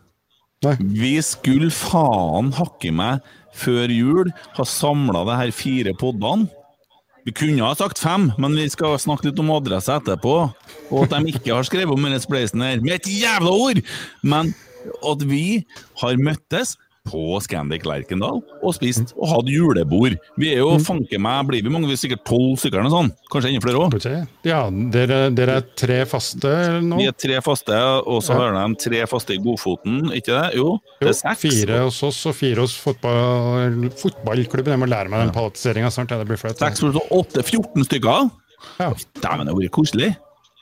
Nei. 0.67 0.75
Vi 0.81 1.15
skulle 1.25 1.71
faen 1.73 2.51
hakke 2.59 2.91
meg 2.93 3.23
før 3.57 3.93
jul 3.93 4.33
ha 4.59 4.67
samla 4.67 5.23
de 5.29 5.37
her 5.39 5.53
fire 5.55 5.95
poddene. 5.99 6.51
Vi 7.27 7.35
kunne 7.37 7.65
ha 7.65 7.75
sagt 7.77 8.01
fem, 8.01 8.31
men 8.41 8.57
vi 8.57 8.67
skal 8.73 8.97
snakke 9.01 9.29
litt 9.29 9.41
om 9.43 9.53
adresse 9.53 9.93
etterpå. 9.93 10.37
Og 10.91 11.05
at 11.05 11.13
de 11.13 11.35
ikke 11.35 11.53
har 11.53 11.67
skrevet 11.69 11.93
om 11.93 12.07
denne 12.07 12.21
spleisen 12.23 12.65
her 12.65 12.81
med 12.85 12.97
et 12.97 13.11
jævla 13.13 13.53
ord! 13.53 13.83
Men 14.25 14.55
at 15.05 15.25
vi 15.29 15.45
har 16.01 16.21
møttes 16.21 16.77
på 17.11 17.41
Scandic 17.43 17.83
Lerkendal 17.89 18.39
og 18.63 18.75
spist 18.77 19.13
og 19.19 19.27
hatt 19.33 19.49
julebord. 19.51 20.15
Vi 20.39 20.53
er 20.55 20.61
jo 20.63 20.77
fanke 20.87 21.19
meg, 21.21 21.47
blir 21.51 21.65
vi 21.67 21.73
mange? 21.75 21.89
Vi 21.91 21.97
er 21.99 22.01
sikkert 22.05 22.25
tolv 22.31 22.57
stykker 22.63 22.81
eller 22.81 22.95
sånt. 22.95 23.17
Kanskje 23.33 23.51
enda 23.51 23.65
flere 23.65 23.83
òg. 23.83 24.27
Ja, 24.47 24.63
dere, 24.71 25.19
dere 25.35 25.59
er 25.61 25.67
tre 25.77 26.01
faste 26.09 26.55
nå? 26.87 27.01
Vi 27.03 27.09
er 27.11 27.17
tre 27.19 27.41
faste, 27.45 27.77
og 28.07 28.23
så 28.23 28.33
Ja. 28.39 28.39
har 28.51 28.69
de 28.69 28.75
tre 28.87 29.03
faste 29.11 29.35
i 29.35 29.39
Godfoten, 29.43 30.11
ikke 30.15 30.31
det? 30.39 30.55
Jo, 30.57 30.79
det 31.01 31.09
er 31.09 31.19
seks. 31.19 31.41
fire 31.43 31.83
hos 31.85 32.03
oss 32.07 32.25
og 32.31 32.35
fire 32.39 32.61
hos 32.65 32.77
fotball, 32.79 33.91
fotballklubben. 34.01 34.73
Jeg 34.77 34.79
må 34.81 34.89
lære 34.89 35.09
meg 35.11 35.27
den 35.27 35.35
palatiseringa 35.35 35.91
snart. 35.91 36.09
Det 36.15 36.27
blir 36.29 36.39
flaut. 36.39 36.59
Seks 36.59 36.81
pluss 36.81 36.97
åtte, 37.11 37.43
14 37.45 37.85
stykker? 37.85 38.31
Ja. 38.79 38.91
Dæven, 39.21 39.47
det 39.47 39.55
har 39.55 39.61
vært 39.61 39.71
koselig. 39.73 40.17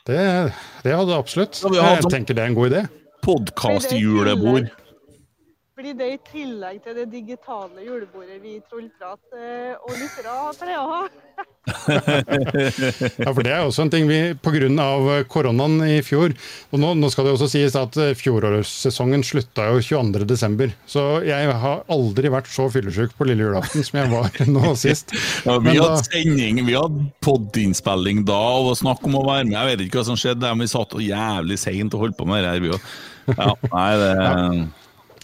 Det, 0.08 0.52
det 0.84 0.94
hadde 0.96 1.12
absolutt. 1.18 1.58
Ja, 1.74 1.94
Jeg 1.94 2.02
sånn- 2.04 2.10
tenker 2.14 2.34
det 2.34 2.38
er 2.44 2.46
en 2.46 2.54
god 2.54 2.70
idé. 2.72 2.88
Podkast-julebord. 3.22 4.70
Blir 5.78 5.94
det 5.94 6.06
i 6.10 6.16
tillegg 6.26 6.80
til 6.82 6.96
det 6.98 7.04
digitale 7.12 7.84
julebordet 7.86 8.40
vi 8.42 8.56
i 8.56 8.62
Trollprat 8.66 9.36
eh, 9.38 9.76
og 9.78 9.92
lyttere 9.94 10.32
pleier 10.58 10.80
å 10.82 10.88
ha? 10.90 11.02
Ja, 13.22 13.30
for 13.30 13.44
Det 13.46 13.52
er 13.52 13.62
også 13.62 13.84
en 13.84 13.92
ting 13.92 14.08
vi 14.10 14.16
pga. 14.42 15.20
koronaen 15.30 15.76
i 15.86 16.00
fjor 16.02 16.34
og 16.72 16.82
nå, 16.82 16.90
nå 16.98 17.10
skal 17.12 17.28
det 17.28 17.34
også 17.36 17.46
sies 17.52 17.76
at 17.78 17.94
eh, 18.02 18.10
fjorårssesongen 18.18 19.22
slutta 19.22 19.68
jo 19.70 19.78
22.12. 20.02 20.74
Så 20.90 21.04
jeg 21.28 21.54
har 21.62 21.84
aldri 21.94 22.34
vært 22.34 22.50
så 22.50 22.66
fyllesyk 22.74 23.14
på 23.14 23.28
lille 23.30 23.46
julaften 23.46 23.86
som 23.86 24.00
jeg 24.00 24.10
var 24.16 24.34
nå 24.56 24.74
sist. 24.82 25.14
Ja, 25.46 25.60
vi 25.62 25.76
Men 25.76 25.80
hadde 25.84 26.02
sending, 26.08 26.60
vi 26.66 26.74
hadde 26.74 27.06
podinnspilling 27.22 28.26
da, 28.26 28.42
og 28.64 28.74
snakk 28.82 29.06
om 29.06 29.20
å 29.20 29.24
være 29.30 29.46
med. 29.46 29.54
Jeg 29.60 29.70
vet 29.70 29.86
ikke 29.86 30.02
hva 30.02 30.08
som 30.10 30.18
skjedde, 30.18 30.50
men 30.50 30.66
vi 30.66 30.72
satt 30.74 30.98
jævlig 31.06 31.62
seint 31.62 31.94
og 31.94 32.08
holdt 32.08 32.18
på 32.18 32.26
med 32.26 32.42
det 32.42 32.56
her, 32.56 32.66
vi. 32.66 32.74
Ja, 33.30 33.54
nei, 33.70 33.88
det 34.02 34.12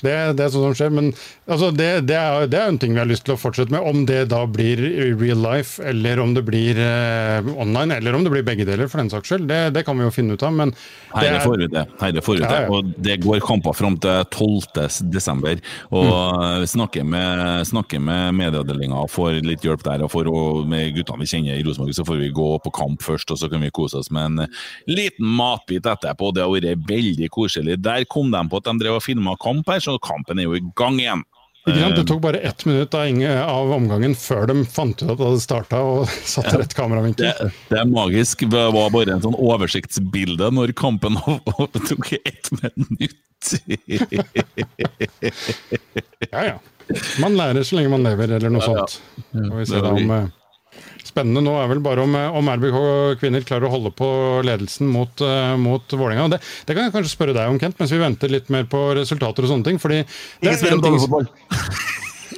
Det, 0.02 0.14
det 0.38 0.44
er 0.44 0.50
sånn 0.52 0.66
som 0.68 0.74
skjer, 0.76 0.90
men 0.94 1.12
altså, 1.46 1.70
det, 1.74 1.88
det, 2.08 2.16
er, 2.18 2.48
det 2.50 2.58
er 2.60 2.72
en 2.72 2.78
ting 2.82 2.94
vi 2.96 3.00
har 3.02 3.08
lyst 3.08 3.24
til 3.28 3.36
å 3.36 3.40
fortsette 3.40 3.72
med. 3.74 3.84
Om 3.84 4.04
det 4.08 4.24
da 4.32 4.42
blir 4.50 4.80
real 5.20 5.40
life, 5.44 5.82
eller 5.84 6.20
om 6.22 6.34
det 6.36 6.42
blir 6.46 6.78
eh, 6.80 7.46
online, 7.54 7.98
eller 8.00 8.16
om 8.18 8.24
det 8.26 8.32
blir 8.34 8.46
begge 8.46 8.66
deler, 8.68 8.88
for 8.90 9.02
den 9.02 9.12
saks 9.12 9.30
skyld. 9.30 9.46
Det, 9.50 9.60
det 9.76 9.84
kan 9.86 9.98
vi 10.00 10.06
jo 10.08 10.12
finne 10.14 10.34
ut 10.36 10.42
av. 10.46 10.54
Men 10.56 10.74
det 10.74 11.20
Herre 11.20 11.38
er, 11.38 11.44
får 11.44 11.58
vi 11.62 11.68
det. 11.74 11.84
Herre 12.00 12.24
får 12.26 12.40
vi 12.40 12.44
det. 12.44 12.62
Og 12.74 12.92
det 13.06 13.18
går 13.24 13.44
kamper 13.46 13.76
fram 13.78 13.98
til 14.02 14.24
12. 14.34 15.10
desember. 15.14 15.60
Og 15.94 16.12
Mm. 16.14 16.66
snakker 16.68 17.04
med, 17.06 17.66
snakker 17.68 18.00
med 18.02 18.34
medieavdelinga 18.38 19.04
får 19.10 19.38
litt 19.46 19.62
hjelp 19.64 19.82
der. 19.86 20.02
Og 20.04 20.10
får, 20.12 20.28
og 20.30 20.64
med 20.68 20.94
guttene 20.96 21.22
vi 21.22 21.28
kjenner 21.30 21.58
i 21.60 21.64
Rosenborg, 21.66 21.94
så 21.96 22.04
får 22.06 22.18
vi 22.22 22.30
gå 22.34 22.48
på 22.64 22.72
kamp 22.74 23.02
først, 23.04 23.30
og 23.34 23.38
så 23.40 23.48
kan 23.52 23.62
vi 23.64 23.70
kose 23.74 23.98
oss 24.00 24.10
med 24.14 24.24
en 24.40 24.48
liten 24.90 25.26
matbit 25.38 25.86
etterpå. 25.90 26.32
Det 26.34 26.42
har 26.44 26.52
vært 26.52 26.84
veldig 26.88 27.28
koselig. 27.34 27.78
Der 27.84 28.06
kom 28.10 28.30
de 28.34 28.42
på 28.50 28.60
at 28.60 28.68
de 28.68 28.76
drev 28.80 28.98
og 28.98 29.04
filma 29.04 29.36
kamp 29.42 29.68
her, 29.70 29.83
så 29.84 29.98
kampen 30.02 30.40
er 30.40 30.48
jo 30.48 30.58
i 30.58 30.64
gang 30.80 30.98
igjen. 31.02 31.24
Det 31.64 31.80
Eh, 31.80 32.04
tok 32.04 32.20
bare 32.20 32.38
ett 32.44 32.64
minutt 32.68 32.94
av, 32.94 33.70
omgangen 33.72 34.12
før 34.14 34.46
de 34.50 34.64
fant 34.68 35.00
ut 35.00 35.08
at 35.08 35.16
det 35.16 35.24
hadde 35.30 35.40
starta 35.40 35.80
og 35.80 36.10
satte 36.34 36.58
rett 36.60 36.74
kameravinkel. 36.76 37.24
Det, 37.24 37.50
det 37.70 37.78
er 37.80 37.88
magisk. 37.88 38.44
Det 38.52 38.64
var 38.76 38.90
bare 38.92 39.16
en 39.16 39.24
sånn 39.24 39.38
oversiktsbilde 39.38 40.50
når 40.52 40.74
kampen 40.76 41.16
tok 41.88 42.12
ett 42.20 42.52
minutt. 42.60 43.54
Ja, 46.30 46.44
ja. 46.44 46.58
Man 47.24 47.36
lærer 47.40 47.64
så 47.64 47.78
lenge 47.78 47.94
man 47.96 48.04
lever, 48.04 48.36
eller 48.36 48.52
noe 48.52 48.60
Ja, 48.60 48.82
ja. 48.82 48.86
sånt. 48.86 49.00
Får 49.32 49.56
vi 49.62 49.66
se 49.72 49.80
da 49.80 49.94
om 49.96 50.12
Spennende 51.14 51.44
nå 51.46 51.54
er 51.60 51.68
vel 51.70 51.82
bare 51.84 52.02
om, 52.02 52.14
eh, 52.18 52.38
om 52.40 52.48
RBK 52.50 52.78
kvinner 53.20 53.46
klarer 53.46 53.68
å 53.68 53.74
holde 53.76 53.92
på 53.94 54.08
ledelsen 54.46 54.88
mot, 54.90 55.22
uh, 55.22 55.54
mot 55.60 55.94
Vålerenga. 55.94 56.26
Det, 56.34 56.40
det 56.66 56.74
kan 56.74 56.88
jeg 56.88 56.94
kanskje 56.96 57.14
spørre 57.14 57.36
deg 57.36 57.52
om, 57.52 57.60
Kent, 57.62 57.78
mens 57.78 57.94
vi 57.94 58.02
venter 58.02 58.32
litt 58.34 58.50
mer 58.50 58.66
på 58.66 58.88
resultater 58.98 59.46
og 59.46 59.54
sånne 59.54 59.70
ting. 59.70 59.78
fordi 59.78 60.02
det 60.02 60.50
Ikke 60.50 60.58
spør 60.64 60.80
om 60.80 60.88
damefotball. 60.88 61.30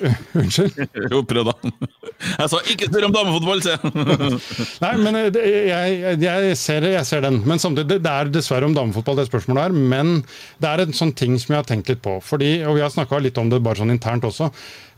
Unnskyld? 0.40 0.78
Jo, 1.10 1.23
prøv, 1.27 1.48
da. 1.48 1.73
Jeg 2.16 2.51
sa 2.52 2.60
ikke 2.73 2.89
spør 2.89 3.06
om 3.09 3.14
damefotball, 3.14 3.62
jeg. 3.66 3.93
Nei, 4.85 4.93
men 5.02 5.18
eh, 5.20 5.39
jeg, 5.70 6.16
jeg, 6.23 6.56
ser, 6.60 6.89
jeg 6.93 7.09
ser 7.09 7.24
den. 7.27 7.40
Men 7.48 7.62
samtidig, 7.62 8.01
det, 8.05 8.12
er 8.12 8.32
dessverre 8.32 8.68
om 8.68 8.77
damefotball, 8.77 9.20
det 9.20 9.28
spørsmålet 9.31 9.68
her. 9.68 9.77
Men 9.94 10.18
det 10.62 10.73
er 10.73 10.85
en 10.85 10.97
sånn 10.97 11.14
ting 11.16 11.36
som 11.40 11.55
jeg 11.55 11.62
har 11.62 11.68
tenkt 11.68 11.93
litt 11.93 12.02
på. 12.05 12.18
Fordi, 12.24 12.59
og 12.66 12.78
vi 12.78 12.85
har 12.85 12.93
snakka 12.93 13.20
litt 13.23 13.40
om 13.40 13.52
det 13.52 13.62
bare 13.64 13.81
sånn 13.82 13.94
internt 13.94 14.27
også. 14.28 14.51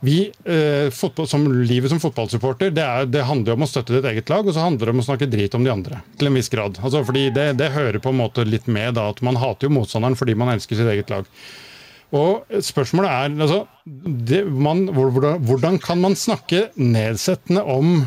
Vi, 0.06 0.18
eh, 0.46 0.90
fotball, 0.94 1.26
som 1.26 1.46
Livet 1.66 1.90
som 1.90 2.00
fotballsupporter 2.02 2.70
det, 2.70 2.84
er, 2.84 3.08
det 3.10 3.26
handler 3.26 3.56
om 3.56 3.66
å 3.66 3.70
støtte 3.70 3.96
ditt 3.96 4.06
eget 4.06 4.30
lag, 4.30 4.46
og 4.46 4.54
så 4.54 4.62
handler 4.62 4.86
det 4.86 4.94
om 4.94 5.02
å 5.02 5.08
snakke 5.08 5.30
drit 5.30 5.56
om 5.58 5.64
de 5.66 5.74
andre. 5.74 6.02
Til 6.20 6.30
en 6.30 6.38
viss 6.38 6.52
grad. 6.52 6.78
Altså, 6.82 7.02
fordi 7.06 7.28
det, 7.34 7.50
det 7.58 7.72
hører 7.74 7.98
på 8.02 8.14
en 8.14 8.20
måte 8.20 8.46
litt 8.46 8.70
med 8.70 8.94
da, 8.98 9.08
at 9.10 9.24
man 9.26 9.40
hater 9.40 9.66
jo 9.66 9.74
motstanderen 9.80 10.18
fordi 10.18 10.38
man 10.38 10.54
elsker 10.54 10.78
sitt 10.78 10.90
eget 10.92 11.10
lag. 11.10 11.26
Og 12.16 12.60
spørsmålet 12.64 13.10
er 13.10 13.34
altså, 13.44 13.64
det, 14.28 14.44
man, 14.48 14.86
hvordan, 14.96 15.42
hvordan 15.44 15.76
kan 15.82 16.00
man 16.00 16.16
snakke 16.16 16.68
nedsettende 16.80 17.64
om 17.68 18.06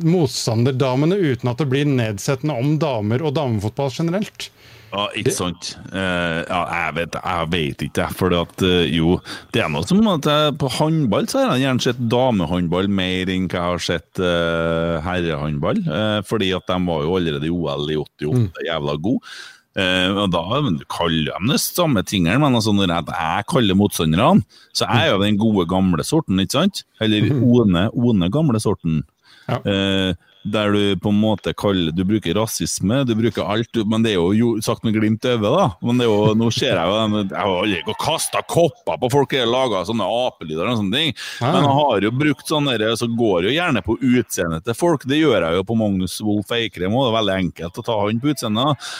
motstanderdamene 0.00 1.18
uten 1.18 1.50
at 1.50 1.60
det 1.60 1.68
blir 1.68 1.88
nedsettende 1.88 2.56
om 2.56 2.78
damer 2.80 3.24
og 3.26 3.34
damefotball 3.36 3.90
generelt? 3.92 4.50
Ja, 4.90 5.04
ikke 5.14 5.32
sant. 5.34 5.74
Uh, 5.92 6.42
ja, 6.42 6.60
jeg 6.66 6.94
vet, 6.96 7.18
jeg 7.20 7.50
vet 7.52 7.84
ikke, 7.86 8.06
jeg. 8.06 8.16
For 8.18 8.34
at, 8.34 8.64
eh, 8.66 8.90
jo, 8.90 9.20
det 9.54 9.62
er 9.62 9.70
noe 9.70 9.86
som 9.86 10.02
at 10.10 10.26
jeg, 10.26 10.56
på 10.58 10.70
håndball 10.80 11.28
så 11.30 11.44
har 11.44 11.52
jeg 11.54 11.66
gjerne 11.68 11.84
sett 11.84 12.00
damehåndball 12.10 12.90
mer 12.90 13.30
enn 13.30 13.46
hva 13.46 13.60
jeg 13.60 13.76
har 13.76 13.84
sett 13.86 14.22
uh, 14.22 14.98
herrehåndball. 15.06 15.78
Eh, 15.86 16.18
fordi 16.26 16.50
at 16.58 16.66
de 16.66 16.80
var 16.88 17.06
jo 17.06 17.16
allerede 17.20 17.46
i 17.46 17.54
OL 17.54 17.86
i 17.94 18.00
88 18.02 18.66
jævla 18.66 18.98
gode. 19.06 19.34
Eh, 19.80 20.08
og 20.24 20.30
da 20.34 20.42
men 20.66 20.76
du 20.80 20.84
kaller 20.90 21.32
dem 21.38 21.52
det 21.54 21.60
samme 21.64 22.02
tingene, 22.06 22.38
men 22.42 22.58
altså 22.58 22.74
når 22.76 22.92
jeg, 22.92 23.10
jeg 23.16 23.46
kaller 23.52 23.78
motstanderne, 23.80 24.44
så 24.76 24.88
er 24.90 25.06
jeg 25.06 25.14
jo 25.14 25.22
den 25.24 25.38
gode, 25.40 25.68
gamle 25.70 26.04
sorten, 26.06 26.42
ikke 26.42 26.58
sant? 26.58 26.82
Eller 27.00 27.30
one, 27.40 27.86
one 27.96 28.28
gamle 28.34 28.60
sorten. 28.62 29.02
Eh, 29.50 30.12
der 30.50 30.70
du 30.72 30.96
på 31.02 31.10
en 31.12 31.18
måte 31.20 31.50
kaller 31.58 31.92
Du 31.92 32.00
bruker 32.08 32.32
rasisme, 32.38 33.02
du 33.04 33.10
bruker 33.18 33.44
alt, 33.44 33.76
men 33.90 34.00
det 34.06 34.14
er 34.14 34.22
jo, 34.38 34.54
sagt 34.64 34.86
med 34.86 34.94
glimt 34.96 35.26
i 35.28 35.34
øyet, 35.34 35.42
da. 35.44 35.66
Men 35.84 35.98
det 36.00 36.06
er 36.06 36.08
jo, 36.14 36.30
nå 36.38 36.48
ser 36.54 36.78
jeg 36.78 36.88
jo 36.88 36.94
dem- 36.96 37.16
Jeg 37.28 37.36
har 37.36 37.58
aldri 37.64 37.96
kasta 38.00 38.40
kopper 38.48 38.96
på 39.02 39.10
folk 39.12 39.34
eller 39.36 39.52
laga 39.52 39.82
sånne 39.84 40.06
apelyder 40.06 40.64
og 40.70 40.78
sånne 40.80 40.96
ting. 40.96 41.12
Men 41.42 41.60
jeg 41.66 41.76
har 41.80 42.00
jo 42.06 42.10
brukt 42.22 42.48
sånne 42.48 42.78
så 42.96 43.08
går 43.20 43.50
jo 43.50 43.56
gjerne 43.58 43.82
på 43.84 43.98
utseendet 44.00 44.64
til 44.64 44.74
folk. 44.80 45.04
Det 45.04 45.20
gjør 45.20 45.44
jeg 45.44 45.58
jo 45.60 45.66
på 45.68 45.76
Magnus 45.76 46.20
Wolff 46.24 46.48
Eikrem, 46.56 46.92
òg, 46.96 47.04
det 47.04 47.12
er 47.12 47.18
veldig 47.20 47.38
enkelt 47.44 47.82
å 47.82 47.84
ta 47.84 48.00
han 48.06 48.20
på 48.24 48.32
utseendet. 48.32 48.90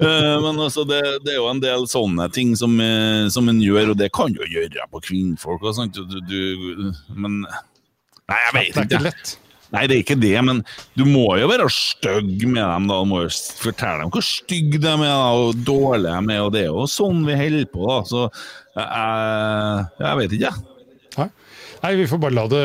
Eh, 0.00 0.36
men 0.40 0.56
altså, 0.64 0.86
det, 0.88 1.00
det 1.26 1.34
er 1.34 1.38
jo 1.40 1.50
en 1.50 1.60
del 1.62 1.84
sånne 1.90 2.30
ting 2.32 2.54
som, 2.56 2.72
eh, 2.80 3.26
som 3.32 3.48
en 3.52 3.60
gjør, 3.60 3.92
og 3.92 3.98
det 4.00 4.10
kan 4.16 4.32
jo 4.32 4.46
gjøre 4.48 4.86
på 4.92 5.02
kvinnfolk. 5.10 5.62
Og 5.68 5.76
sånt, 5.76 5.98
du, 6.00 6.18
du, 6.24 6.90
men 7.12 7.42
Nei, 8.30 8.38
jeg 8.46 8.52
vet 8.54 8.74
Det 8.74 8.80
er 8.80 8.84
ikke. 8.86 8.88
ikke 8.94 9.04
lett. 9.08 9.32
Nei, 9.70 9.84
det 9.86 9.94
er 9.94 10.00
ikke 10.02 10.16
det, 10.18 10.32
men 10.42 10.60
du 10.98 11.04
må 11.06 11.26
jo 11.38 11.46
være 11.50 11.68
stygg 11.70 12.42
med 12.50 12.62
dem. 12.62 12.88
da, 12.90 12.96
Du 13.04 13.06
må 13.10 13.20
jo 13.22 13.28
fortelle 13.60 14.02
dem 14.02 14.10
hvor 14.14 14.24
stygge 14.26 14.80
de 14.82 14.94
er 15.06 15.12
og 15.44 15.60
dårlige 15.66 16.16
de 16.26 16.34
er. 16.34 16.40
og 16.42 16.50
Det 16.56 16.64
er 16.64 16.72
jo 16.72 16.88
sånn 16.90 17.20
vi 17.28 17.36
holder 17.38 17.68
på. 17.70 17.84
da, 17.86 18.00
så 18.10 18.24
jeg, 18.80 19.86
jeg 20.02 20.18
vet 20.22 20.34
ikke. 20.38 20.52
Nei. 21.20 21.28
Nei, 21.80 21.92
vi 21.96 22.08
får 22.10 22.20
bare 22.22 22.36
la 22.36 22.46
det, 22.50 22.64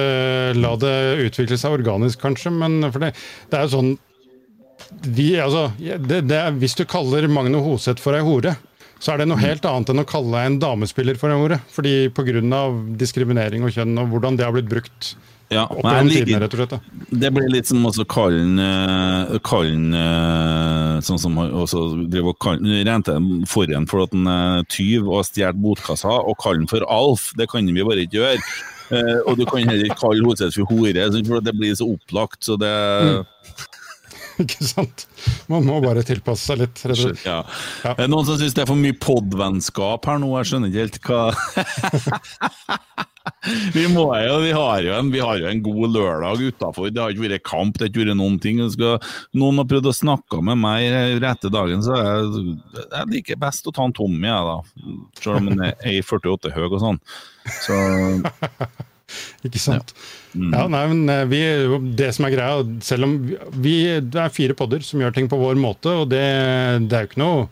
la 0.60 0.74
det 0.82 0.95
utvikle 1.28 1.57
seg 1.62 1.78
organisk, 1.78 2.20
kanskje. 2.26 2.52
Men 2.57 2.80
for 2.90 3.06
det, 3.06 3.14
det 3.52 3.60
er 3.60 3.68
jo 3.68 3.74
sånn 3.78 3.94
vi, 5.03 5.35
altså, 5.41 5.72
det, 5.80 6.22
det 6.30 6.41
Hvis 6.61 6.76
du 6.77 6.85
kaller 6.85 7.27
Magne 7.27 7.59
Hoseth 7.61 8.01
for 8.01 8.15
ei 8.17 8.22
hore, 8.26 8.55
så 8.99 9.13
er 9.13 9.17
det 9.22 9.27
noe 9.30 9.38
helt 9.41 9.65
annet 9.67 9.89
enn 9.91 10.01
å 10.01 10.07
kalle 10.07 10.45
en 10.47 10.59
damespiller 10.61 11.17
for 11.19 11.30
en 11.30 11.41
hore. 11.43 11.59
Fordi 11.76 12.07
pga. 12.15 12.41
diskriminering 12.97 13.63
og 13.67 13.72
kjønn 13.76 13.97
og 14.01 14.09
hvordan 14.13 14.38
det 14.38 14.45
har 14.47 14.53
blitt 14.55 14.69
brukt 14.72 15.15
Ja, 15.51 15.67
men 15.84 16.07
liker- 16.09 16.39
rett 16.41 16.53
og 16.55 16.57
slett. 16.57 16.69
da. 16.69 16.80
Det 17.11 17.30
blir 17.35 17.49
litt 17.51 17.67
som 17.67 17.84
å 17.85 17.91
kalle 18.09 18.39
den, 18.39 18.57
eh, 18.59 19.38
kalle 19.45 19.69
den 19.76 19.93
eh, 19.93 21.01
Sånn 21.05 21.19
som 21.19 21.35
også 21.38 22.09
driver 22.09 22.30
og 22.30 22.39
kalle- 22.39 22.84
rente 22.88 23.13
forhen 23.47 23.85
for 23.88 24.03
at 24.03 24.13
han 24.15 24.26
er 24.27 24.63
tyv 24.63 25.07
og 25.07 25.17
har 25.19 25.23
stjålet 25.27 25.61
botkassa, 25.61 26.07
og 26.26 26.38
kalle 26.39 26.63
den 26.63 26.67
for 26.67 26.81
Alf. 26.89 27.31
Det 27.38 27.49
kan 27.49 27.65
vi 27.67 27.84
bare 27.84 28.07
ikke 28.07 28.23
gjøre. 28.23 28.39
Eh, 28.91 29.19
og 29.27 29.38
du 29.38 29.45
kan 29.45 29.59
heller 29.67 29.85
ikke 29.85 29.99
kalle 29.99 30.23
Hoseth 30.26 30.55
for 30.55 30.65
hore, 30.65 30.93
for 31.26 31.41
det 31.41 31.53
blir 31.57 31.73
så 31.76 31.85
opplagt. 31.93 32.41
Så 32.45 32.57
det 32.57 33.26
Ikke 34.44 34.68
sant? 34.68 35.06
Man 35.52 35.66
må 35.68 35.80
bare 35.84 36.03
tilpasse 36.06 36.52
seg 36.52 36.62
litt. 36.64 36.82
rett 36.91 37.26
ja. 37.26 37.41
Ja. 37.86 37.95
Noen 38.10 38.28
som 38.28 38.40
syns 38.40 38.56
det 38.57 38.66
er 38.66 38.70
for 38.70 38.80
mye 38.80 38.95
podvennskap 38.99 40.07
her 40.10 40.20
nå? 40.22 40.32
Jeg 40.41 40.52
skjønner 40.52 40.72
ikke 40.72 40.86
helt 40.86 40.99
hva 41.07 41.22
Vi 43.74 43.86
må 43.90 44.03
jo, 44.22 44.36
vi 44.44 44.52
har 44.53 44.88
en, 44.98 45.10
vi 45.14 45.22
har 45.22 45.40
jo 45.41 45.48
en 45.49 45.62
god 45.66 45.95
lørdag 45.95 46.41
utafor. 46.45 46.91
Det 46.94 47.02
har 47.02 47.14
ikke 47.14 47.26
vært 47.26 47.45
kamp, 47.45 47.78
det 47.78 47.86
har 47.86 47.91
ikke 47.91 48.03
vært 48.03 48.20
noen 48.20 48.38
ting. 48.41 48.62
Skal, 48.74 48.99
noen 49.38 49.62
har 49.62 49.70
prøvd 49.70 49.90
å 49.90 49.95
snakke 49.95 50.41
med 50.45 50.60
meg 50.62 51.20
rette 51.24 51.49
dagen, 51.53 51.82
så 51.86 51.98
jeg, 51.98 52.56
jeg 52.84 53.12
liker 53.14 53.41
best 53.41 53.66
å 53.70 53.74
ta 53.76 53.86
en 53.88 53.95
Tommy, 53.95 54.28
jeg, 54.30 54.52
da. 54.52 54.57
Selv 55.22 55.40
om 55.40 55.49
han 55.52 55.66
er 55.72 55.90
1,48 55.95 56.53
høy 56.56 56.68
og 56.68 56.78
sånn. 56.84 57.02
Så 57.62 57.80
Ikke 59.48 59.62
sant? 59.62 59.94
Ja, 59.95 60.24
nei, 60.36 60.84
men 60.91 61.12
eh, 61.12 61.24
vi, 61.32 61.41
Det 61.95 62.12
som 62.16 62.28
er 62.28 62.36
greia, 62.36 62.66
selv 62.84 63.07
om 63.07 63.16
vi, 63.62 63.76
Det 64.03 64.20
er 64.20 64.34
fire 64.34 64.57
podder 64.57 64.84
som 64.84 64.99
gjør 64.99 65.16
ting 65.16 65.32
på 65.32 65.40
vår 65.40 65.56
måte, 65.60 65.94
og 66.03 66.12
det, 66.12 66.26
det 66.90 66.98
er 66.98 67.06
jo 67.06 67.12
ikke 67.14 67.24
noe 67.24 67.48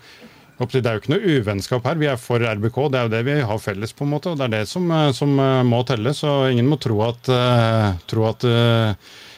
det 0.72 0.86
er 0.86 0.96
jo 0.96 1.02
ikke 1.02 1.12
noe 1.12 1.38
uvennskap 1.40 1.88
her. 1.90 1.98
Vi 2.00 2.08
er 2.08 2.20
for 2.22 2.40
RBK, 2.40 2.78
det 2.92 3.00
er 3.00 3.08
jo 3.08 3.12
det 3.12 3.24
vi 3.28 3.36
har 3.42 3.60
felles, 3.60 3.94
på 3.94 4.06
en 4.06 4.14
måte. 4.14 4.32
og 4.32 4.38
Det 4.38 4.46
er 4.46 4.54
det 4.60 4.68
som, 4.70 4.90
eh, 4.92 5.12
som 5.12 5.40
eh, 5.40 5.64
må 5.64 5.84
telle. 5.84 6.14
Så 6.14 6.50
ingen 6.52 6.70
må 6.70 6.78
tro 6.78 7.02
at, 7.04 7.28
uh, 7.28 7.98
tro 8.08 8.28
at 8.30 8.46
uh, 8.46 8.94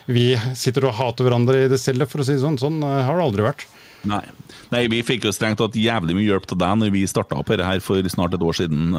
vi 0.05 0.35
sitter 0.53 0.85
og 0.85 0.93
hater 0.93 1.25
hverandre 1.25 1.65
i 1.65 1.71
det 1.71 1.79
stille, 1.81 2.05
for 2.05 2.21
å 2.21 2.27
si 2.27 2.35
det 2.35 2.43
sånn. 2.43 2.59
Sånn 2.59 2.83
uh, 2.83 3.01
har 3.07 3.17
det 3.17 3.25
aldri 3.25 3.47
vært. 3.47 3.65
Nei. 4.05 4.21
Nei, 4.69 4.85
vi 4.91 5.01
fikk 5.05 5.25
jo 5.25 5.33
strengt 5.33 5.57
tatt 5.57 5.77
jævlig 5.77 6.13
mye 6.17 6.27
hjelp 6.27 6.45
til 6.49 6.59
deg 6.61 6.77
når 6.77 6.93
vi 6.93 7.05
starta 7.09 7.37
opp 7.39 7.49
dette 7.49 7.65
her 7.65 7.81
for 7.81 8.01
snart 8.11 8.35
et 8.37 8.43
år 8.43 8.57
siden, 8.57 8.93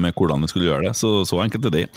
med 0.00 0.16
hvordan 0.16 0.44
vi 0.44 0.48
skulle 0.52 0.70
gjøre 0.70 0.88
det. 0.88 0.96
Så, 0.96 1.18
så 1.28 1.42
enkelt 1.44 1.68
er 1.68 1.74
det. 1.82 1.88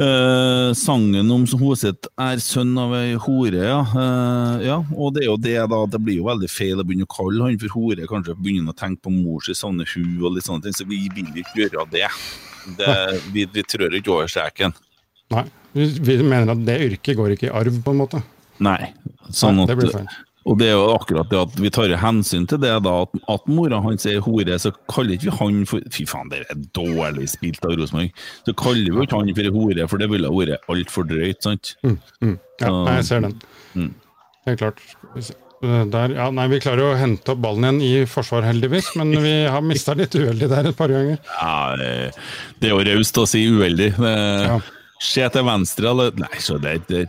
Eh, 0.00 0.72
sangen 0.72 1.28
om 1.28 1.42
Hoseth 1.60 2.08
er 2.16 2.40
sønn 2.40 2.72
av 2.80 2.94
ei 2.96 3.18
hore, 3.20 3.58
ja. 3.60 3.80
Eh, 3.84 4.62
ja. 4.70 4.78
Og 4.96 5.12
det 5.12 5.26
er 5.26 5.28
jo 5.28 5.36
det, 5.36 5.56
da. 5.68 5.80
Det 5.92 6.00
blir 6.00 6.22
jo 6.22 6.28
veldig 6.30 6.48
feil 6.48 6.80
å 6.80 6.86
begynne 6.86 7.04
å 7.04 7.12
kalle 7.12 7.44
han 7.44 7.58
for 7.60 7.74
hore. 7.76 8.08
Kanskje 8.08 8.36
begynne 8.38 8.72
å 8.72 8.78
tenke 8.78 9.04
på 9.04 9.12
mor 9.12 9.44
si, 9.44 9.56
savne 9.58 9.84
hun 9.92 10.22
og 10.22 10.38
litt 10.38 10.48
sånne 10.48 10.64
ting. 10.64 10.76
Så 10.78 10.88
vi 10.88 11.02
vil 11.12 11.28
ikke 11.42 11.66
gjøre 11.66 11.84
det. 11.92 12.08
det 12.80 12.94
vi, 13.34 13.44
vi 13.44 13.66
trør 13.68 13.98
ikke 13.98 14.14
over 14.14 14.30
streken. 14.32 14.72
Nei, 15.34 15.44
vi, 15.76 15.90
vi 16.00 16.16
mener 16.24 16.54
at 16.54 16.64
det 16.64 16.80
yrket 16.88 17.20
går 17.20 17.36
ikke 17.36 17.50
i 17.50 17.54
arv, 17.60 17.82
på 17.84 17.92
en 17.92 18.00
måte. 18.00 18.22
Nei. 18.64 18.94
Sånn 19.28 19.60
Nei, 19.60 19.66
at, 19.66 19.74
det 19.74 19.78
blir 19.82 19.92
feil. 19.98 20.08
Og 20.48 20.56
det 20.58 20.70
er 20.70 20.76
jo 20.78 20.86
akkurat 20.94 21.28
det 21.28 21.36
at 21.40 21.56
vi 21.60 21.68
tar 21.74 21.92
hensyn 22.00 22.46
til 22.48 22.58
det, 22.62 22.70
da, 22.86 22.94
at, 23.04 23.18
at 23.28 23.48
mora 23.52 23.80
hans 23.84 24.06
er 24.08 24.22
hore, 24.24 24.56
så 24.62 24.70
kaller 24.88 25.18
ikke 25.18 25.28
vi 25.28 25.34
han 25.36 25.58
for 25.68 25.84
Fy 25.92 26.06
faen, 26.08 26.30
det 26.32 26.44
er 26.48 26.62
dårlig 26.76 27.26
spilt 27.34 27.64
av 27.68 27.74
Rosenborg. 27.76 28.14
Så 28.48 28.54
kaller 28.56 28.94
vi 28.96 29.04
ikke 29.04 29.20
han 29.20 29.34
for 29.36 29.50
hore, 29.58 29.88
for 29.92 30.00
det 30.00 30.08
ville 30.14 30.30
vært 30.32 30.64
altfor 30.72 31.04
drøyt, 31.10 31.42
sant? 31.44 31.74
Mm, 31.84 31.98
mm. 32.24 32.34
Ja, 32.64 32.72
nei, 32.72 32.96
jeg 33.02 33.08
ser 33.10 33.26
den. 33.28 33.36
Mm. 33.76 33.92
Helt 34.48 34.62
klart. 34.64 34.82
Eh, 35.60 35.84
Der, 35.92 36.14
ja, 36.16 36.30
nei, 36.32 36.46
Vi 36.48 36.58
klarer 36.64 36.86
å 36.94 36.96
hente 36.96 37.34
opp 37.34 37.40
ballen 37.44 37.66
igjen 37.82 37.82
i 37.84 38.06
forsvar, 38.08 38.46
heldigvis, 38.48 38.94
men 38.96 39.10
vi 39.20 39.34
har 39.44 39.60
mista 39.60 39.92
litt 39.92 40.14
uheldig 40.16 40.48
der 40.48 40.70
et 40.70 40.76
par 40.78 40.88
ganger. 40.88 41.18
Ja, 41.36 41.76
det, 41.76 41.90
det 42.62 42.70
er 42.70 42.78
jo 42.78 42.84
raust 42.88 43.20
å 43.20 43.26
si 43.28 43.44
uheldig. 43.52 43.90
Det- 44.00 44.60
Se 45.00 45.22
til 45.32 45.44
venstre, 45.46 45.88
eller 45.92 46.10
Nei, 46.20 46.36
så 46.44 46.58
det, 46.60 46.74
det 46.88 47.06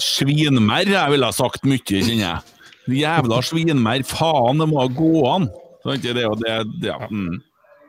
Svinmerr, 0.00 0.88
jeg 0.88 1.12
ville 1.12 1.28
ha 1.28 1.34
sagt 1.36 1.66
mye, 1.68 1.82
kjenner 1.82 2.22
jeg. 2.22 2.58
Jævla 3.02 3.40
svinmerr, 3.46 4.04
faen, 4.08 4.62
det 4.62 4.68
må 4.70 4.86
gå 4.96 5.12
an! 5.30 5.50
Det 5.82 6.12
er 6.14 6.22
jo 6.24 6.36
det, 6.38 6.54
det 6.82 6.92
ja. 6.92 6.98
Mm. 7.10 7.40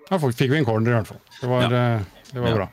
Da 0.10 0.20
fikk 0.20 0.50
vi 0.52 0.60
en 0.60 0.68
corner, 0.68 0.92
i 0.92 0.98
hvert 1.00 1.14
fall. 1.14 1.22
Det 1.40 1.50
var, 1.50 1.64
ja. 1.70 1.96
det 2.34 2.42
var 2.42 2.50
Ja. 2.50 2.56
bra. 2.64 2.68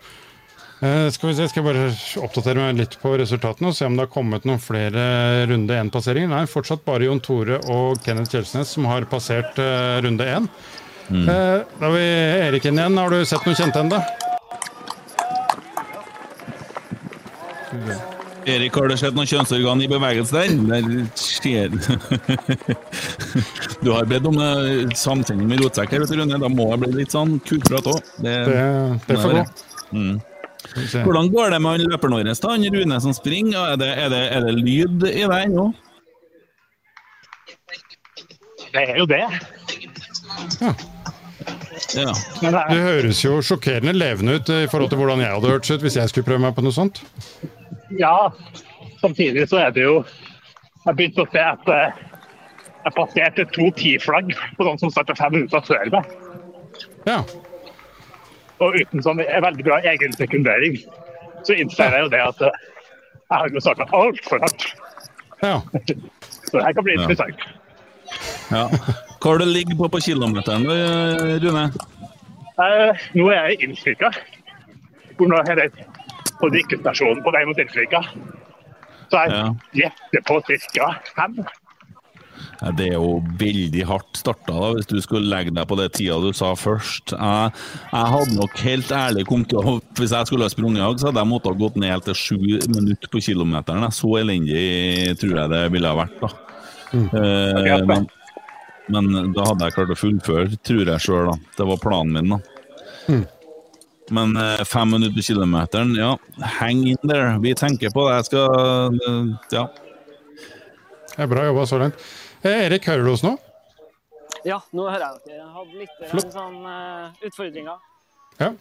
Uh, 0.81 1.11
skal 1.13 1.29
vi 1.29 1.35
se, 1.37 1.47
skal 1.51 1.61
jeg 1.61 1.67
bare 1.75 1.89
oppdatere 2.25 2.63
meg 2.63 2.79
litt 2.81 2.95
på 3.03 3.11
resultatene 3.21 3.69
og 3.69 3.75
se 3.77 3.85
om 3.85 3.99
det 3.99 4.07
har 4.07 4.13
kommet 4.15 4.47
noen 4.49 4.63
flere 4.65 5.03
runde 5.51 5.77
én-passeringer. 5.77 6.31
Nei, 6.33 6.47
fortsatt 6.49 6.87
bare 6.87 7.05
Jon 7.05 7.21
Tore 7.21 7.59
og 7.69 8.01
Kenneth 8.07 8.33
Kjelsnes 8.33 8.73
som 8.73 8.89
har 8.89 9.05
passert 9.11 9.61
uh, 9.61 10.01
runde 10.01 10.25
én. 10.25 10.49
Mm. 11.11 11.27
Uh, 11.29 11.61
da 11.77 11.85
har 11.85 11.93
vi 11.99 12.07
Erik 12.47 12.71
inn 12.71 12.81
igjen. 12.81 12.97
Har 12.97 13.13
du 13.13 13.21
sett 13.29 13.45
noe 13.45 13.59
kjent 13.61 13.77
ennå? 13.77 14.01
Erik, 18.51 18.75
har 18.79 18.89
du 18.91 18.97
sett 18.99 19.15
noen 19.17 19.29
kjønnsorgan 19.31 19.83
i 19.85 19.89
bevegelse 19.91 20.33
der? 20.35 20.49
Der 20.69 20.83
skjer 21.19 21.69
Du 23.85 23.91
har 23.95 24.09
bedt 24.11 24.27
om 24.31 24.37
samtale 24.99 25.47
med 25.47 25.63
rotsekk 25.65 25.95
her, 25.95 26.03
vet 26.05 26.13
du, 26.13 26.19
Rune. 26.21 26.41
Da 26.43 26.51
må 26.53 26.67
jeg 26.73 26.83
bli 26.85 26.91
litt 27.03 27.15
sånn 27.15 27.39
kulprat 27.47 27.87
òg. 27.95 28.01
Det, 28.25 28.35
Det- 28.49 29.01
det 29.07 29.19
får 29.23 29.37
gå. 29.39 29.45
Mm. 29.93 30.19
Hvordan 31.07 31.31
går 31.33 31.51
det 31.55 31.61
med 31.65 31.71
han 31.73 31.87
løperen 31.89 32.17
vår? 32.19 32.33
Han 32.51 32.67
Rune 32.77 33.01
som 33.01 33.15
springer? 33.17 33.73
Er 33.73 33.77
det, 33.81 33.91
er 34.05 34.09
det, 34.13 34.23
er 34.37 34.41
det 34.47 34.55
lyd 34.61 35.07
i 35.09 35.25
deg 35.25 35.47
ennå? 35.49 35.71
Det 38.71 38.83
er 38.89 38.97
jo 39.01 39.07
det. 39.11 39.25
Ja. 40.61 40.75
Du 41.91 42.77
høres 42.79 43.21
jo 43.25 43.41
sjokkerende 43.45 43.93
levende 43.97 44.37
ut 44.39 44.51
i 44.53 44.67
forhold 44.71 44.91
til 44.93 45.01
hvordan 45.01 45.23
jeg 45.25 45.33
hadde 45.35 45.51
hørtes 45.51 45.73
ut 45.75 45.85
hvis 45.85 45.97
jeg 45.99 46.13
skulle 46.13 46.29
prøve 46.29 46.43
meg 46.45 46.55
på 46.57 46.63
noe 46.65 46.75
sånt. 46.77 47.01
Ja, 47.99 48.31
samtidig 49.01 49.49
så 49.51 49.59
er 49.65 49.73
det 49.75 49.83
jo 49.87 50.05
Jeg 50.87 50.97
begynte 50.97 51.25
å 51.25 51.29
se 51.33 51.41
at 51.45 51.67
eh, 51.69 51.99
jeg 52.87 52.93
passerte 52.97 53.45
to 53.53 53.67
ti-flagg 53.77 54.31
på 54.57 54.65
noen 54.65 54.79
som 54.81 54.93
starta 54.95 55.13
fem 55.19 55.35
minutter 55.35 55.61
før 55.67 55.91
meg. 55.93 56.15
Ja. 57.05 57.19
Og 58.65 58.79
uten 58.81 59.03
sånn 59.05 59.21
veldig 59.21 59.67
bra 59.67 59.77
egen 59.91 60.17
sekundering, 60.17 60.79
så 61.45 61.53
innser 61.61 61.93
jeg 61.99 62.07
jo 62.07 62.13
det 62.15 62.23
at 62.25 62.41
eh, 62.49 62.57
jeg 63.31 63.43
har 63.43 63.53
jo 63.53 63.61
starta 63.67 63.89
altfor 64.01 64.41
hardt. 64.47 64.65
Ja. 65.45 65.59
Så 66.49 66.57
det 66.57 66.65
her 66.65 66.73
kan 66.79 66.85
bli 66.89 66.97
Ja. 66.97 67.03
interessant. 67.05 67.45
Ja. 68.51 68.65
Hva 69.21 69.35
har 69.35 69.43
du 69.43 69.49
ligget 69.49 69.77
på 69.77 69.89
på 69.93 70.01
kilometeren, 70.01 70.65
Rune? 71.45 71.65
Eh, 72.61 73.09
nå 73.17 73.31
er 73.33 73.51
jeg 73.51 73.57
i 73.57 73.67
Innsvika. 73.69 74.13
Hvor 75.19 75.29
nå 75.29 75.41
er 75.45 75.65
jeg 75.67 75.89
på 76.41 76.49
drikkestasjonen 76.53 77.21
på 77.25 77.33
vei 77.35 77.43
mot 77.49 77.61
Innsvika. 77.61 78.01
Så 79.11 79.25
jeg 79.27 79.51
gjetter 79.83 80.25
på 80.25 80.39
ca. 80.47 80.93
fem. 81.17 81.43
Ja, 82.61 82.71
det 82.77 82.91
er 82.91 82.97
jo 82.97 83.21
veldig 83.41 83.85
hardt 83.89 84.19
starta, 84.21 84.53
da, 84.53 84.71
hvis 84.77 84.89
du 84.89 84.99
skulle 85.05 85.29
legge 85.29 85.53
deg 85.57 85.69
på 85.69 85.77
det 85.81 85.91
tida 85.97 86.19
du 86.21 86.31
sa 86.37 86.53
først. 86.57 87.15
Jeg, 87.15 87.55
jeg 87.93 88.13
hadde 88.15 88.37
nok 88.37 88.63
helt 88.65 88.93
ærlig 88.97 89.25
kommet 89.29 89.53
til 89.53 89.61
å 89.61 89.79
Hvis 89.97 90.13
jeg 90.17 90.29
skulle 90.29 90.49
ha 90.49 90.53
sprunget 90.53 90.81
i 90.81 90.85
dag, 90.85 91.01
så 91.01 91.09
hadde 91.09 91.25
jeg 91.25 91.31
måttet 91.33 91.53
ha 91.53 91.61
gått 91.61 91.81
ned 91.81 91.93
helt 91.95 92.09
til 92.09 92.21
sju 92.21 92.39
minutter 92.69 93.13
på 93.13 93.25
kilometeren. 93.25 93.89
Så 93.97 94.13
elendig 94.21 95.19
tror 95.21 95.37
jeg 95.43 95.53
det 95.55 95.65
ville 95.77 95.93
ha 95.93 96.01
vært, 96.01 96.21
da. 96.21 96.33
Eh, 96.91 97.85
men, 97.89 98.09
men 98.91 99.35
da 99.37 99.45
hadde 99.49 99.69
jeg 99.69 99.77
klart 99.77 99.93
å 99.95 99.99
fullføre, 99.99 100.61
tror 100.67 100.89
jeg 100.93 101.05
sjøl, 101.05 101.31
da. 101.31 101.53
Det 101.59 101.69
var 101.69 101.83
planen 101.83 102.17
min, 102.17 102.35
da. 102.35 103.21
Men 104.11 104.35
eh, 104.37 104.65
fem 104.67 104.91
minutter 104.91 105.23
kilometeren, 105.23 105.95
ja. 105.95 106.19
Hang 106.59 106.83
in 106.89 106.99
there. 107.03 107.39
Vi 107.43 107.55
tenker 107.55 107.93
på 107.95 108.09
det. 108.09 108.17
Jeg 108.17 108.29
skal 108.31 108.99
eh, 108.99 109.55
Ja. 109.55 109.69
Det 111.11 111.27
er 111.27 111.31
bra 111.31 111.45
jobba 111.47 111.67
så 111.67 111.79
langt. 111.79 112.03
Eh, 112.43 112.67
Erik, 112.67 112.87
hører 112.89 113.07
du 113.07 113.13
oss 113.13 113.23
nå? 113.23 113.37
Ja, 114.47 114.59
nå 114.73 114.87
hører 114.89 115.05
jeg 115.05 115.23
dere. 115.27 115.39
Jeg 115.39 115.55
hadde 115.55 115.81
litt 115.83 115.97
eh, 116.01 116.11
Flott. 116.11 116.31
sånn 116.33 116.59
uh, 116.65 117.27
utfordringer. 117.29 117.83
Ja. 118.41 118.55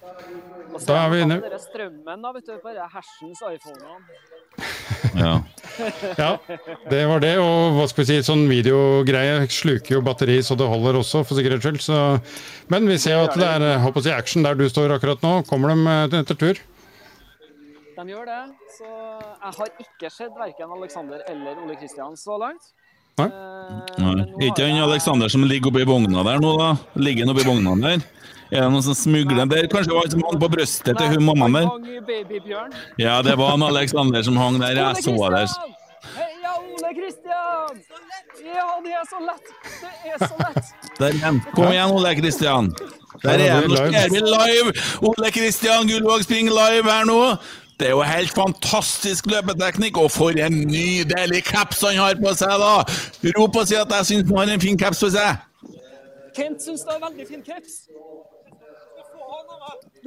Da 0.83 0.97
er 1.05 1.13
vi 1.13 1.21
inne. 1.23 1.37
Strømmen 1.63 2.25
da, 2.25 2.33
vet 2.35 2.49
du, 2.49 2.57
på 2.59 2.73
hersens 2.75 3.43
iPhonene. 3.47 4.01
Ja. 5.17 5.39
Ja, 6.19 6.33
det 6.91 7.05
var 7.07 7.21
det. 7.23 7.35
Og 7.39 7.77
hva 7.77 7.85
skal 7.89 8.03
vi 8.03 8.07
si, 8.09 8.17
sånn 8.25 8.47
videogreie 8.51 9.45
sluker 9.53 9.97
jo 9.97 10.01
batteri 10.05 10.39
så 10.43 10.57
det 10.59 10.67
holder 10.67 10.99
også, 10.99 11.23
for 11.27 11.39
sikkerhets 11.39 11.65
skyld. 11.65 11.79
Så. 11.85 11.99
Men 12.71 12.89
vi 12.89 12.97
ser 13.01 13.15
jo 13.17 13.27
at 13.29 13.37
det 13.39 13.47
er 13.47 13.65
eh, 13.67 13.79
håper 13.83 14.01
å 14.03 14.07
si, 14.07 14.13
action 14.15 14.45
der 14.45 14.59
du 14.59 14.65
står 14.69 14.95
akkurat 14.97 15.23
nå. 15.25 15.39
Kommer 15.49 15.71
de 15.73 15.95
eh, 15.95 16.19
etter 16.23 16.39
tur? 16.39 16.59
De 17.99 18.05
gjør 18.07 18.27
det. 18.27 18.41
Så 18.77 18.89
jeg 18.89 19.55
har 19.59 19.71
ikke 19.85 20.11
sett 20.13 20.35
verken 20.39 20.75
Alexander 20.77 21.23
eller 21.31 21.63
Ole 21.63 21.79
Kristian 21.79 22.15
så 22.19 22.39
langt. 22.39 22.71
Nei. 23.19 23.27
Nei. 23.99 24.13
Er 24.39 24.45
ikke 24.47 24.67
han 24.69 24.83
Alexander 24.85 25.31
som 25.31 25.43
ligger 25.47 25.73
oppi 25.73 25.83
vogna 25.87 26.23
der 26.27 26.39
nå, 26.39 26.53
da? 26.59 26.69
Ligger 26.99 27.27
han 27.27 27.33
oppi 27.33 27.47
vogna 27.47 27.75
der? 27.83 28.05
Er 28.49 28.63
det 28.65 28.69
noen 28.73 28.85
som 28.85 28.95
smugler 28.97 29.45
der? 29.45 29.67
Kanskje 29.69 29.91
det 29.91 29.97
var 29.97 30.31
han 30.31 30.39
på 30.41 30.49
brøstet 30.55 30.97
til 30.97 31.11
hun 31.13 31.25
mammaen 31.27 31.53
der? 31.59 32.79
Ja, 32.97 33.19
det 33.25 33.35
var 33.37 33.53
han 33.53 33.65
Alexander 33.67 34.23
som 34.25 34.37
hang 34.41 34.57
der. 34.61 34.79
Jeg 34.79 35.03
så 35.05 35.13
det. 35.35 35.45
Heia 36.15 36.55
Ole 36.57 36.91
Kristian! 36.97 37.81
Ja, 38.39 38.67
det 38.83 38.93
er 38.95 39.05
så 39.09 39.19
lett! 39.21 39.51
Det 39.81 40.13
er 40.13 40.19
så 40.23 40.35
lett! 40.39 40.73
Der 40.99 41.17
igjen. 41.17 41.41
Kom 41.53 41.69
igjen, 41.69 41.91
Ole 41.93 42.13
Kristian. 42.17 42.71
Der 43.23 43.43
er 43.45 43.51
han. 43.59 43.67
Nå 43.69 43.83
ser 43.93 44.13
vi 44.15 44.21
live! 44.25 44.73
Ole 45.11 45.31
Kristian 45.35 45.89
Gullvåg 45.91 46.23
springer 46.25 46.55
live 46.55 46.89
her 46.89 47.05
nå. 47.09 47.19
Det 47.79 47.87
er 47.87 47.93
jo 47.93 48.01
helt 48.03 48.33
fantastisk 48.35 49.29
løpeteknikk, 49.31 49.97
og 50.01 50.09
for 50.11 50.35
en 50.35 50.57
nydelig 50.67 51.43
caps 51.47 51.85
han 51.85 51.99
har 52.01 52.17
på 52.19 52.33
seg, 52.35 52.55
da! 52.59 52.73
Rop 53.37 53.61
og 53.61 53.69
si 53.69 53.77
at 53.79 53.93
jeg 53.99 54.09
syns 54.09 54.33
han 54.33 54.41
har 54.41 54.55
en 54.57 54.65
fin 54.65 54.79
caps 54.79 55.03
på 55.05 55.11
seg. 55.13 55.45
Kent 56.35 56.63
syns 56.63 56.83
det 56.87 56.95
er 56.97 57.05
veldig 57.05 57.27
fin 57.29 57.45
caps. 57.45 57.85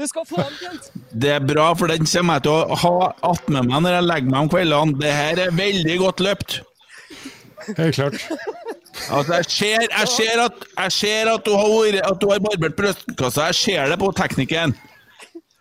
Du 0.03 0.09
skal 0.11 0.24
få 0.27 0.41
den, 0.43 0.55
Kent. 0.59 0.89
Det 1.23 1.31
er 1.31 1.45
bra, 1.47 1.69
for 1.79 1.87
den 1.93 2.09
kommer 2.11 2.41
jeg 2.41 2.43
til 2.49 2.53
å 2.57 2.79
ha 2.83 2.97
attmed 3.29 3.69
meg 3.69 3.85
når 3.85 3.95
jeg 3.95 4.07
legger 4.09 4.33
meg 4.33 4.41
om 4.41 4.49
kveldene. 4.51 4.97
Det 4.99 5.12
her 5.15 5.43
er 5.45 5.53
veldig 5.55 5.99
godt 6.01 6.23
løpt. 6.27 6.57
Helt 7.77 7.95
klart. 7.95 8.16
Altså, 9.15 9.37
jeg 9.37 9.47
ser, 9.47 9.85
jeg 9.87 10.09
ser, 10.11 10.43
at, 10.43 10.65
jeg 10.74 10.95
ser 10.97 11.31
at, 11.31 11.47
du 11.47 11.55
har, 11.55 12.01
at 12.09 12.19
du 12.19 12.27
har 12.33 12.43
barbert 12.43 12.74
brystkassa. 12.81 13.47
Jeg 13.53 13.61
ser 13.61 13.95
det 13.95 14.01
på 14.03 14.11
teknikken. 14.19 14.74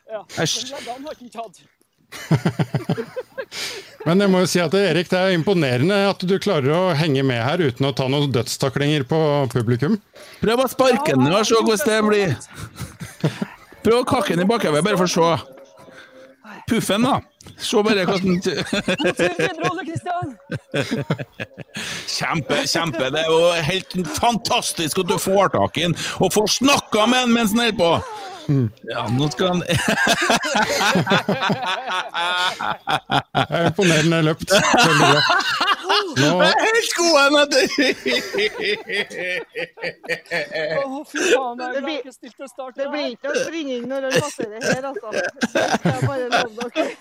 Ja, 0.09 0.23
men 0.25 0.49
leggene 0.71 1.05
har 1.05 1.13
ikke 1.19 1.31
tatt. 1.37 1.61
Men 4.01 4.23
jeg 4.23 4.31
må 4.33 4.39
jo 4.41 4.49
si 4.49 4.57
at 4.63 4.73
Erik, 4.73 5.11
det 5.11 5.19
er 5.19 5.35
imponerende 5.35 5.97
at 6.09 6.23
du 6.25 6.33
klarer 6.41 6.73
å 6.73 6.93
henge 6.97 7.21
med 7.27 7.37
her 7.45 7.61
uten 7.61 7.85
å 7.85 7.93
ta 7.93 8.07
noen 8.09 8.33
dødstaklinger 8.33 9.05
på 9.05 9.19
publikum. 9.53 9.99
Prøv 10.41 10.63
å 10.63 10.69
sparke 10.71 11.13
den 11.13 11.29
og 11.29 11.45
se 11.45 11.59
hvordan 11.61 11.85
det 11.85 11.99
blir. 12.09 13.51
Prøv 13.81 13.97
å 14.01 14.05
kakke 14.07 14.35
den 14.35 14.45
i 14.45 14.49
bakhodet, 14.49 14.83
bare 14.85 14.99
for 14.99 15.07
å 15.09 15.13
se. 15.15 15.57
Puffen, 16.69 17.03
da. 17.05 17.19
Se 17.61 17.81
bare 17.83 18.03
hvordan! 18.05 18.41
Kjempe, 22.07 22.57
kjempe. 22.69 23.09
Det 23.13 23.21
er 23.23 23.29
jo 23.31 23.39
helt 23.71 23.95
fantastisk 24.17 25.01
at 25.01 25.09
du 25.09 25.17
får 25.21 25.53
tak 25.55 25.77
i 25.81 25.87
den 25.87 25.95
og 26.21 26.33
får 26.35 26.47
snakka 26.59 27.07
med 27.09 27.25
den 27.25 27.33
mens 27.37 27.55
den 27.55 27.63
holder 27.65 27.79
på. 27.79 27.91
Ja, 28.89 29.05
nå 29.13 29.29
skal 29.31 29.47
han 29.53 29.61
Jeg 29.63 29.77
er 33.47 33.67
imponerende 33.69 34.21
løpt. 34.27 34.49
Veldig 34.51 35.07
bra. 35.07 35.21
Nå, 36.17 36.27
Jeg 36.43 36.51
er 36.51 36.61
helt 36.67 36.91
du. 37.51 37.61
Å, 40.81 41.03
fy 41.07 41.19
faen, 41.31 41.61
jeg 41.61 41.83
ble 41.85 41.93
ikke 41.99 42.13
stilt 42.15 42.35
til 42.37 42.49
start. 42.51 42.75
Det 42.77 42.87
blir 42.91 43.05
ikke 43.13 43.27
noe 43.31 43.43
springing 43.45 43.87
når 43.89 44.07
han 44.07 44.13
passerer 44.25 44.59
her, 44.65 44.83
altså. 44.91 45.07
Jeg 45.15 45.99
bare 46.07 46.25
love 46.33 46.63
dere. 46.75 46.93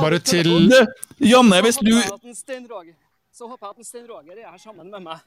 Bare 0.00 0.18
til 0.32 0.50
Janne, 1.30 1.62
hvis 1.66 1.78
du 1.82 1.92
Så 3.30 3.46
håper 3.48 3.66
jeg 3.66 3.74
at 3.78 3.86
Stein 3.86 4.06
Roger- 4.08 4.36
er 4.36 4.50
her 4.50 4.58
sammen 4.58 4.90
med 4.90 5.00
meg 5.00 5.18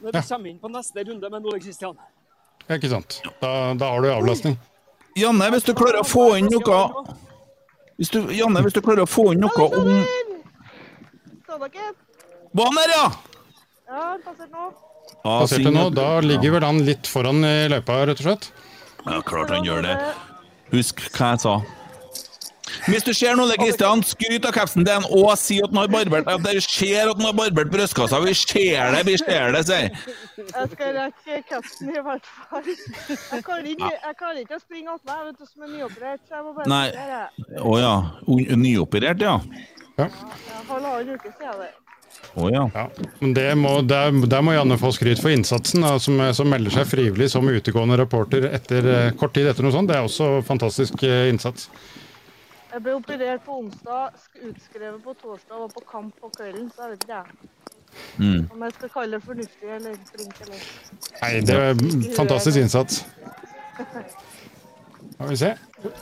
når 0.00 0.10
vi 0.16 0.22
kommer 0.28 0.48
inn 0.50 0.58
på 0.58 0.68
neste 0.72 1.04
runde 1.06 1.30
med 1.30 1.44
Ole 1.46 1.60
Kristian. 1.60 1.96
Ja, 2.68 2.74
Ikke 2.74 2.88
sant. 2.90 3.20
Da, 3.42 3.74
da 3.78 3.90
har 3.92 4.00
du 4.02 4.08
avlastning. 4.10 4.56
Janne, 5.16 5.50
hvis 5.52 5.66
du 5.66 5.74
klarer 5.76 6.00
å 6.00 6.06
få 6.08 6.32
inn 6.38 6.48
noe 6.50 6.78
hvis 7.98 8.10
du, 8.10 8.18
Janne, 8.34 8.62
hvis 8.64 8.72
du 8.74 8.80
klarer 8.82 9.04
å 9.04 9.06
få 9.10 9.32
inn 9.34 9.40
noe 9.44 9.66
om 9.68 9.90
Så 11.52 11.58
Bånn 12.56 12.76
der, 12.76 12.92
ja? 12.94 13.04
Ja, 13.88 14.00
han 14.14 14.22
passerte 14.24 14.52
nå. 14.52 14.70
Ja, 15.12 15.34
Passerte 15.42 15.72
nå, 15.74 15.84
da 15.92 16.06
ligger 16.24 16.54
vel 16.56 16.64
han 16.64 16.80
litt 16.86 17.08
foran 17.08 17.44
i 17.44 17.68
løypa, 17.68 17.98
rett 18.08 18.22
og 18.22 18.28
slett. 18.28 18.48
Ja, 19.04 19.20
klart 19.26 19.52
han 19.52 19.66
gjør 19.66 19.84
det. 19.84 19.94
Husk 20.72 21.04
hva 21.12 21.34
jeg 21.34 21.42
sa. 21.44 21.54
Hvis 22.86 23.04
du 23.04 23.10
ser 23.14 23.36
Ole 23.40 23.56
Kristian, 23.60 24.00
skryt 24.06 24.46
av 24.48 24.54
capsen 24.56 24.86
din 24.86 25.04
og 25.10 25.34
si 25.38 25.58
at 25.62 25.74
han 25.74 25.82
har 25.82 25.90
barbert 25.92 26.30
at 26.30 26.44
dere 26.46 26.62
ser 26.64 27.10
at 27.10 27.18
han 27.18 27.26
har 27.28 27.34
barbert 27.36 27.72
brystkassa. 27.74 28.20
Vi 28.24 28.32
ser 28.38 28.94
det, 28.94 29.02
vi 29.10 29.16
ser 29.20 29.52
det, 29.52 29.62
sier 29.68 29.90
Jeg 30.40 30.70
skal 30.72 30.96
rekke 30.96 31.42
capsen 31.50 31.92
i 31.92 32.04
hvert 32.06 32.30
fall. 32.38 32.70
Jeg 33.10 33.44
klarer 33.44 33.68
ikke, 33.74 33.92
jeg 33.92 34.18
klarer 34.22 34.40
ikke 34.46 34.56
å 34.56 34.62
springe 34.62 34.96
attmed, 34.96 35.12
jeg 35.12 35.28
vet 35.28 35.42
du, 35.42 35.50
som 35.50 35.66
er 35.66 35.72
nyoperert, 35.76 36.24
så 36.24 36.38
jeg 36.38 36.46
må 36.46 36.56
bare 36.56 36.72
Nei. 36.72 36.86
Å 37.60 37.66
oh, 37.66 37.76
ja. 37.82 37.94
Nyoperert, 38.64 39.26
ja. 39.28 39.36
Ja, 39.96 40.08
Halvannen 40.68 41.14
uke 41.14 41.32
siden 41.32 41.62
det. 41.62 41.72
Å 42.34 42.48
ja. 42.52 42.64
Men 43.20 43.34
det 43.36 43.46
må, 43.60 43.72
der, 43.84 44.12
der 44.28 44.44
må 44.44 44.54
Janne 44.54 44.78
få 44.80 44.92
skryt 44.94 45.20
for 45.20 45.32
innsatsen, 45.32 45.84
da, 45.84 45.96
som, 46.00 46.20
som 46.36 46.48
melder 46.48 46.72
seg 46.72 46.88
frivillig 46.88 47.28
som 47.32 47.48
utegående 47.48 47.98
reporter 48.00 48.46
etter 48.52 48.88
eh, 48.88 49.08
kort 49.18 49.34
tid 49.36 49.50
etter 49.50 49.66
noe 49.66 49.74
sånt. 49.74 49.90
Det 49.90 49.98
er 49.98 50.06
også 50.06 50.28
fantastisk 50.46 51.02
eh, 51.08 51.28
innsats. 51.32 51.68
Jeg 52.72 52.84
ble 52.86 52.94
operert 52.96 53.42
på 53.44 53.58
onsdag, 53.60 54.14
utskrevet 54.48 55.02
på 55.04 55.12
torsdag 55.20 55.58
og 55.58 55.66
var 55.66 55.74
på 55.74 55.84
kamp 55.90 56.22
på 56.22 56.30
kvelden, 56.38 56.70
så 56.72 56.86
jeg 56.86 56.94
vet 56.94 57.04
ikke 57.04 57.18
jeg. 57.18 57.50
Mm. 58.16 58.46
Om 58.48 58.62
jeg 58.64 58.76
skal 58.78 58.92
kalle 58.94 59.18
det 59.18 59.26
fornuftig 59.26 59.74
eller 59.76 59.98
flink 60.08 60.38
eller 60.46 60.62
Nei, 61.18 61.32
det 61.44 61.58
er 61.58 62.14
fantastisk 62.16 62.62
innsats. 62.62 63.02
Skal 65.12 65.28
vi 65.28 65.36
se. 65.36 65.50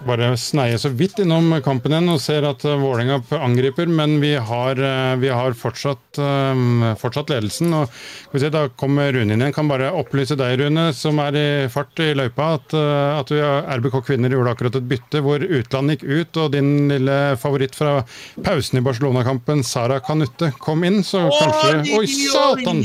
Bare 0.06 0.36
sneie 0.36 0.78
så 0.78 0.90
vidt 0.92 1.18
innom 1.22 1.52
kampen 1.64 1.94
igjen 1.94 2.12
og 2.12 2.20
ser 2.22 2.44
at 2.48 2.64
uh, 2.66 2.76
Vålerenga 2.80 3.20
angriper, 3.40 3.88
men 3.88 4.18
vi 4.22 4.34
har, 4.36 4.80
uh, 4.80 5.16
vi 5.20 5.30
har 5.32 5.56
fortsatt, 5.56 6.18
um, 6.20 6.84
fortsatt 7.00 7.32
ledelsen. 7.32 7.72
og 7.74 7.88
vi 8.32 8.42
se, 8.42 8.50
Da 8.52 8.66
kommer 8.80 9.12
Rune 9.12 9.34
inn 9.34 9.40
igjen. 9.40 9.54
Kan 9.56 9.70
bare 9.70 9.90
opplyse 9.96 10.36
deg, 10.38 10.58
Rune, 10.60 10.90
som 10.96 11.20
er 11.22 11.38
i 11.38 11.46
fart 11.72 12.02
i 12.02 12.12
løypa, 12.16 12.54
at, 12.58 12.74
at 12.74 13.32
vi, 13.32 13.40
RBK 13.80 13.98
Kvinner 14.06 14.32
gjorde 14.34 14.54
akkurat 14.54 14.78
et 14.78 14.88
bytte 14.90 15.22
hvor 15.24 15.42
utland 15.42 15.94
gikk 15.94 16.04
ut, 16.06 16.40
og 16.42 16.52
din 16.54 16.90
lille 16.90 17.18
favoritt 17.40 17.76
fra 17.78 18.00
pausen 18.44 18.80
i 18.80 18.84
Barcelona-kampen, 18.84 19.64
Sara 19.66 20.00
Kanutte, 20.04 20.52
kom 20.60 20.84
inn. 20.86 21.02
Så 21.06 21.22
kanskje 21.28 21.96
Oi, 21.98 22.06
satan! 22.08 22.82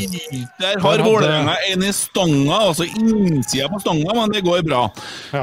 Der 0.61 0.79
har 0.83 1.05
Vålerenga 1.05 1.57
en 1.71 1.85
i 1.85 1.93
stanga, 1.95 2.61
altså 2.71 2.87
innsida 2.87 3.69
på 3.71 3.81
stanga, 3.83 4.15
men 4.17 4.33
det 4.33 4.45
går 4.45 4.63
bra. 4.67 4.85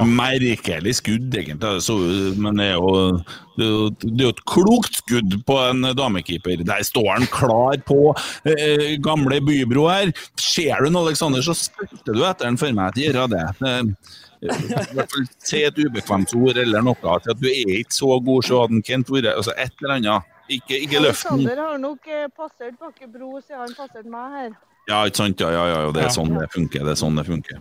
Merkelig 0.08 0.96
skudd, 1.00 1.41
egentlig. 1.42 1.60
det 1.60 1.82
Så, 1.84 1.96
men 2.40 2.60
det 2.60 2.70
er 2.72 2.78
jo 2.78 3.20
det 3.56 3.66
er 3.66 4.24
jo 4.24 4.32
et 4.32 4.42
klokt 4.48 4.98
skudd 5.02 5.36
på 5.46 5.58
en 5.60 5.84
damekeeper. 5.98 6.64
Der 6.64 6.82
står 6.86 7.10
han 7.12 7.28
klar 7.32 7.78
på 7.86 8.14
eh, 8.48 8.96
gamle 9.04 9.42
Bybro 9.44 9.88
her. 9.90 10.12
Ser 10.40 10.80
du 10.80 10.88
en 10.88 11.00
Alexander, 11.02 11.44
så 11.44 11.54
spurter 11.58 12.16
du 12.16 12.24
etter 12.24 12.48
den 12.48 12.60
for 12.60 12.72
meg 12.76 12.96
til 12.96 13.10
å 13.10 13.12
gjøre 13.12 13.28
det. 13.34 13.46
Eh, 13.68 14.18
I 14.42 14.96
hvert 14.96 15.12
fall 15.12 15.28
Si 15.44 15.60
et 15.62 15.78
ubekvemt 15.78 16.32
ord 16.38 16.58
eller 16.58 16.86
noe. 16.86 16.98
Til 16.98 17.34
at 17.36 17.42
du 17.42 17.48
er 17.50 17.76
ikke 17.82 17.98
så 17.98 18.16
god, 18.24 18.48
så 18.48 18.64
hadde 18.64 18.82
Kent 18.88 19.12
vært 19.12 19.34
altså 19.34 19.54
Et 19.56 19.72
eller 19.82 19.98
annet. 19.98 20.28
Ikke, 20.52 20.76
ikke 20.80 21.00
løft 21.00 21.22
den. 21.28 21.44
Alexander 21.44 21.64
har 21.66 21.80
nok 21.80 22.08
eh, 22.10 22.28
passert 22.36 22.78
Bakke 22.80 23.08
Bro 23.08 23.36
siden 23.40 23.62
han 23.62 23.76
passerte 23.76 24.10
meg 24.10 24.38
her. 24.38 24.54
Ja, 24.88 25.04
ikke 25.06 25.20
sant? 25.20 25.40
Ja, 25.40 25.52
ja, 25.54 25.66
ja, 25.70 25.92
det 25.94 26.08
er 26.08 26.14
sånn 26.14 26.32
det 26.34 26.48
funker. 26.50 26.82
Det 26.88 26.96
er 26.96 26.98
sånn 26.98 27.20
det 27.20 27.28
funker. 27.28 27.60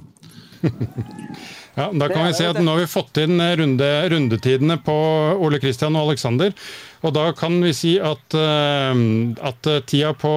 Ja, 1.76 1.92
Da 1.94 2.08
kan 2.10 2.28
vi 2.28 2.34
si 2.36 2.46
at 2.46 2.60
nå 2.60 2.74
har 2.74 2.82
vi 2.84 2.88
fått 2.90 3.18
inn 3.22 3.40
eh, 3.40 3.56
runde, 3.60 3.90
rundetidene 4.12 4.76
på 4.84 4.96
Ole 5.40 5.60
Kristian 5.64 5.96
og 5.96 6.10
Alexander. 6.10 6.52
Og 7.02 7.14
da 7.16 7.30
kan 7.34 7.56
vi 7.64 7.72
si 7.74 7.94
at, 8.00 8.36
eh, 8.36 9.04
at 9.50 9.70
eh, 9.72 9.80
tida 9.88 10.12
på 10.14 10.32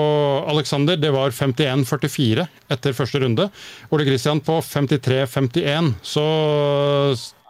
Alexander 0.50 0.96
det 1.00 1.10
var 1.14 1.34
51,44 1.34 2.46
etter 2.70 2.94
første 2.96 3.20
runde. 3.24 3.48
Ole 3.90 4.06
Kristian 4.06 4.40
på 4.46 4.60
53,51. 4.62 5.94
Så 6.02 6.24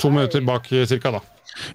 to 0.01 0.11
minutter 0.11 0.40
bak 0.40 0.70
ca. 0.70 0.86
cirka, 0.89 1.12
da. 1.19 1.23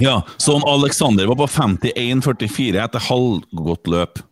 Ja, 0.04 0.18
sånn 0.42 0.66
Alexander 0.68 1.30
var 1.30 1.40
på 1.40 1.48
51,44 1.48 2.82
etter 2.84 3.06
halvgått 3.06 3.88
løp. 3.88 4.26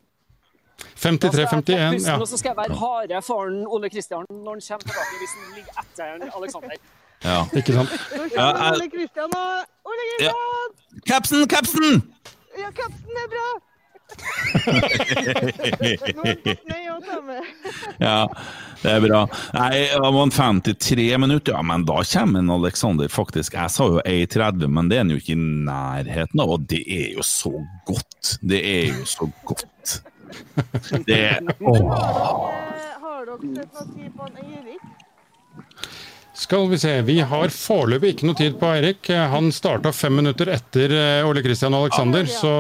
53-51, 0.98 2.02
ja. 2.08 2.18
Nå 2.18 2.26
skal 2.26 2.52
jeg 2.52 2.58
være 2.58 2.78
harde 2.78 3.20
for 3.26 3.54
Ole 3.70 3.90
Kristian 3.94 4.26
når 4.34 4.58
han 4.58 4.64
kommer 4.66 4.88
tilbake, 4.90 5.20
hvis 5.22 5.36
han 5.38 5.52
ligger 5.60 5.84
etter 5.84 6.32
Alexander. 6.42 6.80
Ja. 7.24 7.46
Ikke 7.58 7.74
sant? 7.74 7.90
Nå 7.90 7.96
Ja, 8.36 8.52
kommer 8.52 8.64
jeg- 8.64 8.74
Ole 8.78 8.88
Kristian 8.94 9.32
og 9.34 9.40
Ole 9.90 10.04
Ja. 10.22 10.32
Kristian! 10.32 10.70
Capsen, 11.08 11.48
capsen! 11.48 12.04
Ja, 12.58 12.70
kapten 12.72 13.16
er 13.24 13.28
bra! 13.34 13.48
Ja, 18.00 18.28
det 18.82 18.92
er 18.92 19.02
bra. 19.04 19.22
Nei, 19.56 19.88
han 19.92 20.14
var 20.16 20.30
53 20.34 21.18
minutter, 21.20 21.54
ja, 21.56 21.62
men 21.66 21.86
da 21.88 22.02
kommer 22.08 22.40
en 22.40 22.50
Alexander 22.54 23.08
faktisk 23.12 23.54
Jeg 23.58 23.70
sa 23.74 23.84
jo 23.92 24.00
1,30, 24.06 24.68
men 24.72 24.90
det 24.90 24.96
er 24.98 25.02
han 25.06 25.12
jo 25.14 25.18
ikke 25.22 25.34
i 25.36 25.40
nærheten 25.42 26.40
av, 26.44 26.50
og 26.58 26.62
det 26.70 26.84
er 26.88 27.08
jo 27.18 27.24
så 27.26 27.52
godt. 27.88 28.38
Det 28.42 28.62
er 28.64 28.86
jo 28.94 29.06
så 29.10 29.26
godt. 29.48 30.02
Det 31.08 31.22
Har 33.02 33.26
dere 33.26 33.38
sett 33.56 33.72
noe 33.74 33.86
tid 33.96 34.10
på 34.18 34.22
han 34.28 34.36
Eirik? 34.44 34.84
Skal 36.38 36.68
vi 36.70 36.78
se, 36.78 36.92
vi 37.02 37.16
har 37.26 37.50
foreløpig 37.50 38.12
ikke 38.14 38.28
noe 38.30 38.38
tid 38.38 38.60
på 38.60 38.70
Eirik. 38.76 39.10
Han 39.10 39.50
starta 39.56 39.90
fem 39.96 40.20
minutter 40.20 40.52
etter 40.54 40.94
eh, 40.94 41.26
Ole 41.26 41.42
Kristian 41.46 41.74
og 41.74 41.88
Alexander, 41.88 42.30
så 42.30 42.54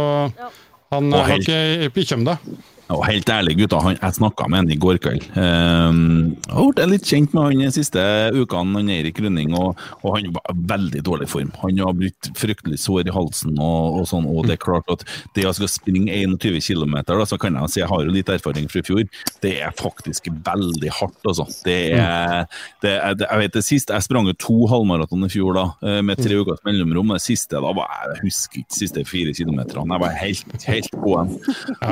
han 0.94 1.14
har 1.14 1.36
ikke 1.38 1.60
i 1.86 1.92
kommet 2.10 2.32
da. 2.32 2.64
Og 2.94 3.04
helt 3.04 3.28
ærlig, 3.30 3.58
gutta, 3.60 3.82
han, 3.84 3.98
jeg 4.00 4.16
snakka 4.16 4.48
med 4.48 4.62
han 4.62 4.70
i 4.72 4.78
går 4.80 5.00
kveld. 5.04 5.26
Um, 5.36 6.38
jeg 6.46 6.56
har 6.56 6.70
blitt 6.72 6.92
litt 6.94 7.10
kjent 7.10 7.34
med 7.36 7.44
han 7.44 7.64
de 7.66 7.72
siste 7.76 8.04
ukene, 8.38 8.78
han 8.80 8.92
Eirik 8.94 9.20
Rønning, 9.24 9.52
og, 9.60 9.82
og 10.04 10.16
han 10.16 10.30
var 10.38 10.54
i 10.54 10.56
veldig 10.72 11.02
dårlig 11.04 11.28
form. 11.32 11.52
Han 11.64 11.82
har 11.84 11.98
blitt 11.98 12.30
fryktelig 12.40 12.80
sår 12.86 13.10
i 13.12 13.16
halsen 13.16 13.58
og, 13.60 14.00
og 14.00 14.08
sånn, 14.08 14.28
og 14.32 14.48
det 14.48 14.56
er 14.56 14.64
klart 14.64 14.88
at 14.94 15.04
det 15.36 15.48
å 15.50 15.54
skal 15.58 15.72
springe 15.72 16.16
21 16.16 16.62
km, 16.64 16.96
da, 17.10 17.28
så 17.28 17.40
kan 17.42 17.60
jeg 17.60 17.74
si 17.74 17.84
jeg 17.84 17.92
har 17.92 18.06
jo 18.08 18.16
litt 18.16 18.32
erfaring 18.32 18.70
fra 18.72 18.80
i 18.80 18.88
fjor, 18.88 19.04
det 19.44 19.54
er 19.68 19.76
faktisk 19.76 20.32
veldig 20.48 20.94
hardt, 21.02 21.20
altså. 21.28 21.48
Det 21.66 21.78
er, 21.98 22.48
det 22.84 22.94
er 22.96 23.16
Jeg 23.18 23.42
vet 23.42 23.56
det 23.58 23.66
siste, 23.66 23.96
jeg 23.96 24.06
sprang 24.06 24.30
jo 24.30 24.36
to 24.40 24.58
halvmaraton 24.72 25.28
i 25.28 25.32
fjor 25.32 25.58
da, 25.58 25.68
eh, 25.84 26.00
med 26.06 26.20
tre 26.22 26.40
ukers 26.40 26.64
mellomrom. 26.68 27.16
Det 27.18 27.24
siste 27.26 27.60
da 27.60 27.74
var 27.76 27.92
jeg 28.14 28.22
husker 28.24 28.62
ikke 28.62 28.72
de 28.72 28.80
siste 28.80 29.04
fire 29.08 29.34
kilometerne. 29.36 29.98
Jeg 29.98 30.04
var 30.04 30.18
helt, 30.22 30.68
helt 30.68 30.98
på 31.04 31.16
en. 31.20 31.34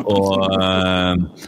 Og, 0.06 0.32
eh, 0.56 0.85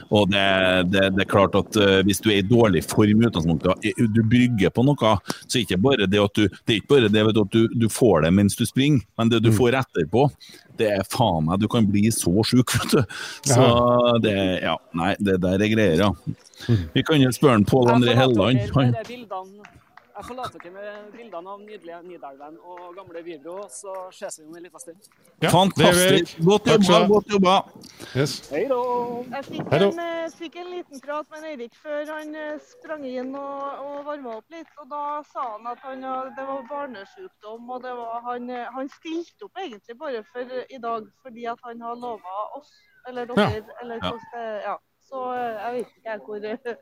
og 0.09 0.30
det, 0.31 0.45
det, 0.93 1.03
det 1.15 1.23
er 1.23 1.30
klart 1.30 1.55
at 1.57 1.80
eh, 1.81 1.99
hvis 2.07 2.22
du 2.23 2.30
er 2.31 2.41
i 2.41 2.45
dårlig 2.45 2.84
form 2.88 3.23
i 3.23 3.27
utgangspunktet, 3.30 3.89
eh, 3.89 4.03
du 4.14 4.22
brygger 4.27 4.73
på 4.73 4.85
noe, 4.88 5.15
så 5.47 5.61
ikke 5.61 5.80
bare 5.81 6.09
det 6.09 6.22
at 6.22 6.38
du 6.38 6.45
det 6.47 6.73
er 6.73 6.80
ikke 6.81 6.93
bare 6.95 7.11
det 7.11 7.26
du, 7.34 7.41
at 7.43 7.53
du, 7.53 7.76
du 7.76 7.88
får 7.91 8.26
det 8.26 8.34
mens 8.35 8.57
du 8.57 8.65
springer, 8.68 9.03
men 9.19 9.31
det 9.34 9.41
du 9.45 9.51
får 9.55 9.80
etterpå, 9.81 10.27
det 10.77 10.91
er 10.99 11.07
faen 11.09 11.47
meg 11.47 11.61
Du 11.61 11.68
kan 11.72 11.88
bli 11.89 12.09
så 12.14 12.31
sjuk, 12.45 12.73
vet 12.77 12.97
du. 12.97 13.18
Så 13.49 13.64
det 14.23 14.35
Ja, 14.64 14.77
nei, 14.97 15.14
det 15.19 15.39
der 15.43 15.61
er 15.61 15.72
greier, 15.73 16.05
ja. 16.07 16.11
Vi 16.93 17.03
kan 17.05 17.22
jo 17.22 17.31
spørre 17.34 17.61
Pål 17.68 17.91
André 17.93 18.15
Helleland. 18.18 18.64
Han, 18.76 18.95
forlater 20.23 20.60
får 20.60 20.72
med 20.72 20.84
jeg 20.84 20.94
forlater 20.94 20.94
dere 20.94 21.02
med 21.03 21.11
bildene 21.14 21.49
av 21.53 21.60
nydelige 21.61 21.98
Nidelven 22.07 22.56
og 22.64 22.95
gamle 22.95 23.22
Vibro, 23.26 23.57
så 23.69 23.94
ses 24.11 24.39
vi 24.39 24.45
om 24.48 24.56
en 24.57 24.64
liten 24.64 24.80
stund. 24.80 25.10
Fantastisk! 25.52 26.38
Godt 26.45 26.68
jobba, 26.72 26.98
godt 27.11 27.27
jobba! 27.34 27.56
Yes. 28.18 28.34
Hei 28.49 28.64
da! 28.72 28.80
Jeg 29.35 29.45
fikk 29.45 29.73
en, 29.77 29.99
eh, 29.99 30.31
fikk 30.39 30.56
en 30.64 30.72
liten 30.73 30.99
prat 31.06 31.30
med 31.35 31.45
Eirik 31.52 31.76
før 31.84 32.10
han 32.15 32.34
eh, 32.35 32.57
sprang 32.65 33.06
inn 33.06 33.35
og, 33.35 33.85
og 33.85 34.06
varma 34.10 34.38
opp 34.39 34.49
litt. 34.57 34.72
og 34.81 34.89
Da 34.89 35.03
sa 35.31 35.45
han 35.53 35.69
at 35.73 35.85
han, 35.85 36.02
det 36.38 36.48
var 36.49 36.65
barnesykdom. 36.72 37.69
og 37.69 37.84
det 37.85 37.94
var, 38.02 38.22
han, 38.31 38.49
eh, 38.49 38.65
han 38.73 38.89
stilte 38.89 39.45
opp 39.45 39.57
egentlig 39.61 39.98
bare 40.02 40.23
for 40.34 40.41
eh, 40.41 40.65
i 40.73 40.81
dag 40.81 41.07
fordi 41.23 41.45
at 41.45 41.60
han 41.64 41.81
har 41.81 41.95
lova 41.95 42.38
oss, 42.57 42.73
eller 43.07 43.27
Ja. 43.30 43.35
dere, 43.35 43.65
eller 43.81 43.95
Ja. 44.02 44.10
hvordan 44.11 44.34
det 44.34 44.61
Ja. 44.65 44.77
Så 45.07 45.19
eh, 45.34 45.56
jeg 45.64 45.73
vet 45.73 45.88
ikke 45.88 46.10
jeg 46.11 46.19
hvor 46.26 46.35
eh, 46.35 46.57
Jeg 46.65 46.77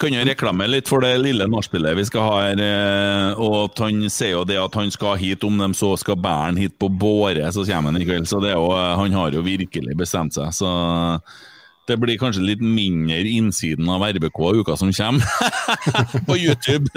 kan 0.00 0.10
jo 0.10 0.24
reklame 0.26 0.66
litt 0.66 0.88
for 0.90 0.98
det 1.04 1.12
lille 1.22 1.46
nachspielet 1.46 1.94
vi 1.94 2.04
skal 2.08 2.24
ha 2.26 2.38
her. 2.42 2.58
eh, 2.58 3.38
Og 3.38 3.76
han 3.78 4.00
sier 4.10 4.32
jo 4.32 4.44
det 4.48 4.56
at 4.58 4.74
han 4.74 4.90
skal 4.90 5.14
hit, 5.20 5.44
om 5.46 5.58
de 5.62 5.68
så 5.78 5.92
skal 6.00 6.18
bære 6.18 6.48
han 6.50 6.56
hit 6.58 6.74
på 6.82 6.88
båre, 6.90 7.46
så 7.54 7.62
kommer 7.68 7.92
han 7.94 8.02
i 8.02 8.06
kveld. 8.08 8.26
Så 8.26 8.40
det 8.42 8.50
jo, 8.56 8.64
eh, 8.74 8.96
han 8.98 9.14
har 9.14 9.30
jo 9.30 9.44
virkelig 9.46 9.94
bestemt 9.96 10.34
seg. 10.34 10.50
Så 10.58 10.72
det 11.86 12.00
blir 12.02 12.18
kanskje 12.18 12.42
litt 12.42 12.62
mindre 12.66 13.20
innsiden 13.30 13.86
av 13.94 14.02
RBK 14.02 14.40
uka 14.58 14.74
som 14.76 14.90
kommer, 14.90 15.22
på 16.26 16.34
YouTube. 16.34 16.90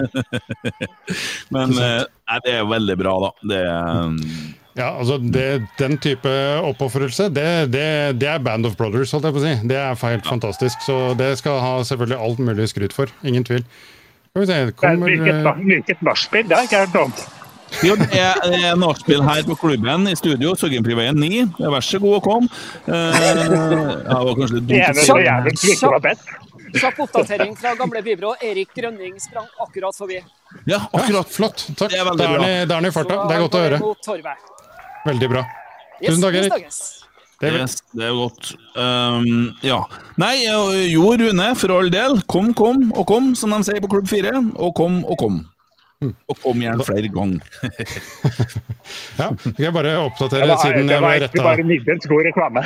Men 1.53 1.77
eh, 1.77 2.01
nei, 2.09 2.39
det 2.45 2.55
er 2.57 2.65
veldig 2.73 2.97
bra, 2.97 3.13
da. 3.27 3.31
Det 3.53 3.61
er 3.69 4.17
Ja, 4.79 4.93
altså 4.95 5.17
det, 5.19 5.67
Den 5.79 5.97
type 5.99 6.31
oppofrelse, 6.63 7.27
det, 7.35 7.47
det, 7.73 7.85
det 8.21 8.29
er 8.31 8.43
Band 8.43 8.67
of 8.69 8.77
Brothers, 8.79 9.11
holdt 9.11 9.27
jeg 9.27 9.35
på 9.35 9.41
å 9.41 9.43
si. 9.43 9.55
Det 9.67 9.79
er 9.79 9.97
helt 10.05 10.29
fantastisk. 10.29 10.85
Så 10.85 10.97
det 11.19 11.33
skal 11.41 11.59
ha 11.63 11.73
selvfølgelig 11.83 12.19
alt 12.29 12.39
mulig 12.39 12.69
skryt 12.71 12.95
for. 12.95 13.11
Ingen 13.27 13.43
tvil. 13.47 13.65
Skal 14.29 14.45
vi 14.45 14.47
se, 14.47 14.59
kommer 14.79 15.11
Hvilket, 15.11 15.91
eh, 15.91 16.03
nachspiel? 16.05 16.47
Det 16.47 16.55
har 16.55 16.69
ikke 16.69 16.85
hørt 16.85 16.97
om. 17.01 17.13
Jo, 17.85 17.95
det 17.99 18.17
er, 18.17 18.39
er 18.55 18.77
nachspiel 18.79 19.21
her 19.25 19.43
på 19.45 19.55
klubben 19.59 20.07
i 20.09 20.15
studio, 20.17 20.55
Sorgenfriveien 20.57 21.19
9. 21.21 21.43
Vær 21.59 21.85
så 21.85 21.99
god 22.01 22.17
å 22.17 22.21
komme. 22.25 22.49
Uh, 22.87 22.95
ja, 22.95 24.19
var 24.25 24.37
kanskje 24.39 24.57
litt 24.57 24.69
Det 24.71 24.79
dumt 24.95 25.83
å 25.83 25.99
si. 26.07 26.47
Kjapp 26.79 27.01
oppdatering 27.05 27.55
fra 27.57 27.73
gamle 27.77 28.01
Bibro. 28.05 28.35
Erik 28.45 28.73
Grønning 28.77 29.17
sprang 29.21 29.49
akkurat 29.57 29.97
forbi. 29.97 30.21
Ja, 30.69 30.83
akkurat. 30.93 31.29
flott. 31.33 31.65
Takk. 31.75 31.89
Det 31.91 31.99
er 31.99 32.07
veldig 32.11 32.25
er 32.25 32.37
bra. 32.37 32.45
Det 32.45 32.55
da 32.69 32.77
er 32.77 32.81
han 32.81 32.89
i 32.89 32.93
farta. 32.93 33.19
Det 33.25 33.37
er 33.37 33.45
godt 33.47 33.59
å 33.59 33.65
høre. 33.65 34.57
Veldig 35.07 35.29
bra. 35.31 35.45
Yes, 35.99 36.15
Tusen 36.15 36.25
takk, 36.25 36.39
Erik. 36.39 36.71
Det 37.39 37.47
er 37.47 37.53
Yes, 37.61 37.77
det 37.95 38.03
er 38.03 38.15
godt. 38.17 38.49
Um, 38.75 39.55
ja. 39.63 39.79
Nei, 40.19 40.33
eh, 40.43 40.89
jo, 40.91 41.05
Rune, 41.15 41.55
for 41.55 41.71
all 41.77 41.87
del. 41.93 42.19
Kom, 42.27 42.51
kom 42.53 42.89
og 42.91 43.07
kom, 43.07 43.31
som 43.39 43.55
de 43.55 43.63
sier 43.63 43.79
på 43.83 43.87
Klubb 43.93 44.09
4. 44.11 44.33
Og 44.59 44.75
kom 44.75 44.99
og 45.05 45.15
kom. 45.21 45.39
Og 46.01 46.35
kom 46.39 46.61
gjerne 46.63 46.83
flere 46.87 47.09
ganger. 47.11 47.39
Ja, 49.19 49.27
skal 49.37 49.59
jeg 49.61 49.73
bare 49.75 49.91
oppdatere 50.01 50.41
Det 50.41 50.49
var, 50.49 50.61
siden 50.63 50.87
det 50.87 50.95
jeg 50.95 51.03
var 51.03 51.11
egentlig 51.13 51.43
bare 51.43 51.57
retta, 51.59 51.67
middels 51.69 52.05
god 52.09 52.21
reklame. 52.25 52.61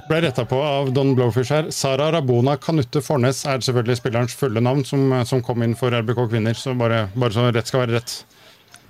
ble 0.10 0.18
retta 0.26 0.44
på 0.50 0.58
av 0.66 0.90
Don 0.92 1.14
Blowfish 1.16 1.54
her. 1.54 1.70
Sara 1.72 2.10
Rabona 2.12 2.56
Kanutte 2.60 3.00
Fornes 3.06 3.44
er 3.48 3.62
selvfølgelig 3.64 3.96
spillerens 4.02 4.34
fulle 4.36 4.60
navn, 4.66 4.82
som, 4.84 5.14
som 5.24 5.40
kom 5.46 5.62
inn 5.64 5.78
for 5.78 5.94
RBK 5.94 6.26
Kvinner. 6.34 6.58
Så 6.58 6.74
bare, 6.76 7.06
bare 7.14 7.32
så 7.36 7.46
rett 7.48 7.70
skal 7.70 7.86
være 7.86 8.00
rett. 8.00 8.12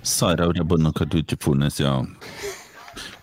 Sara 0.03 0.49
Rabona 0.49 0.91
ja. 1.79 1.93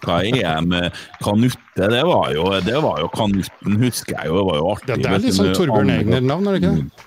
Hva 0.05 0.21
er 0.23 0.61
med 0.63 0.95
Kanutte? 1.23 1.89
Det 1.91 2.05
var 2.07 2.31
jo, 2.33 2.45
det 2.65 2.79
var 2.83 3.01
jo 3.03 3.09
Kanutten, 3.13 3.77
husker 3.83 4.15
jeg 4.15 4.31
jo. 4.31 4.39
Det 4.39 4.47
var 4.49 4.57
jo 4.61 4.71
artig. 4.73 4.95
Ja, 4.95 4.97
det 5.03 5.11
er 5.11 5.25
litt 5.27 5.37
sånn 5.37 5.55
Torbjørn 5.57 5.93
Egner-navn, 5.97 6.47
er 6.49 6.57
det 6.57 6.63
ikke 6.63 6.75
det? 6.77 7.05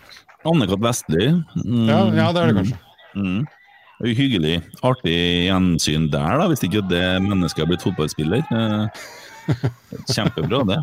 Anne-Kat. 0.52 0.82
Vestli. 0.82 1.28
Mm. 1.64 1.88
Ja, 1.88 2.00
ja, 2.18 2.30
det 2.34 2.42
er 2.44 2.52
det 2.52 2.58
kanskje. 2.60 2.80
Mm. 3.16 3.42
Jo 4.02 4.14
Hyggelig. 4.18 4.56
Artig 4.88 5.18
gjensyn 5.46 6.08
der, 6.14 6.40
da, 6.42 6.48
hvis 6.50 6.64
ikke 6.66 6.82
det 6.90 7.04
mennesket 7.22 7.64
har 7.64 7.70
blitt 7.70 7.86
fotballspiller. 7.86 8.42
Eh, 8.50 9.04
Kjempebra, 10.14 10.64
det. 10.70 10.80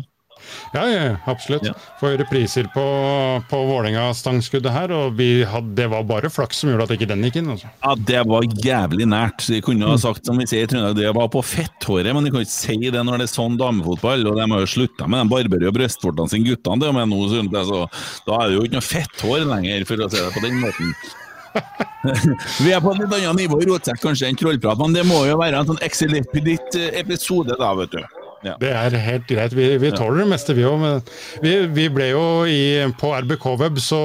Ja, 0.73 0.83
ja, 0.89 1.03
absolutt. 1.29 1.67
Får 1.99 2.17
repriser 2.21 2.69
på, 2.73 2.83
på 3.49 3.61
Vålerenga-stangskuddet 3.69 4.73
her, 4.73 4.93
og 4.95 5.17
vi 5.19 5.43
hadde, 5.47 5.75
det 5.79 5.87
var 5.91 6.07
bare 6.09 6.31
flaks 6.33 6.61
som 6.61 6.71
gjorde 6.71 6.87
at 6.87 6.95
ikke 6.95 7.09
den 7.09 7.23
gikk 7.27 7.39
inn. 7.41 7.51
Altså. 7.55 7.71
Ja, 7.83 7.95
det 8.11 8.23
var 8.29 8.47
jævlig 8.65 9.07
nært. 9.09 9.45
De 9.49 9.61
kunne 9.65 9.89
ha 9.89 9.99
sagt 10.01 10.27
som 10.27 10.39
vi 10.39 10.47
sier 10.49 10.67
i 10.67 10.71
Trøndelag, 10.71 10.97
det 10.99 11.13
var 11.17 11.31
på 11.33 11.43
fetthåret, 11.45 12.11
men 12.15 12.27
de 12.27 12.33
kan 12.33 12.45
ikke 12.45 12.55
si 12.55 12.79
det 12.89 13.05
når 13.05 13.23
det 13.23 13.29
er 13.29 13.33
sånn 13.33 13.57
damefotball. 13.59 14.27
Og 14.29 14.37
de 14.39 14.49
har 14.49 14.65
jo 14.65 14.73
slutta 14.75 15.09
med 15.09 15.23
de 15.23 15.33
barberi- 15.35 15.69
og 15.69 15.77
brystvortene 15.77 16.33
sine 16.33 16.49
guttene. 16.49 16.83
Det 16.83 16.93
med 16.95 17.09
nå, 17.11 17.23
så, 17.31 17.45
altså, 17.47 17.81
da 18.27 18.43
er 18.43 18.51
det 18.51 18.59
jo 18.59 18.67
ikke 18.67 18.79
noe 18.79 18.89
fetthår 18.89 19.49
lenger, 19.55 19.89
for 19.89 20.05
å 20.05 20.11
si 20.11 20.21
det 20.21 20.35
på 20.35 20.45
den 20.45 20.61
måten. 20.61 20.93
vi 22.63 22.71
er 22.73 22.81
på 22.83 22.91
et 22.93 23.01
litt 23.01 23.13
annet 23.17 23.39
nivå 23.41 23.59
i 23.63 23.67
rotsekk 23.69 24.01
kanskje 24.03 24.29
enn 24.29 24.37
trollprat, 24.39 24.79
men 24.81 24.95
det 24.95 25.05
må 25.09 25.23
jo 25.27 25.37
være 25.39 25.61
en 25.61 25.69
sånn 25.71 25.81
Excelipeditt-episode 25.85 27.57
da, 27.59 27.73
vet 27.79 27.95
du. 27.95 28.18
Ja. 28.45 28.55
Det 28.59 28.69
er 28.71 28.95
helt 29.03 29.27
greit. 29.27 29.53
Vi, 29.55 29.65
vi 29.81 29.91
tåler 29.91 30.23
det 30.23 30.29
meste, 30.31 30.55
vi 30.55 30.63
òg. 30.67 30.77
Men 30.79 31.01
vi, 31.43 31.53
vi 31.75 31.87
ble 31.91 32.09
jo 32.13 32.23
i, 32.47 32.87
på 32.99 33.11
RBK-web, 33.25 33.79
så 33.83 34.01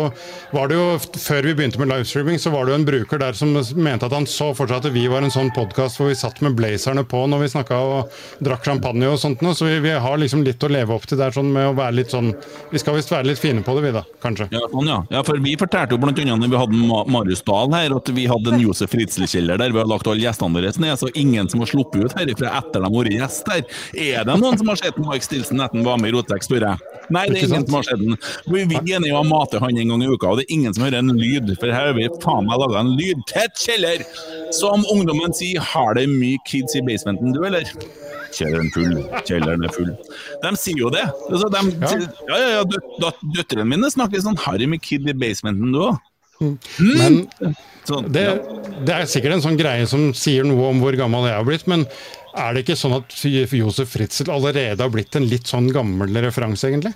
var 0.54 0.70
det 0.70 0.78
jo 0.78 0.86
Før 1.24 1.46
vi 1.46 1.54
begynte 1.56 1.80
med 1.80 1.90
livestreaming, 1.90 2.38
så 2.42 2.50
var 2.54 2.66
det 2.66 2.74
jo 2.74 2.78
en 2.80 2.86
bruker 2.86 3.20
der 3.20 3.36
som 3.38 3.54
mente 3.54 4.08
at 4.08 4.14
han 4.14 4.26
så 4.28 4.50
fortsatt 4.56 4.88
at 4.88 4.94
vi 4.94 5.06
var 5.10 5.24
en 5.24 5.32
sånn 5.32 5.52
podkast 5.54 6.00
hvor 6.00 6.10
vi 6.10 6.18
satt 6.18 6.40
med 6.44 6.56
blazerne 6.58 7.04
på 7.06 7.22
når 7.30 7.44
vi 7.44 7.50
snakka 7.54 7.78
og 7.78 8.16
drakk 8.44 8.66
champagne 8.66 9.08
og 9.10 9.20
sånt 9.22 9.44
noe. 9.44 9.54
Så 9.56 9.68
vi, 9.68 9.78
vi, 9.84 9.94
har 10.04 10.18
liksom 10.20 10.42
litt 10.46 10.62
å 10.66 10.70
leve 10.72 10.96
opp 10.96 11.06
til 11.08 11.20
der 11.20 11.34
sånn 11.34 11.52
med 11.54 11.70
å 11.70 11.76
være 11.78 11.98
litt 12.00 12.14
sånn 12.14 12.32
Vi 12.72 12.80
skal 12.82 12.98
visst 12.98 13.12
være 13.12 13.30
litt 13.30 13.40
fine 13.40 13.62
på 13.64 13.76
det, 13.78 13.86
vi 13.86 13.94
da, 13.94 14.04
kanskje. 14.24 14.48
Ja, 14.54 14.64
sånn, 14.72 14.90
ja. 14.90 14.98
ja 15.14 15.22
for 15.26 15.40
vi 15.44 15.54
fortalte 15.60 15.94
jo 15.94 16.02
blant 16.02 16.20
annet 16.20 16.42
når 16.42 16.52
vi 16.52 16.60
hadde 16.64 16.82
Ma 16.90 17.04
Marius 17.14 17.44
Dahl 17.46 17.72
her, 17.76 17.94
at 17.96 18.10
vi 18.16 18.26
hadde 18.30 18.54
en 18.54 18.62
Josef 18.62 18.94
Ritzel-kjeller 18.98 19.60
der 19.60 19.74
vi 19.74 19.82
har 19.82 19.88
lagt 19.90 20.08
alle 20.10 20.24
gjestene 20.24 20.58
våre 20.58 20.74
ned, 20.82 20.98
så 20.98 21.10
ingen 21.14 21.48
som 21.50 21.62
har 21.62 21.70
sluppet 21.70 22.02
ut 22.02 22.16
herifra 22.18 22.50
etter 22.58 22.82
de 22.82 22.88
har 22.88 22.94
vært 22.94 23.14
gjest 23.14 23.50
der. 23.50 23.64
Er 23.94 24.23
det 24.26 24.36
noen 24.40 24.58
som 24.60 24.70
har 24.70 24.80
sett 24.80 24.98
Mike 25.00 25.26
Stilson 25.26 25.62
etter 25.62 25.78
han 25.78 25.86
var 25.86 26.00
med 26.02 26.12
i 26.12 26.14
Rotex, 26.16 26.48
spør 26.48 26.66
jeg? 26.68 26.94
Nei, 27.12 27.24
det 27.28 27.42
er 27.42 27.46
ingen 27.48 27.66
som 27.66 27.76
har 27.78 27.86
sett 27.88 28.00
den. 28.00 28.16
Vi 28.48 28.94
er 28.96 29.08
å 29.18 29.24
mate 29.28 29.60
han 29.62 29.80
en 29.80 29.92
gang 29.92 30.04
i 30.04 30.08
uka, 30.08 30.32
og 30.32 30.40
det 30.40 30.46
er 30.46 30.54
ingen 30.56 30.76
som 30.76 30.86
hører 30.86 31.02
en 31.02 31.12
lyd. 31.18 31.52
For 31.60 31.72
her 31.72 31.90
har 31.90 31.98
vi 31.98 32.08
faen 32.24 32.48
meg 32.48 32.62
laga 32.62 32.80
en 32.80 32.94
lydtett 32.98 33.60
kjeller! 33.60 34.06
Som 34.54 34.86
ungdommen 34.92 35.34
sier, 35.36 35.62
har 35.74 35.96
det 35.98 36.06
mye 36.10 36.40
kids 36.48 36.76
i 36.78 36.82
basementen, 36.86 37.34
du, 37.34 37.42
eller? 37.46 37.68
Kjelleren 38.34 38.70
full, 38.74 38.96
kjelleren 39.28 39.66
er 39.66 39.74
full. 39.74 39.92
De 40.42 40.52
sier 40.58 40.80
jo 40.80 40.90
det. 40.94 41.04
Altså, 41.28 41.50
de, 41.54 41.62
ja, 41.84 42.40
ja, 42.40 42.48
ja, 42.56 42.64
dø 42.66 43.12
Døtrene 43.36 43.68
mine 43.70 43.90
snakker 43.92 44.22
sånn 44.22 44.38
Har 44.42 44.62
med 44.70 44.82
kid 44.82 45.06
i 45.08 45.14
basementen, 45.16 45.74
du 45.74 45.82
òg? 45.90 46.02
Men 46.82 47.24
det, 48.10 48.24
det, 48.84 48.94
er 48.94 49.06
sikkert 49.08 49.36
en 49.36 49.44
sånn 49.44 49.58
greie 49.60 49.86
som 49.88 50.08
sier 50.16 50.46
noe 50.46 50.72
om 50.72 50.80
hvor 50.82 50.96
gammel 50.98 51.28
jeg 51.28 51.36
har 51.38 51.46
blitt, 51.46 51.66
men 51.70 51.86
er 52.34 52.54
det 52.54 52.64
ikke 52.64 52.78
sånn 52.78 52.98
at 52.98 53.14
Josef 53.24 53.94
Fritzel 53.94 54.32
allerede 54.34 54.82
har 54.82 54.92
blitt 54.92 55.16
en 55.18 55.26
litt 55.30 55.50
sånn 55.50 55.70
gammel 55.74 56.14
referanse, 56.24 56.68
egentlig? 56.70 56.94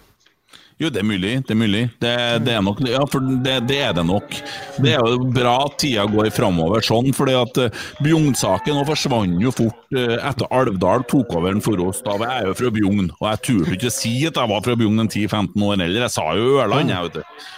Jo, 0.79 0.93
det 0.95 1.01
er 1.01 1.07
mulig. 1.09 1.31
Det 1.43 1.51
er 1.51 1.59
mulig. 1.59 1.81
Det, 1.99 2.11
det 2.47 2.53
er 2.55 2.61
nok, 2.63 2.81
ja, 2.87 3.01
for 3.11 3.25
det, 3.43 3.57
det, 3.67 3.79
er 3.83 3.95
det 3.97 4.05
nok. 4.07 4.37
Det 4.79 4.93
er 4.95 5.01
jo 5.03 5.25
bra 5.35 5.57
at 5.65 5.75
tida 5.83 6.05
går 6.07 6.29
framover 6.35 6.85
sånn, 6.87 7.11
fordi 7.17 7.35
at 7.35 7.59
uh, 7.65 7.81
Bjugn-saken 8.07 8.79
forsvant 8.87 9.43
jo 9.43 9.51
fort 9.57 9.97
uh, 9.99 10.15
etter 10.29 10.47
Alvdal 10.55 11.03
tok 11.11 11.35
over 11.35 11.51
den 11.51 11.65
for 11.65 11.83
oss. 11.83 11.99
Da 12.07 12.15
jeg 12.23 12.47
jo 12.47 12.55
fra 12.61 12.71
Bjugn, 12.77 13.09
og 13.19 13.27
jeg 13.27 13.43
turte 13.49 13.75
ikke 13.75 13.91
si 13.95 14.15
at 14.31 14.39
jeg 14.39 14.53
var 14.55 14.63
fra 14.67 14.77
Bjugn 14.79 15.03
en 15.03 15.11
10-15 15.11 15.67
år 15.67 15.83
heller. 15.83 16.05
Jeg 16.07 16.15
sa 16.15 16.29
jo 16.39 16.61
Ørland, 16.63 16.95
jeg, 16.95 17.09
vet 17.09 17.19
du. 17.19 17.49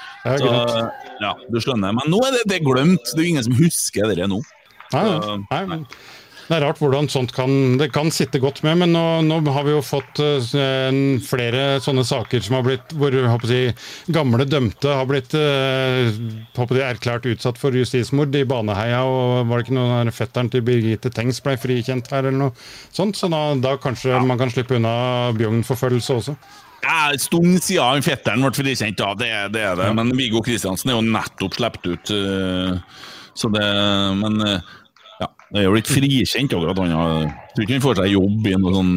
Så, 0.40 0.54
ja, 1.20 1.34
du 1.52 1.60
skjønner. 1.60 1.92
Men 1.96 2.08
nå 2.12 2.22
er 2.24 2.38
det, 2.38 2.46
det 2.48 2.62
glemt. 2.64 3.12
Det 3.12 3.20
er 3.20 3.26
jo 3.26 3.34
ingen 3.34 3.48
som 3.50 3.60
husker 3.60 4.16
det 4.16 4.32
nå. 4.32 4.40
Nei, 4.96 5.04
nei, 5.52 5.60
nei. 5.74 5.82
Det 6.50 6.56
er 6.56 6.64
rart 6.66 6.80
hvordan 6.82 7.06
sånt 7.06 7.30
kan, 7.30 7.52
det 7.78 7.92
kan 7.94 8.08
sitte 8.10 8.40
godt 8.42 8.64
med, 8.66 8.80
men 8.80 8.90
nå, 8.90 9.02
nå 9.22 9.36
har 9.54 9.62
vi 9.68 9.70
jo 9.70 9.82
fått 9.86 10.18
uh, 10.18 10.96
flere 11.22 11.60
sånne 11.78 12.02
saker 12.02 12.42
som 12.42 12.56
har 12.58 12.64
blitt, 12.66 12.94
hvor 12.98 13.14
jeg, 13.14 13.76
gamle 14.10 14.42
dømte 14.50 14.96
har 14.98 15.06
blitt 15.06 15.36
uh, 15.38 16.10
jeg, 16.10 16.80
erklært 16.88 17.28
utsatt 17.30 17.60
for 17.60 17.78
justismord 17.78 18.34
i 18.34 18.42
Baneheia. 18.50 19.04
og 19.06 19.46
Var 19.46 19.62
det 19.62 19.68
ikke 19.68 19.76
noe 19.78 20.16
fetteren 20.16 20.50
til 20.50 20.64
Birgitte 20.66 21.12
Tengs 21.14 21.38
ble 21.44 21.54
frikjent 21.54 22.10
her, 22.10 22.26
eller 22.26 22.40
noe 22.48 22.66
sånt? 22.90 23.14
Så 23.20 23.30
da, 23.30 23.44
da 23.54 23.76
kanskje 23.78 24.16
ja. 24.16 24.24
man 24.26 24.42
kan 24.42 24.50
slippe 24.50 24.80
unna 24.80 24.96
Bjugn-forfølgelse 25.38 26.18
også. 26.18 26.36
Ja, 26.82 27.12
stund 27.22 27.60
siden 27.62 28.02
fetteren 28.02 28.42
ble 28.42 28.50
frikjent, 28.58 28.98
ja, 28.98 29.14
det, 29.14 29.30
det, 29.54 29.64
er 29.70 29.78
det. 29.78 29.94
Men 29.94 30.10
Viggo 30.18 30.42
Kristiansen 30.42 30.90
er 30.90 30.98
jo 30.98 31.06
nettopp 31.14 31.60
sluppet 31.60 31.92
ut. 31.94 32.10
Uh, 32.10 33.06
så 33.38 33.46
det, 33.54 33.64
men 34.18 34.42
det 35.50 35.62
er 35.62 35.66
jo 35.66 35.72
blitt 35.74 35.90
frikjent 35.90 36.52
akkurat. 36.54 36.78
Han 36.78 36.92
har, 36.94 37.30
tror 37.54 37.66
ikke 37.66 37.78
han 37.78 37.86
får 37.86 38.02
seg 38.02 38.12
jobb 38.16 38.50
i 38.50 38.58
noe 38.58 38.76
sånn 38.76 38.92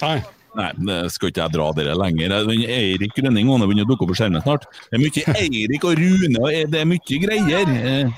Nei. 0.00 0.20
Nei, 0.58 0.70
det 0.82 0.96
skal 1.14 1.30
ikke 1.30 1.44
jeg 1.44 1.54
dra 1.54 1.66
dere 1.76 1.92
lenger. 1.94 2.32
Eirik 2.50 3.12
Grønning 3.14 3.50
har 3.52 3.68
begynt 3.70 3.84
å 3.84 3.90
dukke 3.92 4.02
opp 4.02 4.10
på 4.10 4.16
skjermen 4.18 4.42
snart. 4.42 4.64
Det 4.88 4.98
er 4.98 5.02
mye 5.04 5.34
Eirik 5.38 5.86
og 5.86 6.00
Rune, 6.00 6.40
og 6.40 6.72
det 6.72 6.80
er 6.80 6.88
mye 6.90 7.18
greier. 7.22 7.70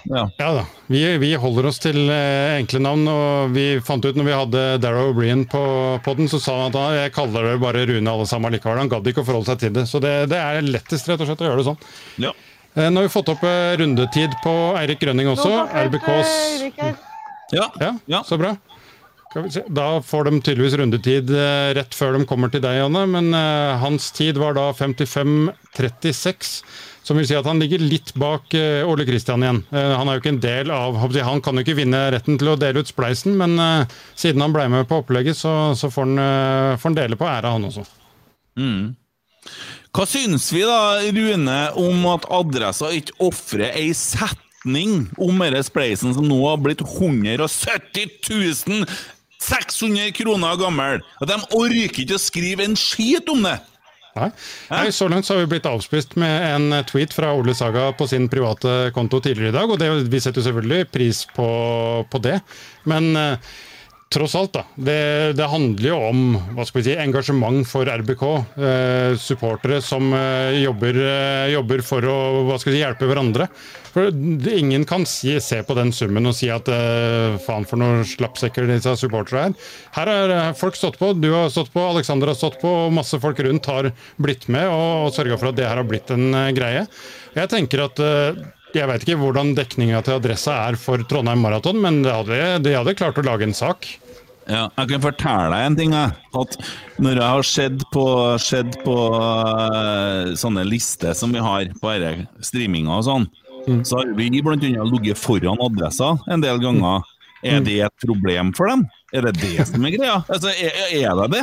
Ja, 0.09 0.23
ja 0.39 0.49
da. 0.57 0.63
Vi, 0.89 1.03
vi, 1.21 1.33
holder 1.43 1.69
oss 1.69 1.83
til 1.83 2.01
eh, 2.07 2.55
enkle 2.57 2.81
navn. 2.87 3.05
og 3.13 3.53
Vi 3.53 3.67
fant 3.85 4.09
ut 4.09 4.17
når 4.17 4.29
vi 4.31 4.39
hadde 4.39 4.65
Darrow 4.81 5.13
O'Brien 5.13 5.45
på 5.51 5.63
podden, 6.07 6.31
så 6.33 6.41
sa 6.41 6.57
han 6.63 6.73
at 6.73 6.81
ah, 6.81 6.97
jeg 7.03 7.15
kaller 7.19 7.51
dere 7.51 7.63
bare 7.63 7.85
Rune 7.91 8.17
alle 8.17 8.31
sammen 8.31 8.57
likevel. 8.57 8.81
Han 8.81 8.93
gadd 8.95 9.13
ikke 9.13 9.27
å 9.27 9.29
forholde 9.29 9.53
seg 9.53 9.67
til 9.67 9.77
det. 9.77 9.87
Så 9.91 10.01
det, 10.01 10.17
det 10.33 10.41
er 10.41 10.65
lettest 10.65 11.13
rett 11.13 11.21
og 11.21 11.29
slett 11.29 11.45
å 11.45 11.51
gjøre 11.51 11.61
det 11.61 11.69
sånn. 11.69 11.81
Ja. 12.31 12.37
Nå 12.73 13.03
har 13.03 13.05
vi 13.05 13.13
fått 13.13 13.29
opp 13.29 13.45
rundetid 13.77 14.41
på 14.41 14.59
Eirik 14.81 15.05
Grønning 15.05 15.29
også. 15.35 15.67
RBKs 15.69 17.11
ja, 17.53 17.97
ja, 18.07 18.23
så 18.27 18.39
bra. 18.41 18.57
Da 19.73 20.03
får 20.05 20.25
de 20.29 20.41
tydeligvis 20.45 20.75
rundetid 20.77 21.31
rett 21.77 21.95
før 21.97 22.19
de 22.19 22.27
kommer 22.29 22.53
til 22.53 22.61
deg, 22.65 22.83
Janne. 22.83 23.07
Men 23.09 23.31
uh, 23.33 23.81
hans 23.81 24.11
tid 24.13 24.41
var 24.41 24.57
da 24.59 24.71
55.36. 24.77 26.59
Som 27.03 27.19
vil 27.19 27.27
si 27.27 27.35
at 27.35 27.49
han 27.49 27.59
ligger 27.59 27.81
litt 27.83 28.13
bak 28.21 28.53
uh, 28.55 28.85
Ole 28.87 29.07
Kristian 29.09 29.43
igjen. 29.43 29.63
Han 29.73 30.09
er 30.09 30.19
jo 30.19 30.23
ikke 30.23 30.35
en 30.35 30.43
del 30.45 30.73
av 30.75 31.01
Han 31.01 31.41
kan 31.43 31.57
jo 31.57 31.65
ikke 31.65 31.79
vinne 31.81 32.05
retten 32.15 32.37
til 32.39 32.53
å 32.53 32.59
dele 32.61 32.85
ut 32.85 32.93
spleisen, 32.93 33.39
men 33.41 33.57
siden 34.15 34.45
han 34.45 34.55
ble 34.55 34.69
med 34.73 34.89
på 34.91 35.01
opplegget, 35.01 35.39
så, 35.39 35.73
så 35.79 35.91
får, 35.91 36.13
han, 36.13 36.77
får, 36.77 36.91
han, 36.91 37.01
dele 37.01 37.19
på 37.19 37.29
æra, 37.29 37.57
han 37.57 37.71
også. 37.71 37.87
Mm. 38.61 38.93
Hva 39.93 40.07
syns 40.09 40.47
vi 40.55 40.63
da, 40.65 41.01
Rune, 41.13 41.59
om 41.81 42.07
at 42.13 42.29
Adressa 42.33 42.93
ikke 42.97 43.17
ofrer 43.27 43.75
ei 43.77 43.91
setning 44.63 45.11
om 45.19 45.39
denne 45.39 45.63
spleisen 45.63 46.15
som 46.15 46.29
nå 46.29 46.39
har 46.47 46.57
blitt 46.63 46.81
170 46.81 48.87
600 49.43 50.13
kroner 50.15 50.57
gammel? 50.57 51.03
At 51.21 51.29
de 51.29 51.35
orker 51.53 52.03
ikke 52.05 52.15
å 52.15 52.19
skrive 52.19 52.65
en 52.65 52.77
skit 52.77 53.29
om 53.29 53.43
det! 53.43 53.59
Nei. 54.15 54.29
Nei. 54.69 54.91
Så 54.93 55.09
langt 55.09 55.25
så 55.25 55.35
har 55.35 55.41
vi 55.41 55.55
blitt 55.55 55.67
avspist 55.67 56.17
med 56.21 56.43
en 56.45 56.85
tweet 56.85 57.15
fra 57.17 57.31
Ole 57.33 57.55
Saga 57.57 57.95
på 57.97 58.05
sin 58.07 58.29
private 58.29 58.91
konto 58.93 59.23
tidligere 59.25 59.49
i 59.49 59.57
dag, 59.57 59.71
og 59.73 59.79
det, 59.81 59.89
vi 60.13 60.21
setter 60.21 60.45
selvfølgelig 60.45 60.91
pris 60.93 61.23
på, 61.33 61.47
på 62.13 62.21
det. 62.21 62.37
Men 62.85 63.17
uh, 63.17 63.41
tross 64.13 64.35
alt, 64.39 64.53
da. 64.55 64.63
Det, 64.77 64.99
det, 65.39 65.49
handler 65.51 65.89
jo 65.89 65.99
om 66.09 66.23
hva 66.57 66.67
skal 66.69 66.81
vi 66.81 66.85
si, 66.91 66.97
engasjement 67.01 67.67
for 67.69 67.89
RBK. 67.89 68.25
Eh, 68.57 69.15
supportere 69.21 69.81
som 69.85 70.13
eh, 70.17 70.63
jobber, 70.63 70.99
eh, 71.01 71.53
jobber, 71.55 71.83
for 71.87 72.07
å 72.09 72.19
hva 72.49 72.59
skal 72.61 72.73
vi 72.73 72.79
si, 72.79 72.85
hjelpe 72.85 73.09
hverandre. 73.11 73.49
For 73.93 74.09
Ingen 74.53 74.87
kan 74.89 75.05
si, 75.09 75.35
se 75.45 75.61
på 75.67 75.77
den 75.77 75.93
summen 75.93 76.29
og 76.29 76.37
si 76.39 76.49
at 76.53 76.69
eh, 76.73 77.37
faen 77.45 77.67
for 77.69 77.81
noen 77.81 78.07
slappsekker 78.09 78.69
disse 78.71 78.95
supporterne 79.01 79.51
er. 79.51 79.69
Her 79.99 80.13
har 80.13 80.37
eh, 80.37 80.55
folk 80.59 80.79
stått 80.79 81.01
på, 81.01 81.13
du 81.19 81.31
har 81.35 81.53
stått 81.53 81.73
på, 81.75 81.85
Alexander 81.93 82.33
har 82.33 82.39
stått 82.39 82.61
på, 82.63 82.73
og 82.87 82.97
masse 82.97 83.21
folk 83.21 83.43
rundt 83.45 83.69
har 83.73 83.93
blitt 84.23 84.49
med 84.53 84.71
og, 84.71 85.09
og 85.09 85.15
sørga 85.17 85.41
for 85.41 85.53
at 85.53 85.61
det 85.61 85.69
her 85.69 85.81
har 85.81 85.89
blitt 85.89 86.13
en 86.15 86.33
eh, 86.33 86.51
greie. 86.57 86.87
Jeg 87.37 87.53
tenker 87.53 87.87
at 87.89 88.01
jeg 88.77 88.89
vet 88.89 89.05
ikke 89.05 89.19
hvordan 89.21 89.53
dekninga 89.59 90.01
til 90.07 90.17
Adressa 90.17 90.55
er 90.69 90.79
for 90.81 91.03
Trondheim 91.09 91.43
Maraton, 91.45 91.81
men 91.83 92.01
de 92.05 92.13
hadde, 92.13 92.41
de 92.65 92.75
hadde 92.77 92.97
klart 92.99 93.21
å 93.21 93.27
lage 93.27 93.49
en 93.49 93.57
sak. 93.57 93.89
Ja, 94.51 94.67
jeg 94.75 94.89
kan 94.91 95.05
fortelle 95.05 95.53
deg 95.53 95.67
en 95.67 95.79
ting. 95.79 95.95
At 95.95 96.57
når 97.03 97.21
jeg 97.21 97.35
har 97.35 97.47
sett 97.47 97.85
på, 97.95 98.05
sett 98.43 98.79
på 98.87 98.97
uh, 99.15 100.33
sånne 100.39 100.65
lister 100.67 101.15
som 101.17 101.35
vi 101.35 101.43
har 101.43 101.71
på 101.83 101.95
streaminga 102.43 102.99
og 102.99 103.07
sånn, 103.07 103.29
mm. 103.69 103.83
så 103.87 104.01
har 104.01 104.13
vi 104.19 104.31
bl.a. 104.43 104.57
ligget 104.59 105.21
foran 105.21 105.63
adressa 105.63 106.17
en 106.33 106.45
del 106.45 106.63
ganger. 106.63 107.07
Er 107.43 107.59
mm. 107.59 107.65
det 107.67 107.79
et 107.83 108.05
problem 108.07 108.53
for 108.55 108.71
dem? 108.71 108.85
Er 109.13 109.27
det 109.27 109.33
det 109.43 109.67
som 109.67 109.83
er 109.83 109.95
greia? 109.97 110.21
Altså, 110.31 110.53
er, 110.55 110.77
er 110.95 111.17
det 111.19 111.31
det? 111.35 111.43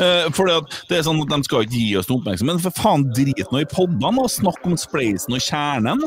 Uh, 0.00 0.26
for 0.34 0.50
det 0.88 0.98
er 0.98 1.02
sånn 1.06 1.18
at 1.24 1.32
De 1.32 1.42
skal 1.46 1.66
ikke 1.66 1.76
gi 1.76 1.96
oss 1.98 2.10
noe 2.10 2.22
oppmerksomhet, 2.22 2.56
men 2.56 2.62
for 2.62 2.74
faen, 2.78 3.08
drit 3.14 3.50
nå 3.50 3.62
i 3.62 3.68
podene 3.70 4.24
og 4.24 4.30
snakk 4.30 4.64
om 4.66 4.78
spleisen 4.78 5.34
og 5.36 5.42
kjernen. 5.44 6.06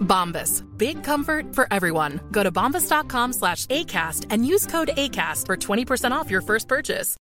Bombas. 0.00 0.62
Big 0.78 1.02
comfort 1.02 1.52
for 1.54 1.66
everyone. 1.72 2.20
Go 2.30 2.44
to 2.44 2.52
bombas.com 2.52 3.32
slash 3.32 3.66
ACAST 3.66 4.26
and 4.30 4.46
use 4.46 4.66
code 4.66 4.90
ACAST 4.96 5.46
for 5.46 5.56
20% 5.56 6.12
off 6.12 6.30
your 6.30 6.42
first 6.42 6.68
purchase. 6.68 7.16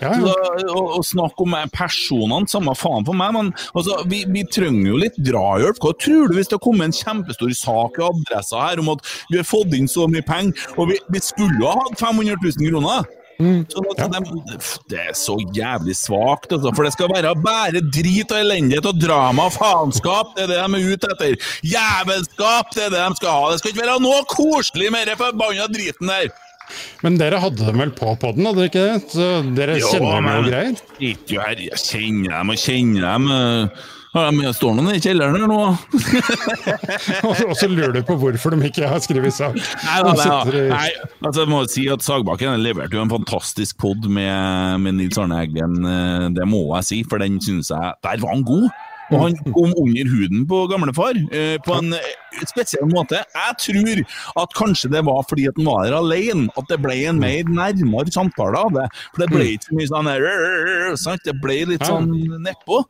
Ja, 0.00 0.14
ja. 0.18 0.34
Så, 0.58 1.02
snakke 1.02 1.42
om 1.42 1.54
eh, 1.54 1.66
personene, 1.72 2.48
samme 2.50 2.74
faen 2.78 3.06
for 3.06 3.16
meg, 3.16 3.34
men 3.36 3.52
altså, 3.74 4.00
vi, 4.10 4.24
vi 4.30 4.44
trenger 4.50 4.90
jo 4.90 5.00
litt 5.00 5.18
drahjelp. 5.28 5.80
Hva 5.82 5.92
tror 6.00 6.30
du 6.30 6.38
hvis 6.38 6.50
det 6.50 6.60
kommer 6.64 6.88
en 6.88 6.96
kjempestor 6.96 7.52
sak 7.58 8.00
i 8.00 8.06
adressa 8.08 8.64
her 8.68 8.82
om 8.82 8.94
at 8.96 9.04
vi 9.30 9.38
har 9.40 9.48
fått 9.48 9.74
inn 9.76 9.90
så 9.90 10.08
mye 10.10 10.24
penger, 10.26 10.56
og 10.76 10.90
vi, 10.90 10.98
vi 11.14 11.22
skulle 11.22 11.62
ha 11.62 11.76
hatt 11.84 12.00
500 12.00 12.40
000 12.42 12.72
kroner? 12.72 13.06
Sånn 13.38 13.88
at 13.90 14.14
de, 14.14 14.58
det 14.92 15.00
er 15.08 15.16
så 15.18 15.34
jævlig 15.56 15.96
svakt, 15.98 16.52
altså, 16.54 16.70
for 16.76 16.86
det 16.86 16.92
skal 16.94 17.10
være 17.12 17.34
bare 17.42 17.82
drit 17.82 18.30
og 18.30 18.38
elendighet 18.40 18.86
og 18.90 19.00
drama 19.02 19.48
og 19.48 19.56
faenskap. 19.56 20.34
Det 20.36 20.46
er 20.46 20.52
det 20.52 20.60
de 20.62 20.80
er 20.80 20.94
ute 20.94 21.10
etter. 21.16 21.50
Jævelskap, 21.74 22.72
det 22.76 22.86
er 22.86 22.94
det 22.94 23.02
de 23.02 23.20
skal 23.20 23.34
ha. 23.34 23.50
Det 23.50 23.60
skal 23.62 23.74
ikke 23.74 23.84
være 23.84 23.98
noe 24.04 24.22
koselig 24.30 24.92
med 24.94 25.10
den 25.10 25.20
forbanna 25.20 25.68
driten 25.72 26.12
der. 26.12 26.32
Men 27.04 27.18
dere 27.20 27.42
hadde 27.42 27.66
dem 27.66 27.82
vel 27.82 27.92
på 27.92 28.14
podden, 28.22 28.46
hadde 28.48 28.62
dere 28.62 28.70
ikke 28.70 28.84
det? 28.86 29.00
Så 29.12 29.26
dere 29.56 29.76
kjenner 29.82 30.14
dem 30.16 30.30
jo 30.30 30.46
greier? 30.48 30.78
Jo 31.04 31.42
jeg 31.44 31.82
kjenner 31.82 32.38
dem 32.38 32.54
og 32.54 32.62
kjenner 32.62 33.04
dem. 33.10 33.28
Eh, 34.14 34.30
men 34.30 34.40
jeg 34.46 34.54
står 34.58 34.76
noen 34.78 34.94
i 34.94 35.00
kjelleren 35.02 35.36
her 35.38 35.50
nå. 35.50 35.58
Og 37.28 37.56
så- 37.58 37.68
lurer 37.74 37.92
du 37.96 38.02
på 38.06 38.16
hvorfor 38.20 38.54
de 38.54 38.68
ikke 38.68 38.88
har 38.88 39.02
skrevet 39.02 39.34
sak. 39.34 39.56
Nei, 39.58 39.98
da, 40.04 40.12
nei, 40.14 40.26
da. 40.28 40.64
nei, 40.70 40.88
altså 41.24 41.44
jeg 41.44 41.50
må 41.50 41.62
si 41.70 41.86
at 41.90 42.04
Sagbakken 42.06 42.62
leverte 42.62 42.94
jo 42.98 43.02
en 43.04 43.10
fantastisk 43.12 43.78
pod 43.82 44.06
med, 44.06 44.80
med 44.84 44.98
Nils 45.00 45.18
Arne 45.18 45.42
Eggen. 45.44 45.80
eh, 45.84 46.28
Det 46.36 46.46
må 46.48 46.66
jeg 46.78 46.90
si, 46.90 47.02
for 47.08 47.18
den 47.22 47.40
synes 47.42 47.70
jeg 47.74 47.94
Der 48.04 48.20
var 48.22 48.34
han 48.36 48.44
god! 48.46 48.68
Og 49.12 49.20
han 49.20 49.34
kom 49.52 49.74
under 49.76 50.08
huden 50.08 50.46
på 50.48 50.62
gamlefar 50.70 51.12
eh, 51.28 51.58
på 51.60 51.74
en 51.76 51.92
eh, 51.92 52.06
spesiell 52.48 52.86
måte. 52.88 53.18
Jeg 53.36 53.58
tror 53.60 54.00
at 54.42 54.54
kanskje 54.56 54.88
det 54.94 55.02
var 55.04 55.20
fordi 55.28 55.44
at 55.50 55.58
han 55.60 55.68
var 55.68 55.84
her 55.84 55.96
alene, 55.98 56.48
at 56.56 56.70
det 56.72 56.78
ble 56.82 56.96
en 57.10 57.20
mer 57.20 57.44
nærmere 57.52 58.10
samtale 58.14 58.62
av 58.64 58.72
det. 58.78 58.86
For 59.12 59.26
det 59.26 59.28
ble 59.34 59.50
ikke 59.52 59.68
så 59.68 59.76
mye 59.76 59.90
sånn 59.92 60.08
sant? 61.04 61.26
Det 61.28 61.36
ble 61.44 61.58
litt 61.74 61.84
sånn 61.84 62.08
nedpå. 62.48 62.80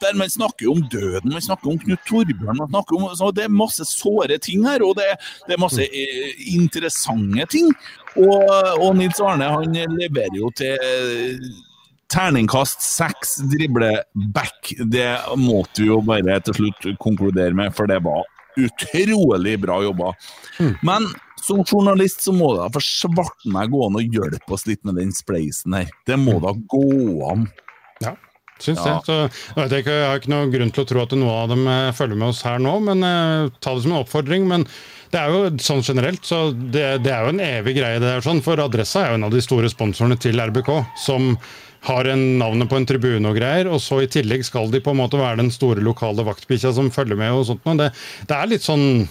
Der 0.00 0.16
man 0.16 0.32
snakker 0.32 0.66
jo 0.66 0.74
om 0.76 0.82
døden, 0.88 1.32
man 1.32 1.44
snakker 1.44 1.72
om 1.72 1.78
Knut 1.80 2.04
Torbjørn, 2.08 2.56
man 2.56 2.70
snakker 2.70 2.96
om 2.96 3.08
så 3.16 3.30
Det 3.36 3.44
er 3.44 3.52
masse 3.52 3.84
såre 3.88 4.38
ting 4.42 4.64
her, 4.68 4.84
og 4.86 4.96
det, 4.96 5.08
det 5.46 5.56
er 5.56 5.60
masse 5.60 5.84
eh, 5.84 6.44
interessante 6.54 7.46
ting. 7.52 7.68
Og, 8.16 8.46
og 8.80 8.94
Nils 8.98 9.20
Arne 9.22 9.50
han 9.52 9.76
leverer 9.76 10.38
jo 10.40 10.50
til 10.56 10.74
eh, 10.74 11.50
Terningkast 12.10 12.82
seks 12.82 13.36
drible 13.52 13.92
back. 14.34 14.72
Det 14.90 15.12
måtte 15.38 15.84
vi 15.84 15.90
jo 15.92 16.00
bare 16.02 16.40
til 16.42 16.56
slutt 16.56 16.88
konkludere 17.02 17.54
med, 17.54 17.70
for 17.76 17.86
det 17.90 18.00
var 18.02 18.24
utrolig 18.58 19.54
bra 19.62 19.78
jobba. 19.84 20.14
Men 20.82 21.06
som 21.40 21.62
journalist 21.64 22.24
så 22.24 22.34
må 22.34 22.50
det 22.56 22.66
for 22.74 22.84
svarten 22.84 23.54
meg 23.54 23.70
gå 23.72 23.84
an 23.86 24.00
å 24.00 24.02
hjelpe 24.02 24.56
oss 24.56 24.66
litt 24.68 24.82
med 24.84 24.98
den 25.00 25.14
spleisen 25.14 25.76
her. 25.78 25.92
Det 26.06 26.18
må 26.20 26.40
da 26.42 26.52
gå 26.52 26.90
an. 27.30 27.46
Ja, 28.02 28.16
syns 28.64 28.80
Ja. 28.84 28.98
det. 28.98 29.08
Så, 29.08 29.18
jeg, 29.56 29.82
ikke, 29.84 29.96
jeg 29.98 30.08
har 30.10 30.20
ikke 30.22 30.32
noen 30.34 30.52
grunn 30.54 30.72
til 30.76 30.84
å 30.84 30.88
tro 30.90 31.02
at 31.04 31.16
noe 31.18 31.36
av 31.44 31.48
dem 31.52 31.66
eh, 31.70 31.90
følger 31.96 32.20
med 32.20 32.28
oss 32.32 32.42
her 32.46 32.58
nå, 32.62 32.74
men 32.86 33.04
eh, 33.06 33.50
ta 33.60 33.74
det 33.74 33.84
som 33.86 33.94
en 33.96 34.02
oppfordring. 34.02 34.46
Men 34.50 34.66
det 35.10 35.18
er 35.20 35.32
jo 35.34 35.40
sånn 35.64 35.82
generelt, 35.82 36.22
så 36.28 36.42
det, 36.52 36.84
det 37.06 37.10
er 37.14 37.24
jo 37.26 37.32
en 37.34 37.42
evig 37.42 37.74
greie, 37.80 37.98
det 37.98 38.06
der 38.06 38.22
sånn. 38.24 38.42
For 38.46 38.60
Adressa 38.62 39.02
er 39.06 39.14
jo 39.14 39.18
en 39.20 39.26
av 39.26 39.34
de 39.34 39.42
store 39.42 39.70
sponsorene 39.72 40.18
til 40.22 40.38
RBK, 40.38 40.70
som 41.02 41.32
har 41.88 42.04
en 42.12 42.22
navnet 42.38 42.68
på 42.68 42.76
en 42.76 42.84
tribune 42.86 43.24
og 43.30 43.38
greier, 43.40 43.70
og 43.72 43.80
så 43.80 44.02
i 44.04 44.08
tillegg 44.12 44.44
skal 44.44 44.68
de 44.70 44.82
på 44.84 44.92
en 44.92 44.98
måte 45.00 45.16
være 45.16 45.40
den 45.40 45.48
store 45.54 45.80
lokale 45.80 46.22
vaktbikkja 46.28 46.74
som 46.76 46.90
følger 46.92 47.16
med 47.16 47.32
og 47.32 47.46
sånt. 47.48 47.64
Men 47.64 47.80
det, 47.80 47.86
det 48.28 48.36
er 48.36 48.50
litt 48.52 48.66
sånn 48.66 49.08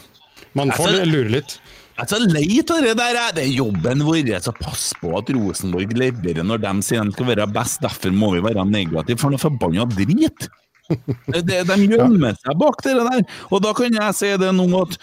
Man 0.58 0.72
får 0.74 1.02
lure 1.10 1.30
litt. 1.34 1.60
Jeg 2.00 2.06
er 2.06 2.12
så 2.14 2.18
lei 2.32 2.62
av 2.64 2.84
det 2.86 2.94
der. 2.96 3.18
Det 3.36 3.42
er 3.44 3.50
jobben 3.52 4.06
vår 4.08 4.30
å 4.48 4.52
passe 4.56 4.96
på 5.02 5.10
at 5.20 5.28
Rosenborg 5.36 5.92
leverer 6.00 6.46
når 6.48 6.62
de 6.64 6.72
sier 6.88 7.04
de 7.04 7.12
skal 7.12 7.28
være 7.28 7.48
best. 7.52 7.82
Derfor 7.84 8.14
må 8.16 8.30
vi 8.38 8.44
være 8.46 8.64
negative, 8.70 9.20
for 9.20 9.34
noe 9.34 9.42
forbanna 9.42 9.84
drit. 9.92 10.48
Det, 10.88 11.58
de 11.68 11.76
gjemmer 11.92 12.38
seg 12.40 12.56
bak 12.62 12.80
det 12.86 12.94
der. 12.96 13.26
Og 13.52 13.60
da 13.66 13.74
kan 13.76 14.00
jeg 14.00 14.16
si 14.16 14.30
det 14.40 14.54
nå 14.56 14.70
at 14.80 14.96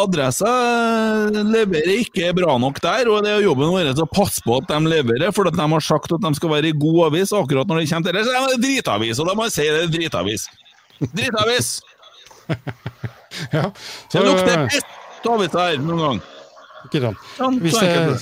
adressa 0.00 0.50
leverer 1.38 1.92
ikke 2.00 2.32
bra 2.40 2.58
nok 2.58 2.82
der, 2.82 3.12
og 3.14 3.22
det 3.22 3.36
er 3.36 3.46
jobben 3.46 3.70
vår 3.70 3.92
å 3.94 4.08
passe 4.10 4.42
på 4.42 4.58
at 4.58 4.66
de 4.74 4.90
leverer, 4.90 5.30
for 5.36 5.46
at 5.46 5.54
de 5.54 5.68
har 5.76 5.86
sagt 5.86 6.16
at 6.18 6.26
de 6.26 6.34
skal 6.40 6.54
være 6.56 6.74
i 6.74 6.78
god 6.82 7.12
avis. 7.12 7.30
Akkurat 7.30 7.70
når 7.70 7.84
det 7.84 7.92
kommer 7.92 8.10
til 8.10 8.18
det, 8.18 8.26
så 8.26 8.34
er 8.34 8.50
det 8.56 8.66
dritavis, 8.66 9.22
og 9.22 9.30
da 9.30 9.38
må 9.38 9.46
jeg 9.46 9.54
si 9.60 9.68
det 9.70 9.86
er 9.86 9.94
dritavis. 9.94 10.50
Dritavis! 11.14 11.72
Ja, 13.54 13.68
Det 14.10 14.20
lukter 14.26 14.64
piss 14.66 14.82
av 15.22 15.36
avisa 15.36 15.68
her 15.68 15.76
noen 15.78 16.00
gang. 16.02 16.20
Ikke 16.88 17.02
sant. 17.04 17.24
Sånn, 17.36 17.58
Hvis 17.62 17.80
det, 17.80 18.20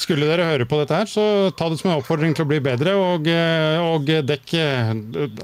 skulle 0.00 0.28
dere 0.28 0.46
høre 0.48 0.66
på 0.68 0.78
dette 0.80 0.96
her, 0.96 1.08
så 1.10 1.22
ta 1.56 1.68
det 1.70 1.78
som 1.80 1.90
en 1.90 1.98
oppfordring 2.00 2.34
til 2.36 2.46
å 2.46 2.50
bli 2.50 2.60
bedre, 2.64 2.94
og, 2.96 3.26
eh, 3.28 3.80
og 3.82 4.08
dekk 4.28 4.54
eh, 4.56 4.92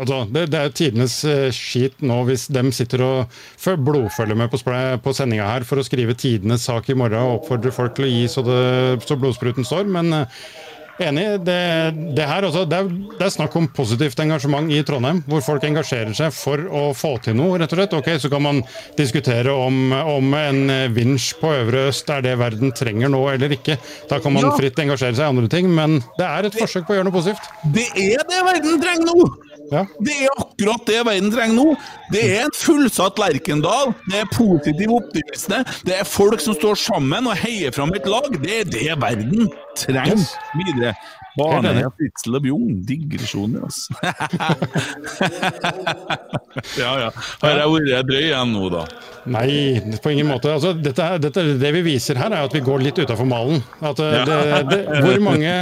altså, 0.01 0.23
det, 0.33 0.47
det 0.53 0.61
er 0.63 0.77
tidenes 0.77 1.19
eh, 1.29 1.49
skit 1.55 2.01
nå 2.07 2.23
hvis 2.29 2.47
dem 2.55 2.73
sitter 2.75 3.05
og 3.05 3.41
blodfølger 3.87 4.39
med 4.39 4.53
på, 4.53 4.61
på 4.63 5.17
sendinga 5.17 5.51
her 5.51 5.67
for 5.69 5.81
å 5.81 5.87
skrive 5.87 6.17
tidenes 6.19 6.67
sak 6.69 6.89
i 6.91 6.97
morgen 6.99 7.21
og 7.21 7.43
oppfordre 7.43 7.75
folk 7.75 7.99
til 7.99 8.09
å 8.09 8.13
gi 8.13 8.25
så, 8.33 8.45
det, 8.47 8.63
så 9.07 9.19
blodspruten 9.21 9.67
står, 9.67 9.91
men 9.99 10.23
Enig. 11.03 11.25
Det, 11.45 11.57
det, 12.17 12.25
her 12.25 12.47
også, 12.49 12.65
det, 12.69 12.79
er, 12.81 12.91
det 13.19 13.27
er 13.27 13.33
snakk 13.35 13.57
om 13.59 13.69
positivt 13.77 14.21
engasjement 14.23 14.71
i 14.73 14.81
Trondheim, 14.87 15.21
hvor 15.29 15.45
folk 15.45 15.67
engasjerer 15.69 16.15
seg 16.17 16.33
for 16.35 16.63
å 16.67 16.85
få 16.97 17.17
til 17.25 17.37
noe, 17.37 17.59
rett 17.61 17.75
og 17.75 17.83
slett. 17.83 17.97
Ok, 17.99 18.11
Så 18.23 18.31
kan 18.33 18.45
man 18.45 18.63
diskutere 18.99 19.53
om, 19.53 19.93
om 19.93 20.37
en 20.39 20.63
vinsj 20.97 21.35
på 21.41 21.53
Øvre 21.53 21.87
Øst 21.91 22.09
er 22.13 22.25
det 22.25 22.37
verden 22.41 22.73
trenger 22.77 23.13
nå 23.13 23.23
eller 23.35 23.53
ikke. 23.59 23.77
Da 24.11 24.21
kan 24.23 24.35
man 24.37 24.55
fritt 24.57 24.81
engasjere 24.83 25.19
seg 25.19 25.27
i 25.27 25.35
andre 25.35 25.51
ting, 25.53 25.69
men 25.73 26.01
det 26.17 26.27
er 26.29 26.49
et 26.49 26.57
forsøk 26.57 26.89
på 26.89 26.97
å 26.97 27.01
gjøre 27.01 27.11
noe 27.11 27.19
positivt. 27.19 27.53
Det 27.77 27.91
er 27.93 28.25
det 28.25 28.47
verden 28.49 28.81
trenger 28.83 29.13
nå! 29.13 29.46
Det 29.71 30.17
er 30.27 30.33
akkurat 30.37 30.87
det 30.89 31.01
verden 31.09 31.33
trenger 31.35 31.57
nå. 31.57 31.75
Det 32.13 32.23
er 32.37 32.47
en 32.47 32.57
fullsatt 32.57 33.19
Lerkendal. 33.21 33.93
Det 34.11 34.23
er 34.23 34.33
positiv 34.35 34.95
optimisme. 34.99 35.63
Det 35.87 35.99
er 36.01 36.09
folk 36.09 36.43
som 36.45 36.57
står 36.57 36.79
sammen 36.81 37.29
og 37.31 37.39
heier 37.43 37.75
fram 37.75 37.95
et 37.97 38.07
lag. 38.11 38.31
Det 38.43 38.61
er 38.63 38.73
det 38.73 38.89
verden 39.03 39.51
trenger 39.79 40.27
videre. 40.59 40.95
Enig. 41.37 41.85
Fritzel 41.99 42.39
og 42.39 42.43
Bjugn. 42.47 42.71
Digresjoner, 42.89 43.61
altså. 43.67 43.91
ja, 46.81 46.93
ja. 47.05 47.11
Har 47.43 47.61
jeg 47.61 47.69
vært 47.75 48.09
drøy 48.09 48.23
igjen 48.23 48.51
nå, 48.55 48.65
da? 48.73 48.83
Nei, 49.37 49.51
på 50.03 50.13
ingen 50.15 50.29
måte. 50.31 50.53
Altså, 50.55 50.73
dette, 50.79 51.07
dette, 51.23 51.45
det 51.61 51.73
vi 51.77 51.83
viser 51.87 52.19
her, 52.21 52.33
er 52.33 52.47
at 52.47 52.55
vi 52.57 52.63
går 52.65 52.85
litt 52.87 53.01
utafor 53.03 53.29
malen. 53.29 53.61
At, 53.81 54.01
eh, 54.01 54.25
det, 54.29 54.39
det, 54.71 54.81
hvor 55.05 55.21
mange 55.27 55.55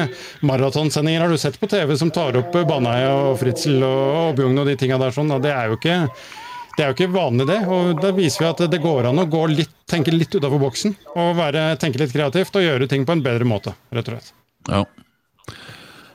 maratonsendinger 0.46 1.24
har 1.24 1.32
du 1.32 1.38
sett 1.40 1.59
på 1.60 1.70
TV 1.70 1.94
som 2.01 2.12
tar 2.14 2.36
opp 2.40 2.52
eh, 2.60 2.66
Baneheia 2.68 3.12
og 3.30 3.38
Fritzel 3.42 3.78
og, 3.82 4.02
og 4.20 4.30
Bjugn 4.40 4.62
og 4.62 4.70
de 4.70 4.78
tinga 4.80 4.96
der? 5.01 5.14
sånn? 5.14 5.32
Det 5.42 5.52
er 5.52 5.70
jo 5.72 5.78
ikke 5.80 5.98
det 6.74 6.82
er 6.82 6.88
jo 6.90 6.94
ikke 6.96 7.14
vanlig, 7.14 7.44
det. 7.46 7.60
og 7.70 8.01
Da 8.02 8.10
viser 8.14 8.42
vi 8.42 8.48
at 8.51 8.62
det 8.72 8.80
går 8.82 9.06
an 9.10 9.22
å 9.22 9.28
gå 9.30 9.44
litt, 9.52 9.74
tenke 9.90 10.14
litt 10.14 10.34
utafor 10.34 10.59
boksen. 10.62 10.96
og 11.14 11.36
være, 11.38 11.68
Tenke 11.78 12.02
litt 12.02 12.14
kreativt 12.14 12.59
og 12.59 12.66
gjøre 12.66 12.90
ting 12.90 13.06
på 13.06 13.14
en 13.14 13.22
bedre 13.22 13.46
måte, 13.46 13.76
rett 13.94 14.10
og 14.10 14.18
slett. 14.18 14.34
Ja. 14.70 14.82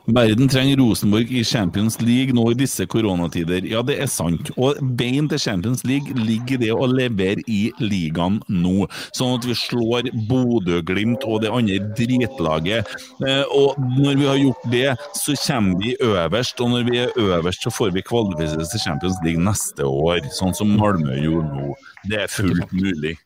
Verden 0.09 0.49
trenger 0.49 0.79
Rosenborg 0.79 1.31
i 1.31 1.43
Champions 1.45 1.99
League 2.01 2.33
nå 2.33 2.47
i 2.51 2.57
disse 2.57 2.85
koronatider. 2.89 3.65
Ja, 3.69 3.83
det 3.85 3.99
er 4.01 4.09
sant. 4.09 4.49
Og 4.57 4.79
veien 4.97 5.29
til 5.29 5.41
Champions 5.41 5.83
League 5.85 6.15
ligger 6.17 6.57
i 6.57 6.61
det 6.65 6.71
å 6.73 6.87
levere 6.89 7.43
i 7.47 7.69
ligaen 7.83 8.39
nå. 8.49 8.87
Sånn 9.13 9.37
at 9.37 9.45
vi 9.45 9.57
slår 9.57 10.09
Bodø-Glimt 10.29 11.27
og 11.29 11.43
det 11.45 11.53
andre 11.53 11.77
dritlaget. 11.99 12.89
Eh, 13.21 13.45
Og 13.59 13.77
når 13.99 14.17
vi 14.17 14.27
har 14.27 14.41
gjort 14.41 14.67
det, 14.71 14.89
så 15.15 15.37
kommer 15.45 15.79
vi 15.83 15.95
øverst. 16.01 16.59
Og 16.59 16.73
når 16.73 16.89
vi 16.89 16.97
er 17.05 17.15
øverst, 17.17 17.63
så 17.63 17.73
får 17.73 17.93
vi 17.93 18.05
kvalifisere 18.09 18.65
til 18.71 18.85
Champions 18.87 19.21
League 19.23 19.41
neste 19.43 19.85
år. 19.85 20.23
Sånn 20.33 20.55
som 20.57 20.73
Malmö 20.79 21.21
gjorde 21.21 21.53
nå. 21.53 21.73
Det 22.09 22.23
er 22.25 22.31
fullt 22.33 22.71
mulig. 22.73 23.17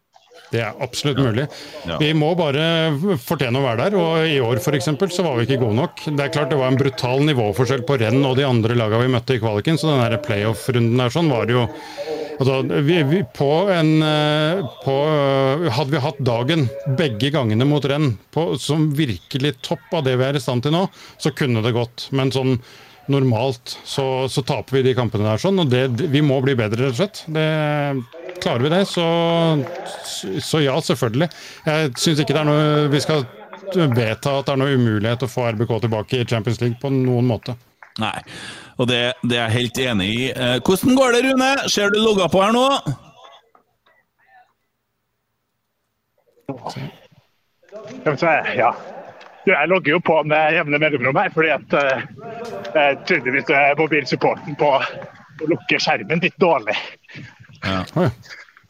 Det 0.53 0.61
er 0.61 0.81
absolutt 0.85 1.21
mulig. 1.23 1.47
Ja. 1.89 1.97
Vi 2.01 2.11
må 2.17 2.33
bare 2.37 2.93
fortjene 3.21 3.59
å 3.59 3.65
være 3.65 3.87
der, 3.87 3.97
og 3.99 4.27
i 4.29 4.39
år 4.43 4.61
eksempel 4.77 5.11
så 5.13 5.25
var 5.25 5.37
vi 5.37 5.47
ikke 5.47 5.61
gode 5.63 5.79
nok. 5.79 6.03
Det 6.05 6.25
er 6.27 6.33
klart 6.33 6.53
det 6.53 6.59
var 6.59 6.71
en 6.71 6.79
brutal 6.79 7.25
nivåforskjell 7.27 7.85
på 7.87 7.97
renn 8.01 8.21
og 8.23 8.37
de 8.37 8.45
andre 8.47 8.77
lagene 8.77 9.07
vi 9.07 9.13
møtte 9.15 9.37
i 9.37 9.41
kvaliken, 9.41 9.79
så 9.79 9.91
den 9.91 10.19
playoff-runden 10.23 11.01
der 11.01 11.13
sånn 11.13 11.31
var 11.33 11.49
det 11.49 11.57
jo 11.57 11.69
Altså, 12.33 12.63
vi, 12.81 12.95
vi, 13.05 13.19
på 13.37 13.49
en 13.69 13.91
eh, 14.01 14.63
på, 14.81 14.93
eh, 15.05 15.67
Hadde 15.75 15.93
vi 15.93 16.01
hatt 16.01 16.21
dagen 16.25 16.65
begge 16.97 17.29
gangene 17.33 17.67
mot 17.69 17.85
renn 17.85 18.15
på, 18.33 18.47
som 18.57 18.87
virkelig 18.97 19.53
topp 19.61 19.99
av 19.99 20.07
det 20.07 20.15
vi 20.17 20.25
er 20.25 20.39
i 20.39 20.41
stand 20.41 20.65
til 20.65 20.73
nå, 20.73 20.87
så 21.21 21.29
kunne 21.37 21.61
det 21.61 21.75
gått. 21.77 22.07
Men 22.15 22.33
sånn 22.33 22.57
normalt 23.11 23.75
så, 23.85 24.25
så 24.31 24.43
taper 24.47 24.79
vi 24.79 24.85
de 24.87 24.95
kampene 24.97 25.27
der 25.27 25.41
sånn, 25.41 25.61
og 25.61 25.71
det, 25.71 25.85
vi 26.09 26.23
må 26.25 26.39
bli 26.43 26.55
bedre, 26.57 26.87
rett 26.87 26.95
og 26.95 27.01
slett. 27.01 27.23
Det, 27.35 27.47
klarer 28.43 28.65
vi 28.65 28.71
det, 28.73 28.81
så, 28.89 29.05
så 30.43 30.61
ja, 30.63 30.75
selvfølgelig. 30.83 31.29
Jeg 31.65 31.93
syns 31.99 32.21
ikke 32.23 32.35
det 32.35 32.43
er 32.43 32.49
noe 32.49 32.89
vi 32.93 33.01
skal 33.03 33.25
vedta 33.73 34.39
at 34.39 34.47
det 34.47 34.53
er 34.53 34.59
noe 34.61 34.75
umulighet 34.77 35.23
å 35.25 35.31
få 35.31 35.47
RBK 35.53 35.77
tilbake 35.85 36.19
i 36.19 36.27
Champions 36.29 36.59
League 36.61 36.79
på 36.81 36.91
noen 36.93 37.29
måte. 37.29 37.55
Nei, 38.01 38.17
og 38.81 38.89
det, 38.89 39.01
det 39.21 39.37
er 39.37 39.47
jeg 39.47 39.57
helt 39.59 39.81
enig 39.83 40.09
i. 40.09 40.21
Eh, 40.33 40.57
Hvordan 40.65 40.97
går 40.97 41.15
det, 41.15 41.23
Rune? 41.27 41.49
Ser 41.69 41.93
du 41.93 41.99
logga 42.01 42.29
på 42.31 42.41
her 42.41 42.55
nå? 42.55 42.65
Ja. 48.57 48.73
Jeg 49.45 49.67
logger 49.67 49.97
jo 49.97 49.99
på 49.99 50.21
med 50.23 50.55
jevne 50.55 50.79
mellomrom 50.79 51.17
her, 51.19 51.31
fordi 51.35 51.49
at 51.51 51.73
uh, 51.75 52.03
tydeligvis 53.09 53.49
er 53.51 53.75
mobilsupporten 53.79 54.55
på 54.59 54.69
å 54.79 55.49
lukke 55.51 55.79
skjermen 55.83 56.23
litt 56.23 56.37
dårlig. 56.39 56.77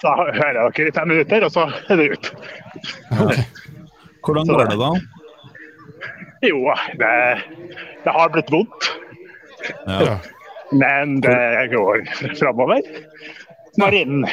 Så 0.03 0.11
hører 0.19 0.57
jeg 0.57 0.73
dere 0.75 0.87
i 0.89 0.95
fem 0.95 1.07
minutter, 1.07 1.45
og 1.47 1.51
så 1.51 1.67
er 1.89 1.99
det 1.99 2.09
ut. 2.11 2.31
Hvordan 4.23 4.49
går 4.51 4.65
det 4.71 4.79
da? 4.81 4.89
Jo, 6.43 6.59
det, 6.99 7.13
det 8.03 8.15
har 8.17 8.33
blitt 8.33 8.51
vondt. 8.51 8.89
Ja. 9.87 10.17
Men 10.75 11.21
det 11.23 11.69
går 11.71 12.03
framover. 12.39 12.81
Marinen. 13.79 14.27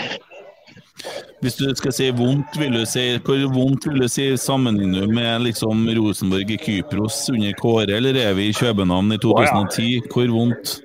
Hvis 1.40 1.56
du 1.56 1.70
skal 1.78 1.92
si 1.96 2.10
vondt, 2.12 2.58
vil 2.60 2.74
du 2.76 2.82
si, 2.88 3.04
hvor 3.24 3.46
vondt 3.54 3.86
vil 3.88 4.02
du 4.02 4.08
si 4.12 4.26
sammenligner 4.36 5.06
du 5.06 5.14
med 5.14 5.46
liksom 5.46 5.86
Rosenborg 5.96 6.50
i 6.50 6.58
Kypros 6.60 7.22
under 7.32 7.54
Kåre, 7.62 7.96
eller 7.96 8.18
er 8.20 8.34
vi 8.36 8.50
i 8.50 8.56
København 8.56 9.14
i 9.14 9.18
2010? 9.22 9.88
Hvor 10.12 10.34
vondt? 10.34 10.80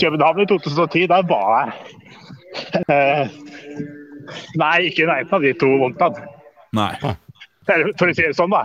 København 0.00 0.42
i 0.42 0.46
2010, 0.50 1.06
der 1.12 1.28
var 1.28 1.60
jeg 1.60 2.01
Nei, 4.60 4.76
ikke 4.88 5.04
i 5.04 5.08
nærheten 5.08 5.34
av 5.36 5.42
de 5.44 5.52
to 5.60 5.68
vondtene. 5.82 6.26
Nei. 6.76 6.92
For 7.66 8.10
å 8.10 8.14
si 8.16 8.24
det 8.24 8.34
sånn, 8.34 8.50
da. 8.50 8.64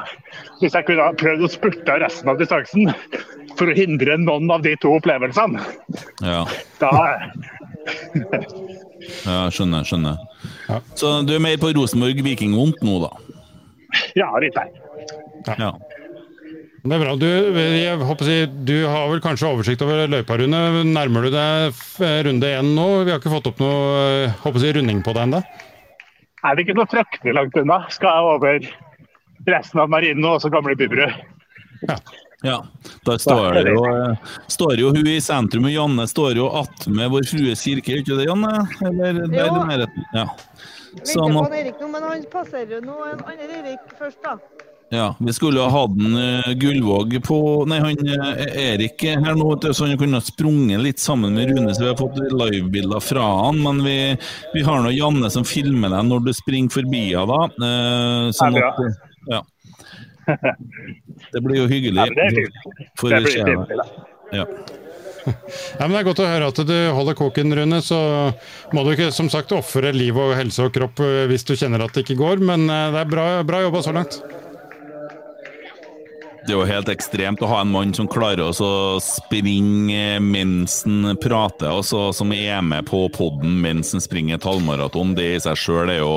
Hvis 0.61 0.73
jeg 0.73 0.87
kunne 0.87 1.03
ha 1.05 1.13
prøvd 1.17 1.43
å 1.45 1.49
spurte 1.53 1.97
resten 2.01 2.31
av 2.31 2.39
distansen 2.41 2.89
for 3.57 3.69
å 3.69 3.75
hindre 3.77 4.15
noen 4.21 4.49
av 4.53 4.63
de 4.65 4.73
to 4.81 4.95
opplevelsene, 4.97 5.61
Ja, 6.25 6.43
da 6.81 6.89
ja 9.27 9.43
skjønner. 9.53 9.85
skjønner. 9.87 10.17
Så 10.97 11.11
du 11.27 11.35
er 11.35 11.43
mer 11.43 11.57
på 11.61 11.69
Rosenborg-Vikingvondt 11.77 12.81
nå, 12.83 12.97
da? 13.05 13.11
Ja, 14.17 14.31
litt 14.41 14.57
der. 14.57 14.67
Ja. 15.61 15.71
Det 16.83 16.95
er 16.95 17.01
bra. 17.01 17.13
Du, 17.19 17.27
jeg 17.57 17.99
håper 17.99 18.25
å 18.25 18.27
si, 18.27 18.37
du 18.67 18.75
har 18.85 19.07
vel 19.11 19.21
kanskje 19.23 19.49
oversikt 19.49 19.81
over 19.83 20.05
løypa, 20.11 20.37
Rune. 20.39 20.59
Nærmer 20.87 21.27
du 21.27 21.31
deg 21.33 21.79
runde 22.27 22.51
én 22.59 22.73
nå? 22.77 22.87
Vi 23.07 23.13
har 23.13 23.21
ikke 23.21 23.33
fått 23.33 23.49
opp 23.49 23.63
noe 23.63 24.03
eh, 24.25 24.35
håper 24.43 24.61
å 24.61 24.63
si, 24.63 24.73
runding 24.77 25.01
på 25.05 25.15
deg 25.17 25.27
ennå? 25.27 25.41
Er 26.45 26.55
det 26.55 26.67
ikke 26.67 26.77
noe 26.77 26.89
fryktelig 26.91 27.33
langt 27.35 27.57
unna? 27.59 27.81
Skal 27.91 28.13
jeg 28.13 28.35
over 28.37 28.69
resten 29.47 29.81
av 29.81 29.91
marinen 29.91 30.25
og 30.25 30.37
også 30.37 30.51
gamle 30.53 30.75
Bybru. 30.77 31.07
Ja, 32.45 32.59
der 33.07 33.17
står 33.21 33.55
det 33.57 33.71
jo, 33.73 33.83
eh, 33.89 34.33
står 34.53 34.77
jo 34.77 34.91
hun 34.93 35.07
i 35.09 35.17
sentrum, 35.23 35.65
og 35.65 35.73
Janne 35.73 36.05
står 36.09 36.37
jo 36.37 36.47
attmed 36.59 37.09
Vår 37.13 37.25
Frues 37.29 37.63
kirke, 37.65 37.95
er 37.95 38.03
ikke 38.03 38.17
det, 38.19 38.27
Janne? 38.29 38.51
Eller 38.85 39.23
der 39.25 39.47
Jo. 39.47 39.55
i 39.55 39.67
nærheten? 39.71 40.05
Ja. 40.13 40.27
Venter 40.97 41.13
Sånn 41.13 41.33
på 41.33 41.43
Erik 41.53 41.81
nå, 41.81 41.89
men 41.93 42.05
han 42.05 42.23
passerer 42.31 42.77
jo 42.77 42.81
nå 42.85 42.97
en 43.09 43.23
annen 43.25 43.55
Erik 43.57 43.97
først, 43.97 44.21
da. 44.23 44.37
Ja, 44.89 45.15
vi 45.19 45.33
skulle 45.33 45.59
ha 45.59 45.69
hatt 45.69 45.89
en 45.99 46.17
eh, 46.17 46.53
Gullvåg 46.53 47.17
på 47.23 47.65
Nei, 47.67 47.79
han 47.83 48.07
eh, 48.07 48.43
Erik 48.71 49.03
er 49.03 49.19
her 49.19 49.35
nå, 49.35 49.49
så 49.67 49.83
han 49.83 49.99
kunne 49.99 50.21
ha 50.21 50.23
sprunget 50.23 50.79
litt 50.79 51.03
sammen 51.03 51.35
med 51.35 51.51
Rune, 51.51 51.73
så 51.75 51.83
vi 51.83 51.89
har 51.89 51.99
fått 51.99 52.21
livebilder 52.31 53.03
fra 53.03 53.25
han. 53.41 53.59
Men 53.65 53.83
vi, 53.83 53.97
vi 54.53 54.63
har 54.63 54.79
nå 54.85 54.93
Janne 54.95 55.31
som 55.33 55.43
filmer 55.47 55.91
deg 55.91 56.07
når 56.07 56.23
du 56.29 56.31
springer 56.37 56.71
forbi 56.71 57.03
henne, 57.09 57.27
da. 57.27 57.49
Uh, 57.59 58.31
sånn 58.37 58.61
Ja, 58.61 58.71
at 58.71 59.27
Ja. 59.27 59.43
Det 61.33 61.39
blir 61.43 61.63
jo 61.63 61.67
hyggelig. 61.67 62.07
Ja, 62.07 62.31
det. 62.31 62.47
For 62.99 63.11
Det 63.11 63.21
blir 63.25 63.39
hyggelig, 63.41 63.79
da. 63.81 63.87
Ja. 64.39 64.47
Ja, 65.27 65.83
men 65.83 65.97
Det 65.97 65.99
er 65.99 66.07
godt 66.07 66.23
å 66.23 66.31
høre 66.31 66.47
at 66.53 66.59
du 66.63 66.75
holder 66.95 67.15
koken, 67.19 67.51
Rune. 67.59 67.83
Så 67.83 67.99
må 68.71 68.87
du 68.87 68.95
ikke 68.95 69.11
som 69.11 69.27
sagt 69.33 69.51
ofre 69.51 69.91
liv 69.91 70.15
og 70.15 70.37
helse 70.39 70.63
og 70.63 70.75
kropp 70.75 71.03
hvis 71.27 71.43
du 71.43 71.57
kjenner 71.59 71.83
at 71.83 71.95
det 71.95 72.07
ikke 72.07 72.21
går, 72.23 72.39
men 72.39 72.69
det 72.71 73.01
er 73.03 73.09
bra, 73.11 73.31
bra 73.47 73.65
jobba 73.67 73.83
så 73.83 73.95
langt. 73.99 74.21
Det 76.47 76.53
er 76.55 76.61
jo 76.61 76.67
helt 76.69 76.87
ekstremt 76.87 77.41
å 77.43 77.47
ha 77.51 77.57
en 77.59 77.71
mann 77.73 77.89
som 77.91 78.07
klarer 78.07 78.39
å 78.47 78.51
springe 79.03 80.15
mens 80.23 80.77
han 80.85 81.17
prater, 81.19 81.73
og 81.75 81.83
så, 81.83 82.05
som 82.15 82.31
er 82.31 82.61
med 82.63 82.85
på 82.87 83.01
podden 83.11 83.57
mens 83.65 83.91
han 83.91 83.99
springer 83.99 84.39
halvmaraton. 84.39 85.11
Det 85.17 85.25
i 85.33 85.41
seg 85.43 85.59
sjøl 85.59 85.91
er 85.91 85.99
jo 85.99 86.13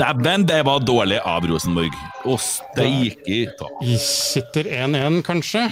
Dæven, 0.00 0.48
det 0.50 0.58
var 0.66 0.82
dårlig 0.82 1.20
av 1.22 1.46
Rosenborg! 1.46 1.94
Å 2.26 2.34
steike 2.42 3.54
ta. 3.60 3.68
Sitter 4.02 4.72
1-1, 4.88 5.20
kanskje? 5.22 5.68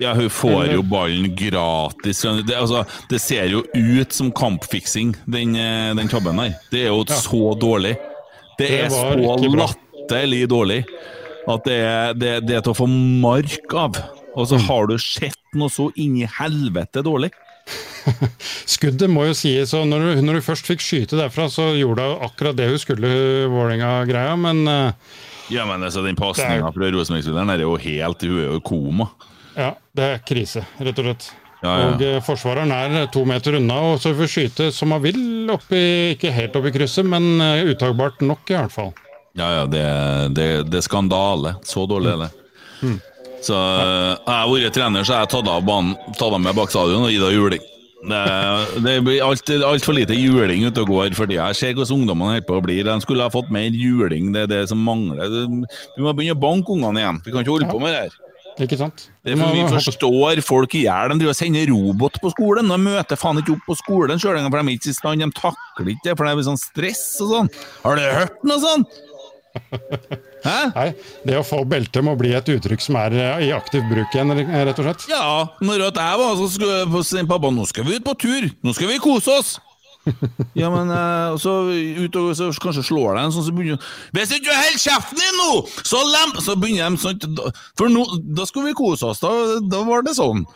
Ja, 0.00 0.14
hun 0.16 0.32
får 0.32 0.72
jo 0.72 0.86
ballen 0.88 1.28
gratis. 1.36 2.24
Det, 2.24 2.56
altså, 2.56 2.86
det 3.12 3.20
ser 3.20 3.52
jo 3.52 3.66
ut 3.68 4.16
som 4.16 4.32
kampfiksing, 4.32 5.12
den, 5.28 5.52
eh, 5.60 5.92
den 5.98 6.08
tabben 6.08 6.40
her. 6.40 6.56
Det 6.72 6.86
er 6.86 6.90
jo 6.94 7.04
så 7.04 7.52
dårlig. 7.60 7.98
Det 8.56 8.72
Det 8.72 8.82
er 8.86 8.90
så 8.96 9.12
latterlig 9.60 10.46
dårlig 10.48 10.82
at 11.48 11.66
det 11.68 11.76
er, 11.80 12.16
det, 12.18 12.32
det 12.48 12.58
er 12.58 12.64
til 12.64 12.74
å 12.74 12.78
få 12.78 12.88
mark 12.88 13.76
av. 13.76 13.98
Og 14.38 14.50
så 14.50 14.58
har 14.68 14.88
du 14.90 14.96
sett 15.00 15.38
noe 15.56 15.72
så 15.72 15.88
inn 15.98 16.18
i 16.20 16.28
helvete 16.28 17.02
dårlig. 17.06 17.32
Skuddet 18.74 19.10
må 19.12 19.26
jo 19.28 19.34
sies, 19.36 19.72
og 19.76 19.88
når 19.90 20.04
du, 20.04 20.22
når 20.24 20.38
du 20.38 20.46
først 20.46 20.68
fikk 20.68 20.84
skyte 20.84 21.18
derfra, 21.18 21.48
så 21.52 21.70
gjorde 21.76 22.06
hun 22.06 22.22
akkurat 22.28 22.56
det 22.56 22.68
hun 22.70 22.80
skulle, 22.80 23.10
Vålerenga-greia, 23.52 24.36
men 24.40 24.62
uh, 24.68 25.18
Ja, 25.52 25.66
men 25.68 25.84
altså, 25.84 26.04
den 26.04 26.16
pasninga 26.18 26.70
fra 26.72 26.92
Rosenborg-spilleren 26.94 27.52
er 27.52 27.64
jo 27.64 27.74
helt 27.80 28.24
Hun 28.24 28.38
er 28.38 28.48
jo 28.50 28.60
i 28.60 28.64
koma. 28.64 29.10
ja, 29.58 29.74
det 29.96 30.08
er 30.14 30.24
krise, 30.28 30.64
rett 30.78 31.00
og 31.00 31.08
slett. 31.08 31.28
Ja, 31.58 31.72
ja. 31.72 31.86
Og 31.88 32.02
eh, 32.06 32.20
forsvareren 32.22 32.70
er 32.70 33.08
to 33.10 33.24
meter 33.26 33.56
unna, 33.58 33.80
og 33.90 33.96
så 33.98 34.12
får 34.14 34.30
skyte 34.30 34.68
som 34.74 34.94
han 34.94 35.02
vil, 35.02 35.18
oppi, 35.50 35.80
ikke 36.14 36.30
helt 36.30 36.54
opp 36.54 36.68
i 36.70 36.74
krysset, 36.76 37.08
men 37.08 37.42
uh, 37.42 37.66
uttagbart 37.72 38.22
nok 38.22 38.52
i 38.52 38.54
hvert 38.54 38.74
fall. 38.74 38.92
Ja, 39.38 39.48
ja, 39.60 39.64
det, 39.70 39.84
det, 40.34 40.48
det 40.72 40.80
er 40.80 40.86
skandale. 40.86 41.56
Så 41.66 41.86
dårlig 41.88 42.12
er 42.16 42.22
det. 42.26 42.30
Mm. 42.82 42.98
Så 43.44 43.54
eh, 43.54 44.12
jeg 44.12 44.34
har 44.34 44.52
vært 44.52 44.74
trener, 44.74 45.06
så 45.06 45.14
jeg 45.14 45.26
har 45.26 45.32
tatt 45.32 45.50
av 45.50 45.66
banen, 45.66 45.94
tatt 46.14 46.32
av 46.32 46.40
med 46.42 46.56
bak 46.58 46.72
stadion 46.74 47.06
og 47.06 47.12
gitt 47.12 47.22
henne 47.22 47.36
juling. 47.36 47.66
Det, 47.98 48.18
det 48.84 48.92
blir 49.02 49.24
altfor 49.26 49.64
alt 49.66 49.88
lite 49.90 50.14
juling 50.14 50.62
ute 50.68 50.84
og 50.84 50.92
går 50.92 51.16
for 51.18 51.26
tida. 51.26 51.48
Jeg 51.50 51.58
ser 51.58 51.74
hvordan 51.74 51.96
ungdommene 51.96 52.36
holder 52.36 52.46
på 52.46 52.58
å 52.58 52.62
bli. 52.62 52.78
De 52.86 52.94
skulle 53.02 53.26
ha 53.26 53.32
fått 53.34 53.50
mer 53.54 53.74
juling, 53.74 54.30
det 54.34 54.46
er 54.46 54.52
det 54.52 54.62
som 54.70 54.82
mangler. 54.82 55.34
Vi 55.96 56.04
må 56.04 56.14
begynne 56.14 56.38
å 56.38 56.42
banke 56.42 56.74
ungene 56.76 57.02
igjen. 57.02 57.20
Vi 57.26 57.34
kan 57.34 57.42
ikke 57.42 57.56
holde 57.56 57.70
på 57.70 57.82
med 57.82 57.94
det 57.94 58.04
her. 58.06 58.18
Ikke 58.58 58.78
sant? 58.78 59.04
Det 59.22 59.34
er 59.34 59.38
for 59.38 59.54
vi 59.54 59.66
forstår 59.70 60.40
folk 60.42 60.72
i 60.74 60.80
hjel. 60.86 61.12
De 61.12 61.20
driver 61.20 61.34
og 61.34 61.38
sender 61.38 61.68
robot 61.70 62.16
på 62.22 62.30
skolen. 62.32 62.70
De 62.70 62.78
møter 62.82 63.18
faen 63.18 63.38
ikke 63.38 63.54
opp 63.54 63.68
på 63.68 63.76
skolen 63.78 64.18
sjøl 64.18 64.38
engang, 64.38 64.50
for 64.50 64.58
de 64.58 64.72
er 64.72 64.78
ikke 64.80 64.90
i 64.90 64.96
stand. 64.96 65.22
De 65.22 65.28
takler 65.38 65.92
ikke 65.92 66.08
det, 66.08 66.16
for 66.18 66.26
det 66.26 66.32
er 66.32 66.48
sånn 66.48 66.58
stress 66.58 67.04
og 67.22 67.34
sånn. 67.34 67.52
Har 67.84 67.98
du 67.98 68.02
hørt 68.02 68.42
noe 68.50 68.62
sånt? 68.62 68.98
Nei, 70.74 70.88
det 71.26 71.38
å 71.38 71.44
få 71.46 71.62
belte 71.68 72.02
må 72.04 72.14
bli 72.18 72.32
et 72.36 72.50
uttrykk 72.52 72.82
som 72.82 72.98
er 73.00 73.16
eh, 73.18 73.46
i 73.48 73.54
aktiv 73.54 73.84
bruk 73.90 74.14
igjen, 74.14 74.32
rett 74.32 74.78
og 74.78 74.86
slett. 74.86 75.06
Ja, 75.10 75.30
når 75.64 75.88
jeg 75.88 76.20
var 76.22 76.36
så 76.38 76.50
skulle 76.52 76.84
på 76.92 77.02
sin 77.06 77.30
pappa, 77.30 77.50
nå 77.54 77.66
skal 77.68 77.88
vi 77.88 77.98
ut 77.98 78.06
på 78.06 78.14
tur, 78.22 78.50
nå 78.64 78.76
skal 78.76 78.92
vi 78.92 79.00
kose 79.02 79.34
oss. 79.40 79.56
Ja, 80.56 80.70
men 80.72 80.90
eh, 80.94 81.36
så 81.36 81.54
så 81.68 82.22
og 82.22 82.36
så 82.36 82.48
kanskje 82.62 82.86
slår 82.86 83.18
deg 83.18 83.26
en 83.26 83.34
sånn, 83.34 83.44
så 83.44 83.52
begynner 83.52 83.90
Hvis 84.16 84.32
ikke 84.32 84.48
du 84.48 84.54
holder 84.54 84.80
kjeften 84.80 85.20
din 85.20 85.40
nå, 85.42 85.50
så 85.84 86.00
lem... 86.06 86.32
Så 86.44 86.56
begynner 86.56 86.94
de 86.94 87.02
sånn 87.02 87.52
For 87.76 87.92
nå, 87.92 88.06
da 88.38 88.46
skulle 88.48 88.70
vi 88.70 88.78
kose 88.78 89.10
oss, 89.10 89.20
da, 89.20 89.32
da 89.60 89.82
var 89.88 90.06
det 90.06 90.16
sånn. 90.16 90.46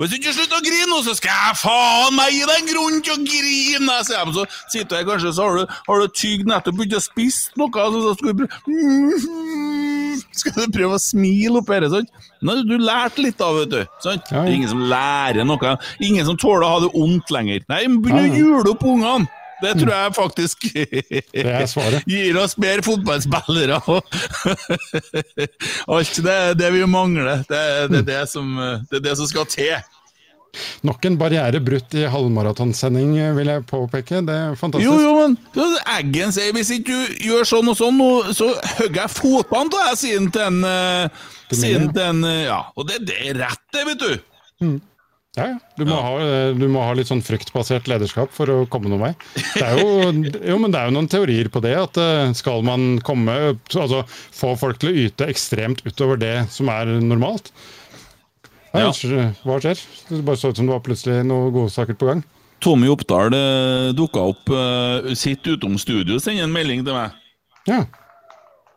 Hvis 0.00 0.14
du 0.14 0.16
ikke 0.16 0.32
slutter 0.32 0.56
å 0.56 0.64
grine 0.64 0.86
nå, 0.88 0.98
så 1.04 1.12
skal 1.12 1.34
jeg 1.34 1.56
faen 1.60 2.14
meg 2.16 2.30
gi 2.32 2.44
deg 2.48 2.62
en 2.62 2.68
grunn 2.70 3.02
til 3.04 3.18
å 3.18 3.20
grine! 3.20 3.96
sier 4.08 4.22
de. 4.24 4.32
Så 4.32 4.44
sitter 4.72 4.96
jeg 4.96 5.08
kanskje, 5.10 5.32
så 5.36 5.44
har 5.44 5.58
du, 5.58 5.74
har 5.90 6.00
du 6.00 6.14
tygd 6.16 6.48
nettopp 6.48 6.78
begynt 6.78 6.96
å 6.96 7.02
spise 7.04 7.60
noe, 7.60 7.68
så, 7.92 8.00
så 8.06 8.14
skal 8.16 8.38
du 8.38 8.46
Skal 10.40 10.56
du 10.56 10.72
prøve 10.72 10.96
å 10.96 11.02
smile 11.02 11.60
oppi 11.60 11.76
dette, 11.82 11.90
sant? 11.92 12.30
Nå 12.40 12.54
har 12.54 12.64
du 12.64 12.76
lært 12.80 13.20
litt 13.20 13.36
da, 13.40 13.50
vet 13.58 13.74
du. 13.74 13.80
Sant? 14.00 14.24
Det 14.30 14.40
er 14.40 14.54
ingen 14.54 14.72
som 14.72 14.80
lærer 14.88 15.44
noe. 15.44 15.74
Ingen 16.00 16.24
som 16.28 16.40
tåler 16.40 16.64
å 16.64 16.72
ha 16.72 16.80
det 16.86 16.90
vondt 16.94 17.32
lenger. 17.34 17.60
Nei, 17.68 17.82
men 17.90 18.00
begynn 18.04 18.24
å 18.24 18.40
jule 18.40 18.72
opp 18.72 18.86
ungene! 18.88 19.28
Det 19.60 19.74
tror 19.80 19.92
jeg 19.94 20.16
faktisk 20.16 20.66
svaret. 21.72 22.04
gir 22.10 22.40
oss 22.40 22.56
mer 22.60 22.82
fotballspillere. 22.86 23.80
og 23.86 24.02
Alt 25.96 26.20
det, 26.24 26.40
det 26.60 26.74
vi 26.74 26.84
mangler, 26.88 27.44
det, 27.48 27.64
det, 27.92 28.02
er 28.04 28.10
det, 28.12 28.20
som, 28.32 28.52
det 28.90 29.00
er 29.00 29.08
det 29.10 29.16
som 29.20 29.30
skal 29.30 29.48
til. 29.50 29.74
Nok 30.82 31.04
en 31.06 31.16
barriere 31.18 31.60
brutt 31.62 31.94
i 31.94 32.06
halvmaratonsending, 32.10 33.12
vil 33.36 33.50
jeg 33.52 33.66
påpeke. 33.70 34.22
Det 34.26 34.34
er 34.34 34.56
fantastisk. 34.58 34.90
Jo, 34.90 34.96
jo, 34.98 35.28
men 35.54 35.76
Eggen 35.94 36.34
sier 36.34 36.54
hvis 36.56 36.72
ikke 36.74 36.96
du 36.96 37.20
gjør 37.28 37.46
sånn 37.52 37.70
og 37.70 37.78
sånn, 37.78 38.00
så 38.34 38.50
hogger 38.80 39.04
jeg 39.04 39.14
fotballen 39.14 39.70
av 39.70 39.76
deg, 39.76 40.00
sier 40.00 40.18
han 40.18 40.30
til 40.34 40.46
en 40.48 40.64
eh, 40.66 41.28
til 41.50 42.00
en, 42.02 42.24
eh, 42.26 42.44
Ja, 42.48 42.64
og 42.74 42.88
det, 42.90 43.02
det 43.08 43.18
er 43.30 43.38
rett, 43.44 43.62
det, 43.74 43.86
vet 43.92 44.02
du. 44.02 44.12
Ja, 45.38 45.44
ja. 45.46 45.58
Du 45.78 45.84
må, 45.86 45.94
Ha, 45.94 46.14
du 46.58 46.64
må 46.72 46.82
ha 46.82 46.94
litt 46.98 47.06
sånn 47.06 47.22
fryktbasert 47.22 47.86
lederskap 47.90 48.32
for 48.34 48.50
å 48.50 48.56
komme 48.70 48.90
noen 48.90 49.04
vei. 49.04 49.10
Det 49.54 49.62
er 49.62 49.78
jo, 49.78 50.08
jo, 50.50 50.56
men 50.58 50.74
det 50.74 50.80
er 50.80 50.88
jo 50.90 50.96
noen 50.96 51.10
teorier 51.10 51.50
på 51.52 51.62
det. 51.62 51.76
at 51.78 52.00
eh, 52.02 52.32
Skal 52.34 52.64
man 52.66 52.98
komme, 53.06 53.36
altså 53.70 54.02
få 54.10 54.56
folk 54.58 54.80
til 54.82 54.90
å 54.90 55.04
yte 55.06 55.28
ekstremt 55.30 55.84
utover 55.86 56.18
det 56.18 56.34
som 56.50 56.70
er 56.72 56.90
normalt 56.98 57.52
Nei, 58.74 58.84
Hva 58.84 59.56
skjer? 59.62 59.80
Det 60.10 60.20
bare 60.26 60.38
så 60.38 60.50
ut 60.50 60.58
som 60.58 60.68
det 60.68 60.74
var 60.74 60.82
plutselig 60.86 61.24
noen 61.26 61.50
godsaker 61.54 61.96
på 61.98 62.06
gang. 62.06 62.20
Tommy 62.62 62.86
Oppdal 62.92 63.34
dukka 63.98 64.22
opp, 64.30 64.52
sitt 65.10 65.18
sitter 65.18 65.56
utom 65.56 65.74
studio 65.80 66.18
og 66.18 66.22
sender 66.22 66.46
en 66.46 66.54
melding 66.54 66.84
til 66.86 66.94
meg. 66.94 67.16
Ja. 67.66 67.80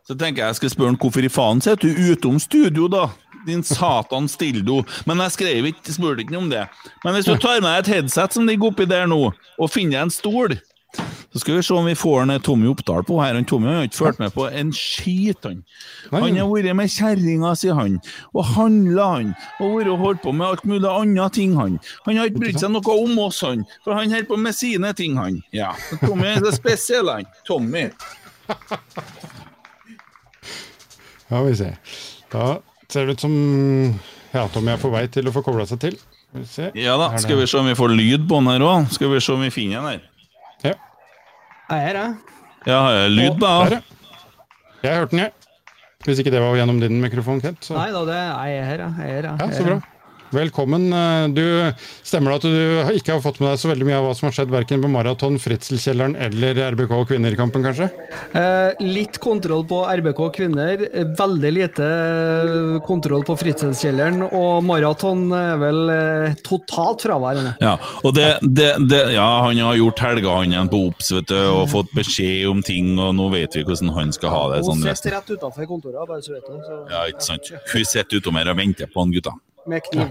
Så 0.08 0.16
tenker 0.18 0.42
jeg 0.42 0.50
jeg 0.50 0.60
skal 0.62 0.72
spørre 0.74 0.94
han 0.96 0.98
hvorfor 0.98 1.28
i 1.28 1.30
faen 1.30 1.62
sitter 1.62 1.94
du 1.94 2.10
utom 2.16 2.40
studio, 2.42 2.88
da? 2.90 3.06
Din 3.48 3.64
satans 3.64 4.38
dildo. 4.40 4.82
Men 5.10 5.24
jeg 5.26 5.38
skrev 5.38 5.72
ikke, 5.72 5.96
spurte 5.96 6.24
ikke 6.24 6.36
noe 6.36 6.46
om 6.46 6.52
det. 6.54 6.68
Men 7.04 7.18
hvis 7.18 7.28
du 7.28 7.36
tar 7.38 7.64
med 7.64 7.84
et 7.84 7.92
headset 7.96 8.36
som 8.38 8.48
ligger 8.48 8.72
oppi 8.72 8.88
der 8.90 9.10
nå, 9.10 9.26
og 9.34 9.72
finner 9.74 10.00
deg 10.00 10.06
en 10.08 10.14
stol, 10.14 10.56
så 11.34 11.40
skal 11.42 11.56
vi 11.58 11.62
se 11.66 11.74
om 11.74 11.88
vi 11.90 11.96
får 11.98 12.20
en 12.22 12.32
Tommy 12.46 12.68
Oppdal 12.70 13.02
på 13.08 13.18
her. 13.18 13.34
Han 13.34 13.48
Tommy 13.50 13.72
har 13.72 13.88
ikke 13.88 13.98
fulgt 13.98 14.20
med 14.22 14.34
på 14.36 14.46
en 14.54 14.70
skit, 14.78 15.42
han. 15.48 15.64
Han 16.12 16.38
har 16.38 16.50
vært 16.52 16.78
med 16.78 16.92
kjerringa 16.94 17.56
si, 17.58 17.72
han. 17.74 17.96
Og 18.38 18.46
handla, 18.54 19.08
han. 19.16 19.32
Og 19.58 19.80
vært 19.80 20.04
holdt 20.04 20.22
på 20.22 20.34
med 20.38 20.48
alt 20.52 20.68
mulig 20.70 20.90
andre 20.92 21.30
ting, 21.34 21.56
han. 21.58 21.80
Han 22.06 22.20
har 22.22 22.30
ikke 22.30 22.44
brydd 22.46 22.62
seg 22.62 22.76
noe 22.76 22.98
om 23.08 23.18
oss, 23.26 23.42
han. 23.42 23.66
For 23.82 23.98
han 23.98 24.14
holder 24.14 24.30
på 24.30 24.38
med 24.46 24.58
sine 24.58 24.94
ting, 24.98 25.18
han. 25.18 25.42
Ja. 25.56 25.72
Tommy 26.06 26.30
er 26.36 26.46
så 26.46 26.54
spesiell, 26.60 27.10
han. 27.10 27.30
Tommy. 27.50 27.88
Ja, 31.34 31.40
vi 31.42 31.56
ser. 31.58 31.80
Da 32.30 32.60
ser 32.94 33.08
det 33.10 33.18
ut 33.18 33.24
som 33.26 33.34
ja, 34.34 34.48
Tommy 34.54 34.74
er 34.74 34.82
på 34.82 34.90
vei 34.94 35.04
til 35.14 35.28
å 35.30 35.34
få 35.36 35.44
kobla 35.46 35.66
seg 35.70 35.82
til. 35.84 35.98
Skal 36.00 36.42
vi 36.42 36.48
se. 36.50 36.70
Ja 36.82 36.96
da, 37.02 37.12
skal 37.22 37.38
vi 37.42 37.46
se 37.50 37.60
om 37.60 37.68
vi 37.70 37.76
får 37.78 37.94
lyd 37.94 38.28
på 38.30 38.40
den 38.42 38.50
her 38.54 38.66
òg. 38.66 38.88
Skal 38.96 39.12
vi 39.14 39.22
se 39.22 39.34
om 39.36 39.44
vi 39.46 39.52
finner 39.54 39.82
den 39.84 39.90
her. 39.92 40.04
Ja. 40.64 40.76
Jeg 41.70 41.78
er 41.78 41.86
her, 41.88 42.00
jeg. 42.00 42.40
Ja, 42.70 42.78
har 42.88 42.98
jeg 43.02 43.12
lyd, 43.18 43.40
da? 43.44 43.54
Der, 43.68 43.76
ja. 43.78 43.82
Jeg 44.84 45.00
hørte 45.02 45.16
den, 45.16 45.24
jeg. 45.26 45.34
Hvis 46.04 46.20
ikke 46.20 46.32
det 46.34 46.42
var 46.44 46.56
gjennom 46.58 46.80
din 46.82 46.98
mikrofon, 47.04 47.40
Kent. 47.44 47.62
Så. 47.64 47.76
Nei 47.78 47.90
da, 47.94 48.02
det, 48.08 48.16
jeg 48.20 48.58
er 48.60 48.66
her, 48.68 48.82
jeg. 48.84 48.96
jeg. 49.00 49.12
Er 49.12 49.14
her, 49.22 49.30
Ja, 49.30 49.48
jeg. 49.48 49.56
så 49.60 49.68
bra. 49.68 49.78
Velkommen. 50.34 50.90
Eh, 50.94 51.28
Du, 51.34 51.44
stemmer 52.04 52.34
det 52.34 52.38
at 52.40 52.46
du 52.50 52.98
ikke 52.98 53.14
har 53.16 53.22
fått 53.24 53.40
med 53.40 53.52
deg 53.54 53.60
så 53.62 53.70
veldig 53.72 53.86
mye 53.88 53.98
av 54.00 54.08
hva 54.08 54.14
som 54.18 54.28
har 54.28 54.34
skjedd 54.36 54.52
verken 54.54 54.82
på 54.84 54.90
Maraton, 54.92 55.38
Fritzelkjelleren 55.42 56.16
eller 56.20 56.60
RBK 56.74 56.94
kvinner-kampen, 57.10 57.64
kanskje? 57.66 57.88
Eh, 58.38 58.82
litt 58.84 59.20
kontroll 59.24 59.64
på 59.70 59.80
RBK 59.88 60.22
kvinner, 60.36 60.84
eh, 60.92 61.06
veldig 61.20 61.52
lite 61.56 61.88
kontroll 62.88 63.24
på 63.28 63.36
Fritzelkjelleren. 63.40 64.24
og 64.34 64.64
maraton 64.66 65.26
er 65.38 65.58
vel 65.62 65.82
eh, 65.94 66.36
totalt 66.46 67.02
fraværende. 67.06 67.56
Ja, 67.64 67.76
og 68.04 68.14
det, 68.18 68.28
det, 68.42 68.72
det, 68.90 69.02
ja, 69.16 69.28
han 69.46 69.58
har 69.58 69.78
gjort 69.80 70.00
helga 70.00 70.36
han 70.40 70.52
igjen 70.54 70.70
på 70.72 70.82
OBS 70.90 71.12
vet 71.18 71.30
du, 71.32 71.38
og 71.54 71.70
fått 71.72 71.94
beskjed 71.96 72.48
om 72.50 72.62
ting, 72.66 72.94
og 73.00 73.14
nå 73.18 73.30
vet 73.34 73.56
vi 73.58 73.64
hvordan 73.68 73.94
han 73.96 74.14
skal 74.16 74.34
ha 74.34 74.44
det. 74.54 74.62
Hun 74.64 74.74
sånn 74.82 74.86
sitter 74.96 75.18
rett 75.20 75.34
utenfor 75.36 75.70
kontoret, 75.70 76.04
bare 76.10 76.22
så 76.26 76.36
vet 76.36 76.48
du. 76.50 76.60
Så, 76.68 76.80
Ja, 76.92 77.06
ikke 77.12 77.26
sant. 77.26 77.54
Hun 77.74 77.86
sitter 77.86 78.22
utom 78.22 78.36
her 78.42 78.52
og 78.54 78.58
venter 78.60 78.90
på 78.92 79.04
han 79.04 79.14
gutta. 79.16 79.34
med 79.68 79.82
kniv. 79.92 80.10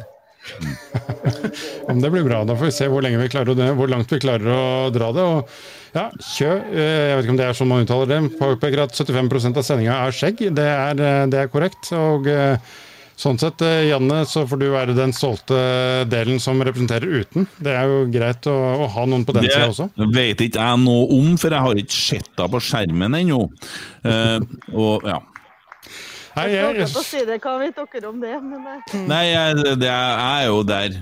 Om 1.90 2.00
det 2.02 2.10
blir 2.10 2.24
bra, 2.26 2.42
da 2.44 2.56
får 2.56 2.68
vi 2.68 2.74
se 2.74 2.88
hvor, 2.90 3.04
lenge 3.04 3.20
vi 3.20 3.30
klarer 3.32 3.74
hvor 3.78 3.90
langt 3.90 4.12
vi 4.12 4.20
klarer 4.22 4.52
å 4.52 4.90
dra 4.94 5.10
det. 5.14 5.26
Og 5.26 5.96
ja, 5.96 6.06
Kjø, 6.18 6.52
eh, 6.72 7.10
jeg 7.10 7.18
vet 7.18 7.26
ikke 7.26 7.34
om 7.34 7.42
det 7.42 7.48
er 7.48 7.58
sånn 7.58 7.70
man 7.70 7.84
uttaler 7.84 8.08
det, 8.10 8.20
påpeker 8.38 8.86
at 8.86 8.96
75% 8.96 9.60
av 9.60 9.66
sendinga 9.66 9.98
er 10.06 10.16
skjegg. 10.16 10.46
Det 10.56 10.70
er, 10.70 10.96
eh, 10.96 11.26
det 11.32 11.44
er 11.44 11.52
korrekt. 11.52 11.92
og 11.96 12.30
eh, 12.30 12.72
Sånn 13.22 13.36
sett, 13.38 13.60
Janne, 13.86 14.22
så 14.26 14.40
får 14.48 14.58
du 14.58 14.64
være 14.72 14.94
den 14.96 15.12
stolte 15.14 15.54
delen 16.10 16.40
som 16.42 16.58
representerer 16.64 17.20
uten. 17.20 17.44
Det 17.60 17.74
er 17.76 17.90
jo 17.90 17.98
greit 18.10 18.48
å, 18.50 18.54
å 18.82 18.88
ha 18.90 19.04
noen 19.06 19.26
på 19.28 19.34
den 19.36 19.44
Det 19.46 19.52
sida 19.52 19.68
også. 19.68 19.86
vet 20.16 20.40
ikke 20.42 20.64
jeg 20.64 20.80
noe 20.82 21.04
om, 21.20 21.36
for 21.38 21.54
jeg 21.54 21.66
har 21.68 21.82
ikke 21.84 21.98
sett 21.98 22.32
henne 22.32 22.50
på 22.56 22.62
skjermen 22.66 23.18
ennå. 23.20 23.44
Uh, 24.02 24.40
og 24.72 25.06
ja. 25.06 25.20
Nei, 26.36 26.48
Jeg 26.54 26.88
skal 26.88 27.02
ikke 27.02 27.08
si 27.08 27.24
det, 27.28 27.38
hva 27.44 27.56
vet 27.60 27.80
dere 27.80 28.08
om 28.10 28.20
det? 28.22 28.36
Men 28.42 28.68
eh, 28.74 29.00
Nei, 29.08 29.24
jeg, 29.30 29.64
det, 29.80 29.88
jeg 29.88 30.20
er 30.28 30.46
jo 30.48 30.62
der. 30.66 31.00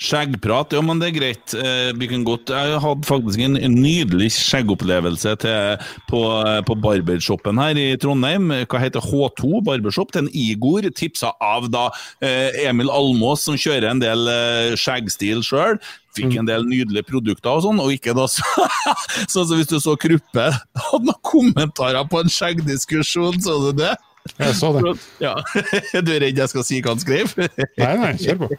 Skjeggprat, 0.00 0.72
ja, 0.72 0.80
men 0.80 0.96
det 0.96 1.10
er 1.10 1.16
greit. 1.18 1.52
Eh, 1.52 1.90
vi 2.00 2.06
kan 2.08 2.22
godt, 2.24 2.48
Jeg 2.48 2.78
hadde 2.80 3.04
faktisk 3.04 3.42
en 3.44 3.58
nydelig 3.76 4.30
skjeggopplevelse 4.32 5.34
til, 5.42 5.82
på, 6.08 6.20
på 6.64 6.76
barbershoppen 6.80 7.60
her 7.60 7.76
i 7.76 7.98
Trondheim. 8.00 8.48
Hva 8.64 8.80
heter 8.80 9.04
H2 9.04 9.60
barbershop? 9.66 10.14
Til 10.14 10.24
en 10.24 10.32
Igor, 10.32 10.88
tipsa 10.96 11.34
av 11.44 11.68
da 11.68 11.90
eh, 12.24 12.64
Emil 12.64 12.88
Almås, 12.88 13.44
som 13.44 13.60
kjører 13.60 13.90
en 13.90 14.00
del 14.00 14.24
eh, 14.32 14.72
skjeggstil 14.80 15.44
sjøl. 15.44 15.76
Fikk 16.16 16.32
en 16.40 16.48
del 16.48 16.64
nydelige 16.66 17.04
produkter 17.06 17.52
og 17.52 17.66
sånn, 17.68 17.84
og 17.84 17.92
ikke 17.92 18.16
da 18.16 18.24
så 18.26 18.42
Sånn 19.30 19.44
som 19.44 19.58
hvis 19.60 19.68
du 19.70 19.76
så 19.84 19.98
Kruppe 20.00 20.48
hadde 20.56 21.04
noen 21.06 21.20
kommentarer 21.28 22.08
på 22.08 22.24
en 22.24 22.32
skjeggdiskusjon, 22.32 23.36
så 23.44 23.60
du 23.68 23.84
det? 23.84 23.92
Jeg 24.38 24.54
så 24.60 24.70
det. 24.76 24.94
Ja. 25.24 25.34
Du 26.06 26.12
er 26.14 26.20
redd 26.26 26.38
jeg 26.38 26.48
skal 26.52 26.64
si 26.66 26.80
hva 26.84 26.94
han 26.94 27.02
skrev? 27.02 27.34
Nei, 27.80 27.92
nei, 28.04 28.14
kjør 28.20 28.44
på. 28.46 28.50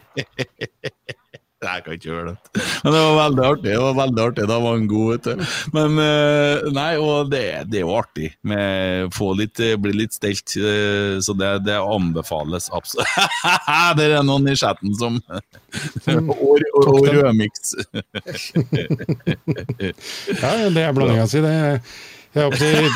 Nei, 1.62 1.76
jeg 1.78 1.82
kan 1.86 1.92
ikke 1.94 2.08
gjøre 2.08 2.30
det. 2.32 2.62
Men 2.82 2.90
det 2.96 3.00
var 3.06 3.12
veldig 3.20 3.42
artig. 3.46 3.66
det 3.68 3.74
var 3.78 3.92
veldig 3.94 4.22
artig, 4.24 4.46
Da 4.50 4.56
var 4.64 4.72
han 4.74 4.86
god, 4.90 5.10
vet 5.12 5.26
du. 5.28 5.44
Men 5.76 6.00
eh, 6.02 6.64
nei, 6.74 6.88
og 6.98 7.28
det, 7.30 7.42
det 7.70 7.78
er 7.78 7.84
jo 7.84 7.92
artig. 8.00 8.30
Med 8.50 9.12
få 9.14 9.28
litt, 9.38 9.60
eh, 9.62 9.76
bli 9.78 9.92
litt 9.94 10.16
stelt. 10.16 10.56
eh, 10.58 11.20
Så 11.22 11.36
det, 11.38 11.52
det 11.68 11.76
anbefales 11.78 12.66
absolutt. 12.74 13.06
Det 14.00 14.08
er 14.10 14.26
noen 14.26 14.50
i 14.50 14.56
chatten 14.58 14.90
som 14.98 15.20
Og, 15.22 16.34
og, 16.34 16.66
og 16.82 17.06
rødmiks. 17.06 17.76
Ja, 20.42 20.50
det 20.66 20.82
er 20.82 20.92
blandinga 20.98 21.28
si. 21.30 21.46
Det 21.46 21.54
jeg 22.32 22.88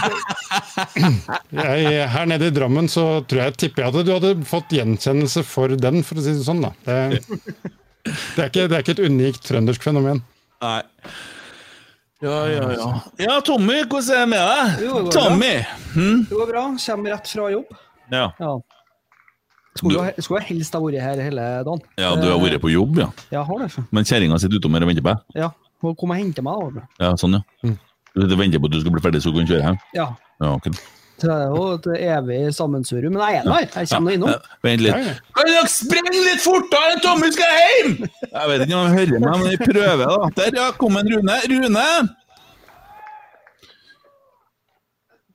jeg, 1.52 2.08
her 2.12 2.28
nede 2.30 2.48
i 2.50 2.54
Drammen 2.54 2.88
så 2.90 3.04
tror 3.28 3.42
jeg 3.44 3.56
tipper 3.60 3.84
jeg 3.84 3.92
at 3.92 4.06
du 4.08 4.12
hadde 4.14 4.30
fått 4.48 4.72
gjenkjennelse 4.76 5.42
for 5.46 5.74
den, 5.80 6.02
for 6.06 6.20
å 6.20 6.24
si 6.24 6.34
det 6.36 6.44
sånn. 6.46 6.62
da. 6.64 6.70
Det, 6.86 6.96
det, 7.26 8.42
er, 8.42 8.48
ikke, 8.48 8.66
det 8.70 8.76
er 8.78 8.84
ikke 8.84 8.94
et 8.96 9.04
unikt 9.06 9.42
trøndersk 9.48 9.84
fenomen. 9.86 10.22
Nei. 10.64 10.78
Ja, 12.24 12.36
ja, 12.48 12.62
ja. 12.72 12.86
Ja, 13.20 13.34
Tommy, 13.44 13.82
hvordan 13.84 14.14
er 14.14 14.22
det 14.22 14.30
med 14.32 14.40
deg? 14.40 14.86
Jo, 14.86 14.94
det 14.94 15.02
går 15.02 15.10
bra. 15.10 15.26
Tommy! 15.26 15.52
Hm? 15.92 16.22
Det 16.30 16.38
går 16.38 16.48
bra. 16.54 16.62
Kommer 16.86 17.12
rett 17.12 17.28
fra 17.34 17.50
jobb. 17.52 17.76
Ja. 18.14 18.24
Ja. 18.40 18.54
Skulle, 19.76 19.98
jo- 20.00 20.24
skulle 20.24 20.40
helst 20.48 20.72
ha 20.72 20.80
vært 20.80 21.02
her 21.04 21.20
hele 21.20 21.44
dagen. 21.66 21.82
ja, 22.00 22.14
du 22.16 22.24
har 22.30 22.40
vært 22.40 22.62
på 22.62 22.70
jobb, 22.72 23.02
ja. 23.02 23.10
Ja, 23.28 23.42
jeg 23.42 23.44
har 23.50 23.66
det. 23.66 23.84
Men 23.92 24.08
kjerringa 24.08 24.38
sitter 24.40 24.56
utom 24.62 24.78
her 24.78 24.86
og 24.86 24.88
venter 24.94 25.04
på 25.04 25.12
deg? 25.12 25.42
Ja. 25.42 25.50
Hun 25.84 25.92
kom 26.00 26.14
og 26.14 26.16
henter 26.22 26.46
meg. 26.46 26.78
da. 26.78 26.86
Ja, 27.04 27.10
sånn, 27.20 27.36
ja. 27.36 27.74
Du 28.16 28.36
venter 28.36 28.60
på 28.60 28.68
at 28.70 28.72
du 28.72 28.80
skal 28.80 28.94
bli 28.94 29.02
ferdig 29.04 29.20
så 29.22 29.32
du 29.32 29.42
kan 29.42 29.48
kjøre 29.50 29.64
hjem? 29.70 29.80
Ja. 29.96 30.06
Ja, 30.40 30.52
okay. 30.54 30.72
Det 31.20 31.30
er 31.32 31.46
jo 31.48 31.62
et 31.72 31.86
evig 31.96 32.38
sammensurium. 32.52 33.14
Men 33.16 33.22
jeg 33.22 33.40
er 33.40 33.46
der. 33.48 33.68
Jeg 33.80 33.88
kommer 33.88 34.10
innom. 34.12 34.28
Ja, 34.28 34.56
Vent 34.64 34.84
litt. 34.84 35.22
Kan 35.36 35.48
dere 35.48 35.70
sprenge 35.72 36.12
litt 36.12 36.42
fortere 36.44 36.98
Tommy 37.04 37.30
skal 37.32 37.56
hjem?! 37.56 37.94
Jeg 38.26 38.50
vet 38.50 38.64
ikke 38.66 38.76
om 38.76 38.84
han 38.84 38.98
hører 38.98 39.24
meg, 39.24 39.38
men 39.40 39.48
vi 39.54 39.58
prøver, 39.62 40.04
da. 40.04 40.30
Der 40.36 40.58
ja, 40.60 40.68
kom 40.76 41.00
en 41.00 41.12
Rune. 41.12 41.38
Rune! 41.52 41.86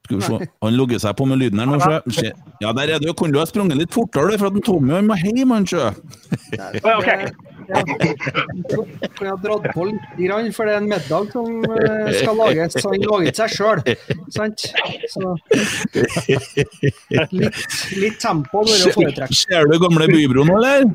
Skal 0.06 0.20
vi 0.20 0.28
se. 0.28 0.50
Han 0.66 0.78
logger 0.78 1.02
seg 1.02 1.18
på 1.18 1.26
med 1.30 1.42
lyden 1.42 1.62
her 1.64 1.70
nå. 1.72 1.80
sjø. 2.14 2.30
ja, 2.62 2.74
der 2.78 2.98
er 2.98 3.02
du. 3.02 3.10
Kunne 3.18 3.34
du 3.34 3.42
ha 3.42 3.48
sprunget 3.50 3.82
litt 3.82 3.94
fortere, 3.96 4.38
for 4.38 4.52
at 4.52 4.62
Tommy 4.68 4.98
han 5.00 5.10
må 5.10 5.18
hjem, 5.22 5.56
han 5.56 5.66
sjø. 5.70 5.90
Ja, 6.58 7.32
ok. 7.94 9.22
har 9.22 9.38
dratt 9.44 9.68
på 9.76 9.86
litt, 9.90 10.10
grann, 10.18 10.50
for 10.56 10.68
det 10.68 10.76
er 10.76 10.82
en 10.82 10.90
middag 10.90 11.32
som 11.36 11.64
eh, 11.68 12.12
skal 12.18 12.38
lages. 12.40 12.76
Så 12.78 12.92
han 12.94 13.06
lager 13.06 13.30
ikke 13.30 13.42
seg 13.42 13.56
sjøl, 13.56 13.80
sant? 14.34 14.68
Så 15.12 15.36
litt, 17.14 17.64
litt 18.02 18.20
tempo 18.22 18.66
bør 18.68 18.76
å 18.76 18.94
foretrekke. 18.98 19.40
Ser 19.44 19.72
du 19.72 19.78
gamle 19.82 20.10
Bybro 20.12 20.46
nå, 20.48 20.60
eller? 20.60 20.92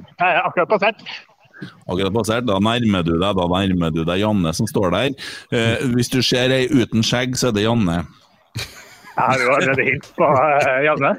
Jeg 0.00 0.30
er 0.30 0.40
akkurat 0.44 0.70
passert. 0.70 1.04
Akkurat 1.86 2.14
passert. 2.14 2.46
Da 2.48 2.58
nærmer 2.62 3.04
du 3.04 3.14
deg 3.18 3.36
da 3.36 3.48
nærmer 3.50 3.92
du 3.94 4.02
deg 4.04 4.22
Janne 4.22 4.54
som 4.56 4.68
står 4.70 4.94
der. 4.96 5.12
Eh, 5.52 5.86
hvis 5.94 6.12
du 6.12 6.20
ser 6.24 6.52
ei 6.54 6.66
uten 6.70 7.04
skjegg, 7.06 7.36
så 7.38 7.50
er 7.50 7.58
det 7.58 7.66
Janne. 7.66 8.02
Jeg 9.10 9.26
har 9.26 9.42
jo 9.42 9.54
allerede 9.56 9.84
hilst 9.84 10.12
på 10.16 10.26
eh, 10.38 10.80
Janne. 10.86 11.10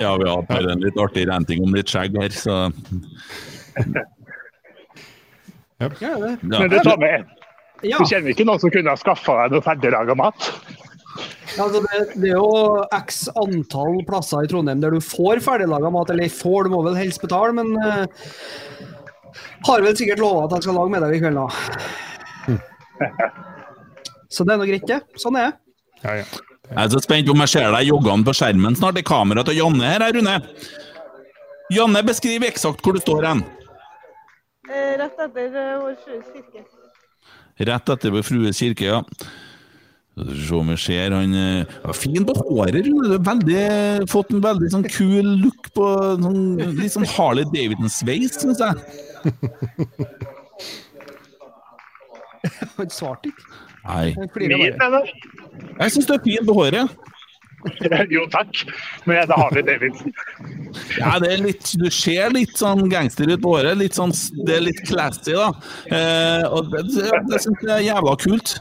Ja, 0.00 0.10
vi 0.16 0.26
har 0.28 0.36
hatt 0.36 0.50
bare 0.50 0.72
en 0.74 0.82
litt 0.84 0.98
artig 1.00 1.26
renting 1.30 1.62
om 1.64 1.74
litt 1.74 1.90
skjegg 1.92 2.16
her, 2.20 2.32
så 2.34 2.72
Ja, 5.82 5.88
det. 5.98 6.36
Men 6.42 6.70
du 6.70 6.78
tar 6.78 6.98
med 7.00 7.24
Ja. 7.82 7.98
Du 7.98 8.06
kjenner 8.06 8.30
ikke 8.30 8.46
noen 8.46 8.60
som 8.62 8.70
kunne 8.70 8.92
ha 8.92 9.00
skaffa 9.00 9.34
deg 9.40 9.56
noe 9.56 9.64
ferdiglaga 9.64 10.14
mat? 10.14 10.52
Ja, 11.56 11.64
altså 11.64 11.80
det, 11.82 11.98
det 12.22 12.30
er 12.30 12.38
jo 12.38 12.84
x 12.94 13.24
antall 13.36 13.98
plasser 14.08 14.46
i 14.46 14.50
Trondheim 14.52 14.80
der 14.84 14.94
du 14.94 15.00
får 15.02 15.42
ferdiglaga 15.44 15.90
mat. 15.92 16.12
Eller 16.14 16.30
får, 16.32 16.68
du 16.68 16.76
må 16.76 16.84
vel 16.86 17.00
helst 17.00 17.20
betale, 17.24 17.52
men 17.58 17.74
uh, 17.82 18.06
har 19.66 19.84
vel 19.84 19.96
sikkert 19.98 20.22
lova 20.22 20.46
at 20.46 20.54
jeg 20.56 20.68
skal 20.68 20.78
lage 20.78 20.94
middag 20.94 21.16
i 21.16 21.22
kveld, 21.22 21.38
da. 21.42 21.48
Så 24.32 24.40
det 24.48 24.52
er 24.54 24.58
nå 24.62 24.66
greit, 24.68 24.86
det. 24.88 25.00
Sånn 25.20 25.36
er 25.40 25.44
det. 25.50 25.56
Jeg 26.02 26.24
er 26.82 26.88
så 26.90 27.00
spent 27.04 27.26
på 27.28 27.32
om 27.36 27.42
jeg 27.44 27.50
ser 27.52 27.68
deg 27.74 27.88
joggende 27.90 28.26
på 28.26 28.32
skjermen 28.34 28.74
snart 28.78 28.94
Det 28.96 29.02
er 29.04 29.10
kameraet 29.12 29.46
til 29.50 29.58
Janne 29.60 29.84
her, 29.92 30.02
Rune. 30.16 30.36
Janne, 31.72 32.00
beskriv 32.06 32.40
eksakt 32.48 32.80
hvor 32.84 32.94
du 32.96 33.00
står 33.02 33.22
hen. 33.28 33.40
Eh, 34.70 34.92
Rett 35.00 35.18
etter 35.26 35.46
eh, 35.52 35.78
vår 35.82 35.94
Frues 36.02 36.26
kirke. 36.32 36.60
Rett 37.62 37.86
etter 37.94 38.08
Vår 38.14 38.24
Frues 38.26 38.58
kirke, 38.62 38.84
ja. 38.88 39.00
Skal 40.12 40.26
vi 40.28 40.34
Se 40.44 40.54
om 40.58 40.68
vi 40.68 40.76
ser 40.76 41.10
han 41.16 41.32
eh, 41.38 41.64
ja, 41.64 41.92
Fin 41.96 42.24
på 42.28 42.34
håret, 42.36 42.74
Rune. 42.84 43.06
Du 43.08 43.12
har 43.14 43.22
veldig, 43.30 43.62
fått 44.12 44.30
en 44.34 44.42
veldig 44.44 44.68
sånn 44.74 44.86
kul 44.88 45.26
look 45.44 45.62
på 45.76 45.84
sånn, 46.24 46.42
litt 46.80 46.94
sånn 46.96 47.08
Harley 47.14 47.46
Davidson-sveis, 47.52 48.32
syns 48.42 48.60
jeg. 48.60 48.74
Han 52.76 52.88
svarte 52.90 53.28
ikke. 53.30 53.44
Nei. 53.82 54.12
Jeg 54.14 55.94
syns 55.94 56.06
du 56.06 56.14
er 56.14 56.22
fin 56.24 56.46
på 56.46 56.54
håret. 56.60 57.00
Jo, 58.10 58.24
takk. 58.26 58.64
Men 59.06 59.28
det 59.28 59.36
har 59.38 59.52
vi 59.54 59.62
Davidsen. 59.62 60.14
Ja, 60.98 61.12
det 61.22 61.28
er 61.30 61.44
litt, 61.44 61.68
du 61.78 61.86
ser 61.94 62.32
litt 62.34 62.56
sånn 62.58 62.88
gangster 62.90 63.30
ut 63.30 63.42
på 63.44 63.54
håret. 63.56 63.78
Litt 63.78 63.94
sånn, 63.98 64.10
det 64.46 64.56
er 64.56 64.64
litt 64.66 64.82
classy, 64.88 65.36
da. 65.36 65.52
Eh, 65.86 66.42
og 66.48 66.72
det, 66.72 66.84
det, 66.90 67.22
det 67.30 67.42
syns 67.44 67.62
jeg 67.62 67.72
er 67.76 67.84
jævla 67.86 68.16
kult. 68.24 68.56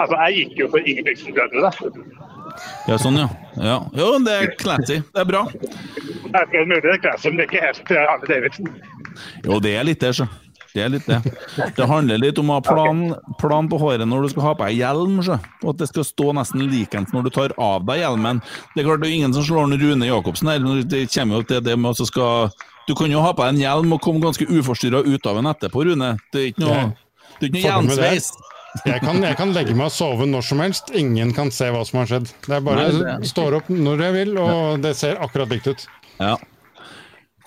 Altså, 0.00 0.16
jeg 0.16 0.36
gikk 0.38 0.60
jo 0.62 0.70
for 0.72 0.88
Ingebrigtsen-brødrene. 0.88 1.72
Ja, 2.88 2.96
sånn, 3.00 3.18
ja. 3.20 3.28
ja. 3.60 3.76
Jo, 3.96 4.14
det 4.24 4.36
er 4.36 4.54
classy. 4.60 5.02
Det 5.04 5.20
er 5.22 5.28
bra. 5.28 5.44
Det 5.52 6.40
er 6.40 6.64
mulig, 6.64 6.80
det 6.86 6.94
er 6.96 7.02
classy, 7.04 7.28
men 7.28 7.42
det 7.42 7.46
er 7.46 7.50
ikke 7.50 7.66
helt 7.66 7.92
Arne 8.06 8.30
Davidsen. 8.30 8.70
Jo, 9.44 9.60
det 9.60 9.76
er 9.76 9.84
litt 9.90 10.00
det, 10.00 10.14
så. 10.22 10.28
Det 10.74 10.82
er 10.84 10.90
litt 10.92 11.06
det. 11.08 11.18
Det 11.76 11.86
handler 11.90 12.20
litt 12.22 12.38
om 12.38 12.50
å 12.52 12.58
ha 12.60 12.62
plan, 12.62 13.00
plan 13.40 13.68
på 13.70 13.78
håret 13.80 14.06
når 14.06 14.22
du 14.22 14.28
skal 14.34 14.44
ha 14.44 14.52
på 14.54 14.68
deg 14.68 14.76
hjelm, 14.78 15.16
så. 15.26 15.38
og 15.64 15.72
at 15.74 15.80
det 15.82 15.88
skal 15.90 16.04
stå 16.06 16.28
nesten 16.38 16.62
likens 16.70 17.10
når 17.14 17.26
du 17.26 17.30
tar 17.34 17.54
av 17.58 17.82
deg 17.88 18.04
hjelmen. 18.04 18.38
Det 18.74 18.82
er 18.84 18.86
klart 18.90 19.02
det 19.02 19.10
er 19.10 19.16
ingen 19.18 19.34
som 19.34 19.46
slår 19.48 19.66
en 19.66 19.78
Rune 19.82 20.06
Jacobsen 20.10 20.52
her. 20.52 20.62
Det 20.86 21.02
kommer 21.14 21.40
jo 21.40 21.48
til 21.50 21.64
det 21.66 21.74
med 21.78 21.90
at 21.90 21.98
du 21.98 22.06
skal 22.06 22.52
Du 22.88 22.94
kan 22.98 23.10
jo 23.12 23.20
ha 23.22 23.32
på 23.34 23.42
deg 23.44 23.54
en 23.56 23.60
hjelm 23.64 23.92
og 23.94 24.00
komme 24.02 24.22
ganske 24.22 24.46
uforstyrra 24.50 25.02
ut 25.06 25.26
av 25.26 25.36
den 25.40 25.46
etterpå, 25.50 25.84
Rune. 25.86 26.14
Det 26.32 26.40
er 26.40 26.46
ikke 26.52 26.64
noe, 26.64 26.86
det 27.38 27.44
er 27.44 27.50
ikke 27.50 27.58
noe 27.58 27.66
hjelmsveis. 27.66 28.30
Jeg 28.86 29.00
kan, 29.02 29.16
jeg 29.22 29.34
kan 29.34 29.50
legge 29.54 29.74
meg 29.74 29.88
og 29.88 29.94
sove 29.94 30.26
når 30.30 30.44
som 30.46 30.60
helst. 30.62 30.90
Ingen 30.94 31.32
kan 31.34 31.50
se 31.50 31.66
hva 31.74 31.82
som 31.86 31.98
har 32.00 32.06
skjedd. 32.10 32.28
Det 32.46 32.54
er 32.56 32.60
bare 32.62 32.84
Nei, 32.86 33.16
det- 33.18 33.30
står 33.30 33.56
opp 33.58 33.70
når 33.74 34.04
jeg 34.06 34.12
vil, 34.14 34.38
og 34.38 34.80
det 34.84 34.94
ser 34.96 35.18
akkurat 35.22 35.50
likt 35.50 35.66
ut. 35.72 35.86
Ja. 36.20 36.36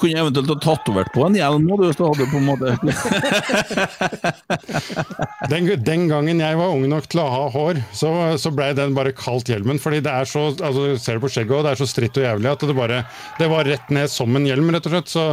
Kunne 0.01 0.19
eventuelt 0.23 0.49
ha 0.49 0.55
tatovert 0.63 1.11
på 1.13 1.25
en 1.27 1.35
hjelm 1.37 1.65
nå, 1.67 1.75
hvis 1.81 1.97
du 1.99 2.03
hadde 2.05 2.25
på 2.31 2.37
en 2.39 2.47
måte 2.47 2.67
Den, 5.51 5.67
den 5.85 6.07
gangen 6.09 6.39
jeg 6.41 6.57
var 6.57 6.71
ung 6.73 6.85
nok 6.89 7.05
til 7.11 7.19
å 7.21 7.25
ha 7.29 7.43
hår, 7.53 7.79
så, 7.95 8.09
så 8.41 8.49
ble 8.55 8.71
den 8.77 8.95
bare 8.97 9.11
kalt 9.15 9.49
hjelmen. 9.51 9.79
Fordi 9.81 9.99
det 10.05 10.13
er 10.13 10.25
så 10.29 10.47
altså, 10.53 10.81
du 10.93 10.97
ser 11.01 11.17
det 11.19 11.23
på 11.25 11.31
skjegget 11.33 11.55
også, 11.57 11.65
det 11.67 11.73
er 11.75 11.81
så 11.83 11.89
stritt 11.89 12.19
og 12.19 12.25
jævlig 12.27 12.49
at 12.53 12.65
det 12.69 12.75
bare 12.77 12.99
Det 13.39 13.47
var 13.51 13.67
rett 13.69 13.87
ned 13.93 14.07
som 14.11 14.35
en 14.39 14.47
hjelm, 14.49 14.71
rett 14.73 14.87
og 14.89 14.93
slett. 14.95 15.09
Så 15.13 15.23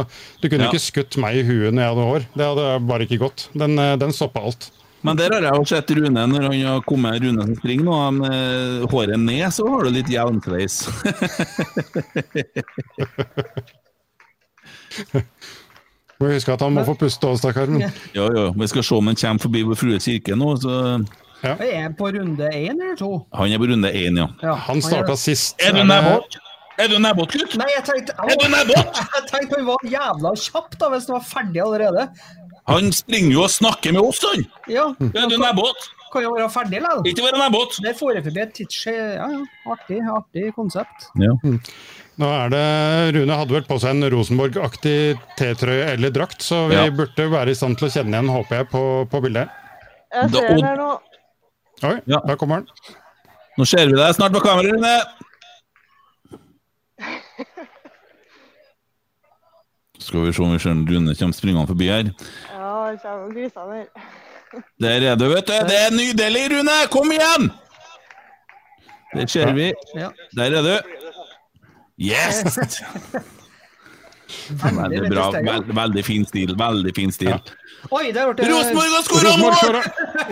du 0.41 0.45
kunne 0.49 0.63
Ja. 0.67 0.69
ikke 0.69 0.83
skutt 0.83 1.17
meg 1.21 1.31
i 1.41 1.47
huet 1.47 1.73
når 1.73 1.81
jeg 1.81 1.91
hadde 1.95 2.09
hår. 2.11 2.21
Det 2.37 2.45
hadde 2.51 2.65
bare 2.91 3.03
ikke 3.07 3.21
gått. 3.25 3.39
Den, 3.57 3.73
eh, 3.79 3.95
den 3.97 4.13
stoppa 4.13 4.39
alt. 4.45 4.69
Men 5.01 5.17
der 5.17 5.33
har 5.33 5.41
jeg 5.41 5.55
jo 5.57 5.65
sett 5.65 5.89
Rune, 5.97 6.27
når 6.29 6.41
han 6.45 6.59
har 6.61 6.83
kommet 6.85 7.17
Rune 7.23 7.41
som 7.47 7.55
springer 7.57 7.85
nå, 7.87 7.95
med 8.19 8.85
håret 8.91 9.17
ned, 9.17 9.47
så 9.49 9.65
har 9.65 9.81
du 9.87 9.91
litt 9.95 10.11
hjelmsveis. 10.13 10.75
Må 16.21 16.29
huske 16.29 16.53
at 16.53 16.61
han 16.61 16.75
må 16.75 16.83
få 16.85 16.93
puste 17.01 17.25
òg, 17.25 17.39
stakkar. 17.41 17.71
Ja, 17.81 17.89
ja. 18.13 18.43
vi 18.53 18.67
skal 18.69 18.83
se 18.85 18.93
om 18.93 19.07
han 19.09 19.17
kommer 19.17 19.41
forbi 19.41 19.63
Vår 19.65 19.79
frue 19.79 19.97
kirke 20.03 20.35
nå, 20.37 20.51
så 20.61 20.75
Jeg 21.41 21.71
er 21.79 21.95
på 21.97 22.11
runde 22.13 22.45
én 22.53 22.75
eller 22.77 22.93
to. 22.99 23.09
han 23.33 23.49
er 23.55 23.57
på 23.57 23.69
runde 23.71 23.89
én, 23.89 24.19
ja. 24.21 24.27
Ja, 24.43 24.53
Han 24.67 24.83
starta 24.85 25.15
sist. 25.17 25.55
Er 25.65 25.73
du 25.73 25.81
nebbåt? 25.81 26.37
Er 26.77 26.87
du 26.91 26.99
nebbåt, 27.01 27.33
gutt? 27.33 27.55
Nei, 27.57 27.67
jeg 27.75 27.83
tenkte 27.89 28.13
Er 28.21 28.37
du 28.37 28.45
nebbåt? 28.53 29.01
Jeg 29.15 29.25
tenkte 29.31 29.57
han 29.57 29.65
var 29.71 29.81
jævla 29.95 30.35
kjapp, 30.43 30.77
da, 30.77 30.91
hvis 30.93 31.09
han 31.09 31.17
var 31.17 31.25
ferdig 31.31 31.61
allerede. 31.65 32.05
Han 32.69 32.93
springer 32.93 33.33
jo 33.35 33.41
og 33.47 33.51
snakker 33.51 33.93
med 33.97 34.05
oss, 34.05 34.21
han! 34.29 34.45
Ja. 34.69 34.85
Er 35.09 35.27
du 35.29 35.35
nebbåt? 35.41 35.89
Kan 36.13 36.25
jo 36.25 36.35
være 36.35 36.49
ferdig 36.53 36.81
likevel. 36.83 37.05
Ikke 37.09 37.25
være 37.25 37.41
nebbåt! 37.41 37.77
Det 37.85 37.95
får 37.97 38.13
jeg 38.17 38.25
forbi 38.29 38.41
et 38.45 38.53
tidsskje... 38.59 38.95
Ja, 39.17 39.27
ja. 39.33 39.41
Artig, 39.73 39.99
artig 40.13 40.49
konsept. 40.57 41.09
Ja. 41.21 41.33
Nå 42.21 42.27
er 42.29 42.51
det 42.53 42.65
Rune 43.15 43.33
hadde 43.39 43.55
vel 43.55 43.63
på 43.65 43.77
seg 43.81 43.95
en 43.95 44.05
Rosenborg-aktig 44.13 44.97
T-trøye 45.39 45.87
eller 45.95 46.13
drakt, 46.13 46.43
så 46.45 46.67
vi 46.69 46.75
Ja. 46.77 46.83
burde 46.93 47.25
være 47.31 47.49
i 47.49 47.57
stand 47.57 47.79
til 47.79 47.87
å 47.87 47.91
kjenne 47.95 48.13
igjen, 48.13 48.29
håper 48.29 48.59
jeg, 48.61 48.67
på, 48.69 48.81
på 49.09 49.21
bildet. 49.25 49.49
Jeg 50.13 50.29
ser 50.35 50.47
den 50.51 50.63
her 50.67 50.77
nå. 50.77 50.89
Oi, 51.87 51.95
der 52.05 52.35
kommer 52.37 52.61
han. 52.61 52.67
Nå 53.57 53.65
ser 53.65 53.87
vi 53.89 53.97
deg 53.97 54.13
snart 54.15 54.35
på 54.35 54.43
kamera, 54.45 54.69
Rune! 54.69 54.95
Skal 60.01 60.25
vi 60.25 60.33
se 60.33 60.41
om 60.41 60.53
vi 60.53 60.59
ser 60.61 60.77
Rune 60.77 61.15
kommer 61.17 61.33
springende 61.37 61.67
forbi 61.73 61.89
her. 61.89 62.13
Ja, 62.53 62.91
det 62.91 63.01
kommer 63.01 63.33
griser 63.33 63.73
der. 63.73 63.85
Der 64.83 65.05
er 65.11 65.15
du, 65.15 65.27
vet 65.31 65.47
du. 65.47 65.53
Det 65.67 65.77
er 65.87 65.91
nydelig, 65.95 66.45
Rune! 66.53 66.77
Kom 66.93 67.11
igjen! 67.11 67.51
Der 69.15 69.27
ser 69.27 69.53
vi. 69.57 69.71
Der 70.37 70.53
er 70.59 70.61
du. 70.69 71.00
Yes! 72.01 72.41
Veldig 74.51 75.09
bra. 75.11 75.25
Veldig, 75.31 75.75
veldig 75.75 76.03
fin 76.07 76.23
stil. 76.27 76.53
Veldig 76.59 76.93
fin 76.95 77.11
stil. 77.13 77.35
Oi, 77.91 78.11
der 78.13 78.29
ble 78.29 78.45
Rosenborg 78.45 78.93
har 78.93 79.03
skåra 79.07 79.31
mål! 79.41 79.55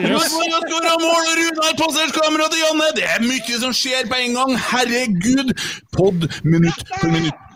Rosenborg 0.05 0.53
har 0.53 0.65
skåra 0.69 0.93
mål, 1.01 1.19
og 1.19 1.35
Rune 1.39 1.65
har 1.65 1.77
passert 1.79 2.13
kameraet 2.15 2.53
til 2.53 2.61
Janne! 2.61 2.89
Det 2.99 3.05
er 3.09 3.25
mye 3.25 3.61
som 3.63 3.73
skjer 3.75 4.09
på 4.11 4.19
en 4.21 4.37
gang! 4.37 4.55
Herregud! 4.69 5.53
Pod 5.97 6.27
minutt 6.45 6.83
for 6.99 7.09
minutt. 7.11 7.48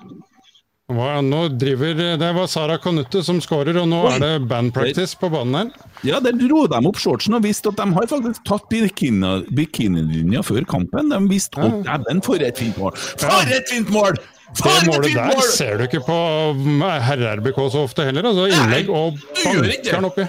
Nå 0.91 1.47
driver, 1.57 2.17
Det 2.17 2.33
var 2.35 2.47
Sara 2.47 2.77
Konutte 2.77 3.23
som 3.23 3.39
skårer, 3.41 3.77
og 3.79 3.87
nå 3.87 4.01
Oi. 4.03 4.15
er 4.15 4.19
det 4.19 4.47
bandpractice 4.49 5.15
på 5.15 5.29
banen 5.31 5.55
her. 5.55 5.69
Ja, 6.03 6.19
der 6.19 6.33
dro 6.35 6.65
de 6.67 6.81
opp 6.89 6.97
shortsen 6.99 7.33
og 7.37 7.43
visste 7.43 7.69
at 7.71 7.77
de 7.79 7.87
har 7.95 8.07
faktisk 8.11 8.43
tatt 8.43 8.67
bikini- 8.69 10.43
før 10.43 10.65
kampen. 10.67 11.09
De 11.09 11.19
visste 11.31 11.57
at 11.57 11.83
dæven, 11.87 12.21
for 12.21 12.35
et 12.35 12.57
fint 12.57 12.77
mål! 12.77 12.91
For 12.97 13.47
et 13.47 13.69
fint 13.71 13.89
mål! 13.89 14.17
For 14.53 14.69
Det 14.69 14.87
målet 14.91 15.13
der 15.15 15.31
mål! 15.31 15.41
ser 15.55 15.77
du 15.77 15.83
ikke 15.87 16.03
på 16.05 16.51
um, 16.51 16.81
herre-RBK 16.81 17.55
så 17.71 17.85
ofte 17.87 18.03
heller. 18.03 18.23
altså 18.27 18.49
Innlegg 18.51 18.89
og 18.89 19.17
banker 19.39 19.91
den 19.91 20.05
oppi. 20.05 20.27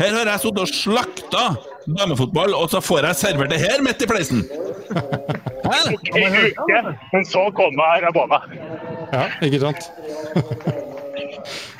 Her 0.00 0.10
har 0.16 0.26
jeg 0.32 0.40
sittet 0.42 0.62
og 0.64 0.70
slakta 0.74 1.42
damefotball, 1.86 2.54
og 2.58 2.70
så 2.72 2.80
får 2.82 3.06
jeg 3.08 3.18
servert 3.20 3.52
det 3.52 3.60
her 3.62 3.82
midt 3.84 4.02
i 4.02 4.08
fleisen! 4.10 4.40
Hæ? 5.64 5.78
En 6.18 6.34
uke, 6.40 6.80
men 7.12 7.24
så 7.28 7.44
kommer 7.56 8.02
Rabona. 8.04 8.40
Ja, 9.14 9.28
ikke 9.46 9.60
sant? 9.62 9.86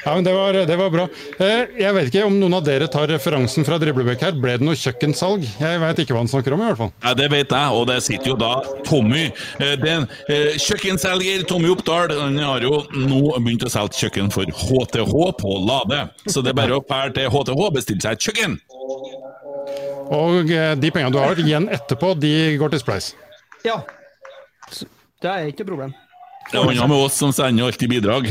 Ja, 0.04 0.14
men 0.14 0.24
det 0.26 0.32
var, 0.36 0.52
det 0.68 0.76
var 0.76 0.90
bra. 0.92 1.04
Eh, 1.40 1.66
Jeg 1.80 1.94
vet 1.96 2.08
ikke 2.10 2.24
om 2.26 2.34
noen 2.40 2.54
av 2.58 2.64
dere 2.66 2.88
tar 2.92 3.06
referansen 3.08 3.64
fra 3.64 3.78
Driblebekk 3.80 4.20
her. 4.26 4.34
Ble 4.36 4.58
det 4.60 4.66
noe 4.66 4.76
kjøkkensalg? 4.76 5.46
Jeg 5.60 5.80
vet 5.80 6.02
ikke 6.02 6.12
hva 6.16 6.20
han 6.20 6.28
snakker 6.28 6.52
om, 6.56 6.60
i 6.60 6.68
hvert 6.68 6.80
fall. 6.82 6.92
Ja, 7.06 7.14
Det 7.16 7.28
vet 7.32 7.54
jeg, 7.56 7.78
og 7.78 7.86
det 7.88 7.96
sitter 8.04 8.32
jo 8.34 8.36
da 8.40 8.50
Tommy. 8.84 9.24
eh, 9.60 9.74
Den 9.80 10.04
eh, 10.28 10.58
kjøkkenselger 10.60 11.46
Tommy 11.48 11.70
Oppdal 11.72 12.12
han 12.20 12.36
har 12.36 12.60
jo 12.66 12.82
nå 12.92 13.22
begynt 13.40 13.64
å 13.64 13.72
selge 13.72 13.96
kjøkken 14.04 14.28
for 14.34 14.44
HTH 14.44 15.14
på 15.40 15.56
Lade. 15.64 16.02
Så 16.28 16.42
det 16.44 16.52
er 16.52 16.60
bare 16.60 16.76
å 16.78 16.84
fære 16.84 17.14
til 17.16 17.30
HTH 17.32 17.56
og 17.56 17.74
bestille 17.80 18.04
seg 18.04 18.18
et 18.18 18.28
kjøkken. 18.28 18.58
Og 20.14 20.52
de 20.52 20.90
pengene 20.92 21.12
du 21.14 21.18
har 21.22 21.38
igjen 21.40 21.70
etterpå, 21.72 22.12
de 22.20 22.34
går 22.60 22.74
til 22.76 22.82
Spleis. 22.84 23.14
Ja. 23.64 23.80
Det 25.24 25.30
er 25.32 25.46
ikke 25.48 25.64
noe 25.64 25.70
problem. 25.72 25.94
Det 26.50 26.58
er 26.60 26.68
annet 26.68 26.90
med 26.90 26.98
oss 26.98 27.16
som 27.18 27.32
sender 27.34 27.66
alltid 27.66 27.88
bidrag. 27.90 28.28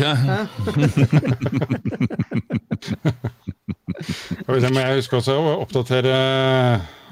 jeg 4.84 5.00
huske 5.00 5.18
også 5.20 5.36
å 5.40 5.56
oppdatere, 5.64 6.16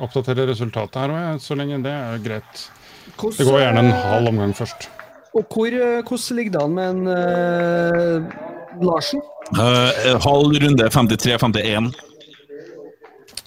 oppdatere 0.04 0.48
resultatet 0.52 1.02
her 1.02 1.10
òg, 1.16 1.42
så 1.44 1.58
lenge 1.58 1.82
det 1.86 1.94
er 1.96 2.24
greit. 2.24 2.66
Det 3.18 3.46
går 3.48 3.60
gjerne 3.64 3.86
en 3.86 3.94
halv 4.12 4.32
omgang 4.34 4.54
først. 4.58 4.90
Og 5.38 5.46
hvor, 5.48 5.68
eh, 5.72 6.02
hvordan 6.04 6.38
ligger 6.38 6.52
det 6.52 6.62
an 6.62 6.74
med 6.76 6.86
en 6.90 7.02
uh, 7.08 8.18
Larsen? 8.84 9.22
Uh, 9.56 10.18
halv 10.26 10.58
runde 10.64 10.90
53-51. 10.92 12.11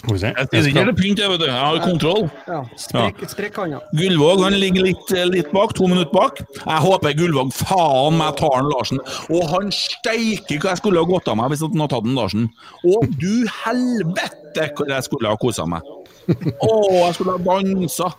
Skal 0.05 0.13
vi 0.13 0.21
se. 0.21 0.29
Jeg 0.37 0.49
sier 0.53 0.67
ikke 0.69 0.85
det 0.85 0.95
pynt, 0.99 1.19
jeg, 1.21 1.29
vet 1.31 1.41
du. 1.41 1.45
Jeg 1.49 1.57
har 1.57 1.79
kontroll. 1.81 2.27
Ja, 2.45 2.59
sprekk, 2.77 3.23
sprekk 3.31 3.55
han, 3.57 3.71
ja. 3.73 3.79
Gullvåg 3.97 4.43
han 4.45 4.57
ligger 4.61 4.85
litt, 4.85 5.13
litt 5.31 5.49
bak, 5.55 5.73
to 5.77 5.89
minutter 5.89 6.13
bak. 6.13 6.41
Jeg 6.59 6.83
håper 6.85 7.15
Gullvåg 7.17 7.49
faen 7.57 8.19
meg 8.19 8.37
tar 8.37 8.53
han 8.59 8.69
Larsen. 8.69 9.01
Og 9.33 9.47
han 9.49 9.73
steiker 9.73 10.61
hva 10.61 10.75
jeg 10.75 10.83
skulle 10.83 11.01
ha 11.01 11.09
gått 11.09 11.31
av 11.31 11.39
meg 11.41 11.49
hvis 11.55 11.65
han 11.65 11.73
hadde 11.73 11.93
tatt 11.95 12.05
den 12.05 12.19
Larsen. 12.19 12.45
Å, 12.85 13.01
du 13.17 13.33
helvete 13.63 14.69
hvor 14.77 14.93
jeg 14.93 15.07
skulle 15.09 15.33
ha 15.33 15.41
kosa 15.41 15.65
meg. 15.69 15.81
Å, 16.29 16.71
jeg 17.01 17.17
skulle 17.17 17.35
ha 17.35 17.41
dansa. 17.49 18.11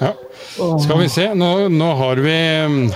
Ja. 0.00 0.14
Skal 0.80 0.98
vi 1.02 1.08
se, 1.12 1.26
nå, 1.36 1.68
nå 1.68 1.86
har, 1.98 2.20
vi, 2.24 2.36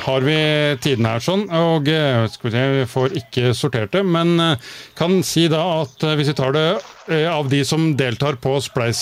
har 0.06 0.24
vi 0.24 0.36
tiden 0.80 1.04
her 1.04 1.20
sånn, 1.20 1.42
og 1.52 1.88
eh, 1.92 2.24
vi 2.48 2.86
får 2.88 3.16
ikke 3.20 3.52
sortert 3.56 3.92
det, 3.92 4.00
men 4.08 4.32
eh, 4.40 4.70
kan 4.96 5.18
si 5.26 5.44
da 5.52 5.60
at 5.82 6.00
eh, 6.00 6.14
hvis 6.16 6.30
vi 6.32 6.36
tar 6.38 6.56
det 6.56 6.66
av 7.28 7.50
de 7.52 7.58
som 7.68 7.90
deltar 8.00 8.38
på 8.40 8.54
spleis, 8.64 8.96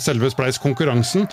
selve 0.00 0.30
Spleis-konkurransen, 0.32 1.26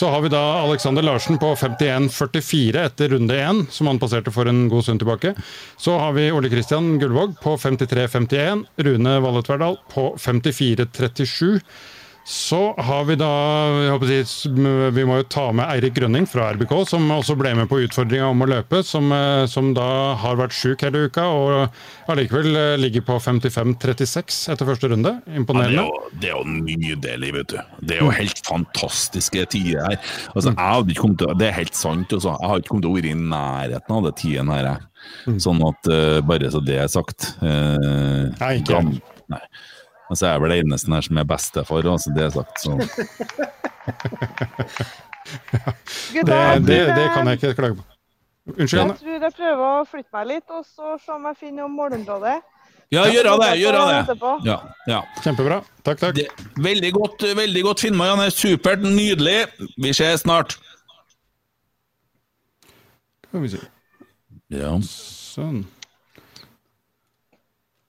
så 0.00 0.08
har 0.08 0.22
vi 0.24 0.30
da 0.32 0.40
Alexander 0.62 1.04
Larsen 1.04 1.36
på 1.36 1.50
51,44 1.60 2.86
etter 2.86 3.12
runde 3.12 3.36
1, 3.36 3.66
som 3.76 3.90
han 3.90 4.00
passerte 4.00 4.32
for 4.32 4.48
en 4.48 4.64
god 4.72 4.86
stund 4.86 5.04
tilbake. 5.04 5.34
Så 5.76 5.98
har 6.00 6.16
vi 6.16 6.30
Ole 6.32 6.48
Kristian 6.48 6.94
Gullvåg 6.96 7.36
på 7.44 7.58
53,51, 7.60 8.64
Rune 8.88 9.14
Valle 9.20 9.44
Tverdal 9.44 9.76
på 9.92 10.08
54,37. 10.16 11.60
Så 12.28 12.74
har 12.76 13.06
vi 13.08 13.14
da 13.16 13.28
jeg 13.80 13.92
håper 13.94 14.90
Vi 14.92 15.04
må 15.08 15.14
jo 15.16 15.24
ta 15.32 15.46
med 15.56 15.64
Eirik 15.64 15.94
Grønning 15.96 16.26
fra 16.28 16.50
RBK, 16.52 16.74
som 16.90 17.06
også 17.14 17.32
ble 17.40 17.54
med 17.56 17.70
på 17.70 17.78
utfordringa 17.86 18.26
om 18.28 18.44
å 18.44 18.48
løpe. 18.50 18.82
Som, 18.84 19.08
eh, 19.16 19.46
som 19.48 19.70
da 19.72 20.12
har 20.20 20.36
vært 20.36 20.52
sjuk 20.52 20.84
hele 20.84 21.06
uka, 21.08 21.24
og 21.24 22.12
allikevel 22.12 22.50
eh, 22.52 22.74
ligger 22.82 23.06
på 23.06 23.16
55-36 23.24 24.42
etter 24.52 24.68
første 24.68 24.90
runde. 24.92 25.14
Ja, 25.24 25.40
det, 25.40 25.62
er 25.62 25.72
jo, 25.78 25.86
det 26.20 26.28
er 26.28 26.36
jo 26.36 26.58
nydelig, 26.66 27.32
vet 27.38 27.54
du. 27.54 27.56
Det 27.80 27.96
er 27.96 28.04
jo 28.04 28.12
helt 28.18 28.44
fantastiske 28.44 29.46
tider 29.56 29.86
her. 29.86 29.96
Altså, 30.34 30.52
jeg 30.52 30.60
hadde 30.60 30.92
ikke 30.92 31.06
kommet 31.06 31.24
til, 31.24 31.34
det 31.40 31.48
er 31.48 31.58
helt 31.62 31.80
sant, 31.80 32.12
også. 32.12 32.36
Jeg 32.36 32.52
har 32.52 32.60
ikke 32.60 32.74
kommet 32.74 32.88
til 32.90 32.92
å 32.92 32.98
være 32.98 33.14
i 33.14 33.22
nærheten 33.32 33.96
av 33.96 34.04
det 34.10 34.14
tiden 34.20 34.52
her. 34.52 34.70
jeg. 34.74 35.40
Sånn 35.40 35.64
at, 35.64 35.88
uh, 35.88 36.20
bare 36.28 36.52
så 36.52 36.60
det 36.60 36.76
er 36.82 36.92
sagt. 36.92 37.32
Uh, 37.40 38.28
Nei, 38.36 38.54
ikke 38.60 38.76
gam, 38.76 38.94
nei. 39.32 39.44
Altså, 40.08 40.26
jeg 40.26 40.34
er 40.34 40.40
vel 40.40 40.54
den 40.56 40.66
eneste 40.72 40.92
her 40.92 41.04
som 41.04 41.20
er 41.20 41.28
bestefar, 41.28 41.88
altså, 41.92 42.12
det 42.16 42.24
er 42.24 42.30
sagt. 42.36 42.62
Så. 42.62 42.70
Det, 46.08 46.24
det, 46.24 46.76
det 46.96 47.06
kan 47.12 47.26
jeg 47.28 47.36
ikke 47.36 47.54
klage 47.54 47.74
på. 47.76 47.82
Unnskyld, 48.48 48.80
Jeg 48.80 48.96
tror 48.96 49.18
jeg 49.20 49.32
prøver 49.36 49.64
å 49.66 49.82
flytte 49.84 50.14
meg 50.16 50.28
litt, 50.30 50.46
og 50.48 50.62
så 50.64 50.94
se 51.02 51.12
om 51.12 51.26
jeg 51.28 51.36
finner 51.36 51.66
om 51.66 51.74
målområdet. 51.76 52.38
Ja, 52.88 53.02
gjør 53.12 53.26
det, 53.42 53.48
gjør 53.60 53.76
det. 53.76 54.28
Ja, 54.48 54.54
ja. 54.88 55.02
Kjempebra. 55.20 55.58
Takk, 55.84 56.00
takk. 56.00 56.20
veldig 56.56 56.92
godt, 56.96 57.26
veldig 57.36 57.62
godt 57.66 57.82
filma, 57.84 58.06
Janne. 58.08 58.30
Supert, 58.32 58.80
nydelig. 58.80 59.42
Vi 59.76 59.92
ses 59.92 60.24
snart. 60.24 60.56
Skal 63.28 63.44
vi 63.44 63.52
se. 63.52 63.60
Ja. 64.56 64.72
Sånn. 64.88 65.66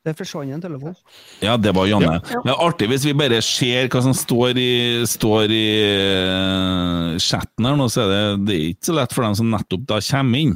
Det 0.08 0.14
forsvant 0.16 0.54
en 0.56 0.62
telefon. 0.64 0.96
Ja, 1.44 1.58
det 1.60 1.74
var 1.76 1.88
Janne. 1.90 2.22
Ja. 2.24 2.40
Men 2.46 2.56
artig 2.56 2.88
hvis 2.88 3.04
vi 3.04 3.12
bare 3.20 3.42
ser 3.44 3.90
hva 3.92 4.02
som 4.06 4.14
står 4.16 4.56
i, 4.60 4.72
står 5.12 5.52
i 5.52 5.66
eh, 5.84 7.18
chatten 7.20 7.68
her 7.68 7.76
nå, 7.76 7.90
så 7.92 8.06
er 8.06 8.14
det, 8.14 8.22
det 8.48 8.56
er 8.56 8.66
ikke 8.72 8.90
så 8.90 8.96
lett 8.96 9.16
for 9.16 9.28
dem 9.28 9.36
som 9.42 9.52
nettopp 9.52 9.84
da 9.90 10.00
kommer 10.08 10.44
inn. 10.46 10.56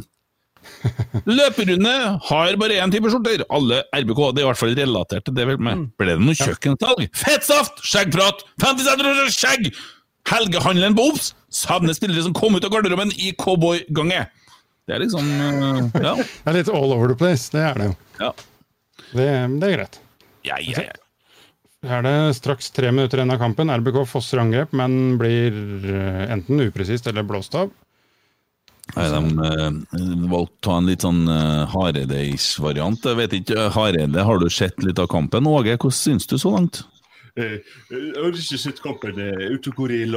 Løperunde 1.27 1.93
har 2.29 2.55
bare 2.61 2.77
én 2.79 2.93
type 2.93 3.11
skjorter. 3.11 3.43
Alle 3.51 3.81
RBK. 3.91 4.21
Det 4.31 4.41
er 4.41 4.45
i 4.45 4.47
hvert 4.47 4.61
fall 4.61 4.77
relatert 4.79 5.27
til 5.27 5.35
det. 5.35 5.47
vel 5.49 5.59
med. 5.59 5.89
Ble 5.99 6.15
det 6.15 6.23
noe 6.23 6.37
kjøkkensalg? 6.39 7.09
Fettsaft! 7.19 7.83
Skjeggprat! 7.83 8.45
50 8.63 8.87
cm 8.87 9.33
skjegg! 9.35 9.67
Helgehandelen 10.31 10.95
på 10.95 11.09
Obs! 11.11 11.33
Savner 11.53 11.95
spillere 11.97 12.23
som 12.25 12.35
kom 12.37 12.55
ut 12.55 12.63
av 12.63 12.71
garderoben 12.73 13.11
i 13.19 13.33
cowboygange. 13.43 14.23
Det 14.87 14.95
er 14.95 15.03
liksom 15.03 15.27
uh, 15.27 15.83
Ja. 15.99 16.15
Det 16.43 16.49
er 16.51 16.57
litt 16.61 16.71
all 16.71 16.95
over 16.95 17.11
the 17.11 17.19
place, 17.19 17.51
det 17.53 17.61
er 17.63 17.79
det 17.79 17.91
jo. 17.91 17.95
Ja. 18.23 18.31
Det, 19.13 19.29
det 19.61 19.69
er 19.69 19.77
greit. 19.77 19.99
Ja, 20.43 20.57
ja, 20.59 20.87
ja. 20.89 20.99
Her 21.83 21.99
er 21.99 22.05
det 22.07 22.35
straks 22.37 22.69
tre 22.71 22.91
minutter 22.95 23.19
igjen 23.19 23.33
av 23.35 23.41
kampen. 23.41 23.71
RBK 23.73 24.05
fosser 24.07 24.39
angrep, 24.39 24.71
men 24.75 25.17
blir 25.19 25.55
eh, 25.91 26.21
enten 26.31 26.61
upresist 26.63 27.09
eller 27.11 27.25
blåst 27.27 27.57
av. 27.59 27.73
Nei, 28.93 29.05
de 29.07 29.19
uh, 29.39 30.25
valgte 30.31 30.57
å 30.59 30.63
ta 30.67 30.77
en 30.79 30.87
litt 30.89 31.03
sånn 31.05 31.21
uh, 31.27 31.63
Hareide-ish-variant. 31.71 33.05
Jeg 33.07 33.19
vet 33.19 33.35
ikke, 33.37 33.69
Hareide, 33.75 34.25
har 34.27 34.41
du 34.41 34.49
sett 34.51 34.79
litt 34.83 34.99
av 34.99 35.07
kampen? 35.11 35.47
Åge, 35.47 35.77
hvordan 35.77 35.95
syns 35.95 36.27
du 36.27 36.35
så 36.39 36.51
langt? 36.55 36.81
Eh, 37.33 37.55
Jeg 37.89 38.13
har 38.19 38.35
ikke 38.35 38.59
sett 38.61 38.81
kampen 38.83 39.17
eh, 39.17 39.47
ute 39.55 39.71
går 39.73 39.95
i 39.95 40.01
eh, 40.03 40.11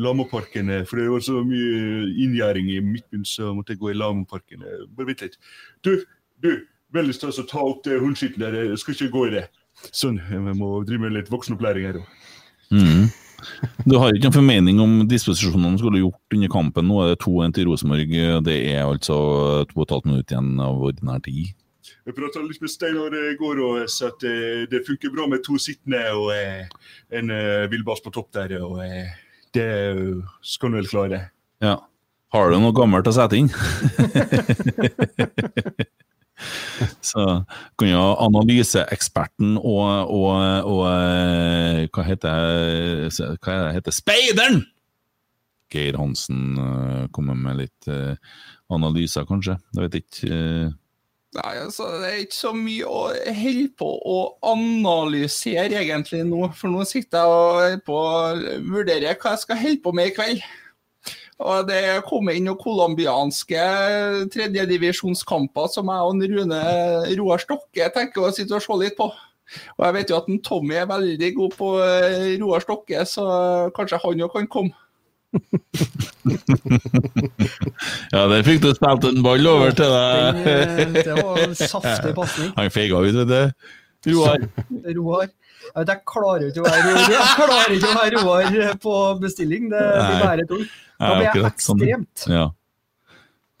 Lamoparken, 0.00 0.70
eh, 0.72 0.84
for 0.88 0.96
det 0.96 1.10
var 1.12 1.24
så 1.26 1.42
mye 1.44 2.06
inngjerding 2.24 2.70
i 2.72 2.78
midtbyen, 2.86 3.26
så 3.28 3.50
måtte 3.52 3.74
jeg 3.74 3.82
gå 3.82 3.90
i 3.92 3.98
Lamoparken. 3.98 4.62
eh. 4.64 4.86
Bare 4.96 5.10
vent 5.10 5.26
litt. 5.26 5.36
Du, 5.84 5.92
du, 6.40 6.50
veldig 6.94 7.16
stas 7.16 7.40
å 7.40 7.46
ta 7.48 7.62
opp 7.64 7.82
det 7.86 8.00
hundskitten 8.02 8.44
der, 8.44 8.58
jeg 8.70 8.80
skal 8.80 8.96
ikke 8.96 9.12
gå 9.16 9.26
i 9.28 9.34
det. 9.38 9.46
Sånn, 9.90 10.20
jeg 10.30 10.56
må 10.58 10.74
drive 10.86 11.06
med 11.06 11.16
litt 11.16 11.32
voksenopplæring 11.32 11.88
her 11.88 12.00
òg. 12.02 12.06
Mm. 12.72 13.10
Du 13.88 13.96
har 13.98 14.12
ikke 14.12 14.28
noen 14.28 14.36
formening 14.36 14.78
om 14.82 14.92
disposisjonene 15.10 15.80
skulle 15.80 16.02
gjort 16.02 16.36
under 16.36 16.52
kampen. 16.52 16.86
Nå 16.88 17.00
er 17.02 17.12
det 17.12 17.22
2-1 17.24 17.56
til 17.56 17.68
Rosenborg. 17.68 18.14
Det 18.46 18.58
er 18.70 18.84
altså 18.84 19.16
to 19.68 19.80
og 19.80 19.84
et 19.84 19.94
halvt 19.96 20.08
minutt 20.10 20.32
igjen 20.32 20.52
av 20.62 20.84
ordinær 20.90 21.22
tid. 21.24 21.50
Jeg 22.02 22.16
prata 22.16 22.42
litt 22.42 22.62
med 22.62 22.70
Steinar 22.70 23.14
i 23.14 23.36
går 23.38 23.60
og 23.62 23.90
sa 23.90 24.08
at 24.10 24.24
eh, 24.26 24.64
det 24.70 24.84
funker 24.86 25.12
bra 25.14 25.26
med 25.30 25.42
to 25.46 25.58
sittende 25.62 26.00
og 26.14 26.32
eh, 26.34 26.66
en 27.14 27.30
eh, 27.34 27.68
villbass 27.70 28.02
på 28.02 28.10
topp 28.14 28.32
der. 28.38 28.56
og 28.62 28.82
Det 29.54 29.68
skal 30.46 30.72
du 30.72 30.78
vel 30.80 30.90
klare. 30.90 31.24
Ja. 31.62 31.78
Har 32.32 32.48
du 32.48 32.56
noe 32.62 32.74
gammelt 32.74 33.06
å 33.10 33.14
sette 33.14 33.38
inn? 33.38 33.50
Så 37.02 37.22
kan 37.78 37.88
jo 37.90 38.02
analyseeksperten 38.22 39.56
og, 39.58 40.10
og, 40.12 40.68
og 40.70 40.84
eh, 40.88 41.80
hva 41.90 42.04
heter 42.06 43.08
hva 43.10 43.56
er 43.56 43.64
det 43.66 43.74
heter 43.80 43.96
Speideren! 43.96 44.62
Geir 45.72 45.96
Hansen 45.98 46.58
eh, 46.60 47.08
kommer 47.16 47.38
med 47.38 47.62
litt 47.62 47.88
eh, 47.90 48.14
analyser, 48.72 49.26
kanskje. 49.28 49.56
Jeg 49.74 49.86
vet 49.86 49.98
ikke. 50.02 50.30
eh. 50.30 50.70
Nei, 51.32 51.52
altså, 51.62 51.86
Det 52.02 52.08
er 52.10 52.18
ikke 52.26 52.36
så 52.36 52.50
mye 52.52 52.88
å 52.88 53.06
holde 53.08 53.68
på 53.80 53.88
å 53.88 54.16
analysere 54.50 55.80
egentlig 55.80 56.26
nå. 56.28 56.42
For 56.58 56.68
nå 56.68 56.84
sitter 56.88 57.24
jeg 57.24 57.78
og 57.88 58.42
vurderer 58.68 59.16
hva 59.16 59.32
jeg 59.32 59.44
skal 59.46 59.62
holde 59.62 59.80
på 59.86 59.94
med 59.96 60.10
i 60.10 60.14
kveld. 60.18 60.44
Og 61.42 61.66
Det 61.68 61.82
kommer 62.06 62.36
inn 62.36 62.46
noen 62.46 62.60
colombianske 62.60 63.66
tredjedivisjonskamper 64.32 65.70
som 65.72 65.90
jeg 65.90 66.08
og 66.08 66.24
Rune 66.36 66.62
Roar 67.18 67.42
Stokke 67.42 67.90
tenker 67.94 68.28
å 68.28 68.32
sitte 68.34 68.58
og 68.58 68.64
se 68.64 68.78
litt 68.78 68.98
på. 68.98 69.10
Og 69.76 69.84
jeg 69.84 69.96
vet 69.98 70.12
jo 70.12 70.18
at 70.20 70.30
en 70.30 70.40
Tommy 70.44 70.78
er 70.80 70.88
veldig 70.88 71.30
god 71.36 71.56
på 71.58 71.72
eh, 71.84 72.30
Roar 72.40 72.62
Stokke, 72.64 73.02
så 73.08 73.26
kanskje 73.76 74.00
han 74.04 74.24
òg 74.26 74.38
kan 74.38 74.48
komme. 74.52 74.76
Ja, 78.12 78.26
der 78.28 78.42
fikk 78.44 78.60
du 78.62 78.68
spilt 78.76 79.04
en 79.08 79.22
ball 79.24 79.46
over 79.48 79.72
til 79.74 79.88
eh, 79.88 80.42
deg. 80.44 80.98
det 80.98 81.14
var 81.16 81.40
en 81.40 81.54
saftig 81.56 82.12
pasning. 82.14 82.52
Han 82.58 82.70
feiga 82.70 83.00
ut, 83.00 83.16
vet 83.16 83.30
du. 83.32 84.12
Roar. 84.12 84.44
Roar. 84.98 85.30
Jeg, 85.72 85.86
vet, 85.86 85.90
jeg 85.94 86.02
klarer 86.04 86.42
ikke 86.50 86.60
å 86.60 86.64
være 86.66 86.80
Roar, 86.84 87.12
jeg 87.12 87.28
klarer 87.38 87.76
ikke 87.76 87.92
å 87.92 87.94
være 87.96 88.24
Roar 88.26 88.74
på 88.82 88.96
bestilling. 89.22 89.70
Det 89.72 89.84
blir 89.88 90.18
bare 90.20 90.44
tull. 90.50 90.66
Da 91.00 91.14
blir 91.16 91.24
jeg 91.24 91.38
sånn. 91.64 91.80
ekstremt. 91.80 92.24
Ja. 92.28 92.50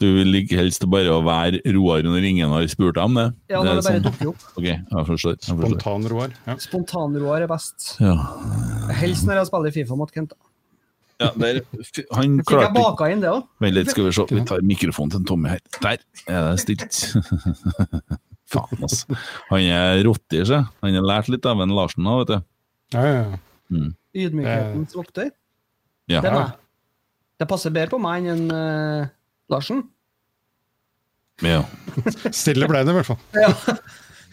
Du 0.02 0.08
vil 0.18 0.34
ikke 0.42 0.58
helst 0.58 0.84
bare 0.92 1.14
å 1.14 1.22
være 1.24 1.62
Roar 1.76 2.04
når 2.04 2.24
ingen 2.28 2.52
har 2.52 2.66
spurt 2.68 2.98
deg 2.98 3.04
om 3.06 3.16
det? 3.16 3.26
Ja, 3.52 3.62
når 3.62 3.78
det 3.78 3.84
bare 3.86 4.00
sånn. 4.00 4.06
dukker 4.10 4.30
opp. 4.32 4.46
Ok, 4.58 4.66
jeg 4.68 5.04
forstår. 5.08 5.36
Jeg 5.38 5.56
forstår. 5.56 5.76
Spontan-Roar. 5.78 6.34
Ja. 6.50 6.56
Spontan-Roar 6.66 7.46
er 7.46 7.52
best. 7.52 7.92
Ja. 8.02 8.16
Helst 8.98 9.28
når 9.28 9.40
jeg 9.40 9.50
spiller 9.52 9.76
Fifa 9.78 9.98
mot 10.02 10.12
Kent. 10.12 10.34
da. 10.34 10.48
Ja, 11.22 11.28
der, 11.38 11.60
han 12.16 12.40
klarte 12.42 12.74
baka 12.74 13.06
inn 13.12 13.22
det 13.22 13.30
òg? 13.30 13.46
Vent 13.62 13.76
litt, 13.76 13.92
skal 13.94 14.08
vi 14.08 14.12
se. 14.16 14.26
Vi 14.32 14.42
tar 14.48 14.64
mikrofonen 14.66 15.14
til 15.14 15.24
Tommy 15.28 15.52
her. 15.54 15.62
Der 15.84 16.02
er 16.26 16.50
det 16.50 16.60
stilt. 16.64 16.98
Faen, 18.52 18.82
altså. 18.84 19.16
Han 19.48 19.64
er 19.64 20.02
rotter, 20.06 20.44
seg. 20.48 20.68
Han 20.84 20.98
har 20.98 21.06
lært 21.08 21.30
litt 21.32 21.46
av 21.48 21.62
en 21.64 21.72
Larsen 21.76 22.04
nå, 22.04 22.18
vet 22.22 22.34
du. 22.34 22.38
Ja, 22.92 23.04
ja, 23.06 23.22
ja. 23.22 23.40
Mm. 23.72 23.90
Ydmykhetens 24.12 24.96
vokter. 24.98 25.30
Ja. 26.12 26.20
Det. 26.24 26.32
Det 27.40 27.48
passer 27.48 27.72
bedre 27.72 27.94
på 27.94 28.00
meg 28.02 28.28
enn 28.28 28.44
uh, 28.52 29.08
Larsen. 29.52 29.86
Ja. 31.42 31.62
Stille 32.42 32.68
ble 32.70 32.82
det 32.84 32.92
i 32.92 32.98
hvert 32.98 33.08
fall. 33.08 33.22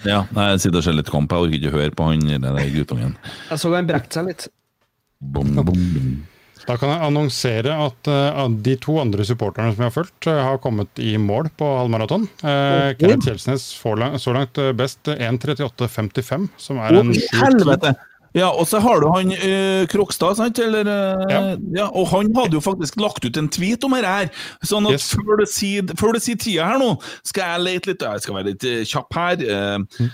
ja. 0.06 0.26
Nei, 0.36 0.50
Jeg 0.54 0.66
sitter 0.66 0.82
og 0.82 0.86
ser 0.90 0.98
litt 0.98 1.12
kamp. 1.12 1.32
Jeg 1.32 1.48
orker 1.48 1.62
ikke 1.62 1.76
høre 1.78 1.96
på 1.96 2.10
han 2.12 2.28
eller 2.36 2.74
guttungen. 2.76 3.16
Jeg 3.50 3.64
så 3.64 3.72
han 3.74 3.88
brekte 3.90 4.20
seg 4.20 4.30
litt. 4.34 4.50
Bom, 5.20 5.56
bom, 5.56 5.72
bom. 5.72 6.12
Da 6.70 6.76
kan 6.78 6.92
jeg 6.94 7.02
annonsere 7.02 7.74
at 7.88 8.10
uh, 8.14 8.44
de 8.62 8.76
to 8.78 9.00
andre 9.02 9.26
supporterne 9.26 9.74
som 9.74 9.82
jeg 9.82 9.90
har 9.90 9.96
fulgt, 9.96 10.28
uh, 10.30 10.38
har 10.46 10.60
kommet 10.62 11.02
i 11.02 11.16
mål 11.18 11.50
på 11.58 11.66
halvmaraton. 11.80 12.28
Uh, 12.44 12.92
Ok. 12.94 13.02
Kenneth 13.02 13.26
Kjelsnes 13.26 13.66
får 13.82 13.98
lang- 13.98 14.20
så 14.22 14.34
langt 14.36 14.58
eh, 14.62 14.70
best 14.78 15.10
1.38,55, 15.10 16.48
som 16.62 16.78
er 16.86 17.00
en 17.00 17.12
sjukt... 17.16 17.36
helvete! 17.42 17.96
Ja, 18.38 18.52
og 18.54 18.68
så 18.70 18.78
har 18.84 19.02
du 19.02 19.08
han 19.10 19.32
eh, 19.34 19.88
Krokstad, 19.90 20.38
sant? 20.38 20.60
Eller, 20.62 20.86
eh, 20.86 21.56
ja. 21.74 21.88
Og 21.90 22.06
han 22.12 22.30
hadde 22.38 22.60
jo 22.60 22.62
faktisk 22.62 23.00
lagt 23.02 23.26
ut 23.26 23.38
en 23.42 23.50
tweet 23.50 23.84
om 23.88 23.96
dette 23.98 24.12
her. 24.14 24.30
Sånn 24.70 24.86
at 24.92 25.02
før, 25.02 25.40
du 25.42 25.48
sier, 25.50 25.90
før 25.98 26.14
du 26.14 26.22
sier 26.22 26.38
tida 26.38 26.68
her 26.70 26.78
nå, 26.82 26.92
skal 27.26 27.56
jeg 27.56 27.66
lete 27.66 27.92
litt 27.94 28.06
Jeg 28.06 28.26
skal 28.28 28.38
være 28.38 28.52
litt 28.52 28.68
eh, 28.70 28.84
kjapp 28.86 29.18
her. 29.18 29.42
Uh, 29.50 29.80
så 29.98 30.10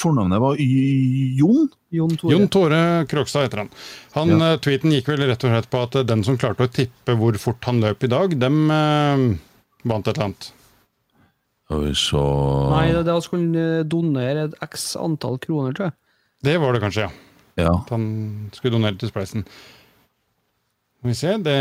fornavnet 0.00 0.40
var 0.40 0.56
Y- 0.60 1.36
Jon? 1.38 1.68
Jon 1.92 2.16
Jon 2.22 2.48
Tore 2.48 3.06
Krokstad 3.06 3.42
heter 3.46 3.58
han. 3.58 3.70
han 4.14 4.28
Ja. 4.32 4.52
eh, 4.52 4.58
tweeten 4.58 4.92
gikk 4.92 5.08
vel 5.12 5.26
rett 5.28 5.44
og 5.44 5.50
slett 5.52 5.70
på 5.70 5.82
at 5.82 5.94
eh, 5.96 6.02
den 6.08 6.24
som 6.24 6.38
klarte 6.38 6.64
å 6.64 6.72
tippe 6.72 7.16
hvor 7.18 7.36
fort 7.38 7.64
han 7.68 7.80
løp 7.80 8.02
i 8.04 8.08
dag, 8.08 8.38
dem 8.38 8.70
eh, 8.70 9.38
vant 9.84 10.08
et 10.08 10.16
eller 10.16 10.24
annet. 10.30 10.52
Vi 11.72 11.92
Nei, 12.72 12.92
det, 12.92 13.04
det 13.06 13.12
han 13.12 13.22
skulle 13.24 13.84
donere 13.88 14.48
et 14.48 14.56
x 14.60 14.94
antall 15.00 15.38
kroner, 15.40 15.72
tror 15.72 15.86
jeg. 15.88 15.94
Det 16.42 16.56
var 16.60 16.72
det 16.74 16.82
kanskje, 16.82 17.06
ja. 17.06 17.10
Ja. 17.56 17.72
At 17.84 17.90
han 17.92 18.50
skulle 18.52 18.74
donere 18.76 18.98
til 18.98 19.08
Spleisen. 19.12 19.44
Skal 21.02 21.10
vi 21.10 21.14
se 21.18 21.30
det 21.42 21.52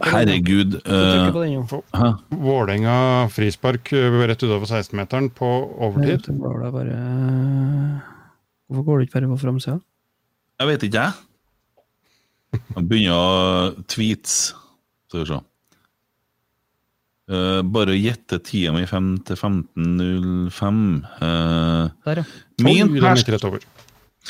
Herregud. 0.00 0.78
eh, 0.80 1.74
hæ? 1.92 2.06
Vålerenga 2.40 3.28
frispark 3.28 3.90
eh, 3.92 4.14
rett 4.30 4.40
utover 4.40 4.64
16-meteren 4.64 5.28
på 5.28 5.50
overtid. 5.76 6.24
Så 6.24 6.32
det 6.32 6.70
bare 6.72 6.96
Hvorfor 8.64 8.86
går 8.86 8.98
det 8.98 9.04
ikke 9.04 9.20
bare 9.20 9.28
på 9.34 9.36
framsida? 9.42 9.76
Jeg 10.56 10.68
vet 10.70 10.86
ikke, 10.88 11.02
jeg. 11.04 12.62
Han 12.78 12.88
begynner 12.88 13.12
å 13.12 13.84
tweets. 13.92 14.54
Skal 15.10 15.20
vi 15.20 15.28
se. 15.34 15.40
Uh, 17.28 17.60
bare 17.60 17.92
å 17.92 17.98
gjette 17.98 18.40
tida 18.40 18.72
mi 18.72 18.86
5 18.88 19.12
til 19.28 19.36
15.05. 19.36 20.82
Uh, 21.20 21.92
Der, 22.08 22.22
ja. 22.22 22.26
Min 22.64 22.96
Oi, 22.96 23.60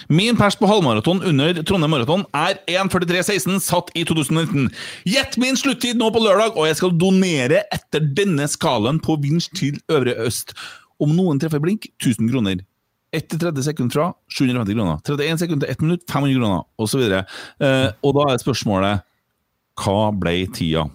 min 0.08 0.36
pers 0.38 0.56
på 0.58 0.68
halvmaraton 0.68 1.22
under 1.26 1.62
Trondheim 1.62 1.92
Maraton 1.94 2.24
er 2.36 2.58
1.43,16, 2.68 3.58
satt 3.64 3.92
i 3.96 4.04
2019. 4.08 4.70
Gjett 5.08 5.36
min 5.40 5.58
sluttid 5.58 6.00
nå 6.00 6.10
på 6.14 6.22
lørdag, 6.24 6.56
og 6.56 6.68
jeg 6.68 6.78
skal 6.80 6.96
donere 7.00 7.64
etter 7.74 8.04
denne 8.16 8.48
skalaen 8.50 9.00
på 9.02 9.18
vinsj 9.22 9.50
til 9.56 9.80
Øvre 9.92 10.16
Øst. 10.26 10.54
Om 11.02 11.12
noen 11.16 11.40
treffer 11.40 11.62
blink, 11.62 11.88
1000 12.00 12.30
kroner. 12.32 12.62
1-30 13.16 13.62
sekunder 13.68 13.94
fra 13.96 14.06
750 14.32 14.76
kroner. 14.76 15.00
31 15.06 15.42
sekunder 15.42 15.66
til 15.66 15.76
1 15.76 15.84
minutt, 15.86 16.04
500 16.10 16.40
kroner, 16.40 16.66
osv. 16.82 17.04
Eh, 17.06 17.88
og 18.02 18.16
da 18.18 18.28
er 18.32 18.42
spørsmålet 18.42 19.04
Hva 19.76 19.98
ble 20.16 20.38
tida? 20.56 20.86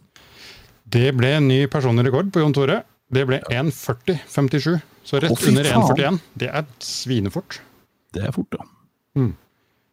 Det 0.91 1.11
ble 1.15 1.35
en 1.37 1.47
ny 1.47 1.63
personlig 1.71 2.09
rekord 2.09 2.31
på 2.33 2.43
Jon 2.43 2.55
Tore. 2.55 2.81
Det 3.11 3.23
ble 3.27 3.41
1.40,57. 3.51 4.81
Så 5.07 5.21
rett 5.23 5.47
under 5.49 5.67
1.41. 5.71 6.19
Det 6.37 6.51
er 6.51 6.67
svinefort. 6.83 7.61
Det 8.13 8.25
er 8.27 8.35
fort, 8.35 8.57
ja. 8.57 8.67
Mm. 9.17 9.31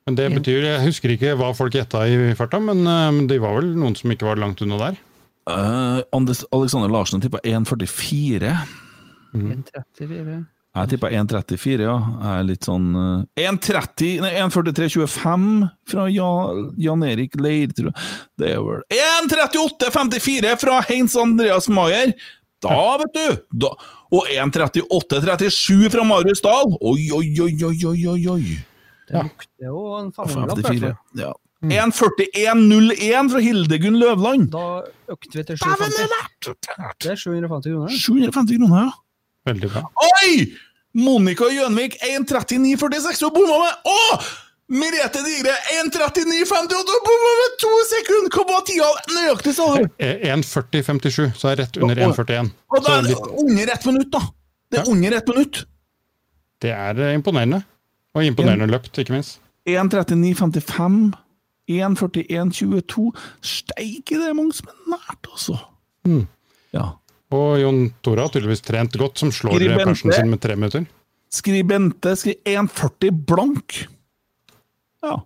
Men 0.09 0.17
det 0.17 0.29
betyr 0.33 0.65
Jeg 0.65 0.85
husker 0.87 1.13
ikke 1.13 1.35
hva 1.37 1.51
folk 1.57 1.75
gjetta 1.77 2.07
i 2.09 2.33
farta, 2.39 2.61
men 2.65 2.81
eh, 2.87 3.09
men 3.13 3.27
det 3.29 3.43
var 3.43 3.59
vel 3.59 3.75
noen 3.77 3.97
som 3.99 4.13
ikke 4.15 4.29
var 4.31 4.41
langt 4.41 4.63
unna 4.65 4.79
der. 4.81 5.01
Uh, 5.49 6.05
Anders 6.13 6.45
Alexander 6.53 6.93
Larsen 6.93 7.23
tippa 7.25 7.41
1,44. 7.45 8.53
1,34. 9.33 10.39
Jeg 10.79 10.91
tippa 10.93 11.11
1,34, 11.11 11.83
ja. 11.83 11.95
Jeg 11.97 12.33
er 12.33 12.47
litt 12.47 12.69
sånn 12.69 12.89
uh, 12.95 13.23
1,30 13.41 14.21
Nei, 14.23 14.33
1,43,25 14.45 15.47
fra 15.89 16.05
Jan, 16.13 16.67
Jan 16.79 17.05
Erik 17.09 17.39
Leir, 17.41 17.73
tror 17.77 17.91
jeg. 17.91 18.09
Det 18.39 18.53
er 18.55 18.65
vel 18.65 18.85
1,38,54 19.29 20.57
fra 20.61 20.81
Heinz 20.91 21.17
Andreas 21.19 21.71
Maier! 21.73 22.13
Da, 22.65 22.99
vet 23.01 23.15
du! 23.15 23.27
Da. 23.65 23.73
Og 24.15 24.29
1,38,37 24.35 25.93
fra 25.95 26.05
Marius 26.07 26.45
Dahl! 26.45 26.77
Oi, 26.81 27.09
oi, 27.15 27.29
oi, 27.45 27.53
oi, 27.73 27.77
oi, 28.13 28.21
oi. 28.37 28.59
Det 29.09 29.23
lukter 29.27 29.69
jo 29.71 29.85
en 29.99 30.11
500-lapp, 30.13 30.59
i 30.59 30.63
54. 30.63 30.81
hvert 30.85 30.97
fall. 30.97 31.23
Ja. 31.25 31.35
1,41,01 31.59 33.31
fra 33.33 33.41
Hildegunn 33.43 33.97
Løvland! 33.99 34.51
Da 34.53 34.65
økte 35.11 35.41
vi 35.41 35.45
til 35.49 35.59
750. 35.59 36.13
Det 37.03 37.11
er 37.11 37.19
750 37.19 37.73
kroner. 37.73 37.95
750 37.95 38.61
kroner, 38.61 38.85
ja. 38.85 38.91
Veldig 39.49 39.71
bra. 39.73 39.83
Oi! 40.07 40.35
Monica 40.99 41.49
Gjønvik 41.53 41.97
1.39,46 42.05 43.25
og 43.27 43.35
bomma 43.35 43.59
med 43.65 43.91
Å! 43.91 44.21
Merete 44.69 45.23
Digre 45.25 45.55
1.39,58 45.81 46.93
og 46.93 47.09
bomma 47.09 47.33
med 47.41 47.57
to 47.65 47.73
sekunder! 47.91 48.31
Hva 48.37 48.45
var 48.53 48.63
tida? 48.69 48.91
Nøyaktig, 49.17 49.57
sa 49.57 49.67
du! 49.79 49.89
Eh, 50.05 50.29
1.40,57, 50.31 51.33
så 51.41 51.51
er 51.55 51.63
rett 51.65 51.81
under 51.81 52.05
1.41. 52.07 52.53
Og 52.77 52.85
da 52.87 53.01
er 53.01 53.09
det 53.09 53.19
under 53.19 53.75
ett 53.75 53.89
minutt, 53.89 54.13
da! 54.15 54.23
Det 54.69 54.83
er 54.83 54.93
under 54.93 55.19
ett 55.19 55.35
minutt! 55.35 55.65
det 56.63 56.73
er 56.75 56.99
eh, 56.99 57.15
imponerende. 57.15 57.63
Og 58.19 58.27
imponerende 58.27 58.67
løpt, 58.71 58.99
ikke 58.99 59.15
minst. 59.15 59.39
1.39,55 59.69 61.15
1.41,22 61.69 63.11
Steike, 63.45 64.17
det 64.17 64.31
er 64.31 64.37
mange 64.37 64.57
som 64.57 64.71
er 64.73 64.95
nært, 64.95 65.29
altså! 65.29 65.59
Mm. 66.09 66.23
Ja. 66.73 66.87
Og 67.37 67.59
Jon 67.61 67.83
Tore 68.05 68.25
har 68.25 68.33
tydeligvis 68.33 68.65
trent 68.65 68.97
godt, 68.97 69.21
som 69.21 69.33
slår 69.35 69.61
persen 69.77 70.15
sin 70.17 70.31
med 70.33 70.41
tre 70.41 70.57
minutter. 70.57 70.87
Skribente 71.29 72.15
skriver 72.17 72.63
1.40 72.65 73.19
blank. 73.29 73.83
Ja. 75.05 75.19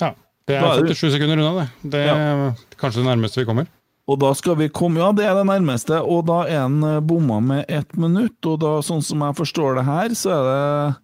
Ja, 0.00 0.14
Det 0.48 0.56
er 0.56 0.80
47 0.88 1.12
sekunder 1.12 1.36
unna, 1.36 1.52
det. 1.60 1.90
Det 1.92 2.00
er 2.08 2.40
kanskje 2.80 3.02
det 3.02 3.10
nærmeste 3.10 3.42
vi 3.42 3.48
kommer. 3.50 3.68
Og 4.10 4.18
da 4.18 4.32
skal 4.34 4.56
vi 4.58 4.70
komme 4.72 4.98
Ja, 4.98 5.12
det 5.14 5.26
er 5.28 5.36
det 5.38 5.44
nærmeste, 5.46 6.00
og 6.02 6.24
da 6.26 6.40
er 6.48 6.64
han 6.64 6.80
eh, 6.82 6.98
bomma 7.04 7.38
med 7.44 7.64
ett 7.68 7.92
minutt. 7.94 8.40
Og 8.48 8.58
da, 8.64 8.72
sånn 8.82 9.04
som 9.04 9.22
jeg 9.22 9.36
forstår 9.38 9.78
det 9.78 9.84
her, 9.86 10.16
så 10.18 10.32
er 10.34 10.48
det 10.48 10.96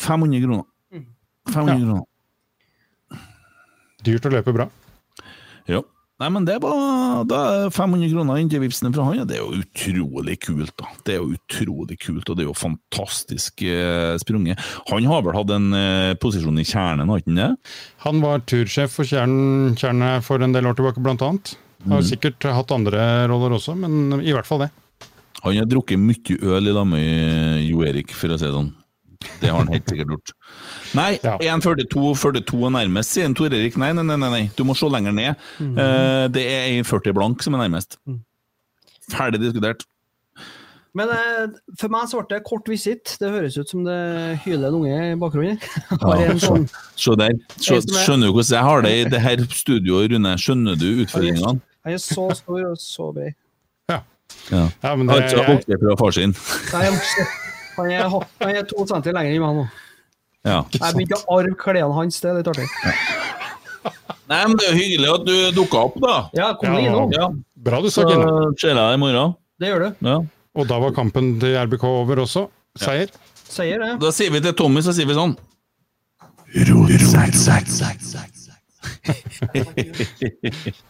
500 0.00 0.42
kroner. 0.44 0.64
500 1.52 1.78
kroner. 1.84 2.04
Dyrt 4.06 4.26
å 4.28 4.32
løpe 4.36 4.52
bra. 4.54 4.68
Ja. 5.70 5.80
Nei, 6.16 6.28
men 6.32 6.46
det 6.48 6.54
var 6.62 7.24
da 7.28 7.38
er 7.66 7.72
500 7.74 8.08
kroner 8.08 8.38
inntil 8.40 8.62
vipsene 8.62 8.88
fra 8.94 9.04
han. 9.04 9.18
og 9.20 9.26
det 9.28 9.36
er 9.36 9.42
jo 9.42 9.58
utrolig 9.60 10.38
kult, 10.40 10.72
da. 10.80 10.86
Det 11.04 11.16
er 11.16 11.18
jo 11.20 11.34
utrolig 11.36 11.98
kult, 12.00 12.30
og 12.32 12.38
det 12.38 12.46
er 12.46 12.48
jo 12.48 12.54
fantastisk 12.56 13.60
eh, 13.68 14.14
sprunget. 14.22 14.62
Han 14.88 15.04
har 15.10 15.20
vel 15.26 15.36
hatt 15.36 15.52
en 15.52 15.66
eh, 15.76 16.14
posisjon 16.22 16.56
i 16.62 16.64
kjernen, 16.64 17.10
har 17.12 17.20
han 17.26 17.36
det? 17.36 17.50
Han 18.06 18.22
var 18.24 18.40
tursjef 18.48 18.94
for 18.96 19.04
Kjernen, 19.04 19.76
kjernen 19.76 20.24
for 20.24 20.40
en 20.40 20.56
del 20.56 20.70
år 20.70 20.78
tilbake, 20.78 21.02
blant 21.04 21.24
annet. 21.26 21.56
Har 21.86 22.00
Mm. 22.00 22.08
sikkert 22.08 22.42
hatt 22.48 22.72
andre 22.72 23.02
roller 23.28 23.52
også, 23.58 23.76
men 23.78 24.16
i 24.24 24.32
hvert 24.32 24.46
fall 24.48 24.64
det. 24.64 24.70
Han 25.44 25.54
har 25.60 25.68
drukket 25.68 26.00
mye 26.00 26.38
øl 26.42 26.66
i 26.66 26.72
lag 26.72 26.86
med 26.88 27.60
Jo 27.68 27.84
Erik, 27.84 28.10
for 28.16 28.32
å 28.32 28.38
si 28.40 28.46
det 28.48 28.54
sånn. 28.56 28.72
Det 29.40 29.50
har 29.50 29.58
han 29.62 29.72
helt 29.72 29.88
sikkert 29.90 30.12
gjort. 30.14 30.32
Nei, 30.98 31.08
1,42 31.22 32.14
42 32.18 32.62
er 32.66 32.74
nærmest, 32.78 33.12
sier 33.16 33.26
en 33.28 33.34
Tor 33.38 33.52
Erik. 33.52 33.76
Nei, 33.80 33.92
nei, 33.96 34.04
nei, 34.06 34.16
nei, 34.22 34.44
du 34.56 34.64
må 34.68 34.76
se 34.78 34.88
lenger 34.90 35.12
ned. 35.16 35.42
Eh, 35.60 36.28
det 36.34 36.46
er 36.52 36.70
1,40 36.82 37.12
blank 37.16 37.42
som 37.46 37.54
er 37.58 37.64
nærmest. 37.66 37.98
Ferdig 39.12 39.40
diskutert. 39.44 39.84
Men 40.96 41.10
eh, 41.12 41.50
for 41.76 41.92
meg 41.92 42.06
så 42.08 42.22
ble 42.22 42.38
det 42.38 42.44
kort 42.48 42.68
visitt. 42.72 43.18
Det 43.20 43.28
høres 43.28 43.58
ut 43.60 43.68
som 43.68 43.82
det 43.84 43.96
hyler 44.46 44.70
en 44.70 44.78
unge 44.78 45.00
i 45.12 45.16
bakgrunnen. 45.20 45.58
Ja, 45.90 45.98
Har 46.06 46.22
en 46.24 46.40
se, 46.40 46.46
sånn, 46.48 46.64
se 46.96 47.16
der. 47.20 47.34
Se, 47.60 47.76
er- 47.76 47.98
skjønner 48.06 48.30
du 48.30 48.36
hvordan 48.38 48.54
jeg 48.56 48.64
har 48.70 48.86
det 48.86 48.92
i 48.96 49.02
det 49.12 49.20
her 49.26 49.42
studioet, 49.52 50.08
Rune? 50.14 50.32
Skjønner 50.40 50.78
du 50.80 50.86
utfordringene? 51.04 51.58
han 51.86 51.92
er 51.94 52.00
så 52.02 52.24
stor 52.34 52.62
og 52.72 52.78
så 52.80 53.10
bred. 53.14 53.36
Ja. 53.92 54.00
men 54.96 55.08
Han 55.12 55.20
det- 55.20 55.36
har 55.36 55.52
vokst 55.52 55.68
fra 55.84 55.96
far 56.00 56.16
sin. 56.16 56.32
Nei, 56.72 56.88
Han 57.76 57.90
er, 57.92 58.06
han 58.08 58.52
er 58.52 58.66
to 58.68 58.84
centimeter 58.84 59.16
lenger 59.16 59.36
enn 59.36 59.44
meg 59.44 59.60
nå. 59.60 59.66
Ja. 60.46 60.60
Jeg 60.72 60.94
begynte 60.94 61.18
å 61.18 61.38
arve 61.40 61.56
klærne 61.58 61.94
hans, 61.96 62.20
det 62.22 62.30
er 62.30 62.38
litt 62.40 62.50
artig. 62.52 62.68
Nei, 64.26 64.38
men 64.42 64.56
det 64.58 64.66
er 64.66 64.72
jo 64.72 64.78
hyggelig 64.80 65.10
at 65.12 65.26
du 65.26 65.34
dukka 65.54 65.82
opp, 65.88 65.98
da. 66.02 66.14
Ja, 66.34 66.48
kom 66.58 66.74
ja, 66.74 66.82
innom. 66.82 67.12
Ja. 67.14 67.28
Bra 67.68 67.78
du 67.82 67.88
sa, 67.90 68.02
stakk 68.02 68.14
innom. 68.14 68.54
ser 68.58 68.72
jeg 68.72 68.78
deg 68.78 68.96
i 68.96 69.02
morgen. 69.02 69.36
Det 69.60 69.70
gjør 69.70 69.84
du. 69.84 70.06
Ja. 70.08 70.16
Og 70.56 70.68
da 70.70 70.78
var 70.82 70.94
kampen 70.96 71.36
til 71.42 71.54
RBK 71.60 71.84
over 71.88 72.24
også. 72.24 72.46
Seier. 72.80 73.12
Ja. 73.12 73.42
Seier, 73.46 73.84
ja. 73.92 73.98
Da 74.00 74.10
sier 74.14 74.32
vi 74.34 74.42
til 74.42 74.54
Tommy, 74.58 74.82
så 74.84 74.92
sier 74.96 75.08
vi 75.08 75.16
sånn 75.16 75.36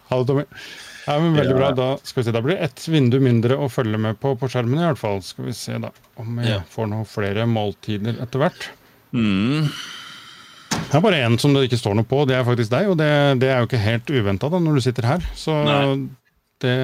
Ha 0.06 0.18
det, 0.18 0.26
Tommy. 0.28 0.44
Ja, 1.06 1.18
men 1.22 1.36
veldig 1.38 1.54
bra. 1.54 1.70
Da 1.76 1.88
skal 2.02 2.20
vi 2.20 2.26
se, 2.26 2.34
da 2.34 2.42
blir 2.42 2.56
det 2.56 2.66
ett 2.66 2.86
vindu 2.90 3.20
mindre 3.22 3.58
å 3.62 3.68
følge 3.70 3.98
med 4.02 4.18
på 4.22 4.34
på 4.38 4.50
skjermen, 4.50 4.80
i 4.80 4.88
hvert 4.88 5.00
fall. 5.00 5.22
Skal 5.22 5.46
vi 5.48 5.54
se 5.54 5.78
da 5.82 5.92
om 6.18 6.40
vi 6.40 6.56
får 6.72 6.90
noen 6.90 7.06
flere 7.08 7.46
måltider 7.50 8.18
etter 8.24 8.42
hvert. 8.42 8.68
Mm. 9.14 9.68
Det 10.76 10.98
er 10.98 11.02
bare 11.04 11.22
én 11.24 11.38
som 11.40 11.54
det 11.54 11.66
ikke 11.66 11.78
står 11.80 11.96
noe 11.98 12.06
på, 12.08 12.24
det 12.28 12.36
er 12.36 12.46
faktisk 12.46 12.72
deg. 12.74 12.90
Og 12.92 12.98
det, 13.00 13.10
det 13.42 13.50
er 13.50 13.62
jo 13.62 13.70
ikke 13.70 13.82
helt 13.82 14.12
uventa 14.12 14.50
når 14.52 14.78
du 14.78 14.84
sitter 14.84 15.08
her. 15.08 15.26
Så 15.38 15.54
Nei. 15.66 15.80
det 16.64 16.76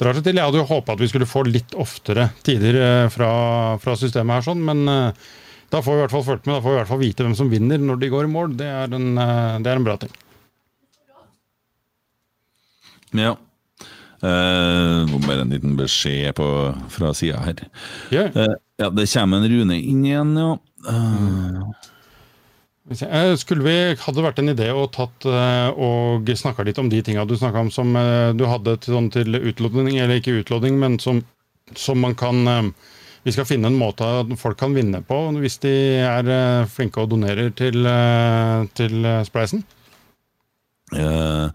drar 0.00 0.18
seg 0.18 0.26
til. 0.26 0.38
Jeg 0.38 0.50
hadde 0.50 0.62
jo 0.62 0.68
håpa 0.70 0.94
at 0.94 1.02
vi 1.02 1.10
skulle 1.10 1.28
få 1.30 1.44
litt 1.46 1.74
oftere 1.78 2.30
tider 2.46 2.78
eh, 2.82 3.08
fra, 3.14 3.30
fra 3.82 3.96
systemet 3.98 4.38
her, 4.40 4.48
sånn, 4.50 4.64
men 4.66 4.82
eh, 4.90 5.26
da 5.70 5.82
får 5.84 5.92
vi 5.92 5.98
i 5.98 6.04
hvert 6.06 6.14
fall 6.16 6.26
fulgt 6.26 6.46
med, 6.48 6.56
da 6.56 6.62
får 6.64 6.72
vi 6.72 6.76
i 6.76 6.80
hvert 6.80 6.90
fall 6.90 7.02
vite 7.02 7.26
hvem 7.26 7.36
som 7.38 7.50
vinner 7.52 7.82
når 7.82 8.00
de 8.02 8.10
går 8.14 8.26
i 8.26 8.32
mål. 8.32 8.56
Det 8.58 8.70
er 8.70 8.98
en, 8.98 9.10
eh, 9.20 9.58
det 9.62 9.72
er 9.72 9.80
en 9.80 9.86
bra 9.86 9.98
ting. 10.00 10.14
Ja. 13.16 13.36
Uh, 14.18 15.06
bare 15.22 15.44
en 15.44 15.52
liten 15.54 15.76
beskjed 15.78 16.34
på, 16.34 16.46
fra 16.90 17.12
sida 17.14 17.38
her. 17.44 17.60
Eh, 18.10 18.56
ja, 18.82 18.88
det 18.90 19.06
kommer 19.12 19.38
en 19.38 19.52
Rune 19.52 19.78
inn 19.78 20.02
igjen, 20.06 20.32
ja. 20.34 20.56
Uh. 20.88 21.70
Skulle 23.38 23.62
vi, 23.62 23.76
hadde 24.00 24.24
vært 24.24 24.40
en 24.40 24.50
idé 24.50 24.70
å 24.72 24.86
tatt 24.88 25.26
og 25.28 26.30
snakka 26.40 26.64
litt 26.64 26.78
om 26.80 26.88
de 26.88 27.02
tinga 27.04 27.26
du 27.28 27.34
snakka 27.36 27.60
om 27.60 27.68
som 27.68 27.92
du 28.32 28.46
hadde 28.48 28.78
til, 28.80 28.94
sånn 28.96 29.10
til 29.12 29.36
utlodning, 29.36 29.98
eller 30.00 30.22
ikke 30.22 30.38
utlodning, 30.40 30.78
men 30.80 30.96
som, 30.96 31.20
som 31.76 32.00
man 32.00 32.16
kan 32.16 32.72
Vi 33.26 33.34
skal 33.34 33.44
finne 33.44 33.68
en 33.68 33.76
måte 33.76 34.08
folk 34.40 34.56
kan 34.56 34.72
vinne 34.72 35.02
på 35.04 35.18
hvis 35.36 35.60
de 35.60 35.74
er 36.00 36.64
flinke 36.72 37.04
og 37.04 37.12
donerer 37.12 37.52
til, 37.52 37.84
til 38.72 39.10
Spleisen. 39.28 39.66
Eh, 40.96 41.48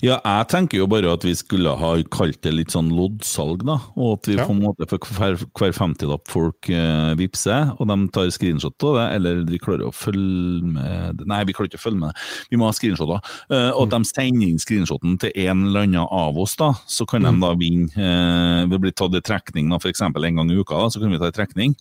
ja, 0.00 0.16
jeg 0.16 0.48
tenker 0.48 0.80
jo 0.80 0.86
bare 0.88 1.10
at 1.12 1.24
vi 1.26 1.34
skulle 1.36 1.74
ha 1.76 1.90
kalt 2.14 2.40
det 2.46 2.54
litt 2.54 2.72
sånn 2.72 2.90
loddsalg, 2.94 3.64
da. 3.68 3.78
Og 3.96 4.18
at 4.18 4.30
vi 4.30 4.36
Ja. 4.38 4.46
på 4.46 4.54
en 4.54 4.62
måte 4.62 4.88
for 4.88 4.98
hver, 4.98 5.36
hver 5.58 5.72
50-lapp 5.76 6.28
folk 6.28 6.70
uh, 6.70 7.14
vippser, 7.18 7.74
og 7.78 7.88
de 7.88 8.08
tar 8.14 8.30
screenshot 8.30 8.86
av 8.88 8.94
det, 8.96 9.06
eller 9.16 9.44
de 9.44 9.58
klarer 9.58 9.88
å 9.88 9.92
følge 9.94 10.62
med 10.64 11.24
Nei, 11.28 11.44
vi 11.44 11.52
klarer 11.52 11.68
ikke 11.68 11.80
å 11.80 11.86
følge 11.88 12.00
med. 12.00 12.16
Vi 12.50 12.56
må 12.56 12.68
ha 12.68 12.72
screenshoter. 12.72 13.20
Uh, 13.50 13.72
og 13.76 13.88
at 13.88 13.96
de 13.96 14.08
sender 14.08 14.48
inn 14.48 14.60
screenshoten 14.62 15.18
til 15.20 15.32
en 15.34 15.66
eller 15.68 15.86
annen 15.88 16.06
av 16.08 16.38
oss, 16.38 16.56
da. 16.56 16.72
Så 16.88 17.06
kan 17.08 17.22
de 17.26 17.32
da 17.42 17.52
vinne. 17.58 17.90
Uh, 17.92 18.66
vi 18.70 18.78
blir 18.78 18.92
tatt 18.96 19.14
i 19.14 19.20
trekning 19.24 19.68
da, 19.72 19.76
f.eks. 19.76 20.00
en 20.00 20.14
gang 20.14 20.50
i 20.50 20.58
uka, 20.58 20.78
da, 20.78 20.88
så 20.92 21.02
kan 21.02 21.12
vi 21.12 21.20
ta 21.20 21.28
i 21.28 21.36
trekning. 21.36 21.74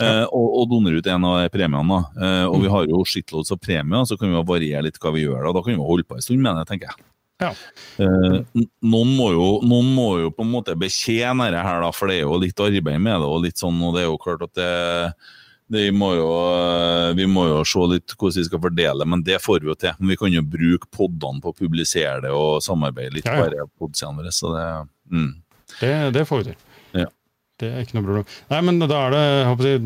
Uh, 0.00 0.24
og, 0.32 0.46
og 0.62 0.70
donere 0.70 1.00
ut 1.00 1.08
en 1.12 1.24
av 1.28 1.48
premiene. 1.52 1.86
da. 1.88 2.00
Eh, 2.20 2.46
og 2.48 2.62
vi 2.64 2.70
har 2.72 2.86
jo 2.88 3.02
shitloads 3.06 3.52
av 3.54 3.60
premier, 3.62 4.04
så 4.08 4.16
kan 4.18 4.30
vi 4.30 4.36
jo 4.36 4.44
variere 4.48 4.84
litt 4.86 4.98
hva 5.02 5.12
vi 5.14 5.24
gjør 5.24 5.46
da. 5.46 5.54
Da 5.56 5.62
kan 5.64 5.72
vi 5.72 5.78
jo 5.78 5.86
holde 5.88 6.06
på 6.08 6.16
en 6.16 6.24
stund 6.24 6.42
med 6.44 6.49
det, 6.58 6.66
tenker 6.70 6.90
jeg. 6.90 7.06
Ja. 7.40 7.50
Eh, 7.96 8.40
noen, 8.84 9.12
må 9.16 9.30
jo, 9.32 9.48
noen 9.64 9.92
må 9.96 10.08
jo 10.20 10.32
på 10.34 10.44
en 10.44 10.52
måte 10.52 10.76
betjene 10.78 11.48
det 11.54 11.62
her, 11.64 11.80
da, 11.84 11.90
for 11.96 12.10
det 12.10 12.18
er 12.18 12.26
jo 12.26 12.40
litt 12.42 12.60
arbeid 12.60 13.00
med 13.00 13.16
det. 13.16 13.28
og 13.28 13.44
litt 13.46 13.60
sånn, 13.60 13.80
og 13.86 13.96
det 13.96 14.04
er 14.04 14.10
jo 14.10 14.18
klart 14.20 14.44
at 14.44 14.52
det, 14.58 14.72
det 15.72 15.86
må 15.96 16.12
jo, 16.18 16.30
eh, 16.52 17.10
Vi 17.16 17.26
må 17.30 17.46
jo 17.48 17.60
se 17.64 17.86
litt 17.94 18.16
hvordan 18.16 18.40
vi 18.42 18.48
skal 18.48 18.64
fordele, 18.66 19.08
men 19.08 19.24
det 19.26 19.40
får 19.42 19.62
vi 19.64 19.70
jo 19.70 19.78
til. 19.78 19.94
Men 19.98 20.12
vi 20.12 20.18
kan 20.20 20.34
jo 20.34 20.46
bruke 20.56 20.90
podene 20.92 21.40
på 21.40 21.54
å 21.54 21.56
publisere 21.56 22.18
det 22.26 22.34
og 22.34 22.60
samarbeide 22.64 23.16
litt 23.16 23.30
Ja, 23.30 23.38
ja. 23.46 23.68
på 23.68 23.86
podsidene 23.86 24.20
våre. 24.20 24.34
Så 24.34 24.52
det, 24.56 24.66
mm. 25.14 25.30
Det, 25.78 25.94
det 26.18 26.26
får 26.28 26.42
vi 26.42 26.50
til. 26.50 26.66
Det 27.60 27.68
er 27.68 27.84
ikke 27.84 27.98
noe 27.98 28.06
problem. 28.06 28.28
Nei, 28.50 28.60
men 28.64 28.80
da 28.80 29.02
er 29.04 29.14
det 29.14 29.22
jeg, 29.68 29.80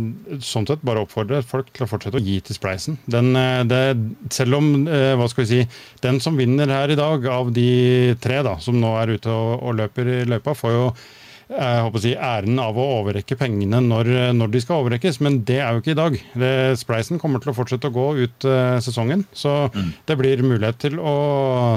sånn 0.47 0.69
sett 0.69 0.85
bare 0.87 1.03
å 1.03 1.09
oppfordre 1.09 1.43
folk 1.47 1.73
til 1.75 1.87
å 1.87 1.91
fortsette 1.91 2.21
å 2.21 2.23
gi 2.23 2.39
til 2.45 2.59
Spleisen. 2.59 2.99
Den, 3.11 3.33
eh, 3.39 3.65
det, 3.67 3.83
selv 4.35 4.61
om, 4.61 4.71
eh, 4.87 5.15
hva 5.19 5.29
skal 5.31 5.45
vi 5.45 5.51
si, 5.51 5.83
den 6.05 6.21
som 6.23 6.39
vinner 6.39 6.71
her 6.71 6.95
i 6.95 6.99
dag, 6.99 7.27
av 7.27 7.53
de 7.55 8.15
tre 8.23 8.43
da, 8.47 8.57
som 8.63 8.79
nå 8.81 8.95
er 9.01 9.17
ute 9.17 9.31
og, 9.33 9.59
og 9.63 9.79
løper 9.83 10.13
i 10.21 10.25
løypa, 10.31 10.55
får 10.55 10.77
jo 10.77 10.87
jeg 11.49 11.83
håper 11.85 12.01
å 12.01 12.05
si, 12.05 12.15
æren 12.15 12.61
av 12.63 12.79
å 12.81 12.87
overrekke 13.01 13.39
pengene 13.41 13.81
når, 13.85 14.11
når 14.37 14.53
de 14.55 14.63
skal 14.65 14.85
overrekkes, 14.85 15.21
men 15.25 15.41
det 15.49 15.59
er 15.61 15.75
jo 15.75 15.83
ikke 15.83 15.95
i 15.95 15.99
dag. 15.99 16.19
Det, 16.45 16.53
Spleisen 16.81 17.21
kommer 17.23 17.43
til 17.43 17.53
å 17.53 17.57
fortsette 17.57 17.91
å 17.91 17.95
gå 17.95 18.07
ut 18.23 18.49
uh, 18.49 18.79
sesongen, 18.85 19.27
så 19.37 19.69
det 20.09 20.17
blir 20.21 20.45
mulighet 20.45 20.81
til 20.87 20.99
å, 21.03 21.15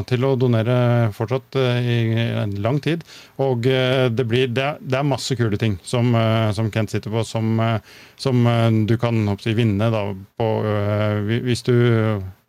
til 0.08 0.26
å 0.28 0.36
donere 0.40 0.78
fortsatt 1.18 1.60
uh, 1.60 1.82
i 1.82 2.00
en 2.44 2.56
lang 2.64 2.80
tid. 2.84 3.04
Og 3.44 3.68
uh, 3.68 4.08
det, 4.14 4.28
blir, 4.30 4.48
det, 4.52 4.64
er, 4.64 4.82
det 4.82 5.02
er 5.02 5.08
masse 5.08 5.36
kule 5.38 5.60
ting 5.60 5.78
som, 5.84 6.14
eh, 6.16 6.52
som 6.56 6.72
Kent 6.72 6.94
sitter 6.94 7.14
på, 7.14 7.24
som, 7.28 7.60
eh, 7.60 7.80
som 8.20 8.48
eh, 8.48 8.70
du 8.90 8.96
kan 9.02 9.20
håper 9.28 9.52
jeg, 9.52 9.60
vinne 9.62 9.90
da, 9.94 10.04
på, 10.40 10.48
eh, 10.68 11.42
hvis 11.46 11.66
du 11.68 11.76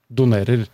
donerer 0.08 0.66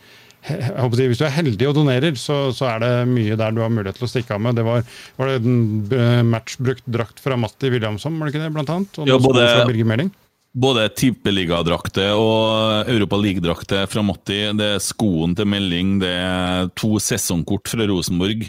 jeg 0.48 0.74
håper 0.76 1.00
Hvis 1.08 1.20
du 1.20 1.24
er 1.26 1.32
heldig 1.38 1.68
og 1.70 1.76
donerer, 1.78 2.16
så, 2.20 2.38
så 2.56 2.68
er 2.74 2.82
det 2.84 2.92
mye 3.10 3.38
der 3.40 3.54
du 3.56 3.62
har 3.64 3.72
mulighet 3.72 3.96
til 4.00 4.08
å 4.08 4.10
stikke 4.12 4.36
av 4.36 4.42
med. 4.44 4.58
Det 4.58 4.64
var, 4.66 4.84
var 5.20 5.30
det 5.30 5.38
en 5.40 5.56
eh, 5.96 6.20
matchbrukt 6.28 6.84
drakt 6.90 7.22
fra 7.24 7.38
Matti 7.40 7.70
Williamson, 7.72 8.18
var 8.20 8.28
det 8.28 8.34
ikke 8.34 8.44
det, 8.44 8.52
blant 8.56 8.74
annet? 8.74 9.00
Og 9.00 9.08
Ja, 9.08 9.18
både- 9.18 9.48
fra 9.48 9.66
Birger 9.70 9.88
Meling? 9.88 10.12
Både 10.54 10.84
tippeligadrakter 10.94 12.12
og 12.14 12.86
Europa 12.92 13.18
League-drakter 13.18 13.88
fra 13.90 14.04
Matti. 14.06 14.36
Det 14.54 14.68
er 14.76 14.84
skoen 14.84 15.32
til 15.34 15.48
melding, 15.50 15.96
det 16.04 16.12
er 16.14 16.68
to 16.78 16.92
sesongkort 17.02 17.72
fra 17.72 17.88
Rosenborg 17.90 18.44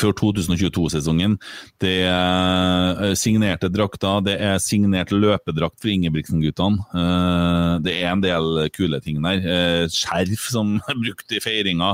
for 0.00 0.12
2022-sesongen. 0.18 1.36
Det 1.80 1.92
er 2.08 3.02
eh, 3.10 3.14
signerte 3.18 3.70
drakter, 3.70 4.20
det 4.26 4.34
er 4.42 4.58
signert 4.62 5.12
løpedrakt 5.14 5.78
for 5.80 5.92
Ingebrigtsen-guttene. 5.92 6.82
Eh, 6.94 7.74
Det 7.86 7.94
er 8.02 8.08
en 8.12 8.20
del 8.24 8.68
kule 8.74 9.00
ting 9.04 9.20
der. 9.22 9.38
Eh, 9.40 9.84
Skjerf 9.92 10.48
som 10.50 10.74
er 10.90 10.98
brukt 10.98 11.30
i 11.32 11.40
feiringa. 11.44 11.92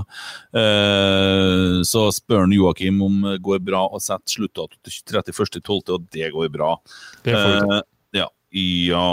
Eh, 0.57 1.83
Så 1.87 2.07
spør 2.17 2.45
han 2.47 2.55
Joakim 2.57 3.03
om 3.05 3.21
det 3.29 3.41
går 3.45 3.61
bra 3.65 3.85
å 3.93 4.01
sette 4.03 4.33
sluttdato 4.33 4.77
til 4.87 5.21
31.12., 5.21 5.93
og 5.95 6.09
det 6.15 6.33
går 6.35 6.51
bra. 6.55 6.75
Det 7.27 7.35
får 7.37 7.55
vi. 7.55 7.77
Eh, 7.77 7.83
Ja, 8.17 8.29
ja. 8.57 9.07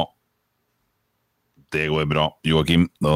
Det 1.74 1.88
går 1.90 2.06
bra, 2.06 2.28
Joakim. 2.46 2.86
Da 3.02 3.14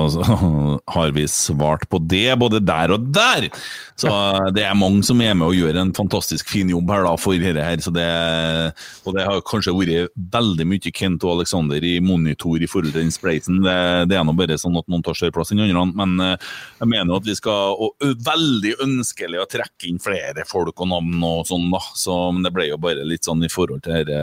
har 0.96 1.12
vi 1.14 1.28
svart 1.30 1.86
på 1.90 2.00
det, 2.02 2.40
både 2.42 2.62
der 2.66 2.94
og 2.96 3.10
der. 3.14 3.50
Så 3.98 4.10
det 4.54 4.64
er 4.66 4.78
mange 4.78 5.04
som 5.06 5.22
er 5.22 5.36
med 5.38 5.48
og 5.48 5.58
gjør 5.58 5.78
en 5.82 5.94
fantastisk 5.98 6.50
fin 6.50 6.70
jobb 6.70 6.90
her 6.94 7.06
da, 7.06 7.14
for 7.22 7.38
dette 7.38 7.64
her. 7.64 7.82
Så 7.84 7.94
det, 7.94 8.08
og 9.06 9.18
det 9.18 9.26
har 9.28 9.44
kanskje 9.46 9.76
vært 9.78 10.14
veldig 10.34 10.68
mye 10.70 10.94
Kent 10.98 11.26
og 11.26 11.38
Alexander 11.38 11.84
i 11.86 11.98
monitor 12.04 12.62
i 12.62 12.70
forhold 12.70 12.94
til 12.94 13.06
den 13.06 13.14
spleisen. 13.14 13.62
Det, 13.66 13.78
det 14.10 14.18
er 14.18 14.26
nå 14.26 14.36
bare 14.38 14.58
sånn 14.60 14.78
at 14.80 14.90
noen 14.90 15.06
tar 15.06 15.18
større 15.18 15.36
plass 15.36 15.54
enn 15.54 15.62
andre. 15.66 15.86
Men 15.98 16.18
eh, 16.24 16.50
jeg 16.82 16.92
mener 16.94 17.18
at 17.18 17.28
vi 17.28 17.38
skal 17.38 17.78
og 17.78 18.06
Veldig 18.28 18.74
ønskelig 18.84 19.40
å 19.42 19.48
trekke 19.50 19.88
inn 19.90 20.00
flere 20.02 20.44
folk 20.48 20.80
og 20.84 20.90
navn 20.90 21.24
og 21.26 21.48
sånn, 21.50 21.68
da. 21.74 21.82
Så, 21.98 22.16
men 22.34 22.46
det 22.46 22.52
ble 22.56 22.68
jo 22.70 22.80
bare 22.82 23.06
litt 23.08 23.28
sånn 23.28 23.44
i 23.46 23.52
forhold 23.52 23.84
til 23.86 23.98
dette 23.98 24.22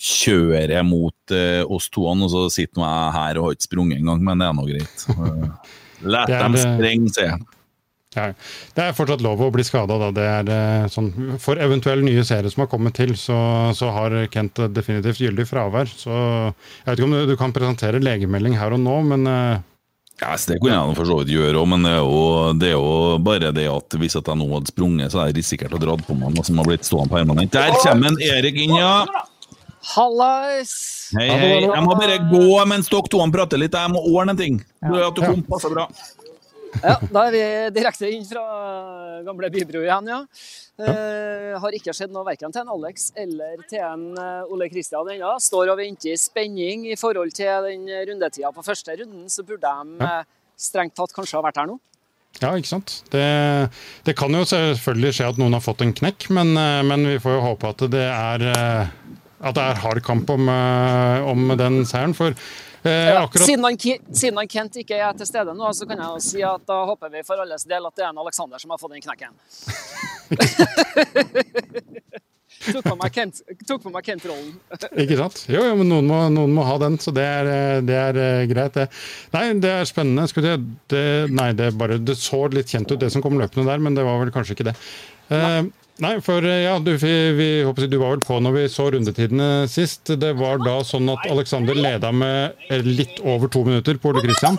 kjøret 0.00 0.86
mot 0.88 1.34
eh, 1.36 1.60
oss 1.68 1.90
to, 1.92 2.06
og 2.08 2.26
så 2.32 2.46
sitter 2.52 2.80
jeg 2.82 3.14
her 3.18 3.38
og 3.40 3.48
har 3.48 3.56
ikke 3.56 3.68
sprunget 3.68 4.00
engang, 4.00 4.24
men 4.24 4.40
det 4.40 4.48
er 4.48 4.56
nå 4.56 4.66
greit. 4.70 5.06
Uh, 5.12 5.48
La 6.08 6.26
dem 6.30 6.56
det- 6.56 6.64
sprenge, 6.64 7.14
sier 7.16 7.34
jeg. 7.34 7.48
Ja, 8.10 8.24
det 8.74 8.82
er 8.82 8.94
fortsatt 8.98 9.20
lov 9.22 9.38
å 9.38 9.52
bli 9.54 9.62
skada. 9.62 9.94
Det 10.10 10.24
eh, 10.26 10.86
sånn, 10.90 11.12
for 11.38 11.60
eventuelle 11.62 12.02
nye 12.02 12.24
serier 12.26 12.50
som 12.50 12.64
har 12.64 12.70
kommet 12.72 12.96
til, 12.98 13.12
så, 13.14 13.36
så 13.76 13.92
har 13.94 14.16
Kent 14.34 14.58
definitivt 14.74 15.20
gyldig 15.22 15.46
fravær. 15.46 15.86
Så 15.94 16.10
jeg 16.10 16.88
vet 16.88 16.98
ikke 16.98 17.06
om 17.06 17.14
du, 17.14 17.20
du 17.30 17.36
kan 17.38 17.54
presentere 17.54 18.02
legemelding 18.02 18.58
her 18.58 18.74
og 18.74 18.82
nå, 18.82 18.96
men 19.12 19.30
uh... 19.30 19.60
Ja, 20.20 20.34
det 20.34 20.58
kunne 20.58 20.74
jeg 20.74 20.96
for 20.98 21.08
så 21.08 21.20
vidt 21.22 21.30
gjøre 21.32 21.62
òg, 21.62 21.68
men 21.70 21.86
det 21.86 21.94
er, 21.94 22.02
jo, 22.02 22.24
det 22.58 22.72
er 22.72 22.74
jo 22.74 22.90
bare 23.24 23.54
det 23.56 23.68
at 23.70 23.94
hvis 24.02 24.18
at 24.18 24.26
jeg 24.28 24.36
nå 24.42 24.48
hadde 24.56 24.74
sprunget, 24.74 25.14
så 25.14 25.22
hadde 25.22 25.30
jeg 25.30 25.38
risikert 25.38 25.78
å 25.78 25.80
dra 25.80 25.94
på 25.96 26.18
meg 26.18 26.34
noe 26.34 26.44
som 26.44 26.58
har 26.60 26.66
blitt 26.68 26.84
stående 26.84 27.14
permanent. 27.14 27.54
Der 27.54 27.78
kommer 27.78 28.10
en 28.10 28.18
Erik 28.26 28.58
inn, 28.58 28.74
ja! 28.76 29.06
Hallais! 29.80 30.72
Hei, 31.16 31.26
hei. 31.30 31.60
Jeg 31.64 31.84
må 31.86 31.94
bare 31.96 32.18
gå 32.28 32.64
mens 32.68 32.90
dere 32.92 33.08
to 33.10 33.20
prater 33.32 33.60
litt. 33.60 33.76
Jeg 33.76 33.92
må 33.92 34.02
ordne 34.12 34.34
en 34.36 34.40
ting. 34.40 34.58
Du, 34.84 34.96
at 35.00 35.16
du 35.16 35.22
kom, 35.24 35.40
passer 35.48 35.72
bra. 35.72 35.86
Ja, 36.80 36.98
da 37.02 37.22
er 37.26 37.32
vi 37.34 37.42
direkte 37.74 38.10
inn 38.12 38.26
fra 38.28 38.42
gamle 39.26 39.48
Bybro 39.52 39.80
igjen, 39.82 40.10
ja. 40.12 40.20
Eh, 40.80 41.56
har 41.60 41.74
ikke 41.76 41.92
skjedd 41.96 42.12
noe 42.14 42.24
verken 42.24 42.54
til 42.54 42.62
en 42.62 42.70
Alex 42.72 43.10
eller 43.18 43.58
til 43.68 43.82
en 43.84 44.04
eh, 44.20 44.52
Ole 44.52 44.68
Kristian 44.72 45.08
ennå. 45.12 45.32
Står 45.42 45.72
og 45.72 45.80
venter 45.80 46.14
i 46.14 46.20
spenning 46.20 46.86
i 46.92 46.96
forhold 47.00 47.34
til 47.36 47.66
den 47.66 47.88
rundetida 48.12 48.52
på 48.54 48.64
første 48.64 48.94
runden, 49.00 49.26
så 49.32 49.44
burde 49.48 49.66
de 49.66 50.06
eh, 50.06 50.28
strengt 50.60 50.96
tatt 50.96 51.12
kanskje 51.16 51.40
ha 51.40 51.44
vært 51.48 51.60
her 51.60 51.68
nå. 51.72 51.80
ja, 52.38 52.54
ikke 52.54 52.70
sant. 52.70 53.00
Det, 53.12 53.26
det 54.06 54.16
kan 54.16 54.32
jo 54.36 54.46
selvfølgelig 54.48 55.16
skje 55.18 55.28
at 55.34 55.40
noen 55.42 55.58
har 55.58 55.64
fått 55.64 55.82
en 55.84 55.96
knekk, 55.96 56.30
men, 56.36 56.54
eh, 56.54 56.80
men 56.86 57.08
vi 57.10 57.18
får 57.20 57.36
jo 57.36 57.44
håpe 57.48 57.74
at 57.74 57.84
det 57.92 58.06
er 58.06 58.46
at 59.40 59.56
det 59.56 59.62
er 59.64 59.80
hard 59.84 60.02
kamp 60.04 60.30
om, 60.30 60.48
eh, 60.52 61.28
om 61.32 61.54
den 61.56 61.80
seieren. 61.88 62.14
For 62.16 62.34
eh, 62.34 63.16
akkurat 63.16 63.46
siden, 63.48 63.64
han, 63.64 63.78
siden 64.12 64.40
han 64.40 64.50
Kent 64.50 64.76
ikke 64.82 65.00
er 65.00 65.16
til 65.16 65.28
stede 65.28 65.54
nå, 65.56 65.72
så 65.76 65.88
kan 65.88 65.98
jeg 66.00 66.08
jo 66.12 66.24
si 66.24 66.44
at 66.44 66.66
da 66.68 66.82
håper 66.92 67.12
vi 67.12 67.24
for 67.26 67.40
alles 67.42 67.64
del 67.68 67.86
at 67.88 67.96
det 67.96 68.04
er 68.06 68.12
en 68.12 68.22
Alexander 68.24 68.58
som 68.60 68.74
har 68.74 68.82
fått 68.82 68.94
den 68.96 69.04
knekken. 69.04 69.32
tok 72.60 72.84
på 72.84 72.96
meg 73.00 74.04
Kent-rollen. 74.04 74.52
Kent 74.68 74.86
Ikke 75.04 75.16
sant? 75.20 75.44
Jo, 75.48 75.62
jo, 75.64 75.76
men 75.78 75.88
noen 75.90 76.08
må, 76.10 76.18
noen 76.32 76.52
må 76.56 76.66
ha 76.68 76.76
den, 76.82 76.98
så 77.00 77.12
det 77.16 77.24
er, 77.24 77.48
eh, 77.48 77.80
det 77.86 77.96
er 77.96 78.20
eh, 78.20 78.46
greit, 78.50 78.76
det. 78.76 78.88
Nei, 79.34 79.44
det 79.62 79.72
er 79.78 79.88
spennende. 79.88 80.26
Skal 80.30 80.46
du 80.46 80.50
det, 80.92 81.04
Nei, 81.32 81.50
det, 81.56 81.72
bare, 81.80 82.00
det 82.02 82.18
så 82.20 82.44
litt 82.52 82.72
kjent 82.72 82.90
ut, 82.92 83.00
det 83.00 83.12
som 83.14 83.24
kom 83.24 83.38
løpende 83.40 83.68
der, 83.70 83.82
men 83.82 83.96
det 83.96 84.04
var 84.06 84.20
vel 84.20 84.32
kanskje 84.34 84.58
ikke 84.58 84.70
det. 84.70 84.76
Eh, 85.32 85.62
Nei, 86.00 86.14
for 86.24 86.44
eh, 86.48 86.62
ja, 86.64 86.78
du, 86.80 86.94
vi, 86.96 87.12
vi, 87.36 87.86
du 87.86 87.96
var 88.00 88.14
vel 88.14 88.22
på 88.24 88.38
når 88.40 88.54
vi 88.54 88.62
så 88.72 88.86
rundetidene 88.92 89.68
sist. 89.68 90.08
Det 90.20 90.32
var 90.38 90.62
da 90.64 90.78
sånn 90.86 91.10
at 91.12 91.26
Alexander 91.28 91.76
leda 91.76 92.08
med 92.12 92.56
eh, 92.70 92.80
litt 92.86 93.20
over 93.20 93.50
to 93.52 93.64
minutter 93.66 94.00
på 94.00 94.12
Ole 94.12 94.22
Christian. 94.24 94.56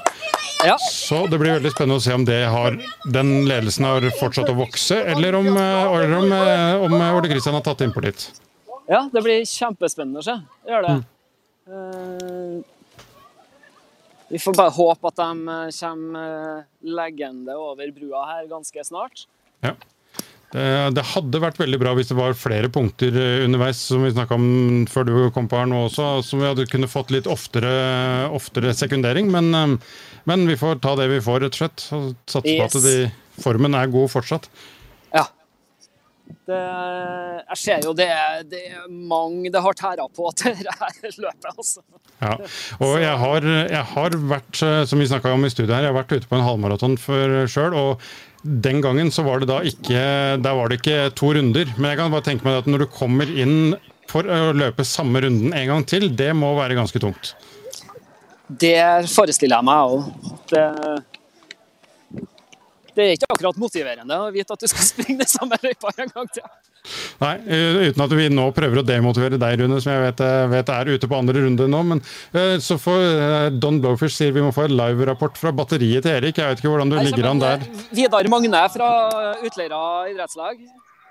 Så 0.85 1.23
det 1.31 1.39
blir 1.41 1.55
veldig 1.57 1.71
spennende 1.73 1.97
å 1.97 2.03
se 2.03 2.13
om 2.13 2.25
det 2.27 2.43
har, 2.53 2.77
den 3.09 3.31
ledelsen 3.49 3.87
har 3.89 4.05
fortsatt 4.19 4.51
å 4.53 4.57
vokse, 4.59 4.99
eller 5.15 5.39
om, 5.39 5.49
eh, 5.57 5.95
eller 6.03 6.13
om, 6.19 6.35
om 6.85 6.93
Ole 7.07 7.31
Christian 7.31 7.57
har 7.57 7.65
tatt 7.65 7.81
innpå 7.87 8.03
litt. 8.05 8.27
Ja, 8.91 9.07
det 9.09 9.23
blir 9.25 9.41
kjempespennende 9.47 10.21
å 10.21 10.27
se. 10.27 10.35
Det 10.61 10.75
gjør 10.75 10.85
det. 10.85 10.93
Eh, 11.71 12.59
vi 14.29 14.39
får 14.39 14.53
bare 14.59 14.75
håpe 14.77 15.09
at 15.09 15.17
de 15.17 15.57
kommer 15.79 16.61
leggende 17.01 17.57
over 17.57 17.89
brua 17.97 18.27
her 18.29 18.45
ganske 18.51 18.85
snart. 18.85 19.25
Ja. 19.65 19.73
Det, 20.51 20.63
det 20.97 21.03
hadde 21.13 21.39
vært 21.39 21.59
veldig 21.61 21.79
bra 21.79 21.93
hvis 21.95 22.09
det 22.11 22.17
var 22.17 22.35
flere 22.35 22.67
punkter 22.73 23.15
eh, 23.15 23.43
underveis, 23.45 23.79
som 23.87 24.03
vi 24.03 24.11
snakka 24.11 24.35
om 24.35 24.47
før 24.91 25.07
du 25.07 25.13
kom 25.31 25.47
på 25.51 25.61
her 25.61 25.69
nå 25.71 25.85
også, 25.87 26.07
som 26.27 26.43
vi 26.43 26.49
hadde 26.49 26.67
kunne 26.71 26.91
fått 26.91 27.13
litt 27.15 27.29
oftere, 27.31 27.71
oftere 28.35 28.73
sekundering. 28.75 29.31
Men, 29.31 29.51
eh, 29.55 29.77
men 30.27 30.43
vi 30.49 30.59
får 30.59 30.81
ta 30.83 30.97
det 30.99 31.07
vi 31.13 31.21
får, 31.23 31.45
rett 31.45 31.55
og 31.55 31.61
slett. 31.63 31.85
Og 31.95 32.09
satse 32.27 32.57
på 32.57 32.65
at 32.67 32.79
de, 32.83 32.97
formen 33.39 33.79
er 33.79 33.93
god 33.93 34.11
fortsatt. 34.11 34.49
Ja. 35.15 35.29
Det, 36.47 36.57
jeg 36.57 37.59
ser 37.59 37.85
jo 37.87 37.93
det, 37.95 38.09
det 38.51 38.61
er 38.71 38.89
mange 38.91 39.51
det 39.51 39.61
har 39.63 39.75
tæra 39.77 40.07
på 40.11 40.33
til 40.39 40.57
det 40.67 40.75
her 40.81 41.15
løpet, 41.15 41.47
altså. 41.53 41.85
Ja, 42.21 42.35
og 42.83 42.97
jeg 43.01 43.15
har, 43.23 43.47
jeg 43.71 43.85
har 43.93 44.19
vært, 44.33 44.59
eh, 44.67 44.81
som 44.89 44.99
vi 44.99 45.07
snakka 45.07 45.31
om 45.31 45.47
i 45.47 45.53
studiet 45.53 45.77
her, 45.77 45.87
jeg 45.87 45.93
har 45.93 46.01
vært 46.01 46.11
ute 46.17 46.27
på 46.27 46.37
en 46.37 46.45
halvmaraton 46.45 46.99
sjøl. 46.99 47.77
Og 47.79 48.03
den 48.43 48.81
gangen 48.81 49.11
så 49.13 49.23
var 49.23 49.41
det 49.41 49.49
da 49.51 49.59
ikke 49.61 50.01
Der 50.41 50.57
var 50.57 50.69
det 50.69 50.79
ikke 50.81 51.11
to 51.17 51.33
runder. 51.37 51.69
Men 51.77 51.91
jeg 51.91 51.99
kan 51.99 52.13
bare 52.13 52.25
tenke 52.25 52.47
meg 52.47 52.61
at 52.61 52.69
når 52.69 52.85
du 52.85 52.91
kommer 52.93 53.29
inn 53.29 53.75
for 54.11 54.27
å 54.27 54.51
løpe 54.57 54.83
samme 54.87 55.21
runden 55.23 55.53
en 55.55 55.69
gang 55.69 55.85
til, 55.87 56.09
det 56.17 56.31
må 56.35 56.51
være 56.57 56.75
ganske 56.75 56.99
tungt. 56.99 57.35
Det 58.51 58.75
forestiller 59.07 59.61
jeg 59.61 59.67
meg 59.69 59.93
òg. 59.93 60.01
Det, 62.95 63.03
er 63.05 63.13
ikke 63.15 63.29
akkurat 63.33 63.57
motiverende 63.61 64.17
å 64.19 64.31
vite 64.35 64.53
at 64.55 64.59
du 64.63 64.67
skal 64.71 64.85
springe 64.91 65.19
det 65.23 65.29
samme 65.31 65.57
løypa 65.63 65.93
en 65.97 66.11
gang 66.11 66.29
til. 66.35 66.43
Nei, 67.21 67.35
eh, 67.45 67.75
uten 67.91 68.01
at 68.03 68.13
vi 68.17 68.23
nå 68.33 68.47
prøver 68.57 68.81
å 68.81 68.83
demotivere 68.85 69.37
deg, 69.41 69.59
Rune, 69.61 69.77
som 69.83 69.91
jeg 69.93 70.01
vet, 70.07 70.23
eh, 70.25 70.45
vet 70.49 70.71
er 70.73 70.89
ute 70.95 71.07
på 71.11 71.17
andre 71.19 71.43
runde 71.45 71.67
nå. 71.69 71.81
Men 71.91 72.01
eh, 72.33 72.55
så 72.63 72.77
får 72.81 73.53
Don 73.61 73.77
Blowfish 73.83 74.15
sier 74.17 74.33
vi 74.33 74.41
må 74.41 74.49
få 74.55 74.65
en 74.65 74.73
live-rapport 74.79 75.37
fra 75.37 75.53
batteriet 75.53 76.03
til 76.07 76.15
Erik. 76.17 76.39
Jeg 76.41 76.49
vet 76.55 76.63
ikke 76.63 76.71
hvordan 76.73 76.89
du 76.91 76.97
Nei, 76.97 77.05
ligger 77.09 77.29
an 77.29 77.43
der. 77.43 77.67
Vidar 77.93 78.31
Magne 78.33 78.63
fra 78.73 78.89
Utleira 79.45 79.81
idrettslag. 80.09 80.63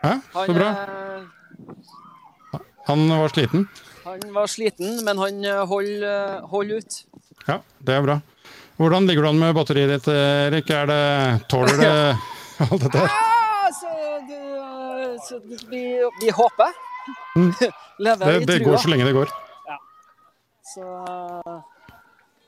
Hæ? 0.03 0.17
Så 0.35 0.57
bra. 0.59 0.73
eh, 0.75 2.59
Han 2.91 3.07
var 3.15 3.29
sliten. 3.31 3.69
han 4.05 4.23
var 4.35 4.47
sliten, 4.51 5.05
men 5.07 5.19
han 5.23 5.45
holder 5.71 6.41
hold 6.51 6.73
ut. 6.81 7.01
Ja, 7.47 7.61
det 7.87 7.95
er 7.95 8.03
bra. 8.03 8.19
Hvordan 8.81 9.07
ligger 9.07 9.23
du 9.23 9.29
an 9.29 9.39
med 9.39 9.55
batteriet 9.55 9.91
ditt, 9.93 10.07
Erik? 10.09 10.71
Er 10.73 10.87
det, 10.89 11.03
tåler 11.53 11.77
det 11.77 11.89
alt 12.65 12.81
dette 12.87 13.03
her? 13.03 13.11
Ah, 13.13 13.67
så, 13.77 13.91
det, 14.29 14.39
så 15.27 15.41
vi, 15.69 15.83
vi 16.23 16.31
håper. 16.33 16.73
Mm. 17.37 17.51
Lever 18.07 18.27
Det, 18.27 18.39
i 18.41 18.49
det 18.49 18.57
går 18.65 18.77
så 18.81 18.89
lenge 18.89 19.05
det 19.05 19.13
går. 19.13 19.35
Så 20.71 20.87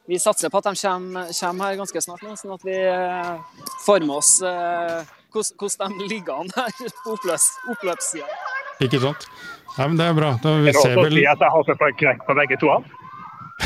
vi 0.09 0.19
satser 0.19 0.49
på 0.49 0.63
at 0.63 0.71
de 0.71 0.75
kommer, 0.81 1.29
kommer 1.37 1.69
her 1.69 1.77
ganske 1.83 2.03
snart 2.07 2.25
nå, 2.25 2.33
sånn 2.41 2.57
at 2.57 2.65
vi 2.65 2.79
eh, 2.81 3.61
får 3.85 4.09
med 4.09 4.17
oss 4.17 4.33
eh, 4.41 5.13
hvordan 5.37 5.99
de 6.01 6.09
ligger 6.15 6.41
an 6.41 6.57
her 6.57 6.73
på 7.05 7.19
oppløpssida. 7.19 8.41
Ikke 8.81 9.05
sant? 9.05 9.29
Nei, 9.77 9.85
men 9.85 10.01
Det 10.01 10.09
er 10.09 10.17
bra. 10.17 10.33
Da, 10.41 10.57
vi 10.57 10.71
Det 10.71 10.77
er 10.79 10.81
ser 10.81 10.97
vel 10.97 11.21
si 11.21 11.29
at 11.29 11.45
jeg 11.45 11.57
håper 11.61 11.81
på 11.85 11.93
en 11.93 12.03
knekk 12.07 12.25
på 12.25 12.41
begge 12.41 12.61
to. 12.65 12.73
Vi 12.73 13.02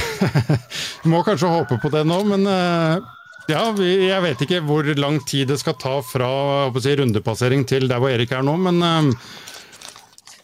må 1.10 1.22
kanskje 1.26 1.52
håpe 1.52 1.78
på 1.82 1.90
det 1.92 2.04
nå, 2.08 2.18
men 2.28 2.46
eh, 2.50 3.06
ja, 3.50 3.62
jeg 3.78 4.20
vet 4.24 4.44
ikke 4.46 4.62
hvor 4.66 4.88
lang 4.98 5.20
tid 5.28 5.52
det 5.52 5.60
skal 5.62 5.76
ta 5.80 5.98
fra 6.04 6.30
si, 6.82 6.94
rundepassering 6.98 7.66
til 7.68 7.88
der 7.90 8.02
hvor 8.02 8.12
Erik 8.12 8.34
er 8.34 8.46
nå, 8.46 8.56
men 8.68 8.82
eh, 8.82 9.10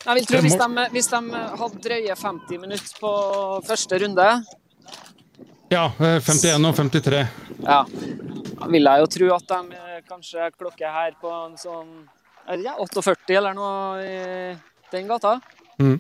Jeg 0.07 0.19
vil 0.19 0.27
tro 0.31 0.43
hvis 0.47 0.59
de, 0.59 0.89
hvis 0.97 1.13
de 1.13 1.23
hadde 1.63 1.85
drøye 1.87 2.19
50 2.25 2.63
minutter 2.63 2.99
på 3.03 3.15
første 3.67 4.03
runde, 4.03 4.29
ja, 5.73 5.87
eh, 5.99 6.19
51 6.21 6.67
og 6.69 6.75
53. 6.77 7.21
ja, 7.63 7.85
da 7.87 8.67
vil 8.69 8.89
jeg 8.91 9.03
jo 9.03 9.13
tro 9.15 9.29
at 9.39 9.53
de 9.55 9.79
eh, 9.79 10.01
kanskje 10.09 10.51
klokker 10.59 10.93
her 10.93 11.15
på 11.21 11.31
en 11.33 11.55
sånn 11.61 11.95
er 12.43 12.59
det, 12.59 12.67
ja, 12.67 12.75
48 12.77 13.39
eller 13.39 13.55
noe 13.57 14.03
i 14.03 14.17
den 14.93 15.09
gata. 15.09 15.37
Mm. 15.79 15.97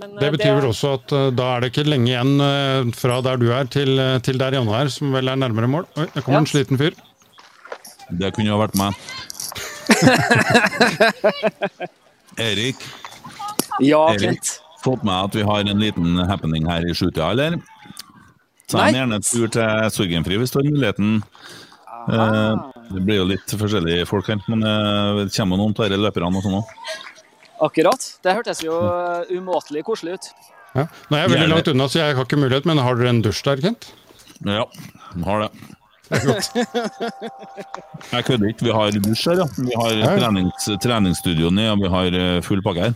Men, 0.00 0.14
Det 0.18 0.26
eh, 0.26 0.32
betyr 0.34 0.54
vel 0.56 0.68
også 0.70 0.88
at 0.96 1.12
uh, 1.14 1.28
da 1.34 1.44
er 1.54 1.62
det 1.62 1.68
ikke 1.72 1.88
lenge 1.88 2.10
igjen 2.10 2.32
uh, 2.40 2.92
fra 2.96 3.20
der 3.24 3.36
du 3.40 3.48
er 3.54 3.64
til, 3.70 3.90
uh, 4.00 4.18
til 4.24 4.40
der 4.40 4.54
Janne 4.56 4.78
er, 4.78 4.88
som 4.92 5.12
vel 5.14 5.28
er 5.28 5.36
nærmere 5.40 5.68
mål. 5.70 5.84
Oi, 6.00 6.06
det 6.14 6.24
kommer 6.24 6.40
en 6.42 6.48
sliten 6.48 6.80
fyr. 6.80 6.94
Det 8.12 8.32
kunne 8.36 8.50
jo 8.50 8.60
vært 8.60 8.76
meg. 8.80 8.92
Erik? 12.40 12.76
Ja, 13.84 14.02
Erik, 14.14 14.44
fått 14.84 15.04
med 15.04 15.28
at 15.28 15.34
vi 15.36 15.42
har 15.48 15.60
en 15.68 15.80
liten 15.80 16.08
happening 16.28 16.62
her 16.68 16.82
i 16.88 16.94
sjutida, 16.96 17.30
eller? 17.32 17.52
Så 18.68 18.78
Nei. 18.78 18.88
er 18.88 18.98
gjerne 19.02 19.16
en 19.18 19.26
tur 19.26 19.48
til 19.52 19.90
Sorgenfri 19.92 20.34
hvis 20.40 20.52
du 20.52 20.56
har 20.60 20.68
muligheten. 20.68 21.08
Eh, 22.02 22.54
det 22.92 23.02
blir 23.04 23.20
jo 23.20 23.28
litt 23.28 23.48
forskjellige 23.60 24.08
folk 24.08 24.26
her, 24.32 24.40
men 24.48 24.64
det 24.64 25.28
kommer 25.36 25.60
noen 25.60 25.76
av 25.76 25.92
disse 25.92 26.00
løperne 26.00 26.40
og 26.40 26.46
sånn 26.46 26.60
òg. 26.60 26.66
Akkurat. 27.62 28.04
Det 28.24 28.34
hørtes 28.34 28.62
jo 28.64 28.74
eh, 28.74 29.36
umåtelig 29.38 29.84
koselig 29.86 30.16
ut. 30.18 30.26
Ja. 30.74 30.86
Nå 31.10 31.16
er 31.18 31.20
jeg 31.26 31.30
veldig 31.34 31.50
langt 31.52 31.68
unna, 31.70 31.86
så 31.92 32.00
jeg 32.00 32.16
har 32.16 32.24
ikke 32.26 32.40
mulighet, 32.40 32.64
men 32.68 32.80
har 32.82 32.96
dere 32.98 33.12
en 33.12 33.22
dusj 33.24 33.42
der, 33.46 33.60
Kent? 33.62 33.90
Ja, 34.48 34.64
har 35.28 35.44
det. 35.44 35.50
Jeg 38.12 38.24
kødder 38.26 38.46
ikke. 38.50 38.64
Vi 38.66 38.72
har 38.74 38.96
dusj 39.04 39.28
her, 39.30 39.42
ja. 39.44 39.46
Vi 39.56 39.76
har 39.78 39.92
Ja. 40.00 40.10
trenings, 40.18 40.66
treningsstudio 40.82 41.50
nede, 41.54 41.70
og 41.76 41.78
vi 41.84 41.88
har 41.92 42.18
eh, 42.22 42.40
full 42.44 42.62
pakke 42.64 42.88
her. 42.88 42.94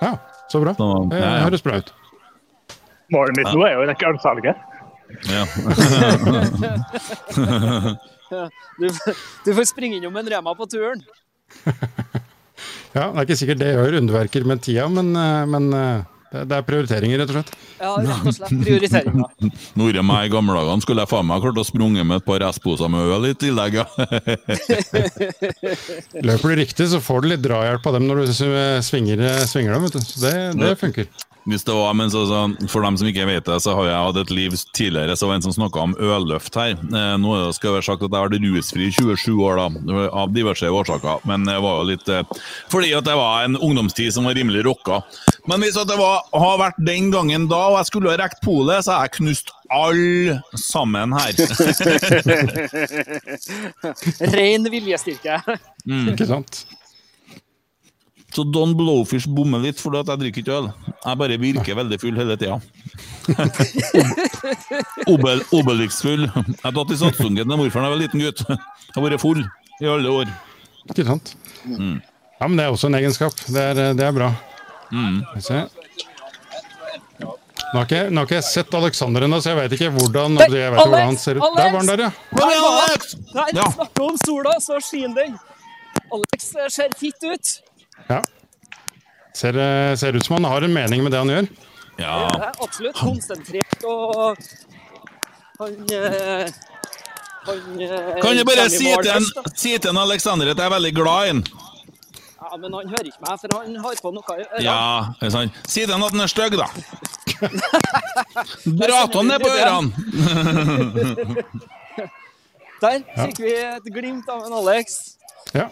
Ja, 0.00 0.12
så 0.52 0.62
bra. 0.62 0.72
Det 0.78 1.20
ja, 1.20 1.34
ja. 1.36 1.44
høres 1.44 1.62
bra 1.66 1.76
ut. 1.82 1.92
Målet 3.14 3.36
mitt 3.38 3.52
nå 3.54 3.60
er 3.66 3.76
jo 3.76 3.84
ikke 3.90 4.10
ølsalget. 4.14 4.56
Ja. 5.30 5.44
Du, 8.26 8.88
du 9.46 9.50
får 9.54 9.68
springe 9.70 10.00
innom 10.00 10.16
en 10.18 10.26
Rema 10.26 10.50
på 10.58 10.66
turen. 10.66 10.98
Ja, 12.96 13.10
Det 13.12 13.20
er 13.20 13.26
ikke 13.26 13.36
sikkert 13.42 13.60
det 13.60 13.74
gjør 13.76 13.98
underverker 14.00 14.46
med 14.48 14.62
tida, 14.64 14.86
men, 14.88 15.10
eh, 15.20 15.42
men 15.52 15.66
eh, 15.76 15.98
det 16.36 16.56
er 16.56 16.64
prioriteringer, 16.66 17.20
rett 17.22 17.30
og 17.30 17.36
slett. 17.36 17.50
Ja, 17.76 17.90
rett 18.00 18.24
og 18.26 18.34
slett 18.34 18.56
prioriteringer. 18.64 19.52
Nore 19.78 20.02
meg 20.04 20.26
i 20.26 20.32
gamle 20.32 20.56
dager 20.56 20.80
skulle 20.84 21.04
jeg 21.04 21.12
faen 21.12 21.28
meg 21.28 21.44
klart 21.44 21.60
å 21.60 21.64
sprunge 21.68 22.02
med 22.08 22.22
et 22.22 22.26
par 22.26 22.40
restposer 22.42 22.88
med 22.92 23.12
øl 23.14 23.28
i 23.30 23.34
tillegg, 23.38 23.72
ja. 23.82 23.86
Løper 26.26 26.52
du 26.52 26.56
riktig, 26.62 26.88
så 26.92 27.00
får 27.04 27.22
du 27.24 27.30
litt 27.34 27.44
drahjelp 27.44 27.86
av 27.86 27.96
dem 27.98 28.06
når 28.08 28.24
du 28.24 28.34
svinger, 28.84 29.22
svinger 29.48 29.76
dem. 29.76 29.86
vet 29.86 29.96
du. 29.96 30.02
Så 30.04 30.22
det, 30.24 30.34
det 30.60 30.74
funker. 30.80 31.08
Hvis 31.46 31.62
det 31.62 31.70
var, 31.76 31.92
men 31.94 32.10
så, 32.10 32.24
så, 32.26 32.38
For 32.68 32.82
dem 32.82 32.96
som 32.98 33.06
ikke 33.06 33.22
vet 33.28 33.44
det, 33.46 33.60
så 33.62 33.70
har 33.78 33.86
jeg 33.86 33.94
hatt 34.08 34.16
et 34.24 34.30
liv 34.34 34.50
tidligere 34.74 35.14
så 35.16 35.26
var 35.28 35.34
det 35.36 35.38
en 35.38 35.42
som 35.46 35.54
snakka 35.60 35.78
om 35.84 35.94
ølløft 35.94 36.54
her. 36.58 36.70
Eh, 36.74 37.16
nå 37.22 37.52
skal 37.54 37.70
det- 37.70 37.76
være 37.76 37.86
sagt 37.86 38.02
at 38.02 38.10
jeg 38.10 38.18
har 38.18 38.26
vært 38.28 38.42
rusfri 38.42 38.86
i 38.88 38.90
27 38.96 39.38
år, 39.46 39.54
da, 39.62 39.66
av 40.10 40.32
diverse 40.34 40.66
årsaker. 40.66 41.20
Men 41.24 41.44
det 41.46 41.60
var 41.62 41.74
jo 41.78 41.84
litt 41.92 42.08
eh, 42.10 42.22
fordi 42.72 42.90
at 42.98 43.04
det 43.06 43.14
var 43.14 43.44
en 43.44 43.54
ungdomstid 43.56 44.10
som 44.12 44.24
var 44.26 44.34
rimelig 44.34 44.64
rocka. 44.66 45.02
Men 45.46 45.60
hvis 45.62 45.76
at 45.78 45.86
det 45.86 45.96
var, 46.00 46.22
har 46.34 46.58
vært 46.58 46.74
den 46.84 47.10
gangen 47.14 47.46
da, 47.48 47.62
og 47.70 47.76
jeg 47.78 47.86
skulle 47.92 48.10
ha 48.10 48.16
rekt 48.24 48.42
polet, 48.42 48.82
så 48.84 48.90
har 48.96 49.02
jeg 49.06 49.12
knust 49.20 49.50
alle 49.70 50.42
sammen 50.58 51.12
her. 51.14 51.32
Ren 54.36 54.68
viljestyrke. 54.70 55.40
Mm. 55.86 56.08
Ikke 56.12 56.26
sant? 56.28 56.64
Så 58.36 58.44
Don 58.52 58.74
Blowfish 58.76 59.24
bommer 59.32 59.62
litt 59.64 59.78
fordi 59.80 60.02
at 60.02 60.10
jeg 60.12 60.20
drikker 60.20 60.42
ikke 60.42 60.56
øl. 60.58 60.66
Jeg 60.92 61.18
bare 61.22 61.38
virker 61.40 61.78
veldig 61.78 61.98
full 62.02 62.18
hele 62.20 62.34
tida. 62.36 62.58
Obel, 65.12 65.40
Obelix-full. 65.56 66.26
Jeg 66.26 66.60
har 66.60 66.74
tatt 66.76 66.92
i 66.92 66.98
satsungen 67.00 67.48
da 67.48 67.56
morfaren 67.56 67.94
var 67.94 67.96
liten 68.02 68.20
gutt. 68.20 68.42
Jeg 68.50 68.92
har 68.98 69.06
vært 69.06 69.22
full 69.24 69.40
i 69.40 69.88
alle 69.88 70.12
år. 70.12 70.34
Ikke 70.92 71.06
sant? 71.08 71.32
Mm. 71.64 71.96
Ja, 72.36 72.44
men 72.50 72.60
det 72.60 72.66
er 72.66 72.76
også 72.76 72.90
en 72.90 72.98
egenskap. 73.00 73.40
Det 73.48 73.62
er, 73.72 73.80
det 73.96 74.04
er 74.04 74.14
bra. 74.18 74.28
Mm. 74.92 75.22
Se. 75.40 75.64
Nå 77.22 77.80
har, 77.80 77.86
ikke, 77.88 78.02
nå 78.12 78.20
har 78.20 78.28
ikke 78.28 78.36
jeg 78.36 78.46
sett 78.46 78.74
Alexander 78.78 79.24
ennå, 79.26 79.40
så 79.42 79.54
jeg 79.54 79.58
vet 79.62 79.72
ikke 79.78 79.88
hvordan, 79.96 80.36
jeg 80.44 80.52
vet 80.52 80.66
Alex, 80.68 80.82
hvordan 80.84 81.08
han 81.08 81.16
ser 81.24 81.40
ut. 81.40 81.46
Der 81.56 81.72
var 81.72 81.80
han 81.80 81.88
der, 81.90 82.02
ja. 82.04 82.10
Der 82.36 82.44
var 82.52 82.76
han! 82.84 83.06
Der, 83.32 83.56
Ja. 83.58 83.70
Snakker 83.74 84.04
om 84.10 84.20
sola, 84.22 84.52
så 84.62 84.78
skinner 84.84 85.24
den. 85.24 85.38
Alex 86.14 86.52
eh, 86.54 86.68
ser 86.76 86.92
fitt 87.00 87.26
ut. 87.26 87.56
Ja. 88.08 88.20
Ser, 89.36 89.56
eh, 89.58 89.94
ser 89.96 90.16
ut 90.16 90.24
som 90.24 90.38
han 90.38 90.44
har 90.44 90.62
en 90.62 90.72
mening 90.72 91.02
med 91.04 91.12
det 91.12 91.18
han 91.18 91.28
gjør. 91.32 91.48
Det 91.96 92.04
er 92.04 92.52
absolutt 92.60 92.96
konsentrert 93.00 93.84
og 93.88 94.36
Han 95.56 95.76
eh, 95.96 96.50
Han 97.46 97.80
eh, 97.80 98.20
Kan 98.20 98.36
du 98.36 98.42
bare 98.44 98.66
si 98.68 98.84
til, 98.84 99.08
en, 99.14 99.28
si 99.56 99.72
til 99.78 99.90
en 99.94 100.00
Alexander 100.02 100.50
at 100.52 100.60
jeg 100.60 100.66
er 100.66 100.74
veldig 100.76 100.92
glad 100.96 101.24
i 101.24 101.30
han? 101.30 101.40
Ja, 102.36 102.56
men 102.60 102.74
han 102.76 102.92
hører 102.92 103.08
ikke 103.08 103.24
meg, 103.24 103.40
for 103.40 103.48
han 103.56 103.78
har 103.82 103.94
på 104.02 104.10
noe 104.14 104.36
i 104.36 104.44
ørene. 104.44 104.62
Ja, 104.62 104.80
er 105.16 105.24
det 105.24 105.32
sant? 105.34 105.56
Si 105.64 105.80
til 105.82 105.94
han 105.96 106.04
at 106.04 106.12
han 106.14 106.22
er 106.22 106.30
stygg, 106.30 106.52
da. 106.60 106.68
Dra 108.82 109.00
til 109.08 109.18
han 109.18 109.26
ned 109.32 109.40
på 109.42 109.50
ørene! 109.56 109.88
Der 112.82 113.00
fikk 113.16 113.38
vi 113.40 113.52
et 113.56 113.86
glimt 113.88 114.28
av 114.30 114.44
en 114.46 114.54
Alex. 114.60 114.98
Ja. 115.56 115.70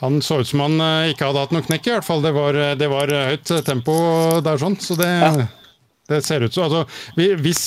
Han 0.00 0.22
så 0.22 0.40
ut 0.40 0.48
som 0.48 0.60
han 0.60 0.80
eh, 0.80 1.10
ikke 1.12 1.26
hadde 1.26 1.40
hatt 1.42 1.54
noe 1.54 1.64
knekk, 1.66 1.86
i 1.88 1.92
hvert 1.96 2.06
fall. 2.06 2.22
Det 2.22 2.30
var, 2.36 2.54
eh, 2.54 2.74
det 2.78 2.88
var 2.90 3.10
eh, 3.10 3.30
høyt 3.32 3.50
tempo 3.66 3.94
der, 4.46 4.60
sånn. 4.60 4.76
Så 4.82 4.94
det, 4.98 5.10
det 6.10 6.20
ser 6.26 6.44
ut 6.46 6.54
som 6.54 6.68
altså, 6.68 6.84
Hvis 7.18 7.62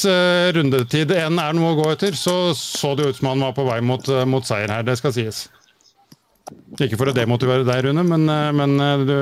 rundetid 0.55 1.11
én 1.15 1.41
er 1.43 1.57
noe 1.57 1.73
å 1.73 1.79
gå 1.81 1.89
etter, 1.91 2.15
så 2.17 2.53
så 2.57 2.95
det 2.95 3.09
ut 3.09 3.17
som 3.19 3.33
han 3.33 3.43
var 3.43 3.57
på 3.57 3.67
vei 3.67 3.81
mot, 3.83 4.05
mot 4.31 4.47
seier 4.47 4.71
her, 4.71 4.85
det 4.87 4.95
skal 5.01 5.13
sies. 5.15 5.49
Ikke 6.81 6.97
for 6.99 7.11
å 7.11 7.15
demotivere 7.15 7.67
deg, 7.67 7.83
Rune, 7.85 8.03
men, 8.07 8.23
men 8.55 8.71
du, 9.07 9.15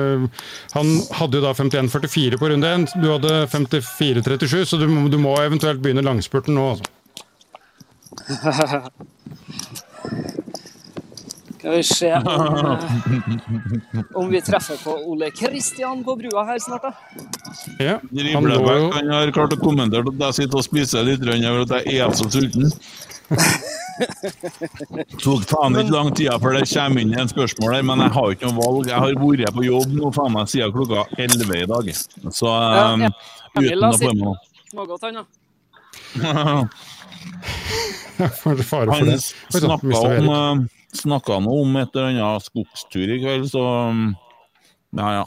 han 0.72 0.88
hadde 1.18 1.38
jo 1.38 1.44
da 1.44 1.52
51,44 1.54 2.38
på 2.40 2.50
runde 2.50 2.70
én. 2.74 2.86
Du 2.94 3.08
hadde 3.10 3.44
54,37, 3.52 4.64
så 4.70 4.78
du, 4.80 4.86
du 5.10 5.18
må 5.20 5.34
eventuelt 5.42 5.82
begynne 5.82 6.06
langspurten 6.06 6.54
nå. 6.58 6.64
Altså. 6.74 6.86
Skal 11.60 11.76
vi 11.76 11.82
se 11.84 12.14
om, 12.14 12.26
eh, 13.94 14.00
om 14.14 14.30
vi 14.30 14.40
treffer 14.40 14.76
på 14.80 14.90
Ole 15.12 15.30
Kristian 15.30 16.04
på 16.04 16.16
brua 16.16 16.44
her 16.48 16.58
snart, 16.58 16.82
da. 16.82 16.92
Ja, 17.78 18.00
jo. 18.10 18.90
han 18.94 19.10
har 19.12 19.30
klart 19.36 19.52
å 19.52 19.56
kommentere 19.60 20.02
at 20.08 20.14
jeg 20.24 20.34
sitter 20.38 20.58
og 20.62 20.64
spiser 20.64 21.02
litt 21.04 21.20
over 21.20 21.60
at 21.66 21.72
jeg 21.84 22.00
er 22.00 22.10
så 22.16 22.24
sulten. 22.32 22.72
Tok 25.20 25.44
faen 25.50 25.76
ikke 25.76 25.92
lang 25.92 26.08
tid 26.16 26.32
før 26.40 26.56
det 26.56 26.64
kommer 26.72 27.00
inn 27.04 27.12
en 27.20 27.28
spørsmål 27.28 27.74
her, 27.76 27.84
men 27.92 28.00
jeg 28.06 28.12
har 28.16 28.24
jo 28.24 28.32
ikke 28.38 28.48
noe 28.48 28.60
valg. 28.62 28.88
Jeg 28.88 28.96
har 28.96 29.12
vært 29.20 29.52
på 29.60 29.68
jobb 29.68 29.88
nå 30.00 30.08
faen 30.16 30.32
meg 30.38 30.48
siden 30.54 30.72
klokka 30.78 31.00
11 31.20 31.60
i 31.60 31.68
dag. 31.74 31.84
Så 32.32 32.48
Ja, 32.48 32.88
um, 32.94 33.00
ja. 33.04 33.12
Uten 33.60 33.84
å 33.84 33.92
få 34.00 34.08
med 34.14 34.24
noe. 34.24 34.36
Smågodt, 34.70 35.02
han, 35.04 35.14
da. 35.20 35.24
Fare 38.40 38.64
for 38.64 38.88
Han 38.96 39.12
det. 39.12 39.20
Snakka 39.52 40.00
om, 40.00 40.24
uh, 40.32 40.79
snakka 40.96 41.38
nå 41.44 41.52
om 41.62 41.76
et 41.80 41.94
eller 41.96 42.10
annet 42.20 42.44
skogstur 42.46 43.12
i 43.14 43.18
kveld, 43.22 43.46
så 43.52 43.62
um, 43.90 44.08
ja, 44.98 45.10
ja. 45.20 45.24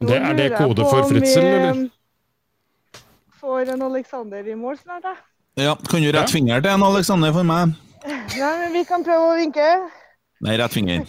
Det, 0.00 0.16
er 0.18 0.34
det 0.36 0.48
kode 0.58 0.84
for 0.84 1.06
fritsel, 1.08 1.44
eller? 1.46 1.84
eh, 1.86 3.02
Får 3.40 3.70
en 3.72 3.82
Alexander 3.86 4.48
i 4.48 4.54
mål 4.58 4.76
snart, 4.82 5.04
da? 5.06 5.14
ja. 5.62 5.76
Kan 5.88 6.02
du 6.04 6.10
rette 6.12 6.32
finger 6.34 6.60
til 6.60 6.70
en 6.74 6.82
Alexander 6.84 7.32
for 7.32 7.46
meg? 7.48 7.76
Nei, 8.06 8.50
men 8.60 8.74
vi 8.74 8.82
kan 8.86 9.04
prøve 9.06 9.30
å 9.30 9.36
vinke. 9.38 9.68
Nei, 10.44 10.56
rett 10.60 10.74
finger. 10.74 11.06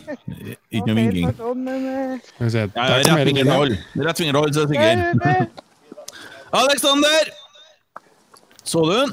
Ikke 0.72 0.86
noe 0.88 0.96
vinking. 0.96 1.28
Eh, 1.28 2.14
rett 2.40 2.78
Erik 2.80 3.10
finger 3.12 3.32
inn, 3.34 3.42
til 3.42 3.52
alle. 3.58 3.80
Rett 4.08 4.22
finger 4.22 4.38
til 4.38 4.40
alle, 4.40 4.54
så 4.56 4.64
er 4.64 4.72
jeg 4.72 4.72
sikker. 4.72 4.94
ute. 5.20 5.66
Alexander! 6.62 7.34
Så 8.64 8.86
du 8.88 8.94
den? 8.94 9.12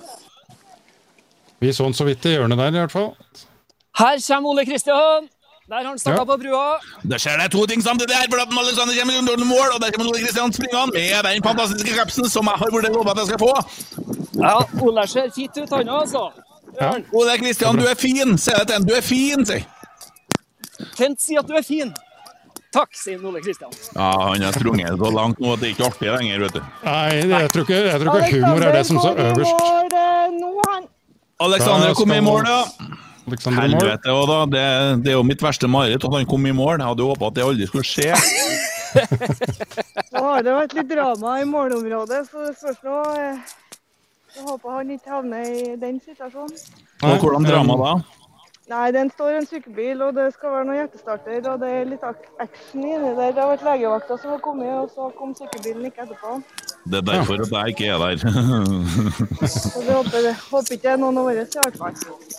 Vi 1.65 1.73
så 1.75 1.89
den 1.89 1.97
så 1.99 2.07
vidt 2.07 2.25
i 2.31 2.37
hjørnet 2.37 2.59
der, 2.63 2.71
i 2.77 2.85
hvert 2.85 2.95
fall. 2.95 3.11
Her 3.99 4.19
kommer 4.27 4.51
Ole 4.51 4.65
Kristian! 4.67 5.29
Der 5.69 5.75
har 5.77 5.85
han 5.85 5.99
starta 5.99 6.21
Ja. 6.21 6.25
på 6.25 6.37
brua. 6.37 6.79
Det 7.09 7.19
skjer 7.21 7.39
det 7.41 7.51
to 7.53 7.67
ting 7.67 7.81
samtidig 7.83 8.15
her, 8.15 8.27
at 8.29 8.49
Alexander 8.59 8.95
kommer 9.01 9.33
under 9.33 9.47
mål, 9.49 9.69
og 9.75 9.81
der 9.81 9.91
kommer 9.95 10.11
Ole 10.13 10.21
Kristian 10.25 10.53
springende 10.53 10.93
med 10.93 11.23
den 11.25 11.43
fantastiske 11.43 11.93
kapsen 11.99 12.29
som 12.29 12.45
jeg 12.51 12.59
har 12.63 12.71
vært 12.75 12.93
lovet 12.93 13.11
at 13.11 13.17
jeg 13.23 13.27
skal 13.27 13.39
få. 13.39 13.53
Ja, 14.43 14.57
Ole 14.85 15.07
ser 15.09 15.31
fint 15.35 15.57
ut, 15.63 15.71
han 15.71 15.89
òg, 15.89 16.01
altså. 16.01 16.25
Ole 17.15 17.39
Kristian, 17.39 17.77
du 17.81 17.87
er 17.87 17.95
fin! 17.95 18.37
Sier 18.39 18.59
det 18.59 18.67
til 18.67 18.75
ham, 18.77 18.85
du 18.85 18.95
er 18.95 19.01
fin, 19.01 19.47
sier 19.47 19.65
Kent 20.99 21.21
sier 21.23 21.39
at 21.41 21.47
du 21.49 21.55
er 21.55 21.63
fin. 21.63 21.95
Takk, 22.75 22.91
sier 22.99 23.23
Ole 23.25 23.41
Kristian. 23.41 23.71
Ja, 23.95 24.11
han 24.35 24.43
har 24.43 24.53
sprunget 24.53 24.99
så 24.99 25.11
langt 25.17 25.41
nå 25.41 25.53
at 25.55 25.61
det 25.63 25.69
er 25.71 25.73
ikke 25.77 25.87
artig 25.87 26.11
lenger, 26.11 26.39
vet 26.45 26.53
du. 26.59 26.61
Nei, 26.85 27.15
jeg 27.31 27.51
tror 27.55 27.63
ikke, 27.65 27.81
jeg 27.89 28.01
tror 28.03 28.21
ikke 28.21 28.41
humor 28.43 28.67
er 28.69 28.73
det 28.77 28.85
som 28.91 28.99
står 28.99 29.15
øverst. 29.31 29.57
Alexander 31.41 31.95
kom 31.95 32.13
i 32.13 32.21
mål, 32.21 32.45
ja. 32.53 32.63
Alexander 33.27 33.65
i 33.65 33.73
mål. 33.73 33.81
Helvete 33.81 34.15
òg, 34.15 34.25
da. 34.29 34.39
Det, 34.55 34.65
det 35.05 35.13
er 35.13 35.19
jo 35.19 35.27
mitt 35.27 35.43
verste 35.45 35.71
mareritt 35.71 36.05
at 36.05 36.17
han 36.17 36.27
kom 36.29 36.47
i 36.47 36.55
mål. 36.57 36.79
Jeg 36.79 36.89
hadde 36.91 37.05
jo 37.05 37.13
håpa 37.13 37.31
at 37.31 37.39
det 37.39 37.47
aldri 37.47 37.69
skulle 37.71 37.87
skje. 37.89 38.11
Nå 40.15 40.25
har 40.29 40.45
det 40.47 40.57
vært 40.57 40.75
litt 40.79 40.91
drama 40.91 41.39
i 41.43 41.47
målområdet, 41.51 42.21
så 42.31 42.45
det 42.47 42.53
spørs 42.61 42.83
nå 42.87 42.99
eh, 43.19 43.55
Jeg 44.37 44.45
håper 44.51 44.77
han 44.77 44.93
ikke 44.95 45.15
havner 45.17 45.49
i 45.49 45.65
den 45.81 45.99
situasjonen. 46.05 46.61
Og 47.03 47.17
hvordan 47.25 47.49
drama 47.49 47.79
da? 47.81 47.95
Nei, 48.71 48.87
den 48.97 49.11
står 49.13 49.41
en 49.41 49.47
sykebil, 49.49 50.01
og 50.07 50.15
det 50.17 50.31
skal 50.33 50.55
være 50.55 50.69
noen 50.69 50.79
hjertestarter, 50.79 51.43
og 51.51 51.59
det 51.61 51.69
er 51.69 51.91
litt 51.91 52.07
action 52.07 52.81
inni 52.81 53.11
der. 53.19 53.35
Det 53.37 53.43
har 53.43 53.51
vært 53.51 53.67
legevakta 53.67 54.17
som 54.23 54.33
har 54.33 54.41
kommet, 54.45 54.73
og 54.73 54.89
så 54.95 55.11
kom 55.19 55.35
sykebilen 55.37 55.91
ikke 55.91 56.07
etterpå. 56.07 56.39
Det 56.85 56.99
er 57.01 57.05
derfor 57.07 57.41
at 57.41 57.53
jeg 57.55 57.73
ikke 57.73 57.87
er 57.89 57.99
der. 58.03 58.17
Håper, 59.89 60.27
håper 60.51 60.75
ikke 60.75 60.83
det 60.83 60.91
er 60.93 60.99
noen 61.01 61.21
av 61.21 61.29
våre 61.31 61.45
i 61.45 61.47
hvert 61.49 61.79
fall. 61.81 61.95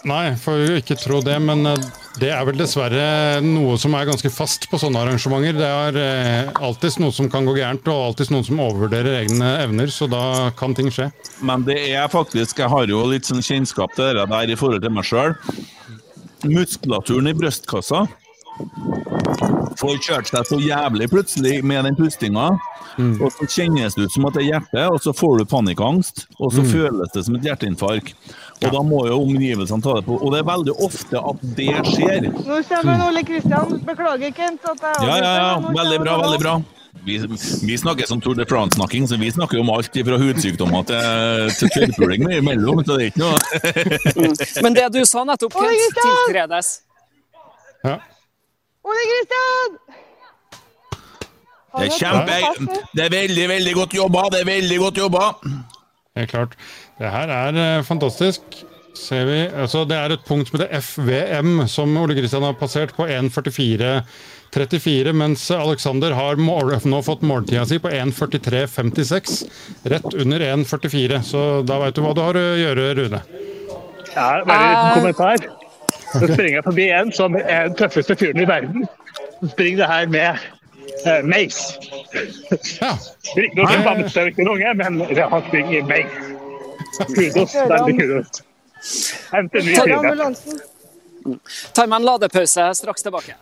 Nei, 0.05 0.25
får 0.37 0.75
ikke 0.77 0.97
tro 1.01 1.21
det, 1.25 1.37
men 1.41 1.65
eh, 1.71 1.87
det 2.21 2.29
er 2.29 2.43
vel 2.45 2.59
dessverre 2.59 3.05
noe 3.41 3.73
som 3.81 3.95
er 3.97 4.05
ganske 4.09 4.29
fast 4.33 4.67
på 4.69 4.77
sånne 4.81 5.01
arrangementer. 5.01 5.57
Det 5.57 5.69
er 5.69 5.97
eh, 6.01 6.51
alltid 6.61 6.99
noe 7.01 7.15
som 7.15 7.29
kan 7.31 7.47
gå 7.49 7.55
gærent, 7.57 7.89
og 7.89 8.11
alltid 8.11 8.33
noen 8.35 8.45
som 8.45 8.61
overvurderer 8.67 9.23
egne 9.23 9.55
evner, 9.63 9.89
så 9.93 10.09
da 10.11 10.51
kan 10.59 10.77
ting 10.77 10.91
skje. 10.93 11.09
Men 11.45 11.65
det 11.65 11.79
er 11.89 12.05
faktisk 12.11 12.61
Jeg 12.61 12.69
har 12.71 12.85
jo 12.89 13.01
litt 13.09 13.25
sånn 13.27 13.43
kjennskap 13.43 13.97
til 13.97 14.13
det 14.19 14.27
der 14.29 14.53
i 14.53 14.59
forhold 14.59 14.85
til 14.85 14.93
meg 14.93 15.09
sjøl. 15.09 15.33
Muskulaturen 16.45 17.31
i 17.31 17.33
brystkassa 17.33 18.05
får 19.79 19.99
kjørt 20.05 20.29
seg 20.31 20.47
så 20.49 20.59
jævlig 20.61 21.09
plutselig 21.11 21.59
med 21.67 21.85
den 21.87 21.97
pustinga. 21.99 22.53
Og 22.95 23.27
så 23.35 23.43
kjennes 23.51 23.95
det 23.97 24.05
ut 24.07 24.13
som 24.13 24.25
at 24.29 24.37
det 24.37 24.45
er 24.45 24.49
hjertet, 24.53 24.85
og 24.87 25.01
så 25.03 25.11
får 25.11 25.41
du 25.41 25.45
panikkangst. 25.51 26.25
Og 26.39 26.53
så 26.55 26.61
Mm. 26.63 26.69
føles 26.71 27.11
det 27.13 27.25
som 27.25 27.35
et 27.35 27.43
hjerteinfarkt. 27.43 28.13
Og 28.63 28.71
da 28.71 28.79
må 28.87 29.01
jo 29.07 29.17
omgivelsene 29.19 29.83
ta 29.83 29.95
det 29.99 30.05
på. 30.05 30.15
Og 30.21 30.31
det 30.31 30.39
er 30.39 30.47
veldig 30.47 30.75
ofte 30.79 31.19
at 31.19 31.41
det 31.57 31.75
skjer. 31.91 32.21
Nå 32.31 32.61
kommer 32.69 33.07
Ole 33.09 33.23
Kristian. 33.27 33.79
Beklager, 33.83 34.31
Kent. 34.33 34.61
at 34.63 34.79
jeg 34.79 35.07
Ja, 35.09 35.17
ja, 35.17 35.35
ja. 35.35 35.59
Veldig 35.59 35.99
bra, 36.05 36.21
veldig 36.21 36.39
bra. 36.39 36.55
Vi, 37.05 37.17
vi 37.19 37.75
snakker 37.77 38.07
som 38.07 38.21
Tour 38.21 38.33
de 38.35 38.45
France-snakking, 38.45 39.05
så 39.07 39.19
vi 39.19 39.29
snakker 39.29 39.59
om 39.59 39.69
alt 39.69 39.91
fra 39.93 40.17
hudsykdommer 40.17 40.85
til, 40.87 41.51
til 41.59 41.69
tørrpuling 41.75 42.23
imellom. 42.31 42.79
Så 42.85 42.95
det 42.97 43.03
er 43.03 43.11
ikke 43.11 43.19
noe 43.19 44.63
Men 44.63 44.73
det 44.73 44.87
du 44.93 45.03
sa 45.05 45.25
nettopp, 45.27 45.51
Kent, 45.53 45.99
tiltredes. 45.99 46.79
Ja. 47.83 47.99
Ole 48.85 49.03
Kristian! 49.09 49.79
Det 51.75 51.89
er 51.89 51.95
kjempe... 51.97 52.35
Det 52.95 53.03
er 53.07 53.11
veldig, 53.11 53.45
veldig 53.51 53.73
godt 53.75 53.93
jobba. 53.97 54.21
Det 54.31 54.39
er 54.43 54.47
veldig 54.47 54.77
godt 54.83 54.97
jobba. 55.01 55.23
Helt 56.15 56.31
klart. 56.31 56.53
Det 56.99 57.09
her 57.11 57.27
er 57.33 57.53
eh, 57.59 57.83
fantastisk. 57.83 58.41
Ser 58.95 59.25
vi, 59.27 59.41
altså 59.51 59.83
det 59.83 59.97
er 59.99 60.13
et 60.15 60.23
punkt 60.23 60.47
som 60.47 60.55
heter 60.55 60.71
FVM, 60.79 61.67
som 61.67 61.91
Ole 61.99 62.15
Kristian 62.15 62.47
har 62.47 62.55
passert 62.55 62.95
på 62.95 63.03
1.44,34, 63.11 65.11
mens 65.19 65.43
Alexander 65.51 66.15
har 66.15 66.39
mål, 66.39 66.79
nå 66.87 67.03
fått 67.03 67.19
måltida 67.27 67.67
si 67.67 67.75
på 67.83 67.91
1.43,56. 67.91 69.43
Rett 69.91 70.07
under 70.15 70.39
1.44, 70.47 71.19
så 71.27 71.59
da 71.67 71.75
veit 71.83 71.99
du 71.99 72.01
hva 72.05 72.15
du 72.15 72.23
har 72.23 72.39
å 72.39 72.45
gjøre, 72.61 72.87
Rune. 73.01 73.19
Ja, 74.15 74.39
bare 74.47 74.63
en 74.63 74.71
liten 74.71 74.95
kommentar. 75.01 75.43
Så 76.19 76.29
springer 76.33 76.57
jeg 76.59 76.63
forbi 76.63 76.85
en 76.95 77.11
som 77.15 77.35
er 77.39 77.67
den 77.69 77.75
tøffeste 77.79 78.15
fyren 78.19 78.41
i 78.43 78.47
verden. 78.49 78.85
Så 79.41 79.51
springer 79.53 79.81
det 79.83 79.87
her 79.91 80.07
med 80.07 80.45
uh, 81.05 81.21
meis. 81.27 81.59
Riktignok 83.35 83.71
en 83.75 83.85
bamse 83.87 84.21
og 84.21 84.31
ikke 84.31 84.45
en 84.45 84.51
unge, 84.55 84.73
men 84.81 84.99
det 85.11 85.29
han 85.31 85.47
springer 85.49 85.79
i 85.79 85.81
meis. 85.89 86.19
Kudos. 87.15 87.55
Veldig 87.71 87.95
kudos. 87.99 88.43
Hent 89.33 89.57
en 89.57 89.65
ny 89.65 89.73
Kjører 89.73 89.89
side. 89.89 89.97
ambulansen. 89.97 90.61
Tar 91.73 91.89
meg 91.89 91.97
en 91.99 92.05
ladepause, 92.05 92.67
straks 92.77 93.03
tilbake. 93.05 93.35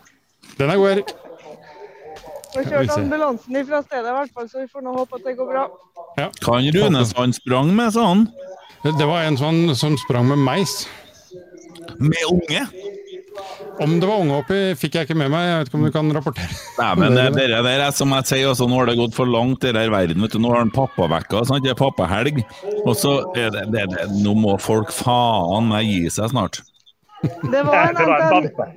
Den 0.58 0.70
er 0.72 0.80
god, 0.80 0.90
Erik. 0.94 1.12
Får 2.54 2.68
kjørte 2.70 2.96
ambulansen 2.96 3.56
ifra 3.60 3.82
stedet, 3.82 4.08
i 4.08 4.16
hvert 4.16 4.34
fall, 4.34 4.48
så 4.50 4.62
vi 4.62 4.68
får 4.72 4.84
nå 4.86 4.94
håpe 4.96 5.18
at 5.18 5.28
det 5.28 5.36
går 5.38 5.50
bra. 5.50 5.64
Kan 6.46 6.68
Rune 6.76 7.04
så 7.06 7.18
han 7.20 7.34
sprang 7.36 7.72
med, 7.76 7.92
sa 7.94 8.06
han? 8.12 8.28
Det 8.84 8.92
det 8.98 9.06
var 9.08 9.24
en 9.26 9.38
sånn 9.40 9.62
som 9.78 9.96
sprang 9.98 10.28
med 10.28 10.38
meis. 10.44 10.84
Med 11.98 12.24
unge? 12.30 12.66
Om 13.80 14.00
det 14.00 14.06
var 14.06 14.20
unge 14.22 14.36
oppi, 14.38 14.58
fikk 14.78 14.94
jeg 14.98 15.08
ikke 15.08 15.16
med 15.18 15.32
meg. 15.32 15.48
Jeg 15.48 15.58
vet 15.58 15.70
ikke 15.70 15.78
om 15.80 15.86
du 15.86 15.92
kan 15.94 16.12
rapportere. 16.14 16.58
Nei, 16.78 16.90
men 17.00 17.16
det, 17.16 17.24
det 17.34 17.46
der 17.66 17.82
er 17.88 17.94
som 17.96 18.12
jeg 18.14 18.28
sier, 18.30 18.50
altså, 18.52 18.68
nå 18.70 18.78
har 18.78 18.90
det 18.90 18.96
gått 19.00 19.16
for 19.16 19.30
langt 19.30 19.66
i 19.66 19.72
denne 19.74 19.90
verden. 19.90 20.22
vet 20.22 20.36
du, 20.36 20.38
Nå 20.42 20.52
har 20.52 20.62
han 20.62 20.70
pappavekka, 20.74 21.42
sant? 21.48 21.64
det 21.66 21.72
er 21.74 21.80
pappahelg. 21.80 22.38
Og 22.84 22.94
så 22.98 23.16
er 23.34 23.50
det, 23.54 23.66
det, 23.74 23.88
det 23.94 24.06
Nå 24.22 24.36
må 24.38 24.54
folk 24.62 24.94
faen 24.94 25.70
meg 25.72 25.90
gi 25.90 26.04
seg 26.14 26.30
snart. 26.34 26.60
Det 27.24 27.64
var 27.66 27.90
en 27.90 27.98
bamse. 28.36 28.68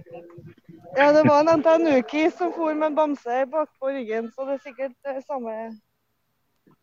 ja, 0.98 1.12
det 1.14 1.24
var 1.28 1.44
en 1.44 1.62
NTNU-kis 1.62 2.38
som 2.40 2.54
for 2.56 2.74
med 2.74 2.92
en 2.92 2.98
bamse 2.98 3.42
bakpå 3.54 3.94
ryggen, 3.94 4.32
så 4.34 4.48
det 4.48 4.58
er 4.58 4.64
sikkert 4.66 5.12
eh, 5.12 5.22
samme, 5.28 5.58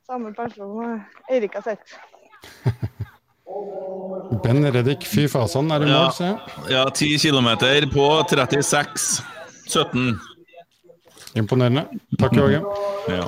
samme 0.06 0.34
person 0.36 0.84
eh, 0.86 1.34
Eirik 1.34 1.58
har 1.58 1.66
sett. 1.72 1.98
Ben 4.44 4.64
Reddik, 4.72 5.04
fy 5.06 5.26
fasan, 5.28 5.70
er 5.74 5.84
i 5.84 5.88
mål, 5.90 5.94
Ja, 5.94 6.10
ser 6.16 6.72
ja 6.72 6.84
10 6.88 7.18
km 7.20 7.50
på 7.92 8.08
36 8.30 9.22
17. 9.68 10.18
Imponerende. 11.34 11.86
Takk, 12.18 12.36
Joakim. 12.38 12.66
Ja. 13.10 13.24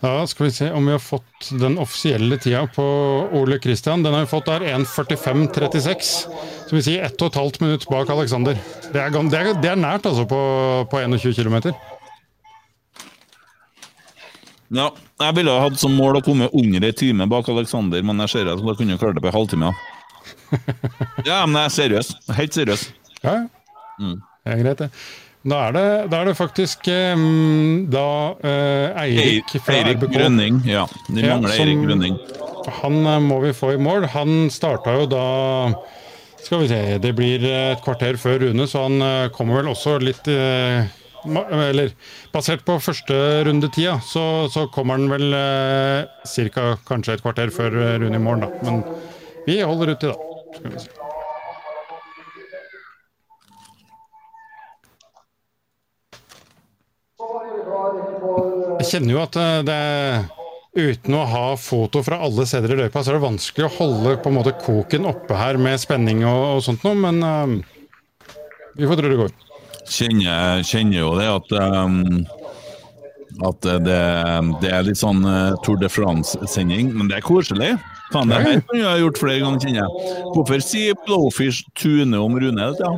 Da 0.00 0.26
skal 0.28 0.46
vi 0.46 0.52
se 0.56 0.70
om 0.72 0.86
vi 0.86 0.92
har 0.94 1.02
fått 1.02 1.50
den 1.60 1.78
offisielle 1.80 2.38
tida 2.40 2.62
på 2.74 2.84
Ole 3.36 3.58
Kristian. 3.60 4.02
Den 4.04 4.14
har 4.16 4.24
vi 4.24 4.30
fått 4.30 4.48
der 4.48 4.64
1.45,36. 4.72 6.10
Så 6.68 6.76
vi 6.76 6.82
sier 6.84 7.04
ett 7.04 7.20
og 7.20 7.32
et 7.32 7.40
halvt 7.40 7.60
minutt 7.60 7.84
bak 7.90 8.12
Alexander. 8.12 8.56
Det 8.92 9.06
det 9.32 9.42
det 9.60 9.70
er 9.70 9.80
nært, 9.80 10.06
altså, 10.08 10.24
på, 10.28 10.40
på 10.90 11.02
21 11.04 11.34
km. 11.36 11.72
Ja, 14.70 14.90
jeg 15.20 15.34
ville 15.34 15.50
ha 15.50 15.64
hatt 15.68 15.78
som 15.82 15.96
mål 15.98 16.20
å 16.20 16.24
komme 16.24 16.46
under 16.54 16.84
ei 16.86 16.92
time 16.94 17.26
bak 17.30 17.48
Aleksander, 17.50 18.02
men 18.06 18.20
jeg 18.22 18.30
ser 18.36 18.50
at 18.52 18.60
da 18.62 18.74
kunne 18.78 18.94
jeg 18.94 19.00
klart 19.02 19.16
det 19.18 19.22
på 19.24 19.30
en 19.32 19.34
halvtime. 19.34 19.72
Ja, 19.72 20.60
ja 21.30 21.38
men 21.46 21.58
jeg 21.58 21.66
er 21.70 21.74
seriøs. 21.78 22.12
Helt 22.38 22.54
seriøs. 22.60 22.86
Ja, 23.24 23.40
Mm. 24.00 24.14
er 24.48 24.56
greit, 24.62 24.78
det. 24.80 24.86
Da 25.50 25.56
er 25.68 25.72
det, 25.74 25.82
da 26.12 26.18
er 26.22 26.28
det 26.30 26.36
faktisk 26.38 26.86
um, 26.88 27.86
da 27.92 28.04
uh, 28.32 29.00
Eirik 29.02 29.50
fra 29.64 29.74
Eirik 29.76 29.98
RBK. 30.00 30.14
Grønning. 30.14 30.62
Ja, 30.68 30.86
de 31.08 31.20
Ja, 31.20 31.34
mangler 31.34 31.52
som- 31.52 31.66
Eirik 31.66 31.82
Grønning. 31.84 32.16
Han 32.80 32.96
uh, 33.04 33.18
må 33.20 33.40
vi 33.44 33.50
få 33.56 33.74
i 33.74 33.80
mål. 33.80 34.06
Han 34.14 34.48
starta 34.52 34.94
jo 35.00 35.04
da 35.10 35.24
Skal 36.40 36.62
vi 36.62 36.68
se, 36.70 36.80
det 37.04 37.12
blir 37.18 37.44
et 37.44 37.82
kvarter 37.84 38.16
før 38.16 38.38
Rune, 38.46 38.64
så 38.68 38.86
han 38.86 39.02
uh, 39.04 39.28
kommer 39.36 39.60
vel 39.60 39.68
også 39.74 39.98
litt 40.00 40.24
ma- 40.24 40.86
Eller 41.24 41.92
basert 42.32 42.64
på 42.64 42.78
første 42.80 43.16
rundetida, 43.46 43.98
så, 44.04 44.48
så 44.52 44.66
kommer 44.72 44.96
han 44.96 45.10
vel 45.12 45.36
eh, 45.36 46.08
cirka, 46.28 46.74
kanskje 46.88 47.18
et 47.18 47.24
kvarter 47.24 47.52
før 47.54 47.76
eh, 47.76 47.98
Rune 48.00 48.16
i 48.16 48.22
morgen, 48.22 48.46
da. 48.46 48.50
Men 48.64 48.82
vi 49.46 49.60
holder 49.60 49.94
ut 49.94 50.08
da. 50.08 50.16
Skal 50.56 50.74
vi 50.74 50.82
se. 50.86 50.96
Jeg 58.80 58.88
kjenner 58.88 59.12
jo 59.12 59.24
at 59.24 59.36
eh, 59.40 59.56
det 59.68 59.80
Uten 60.70 61.16
å 61.18 61.24
ha 61.26 61.46
foto 61.58 61.98
fra 62.06 62.20
alle 62.22 62.44
steder 62.46 62.70
i 62.70 62.76
løypa, 62.78 63.00
så 63.02 63.10
er 63.10 63.16
det 63.16 63.24
vanskelig 63.24 63.64
å 63.66 63.72
holde 63.74 64.12
på 64.22 64.30
en 64.30 64.36
måte 64.36 64.52
koken 64.54 65.08
oppe 65.10 65.34
her 65.34 65.58
med 65.58 65.80
spenning 65.82 66.22
og, 66.22 66.44
og 66.46 66.60
sånt 66.62 66.86
noe, 66.86 66.94
men 66.94 67.18
eh, 67.26 67.56
vi 68.78 68.86
får 68.86 69.00
tro 69.00 69.10
det 69.10 69.18
går. 69.18 69.49
Kjenner, 69.90 70.62
kjenner 70.66 71.00
jo 71.00 71.14
det 71.18 71.26
at 71.26 71.54
um, 71.58 71.96
At 73.46 73.66
det, 73.86 73.98
det 74.62 74.70
er 74.70 74.86
litt 74.86 75.00
sånn 75.00 75.24
uh, 75.26 75.56
Tour 75.64 75.80
de 75.80 75.88
France-sending, 75.90 76.92
men 76.94 77.10
det 77.10 77.18
er 77.18 77.26
koselig. 77.26 77.72
Faen, 78.10 78.30
det 78.30 78.40
her 78.42 78.62
kunne 78.66 78.82
jeg 78.82 79.04
gjort 79.04 79.20
flere 79.22 79.42
ganger, 79.44 79.60
kjenner 79.62 79.80
jeg. 79.80 80.24
Hvorfor 80.34 80.64
sier 80.66 80.98
Blowfish 81.06 81.62
Tune 81.78 82.18
om 82.18 82.34
Rune? 82.42 82.72
Ja. 82.80 82.90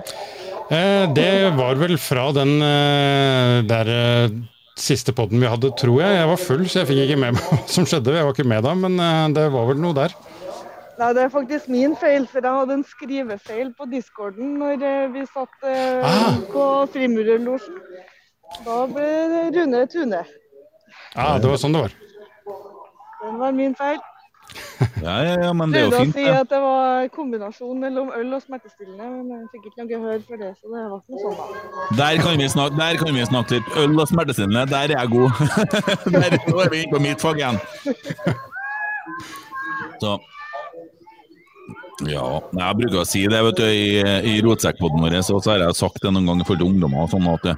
Eh, 0.73 1.05
det 1.13 1.53
var 1.59 1.77
vel 1.77 1.99
fra 2.01 2.31
den 2.33 2.55
eh, 2.65 3.59
der 3.69 3.91
eh, 3.93 4.35
siste 4.79 5.13
podden 5.13 5.43
vi 5.43 5.51
hadde, 5.51 5.73
tror 5.77 6.01
jeg. 6.01 6.17
Jeg 6.17 6.31
var 6.31 6.41
full, 6.41 6.63
så 6.65 6.81
jeg 6.81 6.89
fikk 6.91 7.03
ikke 7.05 7.19
med 7.21 7.37
meg 7.37 7.51
hva 7.51 7.59
som 7.69 7.89
skjedde. 7.89 8.15
Jeg 8.17 8.25
var 8.25 8.33
ikke 8.33 8.49
med 8.49 8.65
da, 8.65 8.73
men 8.79 8.97
eh, 8.97 9.27
det 9.37 9.47
var 9.53 9.69
vel 9.69 9.83
noe 9.83 9.97
der. 9.99 10.17
Nei, 10.99 11.09
det 11.17 11.23
er 11.25 11.31
faktisk 11.33 11.69
min 11.73 11.95
feil, 11.97 12.27
for 12.29 12.45
jeg 12.45 12.53
hadde 12.61 12.75
en 12.77 12.85
skrivefeil 12.85 13.71
på 13.79 13.87
discorden 13.91 14.59
når 14.61 14.83
eh, 14.85 15.09
vi 15.15 15.25
satt 15.31 15.65
eh, 15.65 16.05
Ah. 16.05 16.37
på 16.53 16.65
Frimurerlosjen. 16.93 17.79
Da 18.67 18.83
ble 18.91 19.07
det 19.33 19.45
Rune 19.57 19.87
Tune. 19.89 20.21
Ja, 21.17 21.39
det 21.41 21.49
var 21.49 21.57
sånn 21.61 21.73
det 21.73 21.87
var. 21.87 21.95
Den 23.23 23.39
var 23.41 23.53
min 23.57 23.75
feil. 23.79 24.01
Ja, 25.03 25.15
ja, 25.25 25.35
ja, 25.47 25.53
men 25.55 25.71
det 25.73 25.79
er 25.81 25.85
jo 25.87 25.91
Prøvde 25.93 26.11
å 26.11 26.15
si 26.15 26.25
at 26.29 26.49
det 26.51 26.59
var 26.63 27.07
kombinasjon 27.15 27.79
mellom 27.81 28.11
øl 28.19 28.35
og 28.37 28.43
smertestillende, 28.43 29.07
men 29.15 29.31
jeg 29.33 29.47
fikk 29.53 29.65
ikke 29.71 29.81
noe 29.81 29.91
gehør 29.93 30.21
for 30.27 30.43
det, 30.43 30.51
så 30.59 30.65
det 30.73 30.83
var 30.91 30.99
ikke 30.99 31.15
noe 31.15 31.23
sånn 31.23 31.39
da. 31.39 31.45
Der 32.01 32.21
kan, 32.23 32.35
vi 32.43 32.49
snakke, 32.53 32.77
der 32.81 32.99
kan 33.01 33.17
vi 33.17 33.25
snakke 33.31 33.57
litt. 33.57 33.71
Øl 33.83 33.95
og 34.03 34.11
smertestillende, 34.11 34.65
der 34.71 34.93
er 34.93 34.95
jeg 34.99 35.13
god. 35.15 35.31
der, 36.19 36.37
nå 36.51 36.61
er 36.67 36.73
vi 36.75 36.83
inne 36.85 36.93
på 36.93 37.01
mitt 37.07 37.23
fag 37.25 37.41
igjen. 37.41 37.59
Så 40.03 40.17
Ja, 42.11 42.41
jeg 42.57 42.77
bruker 42.81 43.01
å 43.03 43.07
si 43.07 43.23
det 43.31 43.41
vet 43.47 43.59
du, 43.61 43.65
i, 43.69 44.01
i 44.33 44.35
rotsekkpoden 44.43 45.05
vår, 45.05 45.19
så, 45.23 45.37
så 45.43 45.53
har 45.53 45.63
jeg 45.67 45.77
sagt 45.79 46.01
det 46.03 46.11
noen 46.15 46.27
ganger 46.31 46.49
for 46.49 46.65
ungdommer. 46.65 47.07
Sånn 47.13 47.29
at 47.31 47.47
det, 47.47 47.55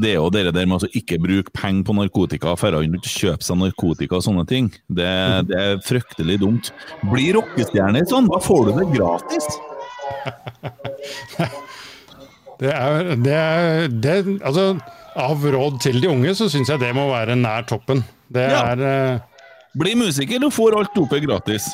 det 0.00 0.12
er 0.14 0.18
jo 0.18 0.30
det 0.32 0.44
der 0.56 0.68
med 0.70 0.86
å 0.86 0.90
ikke 0.96 1.18
bruke 1.20 1.52
penger 1.56 1.84
på 1.88 1.96
narkotika, 1.98 2.54
dra 2.60 2.80
inn 2.84 2.96
og 2.96 3.04
kjøpe 3.08 3.44
seg 3.44 3.60
narkotika 3.60 4.18
og 4.20 4.24
sånne 4.26 4.46
ting. 4.48 4.70
Det, 4.88 5.10
det 5.50 5.60
er 5.60 5.82
fryktelig 5.84 6.38
dumt. 6.42 6.72
Bli 7.12 7.30
rockestjerne 7.36 8.04
sånn, 8.08 8.30
da 8.32 8.40
får 8.42 8.70
du 8.70 8.72
det 8.80 8.88
gratis. 8.96 9.46
Det 12.60 12.70
er, 12.70 13.08
det 13.18 13.32
er 13.34 13.88
det, 13.90 14.12
Altså, 14.46 14.76
av 15.18 15.42
råd 15.42 15.80
til 15.82 15.98
de 16.02 16.06
unge, 16.10 16.34
så 16.38 16.46
syns 16.50 16.70
jeg 16.70 16.80
det 16.82 16.92
må 16.96 17.08
være 17.10 17.34
nær 17.38 17.66
toppen. 17.68 18.04
Det 18.32 18.44
Ja. 18.50 18.60
er 18.74 18.84
uh... 18.84 19.22
Bli 19.74 19.96
musiker, 19.98 20.38
du 20.38 20.52
får 20.54 20.76
alt 20.78 20.92
dopet 20.94 21.24
gratis. 21.26 21.66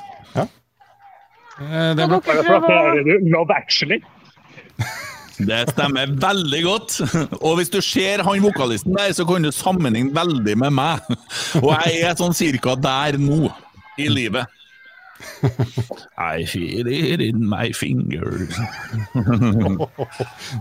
Eh, 1.60 1.94
det 1.94 2.06
Kan 2.08 2.20
blir- 2.20 2.66
dere 2.68 3.04
du 3.04 3.30
Love 3.34 3.54
Actually? 3.56 4.00
Det 5.40 5.58
stemmer 5.70 6.06
veldig 6.20 6.62
godt. 6.64 7.00
Og 7.40 7.56
hvis 7.58 7.70
du 7.72 7.80
ser 7.80 8.22
han 8.26 8.42
vokalisten 8.44 8.92
der, 8.96 9.12
så 9.16 9.24
kan 9.28 9.42
du 9.42 9.50
sammenligne 9.52 10.12
veldig 10.16 10.56
med 10.60 10.72
meg. 10.76 11.00
Og 11.62 11.70
jeg 11.86 12.02
er 12.04 12.14
sånn 12.18 12.34
cirka 12.36 12.74
der 12.76 13.16
nå 13.20 13.48
i 14.00 14.08
livet. 14.12 14.46
I 16.20 16.44
feel 16.48 16.88
it 16.88 17.20
in 17.20 17.42
my 17.48 17.72
fingers. 17.76 18.56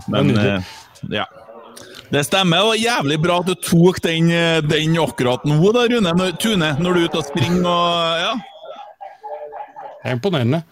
Men 0.08 0.36
eh, 0.36 0.62
ja. 1.12 1.24
Det 2.10 2.24
stemmer, 2.26 2.64
og 2.72 2.80
jævlig 2.80 3.20
bra 3.22 3.36
at 3.40 3.46
du 3.46 3.54
tok 3.54 4.00
den, 4.02 4.30
eh, 4.34 4.58
den 4.66 4.96
akkurat 5.00 5.44
nå, 5.46 5.60
da, 5.76 5.84
Rune. 5.92 6.32
Tune, 6.42 6.72
når 6.82 6.96
du 6.96 7.00
er 7.04 7.08
ute 7.08 7.20
og 7.20 7.28
springer 7.28 7.68
og 7.70 8.24
ja. 8.24 8.32
Det 10.00 10.08
er 10.08 10.16
imponerende. 10.16 10.64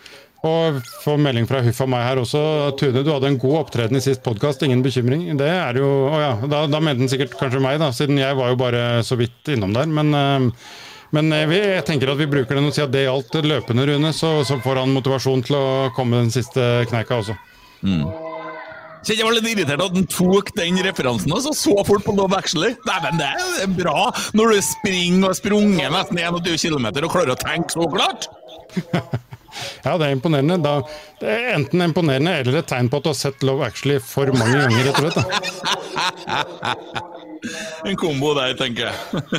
Og 0.46 0.78
få 1.02 1.16
melding 1.18 1.48
fra 1.50 1.60
Huff 1.66 1.80
og 1.82 1.90
meg 1.90 2.04
her 2.06 2.20
også. 2.22 2.40
Tune, 2.78 3.02
du 3.02 3.10
hadde 3.10 3.32
en 3.32 3.40
god 3.42 3.56
opptreden 3.64 3.98
i 3.98 4.02
sist 4.02 4.22
podkast, 4.22 4.62
ingen 4.62 4.84
bekymring. 4.84 5.24
Det 5.38 5.48
er 5.50 5.80
jo 5.80 5.88
Å 6.12 6.20
ja, 6.22 6.30
da, 6.46 6.62
da 6.70 6.80
mente 6.80 7.02
den 7.02 7.10
sikkert 7.10 7.34
kanskje 7.40 7.62
meg, 7.64 7.80
da, 7.82 7.90
siden 7.94 8.20
jeg 8.20 8.38
var 8.38 8.52
jo 8.52 8.60
bare 8.60 8.84
så 9.06 9.18
vidt 9.18 9.50
innom 9.50 9.74
der. 9.74 9.90
Men, 9.90 10.14
eh, 10.14 10.70
men 11.16 11.34
eh, 11.34 11.56
jeg 11.58 11.84
tenker 11.88 12.14
at 12.14 12.20
vi 12.22 12.30
bruker 12.30 12.54
den 12.54 12.70
og 12.70 12.76
sier 12.76 12.86
at 12.86 12.94
det 12.94 13.08
gjaldt 13.08 13.40
løpende, 13.42 13.88
Rune. 13.90 14.14
Så, 14.14 14.36
så 14.46 14.60
får 14.62 14.84
han 14.84 14.94
motivasjon 14.94 15.44
til 15.48 15.58
å 15.58 15.66
komme 15.98 16.22
den 16.22 16.32
siste 16.34 16.86
kneika 16.88 17.18
også. 17.18 17.36
Så 19.02 19.14
jeg 19.14 19.24
var 19.26 19.34
litt 19.36 19.46
irritert 19.46 19.82
at 19.82 19.94
han 19.94 20.06
tok 20.10 20.50
den 20.58 20.78
referansen 20.84 21.32
altså, 21.34 21.52
så 21.54 21.74
fort 21.86 22.04
på 22.06 22.14
Love 22.18 22.38
Actually. 22.38 22.74
Dæven, 22.86 23.18
det 23.20 23.28
er 23.64 23.70
bra 23.78 24.08
når 24.36 24.54
du 24.54 24.64
springer 24.66 25.30
og 25.30 25.38
sprunget 25.38 25.94
nesten 25.94 26.18
21 26.18 26.58
km 26.62 26.88
og 26.90 27.12
klarer 27.14 27.34
å 27.34 27.38
tenke 27.42 27.74
så 27.74 27.86
klart! 27.90 28.30
Ja, 29.82 29.94
det 29.98 30.06
er 30.06 30.12
imponerende. 30.14 30.58
Da, 30.62 30.74
det 31.20 31.32
er 31.32 31.54
enten 31.56 31.82
imponerende 31.82 32.34
eller 32.42 32.60
et 32.60 32.68
tegn 32.70 32.90
på 32.92 33.00
at 33.00 33.06
du 33.06 33.10
har 33.10 33.18
sett 33.18 33.44
Love 33.46 33.66
Actually 33.66 33.98
for 34.04 34.30
mange 34.36 34.60
ganger, 34.60 34.90
rett 34.90 34.98
og 35.00 35.04
slett. 35.08 37.04
En 37.86 37.94
kombo 37.96 38.32
der, 38.34 38.54
tenker 38.58 38.88
jeg. 38.88 38.94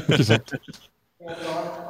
Ikke 0.07 0.23
sant? 0.23 0.53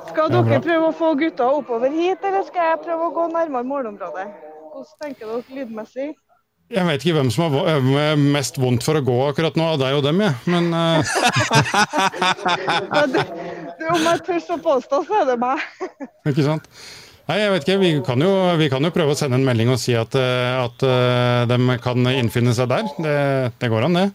Skal 0.09 0.31
dere 0.33 0.57
prøve 0.63 0.87
å 0.89 0.95
få 0.95 1.11
gutta 1.19 1.49
oppover 1.59 1.93
hit, 1.93 2.23
eller 2.25 2.41
skal 2.47 2.71
jeg 2.71 2.79
prøve 2.87 3.09
å 3.09 3.13
gå 3.13 3.27
nærmere 3.35 3.67
målområdet? 3.69 4.25
Hvordan 4.73 4.95
tenker 5.03 5.29
dere 5.29 5.59
lydmessig? 5.59 6.07
Jeg 6.69 6.85
vet 6.85 7.01
ikke 7.01 7.15
hvem 7.17 7.29
som 7.33 7.55
har 7.55 8.17
mest 8.19 8.59
vondt 8.61 8.83
for 8.85 8.99
å 8.99 9.05
gå 9.05 9.15
akkurat 9.25 9.55
nå, 9.57 9.71
av 9.73 9.79
deg 9.81 9.95
og 9.97 10.03
dem, 10.05 10.19
jeg. 10.21 10.35
Men 10.53 10.67
uh... 10.73 11.01
Ja, 12.93 13.05
det, 13.09 13.23
det, 13.79 13.87
om 13.95 14.05
jeg 14.05 14.21
tør 14.27 14.53
å 14.53 14.59
påstå, 14.67 15.01
så 15.07 15.21
er 15.21 15.29
det 15.31 15.37
meg. 15.41 15.63
Ikke 16.29 16.45
sant? 16.45 16.69
Nei, 17.29 17.35
jeg 17.43 17.51
vet 17.53 17.67
ikke. 17.67 17.77
Vi 17.77 17.89
kan 18.01 18.23
jo, 18.25 18.29
vi 18.57 18.67
kan 18.73 18.81
jo 18.81 18.89
prøve 18.93 19.13
å 19.13 19.17
sende 19.17 19.37
en 19.37 19.45
melding 19.45 19.69
og 19.69 19.77
si 19.77 19.93
at, 19.93 20.15
øh, 20.17 20.63
at 20.63 20.85
øh, 20.87 21.43
de 21.51 21.75
kan 21.83 22.09
innfinne 22.09 22.55
seg 22.57 22.71
der. 22.71 22.89
Det, 22.97 23.17
det 23.61 23.69
går 23.69 23.85
an, 23.85 23.99
det. 23.99 24.07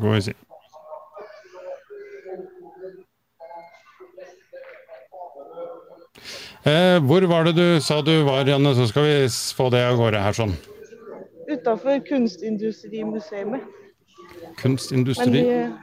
Går 0.00 0.14
vi 0.14 0.22
si. 0.30 0.34
Eh, 6.64 6.96
hvor 7.04 7.26
var 7.28 7.44
det 7.44 7.58
du 7.58 7.80
sa 7.84 8.00
du 8.00 8.14
var, 8.24 8.48
Janne? 8.48 8.72
Så 8.72 8.88
skal 8.88 9.04
vi 9.04 9.16
få 9.28 9.68
det 9.68 9.84
av 9.84 9.98
gårde 10.00 10.22
her 10.24 10.32
sånn. 10.32 10.54
Utafor 11.44 12.00
Kunstindustrimuseet. 12.08 13.60
Kunstindustri. 14.62 15.44
Men 15.44 15.76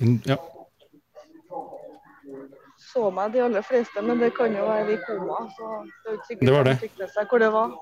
In, 0.00 0.22
ja. 0.24 0.38
Så 2.92 3.08
meg, 3.14 3.32
de 3.34 3.42
aller 3.46 3.64
fleste, 3.66 4.02
men 4.04 4.20
det 4.22 4.32
kan 4.36 4.54
jo 4.56 4.66
være 4.68 4.94
i 4.94 5.00
koma. 5.06 5.40
Så 5.56 5.70
det 5.82 6.12
er 6.12 6.18
ikke 6.18 6.28
sikkert 6.30 6.46
Det 6.48 6.54
var 6.56 6.68
det. 6.68 6.74
de 6.78 6.86
fikk 6.86 6.98
med 7.02 7.12
seg 7.16 7.32
hvor 7.32 7.42
det 7.42 7.50
var. 7.56 7.74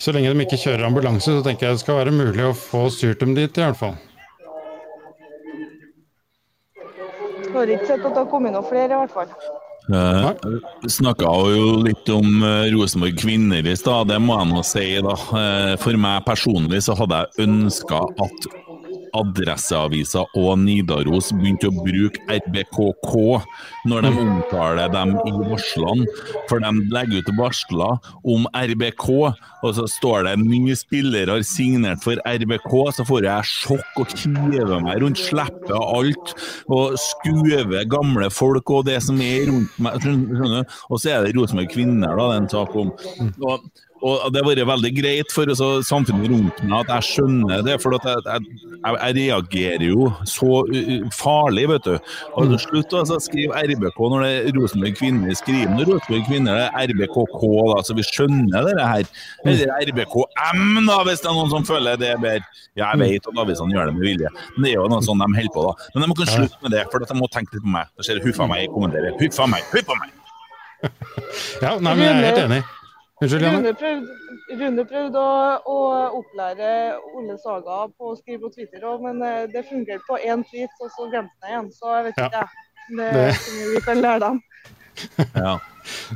Så 0.00 0.12
lenge 0.16 0.32
de 0.34 0.44
ikke 0.46 0.58
kjører 0.62 0.86
ambulanse, 0.88 1.30
så 1.38 1.42
tenker 1.44 1.68
jeg 1.68 1.76
det 1.76 1.82
skal 1.84 2.00
være 2.00 2.14
mulig 2.14 2.44
å 2.48 2.54
få 2.56 2.86
styrt 2.90 3.20
dem 3.22 3.34
dit, 3.36 3.58
i 3.60 3.62
hvert 3.66 3.78
fall. 3.78 3.96
Har 7.56 7.70
ikke 7.72 7.86
sett 7.88 8.02
at 8.04 8.10
det 8.12 8.20
har 8.20 8.26
kommet 8.28 8.52
noen 8.52 8.66
flere, 8.68 8.92
i 8.92 9.00
hvert 9.04 9.14
fall. 9.14 9.30
Eh, 9.86 10.24
Snakka 10.90 11.30
jo 11.54 11.76
litt 11.86 12.08
om 12.12 12.42
eh, 12.44 12.66
Rosenborg 12.74 13.16
kvinner 13.20 13.64
i 13.70 13.76
stad, 13.78 14.10
det 14.10 14.18
må 14.20 14.34
jeg 14.40 14.50
nå 14.50 14.64
si. 14.66 14.86
da. 15.06 15.14
Eh, 15.40 15.74
for 15.80 15.96
meg 16.00 16.24
personlig 16.26 16.82
så 16.88 16.96
hadde 16.98 17.22
jeg 17.22 17.46
ønska 17.46 18.02
at 18.26 18.48
Adresseavisa 19.20 20.24
og 20.36 20.58
Nidaros 20.62 21.32
begynte 21.36 21.70
å 21.70 21.84
bruke 21.84 22.22
RBKK 22.30 23.14
når 23.90 24.06
de 24.06 24.12
omtaler 24.22 24.92
dem 24.92 25.14
i 25.26 25.32
varslene. 25.36 26.06
For 26.50 26.62
de 26.62 26.72
legger 26.94 27.22
ut 27.22 27.32
varsler 27.38 28.10
om 28.26 28.46
RBK, 28.52 29.06
og 29.66 29.74
så 29.76 29.86
står 29.90 30.26
det 30.26 30.36
'nye 30.42 30.76
spillere 30.78 31.36
har 31.36 31.42
signert 31.46 32.02
for 32.04 32.20
RBK'. 32.26 32.92
Så 32.96 33.06
får 33.06 33.26
jeg 33.26 33.50
sjokk 33.50 34.00
og 34.02 34.14
hiver 34.52 34.80
meg 34.80 35.02
rundt, 35.02 35.18
slipper 35.18 35.76
alt 35.76 36.34
og 36.68 36.96
skuver 37.00 37.86
gamle 37.88 38.30
folk 38.30 38.70
og 38.70 38.86
det 38.86 39.00
som 39.02 39.20
er 39.20 39.48
rundt 39.50 39.78
meg. 39.78 40.00
Og 40.90 41.00
så 41.00 41.16
er 41.16 41.26
det 41.26 41.36
Rosenborg 41.36 41.70
Kvinner, 41.72 42.16
da, 42.16 42.28
det 42.30 42.36
er 42.36 42.42
en 42.42 42.48
sak 42.52 42.76
om. 42.76 42.92
Og, 43.42 43.66
og 44.04 44.32
det 44.32 44.42
har 44.42 44.48
vært 44.50 44.68
veldig 44.68 44.90
greit 44.92 45.32
for 45.32 45.48
altså, 45.48 45.68
samfunnet 45.86 46.28
rundt 46.28 46.58
meg 46.68 46.74
at 46.82 46.90
jeg 46.96 47.06
skjønner 47.08 47.62
det, 47.64 47.76
for 47.80 47.96
jeg, 47.96 48.22
jeg, 48.26 48.66
jeg, 48.84 49.14
reagerer 49.16 49.84
jo 49.86 50.10
så 50.28 50.60
farlig, 51.16 51.64
vet 51.70 51.86
du. 51.88 51.94
Og 52.36 52.50
til 52.52 52.60
slutt 52.66 52.96
altså, 53.00 53.18
skriv 53.24 53.54
RBK 53.56 54.00
når 54.12 54.24
det 54.26 54.32
er 54.34 54.58
Rosenborg 54.58 54.98
Kvinner. 55.00 55.38
Skriv 55.40 55.64
når 55.72 55.88
Rosenborg 55.90 56.28
Kvinner 56.28 56.60
det 56.60 56.66
er 56.68 56.92
RBKK, 56.92 57.40
da, 57.72 57.78
så 57.88 57.96
vi 57.96 58.06
skjønner 58.06 58.68
det 58.68 58.76
her. 58.76 59.10
Eller 59.46 59.72
RBKM, 59.88 60.62
da, 60.90 61.00
hvis 61.08 61.24
det 61.24 61.32
er 61.32 61.38
noen 61.40 61.54
som 61.56 61.66
føler 61.68 62.00
det 62.00 62.12
er 62.12 62.22
bedre. 62.22 62.52
Ja, 62.76 62.92
jeg 62.92 63.00
vet 63.16 63.30
at 63.30 63.38
avisene 63.40 63.72
gjør 63.72 63.88
det 63.88 63.96
med 63.96 64.04
vilje, 64.04 64.30
men 64.52 64.66
det 64.66 64.74
er 64.74 64.78
jo 64.82 64.90
noe 64.92 65.04
sånn 65.04 65.22
de 65.24 65.30
holder 65.32 65.52
på, 65.54 65.64
da. 65.64 65.90
Men 65.94 66.04
de 66.04 66.10
må 66.10 66.18
kunne 66.18 66.34
slutte 66.34 66.60
med 66.60 66.76
det, 66.76 66.84
for 66.92 67.00
de 67.00 67.16
må 67.16 67.32
tenke 67.32 67.56
litt 67.56 67.64
på 67.64 67.72
meg. 67.72 67.88
Da 67.96 68.04
ser 68.04 68.20
huffa 68.20 68.48
meg 68.50 68.66
i 68.66 68.70
kommentere. 68.74 69.16
Huffa 69.22 69.48
meg, 69.48 69.64
huffa 69.72 69.98
meg! 70.02 70.12
Ja, 71.64 71.78
nei, 71.80 71.94
men 71.96 72.04
jeg 72.04 72.12
er 72.12 72.26
helt 72.26 72.42
enig. 72.42 72.58
Unnskyld, 73.22 73.42
Rune 73.42 73.52
Janne. 73.54 73.72
prøvde, 73.80 74.16
Rune 74.60 74.84
prøvde 74.84 75.20
å, 75.24 75.36
å 75.72 75.76
opplære 76.18 76.72
Ole 77.16 77.38
Saga 77.40 77.78
på 77.96 78.10
å 78.12 78.16
skrive 78.18 78.42
på 78.44 78.50
Twitter 78.54 78.84
òg, 78.84 79.00
men 79.06 79.22
eh, 79.24 79.46
det 79.52 79.62
fungerte 79.70 80.04
på 80.08 80.18
én 80.20 80.42
tweet, 80.50 80.74
og 80.84 80.90
så 80.92 81.06
glemte 81.08 81.32
han 81.40 81.46
det 81.46 81.54
igjen. 81.54 81.70
Så 81.78 81.94
jeg 81.96 82.04
vet 82.10 82.20
ikke, 82.20 82.42
ja. 82.42 82.46
Det 82.96 83.08
Det- 83.16 83.72
vi 83.74 83.80
kan 83.86 84.02
lære 84.04 84.20
dem. 84.20 84.42
Ja. 85.34 85.56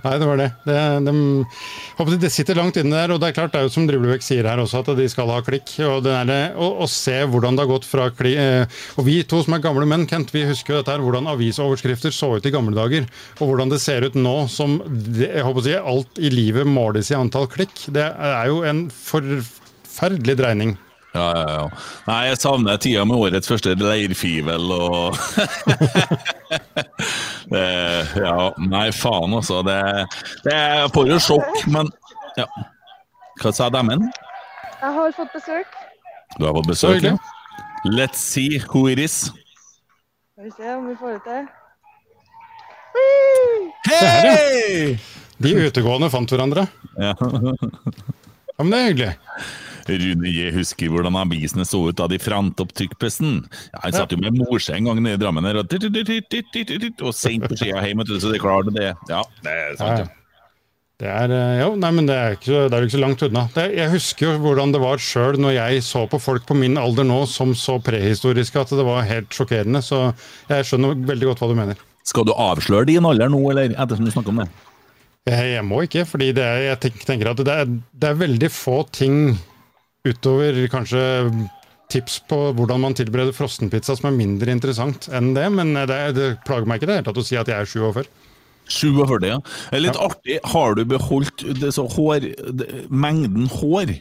Nei, 0.05 0.15
det 0.21 0.29
var 0.29 0.41
det. 0.41 0.49
Det, 0.67 0.79
de, 1.07 2.19
det 2.23 2.31
sitter 2.33 2.59
langt 2.59 2.79
inne 2.81 2.97
der. 2.97 3.15
og 3.15 3.21
Det 3.23 3.31
er 3.31 3.37
klart, 3.37 3.53
det 3.55 3.61
er 3.61 3.69
jo 3.69 3.73
som 3.75 3.87
Driblebekk 3.89 4.25
sier 4.25 4.49
her 4.49 4.63
også, 4.63 4.83
at 4.83 4.93
de 4.99 5.09
skal 5.13 5.31
ha 5.33 5.41
klikk. 5.47 5.73
og 5.87 6.05
det 6.07 6.15
er, 6.17 6.57
og, 6.57 6.85
og 6.85 6.91
se 6.93 7.17
hvordan 7.25 7.57
det 7.59 7.65
har 7.65 7.73
gått 7.73 7.89
fra 7.89 8.09
klikk 8.15 8.39
eh, 8.41 8.83
Og 8.99 9.07
vi 9.09 9.21
to 9.29 9.43
som 9.45 9.57
er 9.57 9.65
gamle 9.65 9.87
menn, 9.89 10.07
Kent, 10.11 10.35
vi 10.35 10.47
husker 10.49 10.75
jo 10.75 10.83
dette 10.83 10.95
her, 10.95 11.05
hvordan 11.05 11.31
avisoverskrifter 11.31 12.15
så 12.15 12.35
ut 12.37 12.47
i 12.47 12.55
gamle 12.55 12.77
dager. 12.77 13.09
Og 13.41 13.53
hvordan 13.53 13.73
det 13.73 13.81
ser 13.83 14.07
ut 14.07 14.19
nå, 14.19 14.37
som 14.53 14.79
jeg 15.17 15.47
håper 15.47 15.63
å 15.63 15.67
si, 15.67 15.79
alt 15.95 16.21
i 16.21 16.33
livet 16.33 16.69
måles 16.69 17.13
i 17.13 17.19
antall 17.19 17.49
klikk. 17.51 17.87
Det 17.93 18.07
er 18.11 18.53
jo 18.53 18.63
en 18.67 18.87
forferdelig 18.95 20.39
dreining. 20.41 20.79
Ja, 21.11 21.27
ja, 21.35 21.47
ja. 21.51 21.63
Nei, 22.07 22.19
jeg 22.29 22.39
savner 22.39 22.77
tida 22.79 23.03
med 23.09 23.19
årets 23.19 23.51
første 23.51 23.73
leirfivel 23.75 24.71
og 24.77 25.17
det, 27.53 27.65
Ja, 28.21 28.37
nei, 28.63 28.87
faen, 28.95 29.35
altså. 29.35 29.63
Det, 29.67 29.79
det 30.47 30.55
Jeg 30.55 30.93
får 30.95 31.11
jo 31.11 31.19
sjokk, 31.27 31.65
men 31.75 31.91
ja. 32.39 32.47
Hva 33.43 33.53
sa 33.57 33.71
demmen? 33.75 34.07
Jeg 34.81 34.93
har 34.97 35.15
fått 35.17 35.33
besøk. 35.35 35.79
Du 36.39 36.47
har 36.47 36.55
fått 36.61 36.69
besøk, 36.71 37.03
ja? 37.05 37.17
Let's 37.91 38.21
see 38.23 38.61
who 38.69 38.87
it 38.93 39.01
is. 39.03 39.31
Skal 40.35 40.45
vi 40.47 40.51
se 40.57 40.75
om 40.77 40.87
vi 40.89 40.95
får 41.01 41.17
det 41.17 41.23
til. 41.27 41.49
Hei! 43.89 44.99
De 45.41 45.55
utegående 45.67 46.11
fant 46.13 46.31
hverandre. 46.33 46.67
Ja. 47.01 47.15
ja, 47.17 48.61
men 48.61 48.71
det 48.75 48.79
er 48.79 48.89
hyggelig. 48.91 49.11
Rune 49.99 50.31
J. 50.31 50.53
husker 50.55 50.93
hvordan 50.93 51.19
avisene 51.19 51.67
så 51.69 51.83
ut 51.89 51.99
da 51.99 52.07
de 52.11 52.21
frant 52.23 52.63
opp 52.63 52.73
trykkpressen. 52.77 53.43
Ja, 53.73 53.83
han 53.87 53.97
satt 53.97 54.15
jo 54.15 54.21
med 54.23 54.39
morse 54.39 54.77
en 54.77 54.87
gang 54.89 55.03
nede 55.03 55.19
i 55.19 55.23
Drammen 55.23 55.49
her, 55.49 55.61
og, 55.63 55.67
og 55.71 57.13
sent 57.17 57.49
på 57.49 57.59
skia 57.59 57.83
hjem, 57.87 58.07
så 58.13 58.33
det 58.33 58.41
klarte 58.43 58.75
det. 58.77 58.95
Ja, 59.11 59.25
det 59.45 59.59
er 59.59 59.77
sant. 59.81 60.07
Ja, 60.07 60.17
Det 61.01 61.09
er, 61.09 61.33
eh, 61.33 61.59
jo, 61.63 61.75
nei, 61.81 61.91
men 61.97 62.09
det 62.11 62.17
er, 62.17 62.35
ikke, 62.37 62.67
det 62.69 62.77
er 62.77 62.85
ikke 62.85 62.99
så 62.99 63.01
langt 63.01 63.23
unna. 63.25 63.47
Det, 63.55 63.63
jeg 63.73 63.93
husker 63.95 64.27
jo 64.27 64.41
hvordan 64.43 64.75
det 64.75 64.83
var 64.83 65.01
sjøl 65.01 65.39
når 65.41 65.55
jeg 65.57 65.85
så 65.87 66.03
på 66.13 66.21
folk 66.21 66.45
på 66.49 66.57
min 66.61 66.77
alder 66.77 67.07
nå 67.09 67.23
som 67.25 67.55
så 67.57 67.79
prehistoriske, 67.81 68.61
at 68.61 68.75
det 68.77 68.85
var 68.85 69.07
helt 69.09 69.33
sjokkerende. 69.33 69.81
Så 69.81 70.11
jeg 70.51 70.69
skjønner 70.69 70.99
veldig 71.09 71.31
godt 71.31 71.41
hva 71.41 71.49
du 71.49 71.57
mener. 71.57 71.81
Skal 72.05 72.29
du 72.29 72.35
avsløre 72.37 72.91
din 72.91 73.09
alder 73.09 73.33
nå, 73.33 73.41
eller 73.53 73.73
ettersom 73.73 74.11
du 74.11 74.13
snakker 74.13 74.35
om 74.35 74.43
det? 74.43 74.51
Jeg, 75.29 75.49
jeg 75.55 75.65
må 75.69 75.83
ikke, 75.85 76.05
fordi 76.09 76.31
det 76.37 76.45
er, 76.45 76.63
jeg 76.71 76.81
tenker, 76.85 77.07
tenker 77.09 77.33
at 77.33 77.41
det 77.45 77.57
er, 77.63 77.73
det 78.03 78.09
er 78.11 78.21
veldig 78.21 78.49
få 78.53 78.83
ting 78.93 79.17
utover 80.09 80.59
kanskje 80.73 81.03
tips 81.91 82.21
på 82.31 82.39
hvordan 82.57 82.83
man 82.85 82.95
tilbereder 82.97 83.35
frossenpizza 83.35 83.97
som 83.99 84.11
er 84.11 84.19
mindre 84.19 84.55
interessant 84.55 85.09
enn 85.17 85.33
det, 85.35 85.47
men 85.53 85.75
det, 85.91 86.01
det 86.17 86.29
plager 86.47 86.69
meg 86.71 86.79
ikke 86.79 86.91
det 86.91 87.01
hele 87.01 87.09
tatt 87.11 87.23
å 87.23 87.27
si 87.27 87.39
at 87.41 87.51
jeg 87.51 87.65
er 87.65 87.71
47. 87.71 88.11
47, 88.71 89.27
ja. 89.27 89.41
Litt 89.75 89.99
artig. 89.99 90.39
Har 90.53 90.77
du 90.79 90.85
beholdt 90.87 91.43
hår, 91.97 92.29
mengden 92.87 93.49
hår? 93.51 93.97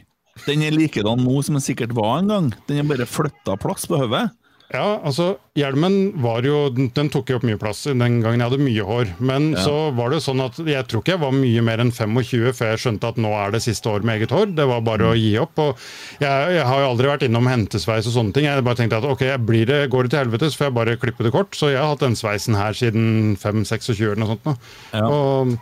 Den 0.46 0.62
er 0.64 0.74
likedan 0.74 1.24
nå 1.24 1.40
som 1.44 1.58
den 1.58 1.64
sikkert 1.64 1.92
var 1.96 2.20
en 2.20 2.30
gang. 2.30 2.52
Den 2.68 2.80
er 2.80 2.86
bare 2.88 3.08
flytta 3.08 3.58
plass 3.60 3.88
på 3.90 3.98
hodet. 4.00 4.28
Ja, 4.70 5.00
altså, 5.02 5.32
hjelmen 5.58 6.12
var 6.22 6.44
jo 6.46 6.68
Den 6.70 6.92
den 6.94 7.08
tok 7.10 7.30
jo 7.32 7.40
opp 7.40 7.46
mye 7.46 7.58
plass 7.58 7.80
den 7.90 8.20
gangen 8.22 8.38
jeg 8.38 8.46
hadde 8.46 8.62
mye 8.62 8.84
hår. 8.86 9.08
Men 9.18 9.48
Ja. 9.56 9.64
så 9.64 9.74
var 9.96 10.10
det 10.10 10.20
sånn 10.22 10.42
at 10.44 10.60
jeg 10.62 10.86
tror 10.86 11.02
ikke 11.02 11.16
jeg 11.16 11.22
var 11.24 11.32
mye 11.34 11.64
mer 11.66 11.82
enn 11.82 11.90
25 11.90 12.52
før 12.54 12.70
jeg 12.70 12.82
skjønte 12.84 13.08
at 13.10 13.18
nå 13.18 13.32
er 13.34 13.50
det 13.50 13.62
siste 13.64 13.90
år 13.90 14.06
med 14.06 14.20
eget 14.20 14.30
hår. 14.30 14.54
Det 14.54 14.66
var 14.70 14.80
bare 14.86 15.10
å 15.10 15.16
gi 15.18 15.32
opp. 15.42 15.58
Og 15.58 15.76
jeg, 16.20 16.54
jeg 16.54 16.64
har 16.70 16.80
jo 16.84 16.90
aldri 16.92 17.10
vært 17.10 17.26
innom 17.26 17.50
hentesveis 17.50 18.06
og 18.06 18.14
sånne 18.14 18.32
ting. 18.36 18.46
Jeg 18.46 18.62
bare 18.62 18.78
tenkte 18.78 19.02
at 19.02 19.10
ok, 19.10 19.26
blir 19.42 19.66
det, 19.66 19.80
går 19.90 20.06
det 20.06 20.14
til 20.14 20.22
helvete, 20.22 20.52
så 20.52 20.62
får 20.62 20.70
jeg 20.70 20.78
bare 20.78 20.96
klippe 21.02 21.26
det 21.26 21.34
kort. 21.34 21.50
Så 21.58 21.72
jeg 21.74 21.82
har 21.82 21.90
hatt 21.90 22.06
den 22.06 22.14
sveisen 22.14 22.54
her 22.54 22.72
siden 22.72 23.36
5-26 23.42 23.98
eller 24.06 24.22
noe 24.22 24.36
sånt. 24.36 24.46
Nå. 24.46 25.10
Og 25.10 25.58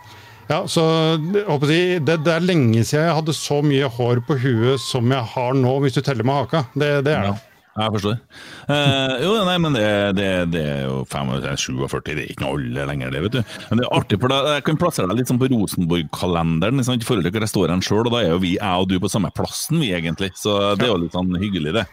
ja, 0.49 0.63
så 0.65 0.85
jeg 1.17 2.05
det, 2.05 2.23
det 2.25 2.33
er 2.33 2.45
lenge 2.45 2.81
siden 2.85 3.05
jeg 3.09 3.17
hadde 3.19 3.33
så 3.37 3.59
mye 3.65 3.89
hår 3.89 4.21
på 4.25 4.37
huet 4.41 4.81
som 4.81 5.09
jeg 5.13 5.21
har 5.33 5.53
nå, 5.57 5.75
hvis 5.81 5.97
du 5.97 6.01
teller 6.01 6.25
med 6.25 6.43
haka. 6.43 6.67
Det, 6.73 6.93
det 7.05 7.13
er 7.17 7.27
det. 7.31 7.37
Jeg 7.79 7.93
forstår. 7.95 8.15
Eh, 8.75 9.13
jo, 9.23 9.31
nei, 9.47 9.55
men 9.63 9.75
det, 9.77 9.85
det, 10.17 10.27
det 10.51 10.63
er 10.67 10.81
jo 10.89 10.97
45, 11.07 11.59
47, 11.63 12.01
det 12.09 12.15
er 12.25 12.31
ikke 12.33 12.43
noe 12.43 12.57
alle 12.57 12.87
lenger, 12.89 13.13
det, 13.13 13.21
vet 13.25 13.37
du. 13.37 13.53
Men 13.69 13.79
det 13.79 13.85
er 13.85 13.95
artig, 13.95 14.19
for 14.19 14.33
da, 14.33 14.39
jeg 14.57 14.65
kan 14.67 14.79
plassere 14.81 15.11
deg 15.11 15.21
litt 15.21 15.31
sånn 15.31 15.39
på 15.39 15.49
Rosenborg-kalenderen 15.53 16.81
liksom, 16.81 16.99
i 16.99 17.07
forhold 17.07 17.27
til 17.27 17.35
hvor 17.35 17.45
jeg 17.47 17.53
står 17.53 17.73
hen 17.73 17.85
sjøl, 17.85 18.03
og 18.03 18.13
da 18.15 18.23
er 18.23 18.33
jo 18.33 18.41
vi, 18.43 18.55
jeg 18.57 18.83
og 18.83 18.89
du, 18.91 18.97
på 18.99 19.11
samme 19.11 19.31
plassen, 19.35 19.79
vi 19.79 19.93
egentlig. 19.95 20.33
Så 20.39 20.57
det 20.79 20.89
er 20.89 20.93
jo 20.93 20.99
litt 21.05 21.15
sånn 21.15 21.31
hyggelig, 21.39 21.75
det. 21.79 21.85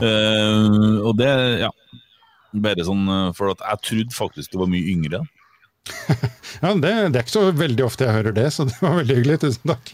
Eh, 0.00 0.98
og 1.04 1.14
det, 1.18 1.30
ja 1.64 1.70
Bare 2.50 2.82
sånn 2.82 3.04
eh, 3.06 3.28
for 3.38 3.52
at 3.52 3.60
jeg 3.62 3.82
trodde 3.86 4.16
faktisk 4.16 4.50
du 4.50 4.58
var 4.64 4.70
mye 4.72 4.90
yngre. 4.90 5.22
Ja, 6.60 6.74
det, 6.76 6.90
det 7.14 7.16
er 7.16 7.22
ikke 7.24 7.32
så 7.32 7.42
veldig 7.56 7.84
ofte 7.86 8.04
jeg 8.04 8.12
hører 8.12 8.34
det, 8.36 8.46
så 8.52 8.66
det 8.68 8.74
var 8.82 8.98
veldig 8.98 9.14
hyggelig. 9.16 9.38
Tusen 9.40 9.70
takk. 9.70 9.92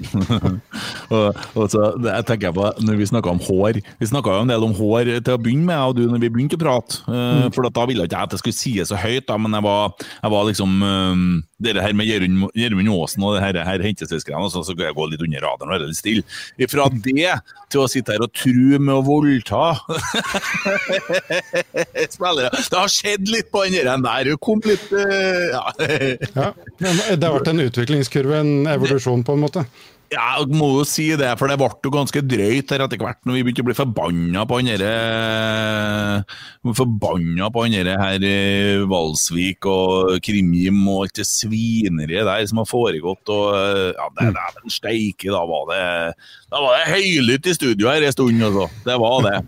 og, 1.14 1.38
og 1.54 1.68
så, 1.70 1.82
det, 2.02 2.10
jeg 2.10 2.26
tenker 2.30 2.54
på, 2.56 2.64
når 2.82 2.98
vi 2.98 3.06
snakka 3.12 3.30
om 3.30 3.42
hår 3.46 3.78
Vi 4.00 4.08
snakka 4.10 4.34
jo 4.34 4.46
en 4.46 4.50
del 4.50 4.66
om 4.66 4.74
hår 4.74 5.12
til 5.20 5.36
å 5.36 5.40
begynne 5.42 5.68
med, 5.68 5.78
og 5.78 5.94
du, 5.98 6.02
når 6.10 6.24
vi 6.24 6.32
begynte 6.34 6.58
å 6.58 6.62
prate. 6.64 6.98
eh, 7.06 7.46
For 7.54 7.68
at 7.68 7.76
da 7.76 7.86
ville 7.86 8.06
ikke 8.08 8.18
jeg 8.18 8.30
at 8.30 8.34
jeg 8.36 8.42
skulle 8.42 8.58
si 8.58 8.74
det 8.80 8.88
så 8.90 8.98
høyt, 8.98 9.28
da, 9.30 9.38
men 9.38 9.54
jeg 9.54 9.66
var, 9.68 9.94
jeg 10.24 10.34
var 10.34 10.48
liksom 10.50 10.74
um, 10.82 11.24
Det 11.56 11.72
her 11.80 11.94
med 11.96 12.04
Gjermund 12.04 12.90
Aasen 12.92 13.24
og 13.24 13.36
det 13.36 13.40
her, 13.40 13.56
her 13.64 13.84
hentesøsknene, 13.84 14.50
så, 14.52 14.60
så 14.60 14.74
skal 14.74 14.90
jeg 14.90 14.96
gå 14.98 15.06
litt 15.08 15.22
under 15.24 15.40
radaren 15.40 15.70
og 15.70 15.74
være 15.78 15.88
litt 15.88 16.00
stille. 16.00 16.24
Fra 16.68 16.88
det 16.92 17.30
til 17.72 17.80
å 17.80 17.88
sitte 17.90 18.12
her 18.12 18.24
og 18.26 18.34
true 18.36 18.76
med 18.76 18.92
å 18.92 19.00
voldta 19.06 19.62
spillere 22.16 22.52
Det 22.52 22.76
har 22.76 22.92
skjedd 22.92 23.32
litt 23.32 23.48
på 23.50 23.64
den 23.64 24.04
der. 24.04 24.28
Det 24.28 24.36
kom 24.44 24.60
litt 24.68 24.84
eh, 24.92 25.48
ja. 25.54 25.64
Ja, 26.36 26.52
det 27.16 27.24
har 27.24 27.38
vært 27.38 27.52
en 27.54 27.64
utviklingskurve, 27.64 28.42
en 28.44 28.70
evolusjon 28.76 29.24
på 29.26 29.36
en 29.36 29.46
måte. 29.46 29.64
Ja, 30.12 30.38
må 30.46 30.68
jo 30.76 30.84
si 30.86 31.08
det, 31.18 31.32
for 31.40 31.50
det 31.50 31.56
ble 31.58 31.66
jo 31.82 31.90
ganske 31.90 32.20
drøyt 32.22 32.70
her 32.70 32.84
etter 32.84 33.00
hvert, 33.00 33.18
når 33.26 33.34
vi 33.34 33.42
begynte 33.46 33.64
å 33.64 33.66
bli 33.66 33.74
forbanna 33.74 34.44
på 34.46 34.60
han 34.60 34.70
derre 34.70 34.92
Forbanna 36.78 37.48
på 37.50 37.64
han 37.64 37.74
derre 37.74 37.96
her 37.98 38.86
Valsvik 38.90 39.66
og 39.70 40.14
Krimjim 40.22 40.78
og 40.84 41.08
alt 41.08 41.18
det 41.18 41.26
svineriet 41.26 42.28
der 42.28 42.46
som 42.46 42.62
har 42.62 42.70
foregått, 42.70 43.34
og 43.34 43.58
ja, 43.98 44.08
det 44.20 44.30
den 44.60 44.76
steike, 44.76 45.32
da 45.34 45.42
var 45.48 45.66
det 45.72 45.82
Da 46.52 46.62
var 46.62 46.78
det 46.78 46.94
høylytt 46.94 47.50
i 47.50 47.56
studio 47.58 47.90
her 47.90 48.06
en 48.06 48.14
stund, 48.14 48.46
altså. 48.46 48.70
Det 48.86 49.00
var 49.02 49.22
det. 49.26 49.38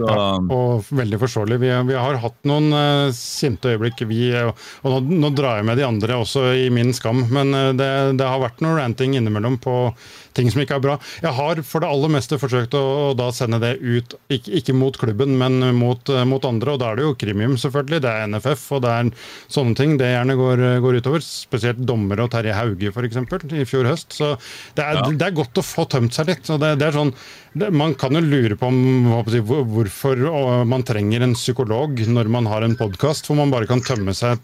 Så, 0.00 0.16
Og 0.56 0.90
veldig 0.96 1.20
forståelig. 1.20 1.58
Vi, 1.62 1.70
vi 1.90 1.98
har 1.98 2.20
hatt 2.22 2.38
noen 2.48 2.70
uh, 2.74 3.12
sinte 3.16 3.74
øyeblikk, 3.74 4.04
vi. 4.10 4.30
Og, 4.40 4.64
og 4.84 4.96
nå, 4.96 5.20
nå 5.24 5.32
drar 5.36 5.60
jeg 5.60 5.68
med 5.70 5.80
de 5.80 5.86
andre 5.86 6.18
også 6.22 6.46
i 6.58 6.68
min 6.74 6.94
skam, 6.96 7.24
men 7.32 7.54
eh, 7.56 7.70
det, 7.76 7.90
det 8.20 8.26
har 8.26 8.40
vært 8.42 8.62
noe 8.64 8.78
ranting 8.78 9.16
innimellom 9.18 9.58
på 9.62 9.76
ting 10.40 10.50
som 10.52 10.64
ikke 10.64 10.78
er 10.80 10.84
bra. 10.88 10.96
Jeg 11.22 11.34
har 11.38 11.62
for 11.68 11.84
det 11.84 11.90
aller 11.92 12.12
meste 12.16 12.40
forsøkt 12.40 12.74
å, 12.78 12.82
å 12.82 13.06
da 13.20 13.28
sende 13.36 13.60
det 13.62 13.76
ut, 13.84 14.16
ikke, 14.32 14.56
ikke 14.62 14.76
mot 14.80 14.96
klubben, 15.00 15.36
men 15.40 15.60
mot, 15.78 16.02
eh, 16.10 16.24
mot 16.28 16.44
andre. 16.48 16.74
Og 16.74 16.82
da 16.82 16.90
er 16.90 17.00
det 17.00 17.06
jo 17.06 17.14
Krimium, 17.20 17.54
selvfølgelig. 17.60 18.02
Det 18.04 18.10
er 18.16 18.26
NFF, 18.34 18.66
og 18.78 18.84
det 18.86 18.94
er 18.96 19.12
sånne 19.52 19.76
ting 19.78 19.96
det 20.00 20.10
gjerne 20.14 20.38
går, 20.40 20.64
går 20.84 21.00
utover. 21.02 21.24
Spesielt 21.24 21.84
dommer 21.86 22.24
og 22.24 22.32
Terje 22.34 22.56
Hauge, 22.56 22.90
f.eks., 22.90 23.20
i 23.60 23.66
fjor 23.68 23.88
høst. 23.92 24.16
Så 24.16 24.34
det 24.76 24.84
er, 24.84 25.00
Ja. 25.00 25.06
det 25.10 25.26
er 25.30 25.36
godt 25.36 25.58
å 25.60 25.64
få 25.64 25.86
tømt 25.90 26.14
seg 26.16 26.28
litt. 26.32 26.48
og 26.50 26.60
det, 26.62 26.74
det 26.80 26.88
er 26.90 26.96
sånn, 26.96 27.14
Man 27.74 27.94
kan 27.98 28.14
jo 28.14 28.20
lure 28.22 28.54
på 28.56 28.68
om, 28.70 28.78
si, 29.30 29.40
hvorfor 29.42 29.90
hvorfor 29.90 30.64
man 30.70 30.84
trenger 30.86 31.22
en 31.26 31.34
psykolog 31.34 31.98
når 32.08 32.28
man 32.30 32.46
har 32.46 32.62
en 32.62 32.76
podkast 32.78 33.26
hvor 33.28 33.36
man 33.40 33.50
bare 33.52 33.66
kan 33.70 33.82
tømme 33.82 34.14
seg, 34.14 34.38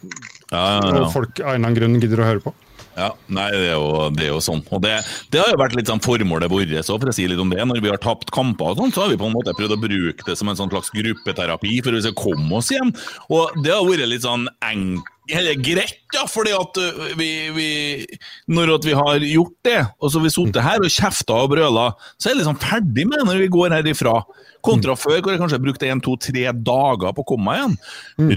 Ja, 0.50 0.58
ja, 0.58 0.80
ja. 0.90 1.04
og 1.04 1.12
folk 1.14 1.40
av 1.40 1.54
en 1.54 1.64
eller 1.64 1.70
annen 1.70 1.76
grunn 1.78 2.00
gidder 2.02 2.22
å 2.22 2.26
høre 2.28 2.42
på. 2.44 2.52
Ja, 2.96 3.10
nei, 3.28 3.50
det 3.52 3.66
er 3.68 3.74
jo, 3.76 3.88
det 4.16 4.24
er 4.24 4.30
jo 4.30 4.38
sånn. 4.40 4.62
Og 4.72 4.80
det, 4.80 4.94
det 5.32 5.42
har 5.42 5.50
jo 5.52 5.60
vært 5.60 5.74
litt 5.76 5.90
sånn 5.90 6.00
formålet 6.04 6.48
vårt, 6.52 6.72
så 6.86 6.96
for 6.96 7.12
å 7.12 7.16
si 7.16 7.26
litt 7.28 7.42
om 7.42 7.50
det. 7.52 7.60
Når 7.68 7.82
vi 7.84 7.92
har 7.92 8.00
tapt 8.00 8.32
kamper 8.34 8.72
og 8.72 8.80
sånn, 8.80 8.94
så 8.94 9.04
har 9.04 9.12
vi 9.12 9.18
på 9.20 9.28
en 9.28 9.36
måte 9.36 9.54
prøvd 9.58 9.76
å 9.76 9.82
bruke 9.82 10.24
det 10.24 10.38
som 10.40 10.48
en 10.48 10.56
sånn 10.56 10.72
slags 10.72 10.92
gruppeterapi 10.96 11.74
for 11.84 11.98
å 11.98 12.14
komme 12.16 12.62
oss 12.62 12.72
hjem. 12.72 12.94
Og 13.28 13.60
det 13.60 13.74
har 13.74 13.84
vært 13.84 14.08
litt 14.08 14.24
sånn 14.24 14.48
enkelt 14.64 15.12
eller 15.32 15.58
greit, 15.58 16.02
ja, 16.14 16.22
fordi 16.30 16.52
at 16.54 16.78
vi, 17.18 17.28
vi 17.50 17.70
Når 18.52 18.76
at 18.76 18.84
vi 18.86 18.94
har 18.94 19.24
gjort 19.26 19.56
det, 19.66 19.80
og 19.98 20.10
så 20.10 20.20
har 20.20 20.26
vi 20.26 20.32
sittet 20.34 20.62
her 20.62 20.84
og 20.84 20.92
kjefta 20.92 21.38
og 21.42 21.50
brøla, 21.54 21.86
så 22.16 22.28
er 22.28 22.34
jeg 22.34 22.40
liksom 22.42 22.60
ferdig 22.62 23.06
med 23.08 23.18
det 23.18 23.26
når 23.26 23.42
vi 23.42 23.50
går 23.56 23.74
herifra. 23.74 24.20
Kontra 24.66 24.96
før, 24.98 25.18
hvor 25.20 25.34
jeg 25.34 25.42
kanskje 25.42 25.62
brukte 25.62 25.90
en, 25.90 26.02
to, 26.02 26.16
tre 26.18 26.46
dager 26.50 27.12
på 27.14 27.22
å 27.22 27.28
komme 27.28 27.46
meg 27.50 27.60
igjen. 27.60 27.76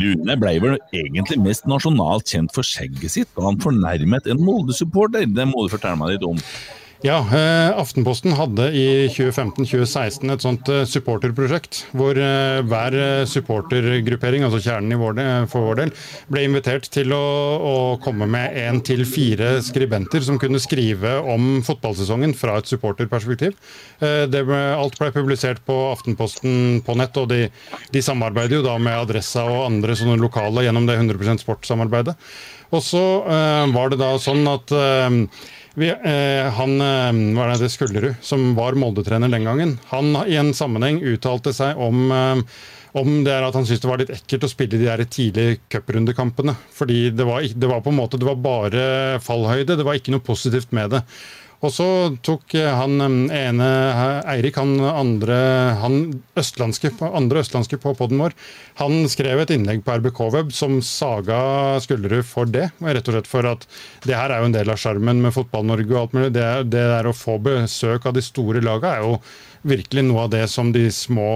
Rune 0.04 0.38
ble 0.42 0.56
vel 0.66 0.76
egentlig 0.94 1.40
mest 1.46 1.70
nasjonalt 1.70 2.30
kjent 2.30 2.54
for 2.54 2.66
skjegget 2.66 3.16
sitt, 3.16 3.32
da 3.38 3.48
han 3.48 3.62
fornærmet 3.62 4.30
en 4.30 4.44
Molde-supporter. 4.46 5.30
Det 5.30 5.48
må 5.50 5.66
du 5.66 5.74
fortelle 5.74 5.98
meg 6.02 6.16
litt 6.16 6.28
om. 6.28 6.42
Ja, 7.00 7.22
eh, 7.32 7.80
Aftenposten 7.80 8.34
hadde 8.36 8.66
i 8.76 9.08
2015-2016 9.08 10.34
et 10.34 10.44
sånt 10.44 10.68
eh, 10.68 10.82
supporterprosjekt, 10.84 11.78
hvor 11.96 12.18
eh, 12.20 12.60
hver 12.68 12.98
supportergruppering, 13.32 14.44
altså 14.44 14.60
kjernen 14.66 14.92
i 14.92 14.98
vår 15.00 15.14
del, 15.16 15.46
for 15.48 15.64
vår 15.70 15.78
del, 15.80 15.94
ble 16.28 16.42
invitert 16.44 16.90
til 16.92 17.14
å, 17.16 17.22
å 17.56 17.76
komme 18.04 18.28
med 18.28 18.58
én 18.60 18.82
til 18.84 19.06
fire 19.08 19.62
skribenter 19.64 20.26
som 20.28 20.36
kunne 20.42 20.60
skrive 20.60 21.14
om 21.24 21.62
fotballsesongen 21.64 22.36
fra 22.36 22.58
et 22.60 22.68
supporterperspektiv. 22.68 23.56
Det 24.00 24.42
ble, 24.50 24.60
alt 24.76 25.00
ble 25.00 25.14
publisert 25.16 25.64
på 25.68 25.78
Aftenposten 25.94 26.82
på 26.84 26.98
nett, 27.00 27.16
og 27.16 27.30
de, 27.32 27.46
de 27.96 28.04
samarbeider 28.04 28.60
jo 28.60 28.66
da 28.66 28.76
med 28.76 29.06
Adressa 29.06 29.46
og 29.48 29.70
andre 29.70 29.96
sånne 29.96 30.20
lokale 30.20 30.66
gjennom 30.68 30.90
det 30.90 31.00
100% 31.00 31.46
sportssamarbeidet. 31.46 32.18
Og 32.76 32.84
så 32.86 33.02
var 33.74 33.90
det 33.90 33.98
da 33.98 34.12
sånn 34.22 34.44
at 34.52 34.70
vi, 35.78 35.92
eh, 35.92 36.50
han 36.58 36.82
eh, 36.82 37.22
hva 37.38 37.52
er 37.52 37.62
det, 37.62 37.72
Skullerud, 37.74 38.18
som 38.26 38.52
var 38.58 38.78
Molde-trener 38.80 39.32
den 39.32 39.48
gangen, 39.48 39.78
han 39.92 40.12
i 40.26 40.38
en 40.40 40.54
sammenheng 40.58 41.02
uttalte 41.06 41.54
seg 41.56 41.80
om 41.80 42.10
eh, 42.12 42.44
om 42.98 43.20
det 43.22 43.34
er 43.34 43.46
at 43.46 43.54
han 43.54 43.68
syntes 43.68 43.84
det 43.84 43.90
var 43.90 44.02
litt 44.02 44.14
ekkelt 44.14 44.48
å 44.48 44.50
spille 44.50 44.80
de 44.80 44.88
der 44.88 45.04
tidlige 45.06 45.60
cuprundekampene. 45.70 46.56
Fordi 46.74 47.12
det 47.14 47.28
var, 47.28 47.46
det 47.46 47.70
var 47.70 47.84
på 47.86 47.94
en 47.94 48.00
måte 48.00 48.18
det 48.18 48.26
var 48.26 48.40
bare 48.42 49.20
fallhøyde, 49.22 49.78
det 49.78 49.86
var 49.86 50.00
ikke 50.00 50.16
noe 50.16 50.26
positivt 50.26 50.74
med 50.74 50.96
det. 50.96 51.04
Og 51.60 51.74
så 51.76 51.86
tok 52.24 52.54
eh, 52.56 52.70
han 52.72 53.02
eh, 53.04 53.50
ene 53.50 53.68
eh, 53.68 54.32
Eirik, 54.36 54.60
han 54.60 54.78
andre 54.80 55.40
han 55.82 55.98
østlandske, 56.40 56.94
andre 57.04 57.44
østlandske 57.44 57.80
på 57.84 57.94
poden 58.00 58.22
vår, 58.24 58.36
han 58.80 59.04
skrev 59.12 59.44
et 59.44 59.52
innlegg 59.56 59.84
på 59.84 59.98
RBK-web 60.00 60.54
som 60.56 60.78
saga 60.86 61.42
Skullerud 61.84 62.24
for 62.28 62.48
det. 62.48 62.70
Rett 62.80 63.12
og 63.12 63.18
slett 63.18 63.30
for 63.30 63.50
at 63.50 63.68
det 64.08 64.16
her 64.16 64.32
er 64.32 64.40
jo 64.40 64.50
en 64.52 64.56
del 64.56 64.72
av 64.72 64.80
sjarmen 64.80 65.20
med 65.24 65.36
Fotball-Norge 65.36 65.92
og 65.92 66.02
alt 66.06 66.18
mulig. 66.18 66.32
Det, 66.38 66.48
det 66.72 66.88
der 66.94 67.12
å 67.12 67.16
få 67.16 67.36
besøk 67.44 68.08
av 68.08 68.16
de 68.16 68.24
store 68.24 68.64
lagene 68.64 68.96
er 68.96 69.04
jo 69.04 69.20
virkelig 69.68 70.06
noe 70.08 70.24
av 70.24 70.32
det 70.32 70.46
som 70.48 70.70
de 70.72 70.86
små 70.96 71.30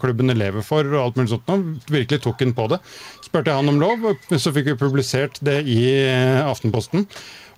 klubbene 0.00 0.32
lever 0.32 0.64
for. 0.64 0.88
og 0.94 1.02
alt 1.02 1.18
mulig 1.20 1.34
sånt. 1.34 1.50
Han 1.52 1.66
Virkelig 1.92 2.22
tok 2.24 2.40
han 2.40 2.56
på 2.56 2.70
det. 2.72 2.80
Spurte 3.26 3.52
han 3.52 3.68
om 3.68 3.82
lov, 3.82 4.14
så 4.32 4.52
fikk 4.56 4.72
vi 4.72 4.80
publisert 4.80 5.36
det 5.44 5.60
i 5.68 5.82
Aftenposten. 6.40 7.04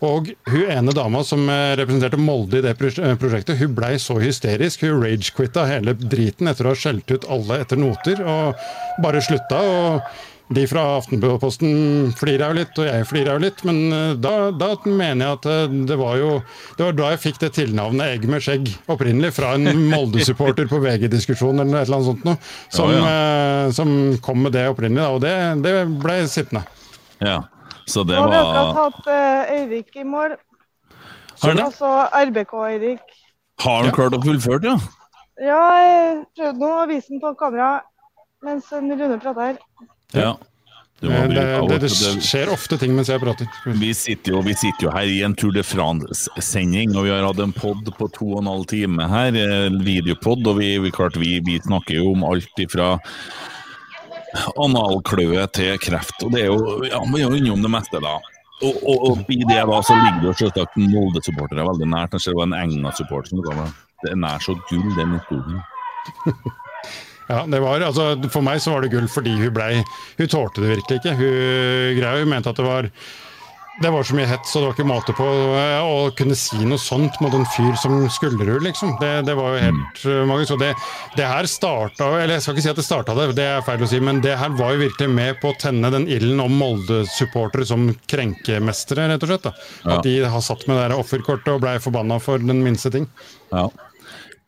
Og 0.04 0.30
hun 0.46 0.70
ene 0.70 0.94
dama 0.94 1.24
som 1.26 1.42
eh, 1.50 1.74
representerte 1.78 2.20
Molde 2.20 2.60
i 2.60 2.64
det 2.64 2.76
eh, 2.76 3.14
prosjektet, 3.18 3.58
hun 3.58 3.74
blei 3.74 3.96
så 4.02 4.18
hysterisk. 4.22 4.86
Hun 4.86 5.02
rage-quitta 5.02 5.66
hele 5.66 5.96
driten 5.98 6.50
etter 6.50 6.68
å 6.68 6.74
ha 6.74 6.78
skjelt 6.78 7.10
ut 7.10 7.26
alle 7.30 7.62
etter 7.64 7.80
noter, 7.80 8.22
og 8.22 9.02
bare 9.02 9.24
slutta. 9.24 9.62
og 9.62 10.26
de 10.48 10.62
fra 10.64 10.80
Aftenposten 10.96 12.06
flirer 12.16 12.46
jo 12.48 12.56
litt, 12.56 12.78
og 12.80 12.86
jeg 12.88 13.04
flirer 13.04 13.34
jo 13.36 13.42
litt, 13.42 13.58
men 13.68 13.82
eh, 13.92 14.14
da, 14.16 14.48
da 14.54 14.70
mener 14.86 15.26
jeg 15.26 15.34
at 15.40 15.74
det 15.90 15.98
var 16.00 16.16
jo 16.16 16.30
Det 16.78 16.86
var 16.86 16.96
da 16.96 17.10
jeg 17.12 17.22
fikk 17.26 17.42
det 17.42 17.50
tilnavnet 17.58 18.14
Egg 18.14 18.24
med 18.30 18.46
skjegg, 18.46 18.70
opprinnelig, 18.88 19.34
fra 19.36 19.56
en 19.58 19.68
Molde-supporter 19.92 20.70
på 20.70 20.80
VG-diskusjonen 20.86 21.66
eller 21.66 21.82
et 21.82 21.90
eller 21.90 21.98
annet 21.98 22.10
sånt 22.12 22.26
noe, 22.30 22.38
som, 22.70 22.94
Ja, 22.94 23.04
ja. 23.04 23.68
som 23.76 23.92
kom 24.24 24.46
med 24.46 24.54
det 24.54 24.68
opprinnelig, 24.70 25.10
og 25.10 25.22
det, 25.26 25.36
det 25.66 25.78
ble 25.98 26.22
sittende. 26.30 26.64
Ja, 27.18 27.42
så 27.90 28.04
det 28.06 28.18
Nå 28.18 28.26
har 28.26 28.32
vi 28.32 28.42
var 28.44 28.74
hatt 28.78 29.10
eh, 29.12 29.54
Eirik 29.56 29.96
i 29.96 30.04
mål. 30.06 30.36
Har 31.38 31.52
han 31.52 31.60
det? 31.60 31.66
Altså 31.68 31.92
RBK-Eirik. 32.28 33.16
Har 33.64 33.82
han 33.84 33.94
klart 33.94 34.16
å 34.16 34.22
fullføre, 34.22 34.74
ja? 34.74 34.76
Ja, 35.38 35.62
jeg 35.78 36.22
prøvde 36.34 36.58
nå 36.62 36.70
å 36.82 36.86
vise 36.90 37.12
den 37.12 37.22
på 37.22 37.34
kamera 37.38 37.78
mens 38.44 38.70
en 38.74 38.90
Rune 38.90 39.18
prater 39.22 39.52
her. 39.52 39.58
Ja. 40.14 40.36
Du 40.98 41.06
Eh, 41.06 41.28
Det, 41.30 41.42
det, 41.70 41.78
det 41.84 41.90
skjer 42.26 42.50
ofte 42.50 42.74
ting 42.78 42.90
mens 42.96 43.06
jeg 43.06 43.22
prater. 43.22 43.46
Vi 43.78 43.92
sitter, 43.94 44.32
jo, 44.34 44.40
vi 44.42 44.54
sitter 44.58 44.88
jo 44.88 44.90
her 44.90 45.06
i 45.06 45.20
en 45.22 45.36
Tour 45.38 45.52
de 45.54 45.62
France-sending, 45.62 46.96
og 46.96 47.06
vi 47.06 47.12
har 47.14 47.22
hatt 47.22 47.38
en 47.38 47.54
pod 47.54 47.86
på 47.98 48.08
to 48.16 48.32
og 48.32 48.40
en 48.42 48.50
halv 48.50 48.66
time 48.66 49.06
her, 49.06 49.30
eh, 49.38 49.68
videopod, 49.86 50.42
og 50.50 50.58
vi, 50.58 50.72
vi, 50.82 50.90
klart, 50.90 51.14
vi, 51.22 51.36
vi 51.46 51.60
snakker 51.62 52.00
jo 52.00 52.16
om 52.16 52.26
alt 52.26 52.62
ifra 52.64 52.96
analkløe 54.60 55.46
til 55.56 55.78
kreft, 55.82 56.24
og 56.24 56.34
det 56.34 56.44
er 56.44 56.50
jo, 56.50 56.82
ja, 56.88 57.00
man 57.04 57.20
er 57.20 57.26
jo 57.26 57.38
innom 57.38 57.64
det 57.64 57.72
meste 57.72 58.02
da. 58.04 58.18
Og, 58.58 58.78
og, 58.82 59.04
og 59.06 59.30
i 59.30 59.38
det 59.46 59.60
da, 59.70 59.82
så 59.86 59.94
ligger 59.94 60.22
det 60.22 60.30
jo 60.32 60.38
selvsagt 60.40 60.78
Molde-supportere 60.82 61.66
veldig 61.68 61.86
nært, 61.88 62.10
kanskje 62.14 62.34
det 62.34 62.40
var 62.40 62.48
en 62.48 62.56
Enga-supporter 62.58 63.30
som 63.30 63.60
meg. 63.60 63.76
Det 64.02 64.10
er 64.12 64.18
nær 64.18 64.42
så 64.42 64.54
gull, 64.70 64.88
den 64.98 65.14
historien. 65.18 65.62
Ja, 67.28 67.42
det 67.44 67.58
var, 67.60 67.82
altså, 67.84 68.14
For 68.32 68.40
meg 68.40 68.62
så 68.64 68.72
var 68.72 68.84
det 68.84 68.92
gull 68.94 69.08
fordi 69.12 69.34
hun 69.36 69.50
blei 69.52 69.82
Hun 70.16 70.30
tålte 70.32 70.62
det 70.62 70.70
virkelig 70.70 71.00
ikke. 71.02 71.12
Hun 71.18 71.98
greia, 71.98 72.22
hun 72.22 72.30
mente 72.32 72.48
at 72.48 72.56
det 72.56 72.64
var 72.64 72.88
det 73.80 73.90
var 73.94 74.02
så 74.02 74.16
mye 74.18 74.26
hets, 74.26 74.54
og 74.56 74.62
det 74.62 74.66
var 74.66 74.74
ikke 74.74 74.86
måte 74.88 75.14
på 75.14 75.26
eh, 75.54 75.78
å 75.86 76.10
kunne 76.18 76.36
si 76.38 76.58
noe 76.66 76.80
sånt 76.82 77.20
mot 77.22 77.34
en 77.36 77.46
fyr 77.54 77.76
som 77.78 77.94
Skullerud, 78.10 78.64
liksom. 78.66 78.96
Det, 78.98 79.10
det 79.28 79.36
var 79.38 79.54
jo 79.54 79.62
helt 79.62 80.02
mm. 80.02 80.22
magisk. 80.30 80.56
Og 80.56 80.62
det, 80.64 80.72
det 81.18 81.28
her 81.28 81.46
starta 81.50 82.08
Eller 82.18 82.36
jeg 82.36 82.44
skal 82.44 82.56
ikke 82.56 82.66
si 82.66 82.72
at 82.72 82.80
det 82.80 82.86
starta 82.86 83.16
det, 83.18 83.28
det 83.38 83.46
er 83.46 83.66
feil 83.66 83.84
å 83.86 83.90
si, 83.90 84.00
men 84.02 84.22
det 84.24 84.34
her 84.40 84.54
var 84.58 84.74
jo 84.74 84.82
virkelig 84.82 85.10
med 85.14 85.38
på 85.42 85.52
å 85.52 85.58
tenne 85.62 85.92
den 85.94 86.08
ilden 86.10 86.42
om 86.42 86.56
Molde-supportere 86.58 87.68
som 87.68 87.90
krenkemestere, 88.10 89.06
rett 89.12 89.26
og 89.26 89.32
slett. 89.32 89.46
da. 89.46 89.54
Ja. 89.84 89.98
At 89.98 90.08
de 90.08 90.16
har 90.34 90.42
satt 90.44 90.66
med 90.66 90.80
det 90.82 90.98
offerkortet 90.98 91.52
og 91.54 91.62
blei 91.62 91.76
forbanna 91.82 92.18
for 92.22 92.42
den 92.42 92.64
minste 92.66 92.90
ting. 92.94 93.06
Ja. 93.52 93.68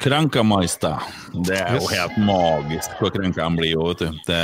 Krankameister. 0.00 0.98
Det 1.46 1.58
er 1.60 1.76
jo 1.76 1.90
helt 1.92 2.16
magisk 2.24 2.98
hvor 2.98 3.12
krenka 3.14 3.44
han 3.44 3.58
blir, 3.58 3.74
jo, 3.76 3.90
vet 3.92 4.06
du. 4.06 4.22
Det, 4.26 4.42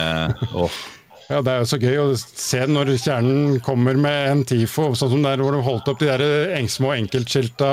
åh. 0.53 0.79
Ja, 1.27 1.41
Det 1.43 1.51
er 1.53 1.59
jo 1.65 1.67
så 1.67 1.79
gøy 1.83 1.97
å 1.99 2.07
se 2.17 2.61
når 2.71 2.93
kjernen 3.03 3.57
kommer 3.67 3.99
med 3.99 4.29
en 4.31 4.45
TIFO, 4.47 4.93
sånn 4.95 5.11
som 5.17 5.25
der 5.27 5.41
hvor 5.43 5.57
de 5.57 5.63
holdt 5.67 5.89
opp 5.91 5.99
de 5.99 6.07
der 6.13 6.69
små 6.71 6.93
enkeltskilta 6.95 7.71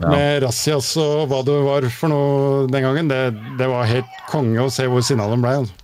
Ja. 0.00 0.08
med 0.10 0.42
razzias 0.42 0.88
og 0.98 1.28
hva 1.30 1.44
det 1.46 1.54
var 1.62 1.86
for 1.94 2.10
noe 2.10 2.66
den 2.66 2.82
gangen. 2.82 3.08
Det, 3.12 3.20
det 3.60 3.68
var 3.70 3.86
helt 3.86 4.16
konge 4.30 4.64
å 4.64 4.72
se 4.74 4.88
hvor 4.90 5.04
sinna 5.06 5.28
de 5.30 5.38
ble. 5.38 5.52
Altså. 5.62 5.74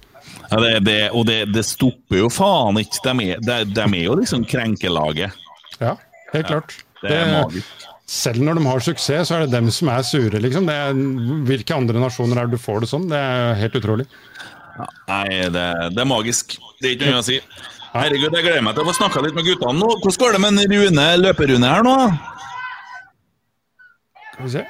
Ja, 0.51 0.59
det, 0.65 0.73
det, 0.89 0.99
og 1.15 1.29
det, 1.29 1.39
det 1.55 1.63
stopper 1.69 2.25
jo 2.25 2.31
faen 2.35 2.81
ikke. 2.83 3.05
De 3.07 3.29
er, 3.37 3.45
de, 3.47 3.59
de 3.71 3.85
er 3.87 4.03
jo 4.09 4.17
liksom 4.19 4.43
krenkelaget. 4.51 5.37
Ja, 5.79 5.95
helt 6.35 6.51
klart. 6.51 6.75
det 7.05 7.15
er 7.15 7.31
magisk. 7.37 7.87
Selv 8.11 8.43
når 8.43 8.59
de 8.59 8.65
har 8.67 8.83
suksess, 8.83 9.29
så 9.31 9.37
er 9.37 9.45
det 9.47 9.53
dem 9.55 9.69
som 9.71 9.87
er 9.95 10.03
sure, 10.03 10.41
liksom. 10.43 10.67
Det 10.67 10.75
er, 10.75 10.99
hvilke 11.47 11.77
andre 11.77 12.03
nasjoner 12.03 12.41
er 12.43 12.51
det 12.51 12.59
du 12.59 12.65
får 12.65 12.83
det 12.83 12.89
sånn? 12.91 13.07
Det 13.13 13.21
er 13.23 13.55
helt 13.61 13.79
utrolig. 13.79 14.09
Nei, 15.11 15.29
det, 15.55 15.67
det 15.95 16.03
er 16.03 16.09
magisk. 16.09 16.57
Det 16.81 16.91
er 16.91 16.97
ikke 16.97 17.13
noe 17.13 17.23
å 17.23 17.27
si. 17.27 17.39
Herregud, 17.91 18.35
jeg 18.37 18.45
gleder 18.47 18.63
meg 18.63 18.77
til 18.77 18.85
å 18.85 18.91
få 18.91 18.97
snakka 19.01 19.23
litt 19.25 19.35
med 19.35 19.47
guttene 19.49 19.81
nå. 19.81 19.89
Hvordan 20.03 20.21
går 20.23 20.37
det 20.37 20.43
med 20.45 20.51
en 20.55 20.75
Rune, 20.75 21.07
løperune 21.25 21.73
her 21.73 21.87
nå? 21.87 21.95
Skal 24.35 24.45
vi 24.47 24.53
se. 24.55 24.67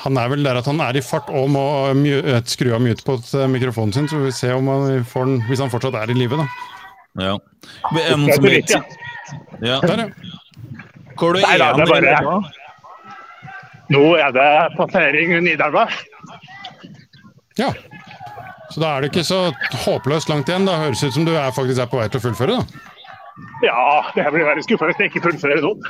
Han 0.00 0.18
er 0.20 0.28
vel 0.32 0.44
der 0.44 0.60
at 0.60 0.68
han 0.68 0.80
er 0.84 0.96
i 0.96 1.04
fart 1.04 1.30
og 1.32 1.48
må 1.52 1.64
eh, 1.92 2.42
skru 2.48 2.74
av 2.76 2.82
mute 2.84 3.04
på 3.06 3.16
mikrofonen 3.52 3.94
sin, 3.96 4.08
så 4.08 4.20
vi 4.20 4.28
får 4.28 4.36
se 4.36 4.52
om 4.56 4.68
han 4.70 5.04
får 5.08 5.28
den, 5.28 5.40
hvis 5.48 5.62
han 5.64 5.72
fortsatt 5.72 5.96
er 6.02 6.12
i 6.12 6.16
live, 6.18 6.38
da. 6.40 6.46
Ja. 7.20 7.34
Det 7.90 8.04
er 8.04 8.18
noen 8.20 8.36
som 8.36 8.44
vet 8.46 8.70
ja. 8.70 8.82
Der, 9.82 10.04
ja. 10.04 10.08
Hvor 11.18 11.34
du 11.34 11.40
Nei 11.42 11.56
da, 11.60 11.72
er 11.72 11.80
det 11.80 11.88
er 11.88 12.24
bare? 12.24 12.40
Nå 13.90 14.04
er 14.22 14.30
det 14.34 14.50
passering 14.76 15.34
Nidelva. 15.42 15.88
Ja. 17.58 17.72
Så 18.70 18.82
da 18.82 18.94
er 18.94 19.02
det 19.02 19.10
ikke 19.10 19.26
så 19.26 19.40
håpløst 19.86 20.30
langt 20.30 20.50
igjen. 20.50 20.68
Da 20.68 20.78
høres 20.84 21.02
ut 21.02 21.16
som 21.16 21.26
du 21.26 21.34
er 21.34 21.50
faktisk 21.54 21.82
er 21.82 21.90
på 21.90 21.98
vei 22.00 22.06
til 22.08 22.20
å 22.22 22.26
fullføre, 22.28 22.60
da. 22.60 22.86
Ja, 23.64 24.04
det 24.14 24.26
blir 24.34 24.44
veldig 24.44 24.64
skuffa 24.66 24.88
hvis 24.90 25.00
jeg 25.00 25.10
ikke 25.10 25.22
fullfører 25.28 25.64
nå. 25.64 25.74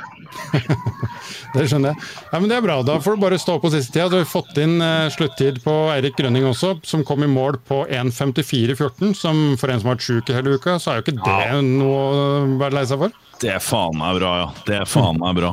Det 1.51 1.65
skjønner 1.67 1.91
jeg. 1.91 2.09
Ja, 2.31 2.39
men 2.39 2.47
Det 2.47 2.55
er 2.55 2.63
bra. 2.63 2.77
Da 2.87 2.95
får 3.03 3.17
du 3.17 3.23
bare 3.25 3.39
stå 3.41 3.57
på 3.59 3.71
siste 3.73 3.91
tida. 3.91 4.07
Du 4.11 4.15
har 4.21 4.27
fått 4.29 4.55
inn 4.61 4.77
eh, 4.83 5.09
sluttid 5.11 5.59
på 5.65 5.73
Eirik 5.91 6.15
Grønning 6.19 6.45
også, 6.47 6.77
som 6.87 7.03
kom 7.07 7.25
i 7.25 7.29
mål 7.31 7.59
på 7.67 7.81
1.54,14. 7.91 9.11
Som 9.19 9.41
for 9.59 9.73
en 9.73 9.81
som 9.81 9.91
har 9.91 9.97
vært 9.97 10.07
sjuk 10.07 10.31
i 10.31 10.37
hele 10.37 10.55
uka, 10.55 10.77
så 10.79 10.93
er 10.93 11.01
jo 11.01 11.05
ikke 11.09 11.17
det 11.19 11.61
noe 11.67 11.99
å 11.99 12.25
være 12.61 12.79
lei 12.79 12.85
seg 12.87 13.03
for. 13.03 13.17
Det 13.43 13.51
er 13.57 13.63
faen 13.63 13.99
meg 13.99 14.21
bra, 14.21 14.31
ja. 14.45 14.47
Det 14.69 14.79
er 14.79 14.87
faen 14.89 15.19
meg 15.19 15.41
bra. 15.41 15.51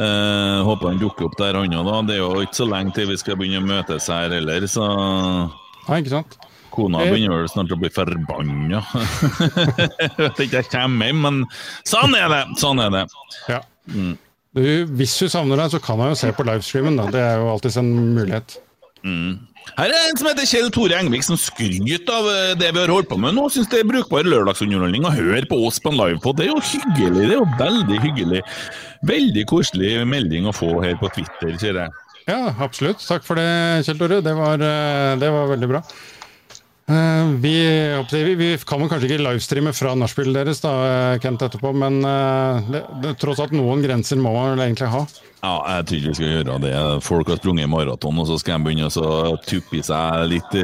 Eh, 0.00 0.58
håper 0.64 0.92
han 0.92 1.00
dukker 1.00 1.26
opp 1.28 1.34
der, 1.40 1.58
han 1.60 1.74
òg. 1.76 1.88
da. 1.88 1.98
Det 2.08 2.14
er 2.16 2.22
jo 2.22 2.44
ikke 2.44 2.60
så 2.62 2.68
lenge 2.70 2.94
til 2.96 3.10
vi 3.10 3.18
skal 3.20 3.36
begynne 3.40 3.60
å 3.60 3.68
møtes 3.68 4.06
her 4.12 4.32
heller, 4.32 4.64
så 4.70 4.86
Ja, 5.88 5.98
ikke 5.98 6.14
sant? 6.14 6.38
Kona 6.70 7.02
begynner 7.10 7.40
vel 7.42 7.50
snart 7.50 7.72
å 7.74 7.78
bli 7.80 7.90
forbanna. 7.92 8.80
Jeg 9.98 10.12
vet 10.20 10.42
ikke 10.44 10.60
jeg 10.60 10.68
kommer 10.70 11.10
hjem, 11.10 11.24
men 11.24 11.40
sånn 11.88 12.14
er 12.14 12.30
det! 12.30 12.42
Sånn 12.62 12.78
er 12.84 12.92
det. 12.94 13.04
Ja. 13.50 13.58
Du, 14.54 14.62
hvis 14.98 15.16
hun 15.22 15.32
savner 15.32 15.58
deg, 15.58 15.72
så 15.74 15.80
kan 15.82 15.98
hun 15.98 16.12
jo 16.12 16.18
se 16.18 16.30
på 16.34 16.46
livestreamen. 16.46 16.96
da. 16.98 17.08
Det 17.10 17.24
er 17.26 17.42
jo 17.42 17.50
alltids 17.52 17.78
en 17.82 17.90
mulighet. 18.14 18.54
Mm. 19.02 19.49
Her 19.76 19.92
er 19.94 20.10
en 20.10 20.18
som 20.18 20.28
heter 20.28 20.48
Kjell 20.48 20.68
Tore 20.74 20.98
Engvik, 20.98 21.24
som 21.24 21.38
skryter 21.40 22.12
av 22.12 22.28
eh, 22.28 22.52
det 22.58 22.72
vi 22.74 22.80
har 22.82 22.92
holdt 22.92 23.08
på 23.10 23.18
med 23.20 23.36
nå. 23.36 23.46
Syns 23.52 23.70
det 23.72 23.80
er 23.80 23.88
brukbar 23.88 24.28
lørdagsunderholdning 24.28 25.06
å 25.06 25.14
høre 25.14 25.46
på 25.48 25.60
oss 25.68 25.80
på 25.82 25.92
en 25.92 25.98
livepod. 26.00 26.40
Det 26.40 26.48
er 26.48 26.52
jo 26.52 26.60
hyggelig. 26.72 27.10
Det 27.16 27.26
er 27.30 27.38
jo 27.38 27.48
veldig 27.60 28.00
hyggelig. 28.04 28.44
Veldig 29.08 29.44
koselig 29.50 29.92
melding 30.10 30.48
å 30.50 30.54
få 30.56 30.74
her 30.84 30.98
på 31.00 31.12
Twitter, 31.16 31.54
sier 31.62 31.80
jeg. 31.84 31.98
Ja, 32.28 32.52
absolutt. 32.62 33.00
Takk 33.06 33.24
for 33.26 33.40
det, 33.40 33.48
Kjell 33.86 34.00
Tore. 34.00 34.20
Det 34.24 34.34
var, 34.36 34.60
eh, 34.60 35.14
det 35.20 35.30
var 35.32 35.52
veldig 35.54 35.70
bra. 35.70 35.84
Eh, 36.90 37.26
Vi, 37.40 38.34
vi, 38.34 38.58
kan 38.66 38.80
vel 38.82 38.90
kanskje 38.90 39.06
ikke 39.10 39.22
livestreame 39.22 39.72
fra 39.76 39.94
nachspielet 39.98 40.40
deres, 40.40 40.62
da, 40.64 40.72
eh, 40.88 41.18
Kent, 41.22 41.44
etterpå, 41.46 41.70
men 41.76 42.00
eh, 42.02 42.70
det, 42.72 42.80
det, 43.04 43.16
tross 43.20 43.42
alt 43.42 43.54
noen 43.54 43.84
grenser 43.84 44.18
må 44.18 44.32
man 44.34 44.56
vel 44.56 44.64
egentlig 44.66 44.90
ha. 44.90 45.04
Ja, 45.40 45.54
jeg 45.76 45.86
tror 45.86 45.98
ikke 46.00 46.10
vi 46.10 46.18
skal 46.18 46.32
gjøre 46.34 46.56
det. 46.60 46.72
Folk 47.06 47.30
har 47.32 47.38
sprunget 47.38 47.70
maraton, 47.72 48.18
og 48.20 48.26
så 48.28 48.36
skal 48.42 48.58
de 48.58 48.66
begynne 48.66 48.90
å 48.90 49.38
tuppe 49.46 49.78
i 49.78 49.84
seg 49.86 50.26
litt 50.34 50.58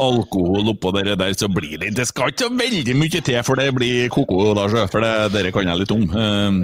alkohol 0.00 0.72
oppå 0.72 0.94
det 0.96 1.10
der, 1.10 1.34
så 1.36 1.50
blir 1.52 1.76
det 1.82 1.92
Det 1.98 2.06
skal 2.08 2.32
ikke 2.32 2.46
så 2.46 2.54
veldig 2.56 2.96
mye 2.96 3.20
til 3.20 3.42
for 3.44 3.60
det 3.60 3.68
blir 3.76 4.08
koko 4.14 4.54
da, 4.56 4.64
for 4.88 5.04
det 5.04 5.12
dere 5.34 5.52
kan 5.52 5.68
jeg 5.68 5.82
litt 5.82 5.92
om. 5.92 6.08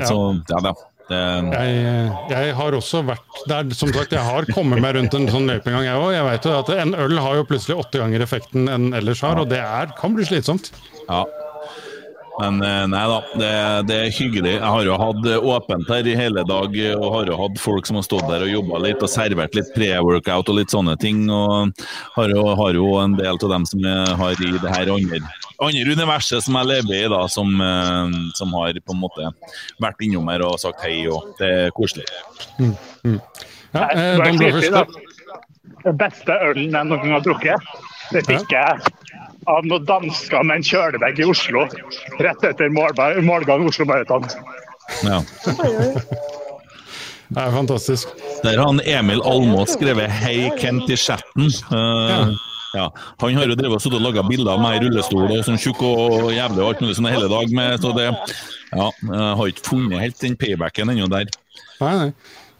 Så 0.09 0.19
ja 0.55 0.65
da. 0.71 0.73
Det, 1.05 1.20
Jeg, 1.52 2.10
jeg 2.31 2.52
har 2.57 2.76
også 2.78 3.02
vært 3.05 3.41
der, 3.50 3.68
som 3.76 3.91
sagt, 3.92 4.15
jeg 4.16 4.24
har 4.24 4.47
kommet 4.57 4.81
meg 4.81 4.97
rundt 4.97 5.16
en 5.18 5.28
sånn 5.28 5.49
løype 5.50 5.68
en 5.68 5.76
gang, 5.78 5.89
jeg 5.91 6.00
òg. 6.00 6.10
Jeg 6.16 6.28
vet 6.31 6.49
jo 6.49 6.58
at 6.62 6.74
en 6.78 6.94
øl 7.07 7.16
har 7.20 7.41
jo 7.41 7.49
plutselig 7.50 7.76
åtte 7.83 8.00
ganger 8.00 8.24
effekten 8.24 8.70
enn 8.73 8.92
ellers 8.97 9.20
har, 9.24 9.41
og 9.41 9.50
det 9.52 9.60
er, 9.60 9.92
kan 10.00 10.16
bli 10.16 10.24
slitsomt. 10.28 10.73
Ja. 11.05 11.24
Men 12.41 12.58
eh, 12.66 12.84
nei 12.91 13.02
da, 13.07 13.18
det, 13.39 13.50
det 13.86 13.99
er 14.00 14.15
hyggelig. 14.16 14.57
Jeg 14.57 14.66
har 14.66 14.86
jo 14.89 14.97
hatt 14.99 15.26
eh, 15.31 15.44
åpent 15.55 15.91
her 15.92 16.08
i 16.10 16.16
hele 16.18 16.42
dag 16.49 16.78
eh, 16.81 16.97
og 16.97 17.12
har 17.15 17.31
jo 17.31 17.36
hatt 17.39 17.60
folk 17.62 17.86
som 17.86 18.00
har 18.00 18.07
stått 18.07 18.26
der 18.26 18.42
og 18.47 18.50
jobba 18.50 18.81
litt 18.83 19.05
og 19.07 19.12
servert 19.12 19.55
litt 19.55 19.70
pre-workout 19.76 20.50
og 20.50 20.58
litt 20.58 20.74
sånne 20.74 20.97
ting. 20.99 21.28
Og 21.31 21.84
har 22.16 22.34
jo, 22.34 22.47
har 22.58 22.81
jo 22.81 22.91
en 23.05 23.15
del 23.20 23.39
av 23.39 23.55
dem 23.55 23.68
som 23.70 23.86
har 24.18 24.42
i 24.42 24.50
det 24.57 24.74
her 24.74 24.91
andre, 24.97 25.23
andre 25.68 25.97
universet 25.97 26.44
som 26.44 26.59
jeg 26.60 26.70
lever 26.70 26.97
i, 26.99 27.09
da, 27.12 27.23
som, 27.33 27.51
eh, 27.60 28.18
som 28.39 28.55
har 28.59 28.78
på 28.81 28.94
en 28.94 29.02
måte 29.02 29.31
vært 29.83 30.05
innom 30.05 30.28
her 30.33 30.44
og 30.47 30.60
sagt 30.62 30.84
hei, 30.84 31.05
og 31.10 31.34
det 31.41 31.51
er 31.65 31.75
koselig. 31.76 32.07
Mm, 32.59 32.75
mm. 33.05 33.18
Ja, 33.75 33.89
eh, 33.91 34.18
Dan 34.23 34.76
at 34.83 34.94
Den 35.84 35.97
beste 36.01 36.36
ølen 36.47 36.73
jeg 36.73 36.89
noen 36.89 37.01
gang 37.02 37.12
har 37.12 37.25
drukket, 37.25 37.73
det 38.12 38.23
fikk 38.28 38.52
jeg 38.55 38.94
av 39.51 39.67
noen 39.68 39.84
dansker 39.89 40.44
med 40.47 40.60
en 40.60 40.65
kjølevegg 40.65 41.20
i 41.20 41.26
Oslo 41.28 41.67
rett 42.25 42.47
etter 42.49 42.73
målgang 42.73 43.20
målgang 43.26 43.67
Oslo 43.68 43.84
Maraton. 43.89 44.25
Ja. 45.05 45.20
Det 47.34 47.41
er 47.41 47.52
fantastisk. 47.52 48.09
Der 48.44 48.59
har 48.60 48.68
han 48.68 48.81
Emil 48.84 49.23
Almås 49.25 49.75
skrevet 49.75 50.10
'Hei, 50.12 50.51
Kent' 50.60 50.91
i 50.93 50.97
chatten. 50.97 51.49
Uh, 51.73 52.10
ja. 52.10 52.18
Han 52.75 53.39
har 53.39 53.49
jo 53.51 53.57
drevet 53.59 53.86
og 53.91 54.03
laga 54.03 54.25
bilder 54.27 54.55
av 54.57 54.62
meg 54.62 54.78
i 54.78 54.85
rullestol 54.85 55.27
og 55.28 55.44
sånn 55.47 55.61
tjukk 55.61 55.83
og 55.86 56.31
jævlig 56.35 56.62
og 56.62 56.70
alt 56.73 56.85
mulig 56.85 56.97
sånn 56.99 57.11
hele 57.12 57.31
dag. 57.33 57.55
Med, 57.55 57.77
så 57.83 57.93
det 57.97 58.09
Ja, 58.75 58.89
jeg 58.91 59.35
har 59.39 59.51
ikke 59.53 59.69
funnet 59.69 60.03
helt 60.03 60.19
den 60.23 60.35
paybacken 60.41 60.91
ennå 60.91 61.07
der. 61.12 61.31
Nei, 61.81 61.94
nei. 62.01 62.11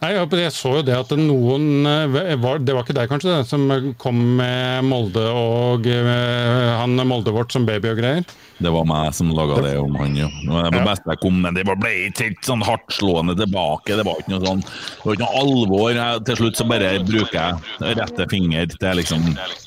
Nei, 0.03 0.11
jeg 0.13 0.51
så 0.53 0.71
jo 0.77 0.81
det 0.85 0.95
at 0.97 1.11
noen 1.17 1.85
eh, 1.87 2.35
var, 2.41 2.59
Det 2.61 2.73
var 2.75 2.83
ikke 2.83 2.95
deg, 2.97 3.07
kanskje, 3.09 3.31
det, 3.31 3.47
som 3.49 3.63
kom 4.01 4.17
med 4.37 4.83
Molde 4.85 5.23
og 5.31 5.87
eh, 5.89 6.73
han 6.81 6.99
Molde 7.07 7.33
vårt 7.33 7.55
som 7.55 7.65
baby 7.65 7.93
og 7.93 8.01
greier? 8.01 8.27
Det 8.59 8.71
var 8.71 8.85
meg 8.87 9.09
som 9.15 9.31
laga 9.35 9.57
det 9.65 9.73
om 9.81 9.95
han, 9.99 10.13
jo. 10.15 10.27
Det 10.43 10.51
var 10.51 10.69
det 10.69 10.79
Ja. 10.79 10.85
beste 10.91 11.11
jeg 11.11 11.21
kom 11.23 11.39
med. 11.43 11.57
Det 11.57 11.65
ble 11.67 11.93
ikke 12.07 12.27
helt 12.29 12.45
sånn 12.47 12.63
hardtslående 12.63 13.35
tilbake. 13.39 13.97
Det 13.99 14.05
var 14.07 14.21
ikke 14.21 14.31
noe 14.35 14.45
sånn 14.45 14.61
Det 14.63 15.03
var 15.03 15.17
ikke 15.17 15.25
noe 15.25 15.41
alvor. 15.41 15.99
Til 16.29 16.39
slutt 16.39 16.59
så 16.61 16.67
bare 16.69 16.93
bruker 17.03 17.35
jeg 17.35 17.97
rette 17.99 18.29
finger. 18.31 18.69
Det 18.71 18.87
er 18.87 18.99
liksom 19.01 19.25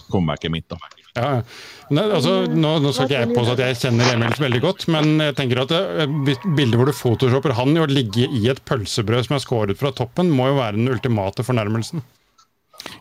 comebacket 0.08 0.54
mitt, 0.54 0.68
da. 0.72 0.80
Ja, 1.16 1.28
ja. 1.38 1.42
Nei, 1.88 2.04
altså, 2.04 2.34
nå, 2.52 2.74
nå 2.84 2.90
skal 2.92 3.08
ikke 3.08 3.20
jeg 3.22 3.32
påstå 3.32 3.54
at 3.54 3.62
jeg 3.64 3.78
kjenner 3.80 4.10
Emil 4.12 4.34
veldig 4.44 4.60
godt, 4.60 4.84
men 4.92 5.22
jeg 5.24 5.36
tenker 5.38 5.62
at 5.62 5.72
bildet 5.72 6.76
hvor 6.76 6.90
du 6.90 6.92
photoshopper 6.92 7.56
han 7.56 7.72
i 7.72 7.80
å 7.80 7.88
ligge 7.88 8.28
i 8.28 8.44
et 8.52 8.60
pølsebrød 8.68 9.24
som 9.24 9.38
er 9.38 9.42
skåret 9.44 9.80
fra 9.80 9.94
toppen, 9.96 10.28
må 10.28 10.50
jo 10.50 10.58
være 10.60 10.76
den 10.76 10.92
ultimate 10.92 11.46
fornærmelsen. 11.46 12.04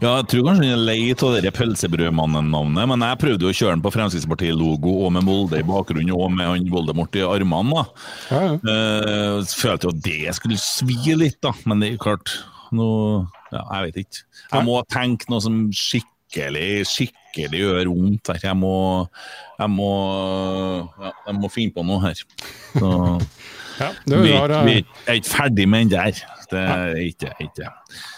Ja, 0.01 0.17
jeg 0.19 0.27
tror 0.31 0.47
kanskje 0.47 0.67
han 0.67 0.73
er 0.73 0.81
lei 0.87 1.13
av 1.13 1.35
det 1.41 1.51
Pølsebrødmannen-navnet, 1.53 2.89
men 2.89 3.05
jeg 3.05 3.19
prøvde 3.21 3.45
jo 3.45 3.51
å 3.51 3.57
kjøre 3.59 3.75
den 3.75 3.83
på 3.85 3.91
Fremskrittspartiet-logo 3.93 4.93
og 5.05 5.13
med 5.15 5.25
Molde 5.27 5.61
i 5.61 5.65
bakgrunnen 5.65 6.15
og 6.15 6.31
med 6.33 6.49
han 6.49 6.71
Voldemort 6.73 7.17
i 7.17 7.25
armene. 7.25 7.83
da. 8.29 8.41
uh, 8.65 9.45
følte 9.45 9.87
jo 9.87 9.93
at 9.93 10.01
det 10.05 10.35
skulle 10.37 10.59
svi 10.61 11.15
litt, 11.17 11.39
da, 11.45 11.53
men 11.69 11.83
det 11.83 11.93
er 11.93 12.01
klart 12.01 12.33
nå, 12.75 12.87
ja, 13.53 13.61
Jeg 13.61 13.85
vet 13.85 14.01
ikke. 14.03 14.25
Jeg 14.51 14.67
må 14.67 14.81
tenke 14.91 15.29
noe 15.31 15.43
som 15.45 15.61
skikkelig, 15.71 16.71
skikkelig 16.89 17.26
gjør 17.37 17.91
vondt 17.91 18.33
her. 18.33 18.41
Jeg 18.49 18.57
må, 18.57 18.73
jeg 19.59 19.69
må, 19.73 19.91
ja, 21.03 21.13
jeg 21.29 21.37
må 21.37 21.51
finne 21.53 21.75
på 21.77 21.85
noe 21.87 22.01
her. 22.09 22.25
Så, 22.73 22.91
Ja, 23.77 23.91
det 24.09 24.21
vi, 24.23 24.31
vi 24.65 24.77
er 25.05 25.19
ikke 25.19 25.29
ferdig 25.29 25.67
med 25.69 25.85
den 25.85 25.91
der. 25.93 26.21
Det 26.47 26.61
er 26.63 26.95
ikke, 27.03 27.33
ikke. 27.43 27.67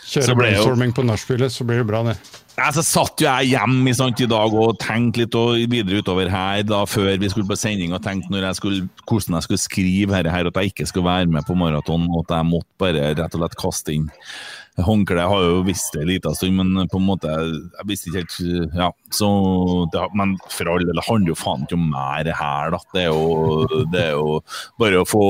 Kjøre 0.10 0.36
brainstorming 0.38 0.94
på 0.96 1.04
nachspielet, 1.04 1.52
så 1.52 1.66
blir 1.68 1.82
det 1.82 1.88
bra, 1.90 2.04
det. 2.06 2.16
Nei, 2.60 2.70
så 2.76 2.84
satt 2.84 3.22
jo 3.24 3.28
jeg 3.28 3.54
hjemme 3.54 3.94
sant, 3.96 4.20
i 4.20 4.28
dag 4.30 4.56
og 4.56 4.78
tenkte 4.82 5.24
litt 5.24 5.36
og 5.40 5.58
videre 5.72 6.02
utover 6.04 6.30
her 6.32 6.64
da, 6.68 6.82
før 6.90 7.14
vi 7.20 7.30
skulle 7.32 7.50
på 7.50 7.58
sending, 7.60 7.94
og 7.96 8.04
tenkte 8.06 8.42
jeg 8.42 8.60
skulle, 8.60 8.88
hvordan 9.08 9.38
jeg 9.38 9.48
skulle 9.48 9.64
skrive 9.64 10.16
dette, 10.16 10.34
her, 10.34 10.50
at 10.50 10.60
jeg 10.60 10.74
ikke 10.74 10.88
skulle 10.90 11.10
være 11.10 11.32
med 11.32 11.48
på 11.48 11.58
maraton, 11.60 12.08
og 12.12 12.26
at 12.26 12.36
jeg 12.38 12.50
måtte 12.52 12.82
bare 12.84 13.14
rett 13.16 13.38
og 13.38 13.44
slett 13.44 13.60
kaste 13.64 13.96
inn 13.96 14.10
håndkle. 14.86 15.20
Jeg 15.22 15.32
har 15.32 15.44
jo 15.46 15.62
visst 15.68 15.94
det 15.96 16.02
en 16.04 16.10
liten 16.10 16.36
stund, 16.38 16.56
men 16.60 16.88
på 16.92 17.00
en 17.00 17.08
måte 17.08 17.30
Jeg 17.30 17.88
visste 17.90 18.10
ikke 18.12 18.20
helt 18.22 18.76
Ja, 18.78 18.90
så 19.14 19.30
det, 19.94 20.04
Men 20.18 20.36
for 20.52 20.70
all 20.72 20.84
del, 20.84 20.94
det 20.98 21.06
handler 21.08 21.34
jo 21.34 21.38
faen 21.40 21.66
ikke 21.66 21.78
om 21.78 21.88
mer 21.94 22.30
her, 22.40 22.74
da. 22.76 22.80
Det 22.94 23.04
er 23.06 23.10
jo, 23.12 23.84
det 23.94 24.04
er 24.08 24.14
jo 24.18 24.40
bare 24.82 25.02
å 25.02 25.08
få 25.08 25.24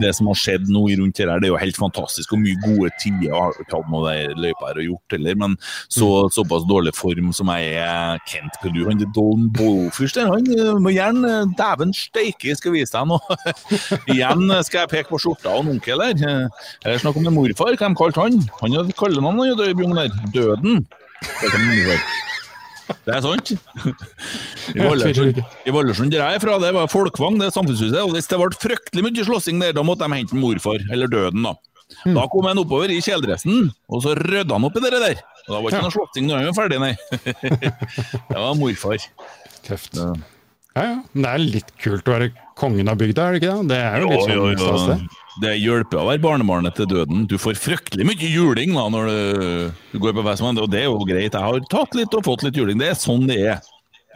det 0.00 0.12
som 0.16 0.30
har 0.30 0.38
skjedd 0.38 0.68
nå 0.72 0.84
rundt 1.00 1.20
her, 1.22 1.32
det 1.40 1.48
er 1.48 1.54
jo 1.54 1.60
helt 1.60 1.78
fantastisk. 1.80 2.34
Og 2.34 2.42
mye 2.42 2.58
gode 2.64 2.90
tider. 3.02 3.28
Jeg 3.30 3.36
har 3.36 3.56
ikke 3.62 3.76
hatt 3.78 3.90
noe 3.92 4.04
der 4.10 4.34
løypa 4.38 4.70
her 4.70 4.80
og 4.82 4.88
gjort 4.88 5.16
heller, 5.16 5.38
men 5.44 5.56
så, 5.88 6.10
såpass 6.34 6.66
dårlig 6.70 6.94
form 6.98 7.32
som 7.36 7.50
jeg 7.54 7.74
er 7.80 8.20
Kent 8.30 8.58
du, 8.70 8.82
han 8.86 9.00
Don 9.16 9.48
Bolfyrst 9.56 10.18
der, 10.18 10.28
han 10.30 10.46
eh, 10.52 10.74
må 10.82 10.92
gjerne 10.94 11.30
Dæven 11.58 11.94
steike, 11.96 12.54
skal 12.58 12.74
vise 12.76 12.94
deg 12.94 13.08
noe. 13.10 13.38
Igjen 14.12 14.44
skal 14.66 14.84
jeg 14.84 14.92
peke 14.92 15.10
på 15.10 15.20
skjorta 15.22 15.54
og 15.56 15.64
en 15.64 15.74
onkel 15.76 16.02
her. 16.04 16.14
Eh, 16.20 16.66
Er 16.84 16.94
det 16.94 17.00
snakk 17.04 17.18
om 17.20 17.26
en 17.30 17.36
morfar? 17.36 17.76
Hvem 17.80 17.96
kalte 17.98 18.26
han? 18.26 18.38
Han 18.60 18.76
hadde 18.90 18.98
kallenavn, 19.00 19.38
han 19.40 19.54
hadde 19.54 19.76
Bjørn 19.78 19.96
der. 19.98 20.18
Døden. 20.34 20.84
Det 23.06 23.14
er 23.14 23.20
er 23.20 23.22
sant. 23.22 23.52
I 25.66 25.72
Valdresund, 25.74 26.10
der 26.12 26.24
jeg 26.24 26.38
er 26.38 26.42
fra, 26.42 26.56
det 26.62 26.72
var 26.74 26.90
Folkvang, 26.90 27.38
det 27.40 27.52
samfunnshuset. 27.54 27.98
Og 28.02 28.14
hvis 28.16 28.28
det 28.30 28.38
ble 28.40 28.50
fryktelig 28.62 29.04
mye 29.06 29.26
slåssing 29.26 29.62
der, 29.62 29.74
da 29.76 29.84
måtte 29.86 30.06
de 30.06 30.18
hente 30.18 30.38
morfar, 30.38 30.82
eller 30.90 31.10
døden, 31.10 31.46
da. 31.46 31.54
Da 32.06 32.24
kom 32.30 32.46
han 32.46 32.58
oppover 32.62 32.90
i 32.94 33.00
kjeledressen, 33.02 33.70
og 33.90 34.04
så 34.04 34.14
rydda 34.18 34.56
han 34.56 34.66
opp 34.68 34.78
i 34.78 34.82
det 34.84 34.92
der. 34.94 35.22
Og 35.46 35.54
da 35.54 35.62
var 35.62 35.72
ikke 35.72 35.86
noe 35.86 35.94
slåssing 35.94 36.28
når 36.28 36.40
han 36.40 36.50
var 36.50 36.58
ferdig, 36.58 36.82
nei. 36.82 36.92
det 38.30 38.36
var 38.36 38.58
morfar. 38.58 39.08
Tøft. 39.66 39.98
Ja, 39.98 40.84
ja. 40.86 41.00
Men 41.12 41.24
det 41.26 41.32
er 41.32 41.48
litt 41.56 41.74
kult 41.82 42.06
å 42.06 42.14
være 42.14 42.30
kongen 42.60 42.90
av 42.92 43.00
bygda, 43.00 43.26
er 43.26 43.34
det 43.36 43.42
ikke 43.42 43.56
det? 43.56 43.68
Det 43.72 43.80
er 43.80 44.04
jo 44.04 44.12
litt 44.12 44.30
Jo, 44.30 44.36
jo, 44.36 44.60
sånn 44.60 44.78
stas, 44.78 44.86
jo. 44.86 44.94
det. 44.94 45.19
Det 45.40 45.52
hjelper 45.62 46.00
å 46.02 46.06
være 46.10 46.22
barnebarnet 46.24 46.74
til 46.74 46.88
døden. 46.90 47.26
Du 47.30 47.36
får 47.38 47.54
fryktelig 47.60 48.06
mye 48.08 48.30
juling 48.34 48.74
da 48.74 48.88
når 48.90 49.10
du, 49.10 49.74
du 49.92 49.98
går 50.02 50.16
på 50.18 50.24
Vestmann, 50.26 50.58
og 50.58 50.70
det 50.72 50.82
er 50.82 50.88
jo 50.90 50.98
greit. 51.06 51.32
Jeg 51.36 51.38
har 51.44 51.60
tatt 51.70 51.94
litt 51.94 52.16
og 52.18 52.24
fått 52.26 52.42
litt 52.48 52.58
juling. 52.58 52.80
Det 52.82 52.90
er 52.90 52.98
sånn 52.98 53.28
det 53.30 53.38
er. 53.52 53.60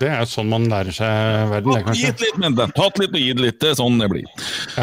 Det 0.03 0.09
er 0.11 0.25
sånn 0.27 0.49
man 0.51 0.65
lærer 0.67 0.91
seg 0.91 1.45
verden, 1.53 1.71
det, 1.71 1.83
kanskje. 1.87 2.09
Gitt 2.09 2.23
litt, 2.25 2.39
men 2.43 2.57
tatt 2.59 2.97
litt 2.99 3.13
og 3.15 3.21
gitt 3.23 3.39
litt. 3.39 3.61
Det 3.63 3.69
er 3.71 3.77
sånn 3.79 4.01
det 4.03 4.09
blir. 4.11 4.25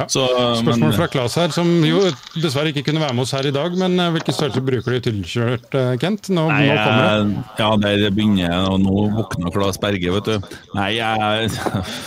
Så, 0.07 0.23
Spørsmål 0.61 0.85
men- 0.85 0.95
fra 0.95 1.07
Klas 1.11 1.35
her, 1.35 1.51
som 1.51 1.67
jo 1.83 2.05
dessverre 2.39 2.71
ikke 2.71 2.85
kunne 2.87 3.03
være 3.03 3.17
med 3.17 3.25
oss 3.25 3.33
her 3.35 3.49
i 3.49 3.51
dag, 3.51 3.75
men 3.77 3.99
eh, 3.99 4.07
hvilke 4.15 4.31
størrelser 4.31 4.63
bruker 4.63 4.95
du 4.95 5.09
tilkjørt, 5.09 5.67
eh, 5.75 5.91
Kent? 5.99 6.31
Nå, 6.31 6.47
Nei, 6.47 6.61
nå 6.71 6.77
kommer 6.79 7.11
det. 7.11 7.43
ja, 7.59 7.69
der 7.83 8.15
begynner 8.15 8.45
jeg, 8.45 8.71
og 8.71 8.79
nå 8.87 9.03
våkner 9.19 9.51
Klas 9.57 9.81
Berge, 9.83 10.15
vet 10.15 10.31
du. 10.31 10.55
Nei, 10.79 10.89
jeg 10.95 11.51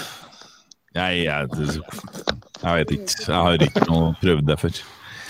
Nei, 0.96 1.12
jeg, 1.26 1.48
jeg 2.64 2.80
vet 2.80 2.94
ikke. 2.98 3.24
Jeg 3.28 3.40
har 3.46 3.66
ikke 3.68 3.88
noe 3.90 4.12
prøvd 4.20 4.46
det 4.48 4.56
før. 4.60 4.78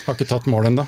Har 0.04 0.16
ikke 0.16 0.28
tatt 0.30 0.46
mål 0.50 0.70
ennå. 0.70 0.84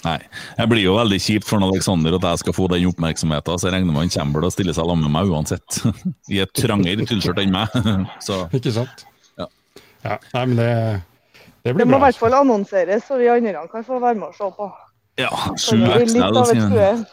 Nei. 0.00 0.16
Det 0.56 0.66
blir 0.70 0.86
jo 0.86 0.94
veldig 0.96 1.18
kjipt 1.20 1.48
for 1.48 1.60
Alexander 1.64 2.16
at 2.16 2.26
jeg 2.30 2.42
skal 2.42 2.56
få 2.56 2.68
den 2.72 2.86
oppmerksomheten, 2.88 3.60
så 3.60 3.68
jeg 3.68 3.74
regner 3.76 3.92
med 3.92 4.06
han 4.06 4.12
kommer 4.14 4.46
og 4.48 4.54
stiller 4.54 4.76
seg 4.76 4.88
sammen 4.88 5.04
med 5.06 5.12
meg 5.18 5.32
uansett. 5.32 5.80
I 6.34 6.40
et 6.44 6.52
trangere 6.56 7.06
tilskjørt 7.08 7.42
enn 7.42 7.52
meg. 7.54 7.74
Så 8.26 8.46
Ikke 8.56 8.72
sant? 8.74 9.04
Ja. 9.40 9.48
Ja, 10.06 10.16
nei, 10.32 10.44
men 10.46 10.56
det, 10.60 10.70
det 11.66 11.74
Det 11.76 11.88
må 11.88 12.00
i 12.00 12.04
hvert 12.06 12.20
fall 12.22 12.38
annonseres, 12.38 13.04
så 13.04 13.20
vi 13.20 13.28
andre 13.28 13.66
kan 13.72 13.84
få 13.84 14.00
være 14.00 14.16
med 14.22 14.30
og 14.30 14.38
se 14.38 14.48
på. 14.56 14.70
Ja, 15.20 15.28
sju 15.60 15.76
XL, 15.84 16.40
sier 16.48 16.70
han. 16.72 17.04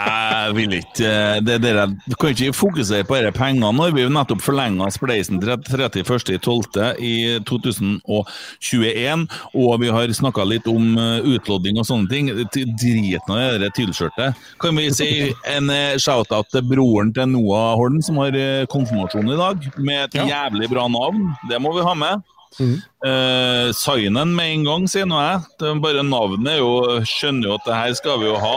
Jeg 0.00 0.54
vil 0.56 0.74
ikke 0.78 1.06
eh, 1.06 1.38
det 1.44 1.58
dere, 1.62 1.86
Du 2.08 2.14
kan 2.20 2.32
ikke 2.32 2.54
fokusere 2.56 3.04
på 3.06 3.18
disse 3.18 3.32
pengene 3.36 3.70
når 3.76 3.92
vi 3.96 4.06
nettopp 4.10 4.42
forlenga 4.44 4.88
spleisen 4.92 5.40
til 5.42 5.52
31.12. 5.52 6.78
i 7.04 7.14
2021, 7.48 9.26
og 9.60 9.70
vi 9.82 9.92
har 9.92 10.14
snakka 10.16 10.46
litt 10.48 10.68
om 10.70 10.96
eh, 10.98 11.28
utlodding 11.34 11.80
og 11.80 11.88
sånne 11.88 12.10
ting. 12.10 12.32
Drit 12.50 13.28
nå 13.28 13.38
i 13.38 13.60
det 13.62 13.72
tilskjørtet. 13.76 14.40
Kan 14.62 14.80
vi 14.80 14.88
si 14.94 15.10
en 15.48 15.70
eh, 15.74 15.98
shout-out 16.00 16.50
til 16.54 16.66
broren 16.66 17.12
til 17.16 17.30
Noah 17.30 17.76
Holm, 17.80 18.00
som 18.04 18.20
har 18.24 18.36
konfirmasjon 18.72 19.30
i 19.30 19.38
dag, 19.38 19.70
med 19.78 20.08
et 20.08 20.20
jævlig 20.32 20.70
bra 20.72 20.88
navn? 20.90 21.30
Det 21.50 21.60
må 21.62 21.76
vi 21.76 21.86
ha 21.86 21.96
med. 21.98 22.28
Uh, 22.58 23.70
Signen 23.78 24.34
med 24.34 24.56
en 24.56 24.64
gang, 24.66 24.86
sier 24.90 25.06
nå 25.06 25.20
jeg. 25.22 25.42
Det 25.60 25.68
er 25.70 25.82
bare 25.84 26.02
navnet 26.02 26.58
jo 26.58 26.98
Skjønner 27.06 27.46
jo 27.46 27.58
at 27.60 27.68
det 27.68 27.76
her 27.78 27.94
skal 28.00 28.18
vi 28.22 28.26
jo 28.26 28.38
ha. 28.42 28.56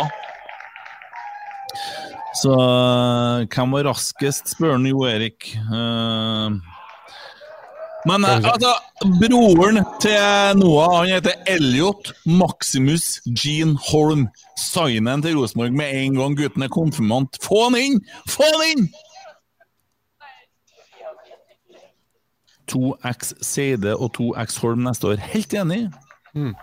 Så 2.41 2.53
øh, 2.53 3.47
hvem 3.47 3.75
var 3.75 3.89
raskest, 3.89 4.55
spør 4.55 4.77
han 4.77 4.87
Jo 4.89 5.05
Erik. 5.09 5.53
Uh, 5.69 6.57
men 8.03 8.25
øh, 8.27 8.35
altså, 8.35 8.73
broren 9.21 9.79
til 10.03 10.59
Noah 10.59 10.97
han 10.97 11.13
heter 11.13 11.31
Elliot 11.47 12.11
Maximus 12.25 13.21
Jean 13.25 13.77
Holm. 13.91 14.27
Signen 14.59 15.23
til 15.23 15.37
Rosenborg 15.37 15.73
med 15.73 15.93
en 16.01 16.19
gang 16.19 16.37
gutten 16.37 16.65
er 16.65 16.71
konfirmant. 16.73 17.39
Få 17.43 17.67
han 17.69 17.79
inn! 17.79 18.01
Få 18.29 18.43
han 18.49 18.65
inn! 18.73 18.89
2X 22.71 23.33
Seide 23.43 23.95
og 23.95 24.13
2X 24.17 24.59
Holm 24.63 24.83
neste 24.87 25.13
år. 25.13 25.23
Helt 25.33 25.53
enig. 25.53 25.85
Mm. 26.33 26.53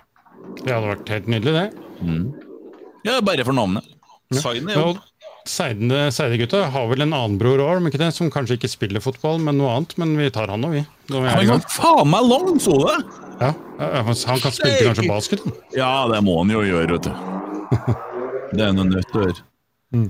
Det 0.65 0.73
hadde 0.73 0.93
vært 0.93 1.13
helt 1.15 1.29
nydelig, 1.31 1.55
det. 1.55 1.67
Mm. 2.01 2.27
Ja, 3.07 3.21
bare 3.25 3.45
for 3.47 3.57
navnet. 3.57 3.87
Er 4.31 4.75
jo 4.77 4.91
Seide- 5.49 6.11
Seide-gutta 6.13 6.71
har 6.71 6.87
vel 6.91 7.03
en 7.03 7.15
annen 7.17 7.39
bror 7.41 7.59
òg. 7.65 8.13
Som 8.13 8.31
kanskje 8.31 8.59
ikke 8.59 8.69
spiller 8.71 9.01
fotball, 9.03 9.41
men 9.41 9.59
noe 9.59 9.73
annet. 9.75 9.97
Men 9.99 10.17
vi 10.17 10.29
tar 10.31 10.49
han 10.53 10.63
òg, 10.63 10.71
vi. 10.71 10.85
Er 11.17 11.31
Han 11.31 11.47
var 11.49 11.65
faen 11.67 12.11
meg 12.11 12.29
lang, 12.29 12.61
så 12.61 12.77
du 12.79 12.87
det? 12.87 12.99
Ja, 13.41 13.55
ja, 13.81 14.03
Han 14.05 14.41
kan 14.45 14.53
spille 14.53 14.93
kanskje 14.95 15.09
basket? 15.09 15.41
Ja, 15.75 16.07
det 16.13 16.23
må 16.23 16.39
han 16.43 16.51
jo 16.53 16.61
gjøre, 16.61 16.93
vet 16.93 17.09
du. 17.09 17.13
Det 18.53 18.65
er 18.67 18.73
noe 18.75 18.85
nødt 18.85 19.07
til 19.13 19.21
å 19.21 19.27
gjøre. 19.29 19.43
Mm. 19.95 20.09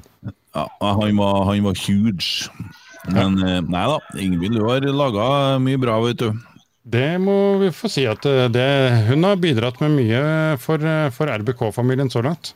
Ja, 0.56 0.66
han 0.80 1.16
var, 1.16 1.44
han 1.44 1.62
var 1.64 1.74
huge. 1.76 2.48
Men 3.08 3.36
eh, 3.44 3.60
nei 3.60 3.84
da, 3.88 3.98
Ingvild 4.20 4.56
du 4.58 4.64
har 4.66 4.80
laga 4.92 5.26
mye 5.62 5.80
bra, 5.80 5.98
vet 6.04 6.20
du. 6.20 6.30
Det 6.90 7.20
må 7.20 7.36
vi 7.60 7.68
få 7.76 7.88
si 7.92 8.06
at 8.08 8.24
eh, 8.28 8.48
det, 8.52 8.66
hun 9.10 9.24
har 9.28 9.36
bidratt 9.40 9.80
med 9.84 9.92
mye 9.94 10.22
for, 10.60 10.80
eh, 10.80 11.08
for 11.14 11.30
RBK-familien 11.32 12.10
så 12.12 12.24
langt. 12.24 12.54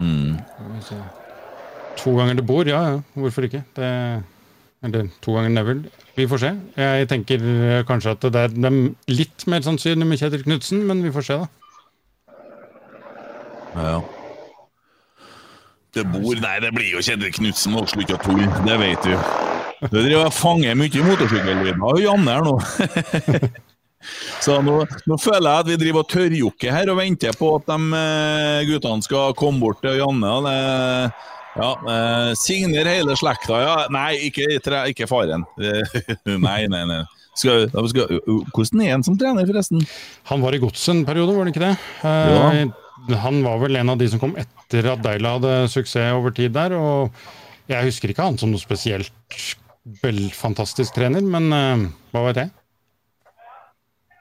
Mm. 0.00 0.36
To 1.96 2.16
ganger 2.18 2.34
det 2.38 2.46
bor, 2.46 2.68
ja 2.68 2.80
ja, 2.90 2.96
hvorfor 3.16 3.46
ikke? 3.48 3.62
Det, 3.76 3.90
eller 4.84 5.08
to 5.24 5.36
ganger 5.36 5.48
Neville. 5.50 5.90
Vi 6.16 6.28
får 6.28 6.42
se. 6.42 6.50
Jeg 6.76 7.08
tenker 7.08 7.40
eh, 7.42 7.84
kanskje 7.88 8.10
at 8.16 8.26
det 8.32 8.42
er, 8.42 8.52
det 8.52 8.72
litt 9.08 9.46
mer 9.46 9.64
sannsynlig 9.64 10.06
med 10.06 10.20
Kjetil 10.20 10.44
Knutsen, 10.44 10.84
men 10.86 11.02
vi 11.04 11.12
får 11.12 11.26
se, 11.26 11.38
da. 11.40 11.46
Ja. 13.76 14.00
Det 15.96 16.04
bor 16.12 16.36
Nei, 16.40 16.56
det 16.60 16.72
blir 16.76 16.92
jo 16.92 17.02
Kjetil 17.04 17.32
Knutsen 17.32 17.76
og 17.80 17.88
slutt 17.88 18.12
å 18.12 18.20
tulle, 18.20 18.48
det 18.68 18.80
vet 18.82 19.08
du. 19.08 19.16
Du 19.86 19.98
driver 20.00 20.26
og 20.26 20.32
fanger 20.32 20.76
mye 20.76 21.04
motorsykkellyder 21.04 21.80
av 21.84 22.00
Janne 22.00 22.36
her 22.36 22.46
nå. 22.46 22.54
Så 24.44 24.58
nå, 24.64 24.80
nå 25.08 25.18
føler 25.20 25.48
jeg 25.48 25.64
at 25.64 25.70
vi 25.70 25.78
driver 25.80 26.04
og 26.04 26.10
tørrjokker 26.12 26.74
her 26.74 26.92
og 26.92 27.00
venter 27.00 27.36
på 27.38 27.52
at 27.58 27.66
de 27.70 28.02
eh, 28.02 28.60
guttene 28.70 29.06
skal 29.06 29.34
komme 29.38 29.62
bort 29.62 29.82
til 29.84 29.98
Janne. 30.00 30.32
og 30.38 30.46
Det, 30.46 30.56
ja, 31.56 31.70
eh, 31.92 32.30
signer 32.38 32.88
hele 32.90 33.16
slekta, 33.18 33.60
ja. 33.62 33.76
Nei, 33.92 34.10
ikke, 34.28 34.48
ikke 34.92 35.08
faren. 35.10 35.46
nei, 36.48 36.60
nei, 36.72 36.82
nei. 36.88 37.02
Skal, 37.36 37.66
skal, 37.90 38.16
hvordan 38.54 38.80
er 38.80 38.94
han 38.94 39.04
som 39.04 39.16
trener, 39.20 39.44
forresten? 39.48 39.82
Han 40.30 40.44
var 40.44 40.56
i 40.56 40.60
godset 40.62 40.94
en 40.94 41.04
periode, 41.08 41.34
var 41.36 41.44
det 41.48 41.52
ikke 41.52 41.66
det? 41.66 41.74
Eh, 42.08 43.16
Han 43.22 43.42
var 43.44 43.60
vel 43.60 43.76
en 43.76 43.92
av 43.92 43.98
de 44.00 44.08
som 44.08 44.20
kom 44.22 44.32
etter 44.40 44.88
at 44.88 45.02
Deila 45.04 45.34
hadde 45.36 45.52
suksess 45.72 46.14
over 46.16 46.32
tid 46.34 46.54
der. 46.56 46.72
og 46.78 47.12
Jeg 47.68 47.90
husker 47.90 48.12
ikke 48.12 48.24
han 48.24 48.38
som 48.40 48.52
noe 48.52 48.62
spesielt 48.62 49.12
vel 50.02 50.24
fantastisk 50.34 50.96
trener, 50.96 51.22
men 51.22 51.52
eh, 51.52 51.84
hva 52.14 52.24
vet 52.30 52.40
jeg? 52.40 52.54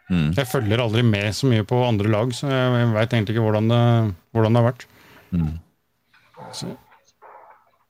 Jeg 0.09 0.48
følger 0.51 0.84
aldri 0.84 1.01
med 1.08 1.32
så 1.34 1.50
mye 1.50 1.66
på 1.66 1.80
andre 1.88 2.11
lag, 2.14 2.34
så 2.38 2.50
jeg 2.51 2.90
veit 2.93 3.14
egentlig 3.14 3.35
ikke 3.35 3.45
hvordan 3.48 3.69
det, 3.72 3.84
hvordan 4.38 4.53
det 4.58 4.61
har 4.61 4.72
vært. 4.72 4.90
Så, 6.53 6.74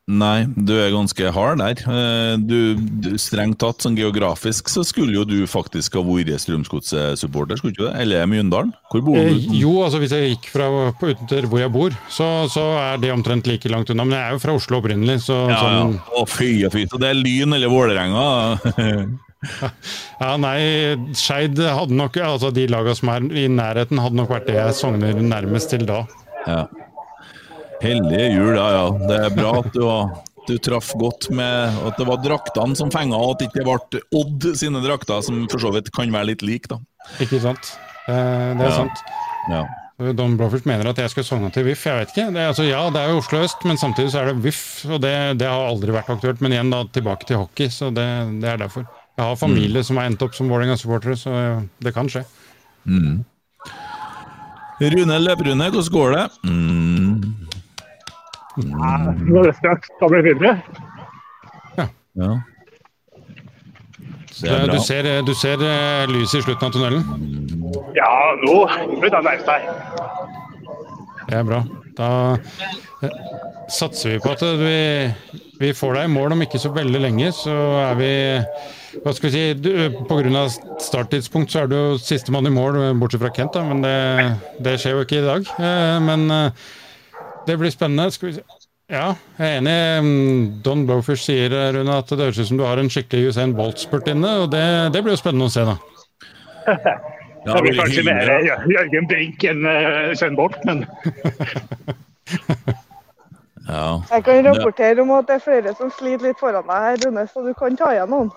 Nei, 0.05 0.45
du 0.53 0.75
er 0.77 0.91
ganske 0.93 1.31
hard 1.33 1.57
der. 1.63 1.79
Eh, 1.89 2.35
Du, 2.37 2.75
du, 2.77 3.15
strengt 3.17 3.57
tatt, 3.57 3.81
sånn 3.81 3.95
geografisk, 3.97 4.69
så 4.69 4.83
skulle 4.85 5.15
jo 5.15 5.23
du 5.25 5.47
faktisk 5.49 5.97
ha 5.97 6.03
vært 6.05 6.43
Strømsgodset-supporter, 6.43 7.57
skulle 7.57 7.73
ikke 7.73 7.87
det? 7.87 8.03
Eller 8.03 8.29
Mjøndalen? 8.29 8.69
Hvor 8.93 9.01
bor 9.07 9.17
eh, 9.17 9.31
du? 9.33 9.55
jo, 9.57 9.73
altså 9.81 9.97
hvis 10.03 10.13
jeg 10.13 10.35
gikk 10.35 10.51
fra 10.53 10.69
på 10.99 11.09
utenfor 11.09 11.49
hvor 11.49 11.63
jeg 11.63 11.73
bor, 11.73 11.97
så, 12.13 12.29
så 12.53 12.67
er 12.83 13.01
det 13.01 13.15
omtrent 13.15 13.49
like 13.49 13.71
langt 13.73 13.89
unna. 13.89 14.05
Men 14.05 14.19
jeg 14.19 14.27
er 14.29 14.37
jo 14.37 14.43
fra 14.45 14.57
Oslo 14.61 14.77
opprinnelig, 14.83 15.23
så 15.25 15.39
Ja, 15.49 15.57
ja. 15.57 15.61
sånn 15.65 15.97
Å, 16.21 16.27
fy 16.29 16.51
og 16.69 16.75
fy. 16.77 16.85
Så 16.91 17.01
det 17.01 17.09
er 17.09 17.17
Lyn 17.17 17.57
eller 17.57 17.73
Vålerenga? 17.73 18.27
Ja, 20.21 20.31
nei, 20.39 20.59
Skeid 21.17 21.59
hadde 21.59 21.95
nok 21.97 22.17
Altså, 22.23 22.51
de 22.55 22.67
lagene 22.71 22.95
som 22.97 23.09
er 23.13 23.25
i 23.35 23.47
nærheten, 23.51 23.99
hadde 24.01 24.15
nok 24.19 24.29
vært 24.31 24.47
det 24.49 24.55
jeg 24.57 24.77
sogner 24.77 25.17
nærmest 25.21 25.69
til 25.73 25.85
da. 25.89 26.01
Ja. 26.47 26.61
Hellige 27.83 28.29
jul, 28.33 28.55
ja 28.55 28.67
ja. 28.77 28.85
Det 29.09 29.17
er 29.27 29.35
bra 29.35 29.51
at 29.59 29.71
du, 29.75 29.83
har- 29.87 30.13
du 30.47 30.57
traff 30.61 30.91
godt 31.01 31.29
med 31.35 31.79
at 31.89 31.97
det 31.99 32.05
var 32.07 32.21
draktene 32.23 32.77
som 32.77 32.91
fenga, 32.93 33.17
og 33.17 33.35
at 33.35 33.39
det 33.43 33.49
ikke 33.51 33.65
ble 33.65 34.03
Odd 34.15 34.45
sine 34.57 34.81
drakter, 34.83 35.21
som 35.25 35.43
for 35.51 35.61
så 35.63 35.71
vidt 35.75 35.91
kan 35.95 36.11
være 36.13 36.31
litt 36.33 36.45
like, 36.45 36.69
da. 36.71 36.79
Ikke 37.21 37.41
sant? 37.43 37.73
Eh, 38.07 38.53
det 38.55 38.61
er 38.61 38.69
Ja. 38.69 38.75
sant. 38.83 39.03
Ja. 39.49 39.63
Don 40.13 40.33
Blåfurt 40.35 40.65
mener 40.67 40.89
at 40.89 40.97
jeg 40.99 41.09
skal 41.13 41.23
sogne 41.23 41.49
til 41.55 41.63
VIF. 41.63 41.85
Jeg 41.87 41.95
vet 42.01 42.09
ikke. 42.11 42.25
Det 42.35 42.41
altså, 42.49 42.63
ja, 42.67 42.81
det 42.91 42.99
er 42.99 43.09
jo 43.13 43.19
Oslo 43.21 43.39
øst, 43.45 43.61
men 43.63 43.77
samtidig 43.79 44.11
så 44.11 44.19
er 44.21 44.25
det 44.33 44.41
VIF, 44.43 44.85
og 44.91 44.99
det, 45.01 45.13
det 45.39 45.47
har 45.47 45.67
aldri 45.69 45.93
vært 45.95 46.09
aktuelt. 46.11 46.41
Men 46.43 46.51
igjen 46.51 46.69
da, 46.73 46.81
tilbake 46.91 47.25
til 47.29 47.37
hockey, 47.39 47.69
så 47.71 47.93
det, 47.95 48.03
det 48.41 48.49
er 48.49 48.57
derfor. 48.59 48.83
Jeg 49.15 49.25
har 49.25 49.35
familie 49.39 49.83
som 49.83 49.97
har 49.97 50.09
endt 50.09 50.23
opp 50.25 50.35
som 50.35 50.49
Vålerenga-supportere, 50.51 51.15
så 51.15 51.31
det 51.83 51.93
kan 51.95 52.09
skje. 52.11 52.25
Mm. 52.83 53.23
Rune 54.81 55.19
Løprune, 55.23 55.69
hvordan 55.71 55.91
går 55.91 56.11
det? 56.17 56.25
Mm. 56.43 57.21
Nå 58.57 59.39
er 59.39 59.47
det 59.47 59.55
straks 59.55 59.87
skal 59.95 60.11
bli 60.11 60.21
videre. 60.27 60.57
Ja. 61.77 61.87
ja. 62.15 62.33
Det 64.41 64.51
er 64.51 64.65
bra. 64.65 64.75
du 64.75 64.79
ser, 64.83 65.09
du 65.23 65.33
ser 65.33 65.63
eh, 65.63 66.07
lyset 66.11 66.41
i 66.41 66.43
slutten 66.43 66.67
av 66.67 66.75
tunnelen? 66.75 67.03
Ja, 67.95 68.11
nå 68.43 68.57
begynner 68.67 69.15
det 69.15 69.21
å 69.21 69.25
nærme 69.29 69.47
seg. 69.47 69.59
Det 71.29 71.39
er 71.39 71.47
bra. 71.47 71.63
Da 71.95 72.09
eh, 73.03 73.19
satser 73.71 74.15
vi 74.15 74.21
på 74.23 74.33
at 74.35 74.41
vi, 74.59 74.79
vi 75.61 75.69
får 75.75 75.95
deg 75.99 76.09
i 76.09 76.13
mål 76.15 76.35
om 76.35 76.43
ikke 76.45 76.59
så 76.61 76.71
veldig 76.75 77.01
lenge. 77.07 77.31
Så 77.35 77.53
er 77.85 77.95
vi 77.99 78.09
hva 79.03 79.11
skal 79.11 79.27
vi 79.27 79.35
si, 79.35 79.71
Pga. 80.07 80.43
starttidspunkt 80.79 81.51
så 81.51 81.65
er 81.65 81.67
du 81.71 81.75
jo 81.75 81.97
sistemann 81.99 82.47
i 82.47 82.53
mål, 82.53 82.77
bortsett 82.99 83.23
fra 83.23 83.31
Kent. 83.35 83.55
da, 83.57 83.63
Men 83.67 83.81
det, 83.83 83.95
det 84.63 84.77
skjer 84.79 84.95
jo 84.95 85.03
ikke 85.07 85.19
i 85.19 85.25
dag. 85.25 85.49
Eh, 85.59 85.97
Men 86.03 86.29
eh, 86.31 86.67
det 87.47 87.57
blir 87.59 87.73
spennende. 87.73 88.11
Skal 88.15 88.29
vi 88.31 88.37
se. 88.39 88.45
Ja, 88.91 89.15
jeg 89.39 89.49
er 89.49 89.59
enig. 89.63 89.75
Mm, 90.05 90.61
Don 90.63 90.83
Blowfish 90.85 91.23
sier 91.25 91.49
Rune, 91.73 91.95
at 91.97 92.11
det 92.13 92.21
høres 92.21 92.37
ut 92.37 92.51
som 92.51 92.59
du 92.59 92.63
har 92.67 92.77
en 92.77 92.91
skikkelig 92.93 93.31
Usain 93.33 93.55
Bolt-spurt 93.57 94.11
inne. 94.13 94.29
og 94.43 94.51
det, 94.53 94.61
det 94.93 95.01
blir 95.01 95.15
jo 95.15 95.21
spennende 95.23 95.47
å 95.49 95.53
se, 95.55 95.65
da. 95.65 95.77
det 97.45 97.61
blir 97.65 97.79
kanskje 97.79 98.05
mer 98.07 98.33
Jørgen 98.71 99.11
Brink 99.11 99.45
enn 99.47 99.67
uh, 99.67 100.15
Sven 100.17 100.39
Bolt, 100.39 100.57
men 100.65 100.85
Ja. 103.65 103.97
Jeg 104.11 104.21
kan 104.27 104.43
rapportere 104.45 105.01
om 105.01 105.11
at 105.15 105.25
det 105.25 105.39
er 105.39 105.41
flere 105.41 105.71
som 105.77 105.89
sliter 105.93 106.27
litt 106.27 106.41
foran 106.41 106.67
deg 106.67 106.83
her, 106.83 106.99
Rune, 107.01 107.23
så 107.31 107.41
du 107.41 107.49
kan 107.57 107.77
ta 107.79 107.89
igjen 107.95 108.11
noen. 108.13 108.29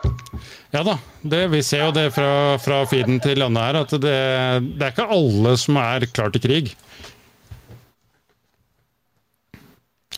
Ja 0.72 0.80
da, 0.86 0.94
det, 1.20 1.42
vi 1.52 1.60
ser 1.66 1.84
jo 1.84 1.90
det 1.96 2.06
fra, 2.16 2.56
fra 2.62 2.80
feeden 2.88 3.20
til 3.20 3.42
landet 3.42 3.66
her, 3.66 3.80
at 3.82 3.92
det, 3.92 4.18
det 4.78 4.86
er 4.86 4.94
ikke 4.94 5.08
alle 5.18 5.52
som 5.60 5.76
er 5.82 6.08
klar 6.14 6.32
til 6.32 6.44
krig. 6.46 6.72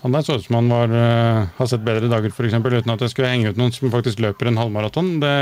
Han 0.00 0.14
der 0.14 0.24
så 0.24 0.38
ut 0.38 0.46
som 0.46 0.60
han 0.60 0.70
var, 0.72 0.94
uh, 0.94 1.50
har 1.58 1.68
sett 1.68 1.82
bedre 1.84 2.08
dager, 2.08 2.30
f.eks., 2.30 2.54
uten 2.54 2.94
at 2.94 3.02
jeg 3.04 3.12
skulle 3.12 3.34
henge 3.34 3.50
ut 3.50 3.58
noen 3.60 3.74
som 3.74 3.90
faktisk 3.92 4.22
løper 4.22 4.48
en 4.48 4.62
halvmaraton. 4.62 5.18
Det, 5.20 5.34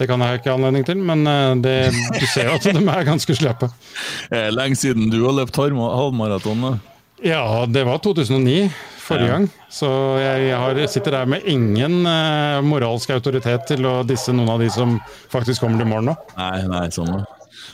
det 0.00 0.08
kan 0.10 0.22
jeg 0.24 0.40
ikke 0.40 0.50
ha 0.52 0.58
anledning 0.58 0.86
til, 0.88 1.00
men 1.04 1.26
eh, 1.28 1.54
det, 1.64 1.74
du 2.16 2.24
ser 2.26 2.48
jo 2.50 2.56
at 2.58 2.66
de 2.66 2.80
er 2.82 3.06
ganske 3.08 3.36
slappe. 3.36 3.68
Er 4.40 4.50
lenge 4.54 4.78
siden 4.80 5.10
du 5.12 5.20
har 5.26 5.36
løpt 5.36 5.56
halvmaraton. 5.60 6.80
Ja, 7.24 7.66
det 7.68 7.84
var 7.84 8.00
2009 8.00 8.70
forrige 9.04 9.26
Ja. 9.26 9.32
gang, 9.36 9.48
så 9.74 9.88
jeg 10.22 10.54
har, 10.56 10.78
sitter 10.88 11.10
der 11.18 11.26
med 11.28 11.42
ingen 11.50 12.06
eh, 12.06 12.60
moralsk 12.62 13.10
autoritet 13.10 13.66
til 13.68 13.84
å 13.90 14.00
disse 14.06 14.32
noen 14.32 14.52
av 14.54 14.62
de 14.62 14.70
som 14.72 14.96
faktisk 15.32 15.64
kommer 15.64 15.82
til 15.82 15.90
mål 15.90 16.06
nå. 16.12 16.14
Nei, 16.38 16.62
nei, 16.70 16.86
sånn 16.94 17.10
da. 17.18 17.24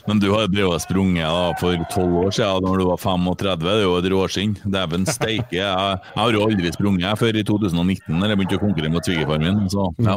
Men 0.07 0.21
du 0.23 0.29
har 0.33 0.47
drevet 0.49 0.79
og 0.79 0.83
sprunget 0.83 1.27
da, 1.27 1.51
for 1.61 1.77
tolv 1.93 2.15
år 2.25 2.33
siden, 2.35 2.65
når 2.65 2.81
du 2.81 2.85
var 2.89 2.99
35. 3.03 3.63
Det 3.67 3.73
er 3.75 3.83
jo 3.85 3.95
et 3.99 4.09
råskinn. 4.13 4.53
Dæven 4.65 5.05
steike. 5.11 5.59
Jeg, 5.59 5.63
jeg 5.67 6.21
har 6.23 6.33
jo 6.35 6.45
aldri 6.47 6.71
sprunget 6.75 7.19
før 7.21 7.39
i 7.39 7.45
2019, 7.47 8.17
da 8.23 8.31
jeg 8.31 8.39
begynte 8.41 8.59
å 8.59 8.63
konkurrere 8.63 8.93
mot 8.95 9.07
svigerfaren 9.11 9.45
min. 9.47 9.61
Så, 9.73 9.87
ja. 10.07 10.17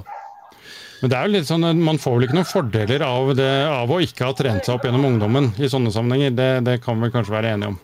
Men 0.99 1.11
det 1.11 1.17
er 1.17 1.27
jo 1.27 1.33
litt 1.37 1.47
sånn, 1.47 1.63
at 1.63 1.79
Man 1.79 1.99
får 2.01 2.15
vel 2.17 2.27
ikke 2.27 2.37
noen 2.39 2.49
fordeler 2.49 3.03
av, 3.05 3.33
det, 3.37 3.51
av 3.71 3.91
å 3.91 4.01
ikke 4.03 4.27
ha 4.27 4.35
trent 4.35 4.65
seg 4.67 4.75
opp 4.75 4.87
gjennom 4.87 5.07
ungdommen 5.07 5.51
i 5.59 5.69
sånne 5.71 5.93
sammenhenger. 5.95 6.35
Det, 6.35 6.49
det 6.67 6.75
kan 6.83 6.99
vi 6.99 7.11
kanskje 7.13 7.35
være 7.37 7.53
enige 7.55 7.73
om. 7.73 7.79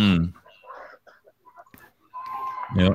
Mm. 0.00 0.24
Ja. 2.80 2.94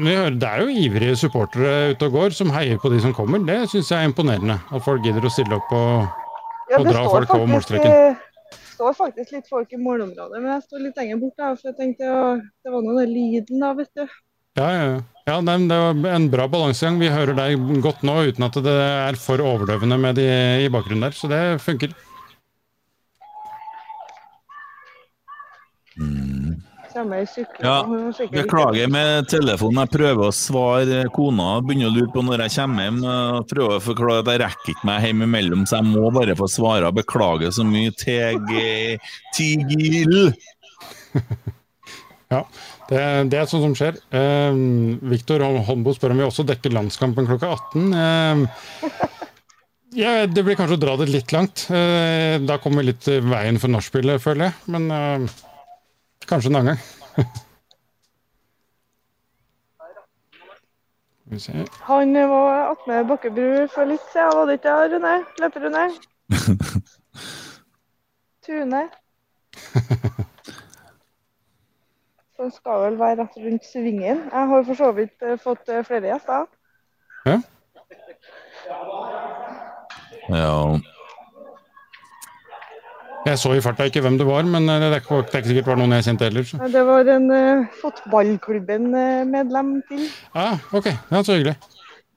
Vi 0.00 0.14
hører, 0.16 0.36
det 0.40 0.48
er 0.48 0.62
jo 0.64 0.74
ivrige 0.82 1.16
supportere 1.20 1.92
ute 1.92 2.08
og 2.08 2.16
går 2.16 2.34
som 2.36 2.50
heier 2.54 2.80
på 2.80 2.90
de 2.92 3.00
som 3.04 3.12
kommer. 3.14 3.42
Det 3.46 3.58
syns 3.70 3.92
jeg 3.92 4.00
er 4.00 4.08
imponerende. 4.08 4.58
At 4.72 4.84
folk 4.84 5.04
gidder 5.04 5.28
å 5.28 5.32
stille 5.32 5.58
opp 5.58 5.74
og, 5.76 6.20
Ja, 6.72 6.80
og 6.80 6.88
dra 6.88 7.02
står 7.02 7.10
folk 7.18 7.34
over 7.36 7.50
målstreken. 7.50 7.92
Det 7.92 8.60
står 8.72 8.96
faktisk 8.96 9.34
litt 9.36 9.50
folk 9.52 9.74
i 9.76 9.80
målområdet, 9.80 10.40
men 10.40 10.54
jeg 10.54 10.64
står 10.64 10.86
litt 10.88 10.98
lenger 10.98 11.20
bort. 11.20 11.36
Da, 11.36 11.52
for 11.52 11.70
jeg 11.70 11.78
tenkte 11.78 12.08
ja, 12.08 12.22
det 12.40 12.72
var 12.72 12.86
noe 12.86 13.04
den 13.04 13.12
lyden 13.12 13.62
da, 13.62 13.74
vet 13.76 13.92
du. 13.92 14.06
Ja, 14.58 14.70
ja, 14.72 14.86
ja. 14.88 15.02
Ja 15.28 15.40
nei, 15.44 15.58
det 15.70 15.78
var 15.78 16.14
en 16.16 16.30
bra 16.32 16.46
balansegang. 16.50 16.98
Vi 17.02 17.10
hører 17.12 17.36
deg 17.38 17.66
godt 17.84 18.02
nå 18.06 18.16
uten 18.30 18.46
at 18.48 18.56
det 18.64 18.78
er 18.78 19.18
for 19.20 19.42
overdøvende 19.42 19.98
med 20.00 20.18
de 20.18 20.30
i 20.64 20.70
bakgrunnen 20.72 21.06
der, 21.08 21.14
så 21.16 21.30
det 21.30 21.42
funker. 21.62 21.94
Ja, 27.62 27.86
beklager 28.30 28.88
med 28.92 29.28
telefonen. 29.30 29.80
Jeg 29.84 29.92
prøver 29.94 30.28
å 30.28 30.34
svare 30.36 31.04
kona. 31.14 31.54
Begynner 31.64 31.88
å 31.88 31.94
lure 31.94 32.10
på 32.12 32.24
når 32.24 32.44
jeg 32.44 32.54
kommer 32.58 32.88
hjem. 32.88 32.98
Prøver 33.48 33.78
å 33.78 33.84
forklare 33.84 34.24
at 34.24 34.30
jeg 34.32 34.42
rekker 34.42 34.74
ikke 34.74 34.88
meg 34.90 35.06
hjem 35.06 35.24
imellom, 35.26 35.64
så 35.68 35.80
jeg 35.80 35.88
må 35.88 36.10
bare 36.12 36.36
få 36.38 36.48
svare. 36.52 36.92
Beklager 36.96 37.54
så 37.54 37.64
mye. 37.68 37.94
TG 38.02 38.98
Tigil. 39.36 40.32
Ja, 42.32 42.46
det, 42.90 43.02
det 43.32 43.38
er 43.38 43.46
sånt 43.50 43.64
som 43.64 43.74
skjer. 43.78 43.94
Eh, 44.14 44.52
Viktor 45.12 45.38
Holmbo 45.68 45.90
spør 45.96 46.12
om 46.14 46.20
vi 46.22 46.26
også 46.26 46.44
dekker 46.48 46.74
landskampen 46.74 47.28
klokka 47.28 47.46
18. 47.54 47.82
Eh, 48.02 48.36
ja, 50.02 50.12
det 50.26 50.42
blir 50.44 50.56
kanskje 50.56 50.78
å 50.78 50.82
dra 50.82 50.92
det 51.00 51.08
litt 51.12 51.30
langt. 51.36 51.56
Eh, 51.70 52.34
da 52.40 52.54
kommer 52.62 52.78
vi 52.82 52.88
litt 52.90 53.04
i 53.12 53.14
veien 53.20 53.60
for 53.60 53.68
nachspielet, 53.72 54.24
føler 54.24 54.42
jeg. 54.48 54.54
Men 54.72 54.82
eh, 54.96 55.20
kanskje 56.28 56.48
en 56.52 56.58
annen 56.62 56.70
gang. 56.72 56.80
Skal 61.22 61.34
vi 61.36 61.40
se. 61.40 61.52
Han 61.88 62.08
var 62.28 62.72
attmed 62.72 63.06
Bakkebru 63.08 63.68
for 63.72 63.84
litt 63.88 64.06
siden, 64.12 64.32
var 64.36 64.44
det 64.48 64.54
ikke 64.58 64.72
det, 64.80 64.88
Rune? 64.96 65.14
Løper-Rune? 65.40 65.84
Tune? 68.46 68.82
Han 72.42 72.50
skal 72.50 72.80
vel 72.82 72.96
være 72.98 73.20
rett 73.20 73.36
rundt 73.38 73.66
svingen. 73.66 74.22
Jeg 74.32 74.46
har 74.50 74.64
for 74.66 74.74
så 74.74 74.88
vidt 74.96 75.22
eh, 75.22 75.36
fått 75.38 75.68
eh, 75.70 75.84
flere 75.86 76.08
gjester. 76.10 76.48
Ja. 77.28 77.36
Ja. 80.32 80.56
Jeg 83.22 83.38
så 83.38 83.52
i 83.54 83.62
farta 83.62 83.86
ikke 83.86 84.02
hvem 84.02 84.18
det 84.18 84.26
var, 84.26 84.42
men 84.42 84.66
eh, 84.66 84.80
det 84.82 84.90
er 84.90 85.04
ikke, 85.04 85.20
det 85.22 85.38
er 85.38 85.44
ikke 85.44 85.52
sikkert 85.52 85.68
det 85.68 85.72
var 85.72 85.80
noen 85.84 85.96
jeg 86.00 86.08
kjente 86.08 86.26
heller. 86.26 86.50
Så. 86.50 86.60
Det 86.74 86.84
var 86.90 87.12
en 87.14 87.30
uh, 87.30 87.70
fotballklubben-medlem 87.84 89.72
til. 89.92 90.02
Ah, 90.34 90.58
ok, 90.74 90.90
ja, 90.90 91.22
så 91.22 91.38
hyggelig. 91.38 91.56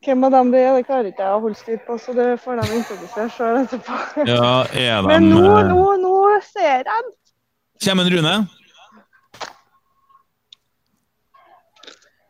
Hvem 0.06 0.26
av 0.26 0.38
dem 0.40 0.52
det 0.58 0.66
er, 0.66 0.74
det 0.74 0.90
klarer 0.90 1.14
ikke 1.14 1.26
jeg 1.30 1.38
å 1.38 1.40
holde 1.46 1.62
styr 1.62 1.80
på, 1.86 2.02
så 2.02 2.18
det 2.18 2.30
får 2.42 2.64
de 2.64 2.82
introdusere 2.82 3.30
sjøl 3.38 3.62
etterpå. 3.62 4.02
Ja, 4.34 4.52
er 4.74 5.06
de 5.06 5.14
Men 5.14 5.30
nå, 5.38 5.48
nå, 5.70 5.88
nå 6.02 6.20
ser 6.50 6.72
jeg 6.80 6.86
den! 6.90 7.18
Kommer 7.86 8.10
en 8.10 8.16
Rune? 8.18 8.38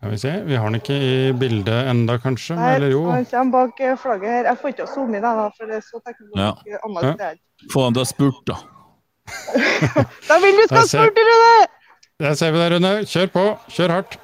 Skal 0.06 0.12
vi 0.14 0.18
se, 0.22 0.32
vi 0.46 0.56
har 0.56 0.70
den 0.70 0.78
ikke 0.78 0.96
i 1.02 1.14
bildet 1.34 1.88
enda, 1.90 2.20
kanskje? 2.22 2.54
Nei, 2.60 2.76
Eller 2.76 2.92
jo? 2.94 3.00
han 3.10 3.24
kommer 3.26 3.72
bak 3.72 3.80
flagget 3.98 4.30
her. 4.30 4.44
Jeg 4.52 4.60
får 4.62 4.74
ikke 4.76 4.86
zoome 4.92 5.18
inn, 5.18 5.26
da, 5.26 5.48
for 5.58 5.66
det 5.66 5.80
er 5.80 5.82
så 5.82 5.98
teknologisk 6.06 6.68
Ja. 6.70 6.78
annerledes 6.86 7.18
det. 7.18 7.70
Få 7.74 7.86
han 7.88 7.98
til 7.98 8.04
å 8.04 8.06
spurt, 8.06 8.44
da. 8.46 8.60
Da 10.30 10.38
vil 10.46 10.60
du 10.60 10.64
skal 10.68 10.78
ha 10.78 10.86
spurt 10.86 11.10
spurte, 11.10 11.26
Rune! 11.32 11.66
Der 12.22 12.38
ser 12.38 12.54
vi 12.54 12.62
deg, 12.62 12.76
Rune. 12.76 12.94
Kjør 13.10 13.34
på. 13.34 13.48
Kjør 13.80 13.96
hardt. 13.96 14.20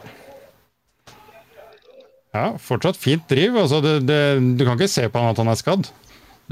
Ja, 2.38 2.46
fortsatt 2.62 3.02
fint 3.02 3.26
driv. 3.34 3.58
Altså, 3.58 3.82
det, 3.82 3.98
det, 4.06 4.22
du 4.62 4.66
kan 4.68 4.78
ikke 4.78 4.94
se 5.00 5.10
på 5.10 5.18
han 5.18 5.34
at 5.34 5.42
han 5.42 5.50
er 5.50 5.62
skadd. 5.66 5.90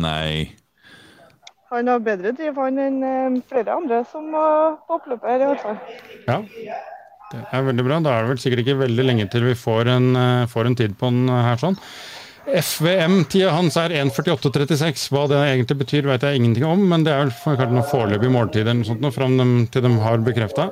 Nei. 0.01 0.55
Han 1.69 1.85
har 1.85 2.01
bedre 2.01 2.33
driv 2.33 2.57
han 2.65 2.81
enn 2.81 3.03
eh, 3.05 3.41
flere 3.45 3.77
andre 3.77 4.01
som 4.09 4.33
var 4.33 4.79
på 4.89 4.97
oppløpet 4.97 5.35
her, 5.35 5.43
i 5.45 5.51
hvert 5.53 5.67
fall. 5.67 5.83
Ja, 6.25 6.41
det 7.29 7.43
er 7.53 7.65
veldig 7.67 7.85
bra. 7.85 7.99
Da 8.03 8.13
er 8.15 8.25
det 8.25 8.33
vel 8.33 8.41
sikkert 8.41 8.63
ikke 8.63 8.79
veldig 8.85 9.05
lenge 9.05 9.27
til 9.29 9.45
vi 9.45 9.57
får 9.57 9.91
en, 9.95 10.07
eh, 10.17 10.47
får 10.49 10.69
en 10.69 10.79
tid 10.79 10.95
på 10.97 11.11
den 11.13 11.29
her 11.29 11.61
sånn. 11.61 11.77
FVM-tida 12.49 13.51
hans 13.53 13.77
er 13.77 13.93
1.48,36. 13.99 15.09
Hva 15.13 15.27
det 15.29 15.37
egentlig 15.37 15.77
betyr, 15.83 16.07
vet 16.09 16.25
jeg 16.25 16.39
ingenting 16.39 16.65
om, 16.65 16.81
men 16.89 17.05
det 17.05 17.13
er 17.13 17.27
vel 17.27 17.33
kanskje 17.45 17.75
noe 17.75 17.85
foreløpig 17.91 18.31
måltid 18.33 18.65
eller 18.65 18.81
noe 18.81 18.89
sånt 18.89 19.13
fram 19.13 19.67
til 19.69 19.85
de 19.85 19.93
har 20.01 20.25
bekrefta. 20.25 20.71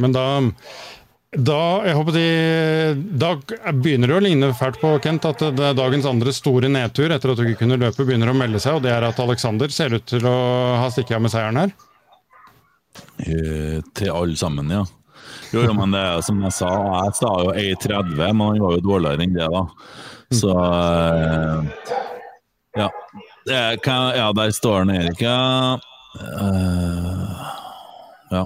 Men 0.00 0.16
da 0.16 0.26
da, 1.30 1.60
de, 2.10 2.24
da 3.14 3.34
begynner 3.72 4.10
det 4.10 4.16
å 4.16 4.22
ligne 4.24 4.48
fælt 4.58 4.80
på 4.82 4.96
Kent 5.04 5.28
at 5.28 5.44
det 5.54 5.68
er 5.68 5.76
dagens 5.78 6.08
andre 6.10 6.32
store 6.34 6.70
nedtur 6.72 7.12
etter 7.14 7.30
at 7.30 7.38
du 7.38 7.44
ikke 7.46 7.60
kunne 7.62 7.78
løpe, 7.78 8.02
begynner 8.06 8.32
å 8.32 8.34
melde 8.34 8.58
seg, 8.62 8.80
og 8.80 8.82
det 8.86 8.90
er 8.96 9.06
at 9.06 9.20
Alexander 9.22 9.70
ser 9.70 9.94
ut 9.94 10.06
til 10.10 10.26
å 10.26 10.34
ha 10.82 10.88
stikket 10.90 11.20
av 11.20 11.22
med 11.22 11.34
seieren 11.34 11.60
her. 11.62 11.74
Eh, 13.22 13.78
Til 13.94 14.10
alle 14.10 14.34
sammen, 14.36 14.72
ja. 14.74 14.82
Jo, 15.54 15.62
jo, 15.66 15.74
men 15.74 15.94
det 15.94 16.00
er 16.02 16.20
som 16.26 16.42
jeg 16.42 16.54
sa, 16.54 16.70
jeg 17.04 17.16
sa 17.18 17.30
jo 17.44 17.54
1,30, 17.54 18.16
men 18.18 18.46
han 18.48 18.62
var 18.62 18.76
jo 18.76 18.84
dårligere 18.86 19.26
enn 19.26 19.36
det, 19.38 19.48
da. 19.54 19.64
Så 20.34 20.54
eh, 20.54 21.94
Ja. 22.78 22.90
Kan, 23.82 24.12
ja, 24.14 24.28
der 24.36 24.50
står 24.54 24.82
han, 24.84 24.90
Erik, 24.94 25.22
ja. 25.24 25.78
Eh, 26.20 27.46
ja. 28.34 28.44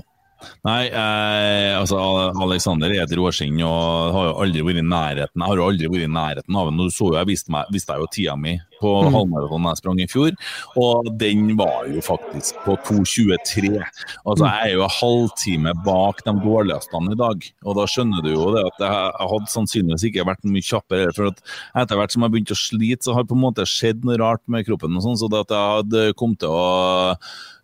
Nei, 0.64 0.86
eh, 0.88 1.74
altså 1.76 1.98
Alexander 2.40 2.92
er 2.94 3.10
råskinn 3.18 3.58
og 3.66 4.14
har 4.16 4.30
jo 4.30 4.36
aldri 4.46 4.62
vært 4.64 4.80
i 4.80 4.84
nærheten 4.88 5.42
Jeg 5.42 5.50
har 5.50 5.60
jo 5.60 5.66
aldri 5.68 5.90
vært 5.92 6.06
i 6.06 6.14
nærheten 6.14 6.56
av 6.56 6.70
ham. 6.70 6.78
Du 6.80 6.88
så 6.88 7.10
jo, 7.10 7.18
jeg 7.18 7.28
viste, 7.28 7.52
meg, 7.52 7.68
viste 7.74 7.92
jeg 7.92 8.00
jo 8.00 8.12
tida 8.14 8.36
mi 8.40 8.54
på 8.80 8.92
Mm. 9.04 9.12
halvmaratonen 9.14 9.70
jeg 9.70 9.80
sprang 9.80 10.00
i 10.02 10.06
fjor, 10.10 10.32
og 10.80 11.08
den 11.20 11.56
var 11.56 11.86
jo 11.88 12.02
faktisk 12.04 12.58
på 12.64 12.76
2.23. 12.86 13.80
Altså, 14.26 14.44
jeg 14.44 14.70
er 14.70 14.74
jo 14.74 14.84
en 14.84 14.96
halvtime 14.98 15.74
bak 15.86 16.22
de 16.26 16.34
dårligste 16.44 17.00
i 17.12 17.18
dag, 17.20 17.48
og 17.64 17.78
da 17.78 17.86
skjønner 17.90 18.24
du 18.24 18.30
jo 18.32 18.50
det 18.54 18.64
at 18.68 18.84
jeg, 18.84 19.12
hadde 19.34 19.52
sannsynligvis 19.52 20.06
ikke 20.10 20.26
vært 20.28 20.44
mye 20.48 20.64
kjappere. 20.64 21.14
For 21.16 21.30
at 21.30 21.40
etter 21.82 21.98
hvert 21.98 22.14
som 22.14 22.26
jeg 22.26 22.34
begynte 22.34 22.56
å 22.56 22.60
slite, 22.60 23.02
så 23.06 23.16
har 23.16 23.24
det 23.24 23.32
på 23.32 23.38
en 23.38 23.44
måte 23.44 23.66
skjedd 23.68 24.04
noe 24.04 24.18
rart 24.20 24.44
med 24.50 24.66
kroppen, 24.68 24.96
og 24.96 25.06
sånn, 25.06 25.18
så 25.20 25.30
det 25.32 25.44
at 25.46 25.54
jeg 25.54 25.74
hadde 25.78 26.04
kommet 26.20 26.42
til 26.44 26.52
å 26.52 27.16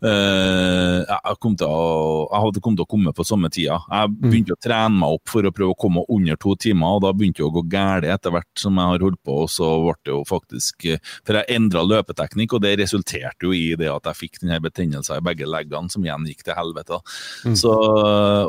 eh, 0.06 0.98
jeg, 1.04 1.36
kom 1.42 1.56
til 1.58 1.68
å, 1.68 2.28
jeg 2.30 2.44
hadde 2.46 2.64
kommet 2.64 2.80
til 2.80 2.88
å 2.88 2.89
komme 2.90 3.14
på 3.16 3.26
samme 3.26 3.50
tida. 3.52 3.78
Jeg 3.88 4.12
begynte 4.18 4.56
å 4.56 4.60
trene 4.60 5.00
meg 5.00 5.16
opp 5.16 5.30
for 5.30 5.46
å 5.46 5.52
prøve 5.54 5.74
å 5.74 5.78
komme 5.78 6.04
under 6.10 6.38
to 6.40 6.56
timer, 6.60 6.96
og 6.96 7.04
da 7.04 7.12
begynte 7.16 7.42
det 7.42 7.48
å 7.48 7.54
gå 7.54 7.64
galt 7.70 8.08
etter 8.10 8.34
hvert 8.34 8.62
som 8.62 8.78
jeg 8.80 8.92
har 8.92 9.04
holdt 9.06 9.20
på, 9.26 9.38
og 9.44 9.52
så 9.52 9.70
ble 9.84 9.96
det 10.04 10.14
jo 10.14 10.20
faktisk 10.28 10.86
eh, 10.90 11.00
For 11.26 11.38
jeg 11.38 11.56
endra 11.56 11.84
løpeteknikk, 11.86 12.56
og 12.56 12.64
det 12.64 12.76
resulterte 12.80 13.48
jo 13.48 13.54
i 13.56 13.74
det 13.78 13.90
at 13.92 14.10
jeg 14.10 14.20
fikk 14.24 14.40
denne 14.42 14.60
betennelsen 14.64 15.18
i 15.18 15.26
begge 15.30 15.48
leggene, 15.48 15.92
som 15.92 16.04
igjen 16.04 16.28
gikk 16.28 16.44
til 16.46 16.58
helvete. 16.58 17.00
Mm. 17.46 17.56
Så, 17.58 17.74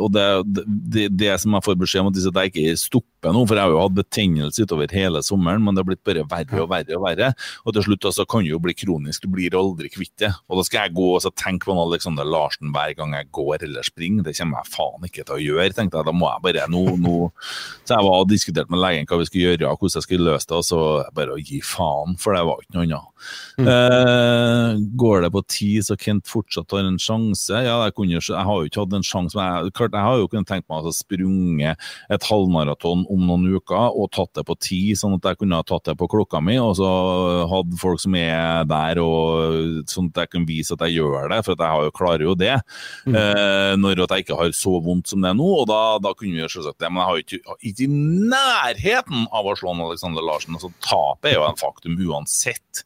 og 0.02 0.10
det, 0.16 0.28
det, 0.68 1.08
det 1.18 1.34
som 1.42 1.58
jeg 1.58 1.68
får 1.68 1.80
beskjed 1.82 2.06
om, 2.06 2.12
at 2.12 2.22
jeg 2.22 2.54
ikke 2.54 2.78
stopper 3.22 3.36
nå, 3.36 3.46
for 3.46 3.58
jeg 3.58 3.66
har 3.66 3.72
jo 3.72 3.82
hatt 3.82 3.98
betennelse 3.98 4.66
utover 4.66 4.92
hele 4.92 5.22
sommeren, 5.24 5.62
men 5.64 5.76
det 5.76 5.82
har 5.82 5.90
blitt 5.90 6.04
bare 6.04 6.26
verre 6.26 6.64
og 6.64 6.70
verre 6.72 6.98
og 6.98 7.04
verre. 7.06 7.30
Og 7.66 7.76
til 7.76 7.86
slutt 7.86 8.06
altså, 8.10 8.26
kan 8.26 8.42
det 8.44 8.52
jo 8.52 8.60
bli 8.60 8.74
kronisk, 8.74 9.24
du 9.24 9.30
blir 9.36 9.56
aldri 9.58 9.90
kvitt 9.92 10.16
det. 10.22 10.32
Og 10.50 10.58
da 10.58 10.66
skal 10.66 10.88
jeg 10.88 10.96
gå 10.98 11.08
og 11.16 11.22
så 11.22 11.32
tenke 11.32 11.68
på 11.68 11.76
en 11.76 11.84
Alexander 11.84 12.26
Larsen 12.26 12.72
hver 12.74 12.96
gang 12.98 13.14
jeg 13.14 13.30
går 13.32 13.66
eller 13.68 13.86
springer. 13.86 14.26
Det 14.26 14.36
kommer 14.38 14.62
jeg 14.62 14.74
faen 14.74 15.08
ikke 15.08 15.26
til 15.26 15.38
å 15.38 15.42
gjøre, 15.42 15.76
tenkte 15.78 16.02
jeg. 16.02 16.10
Da 16.10 16.16
må 16.16 16.30
jeg 16.30 16.46
bare 16.48 16.68
nå, 16.72 16.84
nå. 17.02 17.18
Så 17.86 17.96
jeg 17.96 18.08
var 18.08 18.26
og 18.26 18.32
diskuterte 18.32 18.74
med 18.74 18.82
legen 18.82 19.10
hva 19.10 19.22
vi 19.22 19.30
skulle 19.30 19.54
gjøre, 19.54 19.76
hvordan 19.76 20.00
jeg 20.00 20.08
skulle 20.08 20.30
løse 20.32 20.50
det, 20.50 20.58
og 20.58 20.68
så 20.68 20.82
bare 21.18 21.36
å 21.36 21.42
gi 21.42 21.62
faen, 21.66 22.18
for 22.22 22.38
det 22.38 22.46
var 22.48 22.64
ikke 22.64 22.78
noe 22.80 22.88
annet. 22.88 23.08
Eh, 23.62 24.82
går 24.98 25.26
det 25.26 25.32
på 25.36 25.44
ti, 25.52 25.72
så 25.86 25.98
Kent 26.02 26.30
fortsatt 26.30 26.74
har 26.74 26.88
en 26.88 27.00
sjanse? 27.02 27.54
Ja, 27.54 27.78
jeg, 27.86 27.96
kunne, 27.98 28.18
jeg 28.18 28.46
har 28.48 28.62
jo 28.62 28.70
ikke 28.70 28.86
hatt 28.86 28.96
en 28.98 29.06
sjanse, 29.06 29.38
men 29.38 29.68
jeg, 29.68 29.76
klart, 29.78 29.96
jeg 29.98 30.08
har 30.08 30.22
jo 30.22 30.30
kunnet 30.32 30.50
tenkt 30.50 30.70
meg 30.72 30.88
å 30.88 30.96
sprunge 30.96 31.76
et 32.12 32.28
halvmaraton 32.30 33.06
om 33.12 33.26
noen 33.28 33.48
uker 33.58 33.98
og 33.98 34.10
tatt 34.16 34.34
det 34.40 34.46
på 34.48 34.56
ti, 34.62 34.82
sånn 34.98 35.18
at 35.18 35.28
jeg 35.32 35.42
kunne 35.42 35.60
ha 35.60 35.66
tatt 35.68 35.90
det 35.90 35.98
på 36.00 36.08
klokka 36.12 36.42
mi, 36.44 36.58
og 36.62 36.76
så 36.80 36.90
hadde 37.52 37.80
folk 37.82 38.02
som 38.04 38.16
er 38.18 38.66
der, 38.70 39.02
og 39.04 39.82
sånn 39.92 40.10
at 40.12 40.24
jeg 40.24 40.34
kunne 40.34 40.50
vise 40.50 40.76
at 40.76 40.86
jeg 40.88 41.00
gjør 41.02 41.32
det, 41.34 41.42
for 41.46 41.56
at 41.56 41.64
jeg 41.66 41.76
har 41.76 41.88
jo, 41.88 41.96
klarer 41.96 42.26
jo 42.28 42.36
det. 42.40 42.56
Mm. 43.06 43.18
Eh, 43.20 43.74
når 43.82 44.06
at 44.06 44.16
jeg 44.16 44.26
ikke 44.26 44.40
har 44.40 44.56
så 44.58 44.78
vondt 44.84 45.12
som 45.12 45.24
det 45.24 45.32
er 45.32 45.38
nå, 45.40 45.50
og 45.64 45.68
da, 45.70 45.82
da 46.04 46.14
kunne 46.18 46.38
vi 46.38 46.48
selvsagt 46.48 46.80
det. 46.82 46.90
Men 46.90 47.04
jeg 47.04 47.10
har 47.10 47.26
ikke, 47.26 47.58
ikke 47.72 47.88
i 47.88 47.92
nærheten 48.32 49.28
av 49.32 49.48
å 49.48 49.58
slå 49.58 49.76
Alexander 49.76 50.26
Larsen. 50.26 50.58
altså 50.58 50.72
Tapet 50.84 51.32
er 51.32 51.38
jo 51.40 51.46
en 51.48 51.60
faktum 51.60 52.00
uansett. 52.08 52.84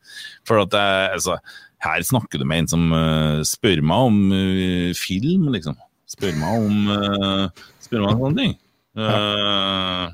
For 0.47 0.61
at 0.63 0.75
jeg, 0.75 1.13
altså, 1.17 1.39
her 1.85 2.05
snakker 2.05 2.41
du 2.41 2.47
med 2.47 2.65
en 2.65 2.71
som 2.71 2.85
uh, 2.93 3.41
spør 3.47 3.81
meg 3.85 4.09
om 4.09 4.19
uh, 4.33 4.91
film, 4.97 5.49
liksom. 5.55 5.77
Spør 6.09 6.37
meg 6.37 6.67
om 6.67 6.91
uh, 6.91 7.65
Spør 7.83 8.05
meg 8.05 8.13
om 8.13 8.23
sånne 8.27 8.41
ting. 8.41 8.55
Eh, 8.95 10.09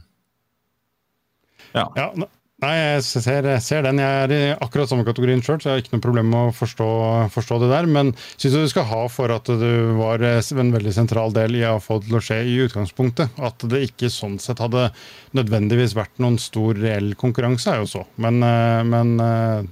ja. 1.74 2.12
ne- 2.16 2.32
Nei, 2.62 2.76
jeg 2.78 3.02
ser, 3.08 3.46
jeg 3.50 3.62
ser 3.66 3.82
den. 3.88 3.98
Jeg 3.98 4.18
er 4.28 4.32
i 4.36 4.40
akkurat 4.62 4.90
samme 4.92 5.02
kategorien 5.08 5.40
sjøl, 5.42 5.58
så 5.58 5.66
jeg 5.72 5.74
har 5.74 5.80
ikke 5.82 5.96
noe 5.96 6.04
problem 6.04 6.28
med 6.30 6.50
å 6.52 6.54
forstå, 6.54 6.90
forstå 7.34 7.58
det 7.64 7.70
der. 7.72 7.88
Men 7.90 8.12
syns 8.36 8.54
du 8.54 8.68
skal 8.70 8.86
ha 8.86 9.00
for 9.10 9.34
at 9.34 9.50
du 9.50 9.72
var 9.98 10.22
eh, 10.22 10.38
en 10.62 10.70
veldig 10.76 10.94
sentral 10.94 11.34
del 11.34 11.58
i 11.58 11.64
å 11.66 11.80
få 11.82 11.98
det 11.98 12.12
til 12.12 12.20
å 12.20 12.22
skje 12.28 12.38
i 12.46 12.60
utgangspunktet. 12.68 13.34
At 13.42 13.66
det 13.72 13.82
ikke 13.88 14.12
sånn 14.14 14.38
sett 14.44 14.62
hadde 14.62 14.92
nødvendigvis 15.34 15.98
vært 15.98 16.22
noen 16.22 16.38
stor 16.42 16.78
reell 16.78 17.16
konkurranse, 17.18 17.74
er 17.74 17.82
jo 17.82 17.90
så. 17.96 18.06
Men, 18.22 18.38
eh, 18.46 18.84
men 18.94 19.18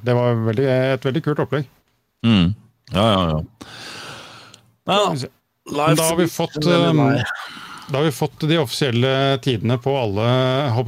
det 0.01 0.17
var 0.17 0.41
veldig, 0.49 0.67
et 0.97 1.05
veldig 1.11 1.25
kult 1.29 1.45
opplegg. 1.45 1.69
Mm. 2.25 2.55
Ja, 2.97 3.05
ja, 3.05 3.23
ja. 3.29 3.39
ja. 4.89 5.29
da 5.93 6.09
har 6.09 6.17
vi 6.17 6.25
fått 6.25 6.57
da 7.89 7.97
har 7.97 8.05
vi 8.05 8.13
fått 8.13 8.43
de 8.45 8.57
offisielle 8.61 9.11
tidene 9.41 9.79
på 9.81 9.91
alle 9.97 10.25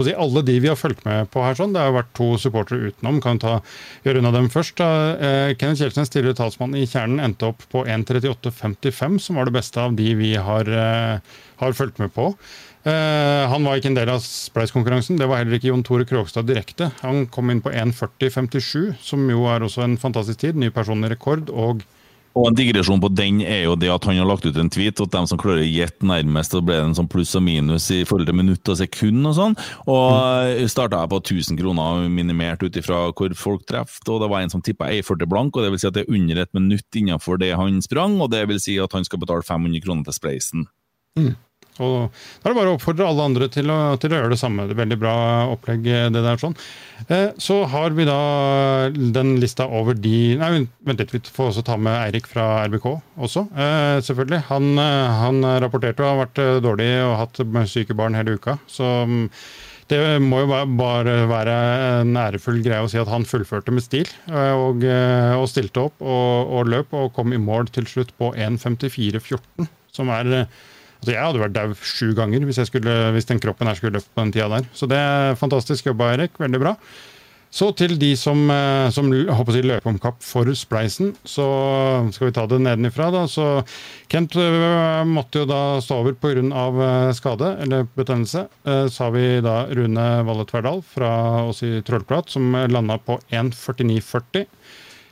si, 0.06 0.14
alle 0.14 0.44
de 0.46 0.58
vi 0.62 0.70
har 0.70 0.78
fulgt 0.78 1.04
med 1.08 1.30
på 1.34 1.42
her. 1.42 1.56
sånn. 1.58 1.74
Det 1.74 1.82
har 1.82 1.96
vært 1.96 2.12
to 2.18 2.36
supportere 2.42 2.92
utenom. 2.92 3.18
Kan 3.24 3.42
ta, 3.42 3.60
gjøre 4.06 4.22
unna 4.22 4.34
dem 4.36 4.50
først. 4.54 4.76
Da. 4.78 4.90
Eh, 5.18 5.54
Kenneth 5.56 5.82
Kjelsnes, 5.82 6.14
tidligere 6.14 6.38
talsmann 6.38 6.78
i 6.78 6.86
Kjernen, 6.86 7.24
endte 7.24 7.50
opp 7.50 7.66
på 7.74 7.84
1.38,55, 7.90 9.18
som 9.26 9.40
var 9.40 9.50
det 9.50 9.56
beste 9.58 9.82
av 9.82 9.96
de 9.98 10.12
vi 10.20 10.36
har, 10.36 10.70
eh, 10.70 11.40
har 11.64 11.74
fulgt 11.78 11.98
med 12.00 12.14
på. 12.14 12.36
Eh, 12.84 13.48
han 13.50 13.66
var 13.66 13.78
ikke 13.78 13.92
en 13.92 13.98
del 13.98 14.10
av 14.10 14.22
Spleis-konkurransen. 14.26 15.18
Det 15.18 15.30
var 15.30 15.42
heller 15.42 15.58
ikke 15.58 15.70
Jon 15.70 15.84
Tore 15.86 16.06
Krogstad 16.06 16.46
direkte. 16.50 16.92
Han 17.02 17.26
kom 17.28 17.50
inn 17.50 17.62
på 17.62 17.74
1.40,57, 17.74 18.96
som 19.02 19.26
jo 19.30 19.46
er 19.50 19.66
også 19.66 19.86
en 19.86 19.98
fantastisk 20.02 20.46
tid. 20.46 20.56
Ny 20.56 20.70
personlig 20.70 21.12
rekord. 21.14 21.50
og 21.50 21.82
Og 22.38 22.48
en 22.48 22.56
digresjon 22.56 23.02
på 23.04 23.10
den 23.12 23.42
er 23.44 23.66
jo 23.66 23.76
det 23.80 23.90
at 23.92 24.06
han 24.08 24.20
har 24.20 24.28
lagt 24.30 24.46
ut 24.48 24.58
en 24.60 24.70
tweet 24.72 25.02
at 25.04 25.12
dem 25.12 25.28
som 25.28 25.40
klarer 25.42 25.66
å 25.66 25.68
gjette 25.68 26.08
nærmest, 26.08 26.56
så 26.56 26.62
ble 26.64 26.78
det 26.78 26.86
en 26.88 26.98
sånn 27.02 27.10
pluss 27.12 27.34
og 27.36 27.44
minus 27.44 27.90
i 27.92 28.02
forhold 28.08 28.30
til 28.30 28.38
minutt 28.40 28.72
og 28.72 28.80
sekund 28.80 29.28
og 29.28 29.36
sånn. 29.36 29.58
Og 29.92 30.64
starta 30.72 31.04
jeg 31.04 31.12
på 31.12 31.22
1000 31.22 31.60
kroner 31.60 32.08
minimert 32.12 32.64
ut 32.64 32.80
ifra 32.80 33.04
hvor 33.12 33.36
folk 33.38 33.68
treffer, 33.68 34.14
og 34.14 34.24
det 34.24 34.32
var 34.32 34.46
en 34.46 34.54
som 34.54 34.64
tippa 34.64 34.90
1,40 34.94 35.32
blank, 35.32 35.56
og 35.56 35.66
det 35.66 35.74
vil 35.74 35.84
si 35.84 35.90
at 35.92 35.98
det 35.98 36.06
er 36.06 36.16
under 36.16 36.44
et 36.46 36.54
minutt 36.58 37.02
innenfor 37.02 37.42
det 37.42 37.52
han 37.60 37.84
sprang, 37.84 38.20
og 38.24 38.32
det 38.32 38.46
vil 38.52 38.62
si 38.64 38.80
at 38.80 38.96
han 38.96 39.08
skal 39.08 39.22
betale 39.24 39.46
500 39.48 39.84
kroner 39.84 40.08
til 40.08 40.20
Spleisen. 40.22 40.68
Mm. 41.20 41.34
Og 41.82 42.12
Da 42.42 42.50
er 42.50 42.54
det 42.54 42.60
bare 42.60 42.72
å 42.74 42.78
oppfordre 42.78 43.08
alle 43.10 43.26
andre 43.32 43.50
til 43.54 43.70
å, 43.74 43.80
til 44.02 44.14
å 44.14 44.20
gjøre 44.20 44.34
det 44.36 44.40
samme. 44.42 44.68
Det 44.70 44.76
er 44.78 44.82
Veldig 44.84 45.00
bra 45.02 45.16
opplegg. 45.52 45.84
det 46.14 46.22
der 46.26 46.42
sånn. 46.42 46.56
Eh, 47.10 47.32
så 47.42 47.64
har 47.72 47.96
vi 47.98 48.06
da 48.06 48.20
den 48.94 49.36
lista 49.42 49.66
over 49.68 49.98
de 49.98 50.36
Nei, 50.42 50.52
vent 50.86 51.02
litt, 51.02 51.14
vi 51.16 51.22
får 51.26 51.52
også 51.52 51.64
ta 51.66 51.78
med 51.82 51.98
Eirik 52.08 52.28
fra 52.30 52.46
RBK 52.68 52.88
også. 53.18 53.48
Eh, 53.56 53.98
selvfølgelig. 54.06 54.44
Han, 54.52 54.72
eh, 54.78 55.18
han 55.24 55.42
rapporterte 55.64 56.06
og 56.06 56.12
har 56.14 56.22
vært 56.26 56.42
eh, 56.44 56.60
dårlig 56.64 56.92
og 57.08 57.18
hatt 57.24 57.44
syke 57.72 57.98
barn 57.98 58.16
hele 58.18 58.38
uka. 58.38 58.58
Så 58.70 58.86
mm, 59.10 59.26
det 59.92 60.00
må 60.24 60.40
jo 60.46 60.48
bare 60.80 61.16
være 61.28 61.56
en 62.02 62.14
ærefull 62.16 62.62
greie 62.64 62.80
å 62.86 62.88
si 62.92 63.00
at 63.02 63.10
han 63.12 63.26
fullførte 63.28 63.74
med 63.76 63.84
stil. 63.84 64.08
eh, 64.32 64.54
Og, 64.56 64.86
eh, 64.88 65.34
og 65.36 65.50
stilte 65.52 65.88
opp 65.90 66.00
og, 66.02 66.54
og 66.62 66.70
løp 66.72 66.94
og 66.96 67.12
kom 67.18 67.34
i 67.36 67.42
mål 67.42 67.68
til 67.76 67.90
slutt 67.90 68.14
på 68.22 68.32
1.54,14. 68.38 69.68
Som 69.92 70.08
er 70.16 70.32
eh, 70.38 70.46
Altså 71.02 71.16
Jeg 71.16 71.24
hadde 71.26 71.42
vært 71.42 71.56
dau 71.56 71.72
sju 71.82 72.12
ganger 72.14 72.44
hvis, 72.46 72.60
skulle, 72.70 72.98
hvis 73.16 73.26
den 73.26 73.42
kroppen 73.42 73.68
her 73.68 73.78
skulle 73.80 73.98
løpt 73.98 74.12
på 74.14 74.22
den 74.22 74.34
tida 74.36 74.50
der. 74.54 74.68
Så 74.78 74.86
det 74.90 75.00
er 75.02 75.40
fantastisk 75.40 75.90
jobba, 75.90 76.12
Erik. 76.14 76.38
Veldig 76.38 76.62
bra. 76.62 76.76
Så 77.52 77.68
til 77.76 77.98
de 78.00 78.14
som, 78.16 78.46
eh, 78.54 78.88
som 78.96 79.10
håper 79.12 79.58
å 79.60 79.64
løper 79.66 79.90
om 79.92 79.98
kapp 80.00 80.22
for 80.24 80.48
Spleisen, 80.56 81.10
så 81.28 81.44
skal 82.16 82.30
vi 82.30 82.36
ta 82.38 82.46
det 82.48 82.62
nedenifra. 82.64 83.10
da. 83.12 83.26
Så 83.28 83.66
Kent 84.08 84.38
eh, 84.40 85.04
måtte 85.04 85.42
jo 85.42 85.46
da 85.50 85.82
stå 85.84 85.98
over 86.00 86.14
pga. 86.14 87.12
skade 87.14 87.58
eller 87.60 87.90
betennelse. 87.98 88.48
Eh, 88.64 88.88
Så 88.88 89.04
har 89.04 89.12
vi 89.12 89.42
da 89.42 89.66
Rune 89.68 90.24
Valle 90.24 90.46
Tverdal 90.46 90.82
fra 90.82 91.44
oss 91.50 91.62
i 91.64 91.82
Trollprat, 91.82 92.30
som 92.30 92.54
landa 92.54 92.98
på 92.98 93.20
1.49,40. 93.30 94.46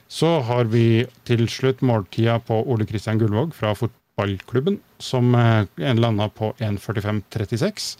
Så 0.08 0.42
har 0.42 0.64
vi 0.64 1.06
til 1.26 1.46
slutt 1.48 1.82
måltida 1.82 2.40
på 2.40 2.64
Ole 2.66 2.86
Kristian 2.86 3.20
Gullvåg 3.20 3.54
fra 3.54 3.76
fotballklubben, 4.20 4.80
som 5.00 5.32
landa 5.78 6.30
på 6.30 6.54
1.45,36. 6.60 7.98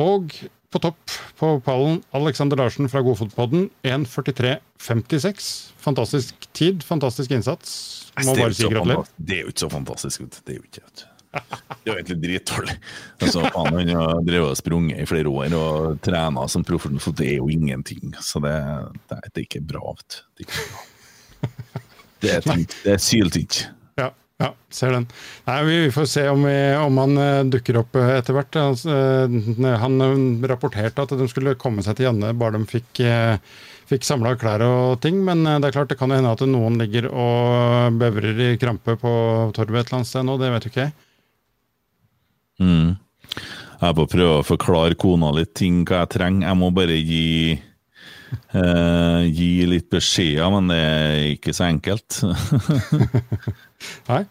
Og 0.00 0.32
på 0.72 0.78
topp 0.80 1.10
på 1.36 1.60
pallen 1.60 2.00
Alexander 2.16 2.56
Larsen 2.56 2.88
fra 2.88 3.02
Godfotpodden, 3.04 3.68
1.43,56. 3.82 5.72
Fantastisk 5.82 6.34
tid, 6.56 6.82
fantastisk 6.82 7.30
innsats. 7.30 8.10
Må 8.24 8.34
bare 8.36 8.54
si 8.54 8.64
gratulerer. 8.68 9.06
Det 9.16 9.36
er 9.36 9.42
jo 9.46 9.52
ikke 9.52 9.66
så 9.66 9.70
fantastisk. 9.72 10.20
vet. 10.24 10.40
Det 10.46 10.54
er 10.54 10.60
jo 10.60 10.64
ikke 10.68 10.80
det. 10.86 11.08
Det 11.32 11.88
er 11.88 11.88
jo 11.88 11.94
egentlig 11.96 12.18
dritdårlig. 12.22 12.74
Altså, 13.24 13.40
han 13.54 13.88
har 13.88 14.18
drevet 14.26 14.50
og 14.52 14.56
sprunget 14.60 15.00
i 15.00 15.06
flere 15.08 15.28
år 15.32 15.54
og 15.56 16.00
trena 16.04 16.46
som 16.52 16.64
proff, 16.64 16.88
for 17.00 17.12
Det 17.16 17.28
er 17.30 17.36
jo 17.38 17.48
ingenting. 17.48 18.12
Så 18.20 18.40
det, 18.44 18.52
det, 19.08 19.16
er- 19.16 19.28
det 19.32 19.40
er 19.40 19.46
ikke 19.46 19.62
bra, 19.64 19.94
vet 19.96 20.18
du. 20.36 20.44
Er. 20.44 20.50
Det 22.22 22.30
er, 22.36 22.40
tynt. 22.44 22.76
det 22.84 22.92
er 22.92 23.00
syltynt. 23.02 23.62
Ja, 24.42 24.48
ser 24.74 24.94
den. 24.96 25.04
Nei, 25.46 25.58
vi, 25.68 25.76
får 25.94 26.06
se 26.10 26.24
om, 26.28 26.42
vi, 26.48 26.54
om 26.74 26.96
han 26.98 27.18
eh, 27.20 27.44
dukker 27.52 27.78
opp 27.82 27.98
eh, 28.00 28.14
etter 28.16 28.34
hvert. 28.34 28.56
Altså, 28.58 28.96
eh, 28.96 29.76
han 29.78 30.02
eh, 30.02 30.48
rapporterte 30.50 31.04
at 31.04 31.14
de 31.18 31.28
skulle 31.30 31.54
komme 31.60 31.84
seg 31.86 31.98
til 31.98 32.08
Janne 32.08 32.32
bare 32.38 32.58
de 32.58 32.66
fikk, 32.66 33.02
fikk 33.90 34.08
samla 34.08 34.34
klær 34.40 34.64
og 34.66 34.98
ting. 35.04 35.20
Men 35.26 35.46
eh, 35.46 35.60
det 35.62 35.70
er 35.70 35.76
klart 35.78 35.92
det 35.94 36.00
kan 36.00 36.14
hende 36.14 36.32
at 36.34 36.42
noen 36.48 36.80
ligger 36.80 37.06
og 37.12 38.00
bevrer 38.02 38.42
i 38.48 38.52
krampe 38.60 38.98
på 38.98 39.14
torvet 39.54 39.84
et 39.84 39.92
eller 39.92 40.00
annet 40.00 40.10
sted 40.10 40.26
nå. 40.26 40.38
Det 40.42 40.52
vet 40.56 40.66
jo 40.66 40.74
ikke 40.74 40.88
jeg. 40.88 40.96
Mm. 42.62 42.88
Jeg 43.82 43.90
er 43.90 43.98
på 43.98 44.10
prøve 44.10 44.40
å 44.40 44.46
forklare 44.46 44.98
kona 44.98 45.30
litt 45.34 45.54
ting 45.58 45.84
hva 45.86 46.02
jeg 46.02 46.16
trenger. 46.16 46.48
Jeg 46.48 46.58
må 46.58 46.74
bare 46.74 46.98
gi 46.98 47.60
eh, 48.32 49.28
gi 49.28 49.52
litt 49.68 49.90
beskjeder, 49.92 50.50
men 50.54 50.72
det 50.72 50.80
er 50.80 51.14
ikke 51.34 51.54
så 51.56 51.68
enkelt. 51.68 52.18
Nei, 54.10 54.22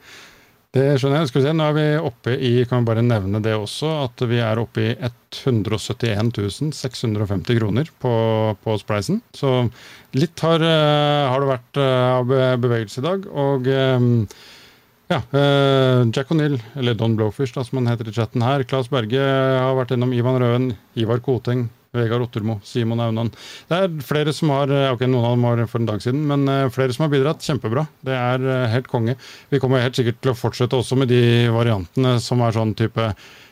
det 0.75 0.85
skjønner 0.99 1.21
jeg. 1.21 1.31
Skal 1.31 1.41
vi 1.41 1.47
se, 1.47 1.55
Nå 1.57 1.67
er 1.67 1.75
vi 1.77 1.87
oppe 1.99 2.35
i 2.35 2.51
kan 2.69 2.83
vi 2.83 2.89
bare 2.91 3.03
nevne 3.05 3.41
det 3.43 3.57
også, 3.57 3.91
at 4.05 4.23
vi 4.29 4.39
er 4.43 4.61
oppe 4.61 4.85
i 4.85 4.93
171 4.95 6.71
650 6.77 7.59
kroner 7.59 7.91
på, 8.01 8.13
på 8.63 8.77
Spleisen. 8.81 9.21
Så 9.35 9.57
litt 10.17 10.45
har, 10.45 10.63
eh, 10.63 11.27
har 11.31 11.43
det 11.43 11.51
vært 11.51 11.83
eh, 11.83 12.07
av 12.21 12.33
bevegelse 12.63 13.03
i 13.03 13.07
dag. 13.09 13.27
Og 13.31 13.69
ja, 15.11 15.19
Jack 16.15 16.29
O'Neill, 16.31 16.55
eller 16.79 16.95
Don 16.95 17.17
Blowfish 17.19 17.51
da, 17.57 17.65
som 17.67 17.81
han 17.81 17.91
heter 17.91 18.07
i 18.07 18.15
chatten 18.15 18.45
her. 18.45 18.63
Claes 18.63 18.87
Berge 18.87 19.19
har 19.19 19.75
vært 19.75 19.91
innom 19.91 20.13
Ivan 20.15 20.39
Røen, 20.39 20.69
Ivar 20.95 21.19
Koteng, 21.25 21.65
Vegard 21.91 22.23
Ottermo, 22.23 22.59
Simon 22.63 23.01
Aunan. 23.03 23.29
Det 23.67 23.75
er 23.75 23.95
flere 24.07 24.31
som 24.35 24.53
har 24.53 24.71
eh, 24.71 24.93
ok, 24.93 25.03
noen 25.09 25.25
av 25.27 25.33
dem 25.35 25.43
var 25.43 25.61
for 25.67 25.81
en 25.81 25.89
dag 25.89 26.03
siden, 26.03 26.21
men 26.29 26.47
eh, 26.47 26.69
flere 26.71 26.95
som 26.95 27.03
har 27.03 27.11
bidratt. 27.11 27.43
Kjempebra. 27.43 27.83
Det 28.07 28.15
er 28.15 28.45
eh, 28.47 28.69
helt 28.71 28.87
konge. 28.87 29.17
Vi 29.51 29.59
kommer 29.59 29.83
helt 29.83 29.99
sikkert 29.99 30.21
til 30.23 30.31
å 30.31 30.37
fortsette 30.39 30.79
også 30.79 30.95
med 31.01 31.11
de 31.11 31.49
variantene 31.51 32.15
som 32.23 32.43
er 32.45 32.55
sånn 32.55 32.71
type 32.79 33.09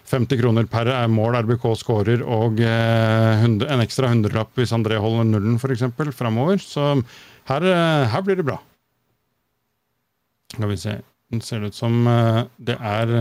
50 0.10 0.40
kroner 0.40 0.70
per 0.72 0.88
er 0.94 1.12
mål 1.12 1.36
RBK 1.44 1.68
skårer, 1.84 2.24
og 2.24 2.64
100, 2.64 3.68
en 3.70 3.84
ekstra 3.84 4.10
hundrelapp 4.10 4.56
hvis 4.58 4.72
André 4.74 4.98
holder 5.04 5.28
nullen 5.28 5.60
f.eks. 5.60 5.84
framover. 6.18 6.64
Så 6.64 6.96
her, 7.52 7.68
her 8.10 8.24
blir 8.26 8.40
det 8.40 8.48
bra. 8.48 8.56
Skal 10.56 10.72
vi 10.72 10.80
se. 10.82 10.96
Det 11.30 11.44
ser 11.46 11.68
ut 11.68 11.78
som 11.78 12.08
det 12.58 12.80
er 12.80 13.14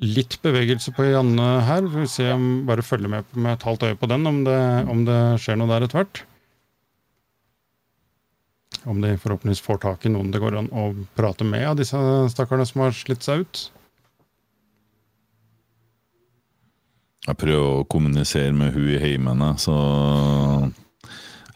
litt 0.00 0.38
bevegelse 0.42 0.92
på 0.96 1.04
Janne 1.10 1.48
her. 1.66 1.84
Vi 1.84 2.00
får 2.00 2.10
se 2.12 2.26
om 2.32 2.48
bare 2.68 2.84
følge 2.84 3.10
med 3.12 3.24
med 3.36 3.52
et 3.54 3.66
halvt 3.68 3.86
øye 3.90 3.98
på 4.00 4.08
den, 4.10 4.26
om 4.26 4.42
det, 4.46 4.60
om 4.88 5.04
det 5.08 5.20
skjer 5.42 5.60
noe 5.60 5.70
der 5.70 5.86
etter 5.86 6.00
hvert. 6.00 6.22
Om 8.88 9.02
de 9.04 9.12
forhåpentligvis 9.20 9.60
får 9.60 9.82
tak 9.82 10.06
i 10.06 10.12
noen 10.12 10.30
det 10.32 10.40
går 10.40 10.56
an 10.56 10.70
å 10.72 10.86
prate 11.18 11.44
med 11.44 11.66
av 11.68 11.76
disse 11.76 12.00
stakkarene 12.32 12.68
som 12.68 12.86
har 12.86 12.96
slitt 12.96 13.26
seg 13.26 13.44
ut. 13.44 13.66
Jeg 17.28 17.36
prøver 17.36 17.82
å 17.82 17.88
kommunisere 17.92 18.54
med 18.56 18.72
hun 18.72 18.88
i 18.88 18.98
heimen, 18.98 19.44
så 19.60 19.74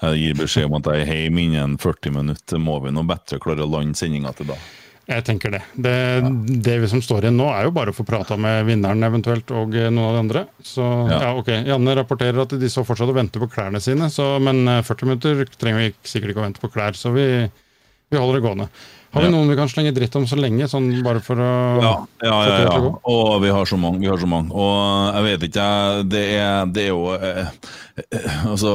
jeg 0.03 0.21
gir 0.21 0.37
beskjed 0.37 0.69
om 0.69 0.77
at 0.77 0.91
jeg 0.93 1.07
er 1.07 1.23
hjemme 1.25 1.47
innen 1.47 1.79
40 1.81 2.13
minutter. 2.19 2.61
Må 2.61 2.77
vi 2.85 2.93
nå 2.93 3.07
bedre 3.09 3.41
klare 3.41 3.65
å 3.65 3.71
lande 3.73 3.97
sendinga 3.97 4.35
til 4.37 4.53
da? 4.53 4.59
Jeg 5.07 5.24
tenker 5.26 5.52
det. 5.52 5.60
det. 5.76 5.94
Det 6.65 6.78
vi 6.81 6.89
som 6.89 7.02
står 7.05 7.26
igjen 7.26 7.36
nå, 7.36 7.50
er 7.52 7.66
jo 7.66 7.74
bare 7.76 7.92
å 7.92 7.97
få 7.97 8.07
prata 8.08 8.39
med 8.41 8.65
vinneren 8.70 9.05
eventuelt, 9.05 9.50
og 9.52 9.74
eh, 9.76 9.91
noen 9.92 10.07
av 10.08 10.15
de 10.16 10.23
andre. 10.23 10.44
Så 10.65 10.81
ja. 11.10 11.18
Ja. 11.26 11.34
ok, 11.36 11.50
Janne 11.68 11.97
rapporterer 11.99 12.41
at 12.47 12.57
de 12.57 12.70
så 12.73 12.86
fortsatt 12.89 13.12
og 13.12 13.18
venter 13.18 13.42
på 13.44 13.50
klærne 13.52 13.83
sine, 13.84 14.08
så, 14.12 14.34
men 14.41 14.65
eh, 14.78 14.81
40 14.86 15.10
minutter 15.12 15.44
trenger 15.60 15.84
vi 15.84 15.92
sikkert 16.08 16.33
ikke 16.33 16.41
å 16.41 16.49
vente 16.49 16.65
på 16.65 16.73
klær, 16.73 16.97
så 16.97 17.12
vi, 17.12 17.26
vi 18.08 18.16
holder 18.20 18.41
det 18.41 18.47
gående. 18.49 18.70
Har 19.15 19.23
vi 19.23 19.28
Ja. 19.28 19.31
noen 19.36 19.47
vi 19.52 19.55
kan 19.55 19.68
slenge 19.70 19.92
dritt 19.94 20.16
om 20.18 20.24
så 20.26 20.34
lenge, 20.34 20.66
sånn 20.66 20.89
bare 21.07 21.20
for 21.23 21.39
å 21.39 21.50
Ja, 21.78 21.92
ja, 22.24 22.39
ja, 22.49 22.55
å 22.65 22.81
ja. 22.83 22.94
Og 23.12 23.36
vi 23.44 23.52
har 23.55 23.68
så 23.70 23.76
mange. 23.78 24.00
vi 24.02 24.08
har 24.10 24.18
så 24.18 24.26
mange. 24.26 24.50
Og 24.50 25.15
jeg 25.15 25.23
vet 25.28 25.44
ikke, 25.47 25.66
jeg, 25.68 26.08
det 26.10 26.23
er, 26.41 26.66
det 26.66 26.83
er 26.83 26.91
jo 26.91 27.05
eh, 27.15 27.52
eh, 27.94 27.94
Altså, 27.95 28.71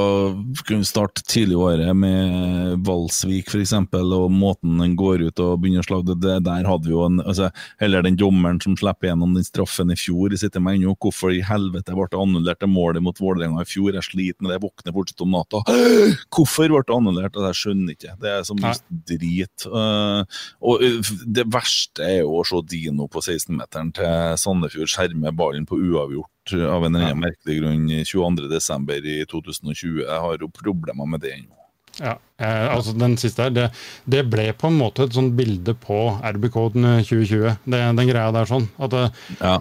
kunne 0.64 0.88
starte 0.88 1.24
tidlig 1.28 1.58
i 1.58 1.60
året 1.60 1.96
med 1.98 2.86
Valsvik 2.88 3.50
f.eks., 3.52 3.74
og 3.76 4.32
måten 4.32 4.80
den 4.80 4.94
går 5.00 5.26
ut 5.28 5.42
og 5.44 5.58
begynner 5.60 5.84
å 5.84 5.88
slage 5.88 6.16
det, 6.24 6.38
Der 6.46 6.68
hadde 6.68 6.88
vi 6.88 6.94
jo 6.94 7.04
en 7.04 7.20
altså, 7.20 7.50
Eller 7.84 8.06
den 8.06 8.16
dommeren 8.20 8.62
som 8.64 8.78
slipper 8.80 9.10
gjennom 9.10 9.36
den 9.36 9.44
straffen 9.44 9.92
i 9.92 9.98
fjor, 10.00 10.32
jeg 10.32 10.44
sitter 10.46 10.64
med 10.64 10.80
ennå. 10.80 10.96
Hvorfor 11.04 11.36
i 11.36 11.44
helvete 11.44 11.98
ble 11.98 12.08
det 12.12 12.22
annullert 12.22 12.64
det 12.64 12.72
målet 12.72 13.04
mot 13.04 13.20
Vålerenga 13.20 13.66
i 13.66 13.70
fjor? 13.70 13.92
Jeg 13.98 14.08
sliter 14.08 14.40
med 14.40 14.54
det, 14.54 14.60
jeg 14.60 14.66
våkner 14.70 14.96
fortsatt 14.96 15.26
om 15.26 15.36
natta. 15.36 15.64
Hvorfor 16.36 16.72
ble 16.72 16.84
det 16.88 16.96
annullert? 16.96 17.36
Altså, 17.36 17.52
Jeg 17.52 17.62
skjønner 17.64 17.98
ikke. 17.98 18.16
Det 18.24 18.34
er 18.34 18.48
så 18.48 18.58
mye 18.60 18.74
drit. 19.12 19.68
Uh, 19.68 20.40
og 20.64 20.86
eh, 20.86 21.14
det 21.28 21.48
verste 21.52 22.08
er 22.08 22.22
jo 22.22 22.40
å 22.40 22.48
se 22.48 22.64
Dino 22.72 23.10
på 23.12 23.24
16-meteren 23.24 23.92
til 24.00 24.40
Sandefjord 24.40 24.92
skjerme 24.96 25.36
ballen 25.36 25.68
på 25.68 25.80
uavgjort 25.80 26.32
av 26.54 26.86
en 26.88 27.00
ja. 27.00 27.14
merkelig 27.18 27.60
grunn 27.62 27.88
22.12. 28.08 29.06
i 29.06 29.24
2020. 29.30 30.04
Jeg 30.06 30.20
har 30.26 30.38
jo 30.44 30.50
problemer 30.54 31.10
med 31.10 31.22
det 31.26 31.34
ennå. 31.38 31.56
Ja, 32.00 32.14
eh, 32.40 32.68
altså 32.72 32.94
Den 32.96 33.18
siste 33.20 33.44
her, 33.44 33.52
det, 33.52 33.66
det 34.08 34.22
ble 34.32 34.46
på 34.56 34.70
en 34.70 34.78
måte 34.80 35.04
et 35.04 35.16
sånt 35.16 35.34
bilde 35.36 35.74
på 35.76 35.98
RB-koden 36.24 36.86
2020. 37.04 37.58
Det, 37.66 37.82
den 38.00 38.12
greia 38.12 38.32
der 38.36 38.48
sånn. 38.48 38.70
At 38.80 38.94
det, 38.96 39.06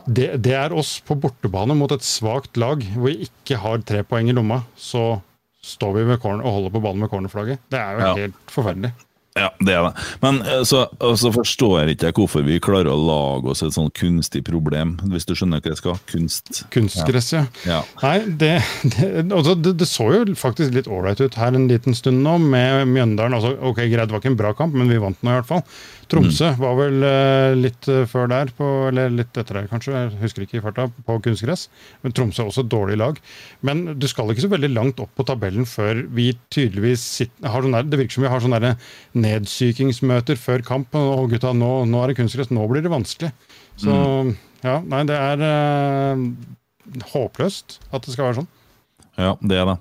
det, 0.06 0.28
det 0.46 0.54
er 0.54 0.76
oss 0.76 0.98
på 1.02 1.16
bortebane 1.18 1.74
mot 1.78 1.92
et 1.94 2.06
svakt 2.06 2.60
lag 2.60 2.84
hvor 2.94 3.08
vi 3.10 3.26
ikke 3.26 3.58
har 3.64 3.82
tre 3.82 4.04
poeng 4.06 4.30
i 4.30 4.36
lomma. 4.36 4.62
Så 4.78 5.18
står 5.64 5.96
vi 5.98 6.06
ved 6.12 6.22
og 6.22 6.46
holder 6.46 6.72
på 6.72 6.82
banen 6.84 7.02
med 7.02 7.10
cornerflagget. 7.12 7.64
Det 7.72 7.80
er 7.80 7.96
jo 7.98 8.06
Ja. 8.06 8.14
helt 8.22 8.38
forferdelig. 8.52 8.92
Ja, 9.38 9.50
det 9.62 9.74
er 9.74 9.86
det. 9.88 10.06
Men 10.24 10.40
eh, 10.42 10.62
så, 10.68 10.84
så 11.20 11.32
forstår 11.34 11.74
jeg 11.80 11.96
ikke 11.98 12.12
hvorfor 12.22 12.44
vi 12.46 12.58
klarer 12.62 12.90
å 12.92 12.98
lage 12.98 13.52
oss 13.52 13.62
et 13.66 13.76
sånn 13.76 13.90
kunstig 13.96 14.44
problem, 14.48 14.96
hvis 15.12 15.28
du 15.28 15.34
skjønner 15.38 15.62
hva 15.62 15.72
jeg 15.72 15.80
skal? 15.80 16.00
Kunst. 16.10 16.64
Kunstgress, 16.74 17.32
ja. 17.36 17.44
ja. 17.68 17.82
Nei, 18.02 18.16
det, 18.40 18.54
det, 18.96 19.10
altså, 19.26 19.54
det, 19.58 19.76
det 19.80 19.88
så 19.90 20.08
jo 20.14 20.24
faktisk 20.38 20.74
litt 20.76 20.90
ålreit 20.90 21.22
ut 21.22 21.38
her 21.38 21.54
en 21.54 21.68
liten 21.70 21.96
stund 21.96 22.22
nå, 22.24 22.38
med 22.42 22.88
Mjøndalen. 22.90 23.38
Altså, 23.38 23.54
ok, 23.58 23.84
Greit, 23.86 24.08
det 24.08 24.16
var 24.16 24.24
ikke 24.24 24.34
en 24.34 24.42
bra 24.42 24.54
kamp, 24.58 24.76
men 24.76 24.90
vi 24.90 25.00
vant 25.02 25.22
nå 25.22 25.32
i 25.32 25.38
hvert 25.40 25.50
fall. 25.50 25.64
Tromsø 26.08 26.50
var 26.56 26.76
vel 26.78 27.04
eh, 27.04 27.54
litt 27.58 27.88
eh, 27.92 28.06
før 28.08 28.30
der, 28.32 28.50
på, 28.56 28.66
eller 28.88 29.12
litt 29.12 29.36
etter 29.36 29.58
der 29.58 29.68
kanskje, 29.68 29.92
jeg 29.92 30.20
husker 30.22 30.44
ikke 30.44 30.58
i 30.58 30.62
farta, 30.64 30.86
på 31.04 31.18
kunstgress. 31.24 31.66
Men 32.04 32.14
Tromsø 32.16 32.44
er 32.44 32.50
også 32.52 32.64
et 32.64 32.70
dårlig 32.72 32.96
lag. 33.00 33.20
Men 33.66 33.84
du 34.00 34.08
skal 34.08 34.32
ikke 34.32 34.46
så 34.46 34.52
veldig 34.52 34.72
langt 34.72 35.02
opp 35.04 35.12
på 35.18 35.26
tabellen 35.28 35.68
før 35.68 36.00
vi 36.16 36.30
tydeligvis 36.54 37.04
sitter, 37.20 37.50
har 37.52 37.64
sånn 37.64 37.76
der, 37.76 37.88
Det 37.88 38.00
virker 38.00 38.16
som 38.16 38.24
vi 38.24 38.32
har 38.32 38.44
sånne 38.44 38.74
nedsykingsmøter 39.26 40.40
før 40.40 40.64
kamp. 40.66 40.96
Og 40.96 41.34
gutta, 41.34 41.52
nå, 41.56 41.72
nå 41.88 42.02
er 42.02 42.12
det 42.12 42.20
kunstgress, 42.22 42.52
nå 42.54 42.64
blir 42.72 42.86
det 42.86 42.94
vanskelig. 42.94 43.32
Så 43.78 43.94
ja, 44.64 44.78
nei, 44.82 45.04
det 45.06 45.18
er 45.18 45.44
eh, 45.46 46.24
håpløst 47.12 47.78
at 47.92 48.06
det 48.06 48.14
skal 48.14 48.30
være 48.30 48.40
sånn. 48.40 48.50
Ja, 49.18 49.34
det 49.42 49.60
er 49.60 49.68
det. 49.68 49.78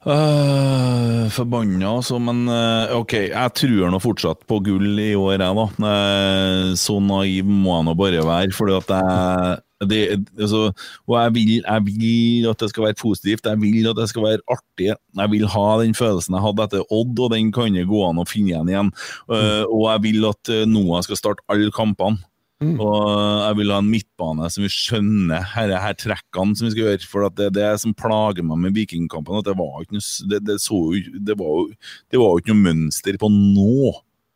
Uh, 0.00 1.26
forbanna, 1.28 1.90
altså, 1.98 2.16
men 2.24 2.46
uh, 2.48 2.88
ok, 2.96 3.12
jeg 3.34 3.52
tror 3.58 3.90
nå 3.92 3.98
fortsatt 4.00 4.46
på 4.48 4.56
gull 4.64 4.96
i 4.96 5.10
år, 5.12 5.34
jeg, 5.42 5.56
da. 5.58 5.66
Uh, 5.76 6.70
så 6.80 6.96
naiv 7.04 7.50
må 7.50 7.74
jeg 7.74 7.86
nå 7.90 7.94
bare 8.00 8.22
være, 8.24 8.54
fordi 8.56 8.78
at 8.78 8.94
jeg 8.96 9.58
det, 9.90 10.00
altså, 10.36 10.74
og 11.08 11.14
jeg 11.16 11.34
vil, 11.34 11.52
jeg 11.64 11.84
vil 11.86 12.48
at 12.50 12.60
det 12.60 12.68
skal 12.68 12.84
være 12.84 12.98
positivt, 13.00 13.46
jeg 13.48 13.60
vil 13.60 13.88
at 13.88 13.96
det 13.96 14.08
skal 14.10 14.26
være 14.26 14.44
artig. 14.52 14.90
Jeg 14.92 15.32
vil 15.32 15.46
ha 15.48 15.68
den 15.80 15.94
følelsen 15.96 16.36
jeg 16.36 16.44
hadde 16.44 16.66
etter 16.68 16.92
Odd, 16.92 17.14
og 17.16 17.30
den 17.32 17.48
kan 17.52 17.76
det 17.76 17.86
gå 17.88 18.02
an 18.04 18.20
å 18.20 18.26
finne 18.28 18.52
igjen 18.52 18.72
igjen. 18.72 18.90
Uh, 19.24 19.64
og 19.68 19.86
jeg 19.86 20.04
vil 20.08 20.28
at 20.28 20.52
Noah 20.68 21.00
skal 21.04 21.20
starte 21.20 21.44
alle 21.48 21.72
kampene. 21.72 22.20
Og 22.60 23.44
jeg 23.46 23.56
vil 23.56 23.70
ha 23.72 23.78
en 23.80 23.88
midtbane 23.88 24.50
som 24.52 24.64
vi 24.66 24.68
skjønner 24.74 25.46
her, 25.54 25.72
her 25.80 25.94
trekkene 25.96 26.52
som 26.58 26.66
vi 26.68 26.74
skal 26.74 26.84
gjøre. 26.90 27.06
For 27.08 27.24
at 27.24 27.38
det 27.38 27.46
er 27.48 27.56
det 27.56 27.70
som 27.80 27.94
plager 27.96 28.44
meg 28.44 28.60
med 28.66 28.76
Vikingkampen. 28.76 29.38
At 29.40 29.48
det 29.48 29.56
var 29.56 29.80
ikke 29.80 29.96
noe, 29.96 30.28
det, 30.28 30.42
det 30.44 30.58
så, 30.60 30.78
det 31.24 31.38
var, 31.40 31.56
jo- 31.56 31.72
det 32.12 32.20
var 32.20 32.36
ikke 32.42 32.52
noe 32.52 32.66
mønster 32.68 33.16
på 33.22 33.32
nå. 33.32 33.90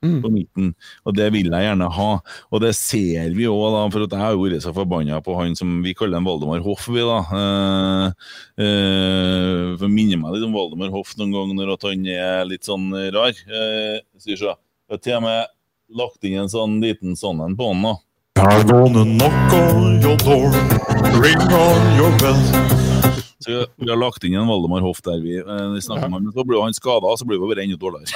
På 0.04 0.28
midten, 0.28 0.74
og 1.08 1.14
det 1.16 1.30
vil 1.32 1.46
jeg 1.48 1.64
gjerne 1.64 1.86
ha. 1.96 2.08
Og 2.52 2.60
det 2.60 2.74
ser 2.76 3.30
vi 3.32 3.46
òg, 3.48 3.76
for 3.88 4.02
jeg 4.04 4.20
har 4.20 4.34
jo 4.34 4.42
vært 4.42 4.60
så 4.60 4.72
forbanna 4.76 5.16
på 5.24 5.32
han 5.38 5.54
som 5.56 5.78
vi 5.80 5.94
kaller 5.96 6.18
en 6.20 6.26
Valdemar 6.28 6.60
Hoff. 6.60 6.90
Vi, 6.92 7.00
da. 7.00 7.22
Eh, 7.38 8.66
eh, 8.66 9.70
for 9.80 9.88
minner 9.88 10.20
meg 10.20 10.34
litt 10.36 10.44
om 10.44 10.52
Valdemar 10.52 10.92
Hoff 10.92 11.14
noen 11.16 11.32
ganger 11.32 11.56
når 11.56 11.72
at 11.78 11.86
han 11.88 12.04
er 12.12 12.44
litt 12.50 12.68
sånn 12.68 12.90
rar. 13.16 13.32
Eh, 13.32 14.02
skal 14.20 14.34
vi 14.34 14.38
se. 14.42 14.52
Jeg 14.52 14.92
har 14.98 15.00
til 15.08 15.16
og 15.16 15.24
med 15.24 15.54
lagt 16.02 16.28
inn 16.28 16.36
en 16.42 16.52
sånn 16.52 16.76
liten 16.84 17.16
sånn 17.16 17.40
en 17.44 17.56
på 17.56 17.70
han. 17.72 17.82
da. 17.88 17.94
I'm 18.36 18.66
gonna 18.66 19.04
knock 19.04 19.52
on 19.52 20.00
your 20.02 20.16
door, 20.16 20.50
ring 21.22 21.38
on 21.38 21.96
your 21.96 22.10
bell. 22.18 22.40
Så 23.38 23.66
vi, 23.76 23.90
har 23.90 23.96
lagt 23.96 24.24
inn 24.24 24.34
en 24.34 24.48
Valdemar 24.48 24.80
Hoff 24.82 24.98
der 25.06 25.20
vi, 25.22 25.36
eh, 25.38 25.68
vi 25.74 25.80
snakker 25.84 26.06
om 26.08 26.16
men 26.16 26.32
så 26.32 26.44
blir 26.44 26.62
han 26.64 26.74
skada, 26.74 27.12
så 27.16 27.24
blir 27.28 27.38
vi 27.38 27.50
bare 27.52 27.62
enda 27.62 27.76
dårligere. 27.78 28.10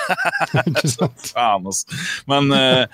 Men 2.32 2.52
eh, 2.52 2.86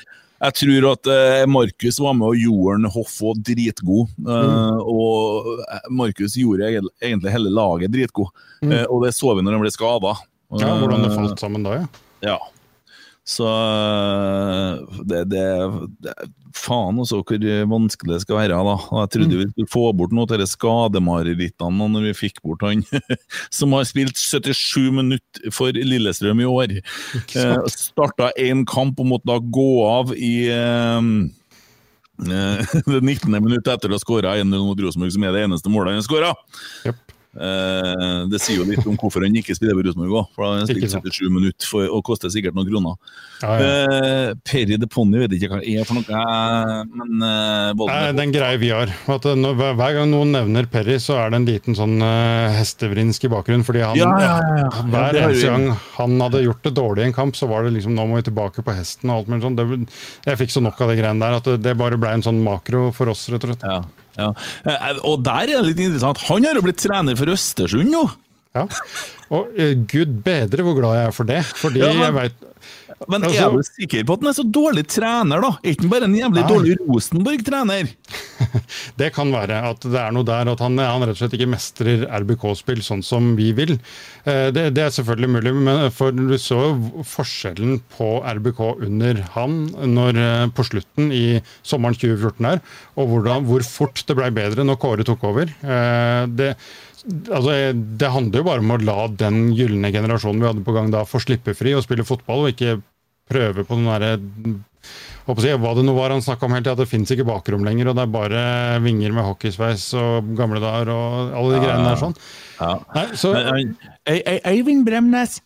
jeg 0.45 0.57
tror 0.61 0.89
at 0.93 1.09
eh, 1.15 1.47
Markus 1.49 2.01
var 2.05 2.13
med 2.19 2.29
og 2.29 2.43
gjorde 2.43 2.75
en 2.83 2.91
Hoff 2.93 3.15
og 3.25 3.41
dritgod. 3.47 4.13
Eh, 4.29 4.83
Og 4.85 5.49
eh, 5.65 5.89
Markus 5.91 6.37
gjorde 6.37 6.69
egentlig 6.75 7.33
hele 7.33 7.55
laget 7.55 7.95
dritgod, 7.95 8.35
Mm. 8.65 8.71
Eh, 8.73 8.85
og 8.89 9.03
det 9.05 9.11
så 9.13 9.35
vi 9.37 9.43
når 9.45 9.59
han 9.59 9.61
ble 9.61 9.71
skada. 9.75 10.15
Ja, 10.57 10.71
hvordan 10.81 11.03
det 11.05 11.11
falt 11.13 11.41
sammen 11.43 11.65
da, 11.67 11.75
ja. 11.83 11.87
Ja. 12.25 12.37
Så 13.25 13.49
eh, 13.49 14.99
det, 15.09 15.25
det, 15.33 15.45
det 16.05 16.15
Faen 16.55 17.01
også 17.03 17.23
hvor 17.25 17.45
vanskelig 17.71 18.13
det 18.13 18.21
skal 18.23 18.39
være. 18.39 18.59
da. 18.67 18.75
Jeg 19.01 19.11
trodde 19.17 19.39
vi 19.41 19.47
skulle 19.51 19.73
få 19.73 19.85
bort 19.97 20.13
noe 20.15 20.29
av 20.29 20.39
de 20.39 20.47
skademarerittene 20.47 21.89
når 21.91 22.11
vi 22.11 22.13
fikk 22.19 22.43
bort 22.45 22.63
han 22.63 22.85
som 23.59 23.75
har 23.75 23.89
spilt 23.89 24.21
77 24.21 24.93
minutter 24.95 25.55
for 25.55 25.75
Lillestrøm 25.75 26.45
i 26.45 26.49
år. 26.49 26.77
Eh, 26.79 27.57
Starta 27.75 28.31
én 28.39 28.63
kamp 28.71 29.03
og 29.03 29.11
måtte 29.11 29.33
da 29.33 29.41
gå 29.43 29.71
av 29.89 30.15
i 30.15 30.35
eh, 30.53 31.11
det 32.87 33.01
19. 33.01 33.35
minutt 33.43 33.67
etter 33.67 33.91
å 33.91 33.97
ha 33.97 34.03
skåra 34.03 34.37
1-0 34.39 34.55
mot 34.63 34.79
Rosenborg, 34.79 35.11
som 35.17 35.27
er 35.27 35.35
det 35.35 35.47
eneste 35.49 35.73
målet 35.73 35.97
han 35.97 35.99
har 35.99 36.07
skåra. 36.07 36.31
Eh, 36.87 36.95
det 37.35 38.39
sier 38.43 38.61
jo 38.61 38.65
litt 38.69 38.87
om 38.87 38.97
hvorfor 39.01 39.25
han 39.27 39.35
ikke 39.37 39.55
spiller 39.57 39.75
for 39.77 39.87
Rosenborg 39.89 40.15
òg, 40.21 40.27
for 40.37 40.45
han 40.47 40.53
har 40.55 40.61
han 40.65 40.69
spilt 40.71 40.91
sant. 40.93 41.09
77 41.11 41.31
minutter 41.35 41.67
for, 41.71 41.89
og 41.91 42.05
koster 42.07 42.31
sikkert 42.33 42.55
noen 42.59 42.71
kroner. 42.71 42.99
Ja, 43.43 43.55
Eh, 43.65 44.31
Perry 44.47 44.77
the 44.81 44.87
Pony 44.89 45.19
vet 45.21 45.35
ikke 45.37 45.51
hva 45.51 45.59
det 45.61 45.75
er 45.81 45.85
for 45.89 45.99
noe, 45.99 46.05
eh, 46.09 46.85
men 46.95 47.11
eh, 47.23 47.73
Nei, 47.75 47.75
Valdemar- 47.77 48.15
det 48.15 48.23
er 48.23 48.27
en 48.29 48.35
greie 48.35 48.61
vi 48.63 48.71
har. 48.73 48.93
At 49.13 49.27
eh, 49.29 49.35
når, 49.37 49.59
hver- 49.61 49.95
gang 49.99 50.11
noen 50.11 50.33
nevner 50.33 50.67
Perry, 50.71 50.97
så 51.03 51.19
er 51.21 51.31
det 51.35 51.41
en 51.43 51.47
liten 51.49 51.77
sånn 51.79 51.99
uh, 52.03 52.55
hestevrinsk 52.57 53.27
i 53.29 53.31
bakgrunnen. 53.35 53.65
Fordi 53.67 53.83
han, 53.85 53.99
Ja, 54.01 54.09
ja, 54.21 54.31
ja, 54.39 54.57
ja. 54.63 54.71
Ja, 54.75 54.87
hver 54.95 55.19
eneste 55.21 55.51
gang 55.53 55.67
han 55.99 56.17
hadde 56.25 56.43
gjort 56.47 56.63
det 56.65 56.73
dårlig 56.79 57.05
i 57.05 57.09
en 57.11 57.17
kamp, 57.17 57.37
så 57.39 57.47
var 57.51 57.65
det 57.67 57.75
liksom 57.77 57.95
nå 57.99 58.07
må 58.09 58.17
vi 58.21 58.27
tilbake 58.31 58.65
på 58.65 58.75
hesten 58.75 59.11
og 59.13 59.21
alt 59.25 59.29
mulig 59.35 59.45
sånn. 59.45 59.59
Det, 59.61 59.67
jeg 60.31 60.41
fikk 60.41 60.55
så 60.57 60.63
nok 60.65 60.81
av 60.81 60.91
de 60.95 60.97
greiene 61.03 61.21
der 61.23 61.39
at 61.39 61.51
det, 61.53 61.59
det 61.69 61.77
bare 61.79 61.99
ble 62.01 62.15
en 62.17 62.25
sånn 62.27 62.41
makro 62.45 62.89
for 62.97 63.13
oss, 63.13 63.27
rett 63.33 63.45
og 63.45 63.53
slett. 63.53 63.67
Ja, 63.69 63.83
ja. 64.19 64.31
Eh, 64.65 64.99
Og 65.05 65.23
der 65.27 65.43
er 65.43 65.47
det 65.59 65.65
litt 65.73 65.81
interessant. 65.87 66.19
Han 66.31 66.45
har 66.47 66.55
jo 66.59 66.63
blitt 66.67 66.83
trener 66.83 67.17
for 67.19 67.27
Østersund 67.35 67.91
nå! 67.93 68.05
Ja. 68.55 68.69
Og 69.35 69.49
eh, 69.59 69.73
gud 69.91 70.21
bedre 70.23 70.63
hvor 70.63 70.77
glad 70.79 70.95
jeg 71.01 71.07
er 71.11 71.15
for 71.17 71.27
det. 71.27 71.41
Fordi 71.59 71.81
Ja, 71.83 71.93
men- 71.93 72.05
jeg 72.05 72.15
vet 72.21 72.51
Men 73.11 73.25
er 73.29 73.51
du 73.53 73.61
sikker 73.67 74.05
på 74.07 74.15
at 74.17 74.23
han 74.25 74.31
er 74.31 74.37
så 74.37 74.45
dårlig 74.55 74.85
trener, 74.93 75.43
da? 75.45 75.51
Er 75.63 75.75
ikke 75.75 75.85
han 75.87 75.93
bare 75.93 76.09
en 76.09 76.17
jævlig 76.17 76.43
Nei. 76.43 76.51
dårlig 76.51 76.77
Rosenborg-trener? 76.85 77.91
Det 79.01 79.09
kan 79.15 79.31
være 79.35 79.59
at 79.71 79.85
det 79.85 79.99
er 80.01 80.13
noe 80.15 80.27
der 80.27 80.51
at 80.53 80.61
han, 80.63 80.79
han 80.79 81.03
rett 81.05 81.15
og 81.17 81.21
slett 81.23 81.35
ikke 81.37 81.51
mestrer 81.51 82.05
RBK-spill 82.23 82.83
sånn 82.87 83.03
som 83.07 83.33
vi 83.39 83.51
vil. 83.57 83.75
Eh, 84.25 84.49
Det, 84.55 84.69
det 84.77 84.85
er 84.87 84.95
selvfølgelig 84.95 85.33
mulig, 85.37 85.55
men 85.67 85.83
for 85.95 86.15
du 86.15 86.37
så 86.41 86.61
forskjellen 87.09 87.81
på 87.97 88.09
RBK 88.39 88.63
under 88.87 89.23
han 89.35 89.59
når, 89.95 90.21
eh, 90.21 90.47
på 90.55 90.67
slutten 90.71 91.11
i 91.15 91.25
sommeren 91.67 91.97
2014 91.99 92.49
her, 92.49 92.63
og 93.01 93.11
hvordan, 93.11 93.47
hvor 93.49 93.65
fort 93.67 94.05
det 94.09 94.17
ble 94.19 94.31
bedre 94.35 94.65
når 94.67 94.81
Kåre 94.83 95.07
tok 95.07 95.25
over. 95.31 95.51
Eh, 95.63 96.27
Det, 96.35 96.55
altså, 97.05 97.57
det 97.75 98.11
handler 98.15 98.41
jo 98.41 98.49
bare 98.49 98.65
om 98.65 98.75
å 98.75 98.81
la 98.83 98.99
den 99.25 99.49
gylne 99.57 99.93
generasjonen 99.95 100.43
vi 100.43 100.51
hadde 100.51 100.67
på 100.67 100.77
gang 100.77 100.93
da, 100.95 101.05
få 101.09 101.21
slippe 101.23 101.57
fri 101.57 101.75
og 101.77 101.85
spille 101.85 102.07
fotball, 102.07 102.47
og 102.47 102.55
ikke 102.55 102.79
prøve 103.31 103.65
på 103.65 103.79
den 103.79 103.89
derre 103.89 104.15
hva 105.25 105.71
det 105.73 105.85
nå 105.87 105.95
var 105.97 106.13
han 106.13 106.21
snakka 106.21 106.45
om 106.45 106.53
hele 106.53 106.67
tida, 106.67 106.77
det 106.83 106.91
fins 106.91 107.09
ikke 107.15 107.25
bakrom 107.25 107.65
lenger, 107.65 107.89
og 107.89 107.97
det 107.97 108.03
er 108.05 108.13
bare 108.13 108.43
vinger 108.85 109.15
med 109.17 109.25
hockeysveis 109.25 109.87
og 109.97 110.35
gamle 110.37 110.61
dager 110.61 110.91
og 110.93 111.33
alle 111.33 111.55
de 111.55 111.57
Ja, 111.57 111.65
greiene 111.65 111.89
der 111.89 112.03
sånn. 112.03 112.17
Ja. 112.59 112.75
Nei, 112.93 113.07
så 113.17 113.33
Øyvind 113.33 114.45
Eivind 114.45 114.85
Bremnes, 114.85 115.39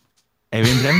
Eivind 0.51 0.83
Brem 0.83 0.99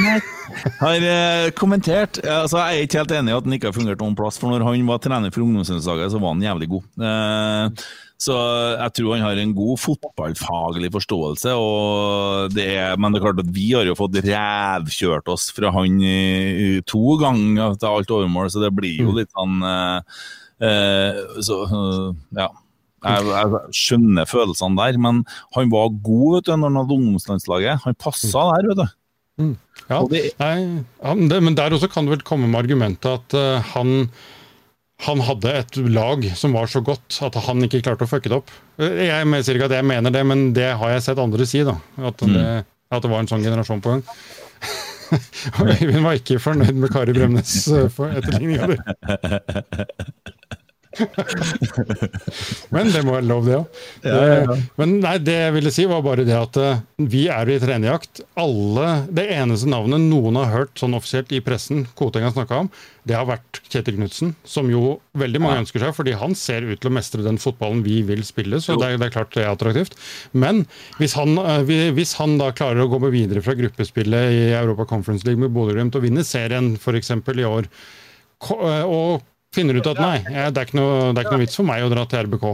har 0.79 1.05
eh, 1.09 1.49
kommentert 1.57 2.21
altså 2.21 2.61
Jeg 2.61 2.77
er 2.77 2.85
ikke 2.87 3.01
helt 3.01 3.13
enig 3.17 3.33
i 3.33 3.35
at 3.35 3.47
han 3.49 3.55
ikke 3.57 3.71
har 3.71 3.75
fungert 3.75 4.03
noen 4.03 4.15
plass, 4.15 4.39
for 4.39 4.53
når 4.53 4.63
han 4.67 4.87
var 4.87 5.03
trener 5.03 5.33
for 5.35 5.43
ungdomslandslaget, 5.43 6.13
så 6.13 6.21
var 6.21 6.35
han 6.37 6.45
jævlig 6.47 6.69
god. 6.71 6.87
Eh, 7.09 7.83
så 8.19 8.35
jeg 8.35 8.93
tror 8.97 9.13
han 9.15 9.23
har 9.23 9.39
en 9.39 9.53
god 9.55 9.79
fotballfaglig 9.79 10.91
forståelse, 10.91 11.53
og 11.55 12.51
det 12.55 12.65
er, 12.73 12.97
men 12.99 13.15
det 13.15 13.21
er 13.21 13.25
klart 13.29 13.43
at 13.45 13.51
vi 13.55 13.69
har 13.71 13.87
jo 13.87 13.95
fått 13.95 14.19
revkjørt 14.25 15.31
oss 15.31 15.49
fra 15.55 15.71
han 15.75 16.01
i 16.03 16.81
to 16.89 17.15
ganger 17.21 17.77
til 17.79 17.93
alt 17.93 18.11
overmål, 18.17 18.51
så 18.51 18.65
det 18.65 18.73
blir 18.75 19.05
jo 19.05 19.15
litt 19.15 19.31
sånn 19.31 19.63
uh, 19.63 20.01
uh, 20.59 21.21
Så 21.45 21.61
uh, 21.71 22.09
ja. 22.35 22.51
Jeg, 22.99 23.27
jeg 23.31 23.75
skjønner 23.79 24.27
følelsene 24.27 24.75
der, 24.75 24.97
men 24.99 25.21
han 25.55 25.69
var 25.71 25.93
god 26.03 26.33
vet 26.33 26.49
du, 26.49 26.55
når 26.57 26.65
han 26.67 26.79
hadde 26.81 26.97
ungdomslandslaget. 26.97 27.85
Han 27.85 27.95
passa 27.95 28.43
der, 28.49 28.67
vet 28.73 28.81
du. 28.81 28.89
Mm. 29.39 29.53
Ja, 29.87 30.01
nei, 30.41 30.55
han, 31.01 31.21
det, 31.31 31.39
men 31.45 31.55
der 31.55 31.73
også 31.73 31.87
kan 31.91 32.05
det 32.05 32.17
vel 32.17 32.25
komme 32.27 32.49
med 32.49 32.59
argumentet 32.59 33.07
at 33.07 33.35
eh, 33.39 33.71
han, 33.71 34.09
han 35.05 35.21
hadde 35.23 35.51
et 35.61 35.77
lag 35.95 36.25
som 36.35 36.53
var 36.57 36.67
så 36.67 36.81
godt 36.83 37.21
at 37.23 37.37
han 37.45 37.63
ikke 37.63 37.79
klarte 37.85 38.03
å 38.03 38.09
fucke 38.11 38.27
det 38.31 38.35
opp. 38.41 38.51
Eh, 38.81 39.05
Jeg 39.07 39.43
sier 39.47 39.55
ikke 39.59 39.69
at 39.71 39.77
jeg 39.77 39.87
mener 39.87 40.11
det, 40.11 40.23
men 40.27 40.49
det 40.57 40.73
har 40.81 40.91
jeg 40.95 41.05
sett 41.07 41.21
andre 41.23 41.45
si. 41.47 41.61
da, 41.63 41.77
At, 42.03 42.19
det, 42.27 42.45
at 42.91 43.05
det 43.05 43.11
var 43.13 43.23
en 43.23 43.31
sånn 43.31 43.45
generasjon 43.45 43.79
på 43.85 43.93
gang. 43.95 44.03
Og 45.59 45.69
Øyvind 45.71 46.03
var 46.05 46.19
ikke 46.19 46.37
fornøyd 46.43 46.75
med 46.83 46.91
Kari 46.93 47.15
Bremnes 47.17 47.53
etterligning. 47.71 48.19
etterligninga 48.19 48.67
di. 48.73 48.77
Men 52.73 52.89
det 52.89 53.01
må 53.05 53.13
være 53.13 53.27
lov, 53.29 53.45
det 53.45 53.57
òg. 53.59 53.81
Ja, 54.03 54.19
ja, 54.25 54.37
ja. 54.43 54.55
Men 54.79 54.95
nei, 55.03 55.15
det 55.21 55.35
jeg 55.35 55.55
ville 55.55 55.71
si, 55.73 55.85
var 55.89 56.01
bare 56.05 56.25
det 56.27 56.35
at 56.35 56.57
eh, 56.59 56.81
vi 57.11 57.27
er 57.31 57.51
i 57.51 57.59
trenerjakt. 57.61 58.23
Alle, 58.39 58.87
Det 59.13 59.27
eneste 59.35 59.69
navnet 59.69 60.01
noen 60.09 60.39
har 60.39 60.49
hørt 60.53 60.81
sånn 60.81 60.97
offisielt 60.97 61.31
i 61.35 61.41
pressen 61.45 61.85
Koteng 61.99 62.25
har 62.25 62.33
snakka 62.35 62.63
om, 62.65 62.71
det 63.09 63.15
har 63.17 63.29
vært 63.29 63.61
Kjetil 63.69 63.97
Knutsen. 63.99 64.33
Som 64.47 64.69
jo 64.73 64.97
veldig 65.17 65.41
mange 65.43 65.63
ønsker 65.63 65.85
seg, 65.85 65.95
fordi 65.97 66.17
han 66.19 66.35
ser 66.37 66.67
ut 66.67 66.81
til 66.81 66.91
å 66.91 66.95
mestre 66.97 67.25
den 67.25 67.39
fotballen 67.41 67.85
vi 67.85 68.01
vil 68.05 68.25
spille. 68.27 68.59
Så 68.61 68.77
det 68.81 68.93
er, 68.93 68.99
det 69.01 69.09
er 69.09 69.15
klart 69.15 69.33
det 69.37 69.45
er 69.45 69.53
attraktivt. 69.53 69.97
Men 70.33 70.65
hvis 70.99 71.15
han, 71.19 71.37
eh, 71.41 71.63
hvis 71.95 72.17
han 72.19 72.37
da 72.41 72.51
klarer 72.55 72.85
å 72.85 72.91
gå 72.91 73.01
med 73.05 73.13
videre 73.15 73.45
fra 73.45 73.57
gruppespillet 73.57 74.35
i 74.35 74.45
Europa 74.57 74.89
Conference 74.89 75.25
League 75.27 75.41
med 75.41 75.53
Bodø-Glimt 75.55 75.97
og 75.97 76.05
vinne 76.05 76.25
serien 76.27 76.73
f.eks. 76.79 77.13
i 77.13 77.49
år, 77.49 77.69
eh, 78.49 78.85
og 78.85 79.21
finner 79.55 79.79
ut 79.79 79.87
at 79.89 79.97
nei, 80.01 80.15
det 80.27 80.61
er, 80.61 80.67
ikke 80.67 80.77
noe, 80.77 81.09
er 81.09 81.23
ikke 81.23 81.33
noe 81.35 81.43
vits 81.43 81.57
for 81.57 81.65
meg 81.65 81.81
å 81.85 81.89
dra 81.91 82.05
til 82.09 82.27
RBK. 82.27 82.47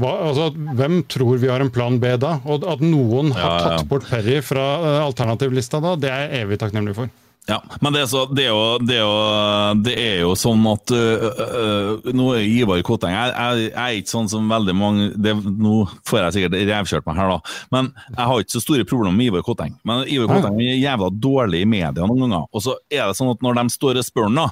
Hva, 0.00 0.12
altså, 0.30 0.48
hvem 0.78 1.02
tror 1.10 1.38
vi 1.42 1.50
har 1.52 1.60
en 1.64 1.72
plan 1.74 1.98
B 2.00 2.14
da? 2.20 2.38
Og 2.48 2.64
at 2.64 2.80
noen 2.84 3.34
har 3.36 3.44
Ja, 3.44 3.54
ja. 3.54 3.78
tatt 3.78 3.88
bort 3.90 4.08
Perry 4.08 4.40
fra 4.44 4.66
eh, 4.80 5.00
alternativlista 5.04 5.82
da, 5.84 5.96
det 6.00 6.12
er 6.12 6.28
jeg 6.28 6.46
evig 6.46 6.60
takknemlig 6.62 6.96
for. 6.96 7.12
Ja, 7.48 7.62
men 7.80 7.94
det 7.94 8.02
er, 8.02 8.08
så, 8.10 8.26
det, 8.28 8.42
er 8.44 8.50
jo, 8.52 8.64
det, 8.84 8.96
er 8.98 9.06
jo, 9.06 9.76
det 9.80 9.92
er 9.96 10.18
jo 10.20 10.32
sånn 10.36 10.66
at 10.68 10.92
øh, 10.92 11.22
øh, 11.46 12.10
Nå 12.12 12.26
er 12.36 12.42
Ivar 12.44 12.82
Koteng 12.84 13.14
jeg, 13.14 13.30
jeg, 13.32 13.62
jeg 13.70 13.80
er 13.80 14.00
ikke 14.02 14.12
sånn 14.12 14.28
som 14.28 14.50
veldig 14.52 14.74
mange 14.76 15.06
det, 15.16 15.32
Nå 15.56 15.78
får 16.04 16.26
jeg 16.26 16.34
sikkert 16.36 16.58
revkjørt 16.68 17.08
meg 17.08 17.16
her, 17.22 17.32
da. 17.32 17.54
Men 17.72 17.88
jeg 18.10 18.26
har 18.28 18.42
ikke 18.44 18.52
så 18.58 18.60
store 18.66 18.84
problemer 18.90 19.16
med 19.16 19.30
Ivar 19.30 19.46
Koteng. 19.48 19.78
Men 19.88 20.04
Ivar 20.12 20.28
Koteng 20.28 20.60
er 20.60 20.76
jævla 20.76 21.08
dårlig 21.24 21.62
i 21.64 21.70
media 21.72 22.04
noen 22.04 22.26
ganger. 22.26 22.44
Og 22.52 22.66
så 22.66 22.76
er 22.92 23.06
det 23.08 23.16
sånn 23.16 23.32
at 23.32 23.40
når 23.48 23.62
de 23.62 23.64
står 23.78 24.02
og 24.02 24.08
spør 24.10 24.28
han 24.28 24.42
da 24.42 24.46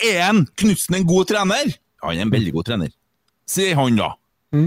Er 0.00 0.20
han 0.26 0.44
Knutsen 0.58 0.96
en 0.98 1.06
god 1.06 1.28
trener? 1.30 1.72
Ja, 1.72 2.08
han 2.08 2.18
er 2.18 2.26
en 2.26 2.32
veldig 2.34 2.52
god 2.56 2.64
trener. 2.70 2.92
Sier 3.48 3.76
han 3.78 3.96
da. 3.98 4.12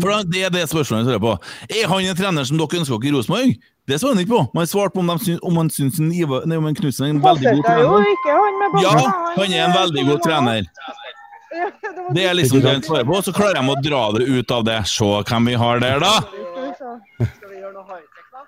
For 0.02 0.24
det 0.26 0.42
er 0.48 0.50
det 0.54 0.64
spørsmålet 0.72 1.06
jeg 1.06 1.10
svarer 1.12 1.22
på. 1.22 1.34
Er 1.78 1.88
han 1.92 2.06
en 2.10 2.18
trener 2.18 2.46
som 2.48 2.58
dere 2.58 2.80
ønsker 2.82 2.98
dere 3.02 3.12
i 3.12 3.16
Rosenborg? 3.16 3.56
Det 3.86 4.00
svarer 4.02 4.16
han 4.16 4.24
ikke 4.24 4.34
på. 4.34 4.44
Man 4.58 4.70
svarte 4.70 4.96
på 4.96 5.04
om, 5.04 5.12
syns, 5.22 5.42
om 5.46 5.58
han 5.62 5.70
syns 5.70 6.00
en 6.02 6.10
Ivar, 6.16 6.46
nei, 6.50 6.58
om 6.58 6.66
en 6.66 6.78
Knutsen 6.78 7.06
er 7.06 7.12
en 7.14 7.22
veldig 7.22 7.52
god 7.60 7.68
trener. 7.68 8.08
ikke 8.16 8.38
han 8.40 8.82
Ja, 8.82 8.94
han 9.36 9.54
er 9.54 9.66
en 9.68 9.76
veldig 9.76 10.06
god 10.10 10.24
trener. 10.26 10.66
Det 10.66 12.16
Det 12.16 12.24
er 12.28 12.34
liksom 12.36 12.62
det 12.62 12.72
han 12.74 12.82
svarer 12.84 13.06
på, 13.08 13.22
så 13.24 13.32
klarer 13.34 13.62
de 13.62 13.70
å 13.72 13.76
dra 13.86 14.02
det 14.18 14.26
ut 14.28 14.52
av 14.52 14.66
det. 14.68 14.80
Se 14.90 15.06
hvem 15.30 15.46
vi 15.52 15.54
har 15.62 15.80
der, 15.80 16.00
da! 16.04 16.16
Skal 16.20 17.50
vi 17.52 17.62
gjøre 17.62 17.74
noe 17.78 17.86
high-tech, 17.88 18.28
da? 18.34 18.42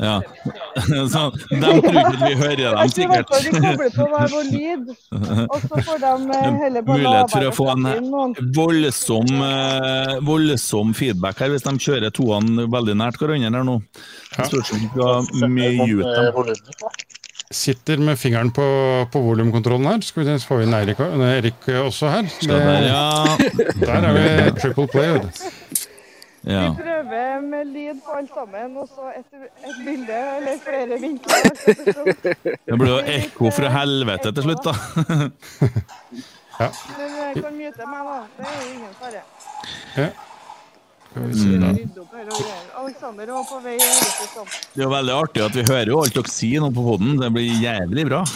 Ja. 0.00 0.14
Så 1.12 1.22
de 1.50 1.58
tror 1.60 1.98
ikke 2.00 2.20
vi 2.24 2.34
hører 2.40 2.56
dem, 2.56 2.78
Jeg 2.80 2.92
tror 2.94 2.94
sikkert. 2.96 3.28
de 3.28 3.50
kobler 3.60 3.90
på 3.96 4.06
hver 4.12 4.28
vår 4.32 4.46
lyd, 4.48 4.86
og 5.50 5.58
så 5.66 5.82
får 5.88 5.98
de 6.04 6.12
eh, 6.38 6.46
heller 6.62 6.86
bare 6.86 7.02
Mulighet 7.02 7.34
for 7.34 7.48
å 7.48 7.52
få 7.58 7.66
en 7.74 7.84
noen. 8.08 8.34
voldsom, 8.56 9.28
eh, 9.44 10.14
voldsom 10.24 10.94
feedback 10.96 11.42
her, 11.44 11.52
hvis 11.52 11.66
de 11.68 11.74
kjører 11.84 12.10
toene 12.16 12.64
veldig 12.72 12.96
nært 13.02 13.20
hverandre 13.20 13.60
her 13.60 13.68
nå. 13.68 13.76
Spørs 14.40 14.72
om 14.72 14.80
vi. 15.54 16.48
Sitter 17.50 17.98
med 17.98 18.14
fingeren 18.18 18.52
på, 18.54 18.62
på 19.10 19.20
volumkontrollen 19.24 19.88
her. 19.90 20.02
Skal 20.06 20.22
vi 20.22 20.36
vi 20.38 20.66
inn 20.68 20.74
Eirik, 20.76 21.00
Erik 21.02 21.64
også 21.82 22.06
her. 22.12 22.28
Det, 22.46 22.58
ja. 22.86 23.00
Der 23.80 24.06
er 24.06 24.12
vi 24.14 24.52
triple 24.60 24.86
play. 24.92 25.18
Ja. 26.44 26.70
Vi 26.70 26.76
prøver 26.82 27.40
med 27.40 27.66
lyd 27.66 27.94
på 28.04 28.10
alt 28.16 28.30
sammen, 28.34 28.76
og 28.80 28.88
så 28.88 29.02
et, 29.18 29.26
et 29.68 29.76
bilde 29.84 30.18
eller 30.36 30.52
flere 30.64 31.00
vinkler. 31.00 31.42
Det 32.66 32.74
blir 32.80 32.90
jo 32.94 33.00
ekko 33.18 33.46
fra 33.52 33.68
helvete 33.74 34.28
til 34.32 34.42
slutt, 34.48 34.64
da. 34.64 34.72
Men 36.60 37.10
jeg 37.18 37.32
kan 37.44 37.54
mute 37.56 37.82
meg, 37.92 38.00
da. 38.08 38.16
Det 38.38 38.44
er 38.48 38.54
jo 38.56 38.62
ingen 38.72 38.94
fare. 39.02 39.22
Ja. 39.96 40.08
Var 41.10 41.26
på 43.50 43.56
vei. 43.64 43.78
Det 43.78 44.78
er 44.78 44.84
jo 44.84 44.90
veldig 44.92 45.14
artig 45.16 45.42
at 45.42 45.54
vi 45.58 45.62
hører 45.66 45.90
jo 45.90 45.98
alt 46.04 46.14
dere 46.14 46.30
sier 46.30 46.60
nå 46.62 46.68
på 46.76 46.82
poden. 46.86 47.10
Det 47.20 47.30
blir 47.34 47.48
jævlig 47.60 48.04
bra. 48.08 48.20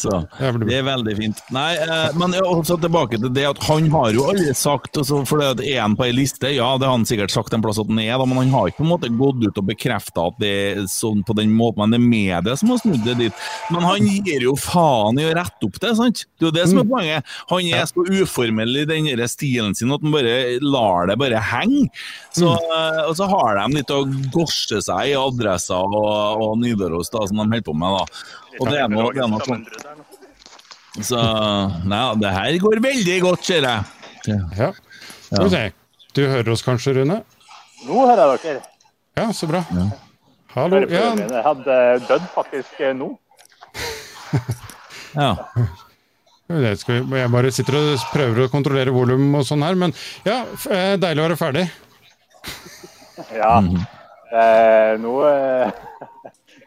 Så 0.00 0.20
det 0.64 0.78
er 0.78 0.86
veldig 0.86 1.14
fint. 1.18 1.42
Nei, 1.54 1.70
eh, 1.76 2.16
men 2.18 2.34
er 2.36 2.46
også 2.46 2.78
tilbake 2.80 3.20
til 3.20 3.32
det 3.36 3.46
at 3.50 3.60
han 3.66 3.88
har 3.92 4.14
jo 4.16 4.26
aldri 4.30 4.54
sagt 4.56 4.98
altså, 5.00 5.20
For 5.28 5.42
det 5.42 5.50
at 5.54 5.62
er 5.64 5.80
han 5.82 5.96
på 5.98 6.06
ei 6.06 6.14
liste, 6.16 6.52
ja, 6.54 6.68
det 6.80 6.88
har 6.88 6.96
han 6.96 7.06
sikkert 7.08 7.34
sagt 7.34 7.54
en 7.56 7.64
plass 7.64 7.80
at 7.80 7.90
han 7.90 8.00
er, 8.02 8.14
da, 8.16 8.26
men 8.28 8.40
han 8.42 8.54
har 8.54 8.70
ikke 8.70 8.82
på 8.82 8.86
en 8.86 8.92
måte 8.94 9.12
gått 9.20 9.44
ut 9.44 9.60
og 9.60 9.68
bekrefta 9.68 10.26
at 10.30 10.40
det 10.42 10.52
er 10.70 10.82
sånn 10.90 11.24
på 11.26 11.36
den 11.38 11.52
måten. 11.56 11.82
Men 11.84 11.94
det 11.94 12.00
er 12.00 12.08
media 12.10 12.56
som 12.58 12.72
har 12.72 12.80
snudd 12.82 13.04
det 13.06 13.16
dit. 13.20 13.44
Men 13.72 13.86
han 13.86 14.08
gir 14.08 14.46
jo 14.48 14.56
faen 14.58 15.20
i 15.20 15.28
å 15.28 15.34
rette 15.36 15.68
opp 15.68 15.78
det, 15.82 15.94
sant? 15.98 16.24
Det 16.36 16.46
er 16.46 16.50
jo 16.50 16.56
det 16.56 16.66
som 16.70 16.82
er 16.82 16.88
poenget. 16.90 17.36
Han 17.52 17.70
er 17.70 17.86
så 17.88 18.04
uformell 18.20 18.82
i 18.82 18.86
den 18.88 19.10
stilen 19.30 19.76
sin 19.76 19.92
at 19.94 20.02
han 20.04 20.14
bare 20.14 20.58
lar 20.64 21.10
det 21.10 21.18
bare 21.20 21.40
henge. 21.50 21.88
Så, 22.34 22.50
eh, 22.50 23.02
og 23.06 23.14
så 23.18 23.28
har 23.30 23.58
de 23.60 23.78
litt 23.78 23.92
å 23.94 24.02
gorse 24.34 24.80
seg 24.86 25.12
i 25.12 25.16
adresser 25.18 25.96
og, 25.96 26.44
og 26.44 26.58
Nidaros, 26.60 27.10
da, 27.12 27.26
som 27.26 27.40
de 27.40 27.46
holder 27.46 27.66
på 27.66 27.76
med. 27.76 27.98
da. 28.00 28.49
Og 28.58 28.70
det 28.70 28.80
er 28.82 28.90
noe, 28.90 29.10
det 29.14 29.22
er 29.22 29.44
sånn. 29.46 29.66
Så 31.06 31.20
Nei, 31.86 32.02
det 32.20 32.32
her 32.34 32.56
går 32.64 32.82
veldig 32.82 33.18
godt, 33.22 33.46
ser 33.46 33.66
jeg. 33.68 34.38
Ja. 34.58 34.72
Skal 35.30 35.44
vi 35.46 35.50
se. 35.54 35.62
Du 36.16 36.24
hører 36.26 36.50
oss 36.52 36.64
kanskje, 36.66 36.96
Rune? 36.98 37.20
Nå 37.86 38.06
hører 38.08 38.34
jeg 38.34 38.42
dere. 38.44 38.62
Ja, 39.20 39.28
så 39.36 39.46
bra. 39.50 39.62
Hallo. 40.56 40.80
Ja. 40.90 41.12
Jeg 41.14 41.44
hadde 41.46 41.76
dødd 42.08 42.26
faktisk 42.34 42.82
eh, 42.82 42.96
nå. 42.96 43.12
Ja. 45.14 45.36
Skal 46.50 46.76
skal 46.80 47.04
vi, 47.06 47.18
jeg 47.20 47.30
bare 47.30 47.50
sitter 47.54 47.76
og 47.78 48.04
prøver 48.10 48.44
å 48.44 48.50
kontrollere 48.50 48.94
volum 48.94 49.28
og 49.38 49.46
sånn 49.46 49.62
her, 49.62 49.78
men 49.78 49.94
ja, 50.26 50.40
eh, 50.66 50.96
deilig 50.98 51.22
å 51.22 51.26
være 51.28 51.38
ferdig. 51.38 51.64
Ja. 53.36 53.52
Eh, 54.30 54.96
nå 54.98 55.14
eh, 55.28 55.70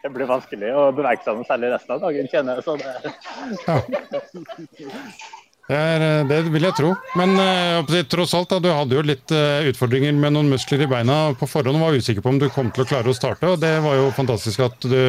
Det 0.04 0.10
blir 0.12 0.28
vanskelig 0.28 0.68
å 0.76 0.90
bevege 0.92 1.24
seg 1.24 1.38
noe 1.38 1.46
særlig 1.48 1.70
resten 1.72 1.94
av 1.94 2.02
dagen, 2.02 2.26
kjenner 2.28 2.58
jeg. 2.58 2.64
Så 2.66 2.76
det, 2.76 2.88
Det, 5.64 5.76
er, 5.78 6.02
eh, 6.04 6.26
det 6.28 6.42
vil 6.52 6.66
jeg 6.66 6.76
tro. 6.76 6.90
Men 7.16 7.32
eh, 7.40 8.02
tross 8.12 8.34
alt, 8.36 8.50
da, 8.52 8.58
du 8.60 8.68
hadde 8.68 8.98
jo 8.98 9.04
litt 9.06 9.32
eh, 9.32 9.64
utfordringer 9.70 10.12
med 10.12 10.34
noen 10.36 10.50
muskler 10.52 10.84
i 10.84 10.88
beina 10.90 11.16
på 11.40 11.48
forhånd 11.48 11.80
og 11.80 11.86
var 11.86 11.96
usikker 11.96 12.20
på 12.20 12.34
om 12.34 12.40
du 12.42 12.50
kom 12.52 12.68
til 12.68 12.84
å 12.84 12.88
klare 12.90 13.08
å 13.08 13.16
starte, 13.16 13.48
og 13.48 13.62
det 13.62 13.72
var 13.86 13.96
jo 13.96 14.10
fantastisk 14.12 14.60
at 14.66 14.76
du 14.84 15.00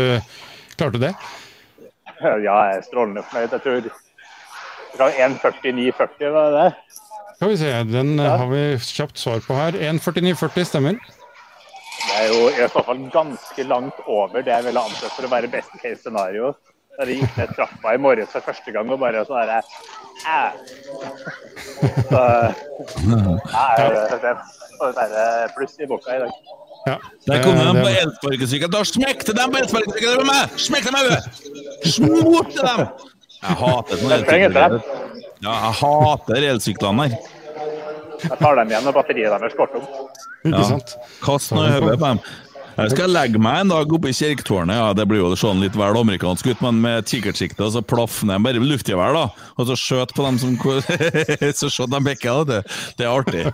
klarte 0.80 1.04
det. 1.04 1.12
ja, 2.24 2.38
jeg 2.40 2.80
er 2.80 2.88
strålende 2.88 3.26
fornøyd. 3.28 3.58
Jeg 3.58 3.66
tror 3.68 3.92
fra 4.96 5.12
1.49,40 5.28 6.34
var 6.38 6.56
det 6.56 6.64
det. 6.64 7.04
Skal 7.36 7.52
vi 7.52 7.60
se, 7.60 7.76
den 7.92 8.16
ja. 8.16 8.38
har 8.40 8.48
vi 8.48 8.64
kjapt 8.80 9.20
svar 9.20 9.44
på 9.44 9.60
her. 9.60 9.76
1.49,40 9.92 10.72
stemmer. 10.72 11.04
Det 11.96 12.16
er 12.20 12.28
jo 12.32 12.42
i 12.52 12.68
så 12.72 12.82
fall 12.86 13.02
ganske 13.14 13.64
langt 13.68 14.00
over 14.06 14.44
det 14.46 14.54
jeg 14.54 14.68
ville 14.68 14.84
ansett 14.88 15.14
for 15.16 15.28
å 15.28 15.32
være 15.32 15.52
best 15.52 15.74
case 15.82 16.02
scenario. 16.04 16.54
Da 16.96 17.04
jeg 17.10 17.22
gikk 17.24 17.40
ned 17.40 17.56
trappa 17.58 17.96
i 17.96 18.00
morges 18.00 18.32
for 18.32 18.46
første 18.46 18.72
gang 18.72 18.92
og 18.94 19.02
bare 19.02 19.26
sånn 19.28 19.42
herre 19.42 19.62
Æ. 20.26 20.40
Så 24.80 24.92
det 24.96 25.04
er 25.24 25.52
pluss 25.56 25.76
i 25.80 25.90
boka 25.90 26.16
i 26.16 26.22
dag. 26.24 26.32
Ja, 26.86 26.96
Der 27.28 27.44
kom 27.44 27.58
de 27.58 27.82
på 27.82 27.90
elsparkesykkel. 27.90 28.72
Da 28.72 28.84
smekte 28.86 29.34
de 29.36 29.46
på 29.52 29.60
elsparkesykkelen 29.60 30.22
med 30.22 30.30
meg! 30.30 30.60
Smekte 30.62 30.92
dem 30.92 31.00
over! 31.02 31.18
Smurte 31.96 32.62
dem! 32.68 32.86
Jeg 33.46 33.56
hater 33.62 34.02
sånne 34.02 34.20
elsykler. 34.22 34.78
Ja, 35.44 35.54
jeg 35.54 35.74
hater 35.82 36.48
elsyklene 36.52 37.08
her. 37.10 37.34
Jeg 38.24 38.40
tar 38.40 38.58
dem 38.60 38.72
igjen 38.74 38.88
når 38.88 38.98
batteriet 38.98 39.35
deres 39.35 39.56
går 39.58 39.72
tomt. 39.74 40.26
Ja. 40.45 40.80
Kast 41.26 41.53
noe 41.56 41.69
i 41.69 41.74
hodet 41.76 41.95
på 42.00 42.10
dem. 42.10 42.19
Jeg 42.76 42.92
skal 42.92 43.14
legge 43.16 43.40
meg 43.40 43.61
en 43.61 43.72
dag 43.72 43.94
oppe 43.95 44.10
i 44.11 44.16
kirketårnet. 44.16 44.76
Ja, 44.76 44.90
det 44.98 45.06
blir 45.08 45.22
jo 45.22 45.30
sånn 45.40 45.61
litt 45.64 45.77
vel 45.80 45.95
amerikansk 45.95 46.50
ut, 46.52 46.64
men 46.66 46.82
med 46.84 47.08
kikkertsikte, 47.08 47.64
og 47.64 47.72
så 47.72 47.84
plaff 47.85 48.19
ned 48.27 48.44
bare 48.44 48.60
luftgevær, 48.60 49.16
da. 49.16 49.30
Og 49.56 49.69
så 49.69 49.77
skjøt 49.80 50.11
på 50.18 50.26
dem 50.26 50.40
som 50.42 50.58
Så 51.61 51.72
skjøt 51.72 51.94
de 51.94 52.02
begge. 52.03 52.35
Det, 52.52 52.61
det 53.00 53.08
er 53.08 53.14
artig. 53.14 53.45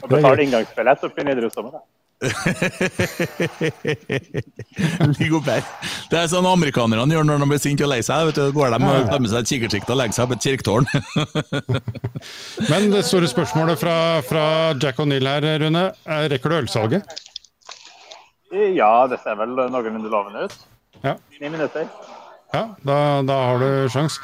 Og 0.00 0.10
betaler 0.10 0.42
inngangsbillett 0.46 1.06
opp 1.06 1.18
i 1.18 1.26
Nidarosdomen. 1.28 1.78
da. 1.78 1.84
Opp. 5.30 5.46
Det 6.10 6.18
er 6.18 6.26
sånn 6.28 6.44
amerikanerne 6.48 7.14
gjør 7.14 7.24
når 7.24 7.40
de 7.40 7.48
blir 7.48 7.62
sinte 7.62 7.86
og 7.86 7.92
lei 7.94 8.00
seg. 8.04 8.28
Vet 8.28 8.36
du, 8.36 8.52
går 8.56 8.74
de 8.74 8.78
og 8.84 9.08
tar 9.08 9.22
med 9.22 9.32
seg 9.32 9.40
et 9.40 9.52
kikkertsikt 9.54 9.92
og 9.92 10.00
legger 10.00 10.16
seg 10.18 10.28
på 10.28 10.36
et 10.36 10.46
kirketårn. 10.48 10.86
Men 12.70 12.90
det 12.92 13.02
store 13.08 13.30
spørsmålet 13.30 13.80
fra, 13.80 13.96
fra 14.26 14.44
Jack 14.76 15.00
O'Neill 15.00 15.28
her, 15.30 15.42
Rune. 15.64 15.84
er 16.04 16.28
Rekker 16.34 16.52
du 16.52 16.56
ølsalget? 16.60 17.02
Ja, 18.50 19.06
det 19.08 19.18
ser 19.24 19.38
vel 19.40 19.54
noenlunde 19.56 20.10
lovende 20.12 20.48
ut. 20.48 20.56
Ja. 21.04 21.14
Ni 21.40 21.48
minutter. 21.48 21.88
Ja, 22.52 22.64
da, 22.84 22.96
da 23.24 23.36
har 23.46 23.62
du 23.62 23.68
sjans. 23.92 24.18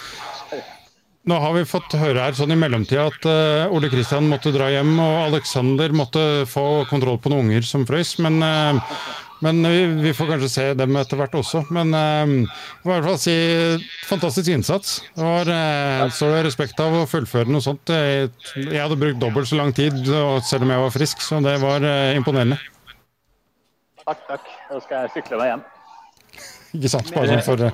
Nå 1.26 1.36
har 1.42 1.56
vi 1.56 1.66
fått 1.66 1.94
høre 1.98 2.22
her 2.22 2.36
sånn 2.38 2.54
i 2.54 2.58
mellomtida 2.58 3.08
at 3.10 3.24
uh, 3.26 3.74
Ole 3.74 3.88
Kristian 3.90 4.28
måtte 4.30 4.52
dra 4.54 4.68
hjem, 4.70 4.92
og 5.02 5.24
Alexander 5.24 5.90
måtte 5.90 6.20
få 6.46 6.84
kontroll 6.86 7.18
på 7.18 7.32
noen 7.32 7.48
unger 7.48 7.66
som 7.66 7.82
frøys. 7.88 8.12
Men, 8.22 8.38
uh, 8.46 8.78
men 9.42 9.58
vi, 9.66 9.80
vi 10.04 10.12
får 10.14 10.30
kanskje 10.30 10.52
se 10.52 10.68
dem 10.78 10.94
etter 11.00 11.18
hvert 11.18 11.34
også. 11.34 11.64
Men 11.74 11.90
uh, 11.98 12.30
i 12.46 12.86
hvert 12.86 13.08
fall 13.08 13.18
si 13.18 13.34
fantastisk 14.06 14.54
innsats. 14.54 15.00
Det 15.18 15.26
var 15.26 15.50
uh, 15.50 16.06
står 16.14 16.36
det 16.36 16.46
respekt 16.46 16.86
av 16.86 16.94
å 16.94 17.04
fullføre 17.10 17.50
noe 17.50 17.64
sånt. 17.64 17.90
Jeg, 17.90 18.30
jeg 18.62 18.78
hadde 18.78 19.02
brukt 19.02 19.18
dobbelt 19.18 19.50
så 19.50 19.58
lang 19.58 19.74
tid, 19.74 19.98
selv 20.46 20.62
om 20.62 20.76
jeg 20.76 20.86
var 20.86 20.94
frisk, 20.94 21.26
så 21.26 21.42
det 21.42 21.58
var 21.58 21.90
imponerende. 22.14 22.62
Takk, 24.06 24.28
takk. 24.30 24.52
Nå 24.70 24.78
skal 24.86 25.08
jeg 25.08 25.18
sykle 25.18 25.42
meg 25.42 25.56
hjem. 25.56 25.72
Ikke 26.74 26.90
sant? 26.90 27.12
Bare 27.14 27.28
sånn 27.30 27.44
for 27.46 27.62
eh, 27.66 27.72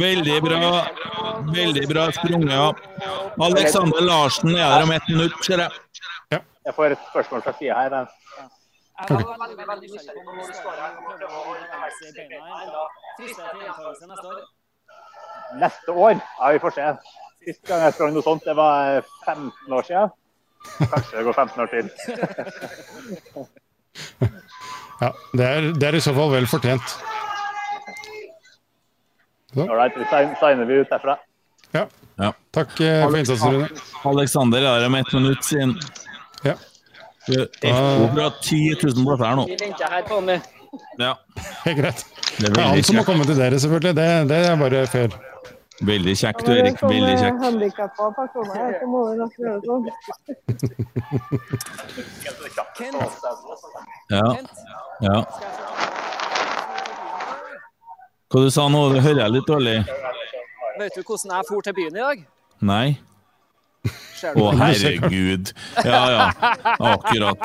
Veldig 0.00 0.38
bra. 0.44 0.58
Veldig 1.52 1.84
bra 1.90 2.08
sprunget. 2.16 2.52
Ja. 2.52 2.72
Alexander 3.46 4.02
Larsen 4.06 4.54
er 4.56 4.66
her 4.66 4.86
om 4.86 4.92
ett 4.96 5.06
minutt, 5.10 5.36
ser 5.46 5.58
jeg. 5.64 5.70
Jeg 6.62 6.74
får 6.76 6.94
et 6.94 7.06
spørsmål 7.10 7.42
fra 7.42 7.52
sida 7.58 7.74
her. 7.78 7.94
Okay. 9.02 9.16
Jeg 9.18 9.26
var 9.26 9.38
veldig, 9.40 9.66
veldig 9.66 9.88
nysgjerrig 9.90 10.22
på 10.26 10.30
du 10.36 10.52
står 10.54 10.74
her 10.78 10.90
neste 14.12 14.26
år? 14.30 14.42
Neste 15.62 15.90
år? 15.92 16.14
Ja, 16.38 16.52
vi 16.52 16.58
får 16.62 16.72
se. 16.76 16.84
Sist 17.42 17.62
gang 17.66 17.82
jeg 17.82 17.96
sprang 17.96 18.12
noe 18.14 18.22
sånt, 18.22 18.44
det 18.46 18.54
var 18.56 19.02
15 19.26 19.74
år 19.74 19.88
siden. 19.88 20.14
Kanskje 20.78 21.18
det 21.18 21.24
går 21.26 21.36
15 21.42 21.64
år 21.64 21.68
til. 21.74 21.86
Ja, 25.02 25.08
det 25.34 25.46
er, 25.46 25.64
det 25.74 25.86
er 25.88 25.96
i 25.98 26.00
så 26.00 26.12
fall 26.14 26.30
vel 26.30 26.44
fortjent. 26.46 26.92
Så. 29.54 29.66
Ålreit, 29.66 29.92
vi 29.96 30.04
signer 30.40 30.64
vi 30.64 30.74
ut 30.82 30.90
herfra. 30.90 31.16
Ja. 31.72 31.86
Ja. 32.20 32.32
Takk 32.50 32.80
eh, 32.80 33.02
for 33.04 33.16
innsatsen, 33.18 33.52
Rune. 33.54 33.68
Alexander 34.04 34.58
er 34.62 34.80
her 34.80 34.86
om 34.86 34.94
ett 34.94 35.12
minutt 35.12 35.44
siden. 35.44 35.74
Ja. 36.44 36.54
Vi 37.28 37.36
har 37.70 38.08
fra 38.14 38.30
10 38.42 38.76
000 38.82 39.04
plasser 39.06 39.24
her 39.24 39.36
nå. 39.36 39.44
Vi 39.46 39.56
venter 39.60 39.90
her, 39.90 40.02
Tommy. 40.08 40.38
Ja. 40.98 41.12
Helt 41.64 41.78
greit. 41.78 42.06
Det 42.38 42.48
er 42.48 42.52
Det 42.54 42.60
er 42.62 42.66
han 42.72 42.82
som 42.88 42.96
må 42.96 43.04
komme 43.04 43.24
til 43.28 43.36
dere, 43.38 43.60
selvfølgelig. 43.60 43.94
Det, 43.96 44.28
det 44.32 44.40
er 44.46 44.56
bare 44.56 44.86
fair. 44.86 45.08
Veldig 45.82 46.14
kjekt, 46.16 46.48
Ja, 46.48 46.54
Erik. 46.54 46.82
Veldig 46.82 47.18
kjekt. 47.18 47.38
handikappa 47.42 48.10
personer 48.16 48.54
her, 48.54 48.72
så 48.80 48.86
må 48.86 49.00
vi 49.08 49.14
nesten 49.18 49.44
gjøre 49.46 49.60
sånn. 49.66 49.84
Ja. 54.12 54.36
ja. 55.00 55.16
Hva 58.32 58.40
du 58.40 58.48
sa 58.48 58.64
nå? 58.72 58.86
Det 58.94 59.02
hører 59.04 59.26
jeg 59.26 59.32
litt 59.34 59.48
dårlig. 59.48 59.78
Vet 60.80 60.94
du 60.96 61.02
hvordan 61.04 61.34
jeg 61.36 61.48
for 61.50 61.64
til 61.66 61.74
byen 61.76 61.96
i 61.98 62.00
dag? 62.00 62.22
Nei? 62.64 62.86
Å, 64.22 64.30
oh, 64.38 64.52
herregud. 64.56 65.50
Ja, 65.84 66.00
ja. 66.14 66.26
Akkurat. 66.92 67.42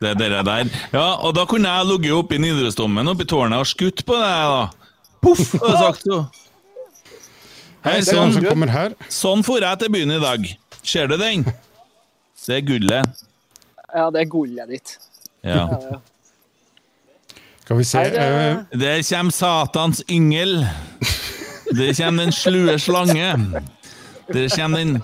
Det 0.00 0.12
er 0.14 0.16
dere 0.16 0.42
der. 0.46 0.70
Ja, 0.94 1.06
og 1.26 1.34
da 1.36 1.44
kunne 1.50 1.68
jeg 1.68 1.88
ligget 1.90 2.16
oppe 2.16 2.38
i 2.38 2.40
Nidarosdomen 2.40 3.10
oppe 3.12 3.26
i 3.26 3.28
tårnet 3.28 3.60
og 3.60 3.68
skutt 3.68 4.04
på 4.08 4.16
deg, 4.16 4.54
da. 4.54 4.94
Poff, 5.20 5.42
har 5.58 5.74
jeg 5.74 5.82
sagt 5.82 6.06
så. 6.08 6.20
Hei, 7.84 7.98
se 8.04 8.16
her. 8.72 8.96
Sånn 9.12 9.44
for 9.44 9.60
jeg 9.60 9.82
til 9.82 9.92
byen 9.92 10.14
i 10.16 10.20
dag. 10.22 10.46
Ser 10.80 11.10
du 11.10 11.18
den? 11.20 11.44
Det 12.46 12.56
er 12.62 12.64
gullet. 12.64 13.26
Ja, 13.90 14.08
det 14.14 14.24
er 14.24 14.30
gullet 14.32 14.72
ditt. 14.72 14.96
Ja. 15.44 15.66
Skal 17.70 17.78
vi 17.78 17.84
se 17.84 17.98
det- 17.98 18.18
eh, 18.18 18.56
Der 18.80 19.02
kommer 19.02 19.30
Satans 19.30 20.02
yngel. 20.10 20.66
Der 21.70 21.92
kommer 21.94 22.24
den 22.24 22.32
slue 22.32 22.78
slange. 22.78 23.62
Der 24.32 24.48
kommer 24.56 24.78
den 24.78 25.02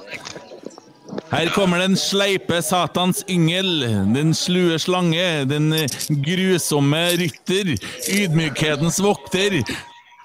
Her 1.30 1.48
kommer 1.54 1.78
den 1.78 1.96
sleipe 1.96 2.60
Satans 2.62 3.22
yngel, 3.30 3.80
den 4.14 4.34
slue 4.34 4.78
slange, 4.78 5.44
den 5.48 5.72
eh, 5.72 5.86
grusomme 6.10 7.04
rytter, 7.16 7.70
ydmykhetens 8.10 8.98
vokter, 9.02 9.62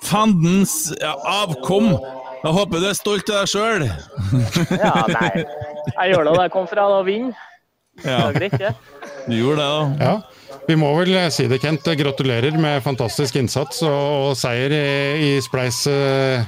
fandens 0.03 0.91
ja, 1.01 1.13
avkom. 1.25 1.91
Jeg 2.43 2.51
håper 2.57 2.79
du 2.79 2.85
er 2.89 2.93
stolt 2.97 3.29
av 3.29 3.45
deg 3.45 3.53
sjøl. 3.53 3.85
Ja, 4.81 5.05
nei. 5.07 5.45
Jeg 5.45 6.13
gjør 6.15 6.23
det. 6.31 6.35
Jeg 6.41 6.51
kom 6.57 6.67
fra 6.67 6.89
å 6.89 7.03
vinne. 7.05 7.33
Det 8.01 8.09
Ja, 8.09 8.27
er 8.29 8.33
greit, 8.33 8.57
det. 8.57 8.75
du 9.27 9.35
gjorde 9.37 9.57
det, 9.61 9.69
da. 9.69 10.05
Ja, 10.05 10.21
vi 10.67 10.75
må 10.79 10.91
vel 10.99 11.13
eh, 11.17 11.29
si 11.33 11.47
det, 11.51 11.61
Kent. 11.63 11.87
Gratulerer 11.97 12.55
med 12.61 12.83
fantastisk 12.85 13.37
innsats 13.41 13.81
og, 13.87 14.31
og 14.31 14.37
seier 14.39 14.73
i, 14.75 14.85
i 15.25 15.31
Spleis 15.43 15.83
eh, 15.89 16.43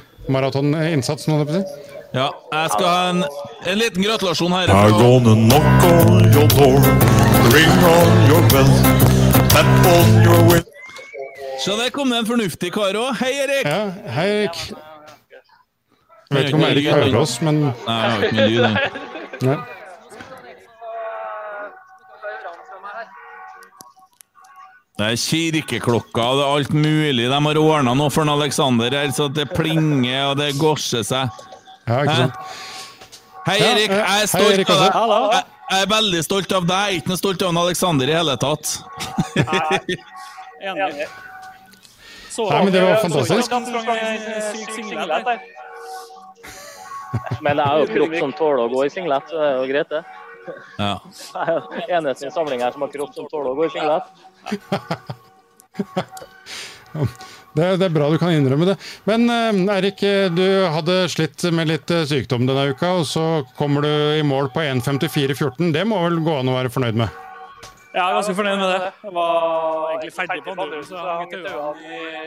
jeg 1.57 1.63
si. 1.63 1.91
Ja, 2.13 2.27
jeg 2.53 2.69
skal 2.75 2.85
ha 2.85 2.97
en, 3.09 3.23
en 3.71 3.79
liten 3.81 4.05
gratulasjon 4.05 4.53
her. 4.53 4.69
I'm 4.69 4.93
gonna 4.99 5.33
knock 5.33 5.87
on 5.89 6.27
your 6.29 6.47
door, 6.53 6.77
ring 7.55 7.87
on 7.89 8.13
your 8.29 8.43
bell, 8.53 8.69
tap 9.49 9.89
on 9.89 10.13
your 10.21 10.39
window. 10.45 10.69
Så 11.63 11.75
der 11.79 11.89
kom 11.95 12.09
det 12.13 12.19
en 12.21 12.27
fornuftig 12.29 12.69
kar 12.75 12.93
òg. 12.99 13.15
Hei, 13.21 13.31
Erik! 13.43 13.65
Ja, 13.65 13.81
hei, 14.13 14.27
Erik. 14.35 14.61
Jeg 16.29 16.37
vet 16.37 16.49
ikke 16.49 16.59
om 16.59 16.65
Erik 16.69 16.89
hører 16.91 17.17
oss, 17.19 17.37
men 17.45 17.63
Nei, 17.65 17.97
jeg 17.97 18.11
har 18.11 18.27
ikke 18.27 18.35
mye 18.37 18.49
lyd. 18.53 18.61
jeg. 19.49 19.82
Det 25.03 25.09
er 25.11 25.19
kirkeklokka 25.19 26.23
og 26.23 26.37
det 26.39 26.43
er 26.45 26.51
alt 26.57 26.73
mulig. 26.77 27.25
De 27.27 27.39
har 27.45 27.57
ordna 27.59 27.91
noe 27.97 28.11
for 28.13 28.23
en 28.23 28.31
Alexander 28.37 28.93
her, 28.95 29.09
så 29.11 29.25
det 29.27 29.49
plinger 29.51 30.29
og 30.29 30.37
det 30.39 30.53
gorser 30.55 31.03
seg. 31.03 31.41
Ja, 31.89 31.97
ikke 32.05 32.15
sant? 32.21 32.37
Hei, 33.43 33.57
Ja, 33.59 33.65
Erik. 33.73 33.91
ja. 33.91 33.97
Jeg 33.97 34.05
er 34.05 34.07
Hei, 34.13 34.27
stolt 34.31 34.53
Erik, 34.53 34.69
av 34.71 34.79
deg. 34.79 34.93
Hallo. 34.95 35.17
jeg 35.33 35.81
er 35.83 35.89
veldig 35.91 36.23
stolt 36.23 36.55
av 36.55 36.63
deg. 36.69 36.77
Jeg 36.87 36.95
er 36.95 37.01
ikke 37.01 37.11
noe 37.11 37.19
stolt 37.19 37.43
av 37.43 37.51
Aleksander 37.51 37.65
Alexander 37.65 38.07
i 38.07 38.15
hele 38.15 38.37
tatt. 38.39 38.65
Enig. 40.71 41.07
Så 42.31 42.47
Nei, 42.47 42.63
men 42.63 42.71
det 42.73 42.87
var 42.87 43.03
fantastisk. 43.03 43.51
Men 47.43 47.57
jeg 47.59 47.67
har 47.67 47.79
jo 47.83 47.89
kropp 47.91 48.15
som 48.23 48.31
tåler 48.39 48.63
å 48.63 48.71
gå 48.71 48.85
i 48.87 48.93
singlet, 48.93 49.27
så 49.27 49.35
det 49.41 49.49
er 49.51 49.57
jo 49.59 49.67
greit, 49.73 49.89
det. 49.91 50.03
Ja. 50.79 50.93
Jeg 51.75 51.89
er 51.89 51.97
eneste 51.99 52.27
i 52.27 52.31
samlinga 52.33 52.69
her 52.69 52.73
som 52.79 52.87
har 52.87 52.91
kropp 52.95 53.11
som 53.19 53.27
tåler 53.31 53.51
å 53.51 53.57
gå 53.59 53.67
i 53.67 53.73
singlet. 53.75 54.07
Det, 57.53 57.77
det 57.77 57.85
er 57.85 57.91
bra 57.93 58.07
du 58.09 58.17
kan 58.17 58.33
innrømme 58.33 58.65
det. 58.71 58.73
Men 59.05 59.29
eh, 59.29 59.53
Eirik, 59.75 60.01
eh, 60.07 60.25
du 60.33 60.65
hadde 60.73 61.05
slitt 61.13 61.43
med 61.53 61.69
litt 61.69 61.85
eh, 61.93 62.01
sykdom 62.09 62.47
denne 62.49 62.63
uka, 62.73 62.89
og 62.97 63.05
så 63.05 63.45
kommer 63.59 63.85
du 63.85 63.91
i 64.17 64.23
mål 64.25 64.49
på 64.55 64.63
1.54,14. 64.65 65.69
Det 65.75 65.83
må 65.85 65.99
vel 66.01 66.17
gå 66.25 66.33
an 66.39 66.49
å 66.49 66.55
være 66.57 66.71
fornøyd 66.73 66.97
med? 67.03 67.13
Jeg 67.93 68.01
er 68.01 68.15
ganske 68.17 68.33
fornøyd 68.39 68.57
med 68.57 68.69
det. 68.73 68.81
Jeg 69.05 69.13
var 69.19 69.37
egentlig 69.91 70.13
ferdig 70.15 70.41
på 70.47 70.55
andre, 70.57 70.81
så 70.81 70.97
jeg 70.97 71.05
hang 71.05 71.29
i 71.29 71.37
øynene 71.37 71.53
i 71.53 71.55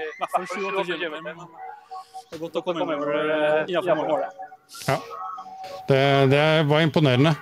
i 0.06 0.14
hvert 0.20 0.30
fall 0.36 0.46
7-8 0.52 0.94
km. 0.94 1.16
Men 1.26 1.42
det 2.30 2.34
er 2.38 2.42
godt 2.44 2.60
å 2.60 2.62
komme 2.68 2.86
over 2.86 3.02
innenfor 3.66 3.98
målet. 4.04 4.30
Ja. 4.86 4.96
Det, 5.90 5.98
det 6.30 6.44
var 6.70 6.78
imponerende. 6.86 7.34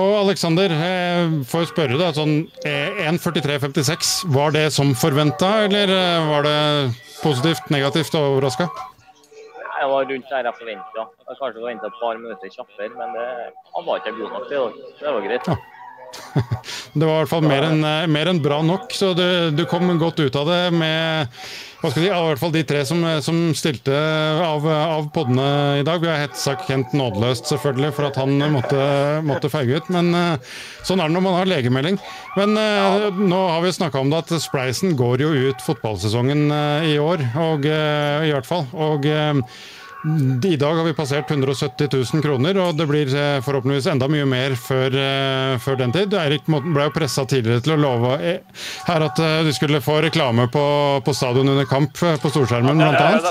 Og 0.00 0.14
Aleksander, 0.22 0.72
eh, 0.72 1.32
får 1.44 1.66
spørre 1.74 1.98
deg, 2.00 2.14
sånn 2.16 2.36
eh, 2.64 3.02
1.43,56, 3.10 4.12
var 4.32 4.54
det 4.56 4.70
som 4.72 4.94
forventa, 4.96 5.50
eller 5.66 5.92
eh, 5.92 6.28
var 6.30 6.46
det 6.46 6.60
positivt, 7.20 7.68
negativt 7.74 8.16
og 8.16 8.36
overraska? 8.36 8.70
Jeg 9.80 9.88
var 9.88 10.08
rundt 10.08 10.32
der 10.32 10.48
jeg 10.48 10.56
forventa. 10.56 11.04
Kanskje 11.26 11.52
forventa 11.58 11.88
et 11.90 12.00
par 12.00 12.16
minutter 12.20 12.52
kjappere, 12.54 12.90
men 12.96 13.12
det, 13.16 13.28
han 13.76 13.86
var 13.86 14.00
ikke 14.00 14.16
god 14.16 14.34
nok 14.36 14.48
til 14.48 14.64
det. 14.64 14.88
Det 15.00 15.14
var 15.14 15.28
greit. 15.28 15.52
Det 16.90 17.06
var 17.06 17.12
i 17.12 17.18
hvert 17.20 17.30
fall 17.30 17.44
mer 17.46 17.64
enn 17.68 17.84
eh, 17.86 18.06
mer 18.10 18.32
enn 18.32 18.40
bra 18.42 18.60
nok, 18.66 18.90
så 18.96 19.12
du, 19.14 19.26
du 19.54 19.62
kom 19.70 19.92
godt 20.00 20.18
ut 20.24 20.36
av 20.40 20.48
det 20.50 20.62
med 20.74 21.42
hva 21.80 21.88
skal 21.88 22.04
jeg 22.04 22.10
si, 22.10 22.12
i 22.12 22.28
hvert 22.28 22.40
fall 22.42 22.52
de 22.52 22.62
tre 22.68 22.82
som, 22.84 23.04
som 23.24 23.38
stilte 23.56 23.96
av, 24.44 24.66
av 24.68 25.08
poddene 25.14 25.80
i 25.80 25.84
dag. 25.86 26.02
Vi 26.02 26.10
har 26.10 26.20
hetsa 26.26 26.54
Kent 26.66 26.92
nådeløst, 26.96 27.48
selvfølgelig, 27.48 27.94
for 27.96 28.10
at 28.10 28.20
han 28.20 28.36
måtte, 28.52 28.84
måtte 29.24 29.52
feige 29.52 29.80
ut. 29.80 29.88
Men 29.94 30.12
eh, 30.16 30.54
sånn 30.84 31.00
er 31.00 31.08
det 31.08 31.16
når 31.16 31.24
man 31.24 31.38
har 31.38 31.48
legemelding. 31.48 31.96
Men 32.36 32.56
ja. 32.60 33.10
nå 33.16 33.40
har 33.54 33.64
vi 33.64 33.72
snakka 33.74 34.02
om 34.02 34.12
det 34.12 34.20
at 34.26 34.34
Spleisen 34.44 34.92
går 34.98 35.24
jo 35.24 35.32
ut 35.48 35.64
fotballsesongen 35.64 36.46
eh, 36.52 36.90
i 36.92 36.96
år, 37.00 37.24
og, 37.48 37.64
eh, 37.64 38.28
i 38.28 38.34
hvert 38.34 38.48
fall. 38.48 38.68
Og 38.76 39.08
eh, 39.08 39.40
i 40.44 40.56
dag 40.56 40.74
har 40.74 40.84
vi 40.84 40.94
passert 40.94 41.30
170 41.30 41.88
000 41.92 42.22
kroner, 42.22 42.56
og 42.56 42.76
det 42.78 42.86
blir 42.88 43.10
eh, 43.12 43.40
forhåpentligvis 43.44 43.86
enda 43.92 44.08
mye 44.08 44.24
mer 44.24 44.54
før, 44.56 44.94
eh, 44.96 45.58
før 45.60 45.76
den 45.76 45.92
tid. 45.92 46.14
Eirik 46.16 46.46
ble 46.48 46.86
jo 46.86 46.92
pressa 46.94 47.26
tidligere 47.28 47.60
til 47.66 47.74
å 47.74 47.80
love 47.80 48.14
eh, 48.24 48.40
her 48.88 49.04
at 49.04 49.20
du 49.44 49.52
skulle 49.52 49.82
få 49.84 49.98
reklame 50.06 50.48
på, 50.52 50.64
på 51.04 51.16
stadion 51.16 51.52
under 51.52 51.68
kamp 51.68 51.92
på 52.00 52.32
storskjermen, 52.32 52.80
blant 52.80 52.96
annet. 52.96 53.24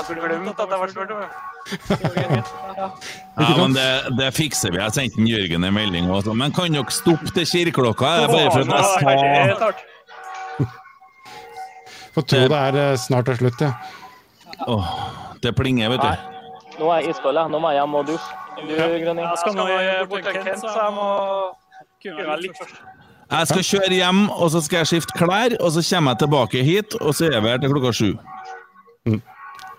Ja, 3.40 3.54
men 3.56 3.72
det, 3.76 3.84
det 4.18 4.30
fikser 4.36 4.72
vi. 4.72 4.78
Jeg 4.80 4.92
sendte 4.94 5.20
en 5.20 5.28
Jørgen 5.28 5.64
en 5.64 5.74
melding 5.74 6.08
også. 6.12 6.32
Men 6.36 6.52
kan 6.56 6.72
dere 6.72 6.92
stoppe 6.92 7.30
til 7.36 7.46
kirkeklokka? 7.48 8.10
Det 8.16 8.24
er 8.24 8.32
bare 8.32 8.50
for 8.50 8.60
at 8.64 8.68
jeg 8.74 9.56
sa 9.60 10.68
Får 12.16 12.26
tro 12.26 12.42
det 12.50 12.58
er 12.58 12.98
snart 12.98 13.30
er 13.30 13.38
slutt, 13.38 13.62
ja. 13.62 13.70
Åh, 14.66 14.92
det 15.44 15.54
plinger, 15.56 15.92
vet 15.94 16.02
du. 16.02 16.39
Nå 16.80 16.88
er 16.94 17.02
jeg 17.04 17.14
iskald, 17.14 17.36
jeg. 17.36 17.52
Nå 17.52 17.58
må 17.60 17.70
jeg 17.74 17.82
hjem 17.82 17.96
og 17.98 18.06
dusje. 18.08 18.38
Du, 18.60 18.72
Grønning? 18.76 19.26
Jeg 19.26 19.40
skal 19.42 19.56
nå 19.56 19.66
bort 20.10 20.24
til 20.26 20.38
Kent, 20.40 20.62
så 20.64 20.72
jeg 20.76 20.94
må 20.96 21.08
være 22.04 22.40
litt 22.46 22.60
først. 22.60 22.80
Jeg 23.30 23.46
skal 23.46 23.66
kjøre 23.68 23.94
hjem, 23.94 24.22
og 24.34 24.48
så 24.50 24.62
skal 24.64 24.80
jeg 24.80 24.90
skifte 24.90 25.18
klær, 25.18 25.54
og 25.62 25.70
så 25.74 25.84
kommer 25.86 26.16
jeg 26.16 26.22
tilbake 26.24 26.62
hit, 26.66 26.96
og 26.98 27.14
så 27.14 27.28
er 27.30 27.44
vi 27.44 27.52
her 27.52 27.60
til 27.62 27.70
klokka 27.74 27.92
sju. 27.94 28.08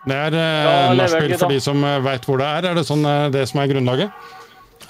Det 0.02 0.18
er 0.18 0.38
eh, 0.40 0.94
nachspiel 0.98 1.36
for 1.38 1.52
de 1.52 1.60
som 1.62 1.84
veit 2.06 2.24
hvor 2.26 2.40
det 2.42 2.48
er. 2.48 2.70
Er 2.72 2.80
det 2.80 2.86
sånn 2.88 3.04
eh, 3.06 3.28
det 3.34 3.44
som 3.52 3.60
er 3.62 3.74
grunnlaget? 3.74 4.30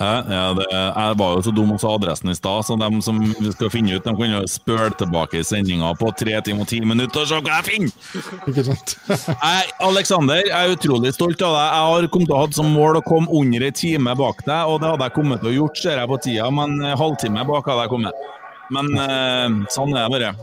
Ja, 0.02 0.14
ja, 0.26 0.46
det, 0.58 0.66
jeg 0.74 1.18
var 1.20 1.34
jo 1.36 1.42
så 1.46 1.52
dum 1.54 1.74
og 1.76 1.82
sa 1.82 1.92
adressen 1.94 2.32
i 2.32 2.34
stad, 2.34 2.64
så 2.66 2.78
de 2.80 2.88
som 3.06 3.20
vi 3.22 3.52
skal 3.54 3.70
finne 3.70 4.00
ut, 4.00 4.06
de 4.08 4.14
kan 4.18 4.32
jo 4.34 4.40
spøle 4.50 4.90
tilbake 4.98 5.38
i 5.38 5.46
sendinga 5.46 5.92
på 6.00 6.10
tre 6.18 6.40
timer 6.42 6.66
og 6.66 6.72
ti 6.72 6.80
minutter 6.82 7.22
og 7.22 7.30
se 7.30 7.38
hva 7.38 7.60
jeg 7.60 7.68
finner! 7.68 8.32
Ikke 8.50 8.66
sant? 8.66 8.96
Jeg, 9.52 9.70
Alexander, 9.86 10.42
jeg 10.42 10.56
er 10.58 10.74
utrolig 10.74 11.12
stolt 11.14 11.42
av 11.46 11.54
deg. 11.54 11.68
Jeg 11.76 11.92
har 11.92 12.08
kommet 12.14 12.30
til 12.32 12.36
å 12.38 12.42
ha 12.42 12.50
som 12.56 12.72
mål 12.74 13.00
å 13.00 13.04
komme 13.06 13.30
under 13.42 13.68
en 13.68 13.78
time 13.78 14.16
bak 14.18 14.42
deg, 14.48 14.72
og 14.72 14.82
det 14.82 14.90
hadde 14.92 15.08
jeg 15.08 15.16
kommet 15.20 15.44
til 15.44 15.52
å 15.52 15.56
gjort, 15.56 15.82
ser 15.84 16.02
jeg 16.02 16.10
på 16.12 16.20
tida, 16.26 16.50
men 16.56 16.76
halvtime 17.02 17.46
bak 17.52 17.70
hadde 17.70 17.86
jeg 17.86 17.94
kommet. 17.94 18.26
Men 18.72 18.92
eh, 19.06 19.60
sånn 19.76 19.94
er 19.94 20.08
det 20.08 20.12
bare. 20.16 20.34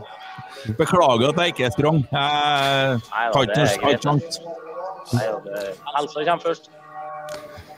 Beklager 0.78 1.32
at 1.32 1.42
jeg 1.42 1.54
ikke 1.54 1.68
er 1.68 1.74
strong. 1.74 2.02
Jeg 2.12 2.98
har 3.34 3.48
ikke 3.48 3.98
sjans. 4.02 4.40
Helsa 5.12 6.24
kommer 6.24 6.44
først. 6.44 6.70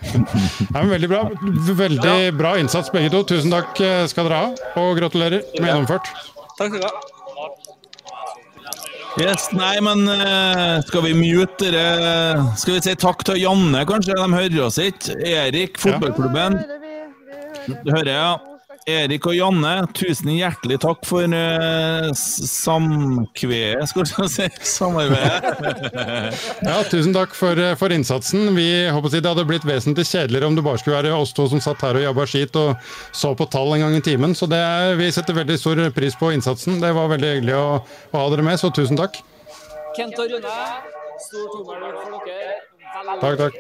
Ja, 0.00 0.80
men 0.80 0.90
veldig 0.94 1.08
bra. 1.12 1.22
Veldig 1.84 2.18
bra 2.38 2.56
innsats 2.60 2.90
begge 2.94 3.12
to. 3.12 3.22
Tusen 3.34 3.52
takk 3.52 3.76
skal 4.10 4.28
dere 4.30 4.42
ha, 4.42 4.52
og 4.80 4.96
gratulerer 4.98 5.44
med 5.60 5.68
gjennomført. 5.68 6.08
Takk 6.58 6.72
skal 6.72 6.80
du 6.80 6.86
ha. 6.88 6.92
Yes, 9.18 9.48
nei, 9.52 9.74
men 9.82 10.04
eh, 10.08 10.76
skal 10.86 11.02
vi 11.02 11.10
mute 11.18 11.66
dere 11.72 12.44
Skal 12.60 12.76
vi 12.76 12.82
si 12.84 12.92
takk 12.94 13.24
til 13.26 13.40
Janne, 13.42 13.82
kanskje? 13.88 14.14
De 14.14 14.28
hører 14.30 14.60
oss 14.68 14.78
ikke. 14.80 15.16
Erik, 15.26 15.80
fotballklubben. 15.82 16.60
Du 17.66 17.90
hører, 17.90 18.12
ja. 18.14 18.30
Erik 18.90 19.26
og 19.30 19.36
Janne, 19.36 19.72
tusen 19.96 20.32
hjertelig 20.34 20.80
takk 20.82 21.04
for 21.08 21.24
uh, 21.30 22.08
samkvedet, 22.16 23.86
skal 23.90 24.06
vi 24.06 24.28
si. 24.34 24.48
Samarbeidet. 24.76 26.38
Ja, 26.70 26.80
tusen 26.90 27.14
takk 27.14 27.34
for, 27.36 27.58
eh, 27.58 27.74
for 27.78 27.92
innsatsen. 27.94 28.50
Vi 28.56 28.66
håper 28.92 29.12
Det 29.12 29.28
hadde 29.28 29.46
blitt 29.48 29.66
vesentlig 29.66 30.06
kjedeligere 30.08 30.50
om 30.50 30.56
det 30.58 30.64
bare 30.66 30.80
skulle 30.80 30.98
være 30.98 31.14
oss 31.16 31.34
to 31.36 31.46
som 31.50 31.62
satt 31.62 31.82
her 31.84 31.98
og 31.98 32.04
jabba 32.04 32.26
skit 32.28 32.56
og 32.60 32.90
så 33.16 33.32
på 33.36 33.48
tall 33.50 33.74
en 33.76 33.86
gang 33.86 33.96
i 33.98 34.04
timen. 34.04 34.34
Så 34.36 34.48
det 34.50 34.60
er, 34.60 34.94
vi 35.00 35.10
setter 35.14 35.36
veldig 35.36 35.58
stor 35.60 35.82
pris 35.96 36.16
på 36.18 36.32
innsatsen. 36.36 36.80
Det 36.82 36.92
var 36.96 37.12
veldig 37.14 37.34
hyggelig 37.36 37.56
å, 37.58 37.68
å 38.12 38.24
ha 38.24 38.26
dere 38.34 38.46
med, 38.46 38.60
så 38.60 38.72
tusen 38.74 39.00
takk. 39.00 39.22
Kent 39.96 40.18
og 40.22 40.34
Rune, 40.34 40.58
stor 41.28 41.48
tommel 41.56 41.88
for 42.02 42.28
dere. 42.28 42.60
Takk, 43.00 43.36
takk. 43.38 43.54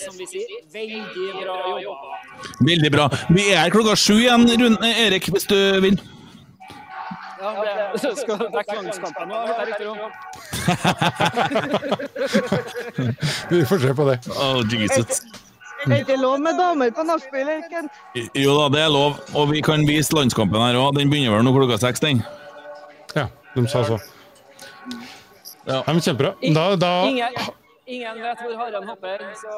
Som 0.00 0.14
vi 0.16 0.26
sier, 0.30 0.52
veldig 0.72 1.26
bra 1.42 1.56
jobba. 1.82 2.20
Veldig 2.64 2.90
bra. 2.94 3.08
Vi 3.34 3.50
er 3.52 3.72
klokka 3.74 3.96
sju 3.98 4.14
igjen, 4.22 4.46
Rune, 4.62 4.92
Erik, 5.06 5.28
hvis 5.34 5.46
du 5.50 5.58
vil. 5.84 5.98
Ja, 7.38 7.52
det 7.94 8.14
skal 8.22 8.40
dekke 8.54 8.78
landskampen 8.78 9.28
nå, 9.30 9.36
hørte 9.50 9.76
jeg 9.76 9.88
om. 9.92 9.98
Vi 13.52 13.60
får 13.68 13.84
se 13.84 13.92
på 14.00 14.08
det. 14.08 14.16
Oh, 14.38 14.58
Jesus. 14.72 15.22
Det 15.84 15.94
er 15.94 16.02
ikke 16.02 16.16
lov 16.18 16.40
med 16.42 16.58
damer 16.58 16.90
på 16.90 17.04
nachspiel. 17.06 17.52
Jo 18.34 18.56
da, 18.56 18.66
det 18.74 18.82
er 18.82 18.90
lov. 18.90 19.20
Og 19.38 19.52
vi 19.52 19.62
kan 19.62 19.84
vise 19.86 20.16
landskampen 20.16 20.60
her 20.64 20.80
òg. 20.80 20.96
Den 20.98 21.12
begynner 21.12 21.36
vel 21.36 21.46
nå 21.46 21.54
klokka 21.54 21.78
seks, 21.84 22.02
den. 22.02 22.24
Ja, 23.14 23.28
de 23.54 23.68
sa 23.70 23.84
så. 23.86 24.00
Ja, 25.68 25.82
men 25.86 26.00
Kjempebra. 26.02 26.32
Da, 26.56 26.72
da 26.80 26.92
Ingen, 27.88 28.18
vet 28.20 28.40
hvor 28.44 28.56
haren 28.60 28.88
hopper, 28.88 29.22
så 29.40 29.52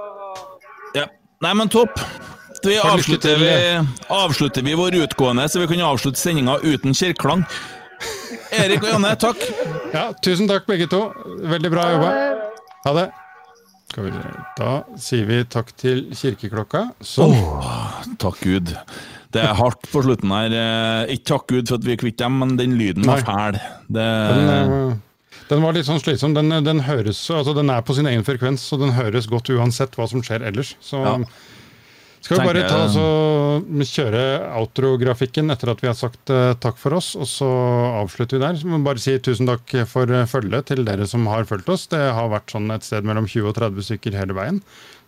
Ja. 0.95 1.07
Nei, 1.43 1.55
men 1.57 1.69
topp. 1.73 1.97
Vi 2.63 2.77
avslutter, 2.79 3.39
vi, 3.41 3.53
avslutter 4.13 4.63
vi 4.67 4.75
vår 4.77 4.99
utgående, 5.07 5.47
så 5.49 5.63
vi 5.63 5.67
kan 5.71 5.81
avslutte 5.87 6.21
sendinga 6.21 6.59
uten 6.63 6.93
kirkeklang. 6.95 7.47
Erik 8.53 8.83
og 8.85 8.91
Janne, 8.93 9.15
takk. 9.21 9.41
Ja, 9.95 10.11
tusen 10.23 10.49
takk 10.51 10.67
begge 10.69 10.87
to. 10.91 11.07
Veldig 11.49 11.71
bra 11.73 11.87
jobba. 11.95 12.11
Ha 12.85 12.93
det. 12.99 13.07
Skal 13.91 14.07
vi. 14.07 14.13
Da 14.59 14.73
sier 15.01 15.27
vi 15.27 15.41
takk 15.51 15.73
til 15.81 16.05
kirkeklokka. 16.15 16.85
Sånn. 17.03 17.35
Åh, 17.35 18.03
takk 18.23 18.39
Gud. 18.45 18.75
Det 19.35 19.43
er 19.47 19.55
hardt 19.59 19.89
på 19.91 20.03
slutten 20.05 20.31
her. 20.35 20.55
Eh, 20.61 21.15
Ikke 21.17 21.31
takk 21.33 21.49
Gud 21.51 21.71
for 21.71 21.81
at 21.81 21.87
vi 21.87 21.95
er 21.97 22.01
kvitt 22.03 22.19
dem, 22.21 22.39
men 22.43 22.57
den 22.61 22.77
lyden 22.79 23.07
var 23.07 23.23
fæl. 23.27 23.59
Det, 23.89 24.07
Den, 24.07 24.51
eh, 24.55 24.97
den 25.51 25.63
var 25.65 25.75
litt 25.75 25.89
sånn 25.89 26.01
slitsom. 26.01 26.35
Den, 26.37 26.53
den 26.65 26.85
høres 26.87 27.21
Altså, 27.35 27.55
den 27.57 27.71
er 27.75 27.83
på 27.83 27.97
sin 27.99 28.07
egen 28.11 28.23
frekvens, 28.27 28.63
så 28.71 28.79
den 28.81 28.95
høres 28.97 29.27
godt 29.31 29.51
uansett 29.51 29.97
hva 29.99 30.07
som 30.11 30.23
skjer 30.25 30.47
ellers. 30.51 30.77
Så 30.85 31.03
Ja. 31.03 31.17
Skal 32.21 32.41
vi 32.41 32.47
bare 32.51 32.63
ta 32.69 32.81
så 32.93 33.05
kjøre 33.91 34.23
outro-grafikken 34.61 35.51
etter 35.55 35.71
at 35.73 35.81
vi 35.83 35.89
har 35.89 35.97
sagt 35.97 36.31
eh, 36.33 36.53
takk 36.61 36.77
for 36.81 36.97
oss, 36.99 37.15
og 37.17 37.27
så 37.29 37.49
avslutter 38.03 38.37
vi 38.39 38.45
der. 38.45 38.59
Så 38.61 38.69
må 38.69 38.79
vi 38.81 38.87
bare 38.87 39.01
si 39.03 39.15
tusen 39.25 39.49
takk 39.49 39.73
for 39.89 40.11
eh, 40.13 40.27
følget 40.29 40.69
til 40.71 40.85
dere 40.87 41.07
som 41.09 41.25
har 41.33 41.49
fulgt 41.49 41.69
oss. 41.73 41.87
Det 41.91 42.01
har 42.01 42.29
vært 42.33 42.53
sånn 42.53 42.71
et 42.75 42.85
sted 42.87 43.07
mellom 43.09 43.29
20 43.29 43.49
og 43.51 43.57
30 43.57 43.87
stykker 43.89 44.19
hele 44.21 44.37
veien. 44.37 44.61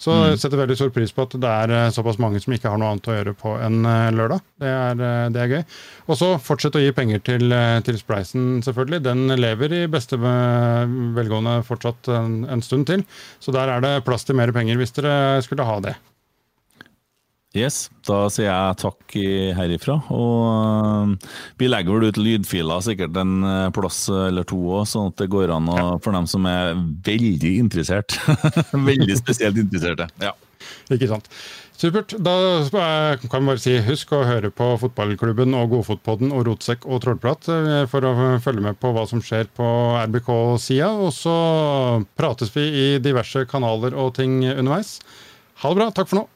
Så 0.03 0.11
Mm. 0.13 0.35
setter 0.37 0.59
veldig 0.59 0.75
stor 0.75 0.91
pris 0.91 1.13
på 1.15 1.23
at 1.29 1.37
det 1.39 1.47
er 1.49 1.71
eh, 1.71 1.91
såpass 1.95 2.19
mange 2.19 2.41
som 2.43 2.53
ikke 2.57 2.69
har 2.73 2.81
noe 2.81 2.91
annet 2.91 3.07
å 3.07 3.15
gjøre 3.15 3.35
på 3.39 3.53
en 3.63 3.77
lørdag. 4.17 4.41
Det 4.59 4.73
er, 4.73 5.03
det 5.31 5.41
er 5.45 5.53
gøy. 5.53 5.63
Og 6.11 6.19
så 6.19 6.31
fortsett 6.43 6.75
å 6.75 6.83
gi 6.83 6.91
penger 6.97 7.23
til, 7.23 7.55
til 7.87 7.99
Spleisen, 8.01 8.63
selvfølgelig. 8.67 9.03
Den 9.07 9.29
lever 9.39 9.77
i 9.79 9.87
beste 9.93 10.19
velgående 10.19 11.61
fortsatt 11.69 12.09
en, 12.17 12.41
en 12.51 12.63
stund 12.65 12.89
til. 12.91 13.05
Så 13.39 13.55
der 13.55 13.71
er 13.77 13.85
det 13.85 13.95
plass 14.09 14.25
til 14.27 14.39
mer 14.39 14.51
penger 14.55 14.81
hvis 14.81 14.95
dere 14.99 15.15
skulle 15.47 15.67
ha 15.69 15.79
det. 15.85 15.95
Yes, 17.53 17.91
da 18.09 18.31
sier 18.33 18.49
jeg 18.49 18.77
takk 18.81 19.15
herifra. 19.59 19.99
Og 20.09 20.37
øh, 20.49 21.33
vi 21.61 21.69
legger 21.69 21.99
vel 21.99 22.09
ut 22.09 22.21
lydfiler 22.21 22.81
sikkert 22.85 23.19
en 23.21 23.43
øh, 23.45 23.67
plass 23.77 24.07
eller 24.09 24.47
to 24.49 24.57
òg, 24.79 24.87
sånn 24.89 25.11
at 25.13 25.21
det 25.21 25.29
går 25.35 25.53
an 25.53 25.69
å, 25.69 25.83
for 26.01 26.17
dem 26.17 26.29
som 26.31 26.49
er 26.49 26.73
veldig 27.05 27.59
interessert. 27.61 28.17
veldig 28.73 29.19
spesielt 29.21 29.61
interesserte. 29.61 30.09
Ja. 30.25 30.33
Ikke 30.93 31.11
sant. 31.11 31.29
Supert. 31.77 32.15
Da 32.23 32.33
eh, 32.63 33.23
kan 33.29 33.43
vi 33.43 33.51
bare 33.51 33.61
si 33.61 33.77
husk 33.83 34.13
å 34.15 34.25
høre 34.27 34.53
på 34.55 34.73
fotballklubben 34.81 35.57
og 35.59 35.73
Godfotpodden 35.73 36.33
og 36.33 36.47
Rotsekk 36.47 36.87
og 36.87 37.03
Trollprat 37.05 37.49
eh, 37.53 37.85
for 37.91 38.07
å 38.07 38.13
følge 38.45 38.65
med 38.65 38.79
på 38.81 38.93
hva 38.95 39.05
som 39.11 39.23
skjer 39.25 39.51
på 39.57 39.67
RBK-sida. 40.05 40.93
Og 41.03 41.11
så 41.17 41.35
prates 42.19 42.53
vi 42.55 42.69
i 42.71 42.87
diverse 43.03 43.45
kanaler 43.51 43.97
og 43.99 44.15
ting 44.21 44.41
underveis. 44.53 45.01
Ha 45.63 45.73
det 45.73 45.83
bra. 45.83 45.91
Takk 45.93 46.13
for 46.13 46.23
nå. 46.23 46.31